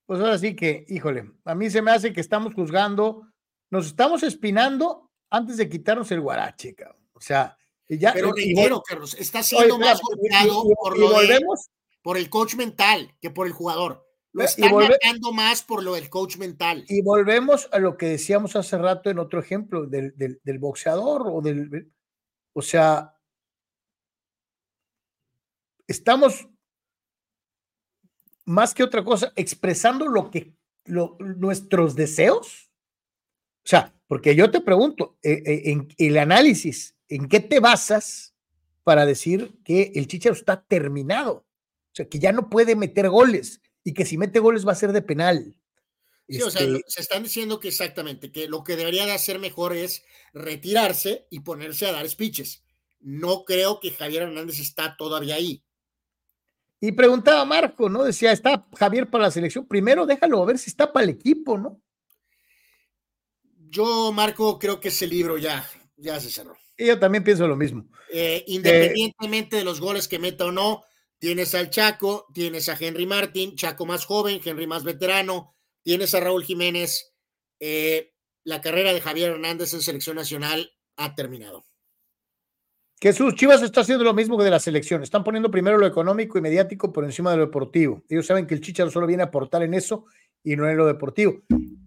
Pues 0.06 0.20
ahora 0.20 0.38
sí 0.38 0.54
que, 0.54 0.84
híjole, 0.88 1.30
a 1.44 1.54
mí 1.54 1.70
se 1.70 1.80
me 1.82 1.90
hace 1.92 2.12
que 2.12 2.20
estamos 2.20 2.52
juzgando, 2.54 3.26
nos 3.70 3.86
estamos 3.86 4.22
espinando 4.22 5.10
antes 5.30 5.56
de 5.56 5.68
quitarnos 5.68 6.10
el 6.10 6.20
guarache, 6.20 6.74
cabrón. 6.74 7.08
O 7.14 7.20
sea, 7.20 7.56
y 7.88 7.98
ya. 7.98 8.12
Pero 8.12 8.32
y- 8.36 8.54
reitero, 8.54 8.82
Carlos, 8.82 9.14
está 9.14 9.42
siendo 9.42 9.76
Oye, 9.76 9.84
más 9.84 10.00
golpeado 10.02 10.64
y- 10.70 10.74
por 10.74 10.96
y 10.96 11.00
lo 11.00 11.08
de- 11.08 11.14
volvemos. 11.14 11.68
Por 12.04 12.18
el 12.18 12.28
coach 12.28 12.54
mental 12.54 13.16
que 13.22 13.30
por 13.30 13.46
el 13.46 13.54
jugador. 13.54 14.06
Lo 14.32 14.44
están 14.44 14.74
marcando 14.74 15.32
más 15.32 15.62
por 15.62 15.82
lo 15.82 15.94
del 15.94 16.10
coach 16.10 16.36
mental. 16.36 16.84
Y 16.88 17.00
volvemos 17.00 17.66
a 17.72 17.78
lo 17.78 17.96
que 17.96 18.06
decíamos 18.06 18.56
hace 18.56 18.76
rato 18.76 19.08
en 19.08 19.18
otro 19.18 19.40
ejemplo 19.40 19.86
del, 19.86 20.14
del, 20.18 20.38
del 20.44 20.58
boxeador 20.58 21.22
o 21.32 21.40
del. 21.40 21.90
O 22.52 22.60
sea, 22.60 23.16
estamos 25.86 26.46
más 28.44 28.74
que 28.74 28.82
otra 28.82 29.02
cosa 29.02 29.32
expresando 29.34 30.06
lo 30.06 30.30
que 30.30 30.54
lo- 30.84 31.16
nuestros 31.20 31.94
deseos. 31.94 32.70
O 33.64 33.66
sea, 33.66 33.94
porque 34.06 34.34
yo 34.34 34.50
te 34.50 34.60
pregunto, 34.60 35.16
eh, 35.22 35.42
eh, 35.46 35.62
en 35.70 35.88
el 35.96 36.18
análisis, 36.18 36.94
¿en 37.08 37.28
qué 37.28 37.40
te 37.40 37.60
basas 37.60 38.34
para 38.82 39.06
decir 39.06 39.54
que 39.64 39.92
el 39.94 40.06
Chicharo 40.06 40.34
está 40.34 40.62
terminado? 40.62 41.46
O 41.94 41.96
sea, 41.96 42.08
que 42.08 42.18
ya 42.18 42.32
no 42.32 42.50
puede 42.50 42.74
meter 42.74 43.08
goles 43.08 43.60
y 43.84 43.94
que 43.94 44.04
si 44.04 44.18
mete 44.18 44.40
goles 44.40 44.66
va 44.66 44.72
a 44.72 44.74
ser 44.74 44.90
de 44.90 45.00
penal. 45.00 45.56
Sí, 46.28 46.42
o 46.42 46.50
sea, 46.50 46.62
Este, 46.62 46.82
se 46.88 47.02
están 47.02 47.22
diciendo 47.22 47.60
que 47.60 47.68
exactamente, 47.68 48.32
que 48.32 48.48
lo 48.48 48.64
que 48.64 48.74
debería 48.74 49.06
de 49.06 49.12
hacer 49.12 49.38
mejor 49.38 49.76
es 49.76 50.04
retirarse 50.32 51.28
y 51.30 51.40
ponerse 51.40 51.86
a 51.86 51.92
dar 51.92 52.08
speeches. 52.08 52.64
No 52.98 53.44
creo 53.44 53.78
que 53.78 53.92
Javier 53.92 54.24
Hernández 54.24 54.58
está 54.58 54.96
todavía 54.96 55.36
ahí. 55.36 55.62
Y 56.80 56.90
preguntaba 56.90 57.44
Marco, 57.44 57.88
¿no? 57.88 58.02
Decía, 58.02 58.32
¿está 58.32 58.66
Javier 58.76 59.08
para 59.08 59.24
la 59.24 59.30
selección? 59.30 59.64
Primero 59.64 60.04
déjalo 60.04 60.42
a 60.42 60.46
ver 60.46 60.58
si 60.58 60.70
está 60.70 60.92
para 60.92 61.04
el 61.04 61.10
equipo, 61.10 61.56
¿no? 61.56 61.80
Yo, 63.68 64.10
Marco, 64.10 64.58
creo 64.58 64.80
que 64.80 64.88
ese 64.88 65.06
libro 65.06 65.38
ya, 65.38 65.64
ya 65.96 66.18
se 66.18 66.28
cerró. 66.28 66.56
Y 66.76 66.86
yo 66.86 66.98
también 66.98 67.22
pienso 67.22 67.46
lo 67.46 67.54
mismo. 67.54 67.86
Eh, 68.12 68.42
independientemente 68.48 69.56
de 69.56 69.64
los 69.64 69.80
goles 69.80 70.08
que 70.08 70.18
meta 70.18 70.46
o 70.46 70.50
no, 70.50 70.82
tienes 71.24 71.54
al 71.54 71.70
Chaco, 71.70 72.26
tienes 72.34 72.68
a 72.68 72.76
Henry 72.78 73.06
Martin, 73.06 73.56
Chaco 73.56 73.86
más 73.86 74.04
joven, 74.04 74.42
Henry 74.44 74.66
más 74.66 74.84
veterano, 74.84 75.54
tienes 75.82 76.14
a 76.14 76.20
Raúl 76.20 76.44
Jiménez. 76.44 77.14
Eh, 77.58 78.12
la 78.42 78.60
carrera 78.60 78.92
de 78.92 79.00
Javier 79.00 79.30
Hernández 79.30 79.72
en 79.72 79.80
selección 79.80 80.16
nacional 80.16 80.70
ha 80.98 81.14
terminado. 81.14 81.64
Que 83.00 83.14
sus 83.14 83.36
Chivas 83.36 83.62
está 83.62 83.80
haciendo 83.80 84.04
lo 84.04 84.12
mismo 84.12 84.36
que 84.36 84.44
de 84.44 84.50
la 84.50 84.60
selección. 84.60 85.02
Están 85.02 85.24
poniendo 85.24 85.50
primero 85.50 85.78
lo 85.78 85.86
económico 85.86 86.36
y 86.36 86.42
mediático 86.42 86.92
por 86.92 87.04
encima 87.06 87.30
de 87.30 87.38
lo 87.38 87.46
deportivo. 87.46 88.04
Ellos 88.10 88.26
saben 88.26 88.46
que 88.46 88.52
el 88.52 88.60
Chicharo 88.60 88.90
solo 88.90 89.06
viene 89.06 89.22
a 89.22 89.26
aportar 89.26 89.62
en 89.62 89.72
eso 89.72 90.04
y 90.42 90.56
no 90.56 90.68
en 90.68 90.76
lo 90.76 90.86
deportivo. 90.86 91.40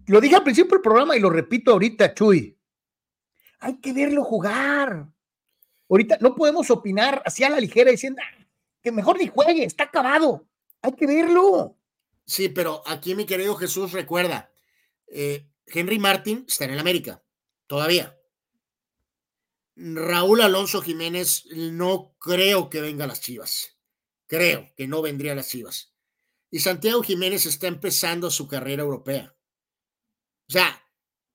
Lo 0.08 0.20
dije 0.20 0.34
al 0.34 0.42
principio 0.42 0.72
del 0.72 0.82
programa 0.82 1.16
y 1.16 1.20
lo 1.20 1.30
repito 1.30 1.70
ahorita, 1.70 2.12
Chuy. 2.12 2.58
Hay 3.60 3.78
que 3.78 3.92
verlo 3.92 4.24
jugar. 4.24 5.06
Ahorita 5.88 6.18
no 6.20 6.34
podemos 6.34 6.72
opinar 6.72 7.22
así 7.24 7.44
a 7.44 7.50
la 7.50 7.60
ligera 7.60 7.92
diciendo 7.92 8.20
"Ah, 8.20 8.38
que 8.82 8.92
mejor 8.92 9.18
ni 9.18 9.28
juegue, 9.28 9.64
está 9.64 9.84
acabado. 9.84 10.46
Hay 10.82 10.92
que 10.92 11.06
verlo. 11.06 11.76
Sí, 12.24 12.48
pero 12.48 12.82
aquí 12.86 13.14
mi 13.14 13.24
querido 13.24 13.56
Jesús 13.56 13.92
recuerda, 13.92 14.52
eh, 15.06 15.48
Henry 15.66 15.98
Martin 15.98 16.44
está 16.46 16.64
en 16.64 16.72
el 16.72 16.78
América, 16.78 17.22
todavía. 17.66 18.18
Raúl 19.76 20.40
Alonso 20.40 20.82
Jiménez 20.82 21.44
no 21.52 22.14
creo 22.18 22.68
que 22.68 22.80
venga 22.80 23.04
a 23.04 23.08
las 23.08 23.20
Chivas. 23.20 23.76
Creo 24.26 24.68
que 24.76 24.88
no 24.88 25.02
vendría 25.02 25.32
a 25.32 25.36
las 25.36 25.48
Chivas. 25.48 25.94
Y 26.50 26.60
Santiago 26.60 27.02
Jiménez 27.02 27.46
está 27.46 27.66
empezando 27.66 28.30
su 28.30 28.48
carrera 28.48 28.82
europea. 28.82 29.34
O 30.48 30.52
sea, 30.52 30.82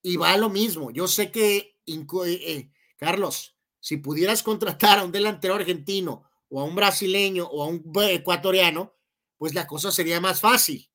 y 0.02 0.18
va 0.18 0.34
a 0.34 0.38
lo 0.38 0.50
mismo. 0.50 0.92
Yo 0.92 1.08
sé 1.08 1.32
que, 1.32 1.80
eh, 1.86 2.06
eh, 2.16 2.72
Carlos, 2.98 3.56
si 3.80 3.98
pudieras 3.98 4.44
contratar 4.44 5.00
a 5.00 5.04
un 5.06 5.12
delantero 5.12 5.56
argentino 5.56 6.30
o 6.56 6.62
a 6.62 6.66
un 6.66 6.76
brasileño 6.76 7.48
o 7.48 7.64
a 7.64 7.68
un 7.68 7.84
ecuatoriano, 8.10 8.96
pues 9.40 9.56
la 9.56 9.66
cosa 9.66 9.92
sería 9.92 10.22
más 10.22 10.40
fácil. 10.40 10.88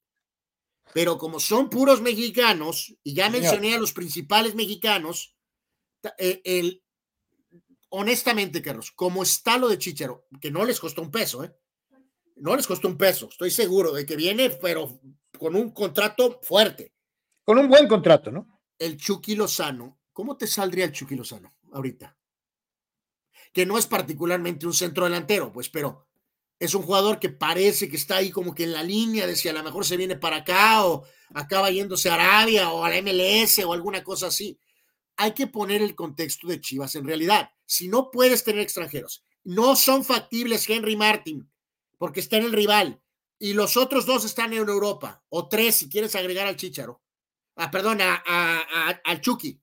Pero 0.94 1.18
como 1.18 1.40
son 1.40 1.68
puros 1.68 2.00
mexicanos, 2.00 2.96
y 3.02 3.14
ya 3.14 3.28
mencioné 3.28 3.74
a 3.74 3.80
los 3.80 3.92
principales 3.92 4.54
mexicanos, 4.54 5.36
eh, 6.16 6.40
el, 6.44 6.84
honestamente, 7.88 8.62
Carlos, 8.62 8.92
como 8.92 9.24
está 9.24 9.58
lo 9.58 9.68
de 9.68 9.78
Chicharo, 9.78 10.28
que 10.40 10.52
no 10.52 10.64
les 10.64 10.78
costó 10.78 11.02
un 11.02 11.10
peso, 11.10 11.42
¿eh? 11.42 11.52
No 12.36 12.54
les 12.54 12.68
costó 12.68 12.86
un 12.86 12.96
peso, 12.96 13.28
estoy 13.28 13.50
seguro 13.50 13.92
de 13.92 14.06
que 14.06 14.14
viene, 14.14 14.50
pero 14.50 15.00
con 15.36 15.56
un 15.56 15.72
contrato 15.72 16.38
fuerte. 16.40 16.94
Con 17.42 17.58
un 17.58 17.68
buen 17.68 17.88
contrato, 17.88 18.30
¿no? 18.30 18.62
El 18.78 18.96
Chucky 18.96 19.34
Lozano, 19.34 19.98
¿cómo 20.12 20.36
te 20.36 20.46
saldría 20.46 20.84
el 20.84 20.92
Chucky 20.92 21.16
Lozano 21.16 21.56
ahorita? 21.72 22.16
Que 23.52 23.66
no 23.66 23.78
es 23.78 23.86
particularmente 23.86 24.66
un 24.66 24.74
centro 24.74 25.04
delantero, 25.04 25.52
pues, 25.52 25.68
pero 25.68 26.06
es 26.58 26.74
un 26.74 26.82
jugador 26.82 27.20
que 27.20 27.28
parece 27.28 27.88
que 27.88 27.96
está 27.96 28.16
ahí 28.16 28.30
como 28.30 28.54
que 28.54 28.64
en 28.64 28.72
la 28.72 28.82
línea 28.82 29.26
de 29.26 29.36
si 29.36 29.48
a 29.48 29.52
lo 29.52 29.62
mejor 29.62 29.84
se 29.84 29.96
viene 29.96 30.16
para 30.16 30.38
acá 30.38 30.84
o 30.84 31.04
acaba 31.34 31.70
yéndose 31.70 32.10
a 32.10 32.14
Arabia 32.14 32.70
o 32.70 32.84
a 32.84 32.90
la 32.90 33.00
MLS 33.02 33.58
o 33.64 33.72
alguna 33.72 34.02
cosa 34.02 34.28
así. 34.28 34.58
Hay 35.16 35.32
que 35.32 35.46
poner 35.46 35.82
el 35.82 35.94
contexto 35.94 36.46
de 36.48 36.60
Chivas 36.60 36.94
en 36.94 37.06
realidad. 37.06 37.50
Si 37.64 37.88
no 37.88 38.10
puedes 38.10 38.44
tener 38.44 38.60
extranjeros, 38.60 39.24
no 39.44 39.76
son 39.76 40.04
factibles 40.04 40.68
Henry 40.68 40.96
Martin, 40.96 41.50
porque 41.96 42.20
está 42.20 42.36
en 42.36 42.44
el 42.44 42.52
rival, 42.52 43.00
y 43.38 43.52
los 43.52 43.76
otros 43.76 44.06
dos 44.06 44.24
están 44.24 44.52
en 44.52 44.68
Europa, 44.68 45.22
o 45.28 45.48
tres 45.48 45.76
si 45.76 45.88
quieres 45.88 46.14
agregar 46.14 46.46
al 46.46 46.56
Chicharo. 46.56 47.02
Ah, 47.56 47.70
perdón, 47.70 47.98
a, 48.00 48.98
al 49.04 49.20
Chucky. 49.20 49.60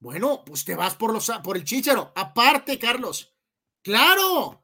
Bueno, 0.00 0.44
pues 0.44 0.64
te 0.64 0.74
vas 0.74 0.94
por, 0.94 1.12
los, 1.12 1.30
por 1.42 1.56
el 1.56 1.64
Chicharo. 1.64 2.12
Aparte, 2.14 2.78
Carlos. 2.78 3.34
Claro, 3.82 4.62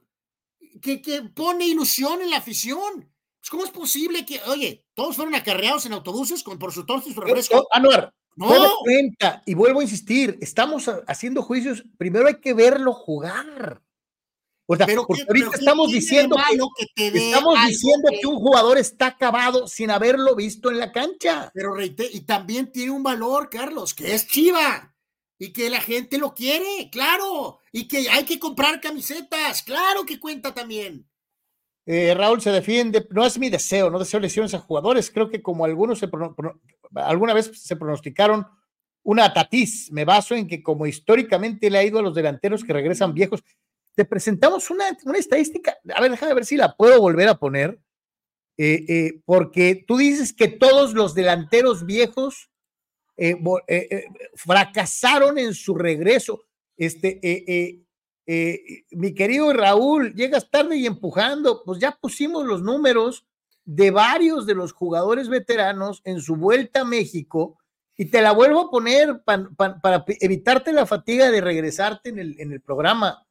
que, 0.81 1.01
que 1.03 1.23
pone 1.23 1.67
ilusión 1.67 2.21
en 2.23 2.31
la 2.31 2.37
afición. 2.39 3.11
Pues, 3.41 3.51
¿Cómo 3.51 3.65
es 3.65 3.71
posible 3.71 4.25
que, 4.25 4.41
oye, 4.47 4.87
todos 4.95 5.17
fueron 5.17 5.35
acarreados 5.35 5.87
en 5.87 5.93
autobuses 5.93 6.43
con 6.43 6.59
por 6.59 6.73
su 6.73 6.85
torta 6.87 7.09
y 7.09 7.15
su 7.15 7.21
refresco? 7.21 7.67
Anuar, 7.73 8.13
No. 8.37 8.49
cuenta, 8.85 9.43
y 9.47 9.55
vuelvo 9.55 9.81
a 9.81 9.85
insistir, 9.85 10.39
estamos 10.41 10.89
haciendo 11.07 11.43
juicios, 11.43 11.85
primero 11.99 12.27
hay 12.29 12.41
que 12.41 12.55
verlo 12.55 12.93
jugar. 12.93 13.83
O 14.67 14.77
sea, 14.77 14.87
Pero 14.87 15.07
porque 15.07 15.23
qué- 15.23 15.29
ahorita 15.29 15.51
pero 15.51 15.59
estamos 15.61 15.91
diciendo 15.93 16.37
que, 16.97 17.11
te 17.11 17.29
estamos 17.29 17.59
diciendo 17.69 18.09
que- 18.11 18.21
que 18.21 18.27
un 18.27 18.37
jugador 18.37 18.79
está 18.79 19.07
acabado 19.09 19.67
sin 19.69 19.91
haberlo 19.91 20.35
visto 20.35 20.71
en 20.71 20.79
la 20.79 20.91
cancha. 20.91 21.51
Pero 21.53 21.75
reite- 21.75 22.09
y 22.11 22.23
también 22.23 22.73
tiene 22.73 22.91
un 22.93 23.03
valor, 23.03 23.51
Carlos, 23.51 23.93
que 23.93 24.15
es 24.15 24.27
Chiva. 24.27 24.94
Y 25.39 25.53
que 25.53 25.69
la 25.69 25.81
gente 25.81 26.19
lo 26.19 26.35
quiere, 26.35 26.89
claro. 26.91 27.61
Y 27.73 27.89
que 27.89 28.09
hay 28.09 28.25
que 28.25 28.39
comprar 28.39 28.81
camisetas, 28.81 29.63
claro 29.63 30.05
que 30.07 30.21
cuenta 30.21 30.55
también. 30.55 31.09
Eh, 31.87 32.15
Raúl 32.15 32.41
se 32.41 32.51
defiende, 32.51 33.07
no 33.11 33.27
es 33.27 33.39
mi 33.39 33.51
deseo, 33.51 33.91
no 33.91 33.99
deseo 33.99 34.19
lesiones 34.19 34.55
a 34.55 34.59
jugadores, 34.59 35.11
creo 35.11 35.29
que 35.29 35.43
como 35.43 35.67
algunos 35.67 35.99
se 35.99 36.09
alguna 36.95 37.35
vez 37.35 37.51
se 37.63 37.77
pronosticaron 37.77 38.47
una 39.03 39.35
tatiz, 39.35 39.93
me 39.93 40.07
baso 40.07 40.35
en 40.35 40.49
que 40.49 40.63
como 40.63 40.87
históricamente 40.87 41.69
le 41.69 41.79
ha 41.79 41.85
ido 41.85 41.99
a 41.99 42.03
los 42.03 42.15
delanteros 42.15 42.65
que 42.65 42.73
regresan 42.73 43.13
viejos, 43.13 43.45
te 43.95 44.07
presentamos 44.07 44.71
una, 44.71 44.85
una 45.05 45.19
estadística, 45.19 45.77
a 45.95 46.01
ver, 46.01 46.11
déjame 46.11 46.35
ver 46.35 46.47
si 46.47 46.57
la 46.57 46.75
puedo 46.75 47.01
volver 47.01 47.29
a 47.29 47.39
poner, 47.39 47.79
eh, 48.57 48.85
eh, 48.89 49.21
porque 49.27 49.85
tú 49.87 49.99
dices 49.99 50.33
que 50.33 50.49
todos 50.49 50.95
los 50.95 51.15
delanteros 51.15 51.85
viejos 51.85 52.51
eh, 53.17 54.05
fracasaron 54.35 55.39
en 55.39 55.55
su 55.55 55.75
regreso. 55.75 56.45
Este, 56.77 57.85
mi 58.91 59.15
querido 59.15 59.53
Raúl, 59.53 60.15
llegas 60.15 60.51
tarde 60.51 60.77
y 60.77 60.87
empujando, 60.87 61.63
pues 61.65 61.79
ya 61.81 61.93
pusimos 61.93 62.45
los 62.45 62.63
números 62.63 63.27
de 63.65 63.91
varios 63.91 64.47
de 64.47 64.55
los 64.55 64.73
jugadores 64.73 65.29
veteranos 65.29 66.03
en 66.05 66.21
su 66.21 66.37
vuelta 66.37 66.81
a 66.81 66.85
México 66.85 67.59
y 67.97 68.07
te 68.07 68.21
la 68.21 68.33
vuelvo 68.33 68.61
a 68.61 68.71
poner 68.71 69.23
para 69.25 70.05
evitarte 70.21 70.73
la 70.73 70.85
fatiga 70.85 71.31
de 71.31 71.41
regresarte 71.41 72.09
en 72.11 72.19
el, 72.19 72.41
en 72.41 72.53
el 72.53 72.61
programa. 72.61 73.27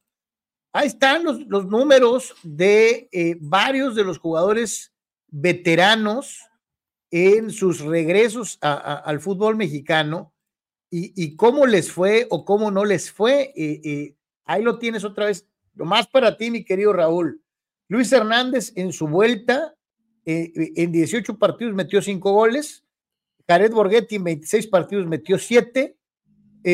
Ahí 0.71 0.87
están 0.87 1.23
los, 1.23 1.45
los 1.47 1.65
números 1.65 2.33
de 2.41 3.37
varios 3.41 3.95
de 3.95 4.03
los 4.03 4.17
jugadores 4.17 4.93
veteranos 5.27 6.39
en 7.15 7.51
sus 7.51 7.81
regresos 7.81 8.57
al 8.59 9.19
fútbol 9.19 9.55
mexicano 9.55 10.33
y, 10.89 11.35
cómo 11.35 11.67
les 11.67 11.91
fue 11.91 12.25
o 12.31 12.43
cómo 12.43 12.71
no 12.71 12.85
les 12.85 13.11
fue. 13.11 13.53
Eh, 13.55 13.81
eh, 13.83 14.15
ahí 14.45 14.63
lo 14.63 14.79
tienes 14.79 15.03
otra 15.03 15.27
vez. 15.27 15.47
Lo 15.75 15.85
más 15.85 16.07
para 16.07 16.37
ti, 16.37 16.49
mi 16.49 16.65
querido 16.65 16.91
Raúl. 16.91 17.43
Luis 17.87 18.11
Hernández 18.11 18.73
en 18.75 18.91
su 18.93 19.07
vuelta, 19.07 19.75
eh, 20.25 20.51
en 20.75 20.91
18 20.91 21.37
partidos 21.37 21.75
metió 21.75 22.01
5 22.01 22.31
goles. 22.31 22.83
Jared 23.47 23.71
Borghetti 23.71 24.15
en 24.15 24.23
26 24.23 24.65
partidos 24.67 25.05
metió 25.05 25.37
7. 25.37 25.95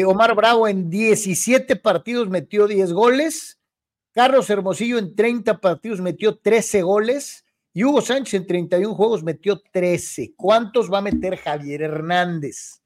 Omar 0.05 0.35
Bravo 0.35 0.69
en 0.69 0.89
17 0.89 1.75
partidos 1.75 2.29
metió 2.29 2.65
10 2.65 2.93
goles. 2.93 3.59
Carlos 4.13 4.49
Hermosillo 4.49 4.99
en 4.99 5.15
30 5.15 5.59
partidos 5.59 5.99
metió 5.99 6.37
13 6.37 6.81
goles. 6.81 7.43
Y 7.73 7.83
Hugo 7.83 8.01
Sánchez 8.01 8.33
en 8.35 8.47
31 8.47 8.95
juegos 8.95 9.23
metió 9.23 9.61
13. 9.71 10.33
¿Cuántos 10.35 10.91
va 10.91 10.99
a 10.99 11.01
meter 11.01 11.37
Javier 11.37 11.83
Hernández? 11.83 12.81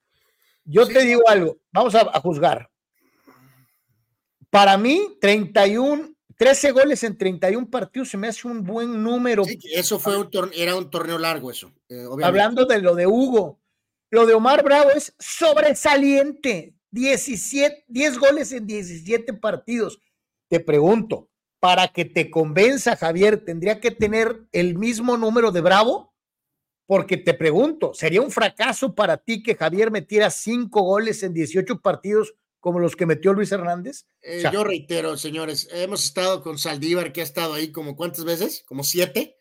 Yo 0.65 0.87
te 0.87 1.03
digo 1.03 1.21
algo, 1.27 1.57
vamos 1.71 1.95
a, 1.95 2.19
juzgar. 2.21 2.69
Para 4.49 4.77
mí, 4.77 5.17
31, 5.19 6.13
13 6.37 6.71
goles 6.71 7.03
en 7.03 7.17
31 7.17 7.69
partidos 7.69 8.09
se 8.09 8.17
me 8.17 8.27
hace 8.27 8.47
un 8.47 8.63
buen 8.63 9.03
número. 9.03 9.43
eso 9.73 9.99
fue 9.99 10.17
un 10.17 10.29
torneo, 10.29 10.53
era 10.55 10.75
un 10.75 10.89
torneo 10.89 11.17
largo 11.17 11.51
eso. 11.51 11.71
Eh, 11.89 12.05
Hablando 12.23 12.65
de 12.65 12.81
lo 12.81 12.95
de 12.95 13.07
Hugo. 13.07 13.59
Lo 14.09 14.27
de 14.27 14.35
Omar 14.35 14.63
Bravo 14.63 14.91
es 14.91 15.15
sobresaliente. 15.17 16.75
17, 16.91 17.85
10 17.87 18.19
goles 18.19 18.51
en 18.51 18.67
17 18.67 19.33
partidos. 19.33 19.99
Te 20.47 20.59
pregunto, 20.59 21.31
para 21.63 21.87
que 21.87 22.03
te 22.03 22.29
convenza, 22.29 22.97
Javier, 22.97 23.45
tendría 23.45 23.79
que 23.79 23.89
tener 23.89 24.43
el 24.51 24.77
mismo 24.77 25.15
número 25.15 25.49
de 25.49 25.61
Bravo? 25.61 26.13
Porque 26.85 27.15
te 27.15 27.33
pregunto, 27.33 27.93
¿sería 27.93 28.21
un 28.21 28.31
fracaso 28.31 28.93
para 28.93 29.15
ti 29.15 29.41
que 29.41 29.55
Javier 29.55 29.89
metiera 29.89 30.29
cinco 30.29 30.81
goles 30.81 31.23
en 31.23 31.33
18 31.33 31.79
partidos 31.79 32.33
como 32.59 32.79
los 32.79 32.97
que 32.97 33.05
metió 33.05 33.31
Luis 33.31 33.53
Hernández? 33.53 34.07
Eh, 34.21 34.43
yo 34.51 34.65
reitero, 34.65 35.15
señores, 35.15 35.69
hemos 35.71 36.03
estado 36.03 36.43
con 36.43 36.57
Saldívar, 36.57 37.13
que 37.13 37.21
ha 37.21 37.23
estado 37.23 37.53
ahí 37.53 37.71
como 37.71 37.95
cuántas 37.95 38.25
veces, 38.25 38.65
como 38.67 38.83
siete, 38.83 39.37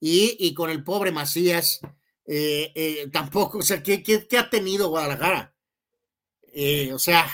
y, 0.00 0.52
con 0.54 0.70
el 0.70 0.82
pobre 0.82 1.12
Macías, 1.12 1.78
eh, 2.26 2.72
eh, 2.74 3.08
tampoco, 3.12 3.58
o 3.58 3.62
sea, 3.62 3.80
¿qué, 3.80 4.02
qué, 4.02 4.26
ha 4.36 4.50
tenido 4.50 4.88
Guadalajara? 4.88 5.54
o 6.92 6.98
sea. 6.98 7.28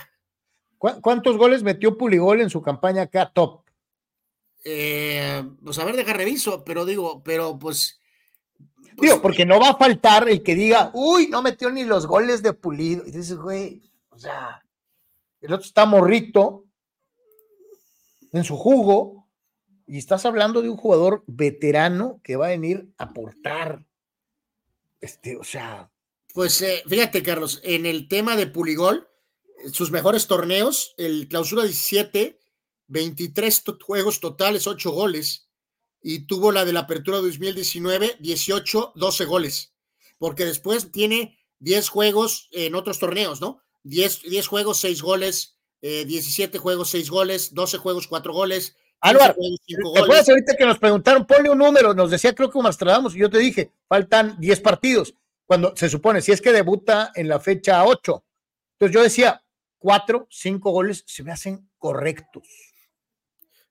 ¿Cuántos 0.76 1.38
goles 1.38 1.62
metió 1.62 1.96
Puligol 1.96 2.42
en 2.42 2.50
su 2.50 2.60
campaña 2.60 3.00
acá 3.00 3.32
top? 3.32 3.65
Eh, 4.68 5.44
pues 5.64 5.78
a 5.78 5.84
ver, 5.84 5.94
deja 5.94 6.12
reviso, 6.12 6.64
pero 6.64 6.84
digo, 6.84 7.22
pero 7.22 7.56
pues, 7.56 8.00
pues. 8.96 9.10
digo, 9.10 9.22
porque 9.22 9.46
no 9.46 9.60
va 9.60 9.70
a 9.70 9.76
faltar 9.76 10.28
el 10.28 10.42
que 10.42 10.56
diga, 10.56 10.90
uy, 10.92 11.28
no 11.28 11.40
metió 11.40 11.70
ni 11.70 11.84
los 11.84 12.06
goles 12.06 12.42
de 12.42 12.52
pulido. 12.52 13.06
Y 13.06 13.12
dices, 13.12 13.36
güey, 13.36 13.80
o 14.10 14.18
sea, 14.18 14.64
el 15.40 15.52
otro 15.52 15.64
está 15.64 15.86
morrito 15.86 16.64
en 18.32 18.42
su 18.42 18.56
jugo, 18.56 19.16
y 19.86 19.98
estás 19.98 20.26
hablando 20.26 20.62
de 20.62 20.68
un 20.68 20.76
jugador 20.76 21.22
veterano 21.26 22.20
que 22.24 22.36
va 22.36 22.46
a 22.46 22.50
venir 22.50 22.92
a 22.98 23.04
aportar. 23.04 23.84
Este, 25.00 25.36
o 25.36 25.44
sea. 25.44 25.90
Pues 26.34 26.60
eh, 26.60 26.82
fíjate, 26.86 27.22
Carlos, 27.22 27.60
en 27.62 27.86
el 27.86 28.08
tema 28.08 28.36
de 28.36 28.46
Puligol, 28.46 29.08
sus 29.72 29.90
mejores 29.90 30.26
torneos, 30.26 30.94
el 30.98 31.28
clausura 31.28 31.62
17 31.62 32.38
23 32.88 33.64
juegos 33.84 34.20
totales, 34.20 34.66
8 34.66 34.90
goles, 34.90 35.48
y 36.02 36.20
tuvo 36.26 36.52
la 36.52 36.64
de 36.64 36.72
la 36.72 36.80
apertura 36.80 37.18
2019, 37.18 38.16
18, 38.20 38.92
12 38.94 39.24
goles, 39.24 39.74
porque 40.18 40.44
después 40.44 40.92
tiene 40.92 41.38
10 41.58 41.88
juegos 41.88 42.48
en 42.52 42.74
otros 42.74 42.98
torneos, 42.98 43.40
¿no? 43.40 43.60
10, 43.84 44.22
10 44.22 44.46
juegos, 44.46 44.78
6 44.78 45.02
goles, 45.02 45.56
17 45.80 46.56
eh, 46.56 46.60
juegos, 46.60 46.90
6 46.90 47.10
goles, 47.10 47.54
12 47.54 47.78
juegos, 47.78 48.06
4 48.06 48.32
goles. 48.32 48.76
Álvaro, 49.00 49.34
¿te 49.34 50.00
acuerdas 50.00 50.28
ahorita 50.28 50.56
que 50.56 50.66
nos 50.66 50.78
preguntaron, 50.78 51.26
ponle 51.26 51.50
un 51.50 51.58
número? 51.58 51.94
Nos 51.94 52.10
decía, 52.10 52.34
creo 52.34 52.50
que 52.50 52.58
Mastradamos, 52.60 53.14
y 53.14 53.18
yo 53.18 53.30
te 53.30 53.38
dije, 53.38 53.72
faltan 53.88 54.36
10 54.38 54.60
partidos, 54.60 55.14
cuando 55.44 55.74
se 55.76 55.88
supone, 55.88 56.22
si 56.22 56.32
es 56.32 56.40
que 56.40 56.52
debuta 56.52 57.12
en 57.14 57.28
la 57.28 57.38
fecha 57.38 57.84
8. 57.84 58.24
Entonces 58.72 58.94
yo 58.94 59.02
decía, 59.02 59.42
4, 59.78 60.26
5 60.30 60.70
goles 60.70 61.04
se 61.06 61.22
me 61.22 61.32
hacen 61.32 61.68
correctos. 61.78 62.65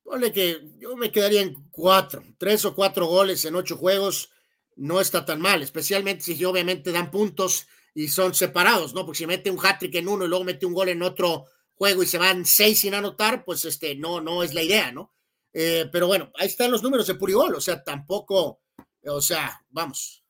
Ponle 0.06 0.32
que 0.32 0.62
yo 0.78 0.96
me 0.96 1.12
quedaría 1.12 1.42
en 1.42 1.56
cuatro, 1.72 2.24
tres 2.38 2.64
o 2.64 2.76
cuatro 2.76 3.08
goles 3.08 3.44
en 3.44 3.56
ocho 3.56 3.76
juegos, 3.76 4.30
no 4.76 5.02
está 5.02 5.26
tan 5.26 5.42
mal, 5.42 5.64
especialmente 5.64 6.24
si 6.24 6.46
obviamente 6.46 6.92
dan 6.92 7.10
puntos 7.10 7.66
y 7.96 8.08
son 8.10 8.36
separados, 8.36 8.94
¿no? 8.94 9.04
Porque 9.04 9.18
si 9.18 9.26
mete 9.26 9.50
un 9.50 9.58
hat-trick 9.58 9.96
en 9.96 10.08
uno 10.08 10.26
y 10.26 10.28
luego 10.28 10.44
mete 10.44 10.68
un 10.68 10.76
gol 10.76 10.90
en 10.90 11.02
otro 11.02 11.48
juego 11.74 12.04
y 12.04 12.06
se 12.06 12.20
van 12.20 12.46
seis 12.46 12.82
sin 12.82 12.94
anotar, 12.94 13.44
pues 13.44 13.66
este, 13.66 13.96
no, 13.96 14.22
no 14.22 14.44
es 14.44 14.54
la 14.54 14.62
idea, 14.62 14.92
¿no? 14.92 15.12
Eh, 15.52 15.90
pero 15.92 16.06
bueno, 16.06 16.30
ahí 16.38 16.48
están 16.48 16.70
los 16.70 16.84
números 16.84 17.08
de 17.08 17.16
Purigol, 17.16 17.56
o 17.56 17.62
sea, 17.62 17.84
tampoco, 17.84 18.62
o 19.06 19.22
sea, 19.22 19.60
vamos. 19.70 20.24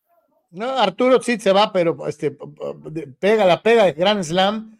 No, 0.52 0.70
Arturo 0.70 1.22
sí 1.22 1.38
se 1.38 1.52
va, 1.52 1.74
pero 1.74 2.08
este, 2.08 2.38
pega 3.20 3.44
la 3.44 3.62
pega 3.62 3.84
de 3.84 3.92
Grand 3.92 4.24
Slam. 4.24 4.80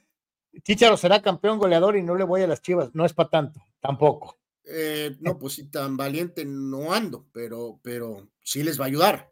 Chicharo 0.64 0.96
será 0.96 1.22
campeón 1.22 1.60
goleador 1.60 1.98
y 1.98 2.04
no 2.04 2.16
le 2.16 2.24
voy 2.24 2.44
a 2.44 2.48
las 2.48 2.62
chivas, 2.62 2.92
no 2.94 3.04
es 3.04 3.12
para 3.12 3.30
tanto, 3.30 3.60
tampoco. 3.82 4.38
Eh, 4.68 5.16
no, 5.20 5.38
pues 5.38 5.54
sí, 5.54 5.66
tan 5.66 5.96
valiente 5.96 6.44
no 6.46 6.94
ando, 6.94 7.28
pero, 7.32 7.80
pero 7.84 8.30
sí 8.42 8.64
les 8.64 8.80
va 8.80 8.86
a 8.86 8.88
ayudar. 8.88 9.32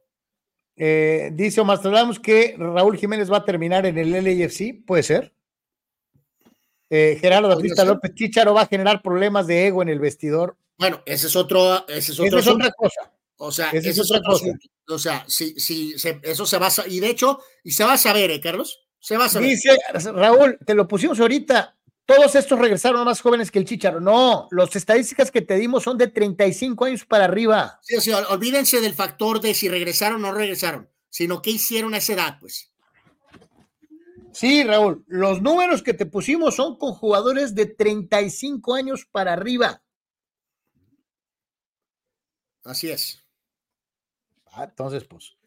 Eh, 0.75 1.29
dice 1.33 1.61
Omar 1.61 1.79
que 2.21 2.55
Raúl 2.57 2.97
Jiménez 2.97 3.31
va 3.31 3.37
a 3.37 3.45
terminar 3.45 3.85
en 3.85 3.97
el 3.97 4.11
LAFC, 4.11 4.85
puede 4.85 5.03
ser. 5.03 5.33
Eh, 6.89 7.17
Gerardo 7.19 7.47
Batista 7.47 7.83
López 7.85 8.13
Chicharo 8.13 8.53
va 8.53 8.61
a 8.61 8.67
generar 8.67 9.01
problemas 9.01 9.47
de 9.47 9.67
ego 9.67 9.81
en 9.81 9.89
el 9.89 9.99
vestidor. 9.99 10.57
Bueno, 10.77 11.01
ese 11.05 11.27
es 11.27 11.35
otro, 11.35 11.87
ese 11.87 12.11
es 12.11 12.19
otro 12.19 12.39
otra 12.39 12.71
cosa. 12.71 13.11
O 13.37 13.51
sea, 13.51 13.71
ese 13.71 13.89
es 13.89 13.99
otra 13.99 14.21
cosa. 14.21 14.45
O 14.87 14.99
sea, 14.99 15.25
sí, 15.27 15.55
sí, 15.57 15.95
eso 16.21 16.45
se 16.45 16.57
va 16.57 16.67
a 16.67 16.87
y 16.87 16.99
de 16.99 17.09
hecho, 17.09 17.39
y 17.63 17.71
se 17.71 17.83
va 17.83 17.93
a 17.93 17.97
saber, 17.97 18.31
¿eh, 18.31 18.41
Carlos? 18.41 18.85
Se 18.99 19.17
va 19.17 19.25
a 19.25 19.29
saber. 19.29 19.49
Dice 19.49 19.75
Raúl, 20.11 20.57
te 20.65 20.75
lo 20.75 20.87
pusimos 20.87 21.19
ahorita, 21.19 21.75
todos 22.05 22.35
estos 22.35 22.59
regresaron 22.59 23.05
más 23.05 23.21
jóvenes 23.21 23.49
que 23.49 23.59
el 23.59 23.65
Chicharo. 23.65 24.01
No, 24.01 24.47
las 24.51 24.75
estadísticas 24.75 25.31
que 25.31 25.41
te 25.41 25.55
dimos 25.55 25.83
son 25.83 25.97
de 25.97 26.07
35 26.07 26.85
años 26.85 27.05
para 27.05 27.25
arriba. 27.25 27.79
Sí, 27.81 27.95
o 27.95 28.01
sea, 28.01 28.19
olvídense 28.29 28.81
del 28.81 28.93
factor 28.93 29.39
de 29.39 29.53
si 29.53 29.69
regresaron 29.69 30.23
o 30.23 30.27
no 30.27 30.33
regresaron, 30.33 30.89
sino 31.09 31.41
qué 31.41 31.51
hicieron 31.51 31.93
a 31.93 31.97
esa 31.97 32.13
edad, 32.13 32.37
pues. 32.39 32.73
Sí, 34.33 34.63
Raúl, 34.63 35.05
los 35.07 35.41
números 35.41 35.83
que 35.83 35.93
te 35.93 36.05
pusimos 36.05 36.55
son 36.55 36.77
con 36.77 36.93
jugadores 36.93 37.53
de 37.53 37.67
35 37.67 38.73
años 38.73 39.07
para 39.09 39.33
arriba. 39.33 39.81
Así 42.63 42.89
es. 42.89 43.23
Ah, 44.47 44.65
entonces, 44.65 45.03
pues, 45.05 45.37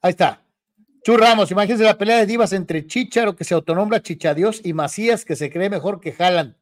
ahí 0.00 0.10
está. 0.10 0.44
Chu 1.02 1.16
Ramos, 1.16 1.50
imagínense 1.50 1.84
la 1.84 1.98
pelea 1.98 2.18
de 2.18 2.26
divas 2.26 2.52
entre 2.52 2.86
Chicharo, 2.86 3.36
que 3.36 3.44
se 3.44 3.54
autonombra 3.54 4.02
Chichadios, 4.02 4.60
y 4.64 4.72
Macías, 4.72 5.24
que 5.24 5.36
se 5.36 5.50
cree 5.50 5.70
mejor 5.70 6.00
que 6.00 6.12
Jalan. 6.12 6.56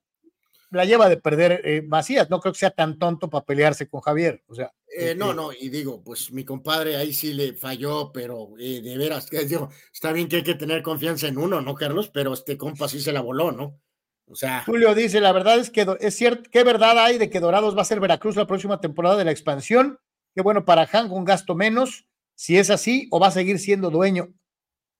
La 0.70 0.84
lleva 0.84 1.08
de 1.08 1.16
perder 1.16 1.62
eh, 1.64 1.82
Macías, 1.82 2.28
no 2.28 2.40
creo 2.40 2.52
que 2.52 2.58
sea 2.58 2.70
tan 2.70 2.98
tonto 2.98 3.30
para 3.30 3.44
pelearse 3.44 3.88
con 3.88 4.00
Javier. 4.00 4.42
O 4.48 4.54
sea, 4.54 4.72
eh, 4.98 5.14
no, 5.14 5.32
no, 5.34 5.52
y 5.52 5.68
digo, 5.68 6.02
pues 6.02 6.32
mi 6.32 6.44
compadre 6.44 6.96
ahí 6.96 7.12
sí 7.12 7.32
le 7.32 7.54
falló, 7.54 8.10
pero 8.12 8.50
eh, 8.58 8.80
de 8.82 8.98
veras, 8.98 9.28
que, 9.28 9.44
digo, 9.46 9.70
está 9.92 10.12
bien 10.12 10.28
que 10.28 10.36
hay 10.36 10.42
que 10.42 10.54
tener 10.54 10.82
confianza 10.82 11.28
en 11.28 11.38
uno, 11.38 11.60
¿no, 11.60 11.74
Carlos? 11.74 12.10
Pero 12.12 12.32
este 12.32 12.56
compa 12.56 12.88
sí 12.88 13.00
se 13.00 13.12
la 13.12 13.20
voló, 13.20 13.52
¿no? 13.52 13.78
O 14.26 14.34
sea. 14.34 14.64
Julio 14.64 14.94
dice: 14.94 15.20
la 15.20 15.32
verdad 15.32 15.58
es 15.58 15.70
que 15.70 15.86
es 16.00 16.16
cierto, 16.16 16.50
¿qué 16.50 16.64
verdad 16.64 16.98
hay 16.98 17.18
de 17.18 17.30
que 17.30 17.40
Dorados 17.40 17.76
va 17.76 17.82
a 17.82 17.86
ser 17.86 18.00
Veracruz 18.00 18.36
la 18.36 18.46
próxima 18.46 18.80
temporada 18.80 19.16
de 19.16 19.24
la 19.24 19.30
expansión? 19.30 20.00
Qué 20.34 20.42
bueno 20.42 20.64
para 20.64 20.88
Han, 20.92 21.10
un 21.12 21.24
gasto 21.24 21.54
menos 21.54 22.06
si 22.36 22.56
es 22.56 22.70
así 22.70 23.08
o 23.10 23.18
va 23.18 23.28
a 23.28 23.32
seguir 23.32 23.58
siendo 23.58 23.90
dueño. 23.90 24.32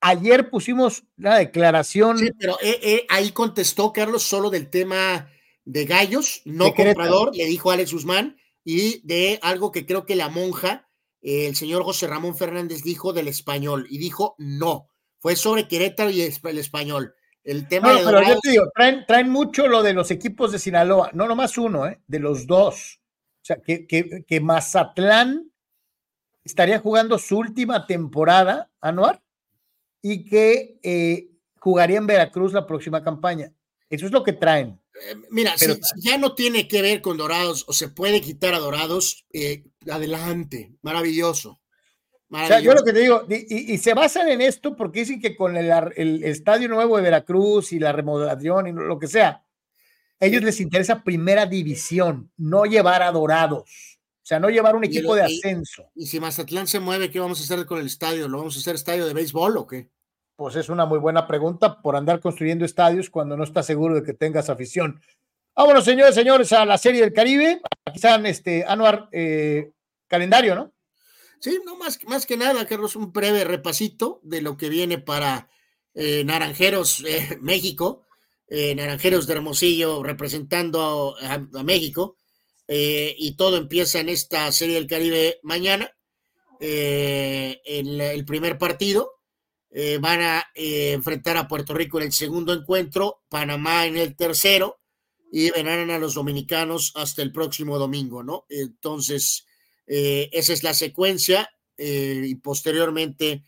Ayer 0.01 0.51
pusimos 0.51 1.05
la 1.17 1.39
declaración. 1.39 2.19
Sí, 2.19 2.31
pero 2.37 2.59
eh, 2.61 2.81
eh, 2.83 3.07
ahí 3.09 3.31
contestó 3.31 3.93
Carlos 3.93 4.25
solo 4.25 4.51
del 4.51 4.69
tema 4.69 5.31
de 5.65 5.85
gallos, 5.85 6.43
no 6.45 6.75
comprador, 6.75 7.35
le 7.35 7.47
dijo 7.47 7.71
Alex 7.71 7.93
Guzmán, 7.93 8.37
y 8.65 9.07
de 9.07 9.39
algo 9.43 9.71
que 9.71 9.87
creo 9.87 10.05
que 10.05 10.17
la 10.17 10.29
monja 10.29 10.87
el 11.27 11.57
señor 11.57 11.83
José 11.83 12.07
Ramón 12.07 12.37
Fernández 12.37 12.83
dijo 12.83 13.13
del 13.13 13.27
español 13.27 13.87
y 13.91 13.99
dijo 13.99 14.37
no, 14.39 14.89
fue 15.19 15.35
sobre 15.35 15.67
Querétaro 15.67 16.11
y 16.11 16.21
el 16.21 16.59
español. 16.59 17.15
El 17.43 17.69
tema 17.69 17.93
no, 17.93 18.05
pero 18.05 18.23
yo 18.23 18.39
te 18.41 18.51
digo, 18.51 18.65
traen, 18.75 19.05
traen, 19.07 19.31
mucho 19.31 19.69
lo 19.69 19.83
de 19.83 19.93
los 19.93 20.11
equipos 20.11 20.51
de 20.51 20.59
Sinaloa, 20.59 21.11
no 21.15 21.29
nomás 21.29 21.59
uno, 21.59 21.87
¿eh? 21.87 22.01
de 22.07 22.19
los 22.19 22.47
dos. 22.47 23.01
O 23.43 23.45
sea, 23.45 23.61
que, 23.61 23.87
que, 23.87 24.25
que 24.27 24.41
Mazatlán 24.41 25.53
estaría 26.47 26.79
jugando 26.79 27.19
su 27.19 27.39
última 27.39 27.87
temporada 27.87 28.71
anual 28.81 29.21
y 30.01 30.25
que 30.25 30.79
eh, 30.83 31.29
jugaría 31.59 31.99
en 31.99 32.07
Veracruz 32.07 32.53
la 32.53 32.67
próxima 32.67 33.03
campaña. 33.03 33.53
Eso 33.91 34.07
es 34.07 34.13
lo 34.13 34.23
que 34.23 34.33
traen. 34.33 34.81
Eh, 34.95 35.17
mira, 35.31 35.59
si, 35.59 35.67
ya 35.97 36.19
no 36.19 36.35
tiene 36.35 36.69
que 36.69 36.83
ver 36.83 37.03
con 37.03 37.17
Dorados 37.17 37.65
o 37.67 37.73
se 37.73 37.89
puede 37.89 38.21
quitar 38.21 38.55
a 38.55 38.61
Dorados, 38.61 39.27
eh, 39.33 39.65
adelante, 39.91 40.73
maravilloso. 40.83 41.61
O 42.29 42.47
sea, 42.47 42.61
yo 42.61 42.75
lo 42.75 42.83
que 42.83 42.93
te 42.93 43.01
digo, 43.01 43.25
y, 43.29 43.79
se 43.79 43.95
basan 43.95 44.29
en 44.29 44.41
esto 44.41 44.75
porque 44.75 45.01
dicen 45.01 45.21
que 45.21 45.37
con 45.37 45.57
el, 45.57 45.71
el, 45.95 46.25
estadio 46.25 46.69
nuevo 46.69 46.97
de 46.97 47.05
Veracruz 47.05 47.73
y 47.73 47.79
la 47.79 47.93
remodelación 47.93 48.67
y 48.67 48.73
lo 48.73 48.99
que 48.99 49.07
sea, 49.07 49.45
a 50.19 50.27
ellos 50.27 50.43
les 50.43 50.61
interesa 50.61 51.05
primera 51.05 51.47
división, 51.47 52.33
no 52.37 52.65
llevar 52.65 53.05
a 53.05 53.13
Dorados. 53.13 53.96
O 54.27 54.29
sea, 54.29 54.41
no 54.41 54.51
llevar 54.51 54.75
un 54.75 54.83
equipo 54.83 55.15
de 55.15 55.23
ascenso. 55.23 55.89
Y, 55.95 56.07
si 56.07 56.19
Mazatlán 56.19 56.67
se 56.67 56.81
mueve, 56.81 57.13
¿qué 57.13 57.21
vamos 57.21 57.39
a 57.39 57.45
hacer 57.45 57.65
con 57.65 57.79
el 57.79 57.87
estadio? 57.87 58.27
¿Lo 58.27 58.39
vamos 58.39 58.57
a 58.57 58.59
hacer 58.59 58.75
estadio 58.75 59.07
de 59.07 59.15
béisbol 59.15 59.57
o 59.57 59.69
qué? 59.69 59.89
Pues 60.35 60.57
es 60.57 60.69
una 60.69 60.85
muy 60.85 60.99
buena 60.99 61.29
pregunta 61.29 61.81
por 61.81 61.95
andar 61.95 62.19
construyendo 62.19 62.65
estadios 62.65 63.09
cuando 63.09 63.37
no 63.37 63.45
estás 63.45 63.67
seguro 63.67 63.95
de 63.95 64.03
que 64.03 64.15
tengas 64.15 64.51
afición. 64.51 65.01
Vámonos, 65.55 65.85
señores, 65.85 66.17
señores, 66.17 66.53
a 66.53 66.67
la 66.67 66.77
Serie 66.77 67.03
del 67.03 67.13
Caribe. 67.13 67.61
Aquí 67.85 67.99
están, 67.99 68.27
este, 68.27 68.65
Anuar, 68.67 69.09
eh, 69.13 69.71
calendario, 70.09 70.57
¿no? 70.57 70.73
Sí, 71.39 71.61
no, 71.65 71.77
más, 71.77 72.01
más 72.09 72.27
que 72.27 72.37
nada, 72.37 72.67
Carlos, 72.67 72.97
un 72.97 73.13
breve 73.13 73.45
repasito 73.45 74.19
de 74.25 74.43
lo 74.43 74.57
que 74.57 74.69
viene 74.69 74.99
para 74.99 75.49
eh, 75.95 76.25
Naranjeros 76.25 77.05
eh, 77.07 77.39
México, 77.41 78.03
Naranjeros 78.49 79.29
de 79.29 79.35
Hermosillo 79.35 80.03
representando 80.03 81.15
a 81.23 81.63
México. 81.63 82.17
Eh, 82.69 83.15
y 83.17 83.37
todo 83.37 83.57
empieza 83.57 84.01
en 84.01 84.09
esta 84.09 84.51
Serie 84.51 84.75
del 84.75 84.87
Caribe 84.87 85.39
mañana, 85.43 85.91
eh, 86.61 87.61
en 87.65 88.01
el 88.01 88.25
primer 88.25 88.59
partido. 88.59 89.13
Eh, 89.71 89.99
van 90.01 90.23
a 90.23 90.47
enfrentar 90.55 91.37
a 91.37 91.49
Puerto 91.49 91.75
Rico 91.75 91.99
en 91.99 92.07
el 92.07 92.13
segundo 92.13 92.55
encuentro, 92.55 93.23
Panamá 93.29 93.87
en 93.87 93.97
el 93.97 94.17
tercero 94.17 94.81
y 95.31 95.51
verán 95.51 95.91
a 95.91 95.99
los 95.99 96.15
dominicanos 96.15 96.93
hasta 96.95 97.21
el 97.21 97.31
próximo 97.31 97.79
domingo, 97.79 98.23
¿no? 98.23 98.47
Entonces, 98.49 99.45
esa 99.87 100.53
es 100.53 100.63
la 100.63 100.73
secuencia 100.73 101.51
y 101.77 102.35
posteriormente 102.37 103.43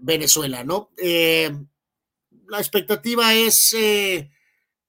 Venezuela, 0.00 0.64
¿no? 0.64 0.90
la 0.96 2.58
expectativa 2.58 3.32
es, 3.34 3.76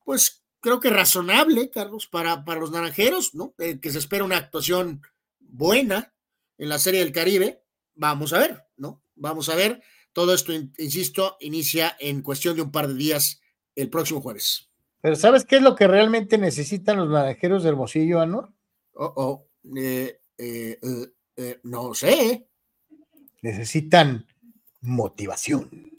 pues, 0.03 0.42
creo 0.63 0.79
que 0.79 0.89
razonable, 0.89 1.69
Carlos, 1.69 2.07
para, 2.07 2.45
para 2.45 2.61
los 2.61 2.71
naranjeros, 2.71 3.35
¿no? 3.35 3.53
Eh, 3.59 3.79
que 3.81 3.91
se 3.91 3.99
espera 3.99 4.23
una 4.23 4.37
actuación 4.37 5.01
buena 5.39 6.13
en 6.57 6.69
la 6.69 6.79
Serie 6.79 7.01
del 7.01 7.11
Caribe. 7.11 7.61
Vamos 7.95 8.31
a 8.31 8.39
ver, 8.39 8.63
¿no? 8.77 9.03
Vamos 9.13 9.49
a 9.49 9.55
ver. 9.55 9.83
Todo 10.13 10.33
esto, 10.33 10.53
insisto, 10.53 11.35
inicia 11.41 11.97
en 11.99 12.21
cuestión 12.21 12.55
de 12.55 12.61
un 12.61 12.71
par 12.71 12.87
de 12.87 12.93
días 12.93 13.41
el 13.75 13.89
próximo 13.89 14.21
jueves. 14.21 14.69
Pero 15.01 15.17
¿sabes 15.17 15.43
qué 15.43 15.57
es 15.57 15.61
lo 15.61 15.75
que 15.75 15.87
realmente 15.87 16.37
necesitan 16.37 16.97
los 16.97 17.09
naranjeros 17.09 17.63
de 17.63 17.69
Hermosillo, 17.69 18.21
Anor? 18.21 18.53
Oh, 18.93 19.13
oh, 19.17 19.47
eh, 19.75 20.17
eh, 20.37 21.59
no 21.63 21.93
sé. 21.93 22.47
Necesitan 23.41 24.25
motivación. 24.79 25.91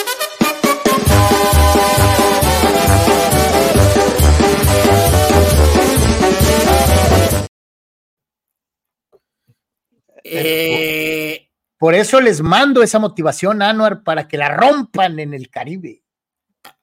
Eh, 10.24 11.50
por 11.78 11.94
eso 11.94 12.20
les 12.20 12.40
mando 12.40 12.82
esa 12.82 12.98
motivación, 12.98 13.62
Anuar, 13.62 14.02
para 14.02 14.26
que 14.26 14.38
la 14.38 14.48
rompan 14.48 15.18
en 15.20 15.34
el 15.34 15.50
Caribe. 15.50 16.02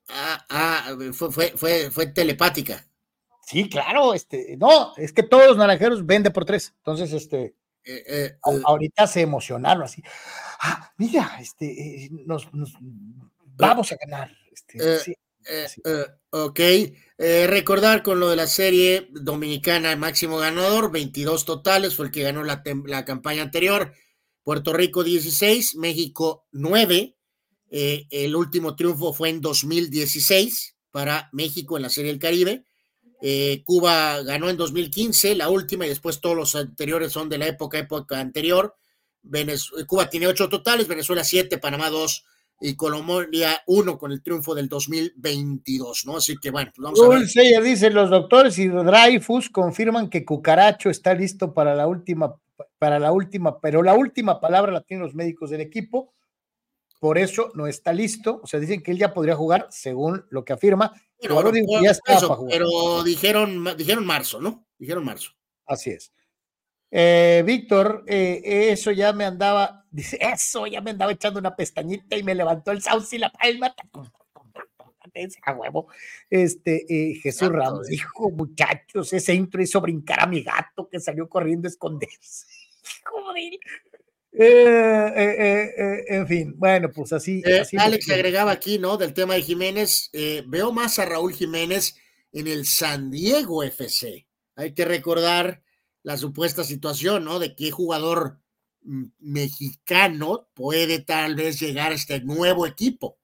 Ah, 0.09 0.45
ah 0.49 0.95
fue, 1.13 1.31
fue, 1.57 1.89
fue, 1.89 2.07
telepática. 2.07 2.87
Sí, 3.45 3.67
claro, 3.67 4.13
este, 4.13 4.55
no, 4.57 4.95
es 4.95 5.11
que 5.11 5.23
todos 5.23 5.47
los 5.47 5.57
naranjeros 5.57 6.05
venden 6.05 6.31
por 6.31 6.45
tres. 6.45 6.73
Entonces, 6.77 7.11
este, 7.13 7.55
eh, 7.83 8.03
eh, 8.07 8.37
ahorita 8.41 9.07
se 9.07 9.21
emocionaron 9.21 9.83
así. 9.83 10.03
Ah, 10.61 10.91
mira, 10.97 11.37
este, 11.39 12.09
nos, 12.11 12.47
vamos 13.57 13.91
a 13.91 13.95
ganar. 13.95 14.31
Este, 14.51 15.17
ok, 16.29 16.59
recordar 17.17 18.03
con 18.03 18.19
lo 18.19 18.29
de 18.29 18.35
la 18.35 18.47
serie 18.47 19.07
dominicana, 19.11 19.91
el 19.91 19.99
máximo 19.99 20.37
ganador, 20.37 20.91
22 20.91 21.45
totales, 21.45 21.95
fue 21.95 22.07
el 22.07 22.11
que 22.11 22.23
ganó 22.23 22.43
la, 22.43 22.63
la 22.85 23.05
campaña 23.05 23.43
anterior. 23.43 23.93
Puerto 24.43 24.73
Rico 24.73 25.03
16, 25.03 25.75
México 25.75 26.45
9. 26.51 27.15
Eh, 27.69 28.07
el 28.09 28.35
último 28.35 28.75
triunfo 28.75 29.13
fue 29.13 29.29
en 29.29 29.39
2016 29.41 30.75
para 30.91 31.29
México 31.31 31.77
en 31.77 31.83
la 31.83 31.89
Serie 31.89 32.11
del 32.11 32.19
Caribe. 32.19 32.65
Eh, 33.21 33.61
Cuba 33.63 34.21
ganó 34.23 34.49
en 34.49 34.57
2015, 34.57 35.35
la 35.35 35.49
última, 35.49 35.85
y 35.85 35.89
después 35.89 36.19
todos 36.19 36.35
los 36.35 36.55
anteriores 36.55 37.11
son 37.11 37.29
de 37.29 37.37
la 37.37 37.47
época, 37.47 37.77
época 37.77 38.19
anterior. 38.19 38.75
Cuba 39.87 40.09
tiene 40.09 40.27
ocho 40.27 40.49
totales, 40.49 40.87
Venezuela 40.87 41.23
siete, 41.23 41.59
Panamá 41.59 41.91
dos, 41.91 42.25
y 42.64 42.75
Colombia 42.75 43.64
1 43.65 43.98
con 43.98 44.11
el 44.11 44.22
triunfo 44.22 44.53
del 44.53 44.69
2022, 44.69 46.06
¿no? 46.06 46.17
Así 46.17 46.38
que 46.38 46.51
bueno, 46.51 46.72
pues 46.75 46.83
vamos 46.83 47.01
a 47.01 47.41
ver. 47.41 47.64
dice, 47.64 47.90
los 47.90 48.11
doctores 48.11 48.57
y 48.59 48.67
Dreyfus 48.67 49.49
confirman 49.49 50.09
que 50.09 50.23
Cucaracho 50.23 50.91
está 50.91 51.15
listo 51.15 51.53
para 51.56 51.73
la 51.73 51.88
última, 51.88 52.35
para 52.77 52.99
la 52.99 53.11
última, 53.11 53.59
pero 53.59 53.81
la 53.81 53.95
última 53.95 54.40
palabra 54.40 54.72
la 54.72 54.81
tienen 54.81 55.03
los 55.03 55.15
médicos 55.15 55.49
del 55.49 55.61
equipo, 55.61 56.14
por 56.99 57.17
eso 57.17 57.51
no 57.56 57.65
está 57.65 57.93
listo, 57.93 58.40
o 58.43 58.48
sea, 58.48 58.59
dicen 58.59 58.83
que 58.83 58.91
él 58.91 58.99
ya 58.99 59.11
podría 59.11 59.35
jugar, 59.35 59.67
según 59.72 60.23
lo 60.30 60.45
que 60.45 60.53
afirma, 60.53 60.93
pero, 61.19 61.51
ya 61.81 61.91
está 61.91 62.19
pero 62.48 63.03
dijeron, 63.03 63.75
dijeron 63.75 64.06
marzo, 64.06 64.40
¿no? 64.40 64.67
Dijeron 64.77 65.03
marzo. 65.03 65.31
Así 65.65 65.90
es. 65.90 66.11
Eh, 66.93 67.41
Víctor, 67.45 68.03
eh, 68.05 68.69
eso 68.71 68.91
ya 68.91 69.13
me 69.13 69.23
andaba, 69.23 69.85
dice, 69.89 70.19
eso 70.21 70.67
ya 70.67 70.81
me 70.81 70.91
andaba 70.91 71.13
echando 71.13 71.39
una 71.39 71.55
pestañita 71.55 72.17
y 72.17 72.23
me 72.23 72.35
levantó 72.35 72.71
el 72.71 72.81
sauce 72.81 73.15
y 73.15 73.19
la 73.19 73.31
palma. 73.31 73.73
A 75.43 75.53
huevo. 75.53 75.87
Este, 76.29 76.85
eh, 76.87 77.15
Jesús 77.15 77.49
Ramos 77.49 77.87
dijo, 77.87 78.29
muchachos, 78.31 79.11
ese 79.11 79.33
intro 79.33 79.61
hizo 79.61 79.81
brincar 79.81 80.21
a 80.21 80.27
mi 80.27 80.41
gato 80.41 80.87
que 80.89 80.99
salió 80.99 81.27
corriendo 81.27 81.67
a 81.67 81.71
esconderse. 81.71 82.45
en 84.33 86.27
fin, 86.27 86.53
bueno, 86.57 86.89
pues 86.91 87.11
así. 87.11 87.43
así 87.43 87.75
Alex 87.77 88.09
agregaba 88.09 88.51
aquí, 88.51 88.79
¿no? 88.79 88.95
Del 88.95 89.13
tema 89.13 89.33
de 89.33 89.41
Jiménez, 89.41 90.09
veo 90.47 90.71
más 90.71 90.99
a 90.99 91.05
Raúl 91.05 91.33
Jiménez 91.33 91.95
en 92.31 92.47
el 92.47 92.65
San 92.65 93.11
Diego 93.11 93.63
FC. 93.63 94.25
Hay 94.55 94.73
que 94.73 94.85
recordar 94.85 95.61
la 96.03 96.17
supuesta 96.17 96.63
situación, 96.63 97.25
¿no? 97.25 97.39
De 97.39 97.55
qué 97.55 97.71
jugador 97.71 98.39
mm, 98.83 99.05
mexicano 99.19 100.47
puede 100.53 100.99
tal 100.99 101.35
vez 101.35 101.59
llegar 101.59 101.91
a 101.91 101.95
este 101.95 102.21
nuevo 102.21 102.65
equipo, 102.65 103.19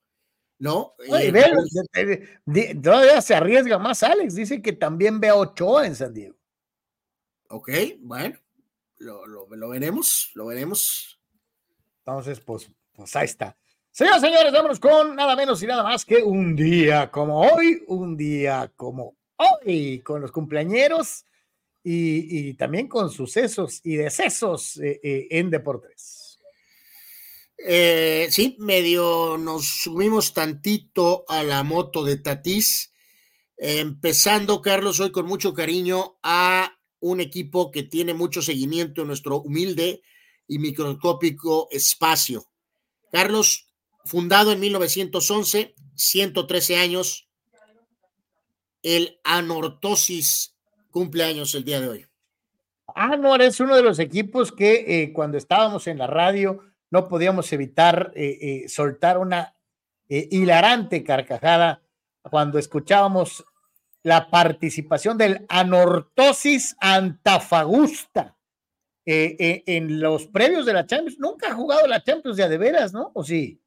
¿no? 0.59 0.93
Oye, 1.09 1.33
eh, 1.95 2.75
todavía 2.81 3.22
se 3.22 3.35
arriesga 3.35 3.77
más 3.77 4.03
Alex, 4.03 4.35
dice 4.35 4.61
que 4.61 4.73
también 4.73 5.19
ve 5.19 5.30
a 5.30 5.35
Ochoa 5.35 5.88
en 5.88 5.95
San 5.95 6.14
Diego. 6.14 6.35
Ok, 7.49 7.69
bueno, 7.99 8.38
lo, 8.97 9.25
lo, 9.25 9.69
veremos, 9.69 10.31
lo 10.33 10.47
veremos. 10.47 11.19
Entonces, 11.99 12.39
pues, 12.41 12.69
pues 12.93 13.15
ahí 13.15 13.25
está. 13.25 13.57
Señoras 13.91 14.22
señores, 14.22 14.51
vámonos 14.51 14.80
con 14.80 15.15
nada 15.15 15.35
menos 15.35 15.64
y 15.64 15.65
nada 15.65 15.81
más 15.81 16.06
que 16.06 16.17
un 16.17 16.56
día 16.56 17.09
como 17.09 17.41
hoy, 17.41 17.83
un 17.88 18.15
día 18.15 18.72
como 18.75 19.15
hoy, 19.38 20.01
con 20.01 20.22
los 20.22 20.31
cumpleañeros 20.31 21.25
y, 21.90 22.53
también 22.56 22.90
con 22.90 23.09
sucesos 23.09 23.80
y 23.83 23.95
decesos 23.95 24.77
eh, 24.77 24.99
eh, 25.01 25.27
en 25.32 25.49
deportes. 25.49 26.40
Eh, 27.57 28.27
sí, 28.30 28.57
medio 28.59 29.38
nos 29.38 29.66
subimos 29.83 30.33
tantito 30.33 31.24
a 31.30 31.43
la 31.43 31.64
moto 31.64 32.03
de 32.03 32.17
Tatís, 32.17 32.91
empezando, 33.56 34.61
Carlos, 34.61 34.99
hoy 34.99 35.11
con 35.11 35.25
mucho 35.25 35.53
cariño 35.53 36.19
a 36.24 36.77
un 36.99 37.22
equipo 37.22 37.72
que 37.72 37.83
tiene 37.83 38.14
mucho 38.14 38.41
seguimiento 38.41 39.01
en 39.01 39.07
nuestro 39.07 39.41
humilde 39.41 40.01
y 40.45 40.59
microscópico 40.59 41.69
espacio. 41.72 42.49
Carlos, 43.14 43.69
fundado 44.03 44.51
en 44.51 44.59
1911, 44.59 45.74
113 45.95 46.75
años, 46.75 47.30
el 48.83 49.19
Anortosis 49.24 50.56
cumpleaños 50.98 51.53
el 51.53 51.64
día 51.64 51.80
de 51.80 51.90
hoy. 51.90 52.06
Anwar 52.95 53.43
es 53.43 53.59
uno 53.59 53.76
de 53.76 53.84
los 53.84 54.00
equipos 54.00 54.51
que 54.51 54.84
eh, 54.88 55.14
cuando 55.14 55.38
estábamos 55.38 55.85
en 55.85 56.00
la 56.00 56.08
radio 56.08 56.64
no 56.90 57.08
podíamos 57.08 57.53
evitar 57.53 58.11
eh, 58.16 58.38
eh, 58.42 58.69
soltar 58.69 59.19
una 59.19 59.53
hilarante 60.09 61.03
carcajada 61.03 61.84
cuando 62.24 62.58
escuchábamos 62.58 63.45
la 64.01 64.32
participación 64.32 65.19
del 65.19 65.45
Anortosis 65.50 66.76
Antafagusta 66.80 68.38
en 69.06 70.00
los 70.00 70.26
previos 70.27 70.66
de 70.66 70.74
la 70.74 70.88
Champions. 70.88 71.19
Nunca 71.19 71.51
ha 71.51 71.53
jugado 71.56 71.85
la 71.85 72.03
Champions 72.03 72.38
ya 72.38 72.48
de 72.48 72.58
veras, 72.58 72.92
¿no? 72.93 73.11
¿O 73.14 73.24
sí? 73.24 73.61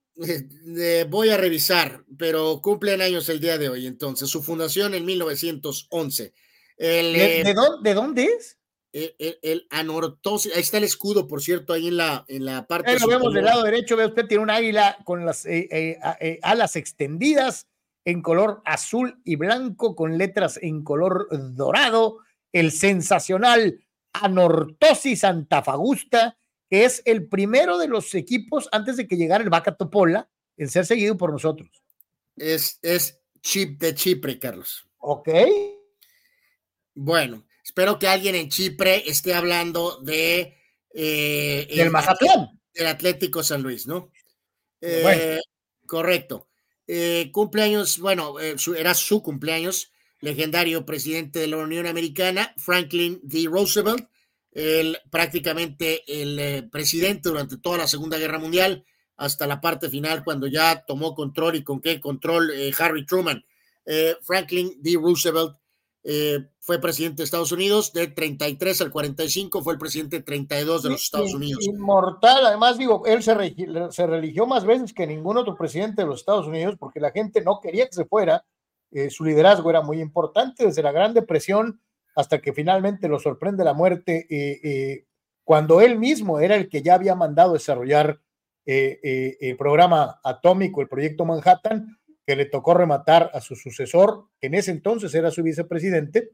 voy 1.09 1.29
a 1.29 1.37
revisar, 1.37 2.05
pero 2.19 2.61
cumplen 2.63 3.03
años 3.03 3.29
el 3.29 3.39
día 3.39 3.59
de 3.59 3.69
hoy, 3.69 3.87
entonces. 3.87 4.29
Su 4.31 4.43
fundación 4.43 4.95
en 4.95 5.05
1911. 5.05 6.33
¿De, 6.81 7.53
dónde, 7.55 7.91
¿De, 7.91 7.95
dónde, 7.95 8.25
es? 8.25 8.59
el, 8.93 9.67
anortosis, 9.71 10.53
ahí 10.55 10.63
está 10.63 10.79
el 10.79 10.85
escudo, 10.85 11.29
por 11.29 11.43
cierto, 11.43 11.73
ahí 11.73 11.89
en 11.89 11.99
la, 11.99 12.25
en 12.29 12.45
la 12.45 12.67
parte. 12.67 12.91
Ahí 12.91 12.99
lo 12.99 13.07
vemos 13.07 13.35
del 13.35 13.45
lado 13.45 13.63
derecho, 13.63 13.97
ve 13.97 14.07
usted, 14.07 14.27
tiene 14.27 14.43
un 14.43 14.51
águila 14.51 14.97
con 15.05 15.25
las 15.25 15.47
eh, 15.47 15.69
eh, 15.71 15.99
eh, 16.21 16.39
alas 16.43 16.77
extendidas 16.77 17.69
en 18.05 18.23
color 18.23 18.63
azul 18.65 19.21
y 19.25 19.37
blanco, 19.37 19.95
con 19.95 20.17
letras 20.17 20.59
en 20.63 20.83
color 20.83 21.29
dorado, 21.55 22.19
el 22.53 22.73
sensacional 22.73 23.85
Anortosis 24.13 25.23
Antafagusta, 25.23 26.39
que 26.69 26.85
es 26.85 27.03
el 27.05 27.29
primero 27.29 27.79
de 27.79 27.89
los 27.89 28.15
equipos 28.15 28.69
antes 28.73 28.97
de 28.97 29.07
que 29.07 29.17
llegara 29.17 29.45
el 29.45 29.51
Vaca 29.51 29.77
Topola 29.77 30.31
en 30.57 30.69
ser 30.69 30.87
seguido 30.87 31.17
por 31.17 31.31
nosotros. 31.31 31.71
Es, 32.37 32.79
es 32.83 33.21
chip 33.43 33.79
de 33.81 33.95
Chipre, 33.95 34.39
Carlos. 34.39 34.89
Ok. 34.99 35.29
Bueno, 36.95 37.45
Espero 37.71 38.01
que 38.01 38.09
alguien 38.09 38.35
en 38.35 38.49
Chipre 38.49 39.09
esté 39.09 39.33
hablando 39.33 40.01
de... 40.03 40.57
Eh, 40.93 41.69
Del 41.71 41.81
el, 41.81 41.91
Mazatlán. 41.91 42.61
Del 42.75 42.89
Atlético 42.89 43.45
San 43.45 43.63
Luis, 43.63 43.87
¿no? 43.87 44.11
Eh, 44.81 45.39
correcto. 45.87 46.49
Eh, 46.89 47.31
cumpleaños, 47.33 48.01
bueno, 48.01 48.35
era 48.41 48.95
su 48.95 49.23
cumpleaños, 49.23 49.93
legendario 50.21 50.85
presidente 50.85 51.39
de 51.39 51.47
la 51.47 51.59
Unión 51.59 51.87
Americana, 51.87 52.53
Franklin 52.57 53.21
D. 53.23 53.47
Roosevelt, 53.49 54.09
el, 54.51 54.99
prácticamente 55.09 56.03
el 56.09 56.69
presidente 56.71 57.29
durante 57.29 57.57
toda 57.59 57.79
la 57.79 57.87
Segunda 57.87 58.19
Guerra 58.19 58.41
Mundial, 58.41 58.85
hasta 59.17 59.47
la 59.47 59.61
parte 59.61 59.89
final, 59.89 60.25
cuando 60.25 60.49
ya 60.49 60.85
tomó 60.85 61.15
control 61.15 61.55
y 61.55 61.63
con 61.63 61.81
qué 61.81 62.01
control 62.01 62.53
Harry 62.77 63.07
Truman. 63.07 63.45
Franklin 64.23 64.75
D. 64.83 64.99
Roosevelt 65.01 65.60
eh, 66.03 66.49
fue 66.61 66.81
presidente 66.81 67.19
de 67.19 67.25
Estados 67.25 67.53
Unidos 67.53 67.93
de 67.93 68.07
33 68.07 68.81
al 68.81 68.91
45, 68.91 69.63
fue 69.63 69.75
el 69.75 69.79
presidente 69.79 70.23
32 70.23 70.83
de 70.83 70.91
los 70.91 71.03
Estados 71.03 71.35
Unidos. 71.35 71.67
Inmortal, 71.67 72.47
además 72.47 72.79
digo, 72.79 73.05
él 73.07 73.23
se, 73.23 73.35
se, 73.91 74.07
religió 74.07 74.47
más 74.47 74.65
veces 74.65 74.95
que 74.95 75.07
ningún 75.07 75.37
otro 75.37 75.57
presidente 75.57 76.03
de 76.03 76.09
los 76.09 76.21
Estados 76.21 76.47
Unidos 76.47 76.77
porque 76.79 77.01
la 77.01 77.11
gente 77.11 77.43
no 77.43 77.61
quería 77.61 77.87
que 77.87 77.93
se 77.93 78.07
fuera, 78.07 78.45
eh, 78.93 79.11
su 79.11 79.25
liderazgo 79.25 79.69
era 79.69 79.83
muy 79.83 80.01
importante 80.01 80.65
desde 80.65 80.83
la 80.83 80.93
Gran 80.93 81.13
Depresión 81.13 81.83
hasta 82.17 82.41
que 82.41 82.55
finalmente 82.55 83.07
lo 83.07 83.19
sorprende 83.19 83.63
la 83.63 83.75
muerte, 83.75 84.27
eh, 84.31 85.07
cuando 85.45 85.83
él 85.83 85.99
mismo 85.99 86.41
era 86.41 86.57
el 86.57 86.69
que 86.69 86.83
ya 86.83 86.95
había 86.95 87.15
mandado 87.15 87.53
desarrollar 87.53 88.21
el 88.65 89.57
programa 89.57 90.21
atómico, 90.23 90.81
el 90.81 90.89
proyecto 90.89 91.25
Manhattan, 91.25 92.00
que 92.31 92.37
le 92.37 92.47
tocó 92.47 92.75
rematar 92.75 93.33
a 93.35 93.41
su 93.41 93.57
sucesor, 93.57 94.29
que 94.41 94.47
en 94.47 94.55
ese 94.55 94.71
entonces 94.71 95.13
era 95.17 95.33
su 95.33 95.43
vicepresidente, 95.43 96.31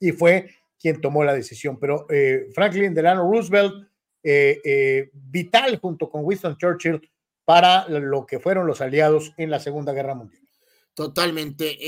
y 0.00 0.10
fue 0.10 0.48
quien 0.80 1.00
tomó 1.00 1.22
la 1.22 1.32
decisión. 1.32 1.78
Pero 1.78 2.06
eh, 2.10 2.48
Franklin 2.52 2.92
Delano 2.92 3.30
Roosevelt, 3.30 3.88
eh, 4.24 4.60
eh, 4.64 5.10
vital 5.12 5.78
junto 5.78 6.10
con 6.10 6.24
Winston 6.24 6.56
Churchill 6.56 7.08
para 7.44 7.88
lo 7.88 8.26
que 8.26 8.40
fueron 8.40 8.66
los 8.66 8.80
aliados 8.80 9.32
en 9.36 9.48
la 9.48 9.60
Segunda 9.60 9.92
Guerra 9.92 10.16
Mundial. 10.16 10.42
Totalmente. 10.92 11.78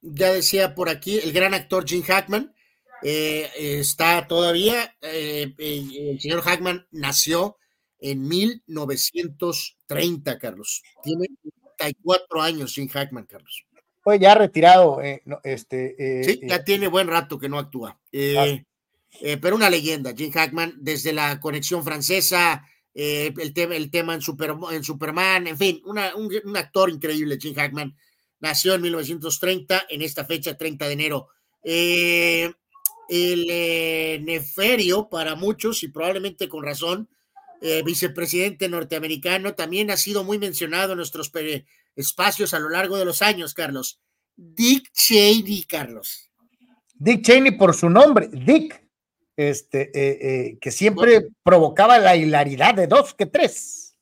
ya 0.00 0.32
decía 0.32 0.76
por 0.76 0.88
aquí, 0.88 1.18
el 1.18 1.32
gran 1.32 1.54
actor 1.54 1.84
Jim 1.84 2.02
Hackman 2.02 2.54
está 3.02 4.28
todavía. 4.28 4.94
el 5.02 6.20
señor 6.20 6.42
Hackman 6.42 6.86
nació 6.92 7.56
en 7.98 8.28
1930, 8.28 10.38
Carlos. 10.38 10.84
Tiene 11.02 11.26
34 11.84 12.42
años 12.42 12.72
sin 12.72 12.88
Hackman, 12.88 13.26
Carlos. 13.26 13.64
Pues 14.02 14.20
ya 14.20 14.34
retirado, 14.34 15.00
eh, 15.00 15.22
este. 15.42 16.20
Eh, 16.20 16.24
sí, 16.24 16.40
ya 16.46 16.62
tiene 16.62 16.88
buen 16.88 17.08
rato 17.08 17.38
que 17.38 17.48
no 17.48 17.58
actúa. 17.58 17.98
Eh, 18.12 18.64
pero 19.40 19.56
una 19.56 19.70
leyenda, 19.70 20.12
Jim 20.14 20.30
Hackman, 20.30 20.74
desde 20.78 21.12
la 21.12 21.40
conexión 21.40 21.84
francesa, 21.84 22.66
el, 22.92 23.54
tema, 23.54 23.76
el 23.76 23.90
tema 23.90 24.14
en, 24.14 24.20
en 24.72 24.84
Superman, 24.84 25.46
en 25.46 25.56
fin, 25.56 25.80
un, 25.84 25.98
un, 26.44 26.56
actor 26.56 26.90
increíble, 26.90 27.38
Jim 27.40 27.54
Hackman. 27.54 27.96
Nació 28.40 28.74
en 28.74 28.82
1930, 28.82 29.86
en 29.88 30.02
esta 30.02 30.24
fecha, 30.24 30.56
30 30.56 30.86
de 30.86 30.92
enero. 30.92 31.28
el 31.62 32.54
Neferio, 34.24 35.08
para 35.08 35.34
muchos, 35.34 35.82
y 35.82 35.88
probablemente 35.88 36.48
con 36.48 36.62
razón, 36.64 37.08
eh, 37.66 37.82
vicepresidente 37.82 38.68
norteamericano, 38.68 39.54
también 39.54 39.90
ha 39.90 39.96
sido 39.96 40.22
muy 40.22 40.38
mencionado 40.38 40.92
en 40.92 40.98
nuestros 40.98 41.32
espacios 41.96 42.52
a 42.52 42.58
lo 42.58 42.68
largo 42.68 42.98
de 42.98 43.06
los 43.06 43.22
años, 43.22 43.54
Carlos. 43.54 44.02
Dick 44.36 44.92
Cheney, 44.92 45.62
Carlos. 45.62 46.28
Dick 46.92 47.22
Cheney 47.22 47.52
por 47.52 47.74
su 47.74 47.88
nombre, 47.88 48.28
Dick, 48.30 48.86
este, 49.34 49.90
eh, 49.94 50.18
eh, 50.20 50.58
que 50.60 50.70
siempre 50.70 51.28
provocaba 51.42 51.98
la 51.98 52.16
hilaridad 52.16 52.74
de 52.74 52.86
dos 52.86 53.14
que 53.14 53.24
tres. 53.24 53.96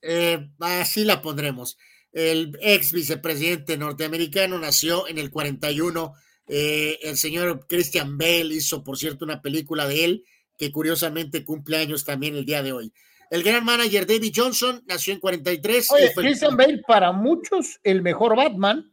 así 0.58 1.04
la 1.04 1.22
pondremos. 1.22 1.78
El 2.10 2.58
ex 2.60 2.90
vicepresidente 2.90 3.78
norteamericano 3.78 4.58
nació 4.58 5.06
en 5.06 5.18
el 5.18 5.30
41. 5.30 6.14
el 6.48 7.16
señor 7.16 7.68
Christian 7.68 8.18
Bale 8.18 8.56
hizo, 8.56 8.82
por 8.82 8.98
cierto, 8.98 9.24
una 9.24 9.40
película 9.40 9.86
de 9.86 10.04
él 10.04 10.24
que 10.58 10.72
curiosamente 10.72 11.44
cumple 11.44 11.76
años 11.76 12.04
también 12.04 12.34
el 12.34 12.44
día 12.44 12.64
de 12.64 12.72
hoy. 12.72 12.92
El 13.32 13.42
gran 13.42 13.64
manager 13.64 14.06
David 14.06 14.34
Johnson 14.36 14.84
nació 14.86 15.14
en 15.14 15.20
43. 15.20 15.90
Oye, 15.92 16.12
Christian 16.14 16.54
Bale, 16.54 16.82
para 16.86 17.12
muchos, 17.12 17.80
el 17.82 18.02
mejor 18.02 18.36
Batman, 18.36 18.92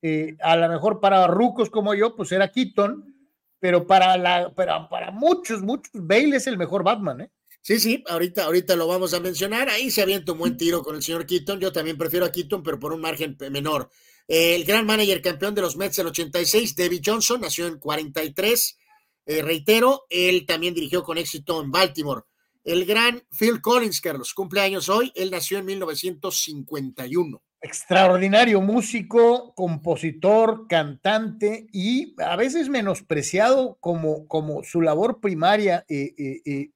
eh, 0.00 0.38
a 0.40 0.56
lo 0.56 0.70
mejor 0.70 1.00
para 1.00 1.26
rucos 1.26 1.68
como 1.68 1.92
yo, 1.94 2.16
pues 2.16 2.32
era 2.32 2.50
Keaton, 2.50 3.14
pero 3.60 3.86
para, 3.86 4.16
la, 4.16 4.50
pero 4.56 4.88
para 4.88 5.10
muchos, 5.10 5.60
muchos, 5.60 5.90
Bale 5.92 6.34
es 6.36 6.46
el 6.46 6.56
mejor 6.56 6.82
Batman, 6.82 7.20
¿eh? 7.20 7.30
Sí, 7.60 7.78
sí, 7.78 8.02
ahorita, 8.08 8.44
ahorita 8.44 8.74
lo 8.74 8.86
vamos 8.86 9.12
a 9.12 9.20
mencionar. 9.20 9.68
Ahí 9.68 9.90
se 9.90 10.00
avienta 10.00 10.32
un 10.32 10.38
buen 10.38 10.56
tiro 10.56 10.82
con 10.82 10.96
el 10.96 11.02
señor 11.02 11.26
Keaton. 11.26 11.60
Yo 11.60 11.70
también 11.70 11.98
prefiero 11.98 12.24
a 12.24 12.32
Keaton, 12.32 12.62
pero 12.62 12.78
por 12.78 12.94
un 12.94 13.02
margen 13.02 13.36
menor. 13.50 13.90
el 14.26 14.64
gran 14.64 14.86
manager 14.86 15.20
campeón 15.20 15.54
de 15.54 15.60
los 15.60 15.76
Mets 15.76 15.96
del 15.96 16.06
86, 16.06 16.74
David 16.74 17.02
Johnson, 17.04 17.42
nació 17.42 17.66
en 17.66 17.78
43. 17.78 18.78
Eh, 19.26 19.42
reitero, 19.42 20.06
él 20.08 20.46
también 20.46 20.72
dirigió 20.72 21.02
con 21.02 21.18
éxito 21.18 21.62
en 21.62 21.70
Baltimore. 21.70 22.22
El 22.64 22.86
gran 22.86 23.22
Phil 23.38 23.60
Collins, 23.60 24.00
Carlos, 24.00 24.32
cumpleaños 24.32 24.88
hoy. 24.88 25.12
Él 25.14 25.30
nació 25.30 25.58
en 25.58 25.66
1951. 25.66 27.42
Extraordinario 27.60 28.62
músico, 28.62 29.54
compositor, 29.54 30.66
cantante 30.66 31.66
y 31.72 32.14
a 32.22 32.36
veces 32.36 32.70
menospreciado 32.70 33.76
como, 33.80 34.26
como 34.28 34.62
su 34.62 34.80
labor 34.80 35.20
primaria. 35.20 35.84
Eh, 35.88 36.14
eh, 36.16 36.40
eh, 36.46 36.70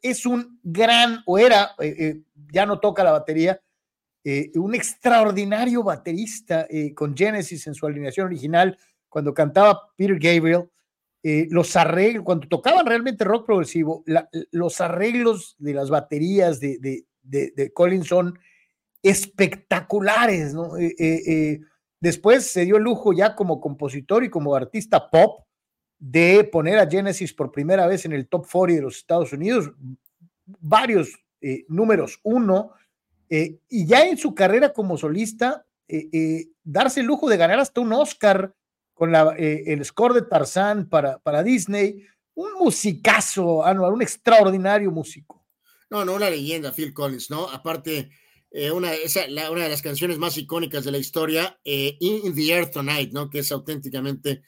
es 0.00 0.26
un 0.26 0.60
gran, 0.62 1.22
o 1.26 1.38
era, 1.38 1.74
ya 2.52 2.64
no 2.64 2.78
toca 2.78 3.02
la 3.02 3.10
batería, 3.10 3.60
un 4.54 4.76
extraordinario 4.76 5.82
baterista 5.82 6.68
con 6.94 7.16
Genesis 7.16 7.66
en 7.66 7.74
su 7.74 7.86
alineación 7.86 8.26
original 8.26 8.78
cuando 9.08 9.34
cantaba 9.34 9.92
Peter 9.96 10.18
Gabriel 10.20 10.70
eh, 11.24 11.46
los 11.50 11.76
arreglos, 11.76 12.24
cuando 12.24 12.48
tocaban 12.48 12.84
realmente 12.84 13.22
rock 13.22 13.46
progresivo, 13.46 14.02
los 14.50 14.80
arreglos 14.80 15.54
de 15.58 15.72
las 15.72 15.88
baterías 15.88 16.58
de, 16.58 16.78
de, 17.22 17.52
de, 17.54 17.72
Collins 17.72 18.08
son 18.08 18.36
espectaculares. 19.04 20.52
Eh, 20.80 20.94
eh, 20.98 21.60
después 22.00 22.50
se 22.50 22.64
dio 22.64 22.76
el 22.76 22.82
lujo 22.82 23.12
ya 23.12 23.36
como 23.36 23.60
compositor 23.60 24.24
y 24.24 24.30
como 24.30 24.56
artista 24.56 25.10
pop 25.10 25.46
de 26.00 26.42
poner 26.42 26.80
a 26.80 26.90
Genesis 26.90 27.32
por 27.32 27.52
primera 27.52 27.86
vez 27.86 28.04
en 28.04 28.14
el 28.14 28.26
top 28.26 28.44
40 28.50 28.74
de 28.74 28.82
los 28.82 28.96
Estados 28.96 29.32
Unidos, 29.32 29.70
varios 30.44 31.16
números 31.68 32.18
uno, 32.24 32.72
y 33.28 33.86
ya 33.86 34.06
en 34.06 34.16
su 34.16 34.34
carrera 34.34 34.72
como 34.72 34.96
solista, 34.98 35.64
darse 36.64 37.00
el 37.00 37.06
lujo 37.06 37.28
de 37.28 37.36
ganar 37.36 37.60
hasta 37.60 37.80
un 37.80 37.92
Oscar 37.92 38.52
con 38.94 39.14
eh, 39.14 39.64
el 39.66 39.84
score 39.84 40.14
de 40.14 40.22
Tarzán 40.22 40.88
para, 40.88 41.18
para 41.18 41.42
Disney. 41.42 42.04
Un 42.34 42.52
musicazo, 42.58 43.64
Anual, 43.64 43.92
un 43.92 44.02
extraordinario 44.02 44.90
músico. 44.90 45.44
No, 45.90 46.04
no, 46.04 46.14
una 46.14 46.30
leyenda, 46.30 46.72
Phil 46.72 46.94
Collins, 46.94 47.30
¿no? 47.30 47.48
Aparte, 47.50 48.10
eh, 48.50 48.70
una, 48.70 48.94
esa, 48.94 49.26
una 49.50 49.64
de 49.64 49.68
las 49.68 49.82
canciones 49.82 50.18
más 50.18 50.38
icónicas 50.38 50.84
de 50.84 50.92
la 50.92 50.98
historia, 50.98 51.58
eh, 51.64 51.96
In, 52.00 52.34
the 52.34 52.50
Earth 52.50 52.72
Tonight, 52.72 53.12
¿no? 53.12 53.28
Que 53.28 53.40
es 53.40 53.52
auténticamente 53.52 54.42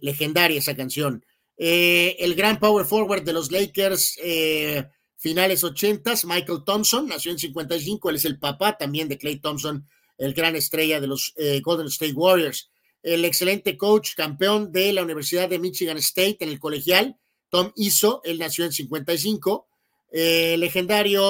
legendaria 0.00 0.60
esa 0.60 0.76
canción. 0.76 1.24
Eh, 1.58 2.16
el 2.18 2.34
gran 2.34 2.58
power 2.58 2.84
forward 2.84 3.22
de 3.22 3.32
los 3.32 3.50
Lakers, 3.50 4.18
eh, 4.22 4.84
finales 5.16 5.64
80, 5.64 6.14
Michael 6.24 6.64
Thompson, 6.64 7.08
nació 7.08 7.32
en 7.32 7.38
55, 7.38 8.10
él 8.10 8.16
es 8.16 8.24
el 8.26 8.38
papá 8.38 8.76
también 8.76 9.08
de 9.08 9.16
Clay 9.16 9.40
Thompson, 9.40 9.86
el 10.18 10.34
gran 10.34 10.54
estrella 10.54 11.00
de 11.00 11.06
los 11.06 11.32
eh, 11.36 11.60
Golden 11.62 11.86
State 11.86 12.12
Warriors. 12.12 12.70
El 13.06 13.24
excelente 13.24 13.76
coach, 13.76 14.16
campeón 14.16 14.72
de 14.72 14.92
la 14.92 15.04
Universidad 15.04 15.48
de 15.48 15.60
Michigan 15.60 15.96
State 15.98 16.38
en 16.40 16.48
el 16.48 16.58
colegial, 16.58 17.16
Tom 17.48 17.70
Izzo, 17.76 18.20
él 18.24 18.36
nació 18.36 18.64
en 18.64 18.72
55. 18.72 19.68
El 20.10 20.58
legendario 20.58 21.22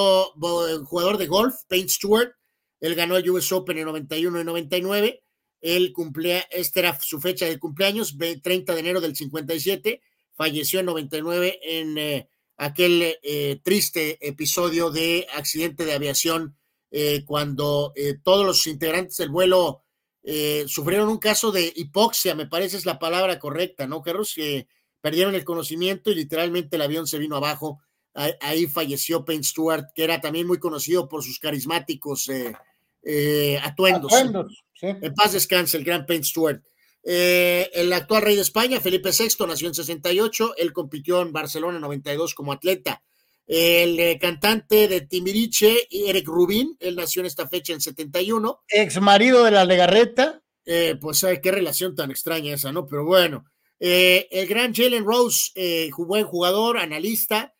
jugador 0.85 1.19
de 1.19 1.27
golf, 1.27 1.53
Payne 1.67 1.87
Stewart, 1.87 2.31
él 2.79 2.95
ganó 2.95 3.15
el 3.15 3.29
US 3.29 3.51
Open 3.51 3.77
en 3.77 3.85
91 3.85 4.41
y 4.41 4.43
99. 4.43 5.23
Él 5.61 5.93
cumplía, 5.93 6.39
esta 6.49 6.79
era 6.79 6.99
su 6.99 7.21
fecha 7.21 7.45
de 7.45 7.59
cumpleaños, 7.59 8.17
30 8.17 8.73
de 8.73 8.79
enero 8.79 8.99
del 8.99 9.15
57. 9.15 10.01
Falleció 10.33 10.79
en 10.79 10.87
99 10.87 11.59
en 11.61 11.97
eh, 11.99 12.27
aquel 12.57 13.19
eh, 13.21 13.59
triste 13.63 14.17
episodio 14.27 14.89
de 14.89 15.27
accidente 15.31 15.85
de 15.85 15.93
aviación 15.93 16.57
eh, 16.89 17.23
cuando 17.23 17.93
todos 18.23 18.47
los 18.47 18.65
integrantes 18.65 19.17
del 19.17 19.29
vuelo 19.29 19.83
sufrieron 20.67 21.09
un 21.09 21.17
caso 21.17 21.51
de 21.51 21.71
hipoxia, 21.75 22.35
me 22.35 22.47
parece 22.47 22.77
es 22.77 22.85
la 22.85 22.99
palabra 22.99 23.39
correcta, 23.39 23.87
¿no, 23.87 24.01
Carlos? 24.01 24.33
Que 24.35 24.67
perdieron 25.01 25.35
el 25.35 25.45
conocimiento 25.45 26.11
y 26.11 26.15
literalmente 26.15 26.75
el 26.75 26.81
avión 26.81 27.07
se 27.07 27.17
vino 27.17 27.35
abajo. 27.35 27.81
Ahí, 28.13 28.65
falleció 28.65 29.23
Payne 29.23 29.43
Stewart, 29.43 29.85
que 29.93 30.03
era 30.03 30.19
también 30.19 30.47
muy 30.47 30.57
conocido 30.57 31.07
por 31.07 31.23
sus 31.23 31.39
carismáticos 31.39 32.29
atuendos. 33.61 34.11
atuendos 34.13 34.63
en 34.81 35.13
paz 35.13 35.33
descanse 35.33 35.77
el 35.77 35.83
gran 35.83 36.05
Payne 36.05 36.23
Stewart. 36.23 36.61
Eh, 37.03 37.69
el 37.73 37.91
actual 37.93 38.21
rey 38.21 38.35
de 38.35 38.41
España, 38.41 38.81
Felipe 38.81 39.11
VI, 39.17 39.45
nació 39.47 39.67
en 39.67 39.75
68. 39.75 40.55
Él 40.57 40.73
compitió 40.73 41.21
en 41.21 41.31
Barcelona 41.31 41.77
en 41.77 41.81
92 41.81 42.35
como 42.35 42.51
atleta. 42.51 43.01
El 43.47 43.97
eh, 43.97 44.19
cantante 44.19 44.89
de 44.89 45.01
Timiriche, 45.01 45.87
Eric 45.89 46.27
Rubin, 46.27 46.75
él 46.81 46.97
nació 46.97 47.21
en 47.21 47.27
esta 47.27 47.47
fecha 47.47 47.71
en 47.71 47.79
71. 47.79 48.63
Ex 48.67 48.99
marido 48.99 49.45
de 49.45 49.51
la 49.51 49.63
Legarreta. 49.63 50.43
Eh, 50.65 50.97
pues 50.99 51.25
qué 51.41 51.51
relación 51.51 51.95
tan 51.95 52.11
extraña 52.11 52.53
esa, 52.53 52.73
¿no? 52.73 52.85
Pero 52.85 53.05
bueno. 53.05 53.45
el 53.79 54.47
gran 54.47 54.73
Jalen 54.73 55.05
Rose, 55.05 55.51
buen 55.97 56.25
jugador, 56.25 56.77
analista, 56.77 57.55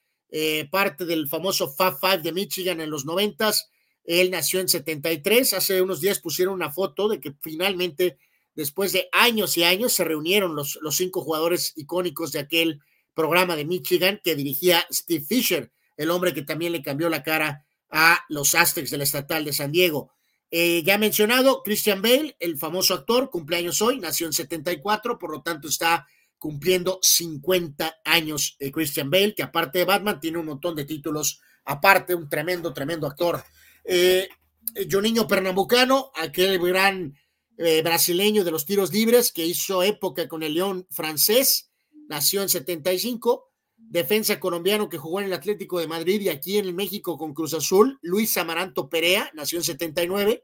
parte 0.70 1.06
del 1.06 1.30
famoso 1.30 1.72
Fab 1.72 2.00
Five 2.00 2.18
de 2.18 2.34
Michigan 2.34 2.82
en 2.82 2.90
los 2.90 3.06
noventas. 3.06 3.70
Él 4.08 4.32
nació 4.32 4.62
en 4.62 4.70
73. 4.70 5.54
Hace 5.54 5.82
unos 5.82 6.02
días 6.02 6.20
pusieron 6.20 6.56
una 6.56 6.72
foto 6.72 7.08
de 7.10 7.20
que 7.20 7.34
finalmente, 7.42 8.18
después 8.56 8.94
de 8.94 9.10
años 9.12 9.58
y 9.58 9.64
años, 9.64 9.94
se 9.94 10.06
reunieron 10.06 10.56
los, 10.56 10.80
los 10.82 10.96
cinco 10.96 11.22
jugadores 11.22 11.74
icónicos 11.76 12.32
de 12.32 12.40
aquel 12.40 12.80
programa 13.14 13.56
de 13.56 13.66
Michigan 13.66 14.22
que 14.24 14.36
dirigía 14.36 14.88
Steve 14.92 15.26
Fisher, 15.28 15.72
el 15.98 16.12
hombre 16.12 16.34
que 16.34 16.44
también 16.44 16.72
le 16.72 16.82
cambió 16.82 17.10
la 17.10 17.24
cara 17.24 17.66
a 17.90 18.24
los 18.30 18.56
Aztecs 18.56 18.92
del 18.92 19.02
estatal 19.02 19.44
de 19.44 19.54
San 19.54 19.72
Diego. 19.72 20.14
Eh, 20.50 20.84
ya 20.84 20.98
mencionado, 20.98 21.62
Christian 21.64 22.02
Bale, 22.02 22.38
el 22.40 22.58
famoso 22.58 22.94
actor, 22.94 23.30
cumpleaños 23.30 23.82
hoy, 23.82 24.00
nació 24.00 24.28
en 24.28 24.34
74, 24.34 25.20
por 25.20 25.32
lo 25.32 25.42
tanto 25.42 25.68
está 25.68 26.08
cumpliendo 26.38 27.00
50 27.02 27.98
años 28.06 28.56
eh, 28.60 28.72
Christian 28.72 29.10
Bale, 29.10 29.36
que 29.36 29.44
aparte 29.44 29.80
de 29.80 29.86
Batman 29.86 30.20
tiene 30.20 30.38
un 30.38 30.46
montón 30.46 30.76
de 30.76 30.86
títulos, 30.86 31.42
aparte 31.66 32.16
un 32.16 32.30
tremendo, 32.30 32.74
tremendo 32.74 33.08
actor. 33.08 33.44
Eh, 33.84 34.30
Joninho 34.90 35.28
Pernambucano, 35.28 36.12
aquel 36.16 36.60
gran 36.60 37.14
eh, 37.58 37.82
brasileño 37.82 38.44
de 38.44 38.52
los 38.52 38.66
tiros 38.66 38.92
libres 38.94 39.32
que 39.32 39.46
hizo 39.46 39.82
época 39.82 40.28
con 40.28 40.44
el 40.44 40.54
León 40.54 40.88
francés, 40.92 41.72
nació 42.08 42.42
en 42.42 42.50
75. 42.50 43.52
Defensa 43.90 44.40
colombiano 44.40 44.90
que 44.90 44.98
jugó 44.98 45.20
en 45.20 45.28
el 45.28 45.34
Atlético 45.34 45.80
de 45.80 45.88
Madrid 45.88 46.22
y 46.22 46.30
aquí 46.30 46.58
en 46.58 46.76
México 46.76 47.18
con 47.18 47.34
Cruz 47.34 47.54
Azul, 47.54 47.98
Luis 48.02 48.38
Amaranto 48.38 48.90
Perea, 48.90 49.32
nació 49.34 49.60
en 49.60 49.64
79. 49.64 50.44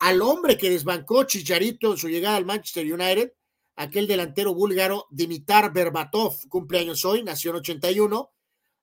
Al 0.00 0.22
hombre 0.22 0.58
que 0.58 0.70
desbancó 0.70 1.24
Chicharito 1.24 1.92
en 1.92 1.98
su 1.98 2.08
llegada 2.08 2.36
al 2.36 2.44
Manchester 2.44 2.92
United, 2.92 3.32
aquel 3.76 4.06
delantero 4.06 4.54
búlgaro 4.54 5.06
Dimitar 5.10 5.72
Berbatov, 5.72 6.48
cumpleaños 6.48 7.04
hoy, 7.04 7.22
nació 7.22 7.50
en 7.52 7.56
81 7.58 8.34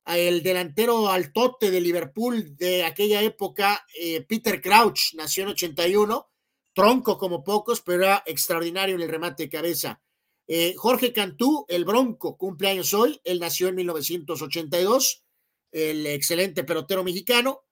el 0.05 0.41
delantero 0.41 1.09
altote 1.09 1.69
de 1.69 1.81
Liverpool 1.81 2.55
de 2.55 2.83
aquella 2.83 3.21
época, 3.21 3.85
eh, 3.99 4.21
Peter 4.21 4.61
Crouch, 4.61 5.13
nació 5.13 5.43
en 5.43 5.49
81, 5.49 6.29
tronco 6.73 7.17
como 7.17 7.43
pocos, 7.43 7.81
pero 7.81 8.03
era 8.03 8.23
extraordinario 8.25 8.95
en 8.95 9.01
el 9.01 9.09
remate 9.09 9.43
de 9.43 9.49
cabeza. 9.49 10.01
Eh, 10.47 10.73
Jorge 10.77 11.13
Cantú, 11.13 11.65
el 11.69 11.85
Bronco, 11.85 12.37
cumpleaños 12.37 12.93
hoy, 12.93 13.21
él 13.23 13.39
nació 13.39 13.69
en 13.69 13.75
1982, 13.75 15.23
el 15.71 16.05
excelente 16.07 16.63
pelotero 16.63 17.03
mexicano. 17.03 17.63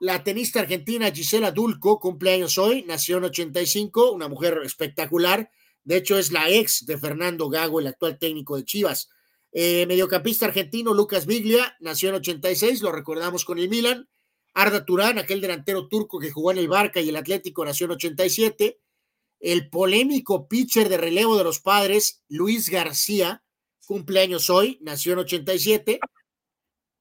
La 0.00 0.22
tenista 0.22 0.60
argentina 0.60 1.10
Gisela 1.10 1.50
Dulco, 1.50 1.98
cumpleaños 1.98 2.56
hoy, 2.58 2.84
nació 2.84 3.18
en 3.18 3.24
85, 3.24 4.12
una 4.12 4.28
mujer 4.28 4.60
espectacular. 4.64 5.50
De 5.82 5.96
hecho, 5.96 6.18
es 6.18 6.30
la 6.30 6.48
ex 6.48 6.86
de 6.86 6.98
Fernando 6.98 7.48
Gago, 7.48 7.80
el 7.80 7.88
actual 7.88 8.18
técnico 8.18 8.56
de 8.56 8.64
Chivas. 8.64 9.08
Eh, 9.50 9.86
mediocampista 9.86 10.46
argentino 10.46 10.94
Lucas 10.94 11.26
Biglia, 11.26 11.76
nació 11.80 12.10
en 12.10 12.16
86, 12.16 12.82
lo 12.82 12.92
recordamos 12.92 13.44
con 13.44 13.58
el 13.58 13.68
Milan. 13.68 14.08
Arda 14.54 14.84
Turán, 14.84 15.18
aquel 15.18 15.40
delantero 15.40 15.88
turco 15.88 16.18
que 16.18 16.30
jugó 16.30 16.52
en 16.52 16.58
el 16.58 16.68
Barca 16.68 17.00
y 17.00 17.08
el 17.08 17.16
Atlético, 17.16 17.64
nació 17.64 17.86
en 17.86 17.92
87. 17.92 18.78
El 19.40 19.70
polémico 19.70 20.48
pitcher 20.48 20.88
de 20.88 20.96
relevo 20.96 21.36
de 21.36 21.44
los 21.44 21.60
padres, 21.60 22.22
Luis 22.28 22.70
García, 22.70 23.44
cumpleaños 23.86 24.50
hoy, 24.50 24.78
nació 24.82 25.12
en 25.12 25.20
87. 25.20 26.00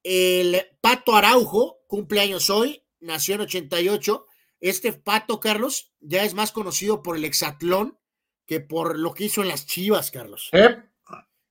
El 0.04 0.62
Pato 0.80 1.16
Araujo, 1.16 1.80
cumpleaños 1.88 2.50
hoy, 2.50 2.84
nació 3.00 3.36
en 3.36 3.42
88. 3.42 4.26
Este 4.60 4.94
Pato, 4.94 5.40
Carlos, 5.40 5.92
ya 6.00 6.24
es 6.24 6.34
más 6.34 6.52
conocido 6.52 7.04
por 7.04 7.18
el 7.18 7.26
hexatlón 7.26 7.98
que 8.46 8.62
por 8.62 8.98
lo 8.98 9.14
que 9.14 9.26
hizo 9.26 9.42
en 9.42 9.50
las 9.50 9.66
Chivas, 9.66 10.10
Carlos. 10.10 10.50
¿Eh? 10.54 10.78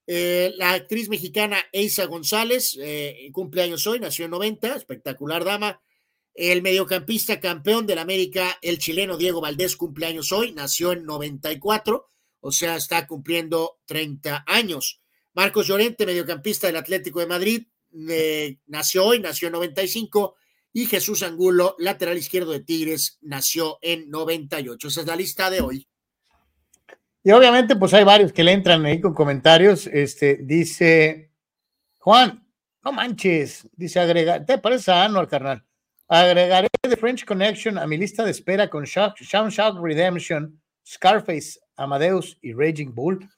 Eh, 0.09 0.53
la 0.57 0.73
actriz 0.73 1.09
mexicana 1.09 1.59
Eisa 1.73 2.07
González, 2.07 2.79
eh, 2.81 3.29
cumpleaños 3.33 3.87
hoy, 3.87 3.99
nació 3.99 4.25
en 4.25 4.31
90, 4.31 4.77
espectacular 4.77 5.45
dama. 5.45 5.81
El 6.37 6.61
mediocampista 6.61 7.41
campeón 7.41 7.87
del 7.87 7.99
América, 7.99 8.59
el 8.61 8.79
chileno 8.79 9.17
Diego 9.17 9.41
Valdés, 9.41 9.75
cumpleaños 9.75 10.33
hoy, 10.33 10.53
nació 10.53 10.93
en 10.93 11.07
94, 11.07 12.11
o 12.41 12.53
sea, 12.53 12.77
está 12.77 13.07
cumpliendo 13.07 13.79
30 13.87 14.45
años. 14.47 15.01
Marcos 15.33 15.67
Llorente, 15.67 16.05
mediocampista 16.05 16.67
del 16.67 16.77
Atlético 16.77 17.21
de 17.21 17.27
Madrid, 17.27 17.67
eh, 18.09 18.59
nació 18.67 19.07
hoy, 19.07 19.21
nació 19.21 19.49
en 19.49 19.53
95. 19.53 20.37
Y 20.75 20.85
Jesús 20.85 21.23
Angulo, 21.23 21.75
lateral 21.79 22.19
izquierdo 22.19 22.53
de 22.53 22.61
Tigres, 22.61 23.19
nació 23.23 23.79
en 23.81 24.11
98. 24.11 24.89
Esa 24.89 25.01
es 25.01 25.07
la 25.07 25.17
lista 25.17 25.49
de 25.49 25.63
hoy. 25.63 25.89
Y 27.25 27.31
obviamente, 27.33 27.77
pues 27.77 27.95
hay 27.95 28.05
varios 28.05 28.33
que 28.33 28.45
le 28.45 28.53
entran 28.53 28.85
ahí 28.85 29.01
con 29.01 29.15
comentarios. 29.15 29.87
Este 29.87 30.37
dice 30.43 31.33
Juan, 31.99 32.47
no 32.85 32.93
manches, 32.93 33.69
dice 33.73 33.99
agregar, 33.99 34.47
¿te 34.47 34.59
parece 34.59 34.85
sano 34.85 35.19
al 35.19 35.27
carnal? 35.27 35.65
Agregaré 36.09 36.69
The 36.83 36.97
French 36.97 37.25
Connection 37.25 37.79
a 37.79 37.87
mi 37.87 37.97
lista 37.97 38.25
de 38.25 38.31
espera 38.31 38.71
con 38.71 38.85
Shout, 38.85 39.17
Redemption, 39.83 40.61
Scarface, 40.87 41.59
Amadeus 41.77 42.39
y 42.43 42.53
Raging 42.53 42.95
Bull. 42.95 43.29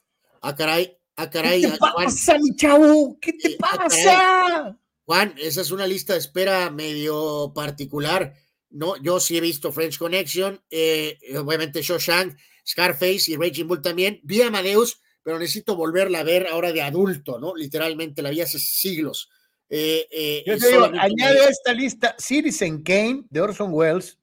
Ah, 0.42 0.54
caray, 0.54 0.94
ah, 1.16 1.30
caray. 1.30 1.62
¿Qué 1.62 1.70
te 1.70 1.78
pasa, 1.78 2.38
mi 2.38 2.54
chavo? 2.54 3.18
¿Qué 3.20 3.32
te 3.32 3.56
ah, 3.62 3.76
pasa? 3.78 4.78
Juan, 5.06 5.34
esa 5.38 5.62
es 5.62 5.70
una 5.70 5.86
lista 5.86 6.12
de 6.12 6.18
espera 6.18 6.68
medio 6.70 7.52
particular. 7.54 8.34
No, 8.68 8.96
yo 8.98 9.18
sí 9.18 9.38
he 9.38 9.40
visto 9.40 9.72
French 9.72 9.96
Connection, 9.96 10.60
eh, 10.70 11.18
obviamente 11.38 11.80
Shawshank, 11.80 12.36
Scarface 12.66 13.30
y 13.30 13.36
Raging 13.36 13.66
Bull 13.66 13.80
también. 13.80 14.20
Vi 14.24 14.42
Amadeus, 14.42 15.00
pero 15.22 15.38
necesito 15.38 15.74
volverla 15.74 16.20
a 16.20 16.24
ver 16.24 16.46
ahora 16.46 16.70
de 16.72 16.82
adulto, 16.82 17.38
¿no? 17.38 17.56
Literalmente, 17.56 18.20
la 18.20 18.28
vi 18.28 18.42
hace 18.42 18.58
siglos. 18.58 19.30
Eh, 19.70 20.06
eh, 20.10 20.44
Yo 20.46 20.58
te 20.58 20.68
digo, 20.68 20.84
añade 20.84 21.40
a 21.40 21.48
esta 21.48 21.72
lista 21.72 22.16
Citizen 22.18 22.82
Kane 22.82 23.24
de 23.28 23.40
Orson 23.40 23.70
Welles 23.72 24.18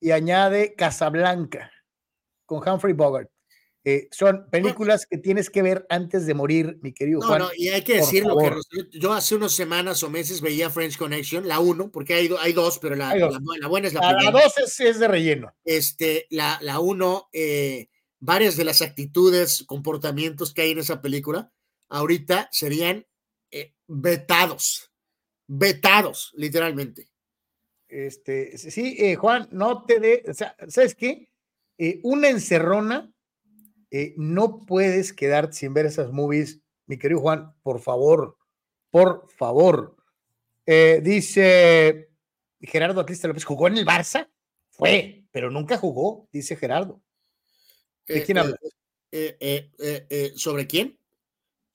y 0.00 0.10
añade 0.10 0.74
Casablanca 0.74 1.70
con 2.46 2.66
Humphrey 2.66 2.94
Bogart. 2.94 3.30
Eh, 3.84 4.08
son 4.10 4.50
películas 4.50 5.06
que 5.06 5.16
tienes 5.16 5.48
que 5.48 5.62
ver 5.62 5.86
antes 5.88 6.26
de 6.26 6.34
morir, 6.34 6.78
mi 6.82 6.92
querido 6.92 7.20
Juan. 7.22 7.38
No, 7.38 7.44
no, 7.46 7.50
y 7.56 7.68
hay 7.68 7.82
que 7.82 7.94
decirlo, 7.94 8.36
que 8.36 8.98
yo 8.98 9.14
hace 9.14 9.34
unas 9.34 9.52
semanas 9.52 10.02
o 10.02 10.10
meses 10.10 10.40
veía 10.40 10.68
French 10.68 10.98
Connection, 10.98 11.48
la 11.48 11.58
uno, 11.60 11.90
porque 11.90 12.14
hay, 12.14 12.30
hay 12.40 12.52
dos, 12.52 12.78
pero 12.80 12.96
la, 12.96 13.14
la, 13.14 13.68
buena 13.68 13.88
es 13.88 13.94
la, 13.94 14.00
primera. 14.00 14.30
La 14.30 14.42
dos 14.42 14.78
es, 14.78 14.98
de 14.98 15.08
relleno. 15.08 15.54
Este, 15.64 16.26
la, 16.28 16.58
la 16.60 16.80
uno, 16.80 17.30
eh, 17.32 17.88
varias 18.18 18.56
de 18.56 18.64
las 18.64 18.82
actitudes, 18.82 19.64
comportamientos 19.66 20.52
que 20.52 20.62
hay 20.62 20.72
en 20.72 20.80
esa 20.80 21.00
película, 21.00 21.50
ahorita 21.88 22.50
serían 22.52 23.06
eh, 23.50 23.74
vetados, 23.86 24.87
vetados, 25.48 26.32
literalmente. 26.36 27.08
Este, 27.88 28.56
sí, 28.58 29.14
Juan, 29.16 29.48
no 29.50 29.84
te 29.84 29.98
de, 29.98 30.22
o 30.28 30.34
sea, 30.34 30.54
¿sabes 30.68 30.94
qué? 30.94 31.28
una 32.02 32.28
encerrona 32.28 33.12
eh, 33.90 34.12
no 34.16 34.66
puedes 34.66 35.12
quedarte 35.12 35.54
sin 35.54 35.72
ver 35.72 35.86
esas 35.86 36.10
movies 36.12 36.60
mi 36.86 36.98
querido 36.98 37.20
Juan, 37.20 37.54
por 37.62 37.80
favor, 37.80 38.36
por 38.90 39.30
favor. 39.30 39.96
Eh, 40.66 41.00
dice 41.02 42.10
Gerardo 42.60 43.00
Atlista 43.00 43.28
López, 43.28 43.44
¿jugó 43.44 43.68
en 43.68 43.76
el 43.78 43.86
Barça? 43.86 44.28
Fue, 44.70 45.24
pero 45.30 45.50
nunca 45.50 45.76
jugó, 45.76 46.28
dice 46.32 46.56
Gerardo. 46.56 47.00
¿De 48.06 48.18
Eh, 48.18 48.22
quién 48.24 48.38
eh, 48.38 48.40
habla? 48.40 48.56
eh, 49.12 49.36
eh, 49.40 49.70
eh, 49.78 50.06
eh, 50.10 50.32
¿Sobre 50.34 50.66
quién? 50.66 50.98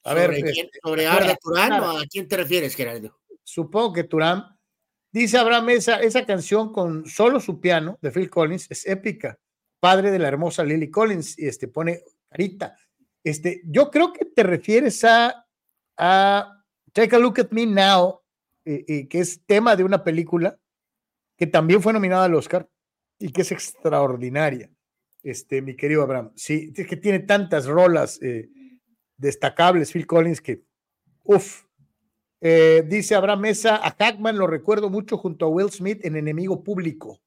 A 0.03 0.09
¿Sobre, 0.11 0.27
ver, 0.27 0.41
quién? 0.51 0.65
este, 0.65 0.79
¿Sobre 0.83 1.07
Arda 1.07 1.35
Turán. 1.35 1.79
o 1.79 1.97
a 1.99 2.05
quién 2.09 2.27
te 2.27 2.37
refieres, 2.37 2.75
Gerardo? 2.75 3.19
Supongo 3.43 3.93
que 3.93 4.03
Turán. 4.03 4.57
Dice 5.11 5.37
Abraham, 5.37 5.69
esa, 5.69 6.01
esa 6.01 6.25
canción 6.25 6.73
con 6.73 7.05
solo 7.05 7.39
su 7.39 7.59
piano 7.59 7.97
de 8.01 8.11
Phil 8.11 8.29
Collins 8.29 8.67
es 8.69 8.87
épica. 8.87 9.39
Padre 9.79 10.11
de 10.11 10.19
la 10.19 10.29
hermosa 10.29 10.63
Lily 10.63 10.89
Collins, 10.89 11.37
y 11.37 11.47
este 11.47 11.67
pone 11.67 12.01
carita. 12.29 12.77
Este, 13.23 13.61
yo 13.65 13.91
creo 13.91 14.11
que 14.11 14.25
te 14.25 14.43
refieres 14.43 15.03
a, 15.03 15.45
a 15.97 16.63
Take 16.91 17.15
a 17.15 17.19
Look 17.19 17.39
at 17.39 17.51
Me 17.51 17.65
Now, 17.65 18.21
eh, 18.65 19.07
que 19.07 19.19
es 19.19 19.45
tema 19.45 19.75
de 19.75 19.83
una 19.83 20.03
película 20.03 20.57
que 21.37 21.47
también 21.47 21.81
fue 21.81 21.93
nominada 21.93 22.25
al 22.25 22.35
Oscar 22.35 22.69
y 23.19 23.31
que 23.31 23.41
es 23.41 23.51
extraordinaria. 23.51 24.69
Este, 25.21 25.61
mi 25.61 25.75
querido 25.75 26.03
Abraham. 26.03 26.31
Sí, 26.35 26.73
que 26.73 26.97
tiene 26.97 27.19
tantas 27.19 27.65
rolas 27.65 28.19
eh, 28.21 28.49
destacables, 29.17 29.91
Phil 29.91 30.05
Collins, 30.05 30.41
que, 30.41 30.63
uff, 31.23 31.63
eh, 32.45 32.83
dice 32.85 33.15
Abraham 33.15 33.39
Mesa, 33.39 33.77
a 33.77 33.91
Hackman 33.91 34.37
lo 34.37 34.47
recuerdo 34.47 34.89
mucho 34.89 35.17
junto 35.17 35.45
a 35.45 35.47
Will 35.47 35.71
Smith 35.71 36.03
en 36.03 36.17
Enemigo 36.17 36.61
Público. 36.61 37.21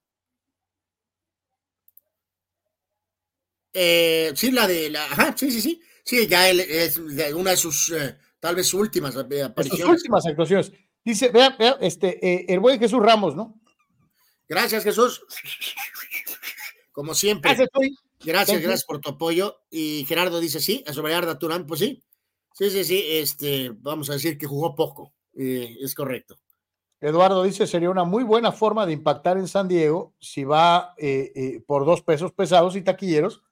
Eh, 3.73 4.33
sí, 4.35 4.51
la 4.51 4.69
de 4.69 4.91
la. 4.91 5.07
Ajá, 5.07 5.35
sí, 5.35 5.51
sí, 5.51 5.63
sí. 5.63 5.81
Sí, 6.05 6.27
ya 6.27 6.51
él 6.51 6.61
es 6.61 7.03
de 7.17 7.33
una 7.33 7.53
de 7.53 7.57
sus, 7.57 7.91
eh, 7.93 8.19
tal 8.39 8.57
vez 8.57 8.75
últimas 8.75 9.17
eh, 9.17 9.21
En 9.21 9.29
sus 9.31 9.43
apariciones. 9.43 9.89
últimas 9.89 10.27
actuaciones. 10.27 10.73
Dice, 11.03 11.31
vea, 11.31 11.57
vea, 11.59 11.79
este, 11.81 12.53
el 12.53 12.61
buen 12.61 12.79
Jesús 12.79 13.03
Ramos, 13.03 13.35
¿no? 13.35 13.59
Gracias, 14.47 14.85
Jesús. 14.85 15.23
Como 16.93 17.15
siempre. 17.15 17.55
Gracias. 17.55 17.71
Gracias, 18.23 18.61
gracias 18.61 18.85
por 18.85 19.01
tu 19.01 19.09
apoyo. 19.09 19.63
Y 19.71 20.05
Gerardo 20.07 20.41
dice 20.41 20.61
sí, 20.61 20.85
a 20.87 20.93
sobre 20.93 21.15
Arda 21.15 21.39
Turán, 21.39 21.67
pues 21.67 21.81
sí. 21.81 22.03
Sí, 22.57 22.71
sí, 22.71 22.85
sí. 22.85 23.05
Este, 23.07 23.71
vamos 23.81 24.09
a 24.09 24.15
decir 24.15 24.39
que 24.39 24.47
jugó 24.47 24.75
poco. 24.75 25.13
eh, 25.35 25.77
es 25.83 25.95
correcto. 25.95 26.37
Eduardo 27.03 27.43
dice, 27.43 27.67
sería 27.67 27.91
una 27.91 28.05
muy 28.05 28.25
buena 28.25 28.51
forma 28.51 28.87
de 28.87 28.95
impactar 28.95 29.37
en 29.37 29.47
San 29.47 29.69
Diego 29.69 30.15
si 30.19 30.45
va 30.45 30.95
eh, 30.97 31.33
eh, 31.37 31.61
por 31.67 31.85
dos 31.85 32.01
pesos 32.01 32.33
pesados 32.33 32.75
y 32.75 32.81
taquilleros 32.81 33.43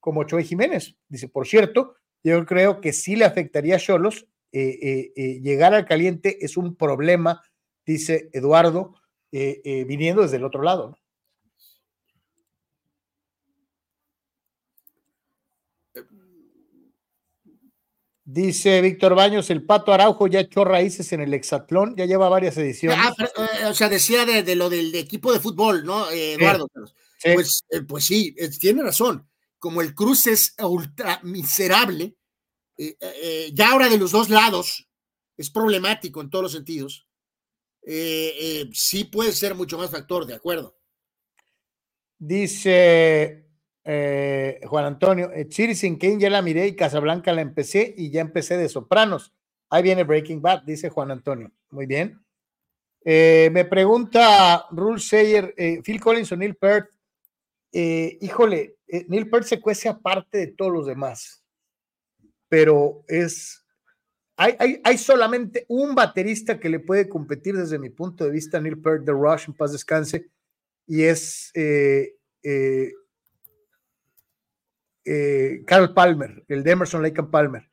como 0.00 0.24
Choy 0.24 0.44
Jiménez. 0.44 0.96
Dice, 1.08 1.28
por 1.28 1.46
cierto, 1.46 1.96
yo 2.22 2.46
creo 2.46 2.80
que 2.80 2.94
sí 2.94 3.16
le 3.16 3.26
afectaría 3.26 3.76
a 3.76 3.78
Cholos. 3.78 4.26
eh, 4.52 5.12
llegar 5.42 5.74
al 5.74 5.84
caliente 5.84 6.38
es 6.42 6.56
un 6.56 6.74
problema, 6.74 7.42
dice 7.84 8.30
Eduardo, 8.32 8.94
viniendo 9.30 10.22
desde 10.22 10.38
el 10.38 10.44
otro 10.44 10.62
lado. 10.62 10.90
¿no? 10.90 11.03
Dice 18.26 18.80
Víctor 18.80 19.14
Baños, 19.14 19.50
el 19.50 19.66
Pato 19.66 19.92
Araujo 19.92 20.26
ya 20.26 20.40
echó 20.40 20.64
raíces 20.64 21.12
en 21.12 21.20
el 21.20 21.34
hexatlón, 21.34 21.94
ya 21.94 22.06
lleva 22.06 22.30
varias 22.30 22.56
ediciones. 22.56 22.98
Ah, 22.98 23.12
pero, 23.14 23.30
eh, 23.36 23.66
o 23.66 23.74
sea, 23.74 23.90
decía 23.90 24.24
de, 24.24 24.42
de 24.42 24.56
lo 24.56 24.70
del 24.70 24.94
equipo 24.94 25.30
de 25.30 25.40
fútbol, 25.40 25.84
¿no, 25.84 26.10
eh, 26.10 26.32
Eduardo? 26.32 26.66
Sí. 27.18 27.30
Pues, 27.34 27.64
eh, 27.68 27.82
pues 27.82 28.06
sí, 28.06 28.34
tiene 28.58 28.82
razón. 28.82 29.28
Como 29.58 29.82
el 29.82 29.94
cruce 29.94 30.32
es 30.32 30.54
ultra 30.58 31.20
miserable, 31.22 32.16
ya 33.52 33.70
ahora 33.70 33.88
de 33.90 33.98
los 33.98 34.10
dos 34.10 34.30
lados 34.30 34.88
es 35.36 35.50
problemático 35.50 36.22
en 36.22 36.30
todos 36.30 36.44
los 36.44 36.52
sentidos. 36.52 37.06
sí 37.82 39.04
puede 39.04 39.32
ser 39.32 39.54
mucho 39.54 39.76
más 39.76 39.90
factor, 39.90 40.26
de 40.26 40.34
acuerdo. 40.34 40.78
Dice 42.18 43.43
eh, 43.84 44.60
Juan 44.66 44.86
Antonio, 44.86 45.30
eh, 45.30 45.46
Citizen 45.50 45.96
Kane 45.96 46.18
ya 46.18 46.30
la 46.30 46.40
miré 46.40 46.66
y 46.66 46.76
Casablanca 46.76 47.32
la 47.32 47.42
empecé 47.42 47.94
y 47.96 48.10
ya 48.10 48.22
empecé 48.22 48.56
de 48.56 48.68
Sopranos. 48.68 49.34
Ahí 49.68 49.82
viene 49.82 50.04
Breaking 50.04 50.40
Bad, 50.40 50.62
dice 50.62 50.88
Juan 50.88 51.10
Antonio. 51.10 51.52
Muy 51.70 51.86
bien. 51.86 52.18
Eh, 53.04 53.50
me 53.52 53.66
pregunta 53.66 54.66
Rule 54.70 55.00
Sayer, 55.00 55.54
Phil 55.82 56.00
Collins 56.00 56.32
o 56.32 56.36
Neil 56.36 56.56
Peart. 56.56 56.88
Híjole, 57.72 58.76
Neil 59.08 59.28
Peart 59.28 59.44
se 59.44 59.60
cuece 59.60 59.88
aparte 59.88 60.38
de 60.38 60.46
todos 60.48 60.72
los 60.72 60.86
demás, 60.86 61.44
pero 62.48 63.04
es... 63.08 63.60
Hay, 64.36 64.56
hay, 64.58 64.80
hay 64.82 64.98
solamente 64.98 65.64
un 65.68 65.94
baterista 65.94 66.58
que 66.58 66.68
le 66.68 66.80
puede 66.80 67.08
competir 67.08 67.56
desde 67.56 67.78
mi 67.78 67.90
punto 67.90 68.24
de 68.24 68.30
vista, 68.30 68.60
Neil 68.60 68.80
Peart 68.80 69.04
de 69.04 69.12
Rush, 69.12 69.44
en 69.48 69.54
paz 69.54 69.72
descanse, 69.72 70.28
y 70.86 71.02
es 71.02 71.52
eh, 75.04 75.62
Carl 75.66 75.92
Palmer, 75.92 76.44
el 76.48 76.62
de 76.62 76.70
Emerson 76.70 77.02
Lake 77.02 77.20
and 77.20 77.30
Palmer. 77.30 77.70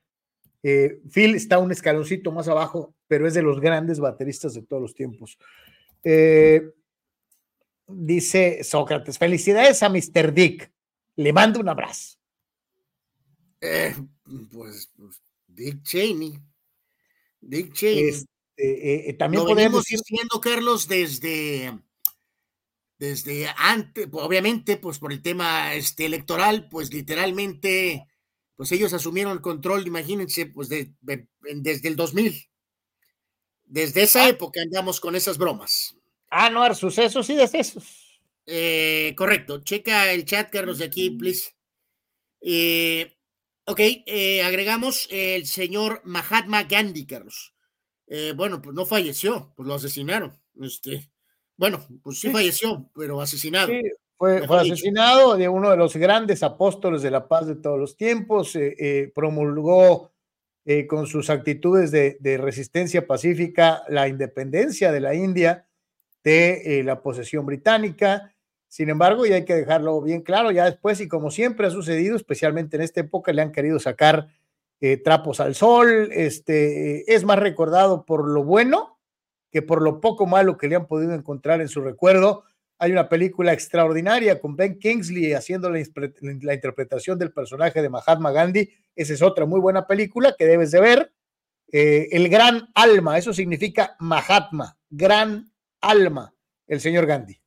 Eh, 0.63 1.01
Phil 1.11 1.35
está 1.35 1.59
un 1.59 1.71
escaloncito 1.71 2.31
más 2.31 2.47
abajo, 2.47 2.93
pero 3.07 3.27
es 3.27 3.33
de 3.33 3.41
los 3.41 3.59
grandes 3.59 3.99
bateristas 3.99 4.53
de 4.53 4.61
todos 4.61 4.81
los 4.81 4.93
tiempos. 4.93 5.37
Eh, 6.03 6.71
dice 7.87 8.63
Sócrates, 8.63 9.17
felicidades 9.17 9.81
a 9.83 9.89
Mr. 9.89 10.33
Dick. 10.33 10.71
Le 11.15 11.33
mando 11.33 11.59
un 11.59 11.69
abrazo. 11.69 12.17
Pues, 13.59 14.91
pues, 14.97 15.21
Dick 15.47 15.83
Cheney. 15.83 16.39
Dick 17.39 17.73
Cheney. 17.73 18.09
Este, 18.09 19.13
también 19.17 19.43
Lo 19.43 19.49
podemos 19.49 19.83
decir, 19.83 19.99
diciendo, 20.07 20.39
Carlos, 20.41 20.87
desde, 20.87 21.71
desde 23.01 23.49
antes, 23.57 24.07
obviamente, 24.13 24.77
pues 24.77 24.99
por 24.99 25.11
el 25.11 25.21
tema 25.23 25.73
este, 25.75 26.05
electoral, 26.05 26.67
pues 26.69 26.93
literalmente, 26.93 28.05
pues 28.55 28.71
ellos 28.71 28.93
asumieron 28.93 29.33
el 29.33 29.41
control, 29.41 29.87
imagínense, 29.87 30.45
pues 30.47 30.69
de- 30.69 30.93
de- 31.01 31.27
desde 31.55 31.87
el 31.89 31.95
2000. 31.95 32.33
Desde 33.65 34.03
esa 34.03 34.27
época 34.27 34.61
andamos 34.61 34.99
con 34.99 35.15
esas 35.15 35.37
bromas. 35.37 35.95
ah, 36.29 36.49
no, 36.49 36.73
sucesos 36.75 37.29
y 37.29 37.35
decesos. 37.35 38.21
Eh, 38.45 39.13
correcto, 39.17 39.63
checa 39.63 40.11
el 40.13 40.25
chat, 40.25 40.49
Carlos, 40.51 40.77
de 40.79 40.85
aquí, 40.85 41.09
please. 41.11 41.51
Eh, 42.41 43.17
ok, 43.65 43.79
eh, 44.05 44.43
agregamos 44.43 45.07
el 45.11 45.45
señor 45.47 46.01
Mahatma 46.05 46.63
Gandhi, 46.63 47.05
Carlos. 47.05 47.53
Eh, 48.07 48.33
bueno, 48.35 48.61
pues 48.61 48.75
no 48.75 48.85
falleció, 48.85 49.53
pues 49.55 49.67
lo 49.67 49.75
asesinaron. 49.75 50.39
Este, 50.61 51.11
bueno, 51.61 51.79
pues 52.03 52.19
sí, 52.19 52.27
Sí. 52.27 52.33
falleció, 52.33 52.89
pero 52.95 53.21
asesinado. 53.21 53.67
Sí, 53.67 53.81
fue, 54.17 54.41
asesinado 54.49 55.37
de 55.37 55.47
uno 55.47 55.69
de 55.69 55.77
los 55.77 55.95
grandes 55.95 56.41
apóstoles 56.43 57.03
de 57.03 57.11
la 57.11 57.27
paz 57.27 57.45
de 57.47 57.55
todos 57.55 57.79
los 57.79 57.95
tiempos, 57.95 58.55
eh, 58.55 58.75
eh, 58.79 59.11
promulgó 59.13 60.11
eh, 60.65 60.87
con 60.87 61.05
sus 61.07 61.29
actitudes 61.29 61.91
de, 61.91 62.17
de 62.19 62.37
resistencia 62.37 63.05
pacífica 63.07 63.83
la 63.89 64.07
independencia 64.07 64.91
de 64.91 64.99
la 65.01 65.13
India 65.15 65.67
de 66.23 66.79
eh, 66.79 66.83
la 66.83 67.01
posesión 67.01 67.45
británica. 67.45 68.33
Sin 68.67 68.89
embargo, 68.89 69.25
y 69.27 69.33
hay 69.33 69.45
que 69.45 69.55
dejarlo 69.55 70.01
bien 70.01 70.21
claro, 70.21 70.51
ya 70.51 70.65
después, 70.65 70.99
y 71.01 71.07
como 71.07 71.29
siempre 71.31 71.67
ha 71.67 71.71
sucedido, 71.71 72.15
especialmente 72.15 72.77
en 72.77 72.83
esta 72.83 73.01
época, 73.01 73.33
le 73.33 73.41
han 73.43 73.51
querido 73.51 73.79
sacar 73.79 74.29
eh, 74.79 74.97
trapos 74.97 75.39
al 75.39 75.53
sol, 75.55 76.09
este, 76.11 77.13
es 77.13 77.23
más 77.23 77.37
recordado 77.39 78.05
por 78.05 78.27
lo 78.27 78.43
bueno 78.43 78.97
que 79.51 79.61
por 79.61 79.81
lo 79.81 79.99
poco 79.99 80.25
malo 80.25 80.57
que 80.57 80.67
le 80.67 80.75
han 80.75 80.87
podido 80.87 81.13
encontrar 81.13 81.61
en 81.61 81.67
su 81.67 81.81
recuerdo. 81.81 82.43
Hay 82.79 82.91
una 82.91 83.09
película 83.09 83.53
extraordinaria 83.53 84.39
con 84.39 84.55
Ben 84.55 84.79
Kingsley 84.79 85.33
haciendo 85.33 85.69
la, 85.69 85.79
interpretación 86.53 87.19
del 87.19 87.31
personaje 87.31 87.81
de 87.81 87.89
Mahatma 87.89 88.31
Gandhi. 88.31 88.69
Esa 88.95 89.13
es 89.13 89.21
otra 89.21 89.45
muy 89.45 89.59
buena 89.59 89.85
película 89.85 90.33
que 90.37 90.45
debes 90.45 90.71
de 90.71 90.81
ver. 90.81 91.13
Eh, 91.71 92.09
el 92.11 92.27
gran 92.29 92.69
alma, 92.73 93.17
eso 93.17 93.33
significa 93.33 93.95
Mahatma, 93.99 94.77
gran 94.89 95.51
alma, 95.79 96.33
el 96.67 96.81
señor 96.81 97.05
Gandhi. 97.05 97.39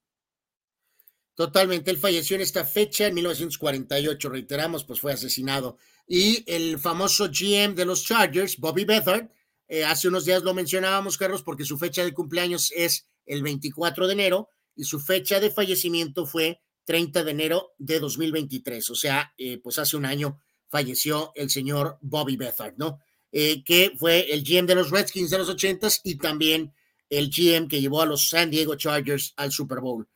Totalmente, 1.35 1.91
él 1.91 1.97
falleció 1.97 2.37
en 2.37 2.43
esta 2.43 2.65
fecha, 2.65 3.09
en 3.09 3.15
1948, 3.15 4.29
reiteramos, 4.29 4.85
pues 4.85 5.01
fue 5.01 5.13
asesinado. 5.13 5.79
Y 6.07 6.45
el 6.47 6.79
famoso 6.79 7.29
GM 7.29 7.75
de 7.75 7.85
los 7.85 8.05
Chargers, 8.05 8.57
Bobby 8.59 8.85
Beathard, 8.85 9.29
eh, 9.75 9.85
hace 9.85 10.07
unos 10.07 10.25
días 10.25 10.45
lo 10.45 10.55
mencionábamos, 10.55 11.19
Carlos, 11.19 11.43
porque 11.43 11.65
su 11.65 11.77
fecha 11.77 12.05
de 12.05 12.15
cumpleaños 12.15 12.71
es 12.77 13.09
el 13.27 13.43
24 13.43 14.07
de 14.07 14.13
enero 14.13 14.49
y 14.77 14.85
su 14.85 15.01
fecha 15.01 15.41
de 15.41 15.51
fallecimiento 15.51 16.27
fue 16.27 16.61
30 16.85 17.25
de 17.25 17.31
enero 17.33 17.73
de 17.79 17.99
2023. 17.99 18.89
O 18.91 18.95
sea, 18.95 19.35
eh, 19.37 19.59
pues 19.59 19.81
hace 19.81 19.97
un 19.97 20.05
año 20.05 20.39
falleció 20.69 21.33
el 21.35 21.51
señor 21.51 21.99
Bobby 22.03 22.37
Beathard, 22.37 22.75
¿no? 22.77 23.01
Eh, 23.33 23.65
que 23.65 23.91
fue 23.99 24.33
el 24.33 24.45
GM 24.45 24.69
de 24.69 24.77
los 24.77 24.93
Redskins 24.93 25.31
de 25.31 25.39
los 25.39 25.51
80s 25.51 26.03
y 26.05 26.19
también 26.19 26.73
el 27.11 27.29
GM 27.29 27.67
que 27.67 27.81
llevó 27.81 28.03
a 28.03 28.07
los 28.07 28.29
San 28.29 28.53
Diego 28.53 28.77
Chargers 28.77 29.35
al 29.37 29.51
Super 29.51 29.81
Bowl. 29.81 30.09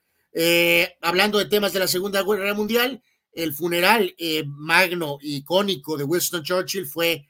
Hablando 1.01 1.39
de 1.39 1.47
temas 1.47 1.73
de 1.73 1.81
la 1.81 1.89
Segunda 1.89 2.23
Guerra 2.23 2.55
Mundial, 2.55 3.03
el 3.33 3.53
funeral 3.53 4.15
magno, 4.47 5.19
icónico 5.20 5.97
de 5.97 6.05
Winston 6.05 6.45
Churchill 6.45 6.87
fue 6.87 7.27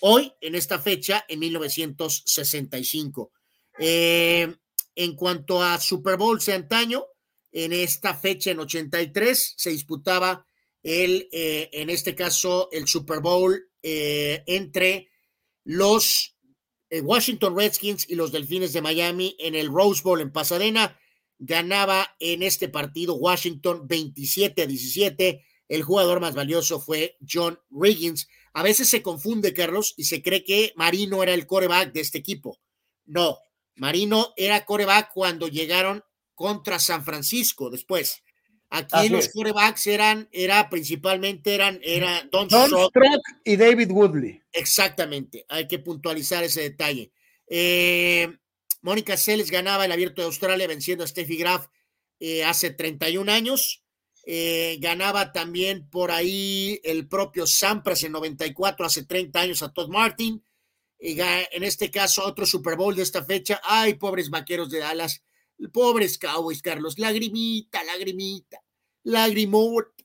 hoy, 0.00 0.32
en 0.40 0.54
esta 0.54 0.78
fecha, 0.78 1.24
en 1.28 1.40
1965. 1.40 3.32
Eh, 3.78 4.54
en 4.94 5.14
cuanto 5.14 5.62
a 5.62 5.78
Super 5.78 6.16
Bowl 6.16 6.40
antaño, 6.52 7.04
en 7.52 7.72
esta 7.72 8.14
fecha, 8.14 8.50
en 8.50 8.58
83, 8.60 9.54
se 9.56 9.70
disputaba 9.70 10.44
el, 10.82 11.28
eh, 11.32 11.70
en 11.72 11.90
este 11.90 12.14
caso, 12.14 12.68
el 12.72 12.86
Super 12.88 13.20
Bowl 13.20 13.70
eh, 13.82 14.42
entre 14.46 15.08
los 15.64 16.34
Washington 16.90 17.54
Redskins 17.56 18.08
y 18.08 18.14
los 18.14 18.32
Delfines 18.32 18.72
de 18.72 18.80
Miami 18.80 19.36
en 19.38 19.54
el 19.54 19.68
Rose 19.68 20.02
Bowl 20.02 20.20
en 20.20 20.32
Pasadena. 20.32 20.98
Ganaba 21.38 22.16
en 22.18 22.42
este 22.42 22.68
partido 22.68 23.14
Washington 23.14 23.86
27 23.86 24.62
a 24.62 24.66
17. 24.66 25.44
El 25.68 25.82
jugador 25.82 26.20
más 26.20 26.34
valioso 26.34 26.80
fue 26.80 27.18
John 27.28 27.60
Riggins. 27.70 28.26
A 28.58 28.62
veces 28.64 28.88
se 28.88 29.02
confunde, 29.02 29.54
Carlos, 29.54 29.94
y 29.96 30.02
se 30.02 30.20
cree 30.20 30.42
que 30.42 30.72
Marino 30.74 31.22
era 31.22 31.32
el 31.32 31.46
coreback 31.46 31.92
de 31.92 32.00
este 32.00 32.18
equipo. 32.18 32.58
No, 33.06 33.38
Marino 33.76 34.34
era 34.36 34.64
coreback 34.64 35.12
cuando 35.14 35.46
llegaron 35.46 36.02
contra 36.34 36.80
San 36.80 37.04
Francisco 37.04 37.70
después. 37.70 38.20
Aquí 38.68 38.88
Así 38.90 39.08
los 39.10 39.26
es. 39.26 39.32
corebacks 39.32 39.86
eran, 39.86 40.28
era 40.32 40.68
principalmente 40.70 41.54
eran, 41.54 41.78
era 41.84 42.28
Don, 42.32 42.48
Don 42.48 42.66
Strock. 42.66 42.90
Strock 42.90 43.22
y 43.44 43.54
David 43.54 43.92
Woodley. 43.92 44.42
Exactamente, 44.50 45.46
hay 45.48 45.68
que 45.68 45.78
puntualizar 45.78 46.42
ese 46.42 46.62
detalle. 46.62 47.12
Eh, 47.46 48.38
Mónica 48.82 49.16
Seles 49.16 49.52
ganaba 49.52 49.84
el 49.84 49.92
abierto 49.92 50.20
de 50.20 50.26
Australia 50.26 50.66
venciendo 50.66 51.04
a 51.04 51.06
Steffi 51.06 51.36
Graf 51.36 51.68
eh, 52.18 52.42
hace 52.42 52.70
31 52.70 53.30
años. 53.30 53.84
Eh, 54.30 54.76
ganaba 54.78 55.32
también 55.32 55.88
por 55.88 56.10
ahí 56.10 56.78
el 56.84 57.08
propio 57.08 57.46
Sampras 57.46 58.02
en 58.02 58.12
94, 58.12 58.84
hace 58.84 59.06
30 59.06 59.40
años 59.40 59.62
a 59.62 59.72
Todd 59.72 59.88
Martin. 59.88 60.44
En 60.98 61.62
este 61.64 61.90
caso, 61.90 62.26
otro 62.26 62.44
Super 62.44 62.76
Bowl 62.76 62.94
de 62.94 63.04
esta 63.04 63.24
fecha. 63.24 63.58
Ay, 63.64 63.94
pobres 63.94 64.28
vaqueros 64.28 64.68
de 64.68 64.80
Dallas, 64.80 65.22
pobres 65.72 66.18
Cowboys, 66.18 66.60
Carlos. 66.60 66.98
Lagrimita, 66.98 67.82
lagrimita, 67.84 68.62
lagrimota. 69.04 70.04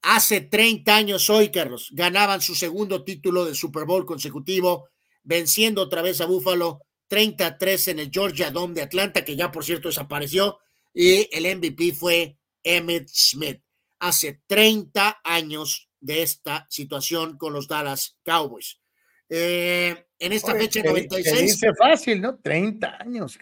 Hace 0.00 0.40
30 0.40 0.96
años 0.96 1.28
hoy, 1.28 1.50
Carlos, 1.50 1.90
ganaban 1.92 2.40
su 2.40 2.54
segundo 2.54 3.04
título 3.04 3.44
de 3.44 3.54
Super 3.54 3.84
Bowl 3.84 4.06
consecutivo, 4.06 4.88
venciendo 5.22 5.82
otra 5.82 6.00
vez 6.00 6.22
a 6.22 6.24
Buffalo 6.24 6.80
33 7.08 7.88
en 7.88 7.98
el 7.98 8.10
Georgia 8.10 8.50
Dome 8.50 8.72
de 8.72 8.82
Atlanta, 8.82 9.22
que 9.22 9.36
ya 9.36 9.52
por 9.52 9.66
cierto 9.66 9.88
desapareció, 9.88 10.60
y 10.94 11.28
el 11.36 11.58
MVP 11.58 11.92
fue 11.92 12.39
Emmett 12.62 13.08
Smith. 13.08 13.60
Hace 13.98 14.40
30 14.46 15.20
años 15.24 15.88
de 16.00 16.22
esta 16.22 16.66
situación 16.70 17.36
con 17.36 17.52
los 17.52 17.68
Dallas 17.68 18.16
Cowboys. 18.24 18.78
Eh, 19.28 20.06
en 20.18 20.32
esta 20.32 20.52
Oye, 20.52 20.62
fecha 20.62 20.80
se- 20.80 20.88
96. 20.88 21.36
Se 21.38 21.42
dice 21.44 21.74
fácil, 21.74 22.20
¿no? 22.20 22.38
30 22.38 22.96
años. 23.00 23.38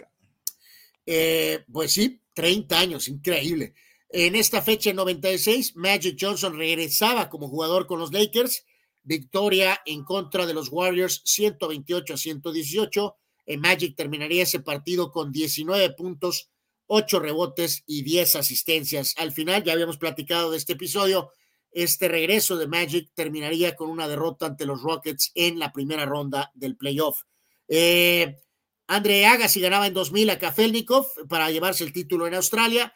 Eh, 1.06 1.64
pues 1.72 1.92
sí, 1.92 2.20
30 2.34 2.78
años, 2.78 3.08
increíble. 3.08 3.74
En 4.10 4.34
esta 4.36 4.62
fecha, 4.62 4.90
en 4.90 4.97
96, 4.97 5.76
Magic 5.76 6.16
Johnson 6.20 6.56
regresaba 6.56 7.28
como 7.28 7.48
jugador 7.48 7.86
con 7.86 7.98
los 7.98 8.12
Lakers. 8.12 8.64
Victoria 9.02 9.80
en 9.86 10.05
contra 10.05 10.44
de 10.47 10.52
los 10.55 10.68
Warriors, 10.70 11.22
128 11.24 12.14
a 12.14 12.16
118. 12.16 13.16
En 13.47 13.60
Magic 13.60 13.97
terminaría 13.97 14.42
ese 14.42 14.60
partido 14.60 15.10
con 15.10 15.32
19 15.32 15.90
puntos, 15.94 16.50
8 16.89 17.20
rebotes 17.20 17.84
y 17.86 18.02
10 18.02 18.36
asistencias. 18.36 19.15
Al 19.17 19.33
final, 19.33 19.62
ya 19.62 19.73
habíamos 19.73 19.99
platicado 19.99 20.50
de 20.50 20.58
este 20.58 20.73
episodio. 20.73 21.31
Este 21.70 22.08
regreso 22.08 22.57
de 22.57 22.67
Magic 22.67 23.10
terminaría 23.15 23.76
con 23.76 23.91
una 23.91 24.08
derrota 24.08 24.47
ante 24.47 24.67
los 24.67 24.83
Rockets 24.83 25.31
en 25.34 25.58
la 25.58 25.73
primera 25.73 26.07
ronda 26.07 26.50
del 26.55 26.76
playoff. 26.76 27.23
Eh, 27.68 28.39
André 28.86 29.26
Agassi 29.26 29.60
ganaba 29.60 29.86
en 29.86 29.94
2000 29.94 30.31
a 30.31 30.39
Kafelnikov 30.39 31.07
para 31.28 31.50
llevarse 31.50 31.84
el 31.84 31.92
título 31.92 32.26
en 32.26 32.34
Australia. 32.34 32.94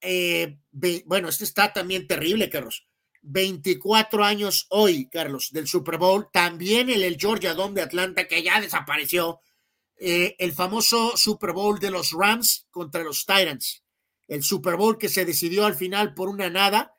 Eh, 0.00 0.58
bueno, 1.04 1.28
este 1.28 1.44
está 1.44 1.72
también 1.72 2.06
terrible, 2.06 2.48
Carlos. 2.48 2.88
24 3.22 4.24
años 4.24 4.66
hoy, 4.70 5.08
Carlos, 5.10 5.50
del 5.52 5.66
Super 5.66 5.98
Bowl. 5.98 6.28
También 6.32 6.88
en 6.88 7.02
el 7.02 7.18
Georgia 7.18 7.52
Dome 7.52 7.74
de 7.74 7.82
Atlanta, 7.82 8.26
que 8.26 8.42
ya 8.42 8.60
desapareció. 8.60 9.40
Eh, 9.98 10.36
el 10.38 10.52
famoso 10.52 11.16
Super 11.16 11.52
Bowl 11.52 11.78
de 11.78 11.90
los 11.90 12.12
Rams 12.12 12.66
contra 12.70 13.02
los 13.02 13.26
Titans. 13.26 13.82
El 14.26 14.42
Super 14.42 14.76
Bowl 14.76 14.98
que 14.98 15.08
se 15.08 15.24
decidió 15.24 15.66
al 15.66 15.74
final 15.74 16.14
por 16.14 16.28
una 16.28 16.50
nada, 16.50 16.94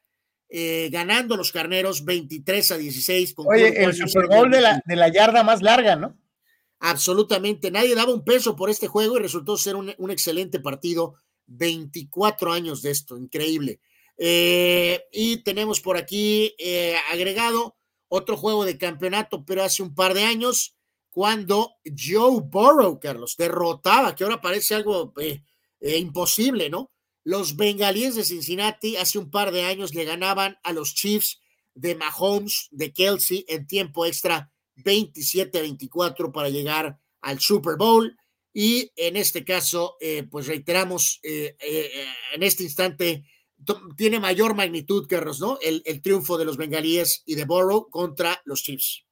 eh, 0.50 0.90
ganando 0.92 1.38
los 1.38 1.52
carneros 1.52 2.04
23 2.04 2.72
a 2.72 2.78
16. 2.78 3.34
Con 3.34 3.48
Oye, 3.48 3.84
el 3.84 3.94
Super 3.94 4.28
Bowl 4.28 4.50
de 4.50 4.62
la, 4.62 4.82
de 4.86 4.96
la 4.96 5.10
yarda 5.10 5.44
más 5.44 5.62
larga, 5.62 5.96
¿no? 5.96 6.18
Absolutamente, 6.80 7.72
nadie 7.72 7.94
daba 7.94 8.14
un 8.14 8.24
peso 8.24 8.56
por 8.56 8.70
este 8.70 8.88
juego 8.88 9.18
y 9.18 9.22
resultó 9.22 9.58
ser 9.58 9.76
un, 9.76 9.94
un 9.98 10.12
excelente 10.12 10.60
partido. 10.60 11.16
24 11.50 12.54
años 12.54 12.82
de 12.82 12.92
esto, 12.92 13.18
increíble. 13.18 13.80
Eh, 14.18 15.04
y 15.12 15.38
tenemos 15.44 15.82
por 15.82 15.98
aquí 15.98 16.56
eh, 16.60 16.96
agregado 17.12 17.78
otro 18.08 18.38
juego 18.38 18.66
de 18.66 18.78
campeonato, 18.78 19.46
pero 19.46 19.64
hace 19.64 19.84
un 19.84 19.96
par 19.96 20.14
de 20.14 20.24
años, 20.24 20.76
cuando 21.12 21.76
Joe 21.86 22.42
Burrow, 22.44 23.00
Carlos, 23.00 23.36
derrotaba, 23.38 24.16
que 24.16 24.24
ahora 24.24 24.42
parece 24.42 24.76
algo 24.76 25.14
eh, 25.20 25.44
eh, 25.80 25.98
imposible, 25.98 26.70
¿no? 26.70 26.92
Los 27.24 27.56
bengalíes 27.56 28.16
de 28.16 28.24
Cincinnati 28.24 28.96
hace 28.96 29.20
un 29.20 29.30
par 29.30 29.52
de 29.52 29.64
años 29.64 29.94
le 29.94 30.06
ganaban 30.06 30.58
a 30.64 30.74
los 30.74 30.96
Chiefs 30.96 31.40
de 31.74 31.96
Mahomes, 31.96 32.68
de 32.72 32.94
Kelsey, 32.94 33.46
en 33.48 33.68
tiempo 33.68 34.06
extra 34.06 34.52
27-24 34.78 36.32
para 36.32 36.50
llegar 36.50 36.98
al 37.22 37.40
Super 37.40 37.76
Bowl. 37.78 38.16
Y 38.54 38.92
en 38.96 39.16
este 39.16 39.44
caso, 39.44 39.96
eh, 40.00 40.24
pues 40.24 40.48
reiteramos, 40.48 41.20
eh, 41.24 41.56
en 42.34 42.44
este 42.44 42.64
instante 42.64 43.26
tiene 43.98 44.20
mayor 44.20 44.56
magnitud, 44.56 45.06
Carlos, 45.08 45.40
¿no? 45.40 45.60
El, 45.62 45.84
el 45.86 46.02
triunfo 46.02 46.38
de 46.38 46.46
los 46.46 46.58
bengalíes 46.58 47.24
y 47.26 47.36
de 47.36 47.46
Burrow 47.46 47.90
contra 47.90 48.42
los 48.46 48.64
Chiefs. 48.64 49.06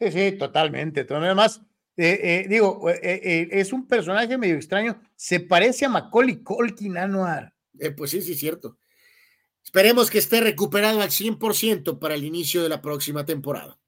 Sí, 0.00 0.10
sí, 0.12 0.32
totalmente. 0.38 1.06
Además, 1.08 1.60
eh, 1.96 2.18
eh, 2.22 2.46
digo, 2.48 2.88
eh, 2.88 2.98
eh, 3.02 3.48
es 3.52 3.72
un 3.72 3.86
personaje 3.86 4.38
medio 4.38 4.56
extraño. 4.56 5.00
Se 5.14 5.40
parece 5.40 5.84
a 5.84 5.88
Macaulay 5.90 6.42
Culkin, 6.42 6.96
Anuar. 6.96 7.54
Eh, 7.78 7.90
pues 7.90 8.10
sí, 8.10 8.22
sí, 8.22 8.34
cierto. 8.34 8.78
Esperemos 9.62 10.10
que 10.10 10.18
esté 10.18 10.40
recuperado 10.40 11.02
al 11.02 11.10
100% 11.10 11.98
para 11.98 12.14
el 12.14 12.24
inicio 12.24 12.62
de 12.62 12.70
la 12.70 12.80
próxima 12.80 13.26
temporada. 13.26 13.78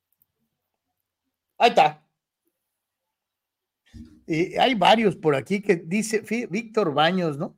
Ahí 1.58 1.70
está. 1.70 2.06
Y 4.26 4.56
hay 4.56 4.74
varios 4.74 5.16
por 5.16 5.34
aquí 5.34 5.62
que 5.62 5.76
dice 5.76 6.22
Víctor 6.50 6.92
Baños, 6.94 7.38
¿no? 7.38 7.56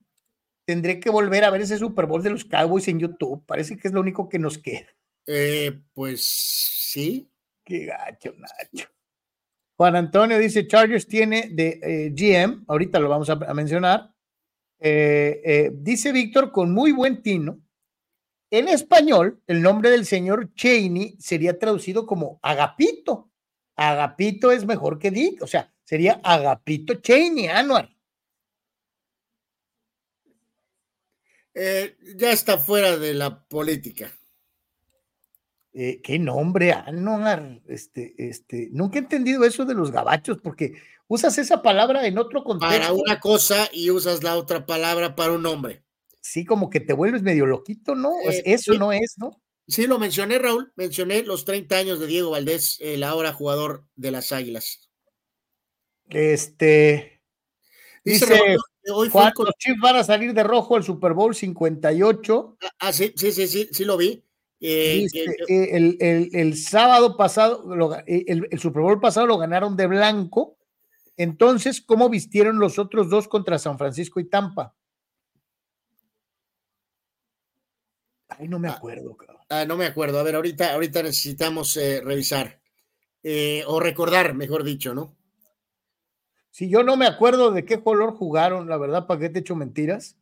Tendré 0.66 1.00
que 1.00 1.10
volver 1.10 1.44
a 1.44 1.50
ver 1.50 1.60
ese 1.60 1.78
Super 1.78 2.06
Bowl 2.06 2.22
de 2.22 2.30
los 2.30 2.44
Cowboys 2.44 2.88
en 2.88 3.00
YouTube. 3.00 3.44
Parece 3.46 3.76
que 3.76 3.88
es 3.88 3.94
lo 3.94 4.00
único 4.00 4.28
que 4.28 4.38
nos 4.38 4.58
queda. 4.58 4.86
Eh, 5.26 5.80
pues 5.92 6.24
sí. 6.26 7.28
Qué 7.64 7.86
gacho, 7.86 8.34
Nacho. 8.36 8.88
Juan 9.76 9.96
Antonio 9.96 10.38
dice: 10.38 10.66
Chargers 10.66 11.06
tiene 11.06 11.48
de 11.50 11.80
eh, 11.82 12.10
GM, 12.10 12.64
ahorita 12.68 13.00
lo 13.00 13.08
vamos 13.08 13.30
a, 13.30 13.36
mencionar. 13.54 14.14
Eh, 14.78 15.40
eh, 15.44 15.70
dice 15.72 16.12
Víctor 16.12 16.52
con 16.52 16.72
muy 16.72 16.92
buen 16.92 17.22
tino. 17.22 17.60
En 18.50 18.68
español, 18.68 19.42
el 19.46 19.62
nombre 19.62 19.90
del 19.90 20.04
señor 20.04 20.54
Cheney 20.54 21.16
sería 21.18 21.58
traducido 21.58 22.06
como 22.06 22.38
Agapito. 22.42 23.32
Agapito 23.74 24.52
es 24.52 24.64
mejor 24.64 24.98
que 24.98 25.10
Dick, 25.10 25.42
o 25.42 25.46
sea, 25.46 25.74
sería 25.82 26.20
Agapito 26.22 26.94
Cheney, 26.94 27.48
Anuar. 27.48 27.90
Ya 31.54 32.30
está 32.32 32.58
fuera 32.58 32.96
de 32.96 33.14
la 33.14 33.44
política. 33.44 34.12
Eh, 35.76 36.00
¿Qué 36.02 36.20
nombre, 36.20 36.72
Anuar? 36.72 37.60
Este, 37.66 38.14
este, 38.16 38.68
nunca 38.70 38.98
he 38.98 39.02
entendido 39.02 39.44
eso 39.44 39.64
de 39.64 39.74
los 39.74 39.90
gabachos, 39.90 40.38
porque 40.40 40.74
usas 41.08 41.36
esa 41.38 41.62
palabra 41.62 42.06
en 42.06 42.16
otro 42.16 42.44
contexto. 42.44 42.78
Para 42.78 42.92
una 42.92 43.18
cosa 43.18 43.68
y 43.72 43.90
usas 43.90 44.22
la 44.22 44.36
otra 44.36 44.66
palabra 44.66 45.16
para 45.16 45.32
un 45.32 45.42
nombre. 45.42 45.82
Sí, 46.20 46.44
como 46.44 46.70
que 46.70 46.78
te 46.78 46.92
vuelves 46.92 47.22
medio 47.22 47.44
loquito, 47.44 47.96
¿no? 47.96 48.12
Eh, 48.30 48.42
eso 48.46 48.72
sí. 48.72 48.78
no 48.78 48.92
es, 48.92 49.16
¿no? 49.18 49.42
Sí, 49.66 49.88
lo 49.88 49.98
mencioné, 49.98 50.38
Raúl. 50.38 50.72
Mencioné 50.76 51.24
los 51.24 51.44
30 51.44 51.76
años 51.76 51.98
de 51.98 52.06
Diego 52.06 52.30
Valdés, 52.30 52.78
el 52.80 53.02
ahora 53.02 53.32
jugador 53.32 53.84
de 53.96 54.12
las 54.12 54.30
Águilas. 54.30 54.88
Este. 56.08 57.20
Dice 58.04 58.26
Dice 58.26 58.56
hoy 58.92 59.08
fue 59.08 59.22
Juan, 59.22 59.32
con- 59.32 59.46
los 59.46 59.54
Chiefs 59.58 59.80
van 59.80 59.96
a 59.96 60.04
salir 60.04 60.34
de 60.34 60.42
rojo 60.44 60.76
al 60.76 60.84
Super 60.84 61.14
Bowl 61.14 61.34
58. 61.34 62.58
Ah, 62.78 62.92
sí, 62.92 63.12
sí, 63.16 63.32
sí, 63.32 63.48
sí, 63.48 63.68
sí 63.72 63.84
lo 63.84 63.96
vi. 63.96 64.22
Eh, 64.66 65.06
eh, 65.12 65.68
el, 65.72 65.98
el- 66.00 66.30
el 66.32 66.56
sábado 66.56 67.18
pasado, 67.18 67.76
lo 67.76 67.94
eh, 67.98 68.24
el, 68.26 68.48
el 68.50 68.58
Super 68.58 68.80
Bowl 68.80 68.98
pasado 68.98 69.26
lo 69.26 69.36
ganaron 69.36 69.76
de 69.76 69.86
blanco. 69.86 70.56
Entonces, 71.18 71.82
¿cómo 71.82 72.08
vistieron 72.08 72.58
los 72.58 72.78
otros 72.78 73.10
dos 73.10 73.28
contra 73.28 73.58
San 73.58 73.76
Francisco 73.76 74.20
y 74.20 74.24
Tampa? 74.24 74.74
Ay, 78.28 78.48
no 78.48 78.58
me 78.58 78.68
acuerdo, 78.68 79.14
cabrón. 79.18 79.42
ah, 79.50 79.66
no 79.66 79.76
me 79.76 79.84
acuerdo. 79.84 80.18
A 80.18 80.22
ver, 80.22 80.34
ahorita, 80.34 80.72
ahorita 80.72 81.02
necesitamos 81.02 81.76
eh, 81.76 82.00
revisar. 82.02 82.58
o 83.66 83.80
recordar, 83.80 84.32
mejor 84.34 84.64
dicho, 84.64 84.94
¿no? 84.94 85.14
Si 86.50 86.70
yo 86.70 86.82
no 86.84 86.96
me 86.96 87.06
acuerdo 87.06 87.50
de 87.50 87.66
qué 87.66 87.82
color 87.82 88.14
jugaron, 88.14 88.66
la 88.66 88.78
verdad, 88.78 89.06
¿para 89.06 89.20
qué 89.20 89.28
te 89.28 89.40
echo 89.40 89.56
mentiras? 89.56 90.16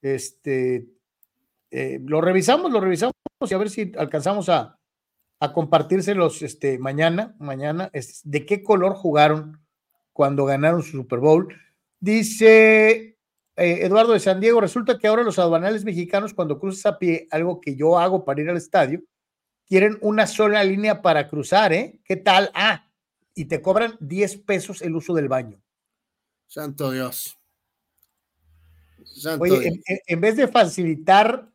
Este, 0.00 0.86
lo 1.72 2.20
revisamos, 2.20 2.70
lo 2.70 2.80
revisamos 2.80 3.14
y 3.50 3.54
a 3.54 3.58
ver 3.58 3.70
si 3.70 3.92
alcanzamos 3.96 4.48
a, 4.48 4.78
a 5.40 5.52
compartírselos 5.52 6.42
este, 6.42 6.78
mañana, 6.78 7.34
mañana, 7.38 7.90
de 8.24 8.46
qué 8.46 8.62
color 8.62 8.94
jugaron 8.94 9.64
cuando 10.12 10.44
ganaron 10.44 10.82
su 10.82 10.92
Super 10.92 11.18
Bowl. 11.18 11.54
Dice 12.00 13.18
eh, 13.56 13.78
Eduardo 13.82 14.12
de 14.12 14.20
San 14.20 14.40
Diego, 14.40 14.60
resulta 14.60 14.98
que 14.98 15.06
ahora 15.06 15.22
los 15.22 15.38
aduanales 15.38 15.84
mexicanos 15.84 16.34
cuando 16.34 16.58
cruzas 16.58 16.86
a 16.86 16.98
pie, 16.98 17.28
algo 17.30 17.60
que 17.60 17.76
yo 17.76 17.98
hago 17.98 18.24
para 18.24 18.40
ir 18.40 18.50
al 18.50 18.56
estadio, 18.56 19.02
quieren 19.66 19.98
una 20.00 20.26
sola 20.26 20.62
línea 20.64 21.02
para 21.02 21.28
cruzar, 21.28 21.72
¿eh? 21.72 22.00
¿Qué 22.04 22.16
tal? 22.16 22.50
Ah, 22.54 22.90
y 23.34 23.46
te 23.46 23.60
cobran 23.60 23.96
10 24.00 24.38
pesos 24.38 24.82
el 24.82 24.94
uso 24.96 25.14
del 25.14 25.28
baño. 25.28 25.60
Santo 26.46 26.90
Dios. 26.90 27.38
Oye, 29.38 29.82
En, 30.06 30.20
vez 30.20 30.36
de 30.36 30.48
facilitar 30.48 31.48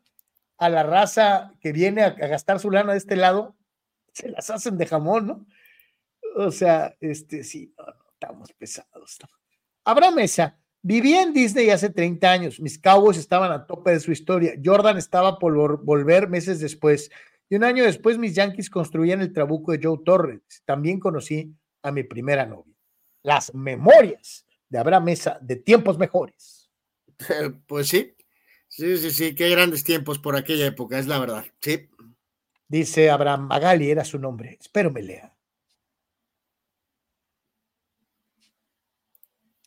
a 0.60 0.68
la 0.68 0.82
raza 0.82 1.54
que 1.60 1.72
viene 1.72 2.02
a, 2.02 2.10
gastar 2.10 2.60
su 2.60 2.70
lana 2.70 2.92
de 2.92 2.98
este 2.98 3.16
lado, 3.16 3.56
se 4.12 4.28
las 4.28 4.50
hacen 4.50 4.76
de 4.76 4.86
jamón, 4.86 5.26
¿no? 5.26 5.46
O 6.36 6.50
sea, 6.50 6.94
este, 7.00 7.42
sí, 7.42 7.74
no, 7.78 7.86
estamos 8.12 8.52
pesados. 8.52 9.18
¿no? 9.22 10.12
Mesa, 10.12 10.58
vivía 10.82 11.22
en 11.22 11.32
Disney 11.32 11.70
hace 11.70 11.88
30 11.88 12.30
años. 12.30 12.60
Mis 12.60 12.78
Cowboys 12.78 13.16
estaban 13.16 13.50
a 13.50 13.66
tope 13.66 13.92
de 13.92 14.00
su 14.00 14.12
historia. 14.12 14.52
Jordan 14.62 14.98
estaba 14.98 15.38
por 15.38 15.82
volver 15.82 16.28
meses 16.28 16.60
después. 16.60 17.10
Y 17.48 17.56
un 17.56 17.64
año 17.64 17.82
después, 17.82 18.18
mis 18.18 18.34
Yankees 18.34 18.68
construían 18.68 19.22
el 19.22 19.32
trabuco 19.32 19.72
de 19.72 19.80
Joe 19.82 19.98
Torres. 20.04 20.42
También 20.66 21.00
conocí 21.00 21.56
a 21.82 21.90
mi 21.90 22.02
primera 22.02 22.44
novia. 22.44 22.76
Las 23.22 23.54
memorias 23.54 24.46
de 24.68 24.78
Abraham 24.78 25.04
Mesa 25.04 25.38
de 25.40 25.56
tiempos 25.56 25.98
mejores. 25.98 26.70
Pues 27.66 27.88
sí, 27.88 28.14
sí, 28.70 28.96
sí, 28.96 29.10
sí, 29.10 29.34
qué 29.34 29.50
grandes 29.50 29.84
tiempos 29.84 30.18
por 30.18 30.34
aquella 30.34 30.64
época, 30.64 30.98
es 30.98 31.06
la 31.06 31.18
verdad, 31.18 31.44
sí. 31.60 31.90
Dice 32.70 33.10
Abraham 33.10 33.48
Magali, 33.48 33.90
era 33.90 34.04
su 34.04 34.16
nombre. 34.16 34.56
Espero 34.60 34.92
me 34.92 35.02
lea. 35.02 35.34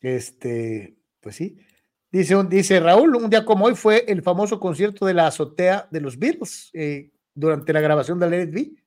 Este, 0.00 0.96
pues 1.20 1.36
sí. 1.36 1.58
Dice, 2.10 2.34
dice 2.48 2.80
Raúl, 2.80 3.14
un 3.16 3.28
día 3.28 3.44
como 3.44 3.66
hoy 3.66 3.74
fue 3.74 4.04
el 4.08 4.22
famoso 4.22 4.58
concierto 4.58 5.04
de 5.04 5.12
la 5.12 5.26
azotea 5.26 5.86
de 5.90 6.00
los 6.00 6.18
Beatles 6.18 6.70
eh, 6.72 7.10
durante 7.34 7.74
la 7.74 7.82
grabación 7.82 8.18
de 8.18 8.30
Let 8.30 8.58
It 8.58 8.78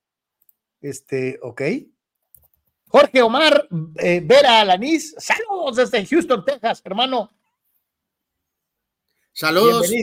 Este, 0.82 1.40
ok. 1.44 1.62
Jorge 2.88 3.22
Omar 3.22 3.68
eh, 3.98 4.22
Vera 4.26 4.62
Alanis, 4.62 5.14
saludos 5.20 5.76
desde 5.76 6.06
Houston, 6.08 6.44
Texas, 6.44 6.82
hermano. 6.84 7.30
Saludos. 9.38 9.94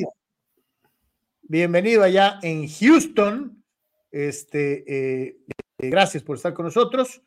Bienvenido. 1.42 2.04
Allá 2.04 2.38
en 2.40 2.68
Houston. 2.68 3.64
Este, 4.12 4.84
eh, 4.86 5.38
eh, 5.80 5.88
gracias 5.90 6.22
por 6.22 6.36
estar 6.36 6.54
con 6.54 6.66
nosotros. 6.66 7.20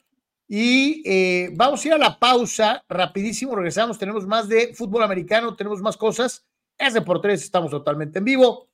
Y 0.48 1.50
vamos 1.58 1.84
a 1.84 1.88
ir 1.90 1.94
a 1.96 1.98
la 1.98 2.18
pausa 2.18 2.82
rapidísimo. 2.88 3.58
Regresamos. 3.58 4.00
Tenemos 4.00 4.26
más 4.26 4.48
de 4.48 4.74
fútbol 4.74 5.04
americano, 5.04 5.54
tenemos 5.58 5.82
más 5.82 5.98
cosas. 5.98 6.48
Es 6.78 6.94
de 6.94 7.02
por 7.02 7.20
tres, 7.20 7.44
estamos 7.44 7.72
totalmente 7.72 8.20
en 8.20 8.26
vivo. 8.26 8.70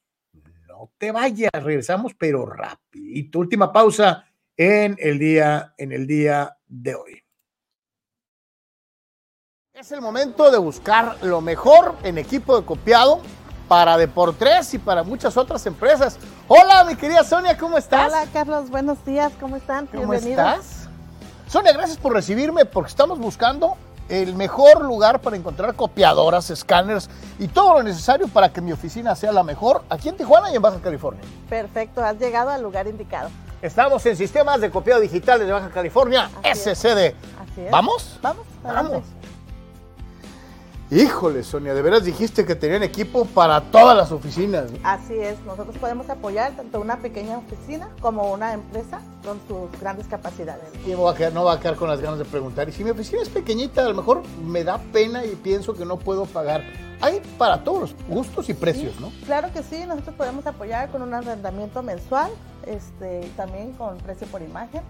No 0.68 0.92
te 1.00 1.12
vayas, 1.12 1.50
regresamos, 1.54 2.14
pero 2.14 2.46
rápido. 2.46 3.40
Última 3.40 3.74
pausa 3.74 4.32
en 4.56 4.96
el 5.00 5.18
día, 5.18 5.74
en 5.80 5.92
el 5.92 6.06
día 6.06 6.56
de 6.68 6.94
hoy. 6.94 7.23
Es 9.76 9.92
el 9.92 10.02
momento 10.02 10.52
de 10.52 10.60
buscar 10.60 11.18
lo 11.24 11.42
mejor 11.42 11.96
en 12.04 12.20
equipo 12.20 12.56
de 12.56 12.64
copiado 12.64 13.22
para 13.68 13.98
Deportes 13.98 14.72
y 14.76 14.78
para 14.78 15.02
muchas 15.02 15.36
otras 15.36 15.66
empresas. 15.66 16.20
Hola, 16.48 16.84
mi 16.84 16.96
querida 16.96 17.24
Sonia, 17.24 17.58
¿cómo 17.58 17.80
estás? 17.80 18.14
Hola, 18.14 18.28
Carlos, 18.32 18.70
buenos 18.70 19.04
días, 19.04 19.34
¿cómo 19.40 19.56
están? 19.56 19.88
¿Cómo 19.88 20.14
estás? 20.14 20.88
Sonia, 21.48 21.74
gracias 21.74 21.98
por 21.98 22.14
recibirme 22.14 22.66
porque 22.66 22.90
estamos 22.90 23.18
buscando 23.18 23.76
el 24.10 24.36
mejor 24.36 24.86
lugar 24.86 25.22
para 25.22 25.38
encontrar 25.38 25.74
copiadoras, 25.74 26.52
escáneres 26.52 27.10
y 27.40 27.48
todo 27.48 27.74
lo 27.74 27.82
necesario 27.82 28.28
para 28.28 28.54
que 28.54 28.62
mi 28.62 28.74
oficina 28.74 29.16
sea 29.16 29.32
la 29.32 29.42
mejor 29.42 29.84
aquí 29.90 30.08
en 30.08 30.18
Tijuana 30.18 30.52
y 30.52 30.56
en 30.56 30.62
Baja 30.62 30.82
California. 30.84 31.24
Perfecto, 31.50 32.04
has 32.04 32.20
llegado 32.20 32.52
al 32.52 32.62
lugar 32.62 32.86
indicado. 32.86 33.32
Estamos 33.60 34.06
en 34.06 34.18
sistemas 34.18 34.62
de 34.62 34.70
copiado 34.70 35.02
digital 35.02 35.40
de 35.40 35.52
Baja 35.52 35.72
California, 35.72 36.30
SCD. 36.44 37.16
¿Vamos? 37.72 38.20
Vamos, 38.22 38.46
vamos. 38.62 39.04
Híjole, 40.94 41.42
Sonia, 41.42 41.74
de 41.74 41.82
veras 41.82 42.04
dijiste 42.04 42.46
que 42.46 42.54
tenían 42.54 42.84
equipo 42.84 43.26
para 43.26 43.60
todas 43.62 43.98
las 43.98 44.12
oficinas. 44.12 44.66
Así 44.84 45.16
es, 45.16 45.40
nosotros 45.44 45.76
podemos 45.80 46.08
apoyar 46.08 46.56
tanto 46.56 46.80
una 46.80 47.00
pequeña 47.00 47.40
oficina 47.40 47.90
como 48.00 48.32
una 48.32 48.54
empresa 48.54 49.02
con 49.26 49.40
sus 49.48 49.80
grandes 49.82 50.06
capacidades. 50.06 50.66
Y 50.86 50.92
no 50.92 51.02
va, 51.02 51.14
a 51.14 51.16
quedar, 51.16 51.34
no 51.34 51.46
va 51.46 51.54
a 51.54 51.60
quedar 51.60 51.78
con 51.78 51.90
las 51.90 52.00
ganas 52.00 52.20
de 52.20 52.26
preguntar. 52.26 52.70
Y 52.70 52.74
si 52.74 52.84
mi 52.84 52.92
oficina 52.92 53.24
es 53.24 53.30
pequeñita, 53.30 53.84
a 53.84 53.90
lo 53.90 53.96
mejor 53.96 54.22
me 54.46 54.64
da 54.64 54.78
pena 54.78 55.26
y 55.26 55.36
pienso 55.36 55.74
que 55.74 55.84
no 55.84 55.98
puedo 55.98 56.28
pagar 56.28 56.62
hay 57.02 57.22
para 57.40 57.64
todos 57.64 57.82
los 57.82 57.96
gustos 58.08 58.48
y 58.50 58.54
precios, 58.54 58.98
¿no? 59.02 59.12
Claro 59.26 59.52
que 59.52 59.64
sí, 59.64 59.84
nosotros 59.88 60.16
podemos 60.16 60.46
apoyar 60.46 60.90
con 60.90 61.02
un 61.02 61.14
arrendamiento 61.14 61.82
mensual, 61.82 62.32
este, 62.68 63.30
también 63.36 63.74
con 63.74 63.98
precio 63.98 64.28
por 64.28 64.44
imagen. 64.44 64.84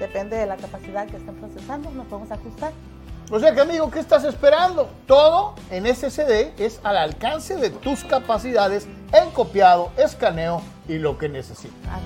Depende 0.00 0.36
de 0.36 0.46
la 0.46 0.56
capacidad 0.56 1.06
que 1.06 1.18
estén 1.18 1.34
procesando, 1.34 1.90
nos 1.90 2.06
podemos 2.06 2.32
ajustar. 2.32 2.72
O 3.30 3.38
sea 3.38 3.54
que 3.54 3.60
amigo, 3.60 3.90
¿qué 3.90 3.98
estás 3.98 4.24
esperando? 4.24 4.88
Todo 5.06 5.54
en 5.70 5.84
SSD 5.84 6.58
es 6.58 6.80
al 6.82 6.96
alcance 6.96 7.56
de 7.56 7.68
tus 7.68 8.02
capacidades 8.02 8.88
en 9.12 9.30
copiado, 9.32 9.90
escaneo 9.98 10.62
y 10.88 10.96
lo 10.96 11.18
que 11.18 11.28
necesitas. 11.28 12.00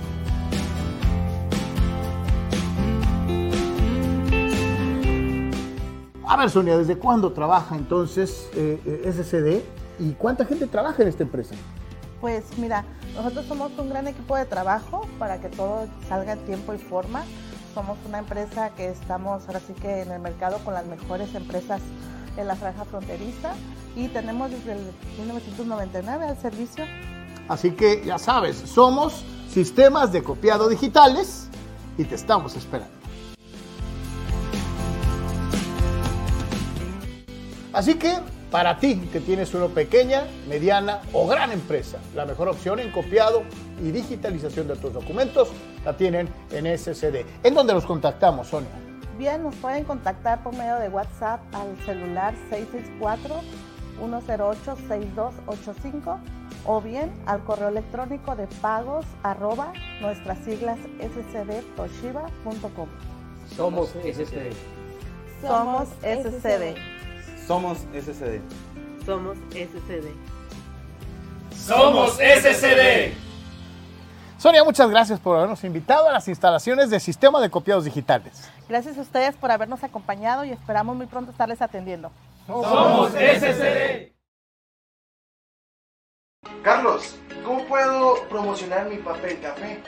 A 6.26 6.36
ver, 6.36 6.50
Sonia, 6.50 6.76
¿desde 6.76 6.98
cuándo 6.98 7.32
trabaja 7.32 7.76
entonces 7.76 8.48
eh, 8.56 8.80
eh 8.84 9.12
SCD 9.12 9.62
y 10.02 10.14
cuánta 10.14 10.44
gente 10.44 10.66
trabaja 10.66 11.02
en 11.02 11.08
esta 11.08 11.22
empresa? 11.22 11.54
Pues 12.20 12.58
mira, 12.58 12.84
nosotros 13.14 13.46
somos 13.46 13.70
un 13.78 13.90
gran 13.90 14.08
equipo 14.08 14.36
de 14.36 14.44
trabajo 14.44 15.06
para 15.20 15.40
que 15.40 15.48
todo 15.50 15.86
salga 16.08 16.32
en 16.32 16.44
tiempo 16.46 16.74
y 16.74 16.78
forma. 16.78 17.22
Somos 17.74 17.96
una 18.06 18.18
empresa 18.18 18.70
que 18.76 18.90
estamos 18.90 19.46
ahora 19.46 19.60
sí 19.60 19.72
que 19.72 20.02
en 20.02 20.12
el 20.12 20.20
mercado 20.20 20.58
con 20.58 20.74
las 20.74 20.84
mejores 20.84 21.34
empresas 21.34 21.80
en 22.36 22.46
la 22.46 22.54
franja 22.54 22.84
fronteriza 22.84 23.54
y 23.96 24.08
tenemos 24.08 24.50
desde 24.50 24.72
el 24.72 24.80
1999 25.18 26.26
al 26.26 26.38
servicio. 26.38 26.84
Así 27.48 27.70
que 27.72 28.04
ya 28.04 28.18
sabes, 28.18 28.56
somos 28.56 29.24
sistemas 29.48 30.12
de 30.12 30.22
copiado 30.22 30.68
digitales 30.68 31.48
y 31.96 32.04
te 32.04 32.14
estamos 32.14 32.56
esperando. 32.56 32.92
Así 37.72 37.94
que 37.94 38.18
para 38.52 38.78
ti 38.78 38.96
que 39.10 39.18
tienes 39.20 39.54
una 39.54 39.68
pequeña, 39.68 40.26
mediana 40.46 41.00
o 41.14 41.26
gran 41.26 41.50
empresa, 41.50 41.96
la 42.14 42.26
mejor 42.26 42.48
opción 42.48 42.80
en 42.80 42.92
copiado 42.92 43.44
y 43.82 43.90
digitalización 43.90 44.68
de 44.68 44.76
tus 44.76 44.92
documentos 44.92 45.48
la 45.86 45.96
tienen 45.96 46.28
en 46.50 46.66
SCD. 46.78 47.24
¿En 47.42 47.54
dónde 47.54 47.72
los 47.72 47.86
contactamos, 47.86 48.48
Sonia? 48.48 48.68
Bien, 49.18 49.42
nos 49.42 49.54
pueden 49.56 49.84
contactar 49.84 50.42
por 50.42 50.54
medio 50.54 50.76
de 50.76 50.90
WhatsApp 50.90 51.40
al 51.54 51.74
celular 51.86 52.34
664-108-6285 53.98 56.18
o 56.66 56.82
bien 56.82 57.10
al 57.26 57.42
correo 57.44 57.68
electrónico 57.68 58.36
de 58.36 58.46
pagos 58.60 59.06
arroba 59.22 59.72
nuestras 60.02 60.38
siglas 60.44 60.78
scdtoshiba.com. 61.00 62.88
Somos 63.56 63.88
SCD. 63.88 64.52
Somos 65.40 65.88
SCD. 66.02 67.01
Somos 67.46 67.78
SCD. 67.92 68.40
Somos 69.04 69.36
SCD. 69.50 70.12
Somos 71.56 72.12
SCD. 72.12 73.14
Sonia, 74.38 74.64
muchas 74.64 74.88
gracias 74.90 75.20
por 75.20 75.36
habernos 75.36 75.62
invitado 75.64 76.08
a 76.08 76.12
las 76.12 76.28
instalaciones 76.28 76.90
de 76.90 77.00
Sistema 77.00 77.40
de 77.40 77.50
Copiados 77.50 77.84
Digitales. 77.84 78.48
Gracias 78.68 78.96
a 78.98 79.02
ustedes 79.02 79.36
por 79.36 79.50
habernos 79.50 79.82
acompañado 79.84 80.44
y 80.44 80.50
esperamos 80.50 80.96
muy 80.96 81.06
pronto 81.06 81.30
estarles 81.30 81.62
atendiendo. 81.62 82.10
Somos 82.46 83.10
SCD. 83.12 84.12
Carlos, 86.62 87.16
¿cómo 87.44 87.64
puedo 87.66 88.28
promocionar 88.28 88.88
mi 88.88 88.96
papel 88.98 89.40
café? 89.40 89.82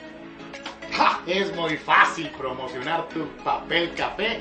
Es 1.27 1.55
muy 1.57 1.77
fácil 1.77 2.31
promocionar 2.37 3.09
tu 3.09 3.27
papel 3.43 3.95
café 3.95 4.41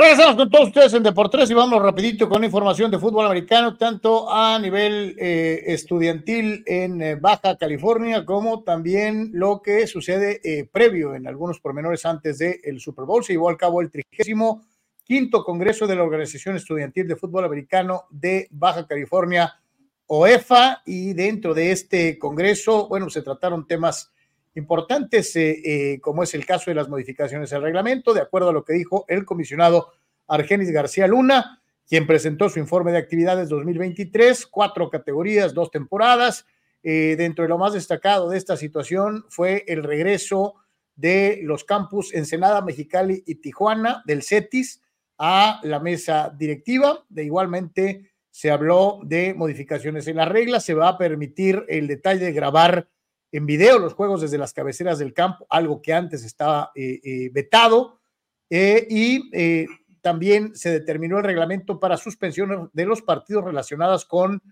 Regresamos 0.00 0.36
con 0.36 0.48
todos 0.48 0.68
ustedes 0.68 0.94
en 0.94 1.02
Deportes 1.02 1.50
y 1.50 1.52
vamos 1.52 1.82
rapidito 1.82 2.26
con 2.26 2.42
información 2.42 2.90
de 2.90 2.98
fútbol 2.98 3.26
americano, 3.26 3.76
tanto 3.76 4.32
a 4.32 4.58
nivel 4.58 5.14
eh, 5.18 5.62
estudiantil 5.66 6.64
en 6.64 7.02
eh, 7.02 7.16
Baja 7.16 7.58
California 7.58 8.24
como 8.24 8.62
también 8.62 9.28
lo 9.34 9.60
que 9.60 9.86
sucede 9.86 10.40
eh, 10.42 10.66
previo 10.72 11.14
en 11.14 11.26
algunos 11.26 11.60
pormenores 11.60 12.06
antes 12.06 12.38
del 12.38 12.80
Super 12.80 13.04
Bowl. 13.04 13.22
Se 13.22 13.34
llevó 13.34 13.50
a 13.50 13.58
cabo 13.58 13.82
el 13.82 13.90
trigésimo 13.90 14.62
quinto 15.04 15.44
Congreso 15.44 15.86
de 15.86 15.96
la 15.96 16.02
Organización 16.02 16.56
Estudiantil 16.56 17.06
de 17.06 17.16
Fútbol 17.16 17.44
Americano 17.44 18.04
de 18.08 18.48
Baja 18.52 18.86
California, 18.86 19.60
OEFA, 20.06 20.80
y 20.86 21.12
dentro 21.12 21.52
de 21.52 21.72
este 21.72 22.18
Congreso, 22.18 22.88
bueno, 22.88 23.10
se 23.10 23.20
trataron 23.20 23.66
temas 23.66 24.10
importantes, 24.54 25.34
eh, 25.36 25.60
eh, 25.64 26.00
como 26.00 26.22
es 26.22 26.34
el 26.34 26.44
caso 26.44 26.70
de 26.70 26.74
las 26.74 26.88
modificaciones 26.88 27.52
al 27.52 27.62
reglamento, 27.62 28.12
de 28.12 28.20
acuerdo 28.20 28.50
a 28.50 28.52
lo 28.52 28.64
que 28.64 28.72
dijo 28.72 29.04
el 29.08 29.24
comisionado 29.24 29.92
Argenis 30.26 30.70
García 30.70 31.06
Luna, 31.06 31.62
quien 31.88 32.06
presentó 32.06 32.48
su 32.48 32.58
informe 32.58 32.92
de 32.92 32.98
actividades 32.98 33.48
2023, 33.48 34.46
cuatro 34.46 34.90
categorías, 34.90 35.54
dos 35.54 35.70
temporadas. 35.70 36.46
Eh, 36.82 37.16
dentro 37.18 37.42
de 37.42 37.48
lo 37.48 37.58
más 37.58 37.74
destacado 37.74 38.30
de 38.30 38.38
esta 38.38 38.56
situación 38.56 39.24
fue 39.28 39.64
el 39.66 39.82
regreso 39.82 40.54
de 40.96 41.40
los 41.42 41.64
campus 41.64 42.14
Ensenada, 42.14 42.62
Mexicali 42.62 43.22
y 43.26 43.36
Tijuana 43.36 44.02
del 44.06 44.22
CETIS 44.22 44.80
a 45.18 45.60
la 45.62 45.80
mesa 45.80 46.34
directiva. 46.36 47.04
De 47.08 47.24
igualmente 47.24 48.12
se 48.30 48.50
habló 48.50 49.00
de 49.02 49.34
modificaciones 49.34 50.06
en 50.06 50.16
las 50.16 50.28
reglas, 50.28 50.64
se 50.64 50.74
va 50.74 50.88
a 50.88 50.98
permitir 50.98 51.64
el 51.68 51.88
detalle 51.88 52.24
de 52.24 52.32
grabar 52.32 52.88
en 53.32 53.46
video 53.46 53.78
los 53.78 53.94
juegos 53.94 54.20
desde 54.22 54.38
las 54.38 54.52
cabeceras 54.52 54.98
del 54.98 55.12
campo, 55.12 55.46
algo 55.48 55.80
que 55.80 55.92
antes 55.92 56.24
estaba 56.24 56.72
eh, 56.74 57.00
eh, 57.02 57.30
vetado, 57.32 58.00
eh, 58.48 58.86
y 58.90 59.30
también 60.00 60.56
se 60.56 60.70
determinó 60.70 61.18
el 61.18 61.24
reglamento 61.24 61.78
para 61.78 61.96
suspensiones 61.96 62.58
de 62.72 62.86
los 62.86 63.02
partidos 63.02 63.44
relacionados 63.44 64.04
con 64.04 64.42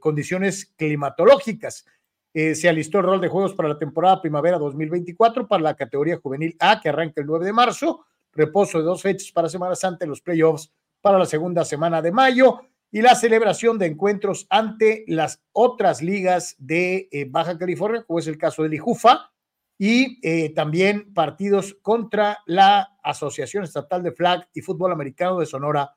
condiciones 0.00 0.72
climatológicas. 0.76 1.84
se 2.32 2.68
alistó 2.68 2.98
el 2.98 3.04
rol 3.04 3.20
de 3.20 3.28
juegos 3.28 3.52
para 3.52 3.68
la 3.68 3.78
temporada 3.78 4.22
primavera 4.22 4.56
2024 4.56 5.46
para 5.46 5.62
la 5.62 5.74
categoría 5.74 6.16
juvenil 6.16 6.56
A, 6.58 6.80
que 6.80 6.88
arranca 6.88 7.20
el 7.20 7.26
9 7.26 7.44
de 7.44 7.52
marzo, 7.52 8.06
reposo 8.32 8.78
de 8.78 8.84
dos 8.84 9.02
fechas 9.02 9.30
para 9.32 9.50
Semana 9.50 9.74
Santa 9.74 10.06
y 10.06 10.08
los 10.08 10.22
playoffs 10.22 10.72
para 11.02 11.18
la 11.18 11.26
segunda 11.26 11.64
semana 11.64 12.00
de 12.00 12.12
mayo 12.12 12.62
y 12.92 13.02
la 13.02 13.14
celebración 13.14 13.78
de 13.78 13.86
encuentros 13.86 14.46
ante 14.50 15.04
las 15.06 15.42
otras 15.52 16.02
ligas 16.02 16.56
de 16.58 17.08
eh, 17.12 17.26
Baja 17.28 17.56
California, 17.56 18.02
como 18.02 18.18
es 18.18 18.26
el 18.26 18.38
caso 18.38 18.62
del 18.62 18.74
IJUFA, 18.74 19.30
y 19.78 20.18
eh, 20.22 20.50
también 20.50 21.14
partidos 21.14 21.74
contra 21.80 22.38
la 22.46 22.98
Asociación 23.02 23.64
Estatal 23.64 24.02
de 24.02 24.12
Flag 24.12 24.48
y 24.52 24.60
Fútbol 24.60 24.92
Americano 24.92 25.38
de 25.38 25.46
Sonora, 25.46 25.96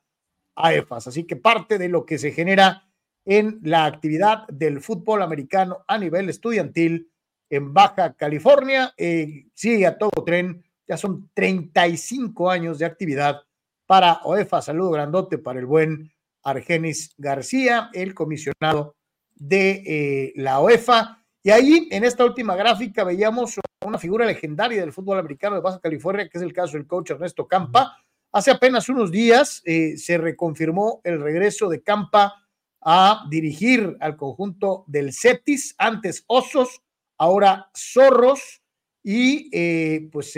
AEFAS. 0.54 1.08
Así 1.08 1.24
que 1.24 1.36
parte 1.36 1.76
de 1.78 1.88
lo 1.88 2.06
que 2.06 2.16
se 2.16 2.32
genera 2.32 2.88
en 3.26 3.60
la 3.62 3.84
actividad 3.84 4.46
del 4.48 4.80
fútbol 4.80 5.22
americano 5.22 5.84
a 5.86 5.98
nivel 5.98 6.28
estudiantil 6.28 7.10
en 7.50 7.74
Baja 7.74 8.14
California 8.14 8.94
eh, 8.96 9.46
sigue 9.52 9.86
a 9.86 9.98
todo 9.98 10.24
tren. 10.24 10.64
Ya 10.86 10.96
son 10.96 11.30
35 11.34 12.50
años 12.50 12.78
de 12.78 12.86
actividad 12.86 13.42
para 13.86 14.20
OEFA. 14.24 14.62
Saludo 14.62 14.92
grandote 14.92 15.38
para 15.38 15.58
el 15.58 15.66
buen 15.66 16.13
Argenis 16.44 17.14
García, 17.16 17.90
el 17.92 18.14
comisionado 18.14 18.96
de 19.34 19.82
eh, 19.86 20.32
la 20.36 20.60
OEFA. 20.60 21.24
Y 21.42 21.50
ahí, 21.50 21.88
en 21.90 22.04
esta 22.04 22.24
última 22.24 22.56
gráfica, 22.56 23.04
veíamos 23.04 23.58
una 23.84 23.98
figura 23.98 24.24
legendaria 24.24 24.80
del 24.80 24.92
fútbol 24.92 25.18
americano 25.18 25.56
de 25.56 25.62
Baja 25.62 25.80
California, 25.80 26.28
que 26.28 26.38
es 26.38 26.44
el 26.44 26.52
caso 26.52 26.76
del 26.76 26.86
coach 26.86 27.10
Ernesto 27.10 27.46
Campa. 27.46 27.96
Hace 28.32 28.50
apenas 28.50 28.88
unos 28.88 29.10
días 29.10 29.62
eh, 29.64 29.96
se 29.96 30.18
reconfirmó 30.18 31.00
el 31.04 31.20
regreso 31.20 31.68
de 31.68 31.82
Campa 31.82 32.34
a 32.80 33.26
dirigir 33.30 33.96
al 34.00 34.16
conjunto 34.16 34.84
del 34.86 35.12
CETIS, 35.12 35.74
antes 35.78 36.24
Osos, 36.26 36.82
ahora 37.18 37.70
Zorros, 37.76 38.62
y 39.02 39.50
eh, 39.52 40.08
pues 40.10 40.32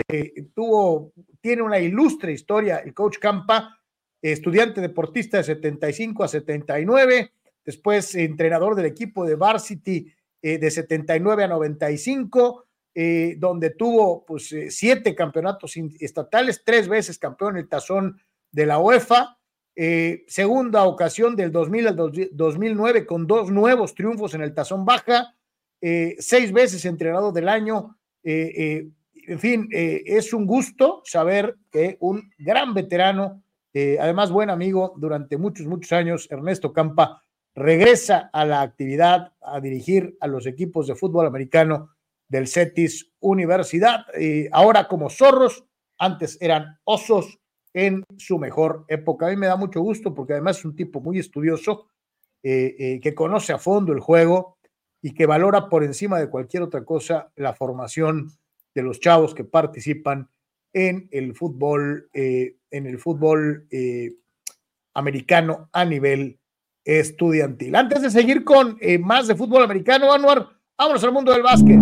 tuvo, 0.53 1.13
tiene 1.39 1.61
una 1.61 1.79
ilustre 1.79 2.33
historia 2.33 2.77
el 2.79 2.93
coach 2.93 3.17
Campa, 3.17 3.76
estudiante 4.21 4.81
deportista 4.81 5.37
de 5.37 5.43
75 5.43 6.23
a 6.23 6.27
79, 6.27 7.31
después 7.65 8.15
entrenador 8.15 8.75
del 8.75 8.85
equipo 8.85 9.25
de 9.25 9.35
Varsity 9.35 10.11
eh, 10.41 10.57
de 10.57 10.71
79 10.71 11.43
a 11.43 11.47
95, 11.47 12.65
eh, 12.95 13.35
donde 13.37 13.71
tuvo 13.71 14.25
pues 14.25 14.51
eh, 14.53 14.71
siete 14.71 15.13
campeonatos 15.15 15.75
estatales, 15.99 16.61
tres 16.63 16.87
veces 16.87 17.19
campeón 17.19 17.55
en 17.55 17.63
el 17.63 17.69
tazón 17.69 18.19
de 18.51 18.65
la 18.65 18.79
UEFA, 18.79 19.35
segunda 20.27 20.85
ocasión 20.85 21.35
del 21.35 21.51
2000 21.51 21.87
al 21.87 21.95
2009 22.31 23.05
con 23.05 23.27
dos 23.27 23.51
nuevos 23.51 23.93
triunfos 23.93 24.33
en 24.33 24.41
el 24.41 24.55
tazón 24.55 24.85
baja, 24.85 25.35
seis 25.79 26.51
veces 26.51 26.83
entrenador 26.85 27.31
del 27.31 27.47
año, 27.47 27.95
en 28.23 29.39
fin, 29.39 29.69
es 29.71 30.33
un 30.33 30.47
gusto 30.47 31.03
saber 31.05 31.57
que 31.69 31.97
un 31.99 32.31
gran 32.39 32.73
veterano 32.73 33.43
eh, 33.73 33.97
además 33.99 34.31
buen 34.31 34.49
amigo 34.49 34.93
durante 34.97 35.37
muchos, 35.37 35.67
muchos 35.67 35.91
años, 35.91 36.27
Ernesto 36.31 36.73
Campa, 36.73 37.23
regresa 37.55 38.29
a 38.31 38.45
la 38.45 38.61
actividad 38.61 39.33
a 39.41 39.59
dirigir 39.59 40.17
a 40.19 40.27
los 40.27 40.45
equipos 40.45 40.87
de 40.87 40.95
fútbol 40.95 41.25
americano 41.25 41.91
del 42.27 42.47
CETIS 42.47 43.11
Universidad, 43.19 44.05
eh, 44.13 44.49
ahora 44.51 44.87
como 44.87 45.09
zorros, 45.09 45.65
antes 45.97 46.37
eran 46.41 46.77
osos 46.83 47.39
en 47.73 48.03
su 48.17 48.37
mejor 48.37 48.85
época. 48.87 49.27
A 49.27 49.29
mí 49.29 49.35
me 49.37 49.47
da 49.47 49.55
mucho 49.55 49.81
gusto 49.81 50.13
porque 50.13 50.33
además 50.33 50.59
es 50.59 50.65
un 50.65 50.75
tipo 50.75 50.99
muy 50.99 51.19
estudioso, 51.19 51.87
eh, 52.43 52.99
que 53.01 53.15
conoce 53.15 53.51
a 53.51 53.57
fondo 53.57 53.91
el 53.93 53.99
juego 53.99 54.57
y 55.01 55.13
que 55.13 55.25
valora 55.25 55.69
por 55.69 55.83
encima 55.83 56.19
de 56.19 56.29
cualquier 56.29 56.63
otra 56.63 56.85
cosa 56.85 57.31
la 57.35 57.53
formación 57.53 58.31
de 58.75 58.83
los 58.83 58.99
chavos 58.99 59.33
que 59.33 59.43
participan 59.43 60.29
en 60.73 61.07
el 61.11 61.33
fútbol, 61.33 62.09
eh, 62.13 62.56
en 62.71 62.85
el 62.85 62.99
fútbol 62.99 63.67
eh, 63.71 64.13
americano 64.93 65.69
a 65.71 65.85
nivel 65.85 66.39
estudiantil. 66.83 67.75
Antes 67.75 68.01
de 68.01 68.09
seguir 68.09 68.43
con 68.43 68.77
eh, 68.81 68.97
más 68.97 69.27
de 69.27 69.35
fútbol 69.35 69.63
americano, 69.63 70.11
Anuar, 70.11 70.47
vámonos 70.77 71.03
al 71.03 71.11
mundo 71.11 71.31
del 71.31 71.43
básquet. 71.43 71.79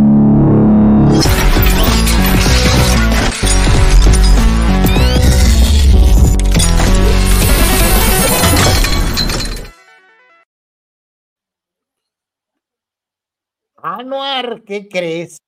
Anuar, 13.77 14.63
¿qué 14.63 14.89
crees? 14.89 15.44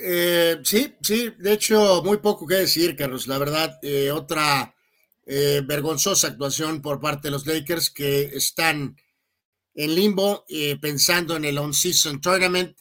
Eh, 0.00 0.60
sí, 0.62 0.94
sí, 1.02 1.34
de 1.38 1.52
hecho, 1.52 2.02
muy 2.04 2.18
poco 2.18 2.46
que 2.46 2.54
decir, 2.56 2.94
Carlos. 2.94 3.26
La 3.26 3.38
verdad, 3.38 3.78
eh, 3.82 4.10
otra 4.10 4.74
eh, 5.26 5.60
vergonzosa 5.64 6.28
actuación 6.28 6.80
por 6.80 7.00
parte 7.00 7.28
de 7.28 7.32
los 7.32 7.46
Lakers 7.46 7.90
que 7.90 8.22
están 8.22 8.96
en 9.74 9.94
limbo 9.94 10.44
pensando 10.80 11.36
en 11.36 11.44
el 11.44 11.58
on-season 11.58 12.20
tournament. 12.20 12.76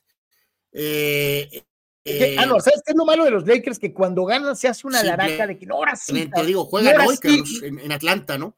ah, 0.73 2.45
no, 2.45 2.59
¿sabes 2.59 2.81
qué 2.85 2.91
es 2.91 2.95
lo 2.95 3.05
malo 3.05 3.25
de 3.25 3.31
los 3.31 3.45
Lakers? 3.45 3.79
Que 3.79 3.93
cuando 3.93 4.25
ganan 4.25 4.55
se 4.55 4.67
hace 4.67 4.87
una 4.87 5.03
laraca 5.03 5.45
de 5.45 5.57
que 5.57 5.65
no, 5.65 5.75
ahora 5.75 5.95
sí. 5.95 6.29
Te 6.33 6.45
digo, 6.45 6.65
juegan 6.65 7.01
hoy, 7.01 7.17
Carlos, 7.17 7.61
en, 7.63 7.91
Atlanta, 7.91 8.37
¿no? 8.37 8.57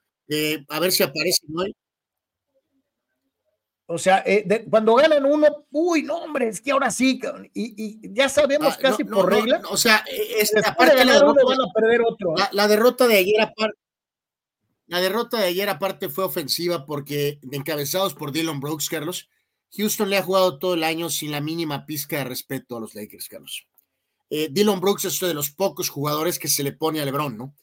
a 0.69 0.79
ver 0.79 0.91
si 0.91 1.03
aparece 1.03 1.45
hoy. 1.53 1.75
O 3.92 3.98
sea, 3.98 4.22
eh, 4.24 4.68
cuando 4.69 4.93
ganan 4.93 5.26
uno, 5.26 5.66
uy, 5.72 6.03
no, 6.03 6.18
hombre, 6.18 6.50
es 6.50 6.61
que 6.61 6.72
ahora 6.72 6.92
sí, 6.92 7.19
y, 7.56 8.14
ya 8.14 8.30
sabemos 8.30 8.76
ah, 8.76 8.80
casi 8.80 9.03
por 9.03 9.27
regla. 9.27 9.64
o 9.68 9.77
sea, 9.77 10.06
e, 10.08 10.42
esta 10.42 10.76
parte 10.76 10.95
de 10.95 11.06
la 11.06 11.14
derrota, 11.14 11.42
van 11.43 11.59
a 11.59 11.74
perder 11.74 12.01
otro. 12.08 12.38
¿eh? 12.38 12.50
La, 12.51 12.68
derrota 12.68 13.08
de 13.08 13.18
ayer 13.18 13.42
aparte. 13.42 13.80
La 14.85 15.01
derrota 15.01 15.40
de 15.40 15.48
ayer 15.48 15.68
aparte 15.69 16.08
fue 16.08 16.24
ofensiva 16.24 16.85
porque 16.85 17.40
encabezados 17.51 18.14
por 18.14 18.32
Dylan 18.32 18.59
Brooks, 18.59 18.90
Carlos, 18.90 19.27
Houston 19.76 20.11
le 20.11 20.18
ha 20.18 20.24
jugado 20.24 20.59
todo 20.59 20.76
el 20.76 20.84
año 20.84 21.09
sin 21.09 21.32
la 21.32 21.42
mínima 21.42 21.88
pizca 21.88 22.19
de 22.19 22.26
respeto 22.26 22.77
a 22.77 22.80
los 22.80 22.93
Lakers, 22.93 23.27
Carlos. 23.27 23.68
Eh, 24.30 24.50
Dylan 24.51 24.82
Brooks 24.82 25.06
es 25.06 25.19
uno 25.19 25.30
de 25.30 25.34
los 25.34 25.50
pocos 25.50 25.90
jugadores 25.90 26.38
que 26.38 26.48
se 26.48 26.61
le 26.61 26.74
pone 26.74 27.01
a 27.01 27.06
LeBron, 27.06 27.35
¿no? 27.35 27.56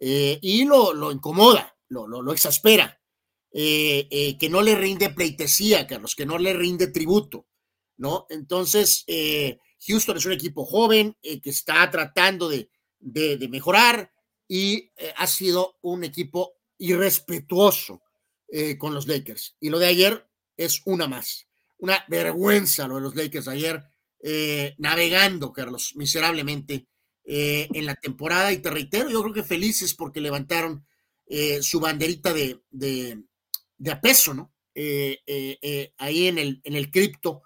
y 0.00 0.64
lo, 0.64 0.92
lo 0.92 1.12
incomoda, 1.12 1.76
lo, 1.88 2.06
lo, 2.06 2.20
lo 2.20 2.32
exaspera. 2.32 3.00
Eh, 3.56 4.08
eh, 4.10 4.36
que 4.36 4.48
no 4.48 4.62
le 4.62 4.74
rinde 4.74 5.10
pleitesía, 5.10 5.86
Carlos, 5.86 6.16
que 6.16 6.26
no 6.26 6.38
le 6.38 6.54
rinde 6.54 6.88
tributo, 6.88 7.46
¿no? 7.96 8.26
Entonces, 8.28 9.04
eh, 9.06 9.58
Houston 9.86 10.16
es 10.16 10.26
un 10.26 10.32
equipo 10.32 10.64
joven 10.64 11.16
que 11.22 11.50
está 11.50 11.88
tratando 11.88 12.48
de, 12.48 12.68
mejorar 13.48 14.10
y 14.48 14.90
ha 15.18 15.26
sido 15.28 15.78
un 15.82 16.02
equipo 16.02 16.54
irrespetuoso 16.78 18.02
con 18.78 18.92
los 18.92 19.06
Lakers. 19.06 19.56
Y 19.60 19.68
lo 19.68 19.78
de 19.78 19.86
ayer 19.86 20.26
es 20.56 20.80
una 20.86 21.06
más. 21.06 21.46
Una 21.78 22.04
vergüenza 22.08 22.88
lo 22.88 22.96
de 22.96 23.00
los 23.02 23.14
Lakers 23.14 23.46
ayer, 23.46 23.84
navegando, 24.78 25.52
Carlos, 25.52 25.92
miserablemente 25.96 26.88
en 27.24 27.86
la 27.86 27.94
temporada. 27.94 28.52
Y 28.52 28.58
te 28.58 28.70
reitero, 28.70 29.10
yo 29.10 29.22
creo 29.22 29.34
que 29.34 29.44
felices 29.44 29.94
porque 29.94 30.20
levantaron 30.20 30.86
su 31.60 31.78
banderita 31.78 32.32
de, 32.32 32.62
de 32.70 33.22
a 33.90 34.00
peso, 34.00 34.34
¿no? 34.34 34.54
Eh, 34.74 35.20
eh, 35.26 35.58
eh, 35.62 35.92
ahí 35.98 36.26
en 36.26 36.38
el, 36.38 36.60
en 36.64 36.74
el 36.74 36.90
cripto 36.90 37.42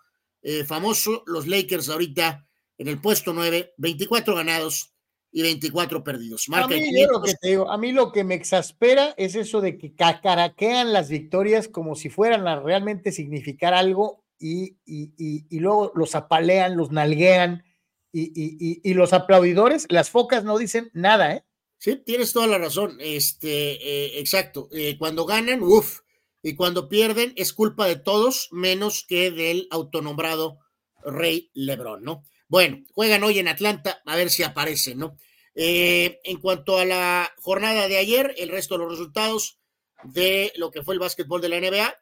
famoso, 0.67 1.25
los 1.27 1.47
Lakers 1.47 1.91
ahorita 1.91 2.49
en 2.79 2.89
el 2.89 3.03
puesto 3.03 3.35
9, 3.35 3.75
24 3.77 4.35
ganados 4.35 4.95
y 5.31 5.43
24 5.43 6.03
perdidos. 6.03 6.49
Marca 6.49 6.75
a, 6.75 6.79
mí, 6.79 7.05
lo 7.05 7.21
que 7.21 7.35
te 7.35 7.49
digo, 7.49 7.71
a 7.71 7.77
mí 7.77 7.93
lo 7.93 8.13
que 8.13 8.25
me 8.25 8.35
exaspera 8.35 9.13
es 9.19 9.35
eso 9.35 9.61
de 9.61 9.77
que 9.77 9.95
cacaraquean 9.95 10.95
las 10.95 11.11
victorias 11.11 11.69
como 11.69 11.97
si 11.97 12.09
fueran 12.09 12.49
a 12.49 12.61
realmente 12.61 13.13
significar 13.13 13.75
algo 13.75 14.25
y, 14.39 14.79
y, 14.87 15.59
luego 15.59 15.93
los 15.95 16.15
apalean, 16.15 16.79
los 16.79 16.93
nalguean 16.93 17.65
y, 18.11 18.95
los 18.95 19.13
aplaudidores, 19.13 19.87
las 19.91 20.09
focas 20.09 20.45
no 20.45 20.57
dicen 20.57 20.89
nada, 20.95 21.35
¿eh? 21.35 21.45
Sí, 21.77 21.97
tienes 21.97 22.33
toda 22.33 22.47
la 22.47 22.57
razón. 22.57 22.97
Este, 23.01 24.19
exacto. 24.19 24.71
cuando 24.99 25.27
ganan, 25.27 25.63
uff, 25.63 26.01
y 26.43 26.55
cuando 26.55 26.89
pierden 26.89 27.33
es 27.37 27.53
culpa 27.53 27.87
de 27.87 27.97
todos 27.97 28.49
menos 28.53 29.05
que 29.07 29.31
del 29.31 29.67
autonombrado 29.71 30.59
Rey 31.05 31.51
Lebron, 31.55 32.03
¿no? 32.03 32.25
Bueno, 32.49 32.79
juegan 32.93 33.25
hoy 33.25 33.39
en 33.39 33.49
Atlanta, 33.49 34.01
a 34.07 34.17
ver 34.17 34.31
si 34.31 34.43
aparece, 34.43 34.95
¿no? 34.95 35.17
Eh, 35.55 36.21
en 36.25 36.41
cuanto 36.41 36.79
a 36.79 36.85
la 36.85 37.33
jornada 37.39 37.89
de 37.89 37.99
ayer, 37.99 38.35
el 38.39 38.49
resto 38.49 38.75
de 38.75 38.85
los 38.85 38.93
resultados 38.93 39.59
de 40.05 40.53
lo 40.57 40.71
que 40.71 40.83
fue 40.83 40.95
el 40.95 41.01
básquetbol 41.01 41.41
de 41.41 41.49
la 41.49 41.61
NBA, 41.61 41.95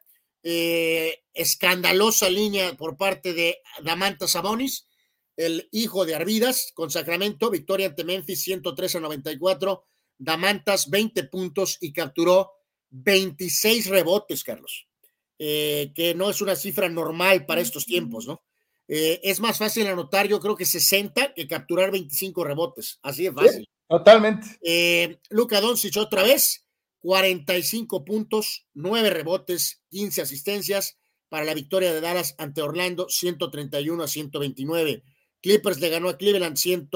eh, 0.42 1.24
escandalosa 1.32 2.28
línea 2.28 2.74
por 2.74 2.96
parte 2.96 3.32
de 3.32 3.58
Damanta 3.82 4.28
Sabonis, 4.28 4.86
el 5.36 5.68
hijo 5.72 6.04
de 6.04 6.14
Arvidas 6.14 6.70
con 6.74 6.90
Sacramento, 6.90 7.50
victoria 7.50 7.88
ante 7.88 8.04
Memphis 8.04 8.42
103 8.42 8.96
a 8.96 9.00
94, 9.00 9.84
Damantas 10.18 10.88
20 10.88 11.24
puntos 11.24 11.76
y 11.80 11.92
capturó 11.92 12.52
26 13.04 13.88
rebotes, 13.88 14.42
Carlos, 14.42 14.86
eh, 15.38 15.92
que 15.94 16.14
no 16.14 16.30
es 16.30 16.40
una 16.40 16.56
cifra 16.56 16.88
normal 16.88 17.44
para 17.44 17.60
estos 17.60 17.84
tiempos, 17.84 18.26
¿no? 18.26 18.42
Eh, 18.88 19.20
es 19.22 19.40
más 19.40 19.58
fácil 19.58 19.86
anotar, 19.86 20.28
yo 20.28 20.40
creo 20.40 20.56
que 20.56 20.64
60 20.64 21.34
que 21.34 21.46
capturar 21.46 21.90
25 21.90 22.44
rebotes, 22.44 22.98
así 23.02 23.26
es 23.26 23.34
fácil. 23.34 23.68
totalmente. 23.88 24.46
Eh, 24.62 25.18
Luca 25.30 25.60
Doncic 25.60 25.96
otra 25.96 26.22
vez, 26.22 26.66
45 27.00 28.04
puntos, 28.04 28.66
9 28.74 29.10
rebotes, 29.10 29.82
15 29.90 30.22
asistencias 30.22 30.98
para 31.28 31.44
la 31.44 31.54
victoria 31.54 31.92
de 31.92 32.00
Dallas 32.00 32.34
ante 32.38 32.62
Orlando, 32.62 33.08
131 33.08 34.02
a 34.02 34.08
129. 34.08 35.02
Clippers 35.42 35.80
le 35.80 35.88
ganó 35.90 36.08
a 36.08 36.16
Cleveland 36.16 36.56
100, 36.56 36.90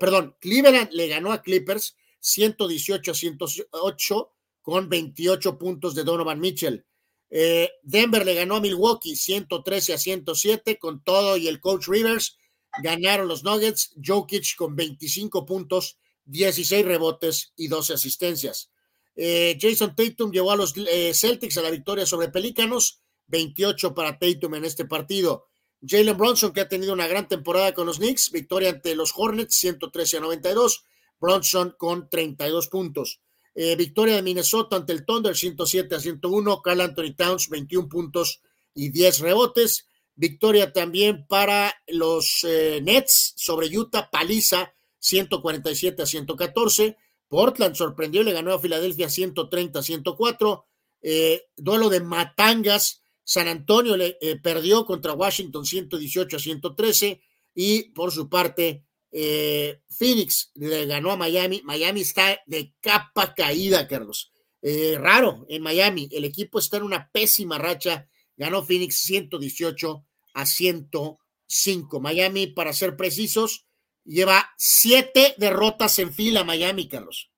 perdón, 0.00 0.36
Cleveland 0.40 0.90
le 0.92 1.08
ganó 1.08 1.32
a 1.32 1.42
Clippers 1.42 1.96
118 2.20 3.10
a 3.10 3.14
108 3.14 4.33
con 4.64 4.88
28 4.88 5.58
puntos 5.58 5.94
de 5.94 6.04
Donovan 6.04 6.40
Mitchell. 6.40 6.86
Eh, 7.28 7.70
Denver 7.82 8.24
le 8.24 8.34
ganó 8.34 8.56
a 8.56 8.60
Milwaukee 8.60 9.14
113 9.14 9.92
a 9.92 9.98
107 9.98 10.78
con 10.78 11.04
todo 11.04 11.36
y 11.36 11.48
el 11.48 11.60
coach 11.60 11.86
Rivers. 11.86 12.38
Ganaron 12.82 13.28
los 13.28 13.44
Nuggets, 13.44 13.94
Jokic 14.02 14.56
con 14.56 14.74
25 14.74 15.44
puntos, 15.44 15.98
16 16.24 16.86
rebotes 16.86 17.52
y 17.56 17.68
12 17.68 17.92
asistencias. 17.92 18.70
Eh, 19.14 19.58
Jason 19.60 19.94
Tatum 19.94 20.32
llevó 20.32 20.52
a 20.52 20.56
los 20.56 20.72
eh, 20.78 21.12
Celtics 21.14 21.58
a 21.58 21.62
la 21.62 21.70
victoria 21.70 22.06
sobre 22.06 22.30
Pelícanos, 22.30 23.02
28 23.26 23.94
para 23.94 24.18
Tatum 24.18 24.54
en 24.54 24.64
este 24.64 24.86
partido. 24.86 25.44
Jalen 25.86 26.16
Bronson, 26.16 26.54
que 26.54 26.62
ha 26.62 26.68
tenido 26.68 26.94
una 26.94 27.06
gran 27.06 27.28
temporada 27.28 27.74
con 27.74 27.86
los 27.86 27.98
Knicks, 27.98 28.30
victoria 28.30 28.70
ante 28.70 28.94
los 28.94 29.12
Hornets, 29.14 29.56
113 29.56 30.16
a 30.16 30.20
92. 30.20 30.84
Bronson 31.20 31.74
con 31.76 32.08
32 32.08 32.68
puntos. 32.68 33.20
Eh, 33.54 33.76
victoria 33.76 34.16
de 34.16 34.22
Minnesota 34.22 34.76
ante 34.76 34.92
el 34.92 35.04
Thunder 35.04 35.36
107 35.36 35.94
a 35.94 36.00
101. 36.00 36.62
Carl 36.62 36.80
Anthony 36.80 37.14
Towns 37.16 37.48
21 37.48 37.88
puntos 37.88 38.40
y 38.74 38.90
10 38.90 39.20
rebotes. 39.20 39.86
Victoria 40.16 40.72
también 40.72 41.26
para 41.26 41.74
los 41.88 42.44
eh, 42.44 42.80
Nets 42.82 43.34
sobre 43.36 43.66
Utah, 43.76 44.10
paliza 44.10 44.74
147 44.98 46.02
a 46.02 46.06
114. 46.06 46.96
Portland 47.28 47.74
sorprendió 47.74 48.22
y 48.22 48.24
le 48.24 48.32
ganó 48.32 48.52
a 48.52 48.60
Filadelfia 48.60 49.08
130 49.08 49.78
a 49.78 49.82
104. 49.82 50.66
Eh, 51.02 51.42
duelo 51.56 51.88
de 51.88 52.00
Matangas. 52.00 53.02
San 53.26 53.48
Antonio 53.48 53.96
le 53.96 54.18
perdió 54.42 54.84
contra 54.84 55.14
Washington 55.14 55.64
118 55.64 56.36
a 56.36 56.40
113. 56.40 57.22
Y 57.54 57.84
por 57.92 58.12
su 58.12 58.28
parte, 58.28 58.83
eh, 59.16 59.80
Phoenix 59.88 60.50
le 60.54 60.86
ganó 60.86 61.12
a 61.12 61.16
Miami. 61.16 61.62
Miami 61.62 62.00
está 62.00 62.36
de 62.46 62.74
capa 62.80 63.32
caída, 63.32 63.86
Carlos. 63.86 64.32
Eh, 64.60 64.96
raro 64.98 65.46
en 65.48 65.62
Miami. 65.62 66.08
El 66.10 66.24
equipo 66.24 66.58
está 66.58 66.78
en 66.78 66.82
una 66.82 67.08
pésima 67.12 67.56
racha. 67.56 68.08
Ganó 68.36 68.64
Phoenix 68.64 68.96
118 69.02 70.04
a 70.34 70.46
105. 70.46 72.00
Miami, 72.00 72.48
para 72.48 72.72
ser 72.72 72.96
precisos, 72.96 73.66
lleva 74.04 74.50
siete 74.58 75.34
derrotas 75.38 76.00
en 76.00 76.12
fila 76.12 76.42
Miami, 76.42 76.88
Carlos. 76.88 77.30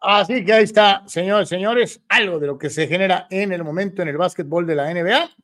Así 0.00 0.44
que 0.44 0.52
ahí 0.52 0.64
está, 0.64 1.02
señores, 1.08 1.48
señores, 1.48 2.02
algo 2.10 2.38
de 2.38 2.48
lo 2.48 2.58
que 2.58 2.68
se 2.68 2.86
genera 2.86 3.26
en 3.30 3.52
el 3.52 3.64
momento 3.64 4.02
en 4.02 4.08
el 4.08 4.18
básquetbol 4.18 4.66
de 4.66 4.74
la 4.74 4.92
NBA. 4.92 5.34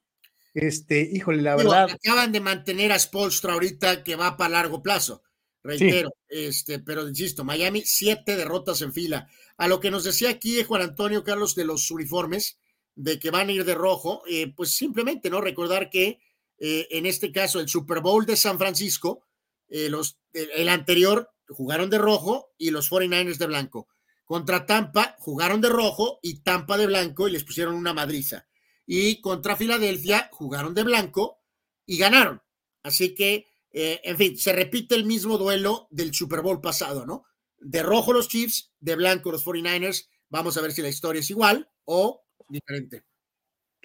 Este, 0.55 1.09
híjole, 1.13 1.43
la 1.43 1.57
verdad. 1.57 1.91
Acaban 1.91 2.33
de 2.33 2.41
mantener 2.41 2.93
a 2.93 2.99
Spolstra 2.99 3.53
ahorita 3.53 4.03
que 4.03 4.17
va 4.17 4.37
para 4.37 4.51
largo 4.51 4.83
plazo. 4.83 5.23
Reitero, 5.63 6.15
este, 6.29 6.79
pero 6.79 7.07
insisto, 7.07 7.45
Miami, 7.45 7.83
siete 7.85 8.37
derrotas 8.37 8.81
en 8.81 8.93
fila. 8.93 9.29
A 9.59 9.69
lo 9.69 9.79
que 9.79 9.91
nos 9.91 10.05
decía 10.05 10.31
aquí 10.31 10.63
Juan 10.65 10.83
Antonio 10.83 11.23
Carlos 11.23 11.55
de 11.55 11.67
los 11.67 11.91
uniformes, 11.91 12.59
de 12.95 13.19
que 13.19 13.31
van 13.31 13.49
a 13.49 13.53
ir 13.53 13.65
de 13.65 13.75
rojo, 13.75 14.23
eh, 14.27 14.53
pues 14.57 14.71
simplemente, 14.71 15.29
¿no? 15.29 15.41
Recordar 15.41 15.91
que 15.91 16.19
eh, 16.59 16.89
en 16.91 17.07
este 17.07 17.31
caso 17.31 17.61
el 17.61 17.69
Super 17.69 18.01
Bowl 18.01 18.25
de 18.25 18.37
San 18.37 18.59
Francisco, 18.59 19.27
eh, 19.69 19.89
los, 19.89 20.19
el 20.33 20.69
anterior 20.69 21.31
jugaron 21.49 21.91
de 21.91 21.99
rojo 21.99 22.53
y 22.57 22.71
los 22.71 22.91
49ers 22.91 23.37
de 23.37 23.47
blanco. 23.47 23.89
Contra 24.25 24.65
Tampa 24.65 25.17
jugaron 25.19 25.61
de 25.61 25.69
rojo 25.69 26.21
y 26.23 26.41
Tampa 26.41 26.79
de 26.79 26.87
blanco 26.87 27.29
y 27.29 27.33
les 27.33 27.45
pusieron 27.45 27.75
una 27.75 27.93
madriza. 27.93 28.47
Y 28.87 29.21
contra 29.21 29.57
Filadelfia 29.57 30.29
jugaron 30.33 30.75
de 30.75 30.83
blanco 30.83 31.41
y 31.87 31.99
ganaron. 31.99 32.43
Así 32.83 33.15
que, 33.15 33.47
eh, 33.73 34.01
en 34.05 34.17
fin, 34.17 34.37
se 34.37 34.53
repite 34.53 34.95
el 34.95 35.05
mismo 35.05 35.39
duelo 35.39 35.87
del 35.91 36.15
Super 36.15 36.41
Bowl 36.41 36.61
pasado, 36.61 37.07
¿no? 37.07 37.25
De 37.59 37.83
rojo 37.83 38.13
los 38.13 38.29
Chiefs, 38.29 38.73
de 38.81 38.97
blanco 38.97 39.31
los 39.31 39.45
49ers. 39.45 40.09
Vamos 40.29 40.57
a 40.57 40.63
ver 40.63 40.73
si 40.73 40.83
la 40.83 40.89
historia 40.89 41.21
es 41.21 41.31
igual 41.31 41.69
o 41.85 42.25
diferente. 42.49 43.05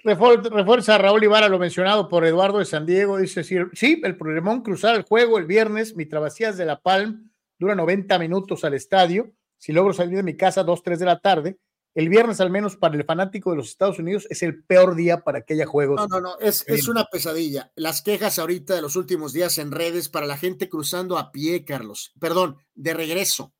Refuerza 0.06 0.98
Raúl 0.98 1.24
Ibarra 1.24 1.48
lo 1.48 1.58
mencionado 1.58 2.08
por 2.08 2.24
Eduardo 2.24 2.58
de 2.60 2.64
San 2.64 2.86
Diego. 2.86 3.18
Dice: 3.18 3.42
Sí, 3.42 4.00
el 4.02 4.16
problemón 4.16 4.62
cruzar 4.62 4.94
el 4.94 5.02
juego 5.02 5.38
el 5.38 5.46
viernes. 5.46 5.96
Mi 5.96 6.06
travesía 6.06 6.52
de 6.52 6.64
La 6.64 6.80
Palm 6.80 7.32
dura 7.58 7.74
90 7.74 8.18
minutos 8.18 8.64
al 8.64 8.74
estadio. 8.74 9.32
Si 9.58 9.72
logro 9.72 9.92
salir 9.92 10.16
de 10.16 10.22
mi 10.22 10.36
casa 10.36 10.60
a 10.60 10.64
2, 10.64 10.82
3 10.82 10.98
de 11.00 11.06
la 11.06 11.18
tarde, 11.18 11.58
el 11.96 12.10
viernes, 12.10 12.42
al 12.42 12.50
menos 12.50 12.76
para 12.76 12.94
el 12.94 13.04
fanático 13.04 13.50
de 13.50 13.56
los 13.56 13.70
Estados 13.70 13.98
Unidos, 13.98 14.26
es 14.28 14.42
el 14.42 14.62
peor 14.62 14.96
día 14.96 15.24
para 15.24 15.40
que 15.40 15.54
haya 15.54 15.64
juegos. 15.64 15.98
No, 15.98 16.06
no, 16.06 16.20
no, 16.20 16.38
es, 16.40 16.62
es 16.68 16.88
una 16.88 17.06
pesadilla. 17.06 17.72
Las 17.74 18.02
quejas 18.02 18.38
ahorita 18.38 18.74
de 18.74 18.82
los 18.82 18.96
últimos 18.96 19.32
días 19.32 19.56
en 19.56 19.72
redes 19.72 20.10
para 20.10 20.26
la 20.26 20.36
gente 20.36 20.68
cruzando 20.68 21.16
a 21.16 21.32
pie, 21.32 21.64
Carlos. 21.64 22.12
Perdón, 22.20 22.58
de 22.74 22.92
regreso. 22.92 23.54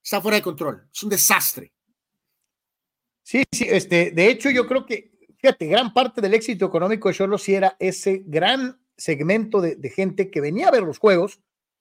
Está 0.00 0.20
fuera 0.20 0.36
de 0.36 0.44
control. 0.44 0.88
Es 0.94 1.02
un 1.02 1.10
desastre. 1.10 1.72
Sí, 3.24 3.42
sí, 3.50 3.66
este, 3.68 4.12
de 4.12 4.28
hecho, 4.28 4.50
yo 4.50 4.68
creo 4.68 4.86
que, 4.86 5.10
fíjate, 5.38 5.66
gran 5.66 5.92
parte 5.92 6.20
del 6.20 6.34
éxito 6.34 6.66
económico 6.66 7.08
de 7.08 7.16
Cholo 7.16 7.38
sí 7.38 7.56
era 7.56 7.74
ese 7.80 8.22
gran 8.24 8.80
segmento 8.96 9.60
de, 9.60 9.74
de 9.74 9.90
gente 9.90 10.30
que 10.30 10.40
venía 10.40 10.68
a 10.68 10.70
ver 10.70 10.84
los 10.84 10.98
juegos 10.98 11.40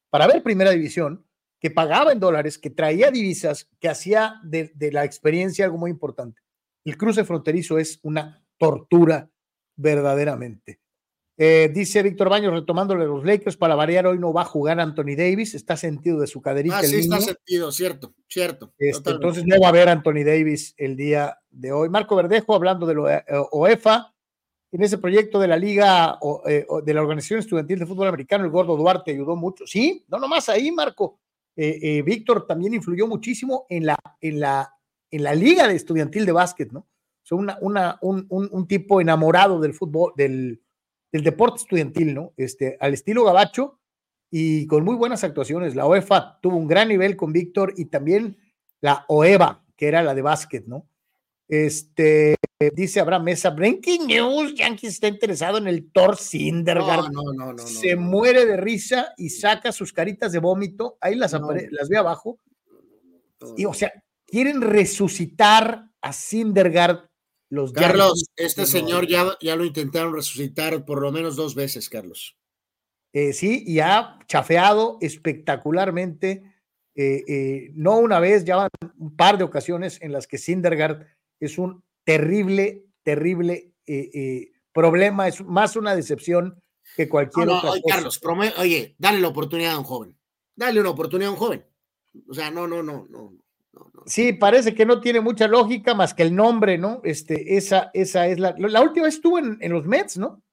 para 0.10 0.26
ver 0.26 0.42
Primera 0.42 0.72
División 0.72 1.24
que 1.64 1.72
pagaba 1.72 2.12
en 2.12 2.20
dólares, 2.20 2.58
que 2.58 2.70
traía 2.70 3.10
divisas, 3.10 3.70
que 3.80 3.88
hacía 3.88 4.42
de, 4.44 4.74
la 4.92 5.06
experiencia 5.06 5.64
algo 5.64 5.78
muy 5.78 5.92
importante. 5.92 6.42
El 6.84 6.98
cruce 6.98 7.24
fronterizo 7.24 7.78
es 7.78 8.02
una 8.04 8.46
tortura 8.58 9.30
verdaderamente. 9.78 10.82
Eh, 11.38 11.72
dice 11.74 12.04
Víctor 12.04 12.28
Baños, 12.28 12.52
retomándole 12.52 13.06
los 13.06 13.24
Lakers, 13.24 13.56
para 13.56 13.76
variar, 13.76 14.06
hoy 14.08 14.20
no 14.20 14.34
va 14.34 14.42
a 14.42 14.46
jugar 14.46 14.82
Anthony 14.82 15.16
Davis, 15.16 15.56
está 15.56 15.78
sentido 15.78 16.20
de 16.20 16.28
su 16.28 16.42
caderita. 16.42 16.80
Ah, 16.80 16.84
sí, 16.84 16.98
está 16.98 17.22
sentido, 17.22 17.72
cierto, 17.72 18.14
cierto. 18.28 18.74
Este, 18.78 19.12
entonces 19.12 19.46
no 19.46 19.58
va 19.62 19.68
a 19.68 19.70
haber 19.70 19.88
Anthony 19.88 20.26
Davis 20.26 20.74
el 20.76 20.98
día 20.98 21.40
de 21.50 21.72
hoy. 21.72 21.88
Marco 21.88 22.18
Verdejo, 22.18 22.56
hablando 22.56 22.86
de 22.86 22.94
lo, 22.94 23.10
eh, 23.10 23.24
OEFA, 23.52 24.14
en 24.74 24.84
ese 24.84 24.98
proyecto 24.98 25.40
de 25.40 25.48
la 25.48 25.56
Liga 25.56 26.20
eh, 26.46 26.66
de 26.84 26.94
la 26.94 27.02
Organización 27.02 27.40
Estudiantil 27.40 27.80
de 27.80 27.86
Fútbol 27.86 28.10
Americano, 28.10 28.44
el 28.44 28.52
Gordo 28.52 28.76
Duarte 28.76 29.12
ayudó 29.12 29.38
mucho. 29.38 29.66
Sí, 29.66 30.04
no 30.10 30.20
nomás 30.20 30.50
ahí, 30.50 30.70
Marco. 30.70 31.22
Eh, 31.56 31.80
eh, 31.82 32.02
Víctor 32.02 32.48
también 32.48 32.74
influyó 32.74 33.08
muchísimo 33.08 33.66
en 33.70 33.86
la, 33.86 33.98
en 34.22 34.40
la, 34.40 34.74
en 35.12 35.24
la 35.24 35.36
liga 35.36 35.68
de 35.68 35.76
estudiantil 35.76 36.26
de 36.26 36.32
básquet, 36.32 36.72
¿no? 36.72 36.88
O 37.32 37.36
una, 37.36 37.58
una, 37.62 37.98
un, 38.02 38.28
un, 38.30 38.68
tipo 38.68 39.00
enamorado 39.00 39.60
del 39.60 39.74
fútbol, 39.74 40.14
del, 40.16 40.62
del, 41.12 41.24
deporte 41.24 41.62
estudiantil, 41.62 42.14
¿no? 42.14 42.34
Este, 42.38 42.78
al 42.80 42.94
estilo 42.94 43.24
gabacho 43.24 43.80
y 44.30 44.68
con 44.68 44.84
muy 44.84 44.96
buenas 44.96 45.24
actuaciones. 45.24 45.74
La 45.74 45.86
OEFA 45.86 46.40
tuvo 46.42 46.58
un 46.58 46.68
gran 46.68 46.90
nivel 46.90 47.16
con 47.16 47.32
Víctor 47.32 47.74
y 47.78 47.86
también 47.86 48.38
la 48.82 49.06
OEVA, 49.08 49.66
que 49.78 49.88
era 49.88 50.04
la 50.04 50.14
de 50.14 50.22
básquet, 50.22 50.66
¿no? 50.68 50.88
Este, 51.48 52.36
dice 52.74 53.00
Abraham 53.00 53.24
Mesa, 53.26 53.50
Breaking 53.50 54.08
News, 54.08 54.54
Yankee 54.56 54.88
está 54.88 55.08
interesado 55.08 55.58
en 55.58 55.68
el 55.68 55.92
Thor 55.92 56.18
Sindergaard. 56.18 57.12
No, 57.12 57.34
no, 57.34 57.54
no, 57.54 57.68
Se 57.68 57.96
muere 57.96 58.46
de 58.46 58.58
risa 58.58 59.14
y 59.18 59.30
saca 59.30 59.72
sus 59.72 59.92
caritas 59.92 60.32
de 60.32 60.40
vómito, 60.40 60.98
ahí 61.02 61.16
las, 61.16 61.34
las 61.34 61.90
ve 61.90 61.98
abajo. 61.98 62.40
Y, 63.58 63.66
o 63.66 63.74
sea, 63.74 63.92
quieren 64.26 64.62
resucitar 64.62 65.90
a 66.02 66.14
Sindergaard 66.14 67.10
los 67.54 67.72
Carlos, 67.72 68.26
este 68.36 68.66
señor 68.66 69.06
ya, 69.08 69.38
ya 69.40 69.56
lo 69.56 69.64
intentaron 69.64 70.16
resucitar 70.16 70.86
por 70.86 71.00
lo 71.00 71.12
menos 71.12 71.36
dos 71.36 71.54
veces, 71.54 71.88
Carlos. 71.88 72.36
Eh, 73.14 73.32
sí, 73.32 73.64
y 73.68 73.80
ha 73.80 74.18
chafeado 74.28 74.98
espectacularmente. 75.02 76.42
Eh, 76.96 77.24
eh, 77.28 77.72
no 77.76 78.00
una 78.00 78.20
vez, 78.20 78.44
ya 78.44 78.68
un 78.98 79.16
par 79.16 79.38
de 79.38 79.44
ocasiones 79.44 80.02
en 80.02 80.12
las 80.12 80.26
que 80.26 80.40
Sindergaard 80.40 81.06
es 81.40 81.60
un 81.60 81.84
terrible, 82.04 82.86
terrible 83.04 83.74
eh, 83.86 84.10
eh, 84.14 84.52
problema, 84.74 85.28
es 85.28 85.44
más 85.44 85.76
una 85.76 85.96
decepción 85.96 86.62
que 86.96 87.10
cualquier 87.10 87.50
otra 87.50 87.72
oye, 87.72 87.82
Carlos, 87.88 88.22
oye, 88.58 88.96
dale 88.98 89.20
la 89.20 89.28
oportunidad 89.28 89.74
a 89.74 89.80
un 89.80 89.86
joven, 89.86 90.18
dale 90.56 90.80
una 90.80 90.90
oportunidad 90.90 91.30
a 91.30 91.34
un 91.34 91.40
joven. 91.40 91.66
O 92.30 92.34
sea, 92.34 92.52
no, 92.52 92.68
no, 92.68 92.84
no, 92.84 93.08
no. 93.10 93.34
Sí, 94.06 94.34
parece 94.34 94.76
que 94.76 94.86
no 94.86 95.02
tiene 95.02 95.20
mucha 95.20 95.48
lógica 95.48 95.96
más 95.96 96.14
que 96.14 96.24
el 96.24 96.36
nombre, 96.36 96.78
¿no? 96.78 97.02
Este, 97.04 97.58
esa, 97.58 97.90
esa 97.94 98.28
es 98.28 98.38
la. 98.40 98.54
La 98.58 98.82
última 98.82 99.06
vez 99.06 99.16
estuvo 99.16 99.40
en, 99.40 99.58
los 99.72 99.86
Mets, 99.86 100.18
¿no? 100.18 100.44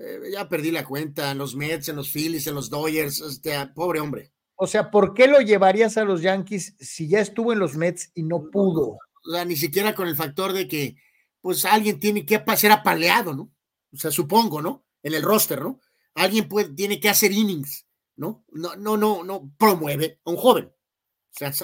Eh, 0.00 0.30
ya 0.32 0.48
perdí 0.48 0.70
la 0.70 0.84
cuenta, 0.84 1.30
en 1.30 1.38
los 1.38 1.54
Mets, 1.54 1.88
en 1.88 1.96
los 1.96 2.10
Phillies, 2.10 2.46
en 2.46 2.54
los 2.54 2.68
Dodgers, 2.68 3.20
este, 3.20 3.52
pobre 3.74 4.00
hombre. 4.00 4.32
O 4.56 4.66
sea, 4.66 4.90
¿por 4.90 5.14
qué 5.14 5.28
lo 5.28 5.40
llevarías 5.40 5.96
a 5.96 6.04
los 6.04 6.22
Yankees 6.22 6.74
si 6.80 7.08
ya 7.08 7.20
estuvo 7.20 7.52
en 7.52 7.58
los 7.58 7.76
Mets 7.76 8.10
y 8.14 8.22
no 8.22 8.50
pudo? 8.50 8.98
Ni 9.46 9.56
siquiera 9.56 9.94
con 9.94 10.08
el 10.08 10.16
factor 10.16 10.52
de 10.52 10.68
que, 10.68 10.96
pues, 11.40 11.64
alguien 11.64 12.00
tiene 12.00 12.24
que 12.24 12.42
ser 12.56 12.72
apaleado, 12.72 13.34
¿no? 13.34 13.52
O 13.92 13.96
sea, 13.96 14.10
supongo, 14.10 14.60
¿no? 14.60 14.84
En 15.02 15.14
el 15.14 15.22
roster, 15.22 15.62
¿no? 15.62 15.80
Alguien 16.14 16.48
puede, 16.48 16.70
tiene 16.74 16.98
que 16.98 17.08
hacer 17.08 17.32
innings, 17.32 17.86
¿no? 18.16 18.44
No, 18.50 18.76
no, 18.76 18.96
no, 18.96 19.22
no 19.22 19.50
promueve 19.58 20.20
a 20.24 20.30
un 20.30 20.36
joven. 20.36 20.72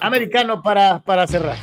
Americano 0.01 0.63
para, 0.63 1.03
para 1.03 1.27
cerrar. 1.27 1.59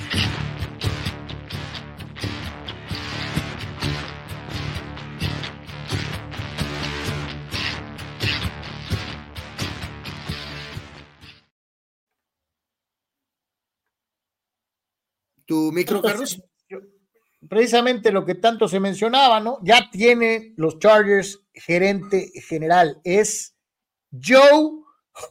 ¿Tu 15.50 15.72
micro, 15.72 16.00
Carlos? 16.00 16.40
Precisamente 17.50 18.12
lo 18.12 18.24
que 18.24 18.36
tanto 18.36 18.68
se 18.68 18.80
mencionaba, 18.80 19.40
¿no? 19.40 19.58
Ya 19.64 19.90
tiene 19.90 20.54
los 20.58 20.78
Chargers 20.78 21.40
gerente 21.52 22.32
general. 22.48 23.02
Es 23.04 23.56
Joe 24.12 24.84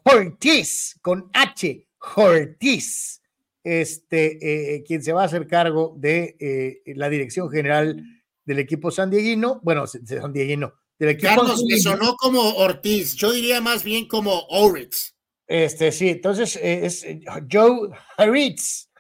Ortiz, 0.03 0.99
con 1.03 1.31
H, 1.33 1.87
Ortiz, 2.17 3.23
este, 3.63 4.75
eh, 4.75 4.83
quien 4.83 5.05
se 5.05 5.13
va 5.13 5.23
a 5.23 5.27
hacer 5.27 5.47
cargo 5.47 5.95
de 5.97 6.37
eh, 6.41 6.95
la 6.97 7.09
dirección 7.09 7.49
general 7.49 8.03
del 8.45 8.59
equipo 8.59 8.91
sandieguino, 8.91 9.61
bueno, 9.63 9.87
sandieguino, 9.87 10.75
del 10.99 11.11
equipo 11.11 11.29
Carlos, 11.29 11.63
me 11.65 11.79
sonó 11.79 12.17
como 12.17 12.57
Ortiz, 12.57 13.15
yo 13.15 13.31
diría 13.31 13.61
más 13.61 13.85
bien 13.85 14.09
como 14.09 14.47
Oritz. 14.49 15.15
Este, 15.47 15.93
sí, 15.93 16.09
entonces 16.09 16.57
eh, 16.57 16.87
es 16.87 17.07
Joe 17.49 17.91
Ortiz, 18.19 18.91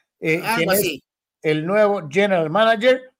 así 0.44 1.02
el 1.42 1.66
nuevo 1.66 2.08
general 2.10 2.50
manager. 2.50 3.12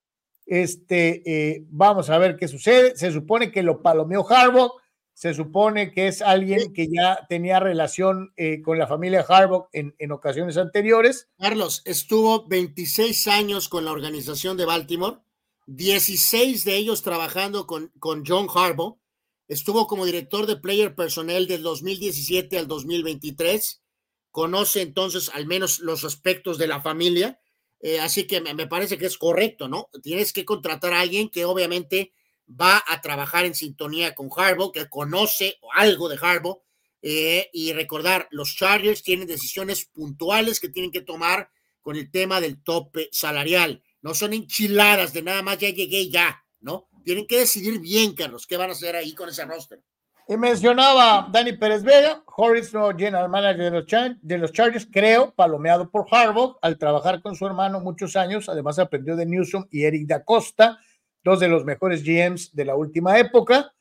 Este, 0.46 1.22
eh, 1.26 1.64
vamos 1.68 2.10
a 2.10 2.18
ver 2.18 2.36
qué 2.36 2.48
sucede. 2.48 2.96
Se 2.96 3.12
supone 3.12 3.52
que 3.52 3.62
lo 3.62 3.82
palomeó 3.82 4.26
Harbaugh, 4.28 4.72
se 5.12 5.34
supone 5.34 5.92
que 5.92 6.06
es 6.06 6.22
alguien 6.22 6.72
que 6.72 6.86
ya 6.88 7.26
tenía 7.28 7.60
relación 7.60 8.32
eh, 8.36 8.62
con 8.62 8.78
la 8.78 8.86
familia 8.86 9.26
Harbaugh 9.28 9.68
en, 9.72 9.94
en, 9.98 10.12
ocasiones 10.12 10.56
anteriores. 10.56 11.28
Carlos, 11.38 11.82
estuvo 11.84 12.46
26 12.46 13.26
años 13.26 13.68
con 13.68 13.84
la 13.84 13.90
organización 13.90 14.56
de 14.56 14.64
Baltimore, 14.64 15.18
16 15.66 16.64
de 16.64 16.76
ellos 16.76 17.02
trabajando 17.02 17.66
con, 17.66 17.92
con 17.98 18.24
John 18.24 18.46
Harbaugh. 18.54 18.98
Estuvo 19.48 19.86
como 19.86 20.06
director 20.06 20.46
de 20.46 20.56
player 20.56 20.94
personnel 20.94 21.46
del 21.46 21.62
2017 21.62 22.58
al 22.58 22.68
2023. 22.68 23.82
Conoce 24.30 24.82
entonces 24.82 25.30
al 25.34 25.46
menos 25.46 25.80
los 25.80 26.04
aspectos 26.04 26.58
de 26.58 26.68
la 26.68 26.80
familia 26.80 27.40
eh, 27.80 28.00
así 28.00 28.26
que 28.26 28.40
me, 28.40 28.66
parece 28.66 28.98
que 28.98 29.06
es 29.06 29.18
correcto, 29.18 29.68
¿no? 29.68 29.90
Tienes 30.02 30.32
que 30.32 30.44
contratar 30.44 30.92
a 30.92 31.00
alguien 31.00 31.28
que 31.28 31.44
obviamente 31.44 32.12
va 32.48 32.82
a 32.86 33.00
trabajar 33.00 33.44
en 33.44 33.54
sintonía 33.54 34.14
con 34.14 34.30
Harbaugh, 34.34 34.72
que 34.72 34.88
conoce 34.88 35.58
algo 35.74 36.08
de 36.08 36.18
Harbaugh, 36.20 36.62
eh, 37.02 37.48
y 37.52 37.72
recordar, 37.72 38.26
los 38.32 38.56
Chargers 38.56 39.02
tienen 39.02 39.28
decisiones 39.28 39.84
puntuales 39.84 40.58
que 40.58 40.68
tienen 40.68 40.90
que 40.90 41.02
tomar 41.02 41.50
con 41.80 41.96
el 41.96 42.10
tema 42.10 42.40
del 42.40 42.62
tope 42.62 43.08
salarial. 43.12 43.82
No 44.02 44.14
son 44.14 44.32
enchiladas 44.32 45.12
de 45.12 45.22
nada 45.22 45.42
más, 45.42 45.58
ya 45.58 45.70
llegué 45.70 46.08
ya, 46.08 46.44
¿no? 46.60 46.88
Tienen 47.04 47.26
que 47.26 47.38
decidir 47.38 47.78
bien, 47.78 48.14
Carlos, 48.14 48.46
qué 48.46 48.56
van 48.56 48.70
a 48.70 48.72
hacer 48.72 48.96
ahí 48.96 49.14
con 49.14 49.28
ese 49.28 49.44
roster. 49.44 49.82
Y 50.30 50.36
mencionaba 50.36 51.26
Dani 51.32 51.54
Pérez 51.54 51.82
Vega, 51.82 52.22
Horace 52.36 52.76
no 52.76 52.90
general 52.90 53.30
manager 53.30 53.64
de 53.64 53.70
los, 53.70 53.86
de 54.20 54.36
los 54.36 54.52
Chargers, 54.52 54.86
creo, 54.92 55.32
palomeado 55.34 55.90
por 55.90 56.04
Harbaugh, 56.10 56.58
al 56.60 56.76
trabajar 56.76 57.22
con 57.22 57.34
su 57.34 57.46
hermano 57.46 57.80
muchos 57.80 58.14
años, 58.14 58.46
además 58.50 58.78
aprendió 58.78 59.16
de 59.16 59.24
Newsom 59.24 59.64
y 59.70 59.84
Eric 59.84 60.06
da 60.06 60.22
Costa, 60.22 60.80
dos 61.24 61.40
de 61.40 61.48
los 61.48 61.64
mejores 61.64 62.04
GMs 62.04 62.54
de 62.54 62.66
la 62.66 62.76
última 62.76 63.18
época. 63.18 63.72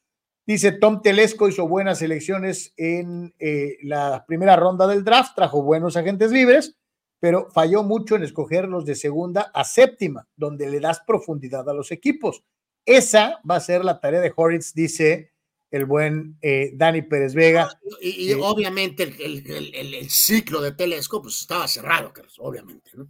Dice 0.45 0.71
Tom 0.71 1.01
Telesco 1.01 1.49
hizo 1.49 1.67
buenas 1.67 2.01
elecciones 2.01 2.73
en 2.77 3.35
eh, 3.39 3.75
la 3.83 4.23
primera 4.25 4.55
ronda 4.55 4.87
del 4.87 5.03
draft, 5.03 5.35
trajo 5.35 5.63
buenos 5.63 5.97
agentes 5.97 6.31
libres, 6.31 6.77
pero 7.19 7.49
falló 7.51 7.83
mucho 7.83 8.15
en 8.15 8.23
escoger 8.23 8.69
los 8.69 8.85
de 8.85 8.95
segunda 8.95 9.51
a 9.53 9.65
séptima, 9.65 10.29
donde 10.37 10.69
le 10.69 10.79
das 10.79 11.01
profundidad 11.05 11.69
a 11.69 11.73
los 11.73 11.91
equipos. 11.91 12.45
Esa 12.85 13.41
va 13.49 13.57
a 13.57 13.59
ser 13.59 13.83
la 13.83 13.99
tarea 13.99 14.21
de 14.21 14.31
Horritz, 14.33 14.73
dice 14.73 15.33
el 15.71 15.85
buen 15.85 16.37
eh, 16.41 16.71
Dani 16.73 17.01
Pérez 17.01 17.33
Vega. 17.33 17.69
Y, 18.01 18.27
y 18.27 18.31
Eh, 18.31 18.35
obviamente 18.41 19.03
el, 19.03 19.19
el- 19.19 19.75
el- 19.95 20.09
ciclo 20.09 20.61
de 20.61 20.71
Telesco 20.71 21.21
pues 21.21 21.41
estaba 21.41 21.67
cerrado, 21.67 22.13
Carlos, 22.13 22.35
obviamente, 22.39 22.91
¿no? 22.93 23.09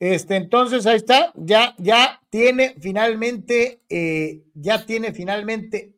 Este, 0.00 0.36
entonces 0.36 0.86
ahí 0.86 0.96
está, 0.96 1.32
ya, 1.34 1.74
ya 1.78 2.20
tiene 2.30 2.76
finalmente, 2.80 3.82
eh, 3.88 4.44
ya 4.54 4.86
tiene 4.86 5.12
finalmente 5.12 5.96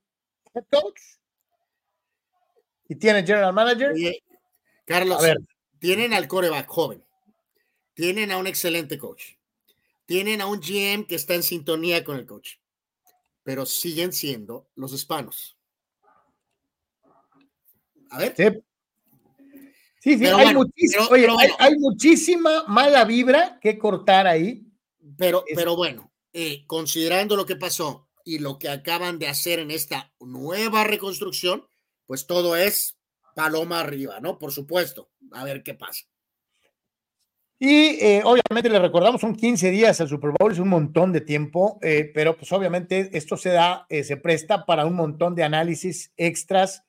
head 0.55 0.65
coach 0.71 1.01
y 2.89 2.97
tiene 2.97 3.23
general 3.25 3.53
manager. 3.53 3.93
Oye, 3.93 4.23
Carlos, 4.87 5.19
A 5.19 5.23
ver. 5.23 5.37
tienen 5.79 6.15
al 6.15 6.29
coreback 6.29 6.67
joven, 6.67 7.05
tienen 7.93 8.33
a 8.33 8.39
un 8.39 8.47
excelente 8.47 8.97
coach, 8.97 9.35
tienen 10.07 10.41
a 10.41 10.47
un 10.47 10.61
GM 10.61 11.07
que 11.07 11.17
está 11.17 11.35
en 11.35 11.43
sintonía 11.43 12.03
con 12.03 12.17
el 12.17 12.25
coach, 12.25 12.55
pero 13.43 13.67
siguen 13.67 14.13
siendo 14.13 14.69
los 14.75 14.93
hispanos. 14.93 15.57
A 18.11 18.19
ver. 18.19 18.35
Sí, 20.01 20.17
sí, 20.17 20.27
hay, 20.27 20.33
bueno, 20.33 20.65
pero- 20.75 21.09
oye, 21.11 21.23
pero 21.23 21.35
bueno. 21.35 21.55
hay 21.59 21.75
muchísima 21.79 22.65
mala 22.67 23.05
vibra 23.05 23.59
que 23.61 23.79
cortar 23.79 24.27
ahí. 24.27 24.67
Pero, 25.17 25.45
pero 25.55 25.77
bueno, 25.77 26.13
eh, 26.33 26.65
considerando 26.67 27.37
lo 27.37 27.45
que 27.45 27.57
pasó 27.57 28.09
y 28.25 28.39
lo 28.39 28.59
que 28.59 28.69
acaban 28.69 29.19
de 29.19 29.29
hacer 29.29 29.59
en 29.59 29.71
esta 29.71 30.13
nueva 30.21 30.85
reconstrucción, 30.85 31.67
pues 32.07 32.27
todo 32.27 32.57
es 32.57 32.97
paloma 33.35 33.81
arriba, 33.81 34.21
¿no? 34.21 34.39
Por 34.39 34.53
supuesto. 34.53 35.11
A 35.33 35.45
ver 35.45 35.63
qué 35.63 35.75
pasa. 35.75 36.07
Y 37.63 37.99
eh, 38.01 38.23
obviamente 38.25 38.71
le 38.71 38.79
recordamos, 38.79 39.21
son 39.21 39.37
15 39.37 39.71
días 39.71 40.01
al 40.01 40.09
Super 40.09 40.31
Bowl, 40.39 40.51
es 40.51 40.59
un 40.59 40.71
montón 40.71 41.13
de 41.13 41.21
tiempo, 41.21 41.79
eh, 41.83 42.11
pero 42.15 42.35
pues 42.35 42.51
obviamente 42.53 43.11
esto 43.13 43.37
se 43.37 43.51
da, 43.51 43.85
eh, 43.91 44.03
se 44.03 44.17
presta 44.17 44.65
para 44.65 44.87
un 44.87 44.95
montón 44.95 45.35
de 45.35 45.45
análisis 45.45 46.11
extras, 46.17 46.85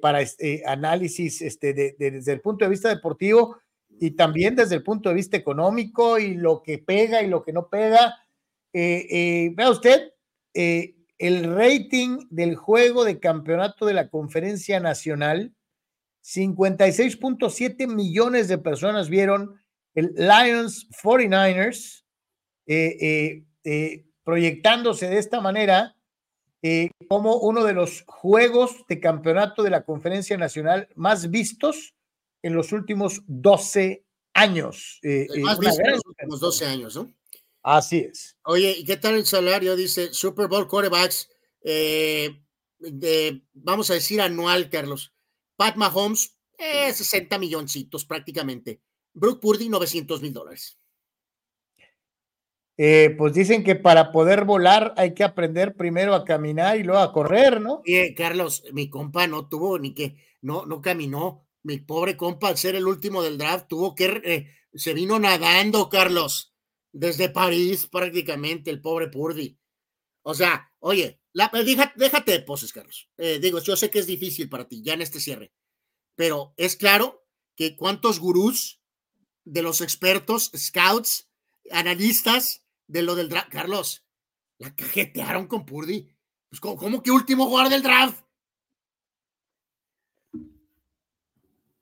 para 0.00 0.22
este, 0.22 0.64
análisis 0.66 1.40
este, 1.40 1.72
de- 1.72 1.94
de- 1.98 2.10
desde 2.10 2.32
el 2.32 2.40
punto 2.40 2.64
de 2.64 2.70
vista 2.70 2.88
deportivo 2.88 3.58
y 4.00 4.12
también 4.12 4.56
desde 4.56 4.74
el 4.74 4.82
punto 4.82 5.08
de 5.08 5.14
vista 5.14 5.36
económico 5.36 6.18
y 6.18 6.34
lo 6.34 6.62
que 6.64 6.78
pega 6.78 7.22
y 7.22 7.28
lo 7.28 7.44
que 7.44 7.52
no 7.52 7.68
pega. 7.68 8.16
Vea 8.72 9.70
usted, 9.70 10.10
el 10.54 11.54
rating 11.54 12.18
del 12.30 12.56
juego 12.56 13.04
de 13.04 13.20
campeonato 13.20 13.86
de 13.86 13.92
la 13.94 14.08
conferencia 14.08 14.80
nacional, 14.80 15.52
56.7 16.24 17.86
millones 17.86 18.48
de 18.48 18.58
personas 18.58 19.08
vieron 19.08 19.60
el 19.98 20.14
Lions 20.16 20.88
49ers 21.02 22.04
eh, 22.66 22.96
eh, 23.00 23.44
eh, 23.64 24.04
proyectándose 24.22 25.08
de 25.08 25.18
esta 25.18 25.40
manera 25.40 25.94
como 27.08 27.36
uno 27.36 27.64
de 27.64 27.72
los 27.72 28.02
juegos 28.06 28.84
de 28.88 29.00
campeonato 29.00 29.62
de 29.62 29.70
la 29.70 29.84
conferencia 29.84 30.36
nacional 30.36 30.88
más 30.96 31.30
vistos 31.30 31.94
en 32.42 32.54
los 32.54 32.72
últimos 32.72 33.22
12 33.26 34.04
años. 34.34 34.98
El 35.02 35.40
más 35.42 35.58
una 35.58 35.70
visto 35.70 35.84
en 35.84 35.92
los 35.92 36.04
últimos 36.04 36.40
12 36.40 36.66
años, 36.66 36.96
¿no? 36.96 37.12
Así 37.62 37.98
es. 37.98 38.36
Oye, 38.44 38.74
¿y 38.78 38.84
qué 38.84 38.96
tal 38.96 39.14
el 39.14 39.26
salario? 39.26 39.76
Dice 39.76 40.12
Super 40.12 40.48
Bowl 40.48 40.68
quarterbacks, 40.68 41.28
eh, 41.62 42.40
de, 42.78 43.42
vamos 43.52 43.90
a 43.90 43.94
decir 43.94 44.20
anual, 44.20 44.68
Carlos. 44.68 45.12
Pat 45.56 45.76
Mahomes, 45.76 46.36
eh, 46.58 46.92
60 46.92 47.38
milloncitos 47.38 48.04
prácticamente. 48.04 48.80
Brooke 49.18 49.40
Purdy, 49.40 49.68
900 49.68 50.22
mil 50.22 50.32
dólares. 50.32 50.78
Eh, 52.80 53.14
pues 53.18 53.34
dicen 53.34 53.64
que 53.64 53.74
para 53.74 54.12
poder 54.12 54.44
volar 54.44 54.94
hay 54.96 55.12
que 55.12 55.24
aprender 55.24 55.74
primero 55.74 56.14
a 56.14 56.24
caminar 56.24 56.78
y 56.78 56.84
luego 56.84 57.00
a 57.00 57.12
correr, 57.12 57.60
¿no? 57.60 57.80
Oye, 57.80 58.14
Carlos, 58.14 58.62
mi 58.72 58.88
compa 58.88 59.26
no 59.26 59.48
tuvo 59.48 59.78
ni 59.80 59.94
que, 59.94 60.16
no, 60.42 60.64
no 60.64 60.80
caminó. 60.80 61.44
Mi 61.64 61.78
pobre 61.78 62.16
compa, 62.16 62.48
al 62.48 62.56
ser 62.56 62.76
el 62.76 62.86
último 62.86 63.22
del 63.22 63.36
draft, 63.36 63.66
tuvo 63.68 63.96
que, 63.96 64.22
eh, 64.24 64.46
se 64.72 64.94
vino 64.94 65.18
nadando, 65.18 65.88
Carlos, 65.88 66.54
desde 66.92 67.28
París 67.30 67.88
prácticamente, 67.88 68.70
el 68.70 68.80
pobre 68.80 69.08
Purdy. 69.08 69.58
O 70.22 70.34
sea, 70.34 70.70
oye, 70.78 71.20
la, 71.32 71.50
deja- 71.52 71.92
déjate 71.96 72.32
de 72.32 72.40
poses, 72.40 72.72
Carlos. 72.72 73.10
Eh, 73.18 73.40
digo, 73.40 73.60
yo 73.60 73.74
sé 73.76 73.90
que 73.90 73.98
es 73.98 74.06
difícil 74.06 74.48
para 74.48 74.68
ti, 74.68 74.82
ya 74.84 74.94
en 74.94 75.02
este 75.02 75.18
cierre, 75.20 75.52
pero 76.14 76.54
es 76.56 76.76
claro 76.76 77.26
que 77.56 77.76
cuántos 77.76 78.20
gurús 78.20 78.77
de 79.52 79.62
los 79.62 79.80
expertos, 79.80 80.50
scouts, 80.56 81.28
analistas 81.70 82.62
de 82.86 83.02
lo 83.02 83.14
del 83.14 83.28
draft, 83.28 83.50
Carlos, 83.50 84.04
la 84.58 84.74
cajetearon 84.74 85.46
con 85.46 85.64
Purdy. 85.64 86.08
Pues, 86.48 86.60
¿cómo, 86.60 86.76
cómo 86.76 87.02
que 87.02 87.10
último 87.10 87.46
jugador 87.46 87.70
del 87.70 87.82
draft? 87.82 88.22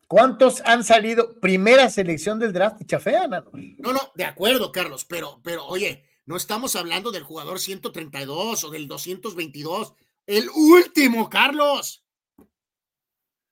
¿Cuántos 0.09 0.61
han 0.61 0.85
salido 0.85 1.41
primera 1.41 1.91
selección 1.91 2.39
del 2.39 2.53
draft 2.53 2.81
y 2.81 2.87
chafean? 2.87 3.31
No, 3.79 3.93
no, 3.93 4.13
de 4.15 4.25
acuerdo, 4.25 4.71
Carlos, 4.71 5.05
pero, 5.05 5.41
pero, 5.43 5.67
oye, 5.67 6.05
no 6.27 6.37
estamos 6.37 6.77
hablando 6.77 7.11
del 7.11 7.25
jugador 7.25 7.59
132 7.59 8.63
o 8.63 8.71
del 8.71 8.87
222. 8.87 9.95
El 10.27 10.49
último, 10.51 11.29
Carlos. 11.29 12.06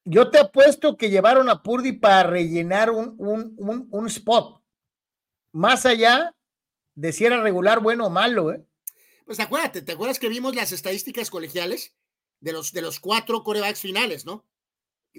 Yo 0.04 0.30
te 0.30 0.38
apuesto 0.38 0.96
que 0.96 1.08
llevaron 1.10 1.48
a 1.48 1.62
Purdy 1.62 1.92
para 1.92 2.24
rellenar 2.28 2.90
un, 2.90 3.14
un, 3.18 3.54
un, 3.56 3.88
un 3.90 4.06
spot. 4.06 4.62
Más 5.52 5.86
allá 5.86 6.34
de 6.94 7.12
si 7.12 7.24
era 7.24 7.40
regular, 7.42 7.80
bueno 7.80 8.06
o 8.06 8.10
malo, 8.10 8.52
¿eh? 8.52 8.64
Pues 9.24 9.40
acuérdate, 9.40 9.82
¿te 9.82 9.92
acuerdas 9.92 10.18
que 10.18 10.28
vimos 10.28 10.54
las 10.54 10.72
estadísticas 10.72 11.30
colegiales 11.30 11.94
de 12.40 12.52
los, 12.52 12.72
de 12.72 12.82
los 12.82 13.00
cuatro 13.00 13.42
corebacks 13.42 13.80
finales, 13.80 14.26
¿no? 14.26 14.44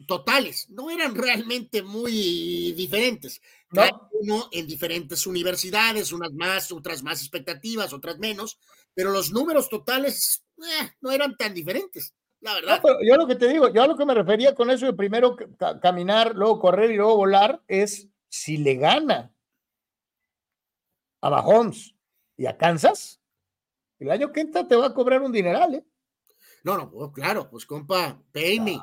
Totales, 0.08 0.70
no 0.70 0.90
eran 0.92 1.16
realmente 1.16 1.82
muy 1.82 2.74
diferentes. 2.74 3.42
Cada 3.74 3.92
No. 3.92 4.10
uno 4.12 4.50
en 4.52 4.68
diferentes 4.68 5.26
universidades, 5.26 6.12
unas 6.12 6.34
más, 6.34 6.72
otras 6.72 7.02
más 7.02 7.22
expectativas, 7.22 7.94
otras 7.94 8.20
menos, 8.20 8.60
pero 8.94 9.12
los 9.12 9.32
números 9.32 9.70
totales 9.70 10.44
eh, 10.60 10.92
no 11.02 11.12
eran 11.12 11.36
tan 11.38 11.54
diferentes, 11.54 12.14
la 12.42 12.54
verdad. 12.54 12.82
No, 12.84 12.98
yo 13.04 13.16
lo 13.18 13.28
que 13.28 13.36
te 13.36 13.48
digo, 13.48 13.70
yo 13.74 13.84
a 13.84 13.88
lo 13.88 13.98
que 13.98 14.06
me 14.06 14.14
refería 14.14 14.54
con 14.56 14.70
eso 14.70 14.86
de 14.86 14.94
primero 14.94 15.36
ca- 15.58 15.80
caminar, 15.80 16.36
luego 16.36 16.60
correr 16.60 16.92
y 16.92 16.96
luego 16.98 17.16
volar 17.18 17.62
es 17.68 18.08
si 18.30 18.58
le 18.58 18.76
gana 18.76 19.34
a 21.22 21.30
Mahomes 21.30 21.96
y 22.38 22.46
a 22.46 22.58
Kansas, 22.58 23.20
el 24.00 24.12
año 24.12 24.32
que 24.32 24.42
entra 24.42 24.68
te 24.68 24.76
va 24.76 24.88
a 24.88 24.94
cobrar 24.94 25.22
un 25.22 25.32
dineral, 25.32 25.76
¿eh? 25.76 25.86
No, 26.64 26.78
no, 26.78 26.90
pues, 26.92 27.12
claro, 27.14 27.50
pues 27.50 27.66
compa, 27.66 28.22
pay 28.32 28.60
me, 28.60 28.80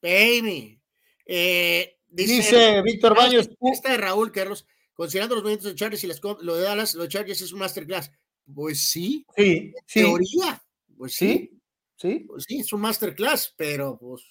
pay 0.00 0.42
me. 0.42 0.80
Eh, 1.26 1.96
Dice 2.08 2.82
Víctor 2.82 3.14
Ah, 3.16 3.22
Baños, 3.22 3.48
Esta 3.72 3.90
de 3.92 3.98
Raúl, 3.98 4.32
Carlos, 4.32 4.66
considerando 4.94 5.36
los 5.36 5.44
movimientos 5.44 5.70
de 5.70 5.76
Chargers 5.76 6.02
y 6.02 6.06
las, 6.08 6.20
lo 6.40 6.56
de 6.56 6.62
Dallas, 6.62 6.94
lo 6.94 7.02
de 7.04 7.08
Chargers 7.08 7.40
es 7.40 7.52
un 7.52 7.60
masterclass. 7.60 8.10
Pues 8.52 8.88
sí, 8.88 9.24
Sí, 9.36 9.72
sí. 9.86 10.00
teoría. 10.00 10.60
Pues 10.96 11.14
sí, 11.14 11.28
Sí, 11.52 11.59
sí. 12.00 12.20
pues 12.26 12.44
sí, 12.46 12.60
es 12.60 12.72
un 12.72 12.80
masterclass, 12.80 13.54
pero 13.56 13.98
pues 13.98 14.22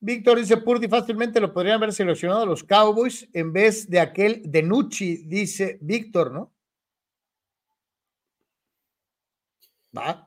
Víctor 0.00 0.38
dice, 0.38 0.56
Purdy 0.56 0.88
fácilmente 0.88 1.40
lo 1.40 1.52
podrían 1.52 1.76
haber 1.76 1.92
seleccionado 1.92 2.46
los 2.46 2.64
Cowboys 2.64 3.28
en 3.34 3.52
vez 3.52 3.88
de 3.88 4.00
aquel 4.00 4.42
de 4.44 4.62
Nucci, 4.62 5.18
dice 5.26 5.78
Víctor, 5.82 6.32
¿no? 6.32 6.52
Va. 9.96 10.26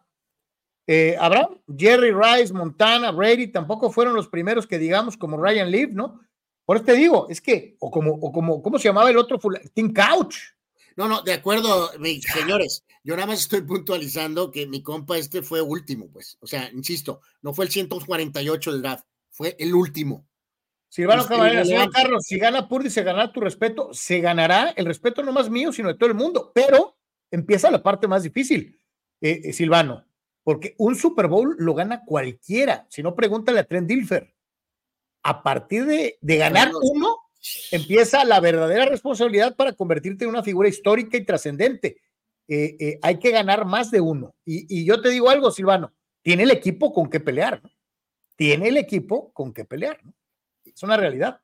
Eh, 0.85 1.15
Abraham, 1.19 1.59
Jerry 1.75 2.11
Rice, 2.11 2.53
Montana, 2.53 3.11
Brady 3.11 3.47
tampoco 3.47 3.91
fueron 3.91 4.13
los 4.13 4.27
primeros 4.27 4.67
que 4.67 4.77
digamos 4.77 5.17
como 5.17 5.37
Ryan 5.37 5.71
Leaf, 5.71 5.91
¿no? 5.91 6.19
Por 6.65 6.77
eso 6.77 6.85
te 6.85 6.93
digo, 6.93 7.27
es 7.29 7.41
que, 7.41 7.75
o 7.79 7.89
como, 7.89 8.11
o 8.13 8.31
como, 8.31 8.61
¿cómo 8.61 8.77
se 8.77 8.89
llamaba 8.89 9.09
el 9.09 9.17
otro? 9.17 9.39
Tim 9.73 9.93
Couch. 9.93 10.37
No, 10.95 11.07
no, 11.07 11.21
de 11.21 11.33
acuerdo, 11.33 11.91
señores. 12.33 12.85
Yo 13.03 13.15
nada 13.15 13.27
más 13.27 13.39
estoy 13.39 13.61
puntualizando 13.61 14.49
que 14.49 14.65
mi 14.65 14.81
compa 14.81 15.17
este 15.17 15.41
fue 15.41 15.61
último, 15.61 16.09
pues. 16.09 16.37
O 16.39 16.47
sea, 16.47 16.69
insisto, 16.71 17.19
no 17.41 17.53
fue 17.53 17.65
el 17.65 17.71
148 17.71 18.71
del 18.71 18.81
draft, 18.81 19.05
fue 19.29 19.55
el 19.59 19.75
último. 19.75 20.25
Silvano 20.87 21.23
Es 21.23 21.27
Camarena, 21.27 21.65
señor. 21.65 21.91
Carlos, 21.91 22.23
si 22.23 22.37
gana 22.37 22.69
Purdy, 22.69 22.89
se 22.89 23.03
ganará 23.03 23.33
tu 23.33 23.41
respeto, 23.41 23.89
se 23.93 24.21
ganará 24.21 24.69
el 24.77 24.85
respeto 24.85 25.21
no 25.21 25.33
más 25.33 25.49
mío, 25.49 25.73
sino 25.73 25.89
de 25.89 25.95
todo 25.95 26.07
el 26.07 26.15
mundo, 26.15 26.51
pero 26.55 26.95
empieza 27.29 27.71
la 27.71 27.83
parte 27.83 28.07
más 28.07 28.23
difícil, 28.23 28.79
eh, 29.19 29.41
eh, 29.43 29.53
Silvano, 29.53 30.05
porque 30.43 30.75
un 30.77 30.95
Super 30.95 31.27
Bowl 31.27 31.55
lo 31.57 31.73
gana 31.73 32.05
cualquiera, 32.05 32.85
si 32.89 33.03
no 33.03 33.15
pregúntale 33.15 33.59
a 33.59 33.63
Trent 33.65 33.87
Dilfer. 33.87 34.33
A 35.23 35.41
partir 35.41 35.85
de, 35.85 36.17
de 36.21 36.37
ganar 36.37 36.71
uno, 36.79 37.17
empieza 37.71 38.23
la 38.23 38.39
verdadera 38.39 38.85
responsabilidad 38.85 39.55
para 39.55 39.73
convertirte 39.73 40.25
en 40.25 40.29
una 40.29 40.43
figura 40.43 40.69
histórica 40.69 41.17
y 41.17 41.25
trascendente. 41.25 41.97
Eh, 42.47 42.75
eh, 42.79 42.99
hay 43.01 43.19
que 43.19 43.31
ganar 43.31 43.65
más 43.65 43.91
de 43.91 44.01
uno. 44.01 44.35
Y, 44.45 44.65
y 44.81 44.85
yo 44.85 45.01
te 45.01 45.09
digo 45.09 45.29
algo, 45.29 45.51
Silvano, 45.51 45.93
tiene 46.21 46.43
el 46.43 46.51
equipo 46.51 46.93
con 46.93 47.09
qué 47.09 47.19
pelear, 47.19 47.61
¿no? 47.63 47.71
Tiene 48.35 48.69
el 48.69 48.77
equipo 48.77 49.31
con 49.33 49.53
qué 49.53 49.65
pelear, 49.65 50.03
¿no? 50.03 50.13
Es 50.65 50.81
una 50.83 50.97
realidad. 50.97 51.41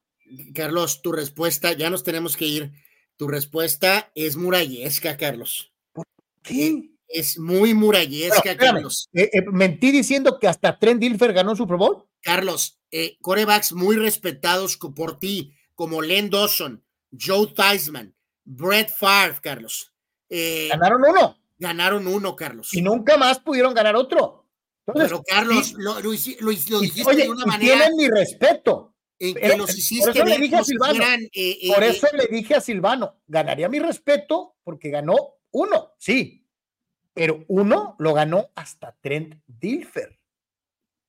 Carlos, 0.54 1.02
tu 1.02 1.12
respuesta, 1.12 1.74
ya 1.74 1.90
nos 1.90 2.04
tenemos 2.04 2.36
que 2.38 2.46
ir. 2.46 2.72
Tu 3.18 3.28
respuesta 3.28 4.12
es 4.16 4.38
murallesca, 4.38 5.18
Carlos. 5.18 5.74
¿Por 5.92 6.06
qué? 6.42 6.92
Es 7.08 7.40
muy 7.40 7.74
murallesca, 7.74 8.56
Carlos. 8.56 9.10
Eh, 9.14 9.30
eh, 9.34 9.42
mentí 9.52 9.92
diciendo 9.92 10.40
que 10.40 10.48
hasta 10.48 10.78
Trent 10.78 11.02
Dilfer 11.02 11.34
ganó 11.34 11.56
Super 11.56 11.78
Bowl. 11.78 12.06
Carlos, 12.22 12.80
eh, 12.92 13.18
corebacks 13.22 13.74
muy 13.74 13.98
respetados 13.98 14.78
por 14.78 15.20
ti, 15.20 15.54
como 15.74 16.02
Len 16.02 16.30
Dawson, 16.30 16.84
Joe 17.12 17.48
Theismann, 17.48 18.16
Brett 18.46 18.90
Favre, 18.90 19.38
Carlos. 19.42 19.89
Ganaron 20.30 21.02
uno. 21.08 21.38
Ganaron 21.58 22.08
uno, 22.08 22.36
Carlos. 22.36 22.74
Y 22.74 22.82
nunca 22.82 23.18
más 23.18 23.40
pudieron 23.40 23.74
ganar 23.74 23.96
otro. 23.96 24.46
Pero 24.94 25.24
Carlos, 25.24 25.74
lo, 25.74 26.00
lo, 26.00 26.12
dijiste 26.12 27.16
de 27.16 27.30
una 27.30 27.46
manera. 27.46 27.76
Tienen 27.76 27.96
mi 27.98 28.08
respeto. 28.08 28.96
En 29.20 29.36
que 29.36 29.58
los 29.58 29.78
hiciste 29.78 30.14
por 30.14 30.16
eso 30.16 30.26
le 30.26 30.38
dije 30.38 30.56
a 30.56 30.64
Silvano. 30.64 31.04
por 31.74 31.84
eso 31.84 32.08
le 32.14 32.28
dije 32.28 32.56
a 32.56 32.62
Silvano, 32.62 33.22
ganaría 33.28 33.68
mi 33.68 33.80
respeto 33.80 34.56
porque 34.64 34.90
ganó 34.90 35.40
uno, 35.52 35.92
sí, 35.98 36.48
pero 37.14 37.44
uno 37.50 37.98
lo 38.00 38.14
ganó 38.14 38.50
hasta 38.56 38.96
Trent 39.02 39.36
Dilfer. 39.46 40.18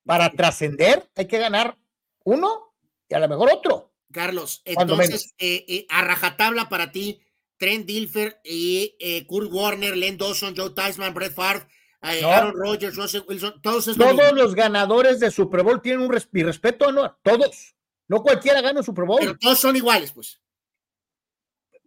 Para 0.05 0.31
trascender 0.31 1.09
hay 1.15 1.29
que 1.29 1.39
ganar 1.39 1.79
uno 2.25 2.75
y 3.09 3.15
a 3.15 3.21
lo 3.21 3.29
mejor 3.29 3.53
otro. 3.53 3.93
Carlos, 4.11 4.61
entonces, 4.65 5.35
eh, 5.39 5.65
eh, 5.69 5.87
a 5.89 6.03
rajatabla 6.03 6.69
para 6.69 6.91
ti, 6.91 7.21
Trent 7.61 7.85
Dilfer 7.85 8.41
y 8.43 8.97
eh, 8.99 9.27
Kurt 9.27 9.53
Warner, 9.53 9.95
Len 9.95 10.17
Dawson, 10.17 10.55
Joe 10.57 10.71
Theismann, 10.71 11.13
Brett 11.13 11.35
Favre, 11.35 11.67
Aaron 12.01 12.55
Rodgers, 12.57 12.97
Russell 12.97 13.23
Wilson, 13.29 13.61
todos 13.61 13.85
Todos 13.85 14.33
los 14.33 14.55
ganadores 14.55 15.21
de 15.21 15.31
Super 15.31 15.63
Bowl 15.63 15.83
tienen 15.83 16.01
un 16.01 16.19
mi 16.33 16.43
respeto, 16.43 16.91
no, 16.91 17.19
todos. 17.23 17.75
No 18.09 18.23
cualquiera 18.23 18.63
gana 18.63 18.83
Super 18.83 19.05
Bowl. 19.05 19.21
Pero 19.21 19.37
todos 19.39 19.59
son 19.59 19.77
iguales, 19.77 20.11
pues. 20.11 20.41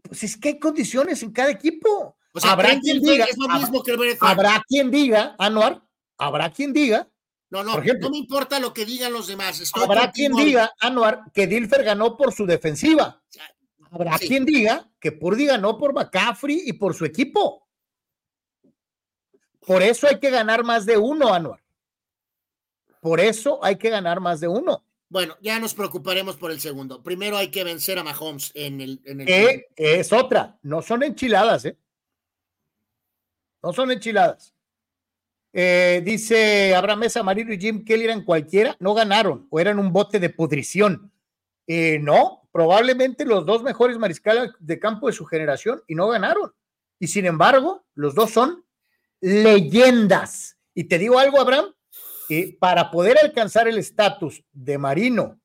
Pues 0.04 0.24
es 0.24 0.38
que 0.38 0.50
hay 0.50 0.60
condiciones 0.60 1.24
en 1.24 1.32
cada 1.32 1.50
equipo. 1.50 2.18
O 2.34 2.40
sea, 2.40 2.52
habrá 2.52 2.80
quien 2.80 3.02
diga, 3.02 3.26
es 3.26 3.38
lo 3.38 3.48
mismo 3.50 3.84
que 3.84 4.18
habrá 4.22 4.64
quien 4.68 4.92
diga, 4.92 5.36
Anuar, 5.40 5.82
habrá 6.20 6.52
quien 6.52 6.72
diga. 6.72 7.10
No, 7.50 7.64
no, 7.64 7.78
no 7.78 8.10
me 8.10 8.18
importa 8.18 8.60
lo 8.60 8.74
que 8.74 8.86
digan 8.86 9.12
los 9.12 9.28
demás. 9.28 9.72
habrá 9.74 10.12
quien 10.12 10.34
diga, 10.34 10.72
Anuar, 10.80 11.24
que 11.34 11.48
Dilfer 11.48 11.84
ganó 11.84 12.16
por 12.16 12.32
su 12.32 12.46
defensiva. 12.46 13.23
Habrá 13.94 14.18
quien 14.18 14.44
diga 14.44 14.90
que 15.00 15.12
Purdy 15.12 15.46
ganó 15.46 15.78
por 15.78 15.94
McCaffrey 15.94 16.64
y 16.66 16.74
por 16.74 16.96
su 16.96 17.06
equipo. 17.06 17.68
Por 19.60 19.84
eso 19.84 20.08
hay 20.08 20.20
que 20.20 20.32
ganar 20.32 20.64
más 20.64 20.88
de 20.88 20.98
uno, 20.98 21.32
Anuar. 21.32 21.62
Por 23.00 23.20
eso 23.20 23.64
hay 23.64 23.78
que 23.78 23.92
ganar 23.92 24.20
más 24.20 24.40
de 24.40 24.48
uno. 24.48 24.84
Bueno, 25.10 25.38
ya 25.42 25.60
nos 25.60 25.76
preocuparemos 25.76 26.38
por 26.38 26.50
el 26.50 26.60
segundo. 26.60 27.04
Primero 27.04 27.38
hay 27.38 27.52
que 27.52 27.64
vencer 27.64 28.00
a 28.00 28.04
Mahomes 28.04 28.52
en 28.56 28.82
el. 28.82 29.02
En 29.06 29.22
el... 29.22 29.66
es 29.76 30.12
otra. 30.12 30.58
No 30.64 30.82
son 30.82 31.04
enchiladas, 31.04 31.66
¿eh? 31.66 31.78
No 33.62 33.74
son 33.74 33.92
enchiladas. 33.92 34.56
Eh, 35.52 36.02
dice 36.04 36.74
Abraham 36.74 37.02
Mesa, 37.02 37.22
Marino 37.22 37.54
y 37.54 37.60
Jim 37.60 37.86
Kelly 37.86 38.06
eran 38.06 38.24
cualquiera, 38.24 38.76
no 38.80 38.96
ganaron 38.96 39.46
o 39.52 39.60
eran 39.60 39.78
un 39.78 39.94
bote 39.94 40.20
de 40.20 40.32
pudrición. 40.32 41.12
Eh, 41.68 42.00
no, 42.00 42.43
probablemente 42.54 43.26
los 43.26 43.46
dos 43.46 43.64
mejores 43.64 43.98
mariscales 43.98 44.52
de 44.60 44.80
campo 44.80 45.08
de 45.08 45.14
su 45.14 45.26
generación 45.26 45.84
y 45.88 45.96
no 45.96 46.08
ganaron. 46.08 46.54
Y 47.00 47.08
sin 47.08 47.26
embargo, 47.26 47.86
los 47.96 48.16
dos 48.16 48.32
son 48.32 48.64
leyendas. 49.20 50.58
Y 50.74 50.86
te 50.86 51.00
digo 51.00 51.20
algo, 51.20 51.42
Abraham, 51.42 51.74
para 52.60 52.92
poder 52.92 53.18
alcanzar 53.22 53.68
el 53.68 53.78
estatus 53.78 54.44
de 54.52 54.78
Marino 54.78 55.42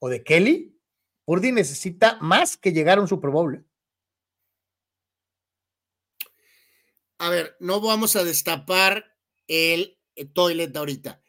o 0.00 0.08
de 0.08 0.24
Kelly, 0.24 0.76
Purdy 1.24 1.52
necesita 1.52 2.18
más 2.20 2.56
que 2.56 2.72
llegar 2.72 2.98
a 2.98 3.00
un 3.00 3.08
Super. 3.08 3.30
¿eh? 3.54 3.64
A 7.18 7.30
ver, 7.30 7.56
no 7.60 7.80
vamos 7.80 8.16
a 8.16 8.24
destapar 8.24 9.16
el, 9.46 9.96
toilet 10.34 10.76
ahorita. 10.76 11.22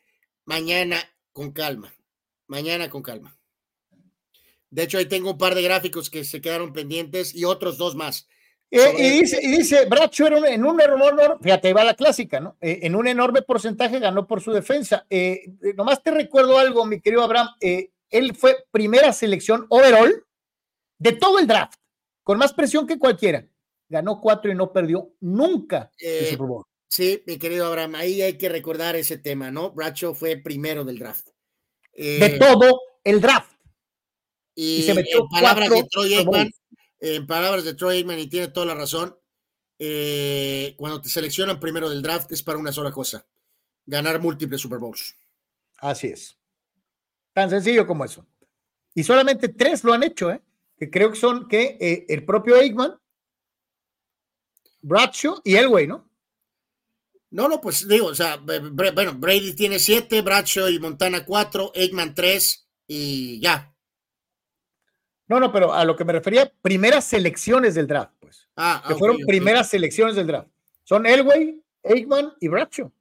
Mañana 0.45 0.97
con 1.31 1.51
calma. 1.51 1.93
Mañana 2.47 2.89
con 2.89 3.03
calma. 3.03 3.37
De 4.73 4.81
hecho, 4.81 4.97
ahí 4.97 5.05
tengo 5.05 5.31
un 5.31 5.37
par 5.37 5.53
de 5.53 5.61
gráficos 5.61 6.09
que 6.09 6.23
se 6.23 6.41
quedaron 6.41 6.73
pendientes 6.73 7.35
y 7.35 7.45
otros 7.45 7.77
dos 7.77 7.95
más. 7.95 8.27
Eh, 8.71 8.95
y, 8.97 9.19
dice, 9.19 9.39
y 9.39 9.51
dice, 9.51 9.85
Bracho 9.85 10.25
era 10.25 10.51
en 10.51 10.65
un 10.65 10.81
enorme, 10.81 11.21
fíjate, 11.43 11.73
va 11.73 11.83
la 11.83 11.93
clásica, 11.93 12.39
¿no? 12.39 12.57
Eh, 12.59 12.79
en 12.81 12.95
un 12.95 13.07
enorme 13.07 13.43
porcentaje 13.43 13.99
ganó 13.99 14.25
por 14.25 14.41
su 14.41 14.51
defensa. 14.51 15.05
Eh, 15.11 15.43
nomás 15.75 16.01
te 16.01 16.09
recuerdo 16.09 16.57
algo, 16.57 16.85
mi 16.85 16.99
querido 16.99 17.21
Abraham, 17.21 17.49
él 17.59 18.35
fue 18.35 18.65
primera 18.71 19.13
selección 19.13 19.67
overall 19.69 20.25
de 20.97 21.11
todo 21.11 21.37
el 21.37 21.45
draft, 21.45 21.79
con 22.23 22.39
más 22.39 22.51
presión 22.53 22.87
que 22.87 22.97
cualquiera. 22.97 23.47
Ganó 23.89 24.19
cuatro 24.19 24.51
y 24.51 24.55
no 24.55 24.73
perdió 24.73 25.13
nunca 25.19 25.91
el 25.99 26.25
Super 26.31 26.47
Bowl. 26.47 26.65
Sí, 26.87 27.21
mi 27.27 27.37
querido 27.37 27.67
Abraham, 27.67 27.93
ahí 27.93 28.23
hay 28.23 28.39
que 28.39 28.49
recordar 28.49 28.95
ese 28.95 29.19
tema, 29.19 29.51
¿no? 29.51 29.69
Bracho 29.69 30.15
fue 30.15 30.37
primero 30.37 30.83
del 30.83 30.97
draft. 30.97 31.27
de 31.95 32.39
todo 32.39 32.81
el 33.03 33.21
draft. 33.21 33.52
Y, 34.55 34.83
se 34.83 34.93
metió 34.93 35.21
en 35.21 35.29
palabras 35.29 35.69
de 35.69 35.83
Troy 35.89 36.13
Aikman, 36.15 36.51
en 36.99 37.27
palabras 37.27 37.63
de 37.63 37.73
Troy 37.73 37.97
Aikman, 37.97 38.19
y 38.19 38.27
tiene 38.27 38.49
toda 38.49 38.67
la 38.67 38.75
razón, 38.75 39.17
eh, 39.79 40.75
cuando 40.77 41.01
te 41.01 41.09
seleccionan 41.09 41.59
primero 41.59 41.89
del 41.89 42.01
draft 42.01 42.31
es 42.31 42.43
para 42.43 42.57
una 42.57 42.71
sola 42.71 42.91
cosa, 42.91 43.25
ganar 43.85 44.21
múltiples 44.21 44.61
Super 44.61 44.79
Bowls. 44.79 45.15
Así 45.77 46.07
es. 46.07 46.37
Tan 47.33 47.49
sencillo 47.49 47.87
como 47.87 48.05
eso. 48.05 48.25
Y 48.93 49.03
solamente 49.03 49.49
tres 49.49 49.83
lo 49.83 49.93
han 49.93 50.03
hecho, 50.03 50.31
¿eh? 50.31 50.41
que 50.77 50.89
creo 50.89 51.11
que 51.11 51.19
son 51.19 51.47
que 51.47 51.77
eh, 51.79 52.05
el 52.09 52.25
propio 52.25 52.55
Aikman, 52.55 52.99
Bradshaw 54.81 55.41
y 55.43 55.55
Elway, 55.55 55.87
¿no? 55.87 56.09
No, 57.31 57.47
no, 57.47 57.59
pues 57.59 57.87
digo, 57.87 58.07
o 58.07 58.15
sea, 58.15 58.37
bueno, 58.37 59.15
Brady 59.15 59.53
tiene 59.53 59.79
siete, 59.79 60.21
Bradshaw 60.21 60.69
y 60.69 60.77
Montana 60.77 61.25
cuatro, 61.25 61.71
Aikman 61.73 62.13
tres 62.13 62.67
y 62.85 63.39
ya, 63.39 63.72
no, 65.27 65.39
no, 65.39 65.51
pero 65.51 65.73
a 65.73 65.85
lo 65.85 65.95
que 65.95 66.05
me 66.05 66.13
refería, 66.13 66.51
primeras 66.61 67.05
selecciones 67.05 67.75
del 67.75 67.87
draft, 67.87 68.13
pues. 68.19 68.47
Ah, 68.55 68.83
que 68.87 68.95
fueron 68.95 69.17
primeras 69.25 69.69
selecciones 69.69 70.15
del 70.15 70.27
draft. 70.27 70.49
Son 70.83 71.05
Elway, 71.05 71.61
Aikman 71.83 72.33
y 72.39 72.47
Bradshaw. 72.47 72.91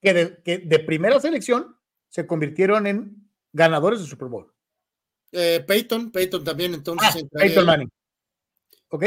Que 0.00 0.14
de, 0.14 0.42
que 0.42 0.58
de 0.58 0.78
primera 0.78 1.18
selección 1.20 1.76
se 2.08 2.26
convirtieron 2.26 2.86
en 2.86 3.28
ganadores 3.52 4.00
de 4.00 4.06
Super 4.06 4.28
Bowl. 4.28 4.52
Eh, 5.32 5.64
Peyton, 5.66 6.10
Peyton 6.10 6.44
también, 6.44 6.74
entonces. 6.74 7.08
Ah, 7.14 7.38
Peyton 7.38 7.66
Manning. 7.66 7.90
¿Ok? 8.88 9.04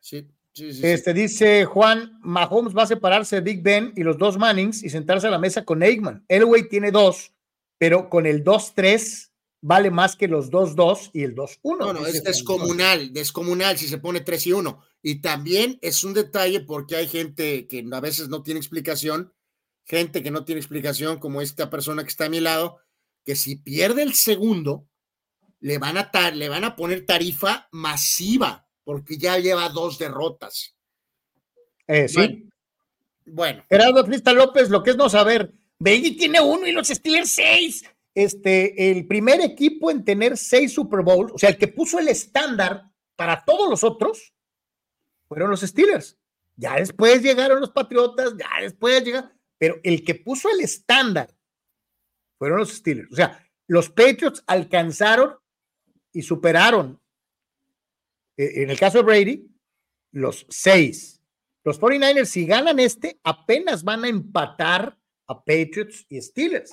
Sí. 0.00 0.28
Sí, 0.52 0.72
sí, 0.72 0.86
este 0.86 1.12
dice 1.12 1.64
Juan, 1.64 2.16
Mahomes 2.22 2.76
va 2.76 2.84
a 2.84 2.86
separarse 2.86 3.34
de 3.34 3.42
Big 3.42 3.60
Ben 3.60 3.92
y 3.96 4.04
los 4.04 4.18
dos 4.18 4.38
Mannings 4.38 4.84
y 4.84 4.88
sentarse 4.88 5.26
a 5.26 5.30
la 5.30 5.40
mesa 5.40 5.64
con 5.64 5.82
Aikman. 5.82 6.24
Elway 6.28 6.68
tiene 6.68 6.92
dos, 6.92 7.32
pero 7.76 8.08
con 8.08 8.24
el 8.24 8.44
2-3 8.44 9.32
vale 9.66 9.90
más 9.90 10.14
que 10.14 10.28
los 10.28 10.50
2-2 10.50 11.10
y 11.14 11.22
el 11.22 11.34
2-1. 11.34 11.78
No, 11.78 11.92
no, 11.94 12.06
es 12.06 12.22
descomunal, 12.22 13.14
descomunal 13.14 13.78
si 13.78 13.88
se 13.88 13.96
pone 13.96 14.20
3 14.20 14.48
y 14.48 14.52
1. 14.52 14.84
Y 15.00 15.22
también 15.22 15.78
es 15.80 16.04
un 16.04 16.12
detalle 16.12 16.60
porque 16.60 16.96
hay 16.96 17.08
gente 17.08 17.66
que 17.66 17.82
a 17.90 18.00
veces 18.00 18.28
no 18.28 18.42
tiene 18.42 18.60
explicación, 18.60 19.32
gente 19.86 20.22
que 20.22 20.30
no 20.30 20.44
tiene 20.44 20.60
explicación, 20.60 21.18
como 21.18 21.40
esta 21.40 21.70
persona 21.70 22.02
que 22.02 22.10
está 22.10 22.26
a 22.26 22.28
mi 22.28 22.40
lado, 22.40 22.78
que 23.24 23.36
si 23.36 23.56
pierde 23.56 24.02
el 24.02 24.12
segundo, 24.12 24.86
le 25.60 25.78
van 25.78 25.96
a, 25.96 26.10
le 26.30 26.50
van 26.50 26.64
a 26.64 26.76
poner 26.76 27.06
tarifa 27.06 27.66
masiva 27.72 28.68
porque 28.84 29.16
ya 29.16 29.38
lleva 29.38 29.70
dos 29.70 29.98
derrotas. 29.98 30.76
Eh, 31.86 32.06
sí. 32.06 32.50
Bueno. 33.24 33.64
Gerardo 33.70 34.04
Crista 34.04 34.34
López, 34.34 34.68
lo 34.68 34.82
que 34.82 34.90
es 34.90 34.98
no 34.98 35.08
saber, 35.08 35.54
Bailey 35.78 36.18
tiene 36.18 36.42
uno 36.42 36.66
y 36.66 36.72
los 36.72 36.88
Steelers 36.88 37.30
seis 37.30 37.82
este, 38.14 38.90
el 38.90 39.06
primer 39.06 39.40
equipo 39.40 39.90
en 39.90 40.04
tener 40.04 40.36
seis 40.36 40.72
Super 40.72 41.02
Bowls, 41.02 41.32
o 41.32 41.38
sea, 41.38 41.50
el 41.50 41.58
que 41.58 41.68
puso 41.68 41.98
el 41.98 42.08
estándar 42.08 42.90
para 43.16 43.44
todos 43.44 43.68
los 43.68 43.82
otros, 43.84 44.34
fueron 45.28 45.50
los 45.50 45.60
Steelers. 45.60 46.18
Ya 46.56 46.76
después 46.76 47.22
llegaron 47.22 47.60
los 47.60 47.70
Patriotas, 47.70 48.34
ya 48.36 48.48
después 48.60 49.04
llegaron, 49.04 49.30
pero 49.58 49.80
el 49.82 50.04
que 50.04 50.14
puso 50.14 50.48
el 50.50 50.60
estándar 50.60 51.34
fueron 52.38 52.58
los 52.58 52.72
Steelers. 52.72 53.10
O 53.12 53.16
sea, 53.16 53.44
los 53.66 53.88
Patriots 53.88 54.42
alcanzaron 54.46 55.36
y 56.12 56.22
superaron, 56.22 57.00
eh, 58.36 58.62
en 58.62 58.70
el 58.70 58.78
caso 58.78 58.98
de 58.98 59.04
Brady, 59.04 59.50
los 60.12 60.46
seis. 60.48 61.20
Los 61.64 61.80
49ers, 61.80 62.26
si 62.26 62.46
ganan 62.46 62.78
este, 62.78 63.18
apenas 63.24 63.82
van 63.82 64.04
a 64.04 64.08
empatar 64.08 64.98
a 65.26 65.44
Patriots 65.44 66.06
y 66.08 66.20
Steelers. 66.20 66.72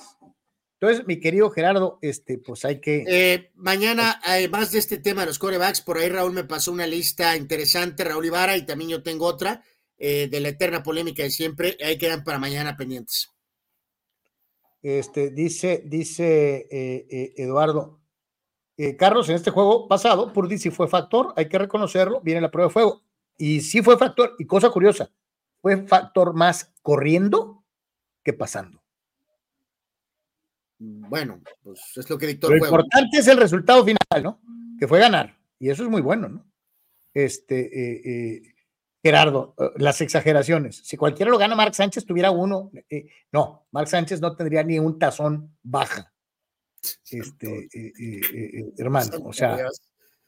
Entonces, 0.82 1.06
mi 1.06 1.20
querido 1.20 1.48
Gerardo, 1.48 2.00
este, 2.02 2.38
pues 2.38 2.64
hay 2.64 2.80
que. 2.80 3.04
Eh, 3.06 3.52
mañana, 3.54 4.20
además 4.24 4.72
de 4.72 4.80
este 4.80 4.98
tema 4.98 5.20
de 5.20 5.28
los 5.28 5.38
corebacks, 5.38 5.80
por 5.80 5.96
ahí 5.96 6.08
Raúl 6.08 6.32
me 6.32 6.42
pasó 6.42 6.72
una 6.72 6.88
lista 6.88 7.36
interesante, 7.36 8.02
Raúl 8.02 8.26
Ibarra, 8.26 8.56
y 8.56 8.66
también 8.66 8.90
yo 8.90 9.00
tengo 9.00 9.26
otra, 9.26 9.62
eh, 9.96 10.26
de 10.28 10.40
la 10.40 10.48
eterna 10.48 10.82
polémica 10.82 11.22
de 11.22 11.30
siempre. 11.30 11.76
Ahí 11.84 11.96
quedan 11.98 12.24
para 12.24 12.40
mañana 12.40 12.76
pendientes. 12.76 13.30
Este, 14.82 15.30
dice, 15.30 15.84
dice 15.86 16.66
eh, 16.68 17.32
Eduardo, 17.36 18.00
Carlos, 18.98 19.28
en 19.28 19.36
este 19.36 19.52
juego 19.52 19.86
pasado, 19.86 20.32
Purdy 20.32 20.58
sí 20.58 20.70
fue 20.70 20.88
factor, 20.88 21.32
hay 21.36 21.48
que 21.48 21.58
reconocerlo, 21.58 22.20
viene 22.22 22.40
la 22.40 22.50
prueba 22.50 22.66
de 22.66 22.72
fuego. 22.72 23.04
Y 23.38 23.60
sí 23.60 23.82
fue 23.82 23.96
factor, 23.96 24.34
y 24.36 24.46
cosa 24.46 24.68
curiosa, 24.70 25.12
fue 25.60 25.86
factor 25.86 26.34
más 26.34 26.72
corriendo 26.82 27.64
que 28.24 28.32
pasando. 28.32 28.81
Bueno, 30.84 31.40
pues 31.62 31.80
es 31.96 32.10
lo 32.10 32.18
que 32.18 32.26
dictó 32.26 32.48
Lo 32.48 32.56
importante 32.56 33.18
es 33.18 33.28
el 33.28 33.36
resultado 33.36 33.84
final, 33.84 34.22
¿no? 34.22 34.40
Que 34.78 34.88
fue 34.88 34.98
ganar, 34.98 35.38
y 35.58 35.70
eso 35.70 35.84
es 35.84 35.88
muy 35.88 36.02
bueno, 36.02 36.28
¿no? 36.28 36.46
Este, 37.14 38.42
Gerardo, 39.02 39.54
las 39.76 40.00
exageraciones. 40.00 40.80
Si 40.84 40.96
cualquiera 40.96 41.30
lo 41.30 41.38
gana, 41.38 41.54
Mark 41.54 41.74
Sánchez 41.74 42.04
tuviera 42.04 42.30
uno. 42.30 42.70
no, 43.32 43.66
Mark 43.70 43.88
Sánchez 43.88 44.20
no 44.20 44.34
tendría 44.34 44.62
ni 44.62 44.78
un 44.78 44.98
tazón 44.98 45.56
baja 45.62 46.12
este, 47.10 47.68
eh, 47.72 47.92
eh, 47.98 48.20
eh, 48.34 48.72
hermano. 48.78 49.10
O 49.24 49.32
sea, 49.32 49.58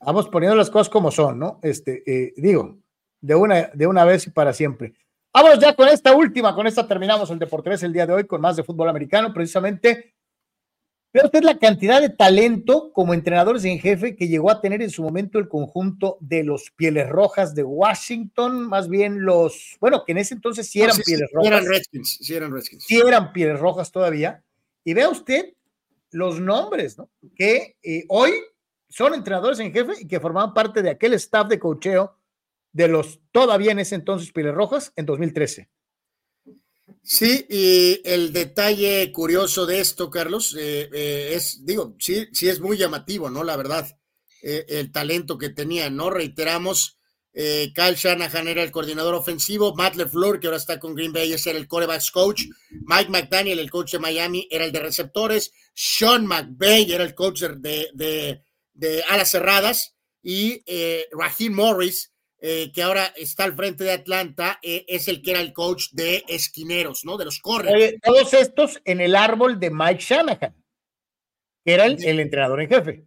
vamos 0.01 0.29
poniendo 0.29 0.57
las 0.57 0.71
cosas 0.71 0.89
como 0.89 1.11
son, 1.11 1.39
¿no? 1.39 1.61
Este, 1.63 2.33
digo, 2.37 2.79
de 3.21 3.35
una, 3.35 3.71
de 3.75 3.87
una 3.87 4.05
vez 4.05 4.27
y 4.27 4.31
para 4.31 4.53
siempre. 4.53 4.95
Vamos 5.33 5.59
ya 5.59 5.75
con 5.75 5.89
esta 5.89 6.15
última, 6.15 6.55
con 6.55 6.67
esta 6.67 6.87
terminamos 6.87 7.29
el 7.31 7.41
Deportes 7.41 7.83
el 7.83 7.93
día 7.93 8.07
de 8.07 8.13
hoy 8.13 8.25
con 8.25 8.41
más 8.41 8.57
de 8.57 8.63
fútbol 8.63 8.89
americano, 8.89 9.33
precisamente. 9.33 10.14
Pero 11.15 11.27
usted 11.27 11.45
la 11.45 11.59
cantidad 11.59 12.01
de 12.01 12.09
talento 12.09 12.91
como 12.93 13.15
entrenadores 13.15 13.65
en 13.65 13.79
jefe 13.79 14.17
que 14.17 14.27
llegó 14.27 14.51
a 14.51 14.61
tener 14.61 14.83
en 14.83 14.91
su 14.91 15.01
momento 15.01 15.39
el 15.39 15.49
conjunto 15.49 16.19
de 16.19 16.43
los 16.43 16.73
Pieles 16.73 17.09
Rojas 17.09 17.55
de 17.55 17.63
Washington, 17.63 18.67
más 18.67 18.89
bien 18.89 19.25
los, 19.25 19.77
bueno, 19.79 20.03
que 20.05 20.11
en 20.11 20.19
ese 20.19 20.35
entonces 20.35 20.67
sí 20.69 20.83
eran 20.83 20.97
Pieles 21.07 21.31
Rojas. 21.33 21.53
Eran 21.53 21.67
Redskins, 21.67 22.19
sí 22.21 22.35
eran 22.35 22.53
Redskins. 22.53 22.85
Sí 22.85 22.97
eran 22.99 23.33
Pieles 23.33 23.61
Rojas 23.61 23.93
todavía. 23.93 24.43
Y 24.83 24.93
vea 24.93 25.09
usted 25.09 25.55
los 26.11 26.41
nombres, 26.41 26.99
¿no? 26.99 27.09
Que 27.37 27.77
eh, 27.85 28.07
hoy 28.09 28.33
son 28.89 29.15
entrenadores 29.15 29.61
en 29.61 29.73
jefe 29.73 29.93
y 30.01 30.09
que 30.09 30.19
formaban 30.19 30.53
parte 30.53 30.83
de 30.83 30.91
aquel 30.91 31.15
staff 31.15 31.47
de 31.47 31.61
cocheo 31.61 32.19
de 32.73 32.89
los 32.89 33.21
todavía 33.31 33.71
en 33.71 33.79
ese 33.79 33.95
entonces 33.95 34.33
Piles 34.33 34.53
Rojas 34.53 34.93
en 34.97 35.07
2013. 35.07 35.69
Sí, 37.03 37.47
y 37.49 38.01
el 38.05 38.33
detalle 38.33 39.11
curioso 39.13 39.67
de 39.67 39.81
esto, 39.81 40.11
Carlos, 40.11 40.57
eh, 40.59 40.89
eh, 40.93 41.33
es, 41.35 41.65
digo, 41.65 41.95
sí, 41.99 42.27
sí 42.33 42.49
es 42.49 42.61
muy 42.61 42.77
llamativo, 42.77 43.31
¿no? 43.31 43.45
La 43.45 43.57
verdad, 43.57 43.89
el 44.43 44.93
talento 44.93 45.39
que 45.39 45.49
tenía, 45.49 45.89
¿no? 45.89 46.11
Reiteramos, 46.11 46.99
eh, 47.37 47.73
Kyle 47.75 47.97
Shanahan 47.97 48.47
era 48.47 48.63
el 48.63 48.71
coordinador 48.71 49.15
ofensivo, 49.15 49.75
Matt 49.75 49.97
LeFleur, 49.97 50.39
que 50.39 50.47
ahora 50.47 50.57
está 50.57 50.79
con 50.79 50.95
Green 50.95 51.13
Bay, 51.13 51.33
es 51.33 51.47
el 51.49 51.67
corebacks 51.67 52.13
coach, 52.13 52.43
Mike 52.71 53.11
McDaniel, 53.11 53.59
el 53.59 53.73
coach 53.73 53.93
de 53.93 53.99
Miami, 53.99 54.47
era 54.51 54.65
el 54.65 54.71
de 54.71 54.79
receptores, 54.79 55.53
Sean 55.75 56.27
McVay 56.27 56.93
era 56.93 57.03
el 57.03 57.15
coach 57.15 57.43
de, 57.43 57.91
de, 57.93 59.03
alas 59.09 59.33
cerradas, 59.33 59.97
y 60.23 60.63
eh, 60.65 61.07
Raheem 61.11 61.55
Morris, 61.55 62.13
eh, 62.47 62.71
que 62.73 62.83
ahora 62.83 63.13
está 63.17 63.45
al 63.45 63.57
frente 63.57 63.85
de 63.85 63.93
Atlanta, 63.93 64.59
eh, 64.63 64.85
es 64.89 65.09
el 65.09 65.23
que 65.23 65.31
era 65.31 65.41
el 65.41 65.53
coach 65.53 65.91
de 65.93 66.25
esquineros, 66.29 67.05
¿no? 67.05 67.17
De 67.17 67.25
los 67.25 67.41
corredores. 67.41 67.95
todos 68.03 68.35
estos 68.35 68.83
en 68.85 69.01
el 69.01 69.17
árbol 69.17 69.59
de 69.59 69.71
Mike 69.71 70.03
Shanahan, 70.03 70.55
que 71.65 71.73
era 71.73 71.87
el, 71.87 72.05
el 72.05 72.21
entrenador 72.21 72.61
en 72.61 72.69
jefe. 72.69 73.07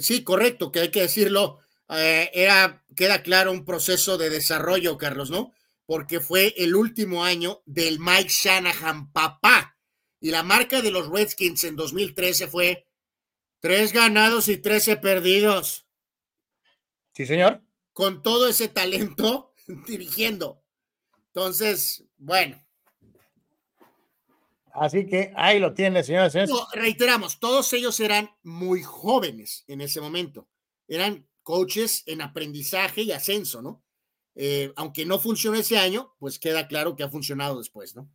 sí, 0.00 0.24
correcto, 0.24 0.72
que 0.72 0.80
hay 0.80 0.88
que 0.90 1.02
decirlo 1.02 1.60
eh, 1.88 2.30
era, 2.34 2.84
queda 2.94 3.22
claro, 3.22 3.52
un 3.52 3.64
proceso 3.64 4.18
de 4.18 4.30
desarrollo, 4.30 4.98
Carlos, 4.98 5.30
¿no? 5.30 5.52
Porque 5.86 6.20
fue 6.20 6.54
el 6.58 6.74
último 6.74 7.24
año 7.24 7.62
del 7.64 7.98
Mike 7.98 8.28
Shanahan 8.28 9.10
papá. 9.12 9.78
Y 10.20 10.30
la 10.30 10.42
marca 10.42 10.82
de 10.82 10.90
los 10.90 11.08
Redskins 11.08 11.64
en 11.64 11.76
2013 11.76 12.48
fue 12.48 12.86
tres 13.60 13.92
ganados 13.92 14.48
y 14.48 14.58
trece 14.58 14.96
perdidos. 14.96 15.86
Sí, 17.14 17.24
señor. 17.24 17.62
Con 17.98 18.22
todo 18.22 18.46
ese 18.46 18.68
talento 18.68 19.54
dirigiendo. 19.88 20.62
Entonces, 21.34 22.04
bueno. 22.16 22.64
Así 24.72 25.04
que 25.04 25.32
ahí 25.34 25.58
lo 25.58 25.74
tiene, 25.74 26.04
señores. 26.04 26.32
reiteramos, 26.74 27.40
todos 27.40 27.72
ellos 27.72 27.98
eran 27.98 28.30
muy 28.44 28.84
jóvenes 28.84 29.64
en 29.66 29.80
ese 29.80 30.00
momento. 30.00 30.46
Eran 30.86 31.26
coaches 31.42 32.04
en 32.06 32.22
aprendizaje 32.22 33.02
y 33.02 33.10
ascenso, 33.10 33.62
¿no? 33.62 33.82
Eh, 34.36 34.72
aunque 34.76 35.04
no 35.04 35.18
funcionó 35.18 35.58
ese 35.58 35.76
año, 35.76 36.14
pues 36.20 36.38
queda 36.38 36.68
claro 36.68 36.94
que 36.94 37.02
ha 37.02 37.08
funcionado 37.08 37.58
después, 37.58 37.96
¿no? 37.96 38.08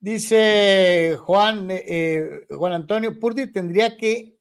Dice 0.00 1.18
Juan, 1.20 1.70
eh, 1.70 1.84
eh, 1.86 2.46
Juan 2.48 2.72
Antonio, 2.72 3.20
Purdy 3.20 3.52
tendría 3.52 3.98
que 3.98 4.37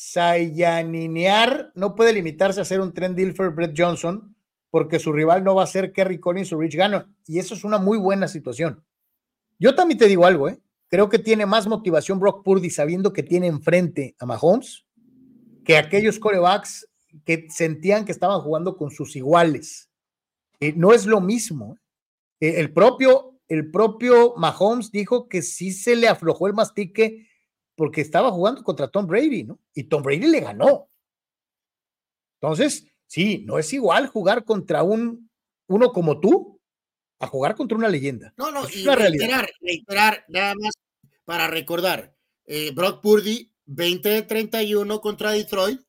sayaninear, 0.00 1.72
no 1.74 1.96
puede 1.96 2.12
limitarse 2.12 2.60
a 2.60 2.62
hacer 2.62 2.80
un 2.80 2.94
trend 2.94 3.16
deal 3.16 3.34
for 3.34 3.52
Brett 3.52 3.74
Johnson, 3.76 4.36
porque 4.70 5.00
su 5.00 5.12
rival 5.12 5.42
no 5.42 5.56
va 5.56 5.64
a 5.64 5.66
ser 5.66 5.92
Kerry 5.92 6.20
Collins 6.20 6.52
o 6.52 6.60
Rich 6.60 6.76
Gannon, 6.76 7.16
y 7.26 7.40
eso 7.40 7.54
es 7.54 7.64
una 7.64 7.78
muy 7.78 7.98
buena 7.98 8.28
situación. 8.28 8.84
Yo 9.58 9.74
también 9.74 9.98
te 9.98 10.06
digo 10.06 10.24
algo, 10.24 10.48
¿eh? 10.48 10.60
Creo 10.86 11.08
que 11.08 11.18
tiene 11.18 11.46
más 11.46 11.66
motivación 11.66 12.20
Brock 12.20 12.44
Purdy 12.44 12.70
sabiendo 12.70 13.12
que 13.12 13.24
tiene 13.24 13.48
enfrente 13.48 14.14
a 14.20 14.26
Mahomes 14.26 14.86
que 15.64 15.76
aquellos 15.76 16.20
corebacks 16.20 16.88
que 17.24 17.48
sentían 17.50 18.04
que 18.04 18.12
estaban 18.12 18.40
jugando 18.40 18.76
con 18.76 18.92
sus 18.92 19.16
iguales. 19.16 19.90
Eh, 20.60 20.74
no 20.76 20.92
es 20.92 21.06
lo 21.06 21.20
mismo. 21.20 21.76
Eh, 22.38 22.60
el, 22.60 22.72
propio, 22.72 23.40
el 23.48 23.72
propio 23.72 24.34
Mahomes 24.36 24.92
dijo 24.92 25.28
que 25.28 25.42
sí 25.42 25.72
se 25.72 25.96
le 25.96 26.06
aflojó 26.06 26.46
el 26.46 26.54
mastique 26.54 27.27
porque 27.78 28.00
estaba 28.00 28.32
jugando 28.32 28.64
contra 28.64 28.88
Tom 28.88 29.06
Brady, 29.06 29.44
¿no? 29.44 29.60
Y 29.72 29.84
Tom 29.84 30.02
Brady 30.02 30.26
le 30.26 30.40
ganó. 30.40 30.90
Entonces, 32.40 32.88
sí, 33.06 33.44
no 33.46 33.56
es 33.56 33.72
igual 33.72 34.08
jugar 34.08 34.44
contra 34.44 34.82
un 34.82 35.30
uno 35.68 35.92
como 35.92 36.18
tú 36.18 36.60
a 37.20 37.28
jugar 37.28 37.54
contra 37.54 37.78
una 37.78 37.88
leyenda. 37.88 38.34
No, 38.36 38.50
no, 38.50 38.68
y 38.68 38.84
reiterar, 38.84 39.48
reiterar, 39.60 40.24
nada 40.26 40.56
más 40.60 40.72
para 41.24 41.46
recordar, 41.46 42.16
eh, 42.46 42.72
Brock 42.72 43.00
Purdy 43.00 43.52
20 43.66 44.08
de 44.08 44.22
31 44.22 45.00
contra 45.00 45.30
Detroit, 45.30 45.80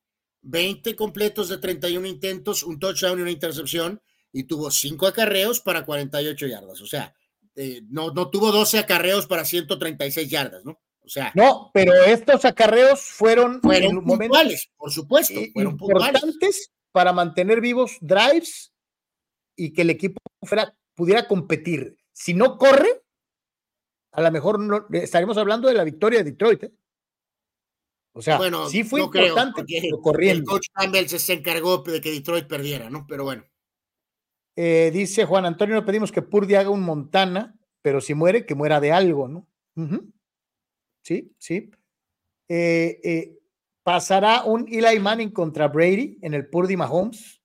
20 0.43 0.95
completos 0.95 1.49
de 1.49 1.57
31 1.57 2.05
intentos, 2.05 2.61
un 2.61 2.77
touchdown 2.77 3.17
y 3.17 3.23
una 3.23 3.31
intercepción, 3.31 3.99
y 4.31 4.43
tuvo 4.43 4.69
5 4.69 5.07
acarreos 5.07 5.59
para 5.59 5.85
48 5.85 6.45
yardas. 6.45 6.81
O 6.81 6.85
sea, 6.85 7.15
eh, 7.55 7.81
no, 7.89 8.11
no 8.11 8.29
tuvo 8.29 8.51
12 8.51 8.77
acarreos 8.77 9.25
para 9.25 9.43
136 9.43 10.29
yardas, 10.29 10.63
¿no? 10.63 10.79
O 11.09 11.11
sea. 11.11 11.31
No, 11.33 11.71
pero 11.73 11.91
estos 12.03 12.45
acarreos 12.45 13.01
fueron, 13.01 13.61
fueron 13.63 14.05
puntuales, 14.05 14.69
por 14.77 14.91
supuesto. 14.91 15.39
Fueron 15.53 15.71
importantes 15.71 16.71
para 16.91 17.13
mantener 17.13 17.61
vivos 17.61 17.97
drives 17.99 18.71
y 19.55 19.73
que 19.73 19.81
el 19.81 19.89
equipo 19.89 20.21
fuera, 20.43 20.77
pudiera 20.93 21.27
competir. 21.27 21.97
Si 22.11 22.35
no 22.35 22.59
corre, 22.59 23.01
a 24.11 24.21
lo 24.21 24.29
mejor 24.29 24.59
no, 24.59 24.85
estaremos 24.91 25.35
hablando 25.39 25.67
de 25.67 25.73
la 25.73 25.83
victoria 25.83 26.19
de 26.19 26.25
Detroit. 26.25 26.65
¿eh? 26.65 26.73
O 28.13 28.21
sea, 28.21 28.39
sí 28.69 28.83
fue 28.83 29.01
importante 29.01 29.63
corriendo. 30.03 30.41
El 30.41 30.45
coach 30.45 30.67
Campbell 30.71 31.07
se 31.07 31.33
encargó 31.33 31.79
de 31.79 32.01
que 32.01 32.11
Detroit 32.11 32.45
perdiera, 32.45 32.91
¿no? 32.91 33.07
Pero 33.09 33.23
bueno. 33.23 33.45
Eh, 34.55 34.91
dice 34.93 35.25
Juan 35.25 35.47
Antonio, 35.47 35.73
no 35.73 35.85
pedimos 35.85 36.11
que 36.11 36.21
Purdy 36.21 36.53
haga 36.53 36.69
un 36.69 36.81
Montana, 36.81 37.57
pero 37.81 37.99
si 37.99 38.13
muere, 38.13 38.45
que 38.45 38.53
muera 38.53 38.79
de 38.79 38.91
algo, 38.91 39.27
¿no? 39.27 39.47
Sí, 41.09 41.33
sí. 41.39 41.71
Eh, 42.47 42.99
eh, 43.03 43.39
¿Pasará 43.81 44.43
un 44.43 44.67
Eli 44.71 44.99
Manning 44.99 45.31
contra 45.31 45.67
Brady 45.67 46.19
en 46.21 46.35
el 46.35 46.47
Purdy 46.47 46.77
Mahomes? 46.77 47.41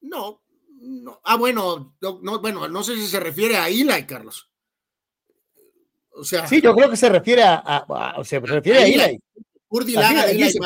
No, 0.00 0.42
no. 0.80 1.20
Ah, 1.22 1.36
bueno, 1.36 1.98
no, 2.00 2.40
bueno, 2.40 2.66
no 2.66 2.82
sé 2.82 2.94
si 2.94 3.06
se 3.08 3.20
refiere 3.20 3.58
a 3.58 3.68
Eli, 3.68 4.06
Carlos. 4.06 4.50
O 6.12 6.24
sea, 6.24 6.46
sí, 6.46 6.62
yo 6.62 6.74
creo 6.74 6.88
que 6.88 6.96
se 6.96 7.10
refiere 7.10 7.42
a, 7.44 8.16
se 8.24 8.40
refiere 8.40 8.78
a, 8.78 8.86
Eli. 8.86 9.20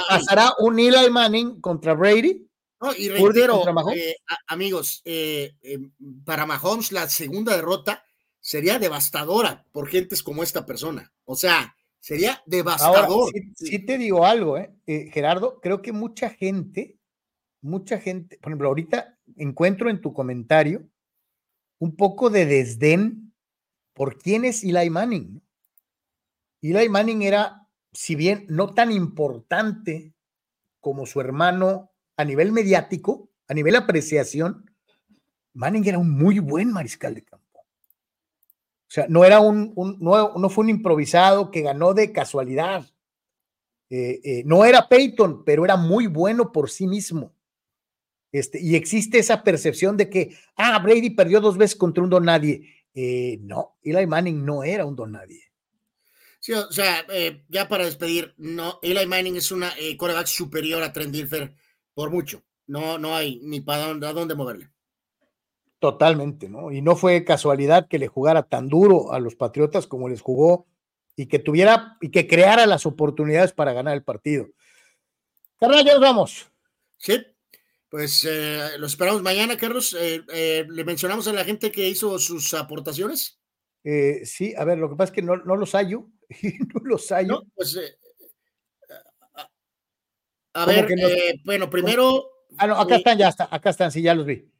pasará 0.08 0.52
un 0.60 0.78
Eli 0.78 1.10
Manning 1.10 1.60
contra 1.60 1.94
Brady. 1.94 2.48
No, 2.80 2.94
y 2.94 3.08
reitero, 3.08 3.64
eh, 3.96 4.14
amigos, 4.46 5.02
eh, 5.04 5.56
para 6.24 6.46
Mahomes 6.46 6.92
la 6.92 7.08
segunda 7.08 7.56
derrota 7.56 8.04
sería 8.44 8.78
devastadora 8.78 9.64
por 9.72 9.88
gentes 9.88 10.22
como 10.22 10.42
esta 10.42 10.66
persona. 10.66 11.10
O 11.24 11.34
sea, 11.34 11.74
sería 11.98 12.42
devastador. 12.44 13.30
sí, 13.56 13.78
te 13.78 13.96
digo 13.96 14.26
algo, 14.26 14.58
Gerardo, 14.86 15.60
creo 15.62 15.80
que 15.80 15.92
mucha 15.92 16.28
gente, 16.28 16.98
mucha 17.62 17.98
gente, 17.98 18.36
por 18.36 18.50
ejemplo, 18.50 18.68
ahorita 18.68 19.18
encuentro 19.36 19.88
en 19.88 20.02
tu 20.02 20.12
comentario 20.12 20.86
un 21.78 21.96
poco 21.96 22.28
de 22.28 22.44
desdén 22.44 23.32
por 23.94 24.18
quién 24.18 24.44
es 24.44 24.62
Eli 24.62 24.90
Manning. 24.90 25.42
Eli 26.60 26.90
Manning 26.90 27.22
era, 27.22 27.66
si 27.92 28.14
bien 28.14 28.44
no 28.50 28.74
tan 28.74 28.92
importante 28.92 30.12
como 30.80 31.06
su 31.06 31.18
hermano 31.18 31.92
a 32.18 32.24
nivel 32.26 32.52
mediático, 32.52 33.30
a 33.48 33.54
nivel 33.54 33.74
apreciación, 33.74 34.70
Manning 35.54 35.88
era 35.88 35.98
un 35.98 36.10
muy 36.10 36.40
buen 36.40 36.70
mariscal 36.70 37.14
de 37.14 37.24
campo. 37.24 37.43
O 38.88 38.92
sea, 38.94 39.06
no 39.08 39.24
era 39.24 39.40
un, 39.40 39.74
no, 40.00 40.34
no, 40.34 40.50
fue 40.50 40.64
un 40.64 40.70
improvisado 40.70 41.50
que 41.50 41.62
ganó 41.62 41.94
de 41.94 42.12
casualidad. 42.12 42.86
Eh, 43.90 44.20
eh, 44.24 44.42
no 44.44 44.64
era 44.64 44.88
Peyton, 44.88 45.44
pero 45.44 45.64
era 45.64 45.76
muy 45.76 46.06
bueno 46.06 46.52
por 46.52 46.70
sí 46.70 46.86
mismo. 46.86 47.34
Este, 48.30 48.60
y 48.60 48.74
existe 48.74 49.18
esa 49.18 49.42
percepción 49.42 49.96
de 49.96 50.10
que, 50.10 50.36
ah, 50.56 50.78
Brady 50.78 51.10
perdió 51.10 51.40
dos 51.40 51.56
veces 51.56 51.76
contra 51.76 52.02
un 52.02 52.10
don 52.10 52.24
nadie. 52.24 52.84
Eh, 52.94 53.38
no, 53.42 53.78
Eli 53.82 54.06
Manning 54.06 54.44
no 54.44 54.64
era 54.64 54.84
un 54.84 54.96
don 54.96 55.12
nadie. 55.12 55.40
Sí, 56.40 56.52
o 56.52 56.70
sea, 56.70 57.06
ya 57.48 57.68
para 57.68 57.86
despedir, 57.86 58.34
no, 58.36 58.78
Eli 58.82 59.06
Manning 59.06 59.36
es 59.36 59.50
una 59.50 59.72
coreback 59.96 60.26
superior 60.26 60.82
a 60.82 60.92
Trent 60.92 61.12
Dilfer 61.12 61.54
por 61.94 62.10
mucho. 62.10 62.42
No, 62.66 62.98
no 62.98 63.14
hay 63.14 63.40
ni 63.42 63.60
para 63.60 63.94
dónde 63.94 64.34
moverle. 64.34 64.73
Totalmente, 65.84 66.48
¿no? 66.48 66.72
Y 66.72 66.80
no 66.80 66.96
fue 66.96 67.26
casualidad 67.26 67.88
que 67.88 67.98
le 67.98 68.08
jugara 68.08 68.44
tan 68.44 68.70
duro 68.70 69.12
a 69.12 69.20
los 69.20 69.34
Patriotas 69.34 69.86
como 69.86 70.08
les 70.08 70.22
jugó 70.22 70.66
y 71.14 71.26
que 71.26 71.38
tuviera 71.38 71.98
y 72.00 72.10
que 72.10 72.26
creara 72.26 72.64
las 72.64 72.86
oportunidades 72.86 73.52
para 73.52 73.74
ganar 73.74 73.92
el 73.92 74.02
partido. 74.02 74.48
Carnal, 75.60 75.84
ya 75.84 75.92
nos 75.92 76.00
vamos. 76.00 76.50
Sí, 76.96 77.22
pues 77.90 78.26
eh, 78.26 78.78
lo 78.78 78.86
esperamos 78.86 79.20
mañana, 79.20 79.58
Carlos. 79.58 79.94
Eh, 80.00 80.24
eh, 80.32 80.64
¿Le 80.66 80.84
mencionamos 80.84 81.28
a 81.28 81.34
la 81.34 81.44
gente 81.44 81.70
que 81.70 81.86
hizo 81.86 82.18
sus 82.18 82.54
aportaciones? 82.54 83.38
sí, 84.24 84.54
a 84.56 84.64
ver, 84.64 84.78
lo 84.78 84.88
que 84.88 84.96
pasa 84.96 85.10
es 85.10 85.14
que 85.16 85.20
no, 85.20 85.36
no 85.36 85.54
los 85.54 85.72
hallo. 85.74 86.08
no 86.74 86.80
los 86.82 87.06
hallo. 87.10 87.42
pues, 87.54 87.78
a 90.54 90.64
ver, 90.64 90.88
bueno, 91.44 91.68
primero. 91.68 92.24
Ah, 92.56 92.68
no, 92.68 92.74
acá 92.80 92.96
están, 92.96 93.18
ya 93.18 93.28
está, 93.28 93.48
acá 93.50 93.68
están, 93.68 93.92
sí, 93.92 94.00
ya 94.00 94.14
los 94.14 94.24
vi. 94.24 94.50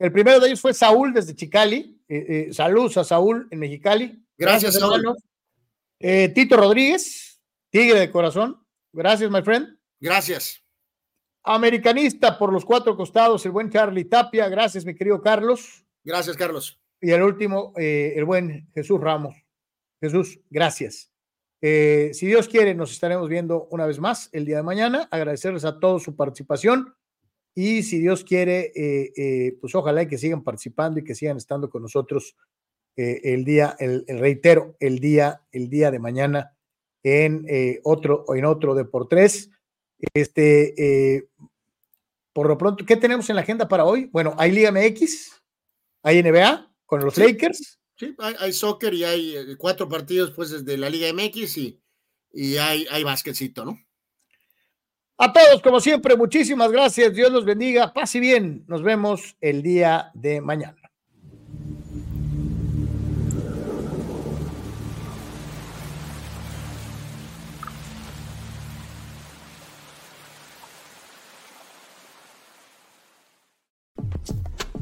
El 0.00 0.10
primero 0.10 0.40
de 0.40 0.48
ellos 0.48 0.60
fue 0.60 0.74
Saúl 0.74 1.12
desde 1.12 1.36
Chicali. 1.36 2.02
saludos 2.50 2.96
a 2.96 3.04
Saúl 3.04 3.46
en 3.52 3.58
Mexicali. 3.60 4.20
Gracias, 4.36 4.74
Saúl. 4.74 5.14
Eh, 5.98 6.30
Tito 6.30 6.56
Rodríguez, 6.56 7.42
Tigre 7.68 8.00
de 8.00 8.10
Corazón. 8.10 8.58
Gracias, 8.90 9.30
my 9.30 9.42
friend. 9.42 9.78
Gracias. 10.00 10.64
Americanista 11.42 12.38
por 12.38 12.52
los 12.52 12.64
cuatro 12.64 12.96
costados, 12.96 13.44
el 13.44 13.52
buen 13.52 13.70
Charlie 13.70 14.06
Tapia. 14.06 14.48
Gracias, 14.48 14.86
mi 14.86 14.94
querido 14.94 15.20
Carlos. 15.20 15.84
Gracias, 16.02 16.36
Carlos. 16.38 16.80
Y 17.02 17.10
el 17.10 17.22
último, 17.22 17.74
eh, 17.76 18.14
el 18.16 18.24
buen 18.24 18.70
Jesús 18.72 18.98
Ramos. 18.98 19.36
Jesús, 20.00 20.40
gracias. 20.48 21.12
Eh, 21.60 22.10
si 22.14 22.26
Dios 22.26 22.48
quiere, 22.48 22.74
nos 22.74 22.92
estaremos 22.92 23.28
viendo 23.28 23.68
una 23.70 23.84
vez 23.84 23.98
más 23.98 24.30
el 24.32 24.46
día 24.46 24.56
de 24.56 24.62
mañana. 24.62 25.06
Agradecerles 25.10 25.66
a 25.66 25.78
todos 25.78 26.02
su 26.02 26.16
participación. 26.16 26.94
Y 27.60 27.82
si 27.82 27.98
Dios 27.98 28.24
quiere, 28.24 28.72
pues 29.60 29.74
ojalá 29.74 30.02
y 30.02 30.08
que 30.08 30.16
sigan 30.16 30.42
participando 30.42 31.00
y 31.00 31.04
que 31.04 31.14
sigan 31.14 31.36
estando 31.36 31.68
con 31.68 31.82
nosotros 31.82 32.34
eh, 32.96 33.32
el 33.32 33.44
día, 33.44 33.76
el, 33.78 34.04
reitero, 34.06 34.76
el 34.80 34.98
día, 34.98 35.42
el 35.52 35.70
día 35.70 35.90
de 35.90 35.98
mañana 35.98 36.54
en 37.02 37.46
eh, 37.48 37.80
otro, 37.84 38.24
en 38.34 38.44
otro 38.44 38.74
de 38.74 38.84
por 38.84 39.08
tres. 39.08 39.50
Este, 40.12 41.16
eh, 41.16 41.28
por 42.32 42.48
lo 42.48 42.58
pronto, 42.58 42.84
¿qué 42.84 42.96
tenemos 42.96 43.30
en 43.30 43.36
la 43.36 43.42
agenda 43.42 43.68
para 43.68 43.84
hoy? 43.84 44.10
Bueno, 44.12 44.34
hay 44.38 44.52
Liga 44.52 44.70
MX, 44.70 45.32
hay 46.02 46.22
NBA 46.22 46.72
con 46.84 47.04
los 47.04 47.16
Lakers. 47.16 47.78
Sí, 47.96 48.14
hay, 48.18 48.52
soccer 48.52 48.94
y 48.94 49.04
hay 49.04 49.56
cuatro 49.56 49.88
partidos 49.88 50.30
pues 50.30 50.50
desde 50.50 50.78
la 50.78 50.88
Liga 50.88 51.12
MX 51.12 51.58
y, 51.58 51.82
y 52.32 52.56
hay, 52.56 52.86
hay 52.90 53.04
básquetcito, 53.04 53.64
¿no? 53.64 53.78
A 55.22 55.30
todos, 55.34 55.60
como 55.60 55.80
siempre, 55.80 56.16
muchísimas 56.16 56.72
gracias. 56.72 57.12
Dios 57.12 57.30
los 57.30 57.44
bendiga. 57.44 57.92
Pase 57.92 58.18
bien. 58.20 58.64
Nos 58.66 58.82
vemos 58.82 59.36
el 59.42 59.62
día 59.62 60.10
de 60.14 60.40
mañana. 60.40 60.78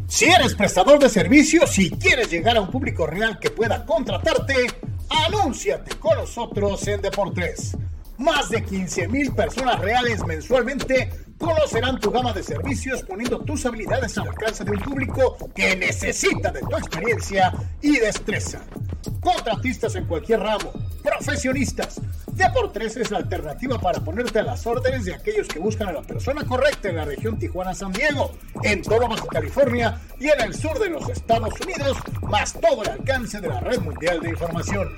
Si 0.06 0.26
eres 0.26 0.54
prestador 0.54 1.00
de 1.00 1.08
servicios 1.08 1.76
y 1.80 1.90
quieres 1.90 2.30
llegar 2.30 2.56
a 2.56 2.60
un 2.60 2.70
público 2.70 3.08
real 3.08 3.40
que 3.40 3.50
pueda 3.50 3.84
contratarte, 3.84 4.54
anúnciate 5.26 5.96
con 5.96 6.16
nosotros 6.16 6.86
en 6.86 7.02
Deportes. 7.02 7.76
Más 8.18 8.50
de 8.50 8.64
15 8.64 9.08
mil 9.08 9.32
personas 9.32 9.80
reales 9.80 10.24
mensualmente 10.26 11.10
conocerán 11.38 12.00
tu 12.00 12.10
gama 12.10 12.32
de 12.32 12.42
servicios 12.42 13.02
poniendo 13.02 13.38
tus 13.40 13.64
habilidades 13.64 14.18
al 14.18 14.28
alcance 14.28 14.64
de 14.64 14.72
un 14.72 14.80
público 14.80 15.36
que 15.54 15.76
necesita 15.76 16.50
de 16.50 16.60
tu 16.60 16.76
experiencia 16.76 17.52
y 17.80 17.98
destreza. 17.98 18.60
Contratistas 19.20 19.94
en 19.94 20.06
cualquier 20.06 20.40
ramo, 20.40 20.72
profesionistas. 21.02 22.00
Deportes 22.32 22.96
es 22.96 23.10
la 23.10 23.18
alternativa 23.18 23.80
para 23.80 24.00
ponerte 24.00 24.38
a 24.38 24.42
las 24.42 24.66
órdenes 24.66 25.04
de 25.04 25.14
aquellos 25.14 25.48
que 25.48 25.58
buscan 25.58 25.88
a 25.88 25.92
la 25.92 26.02
persona 26.02 26.44
correcta 26.44 26.88
en 26.88 26.96
la 26.96 27.04
región 27.04 27.38
Tijuana-San 27.38 27.92
Diego, 27.92 28.32
en 28.62 28.82
todo 28.82 29.08
Baja 29.08 29.26
California 29.26 30.00
y 30.20 30.28
en 30.28 30.40
el 30.40 30.54
sur 30.54 30.78
de 30.78 30.90
los 30.90 31.08
Estados 31.08 31.54
Unidos, 31.60 31.96
más 32.22 32.52
todo 32.52 32.82
el 32.82 32.90
alcance 32.90 33.40
de 33.40 33.48
la 33.48 33.60
red 33.60 33.80
mundial 33.80 34.20
de 34.20 34.30
información. 34.30 34.88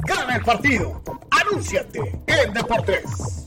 Gana 0.05 0.35
el 0.35 0.43
partido. 0.43 1.01
Anúnciate 1.29 2.19
en 2.27 2.53
Deportes. 2.53 3.41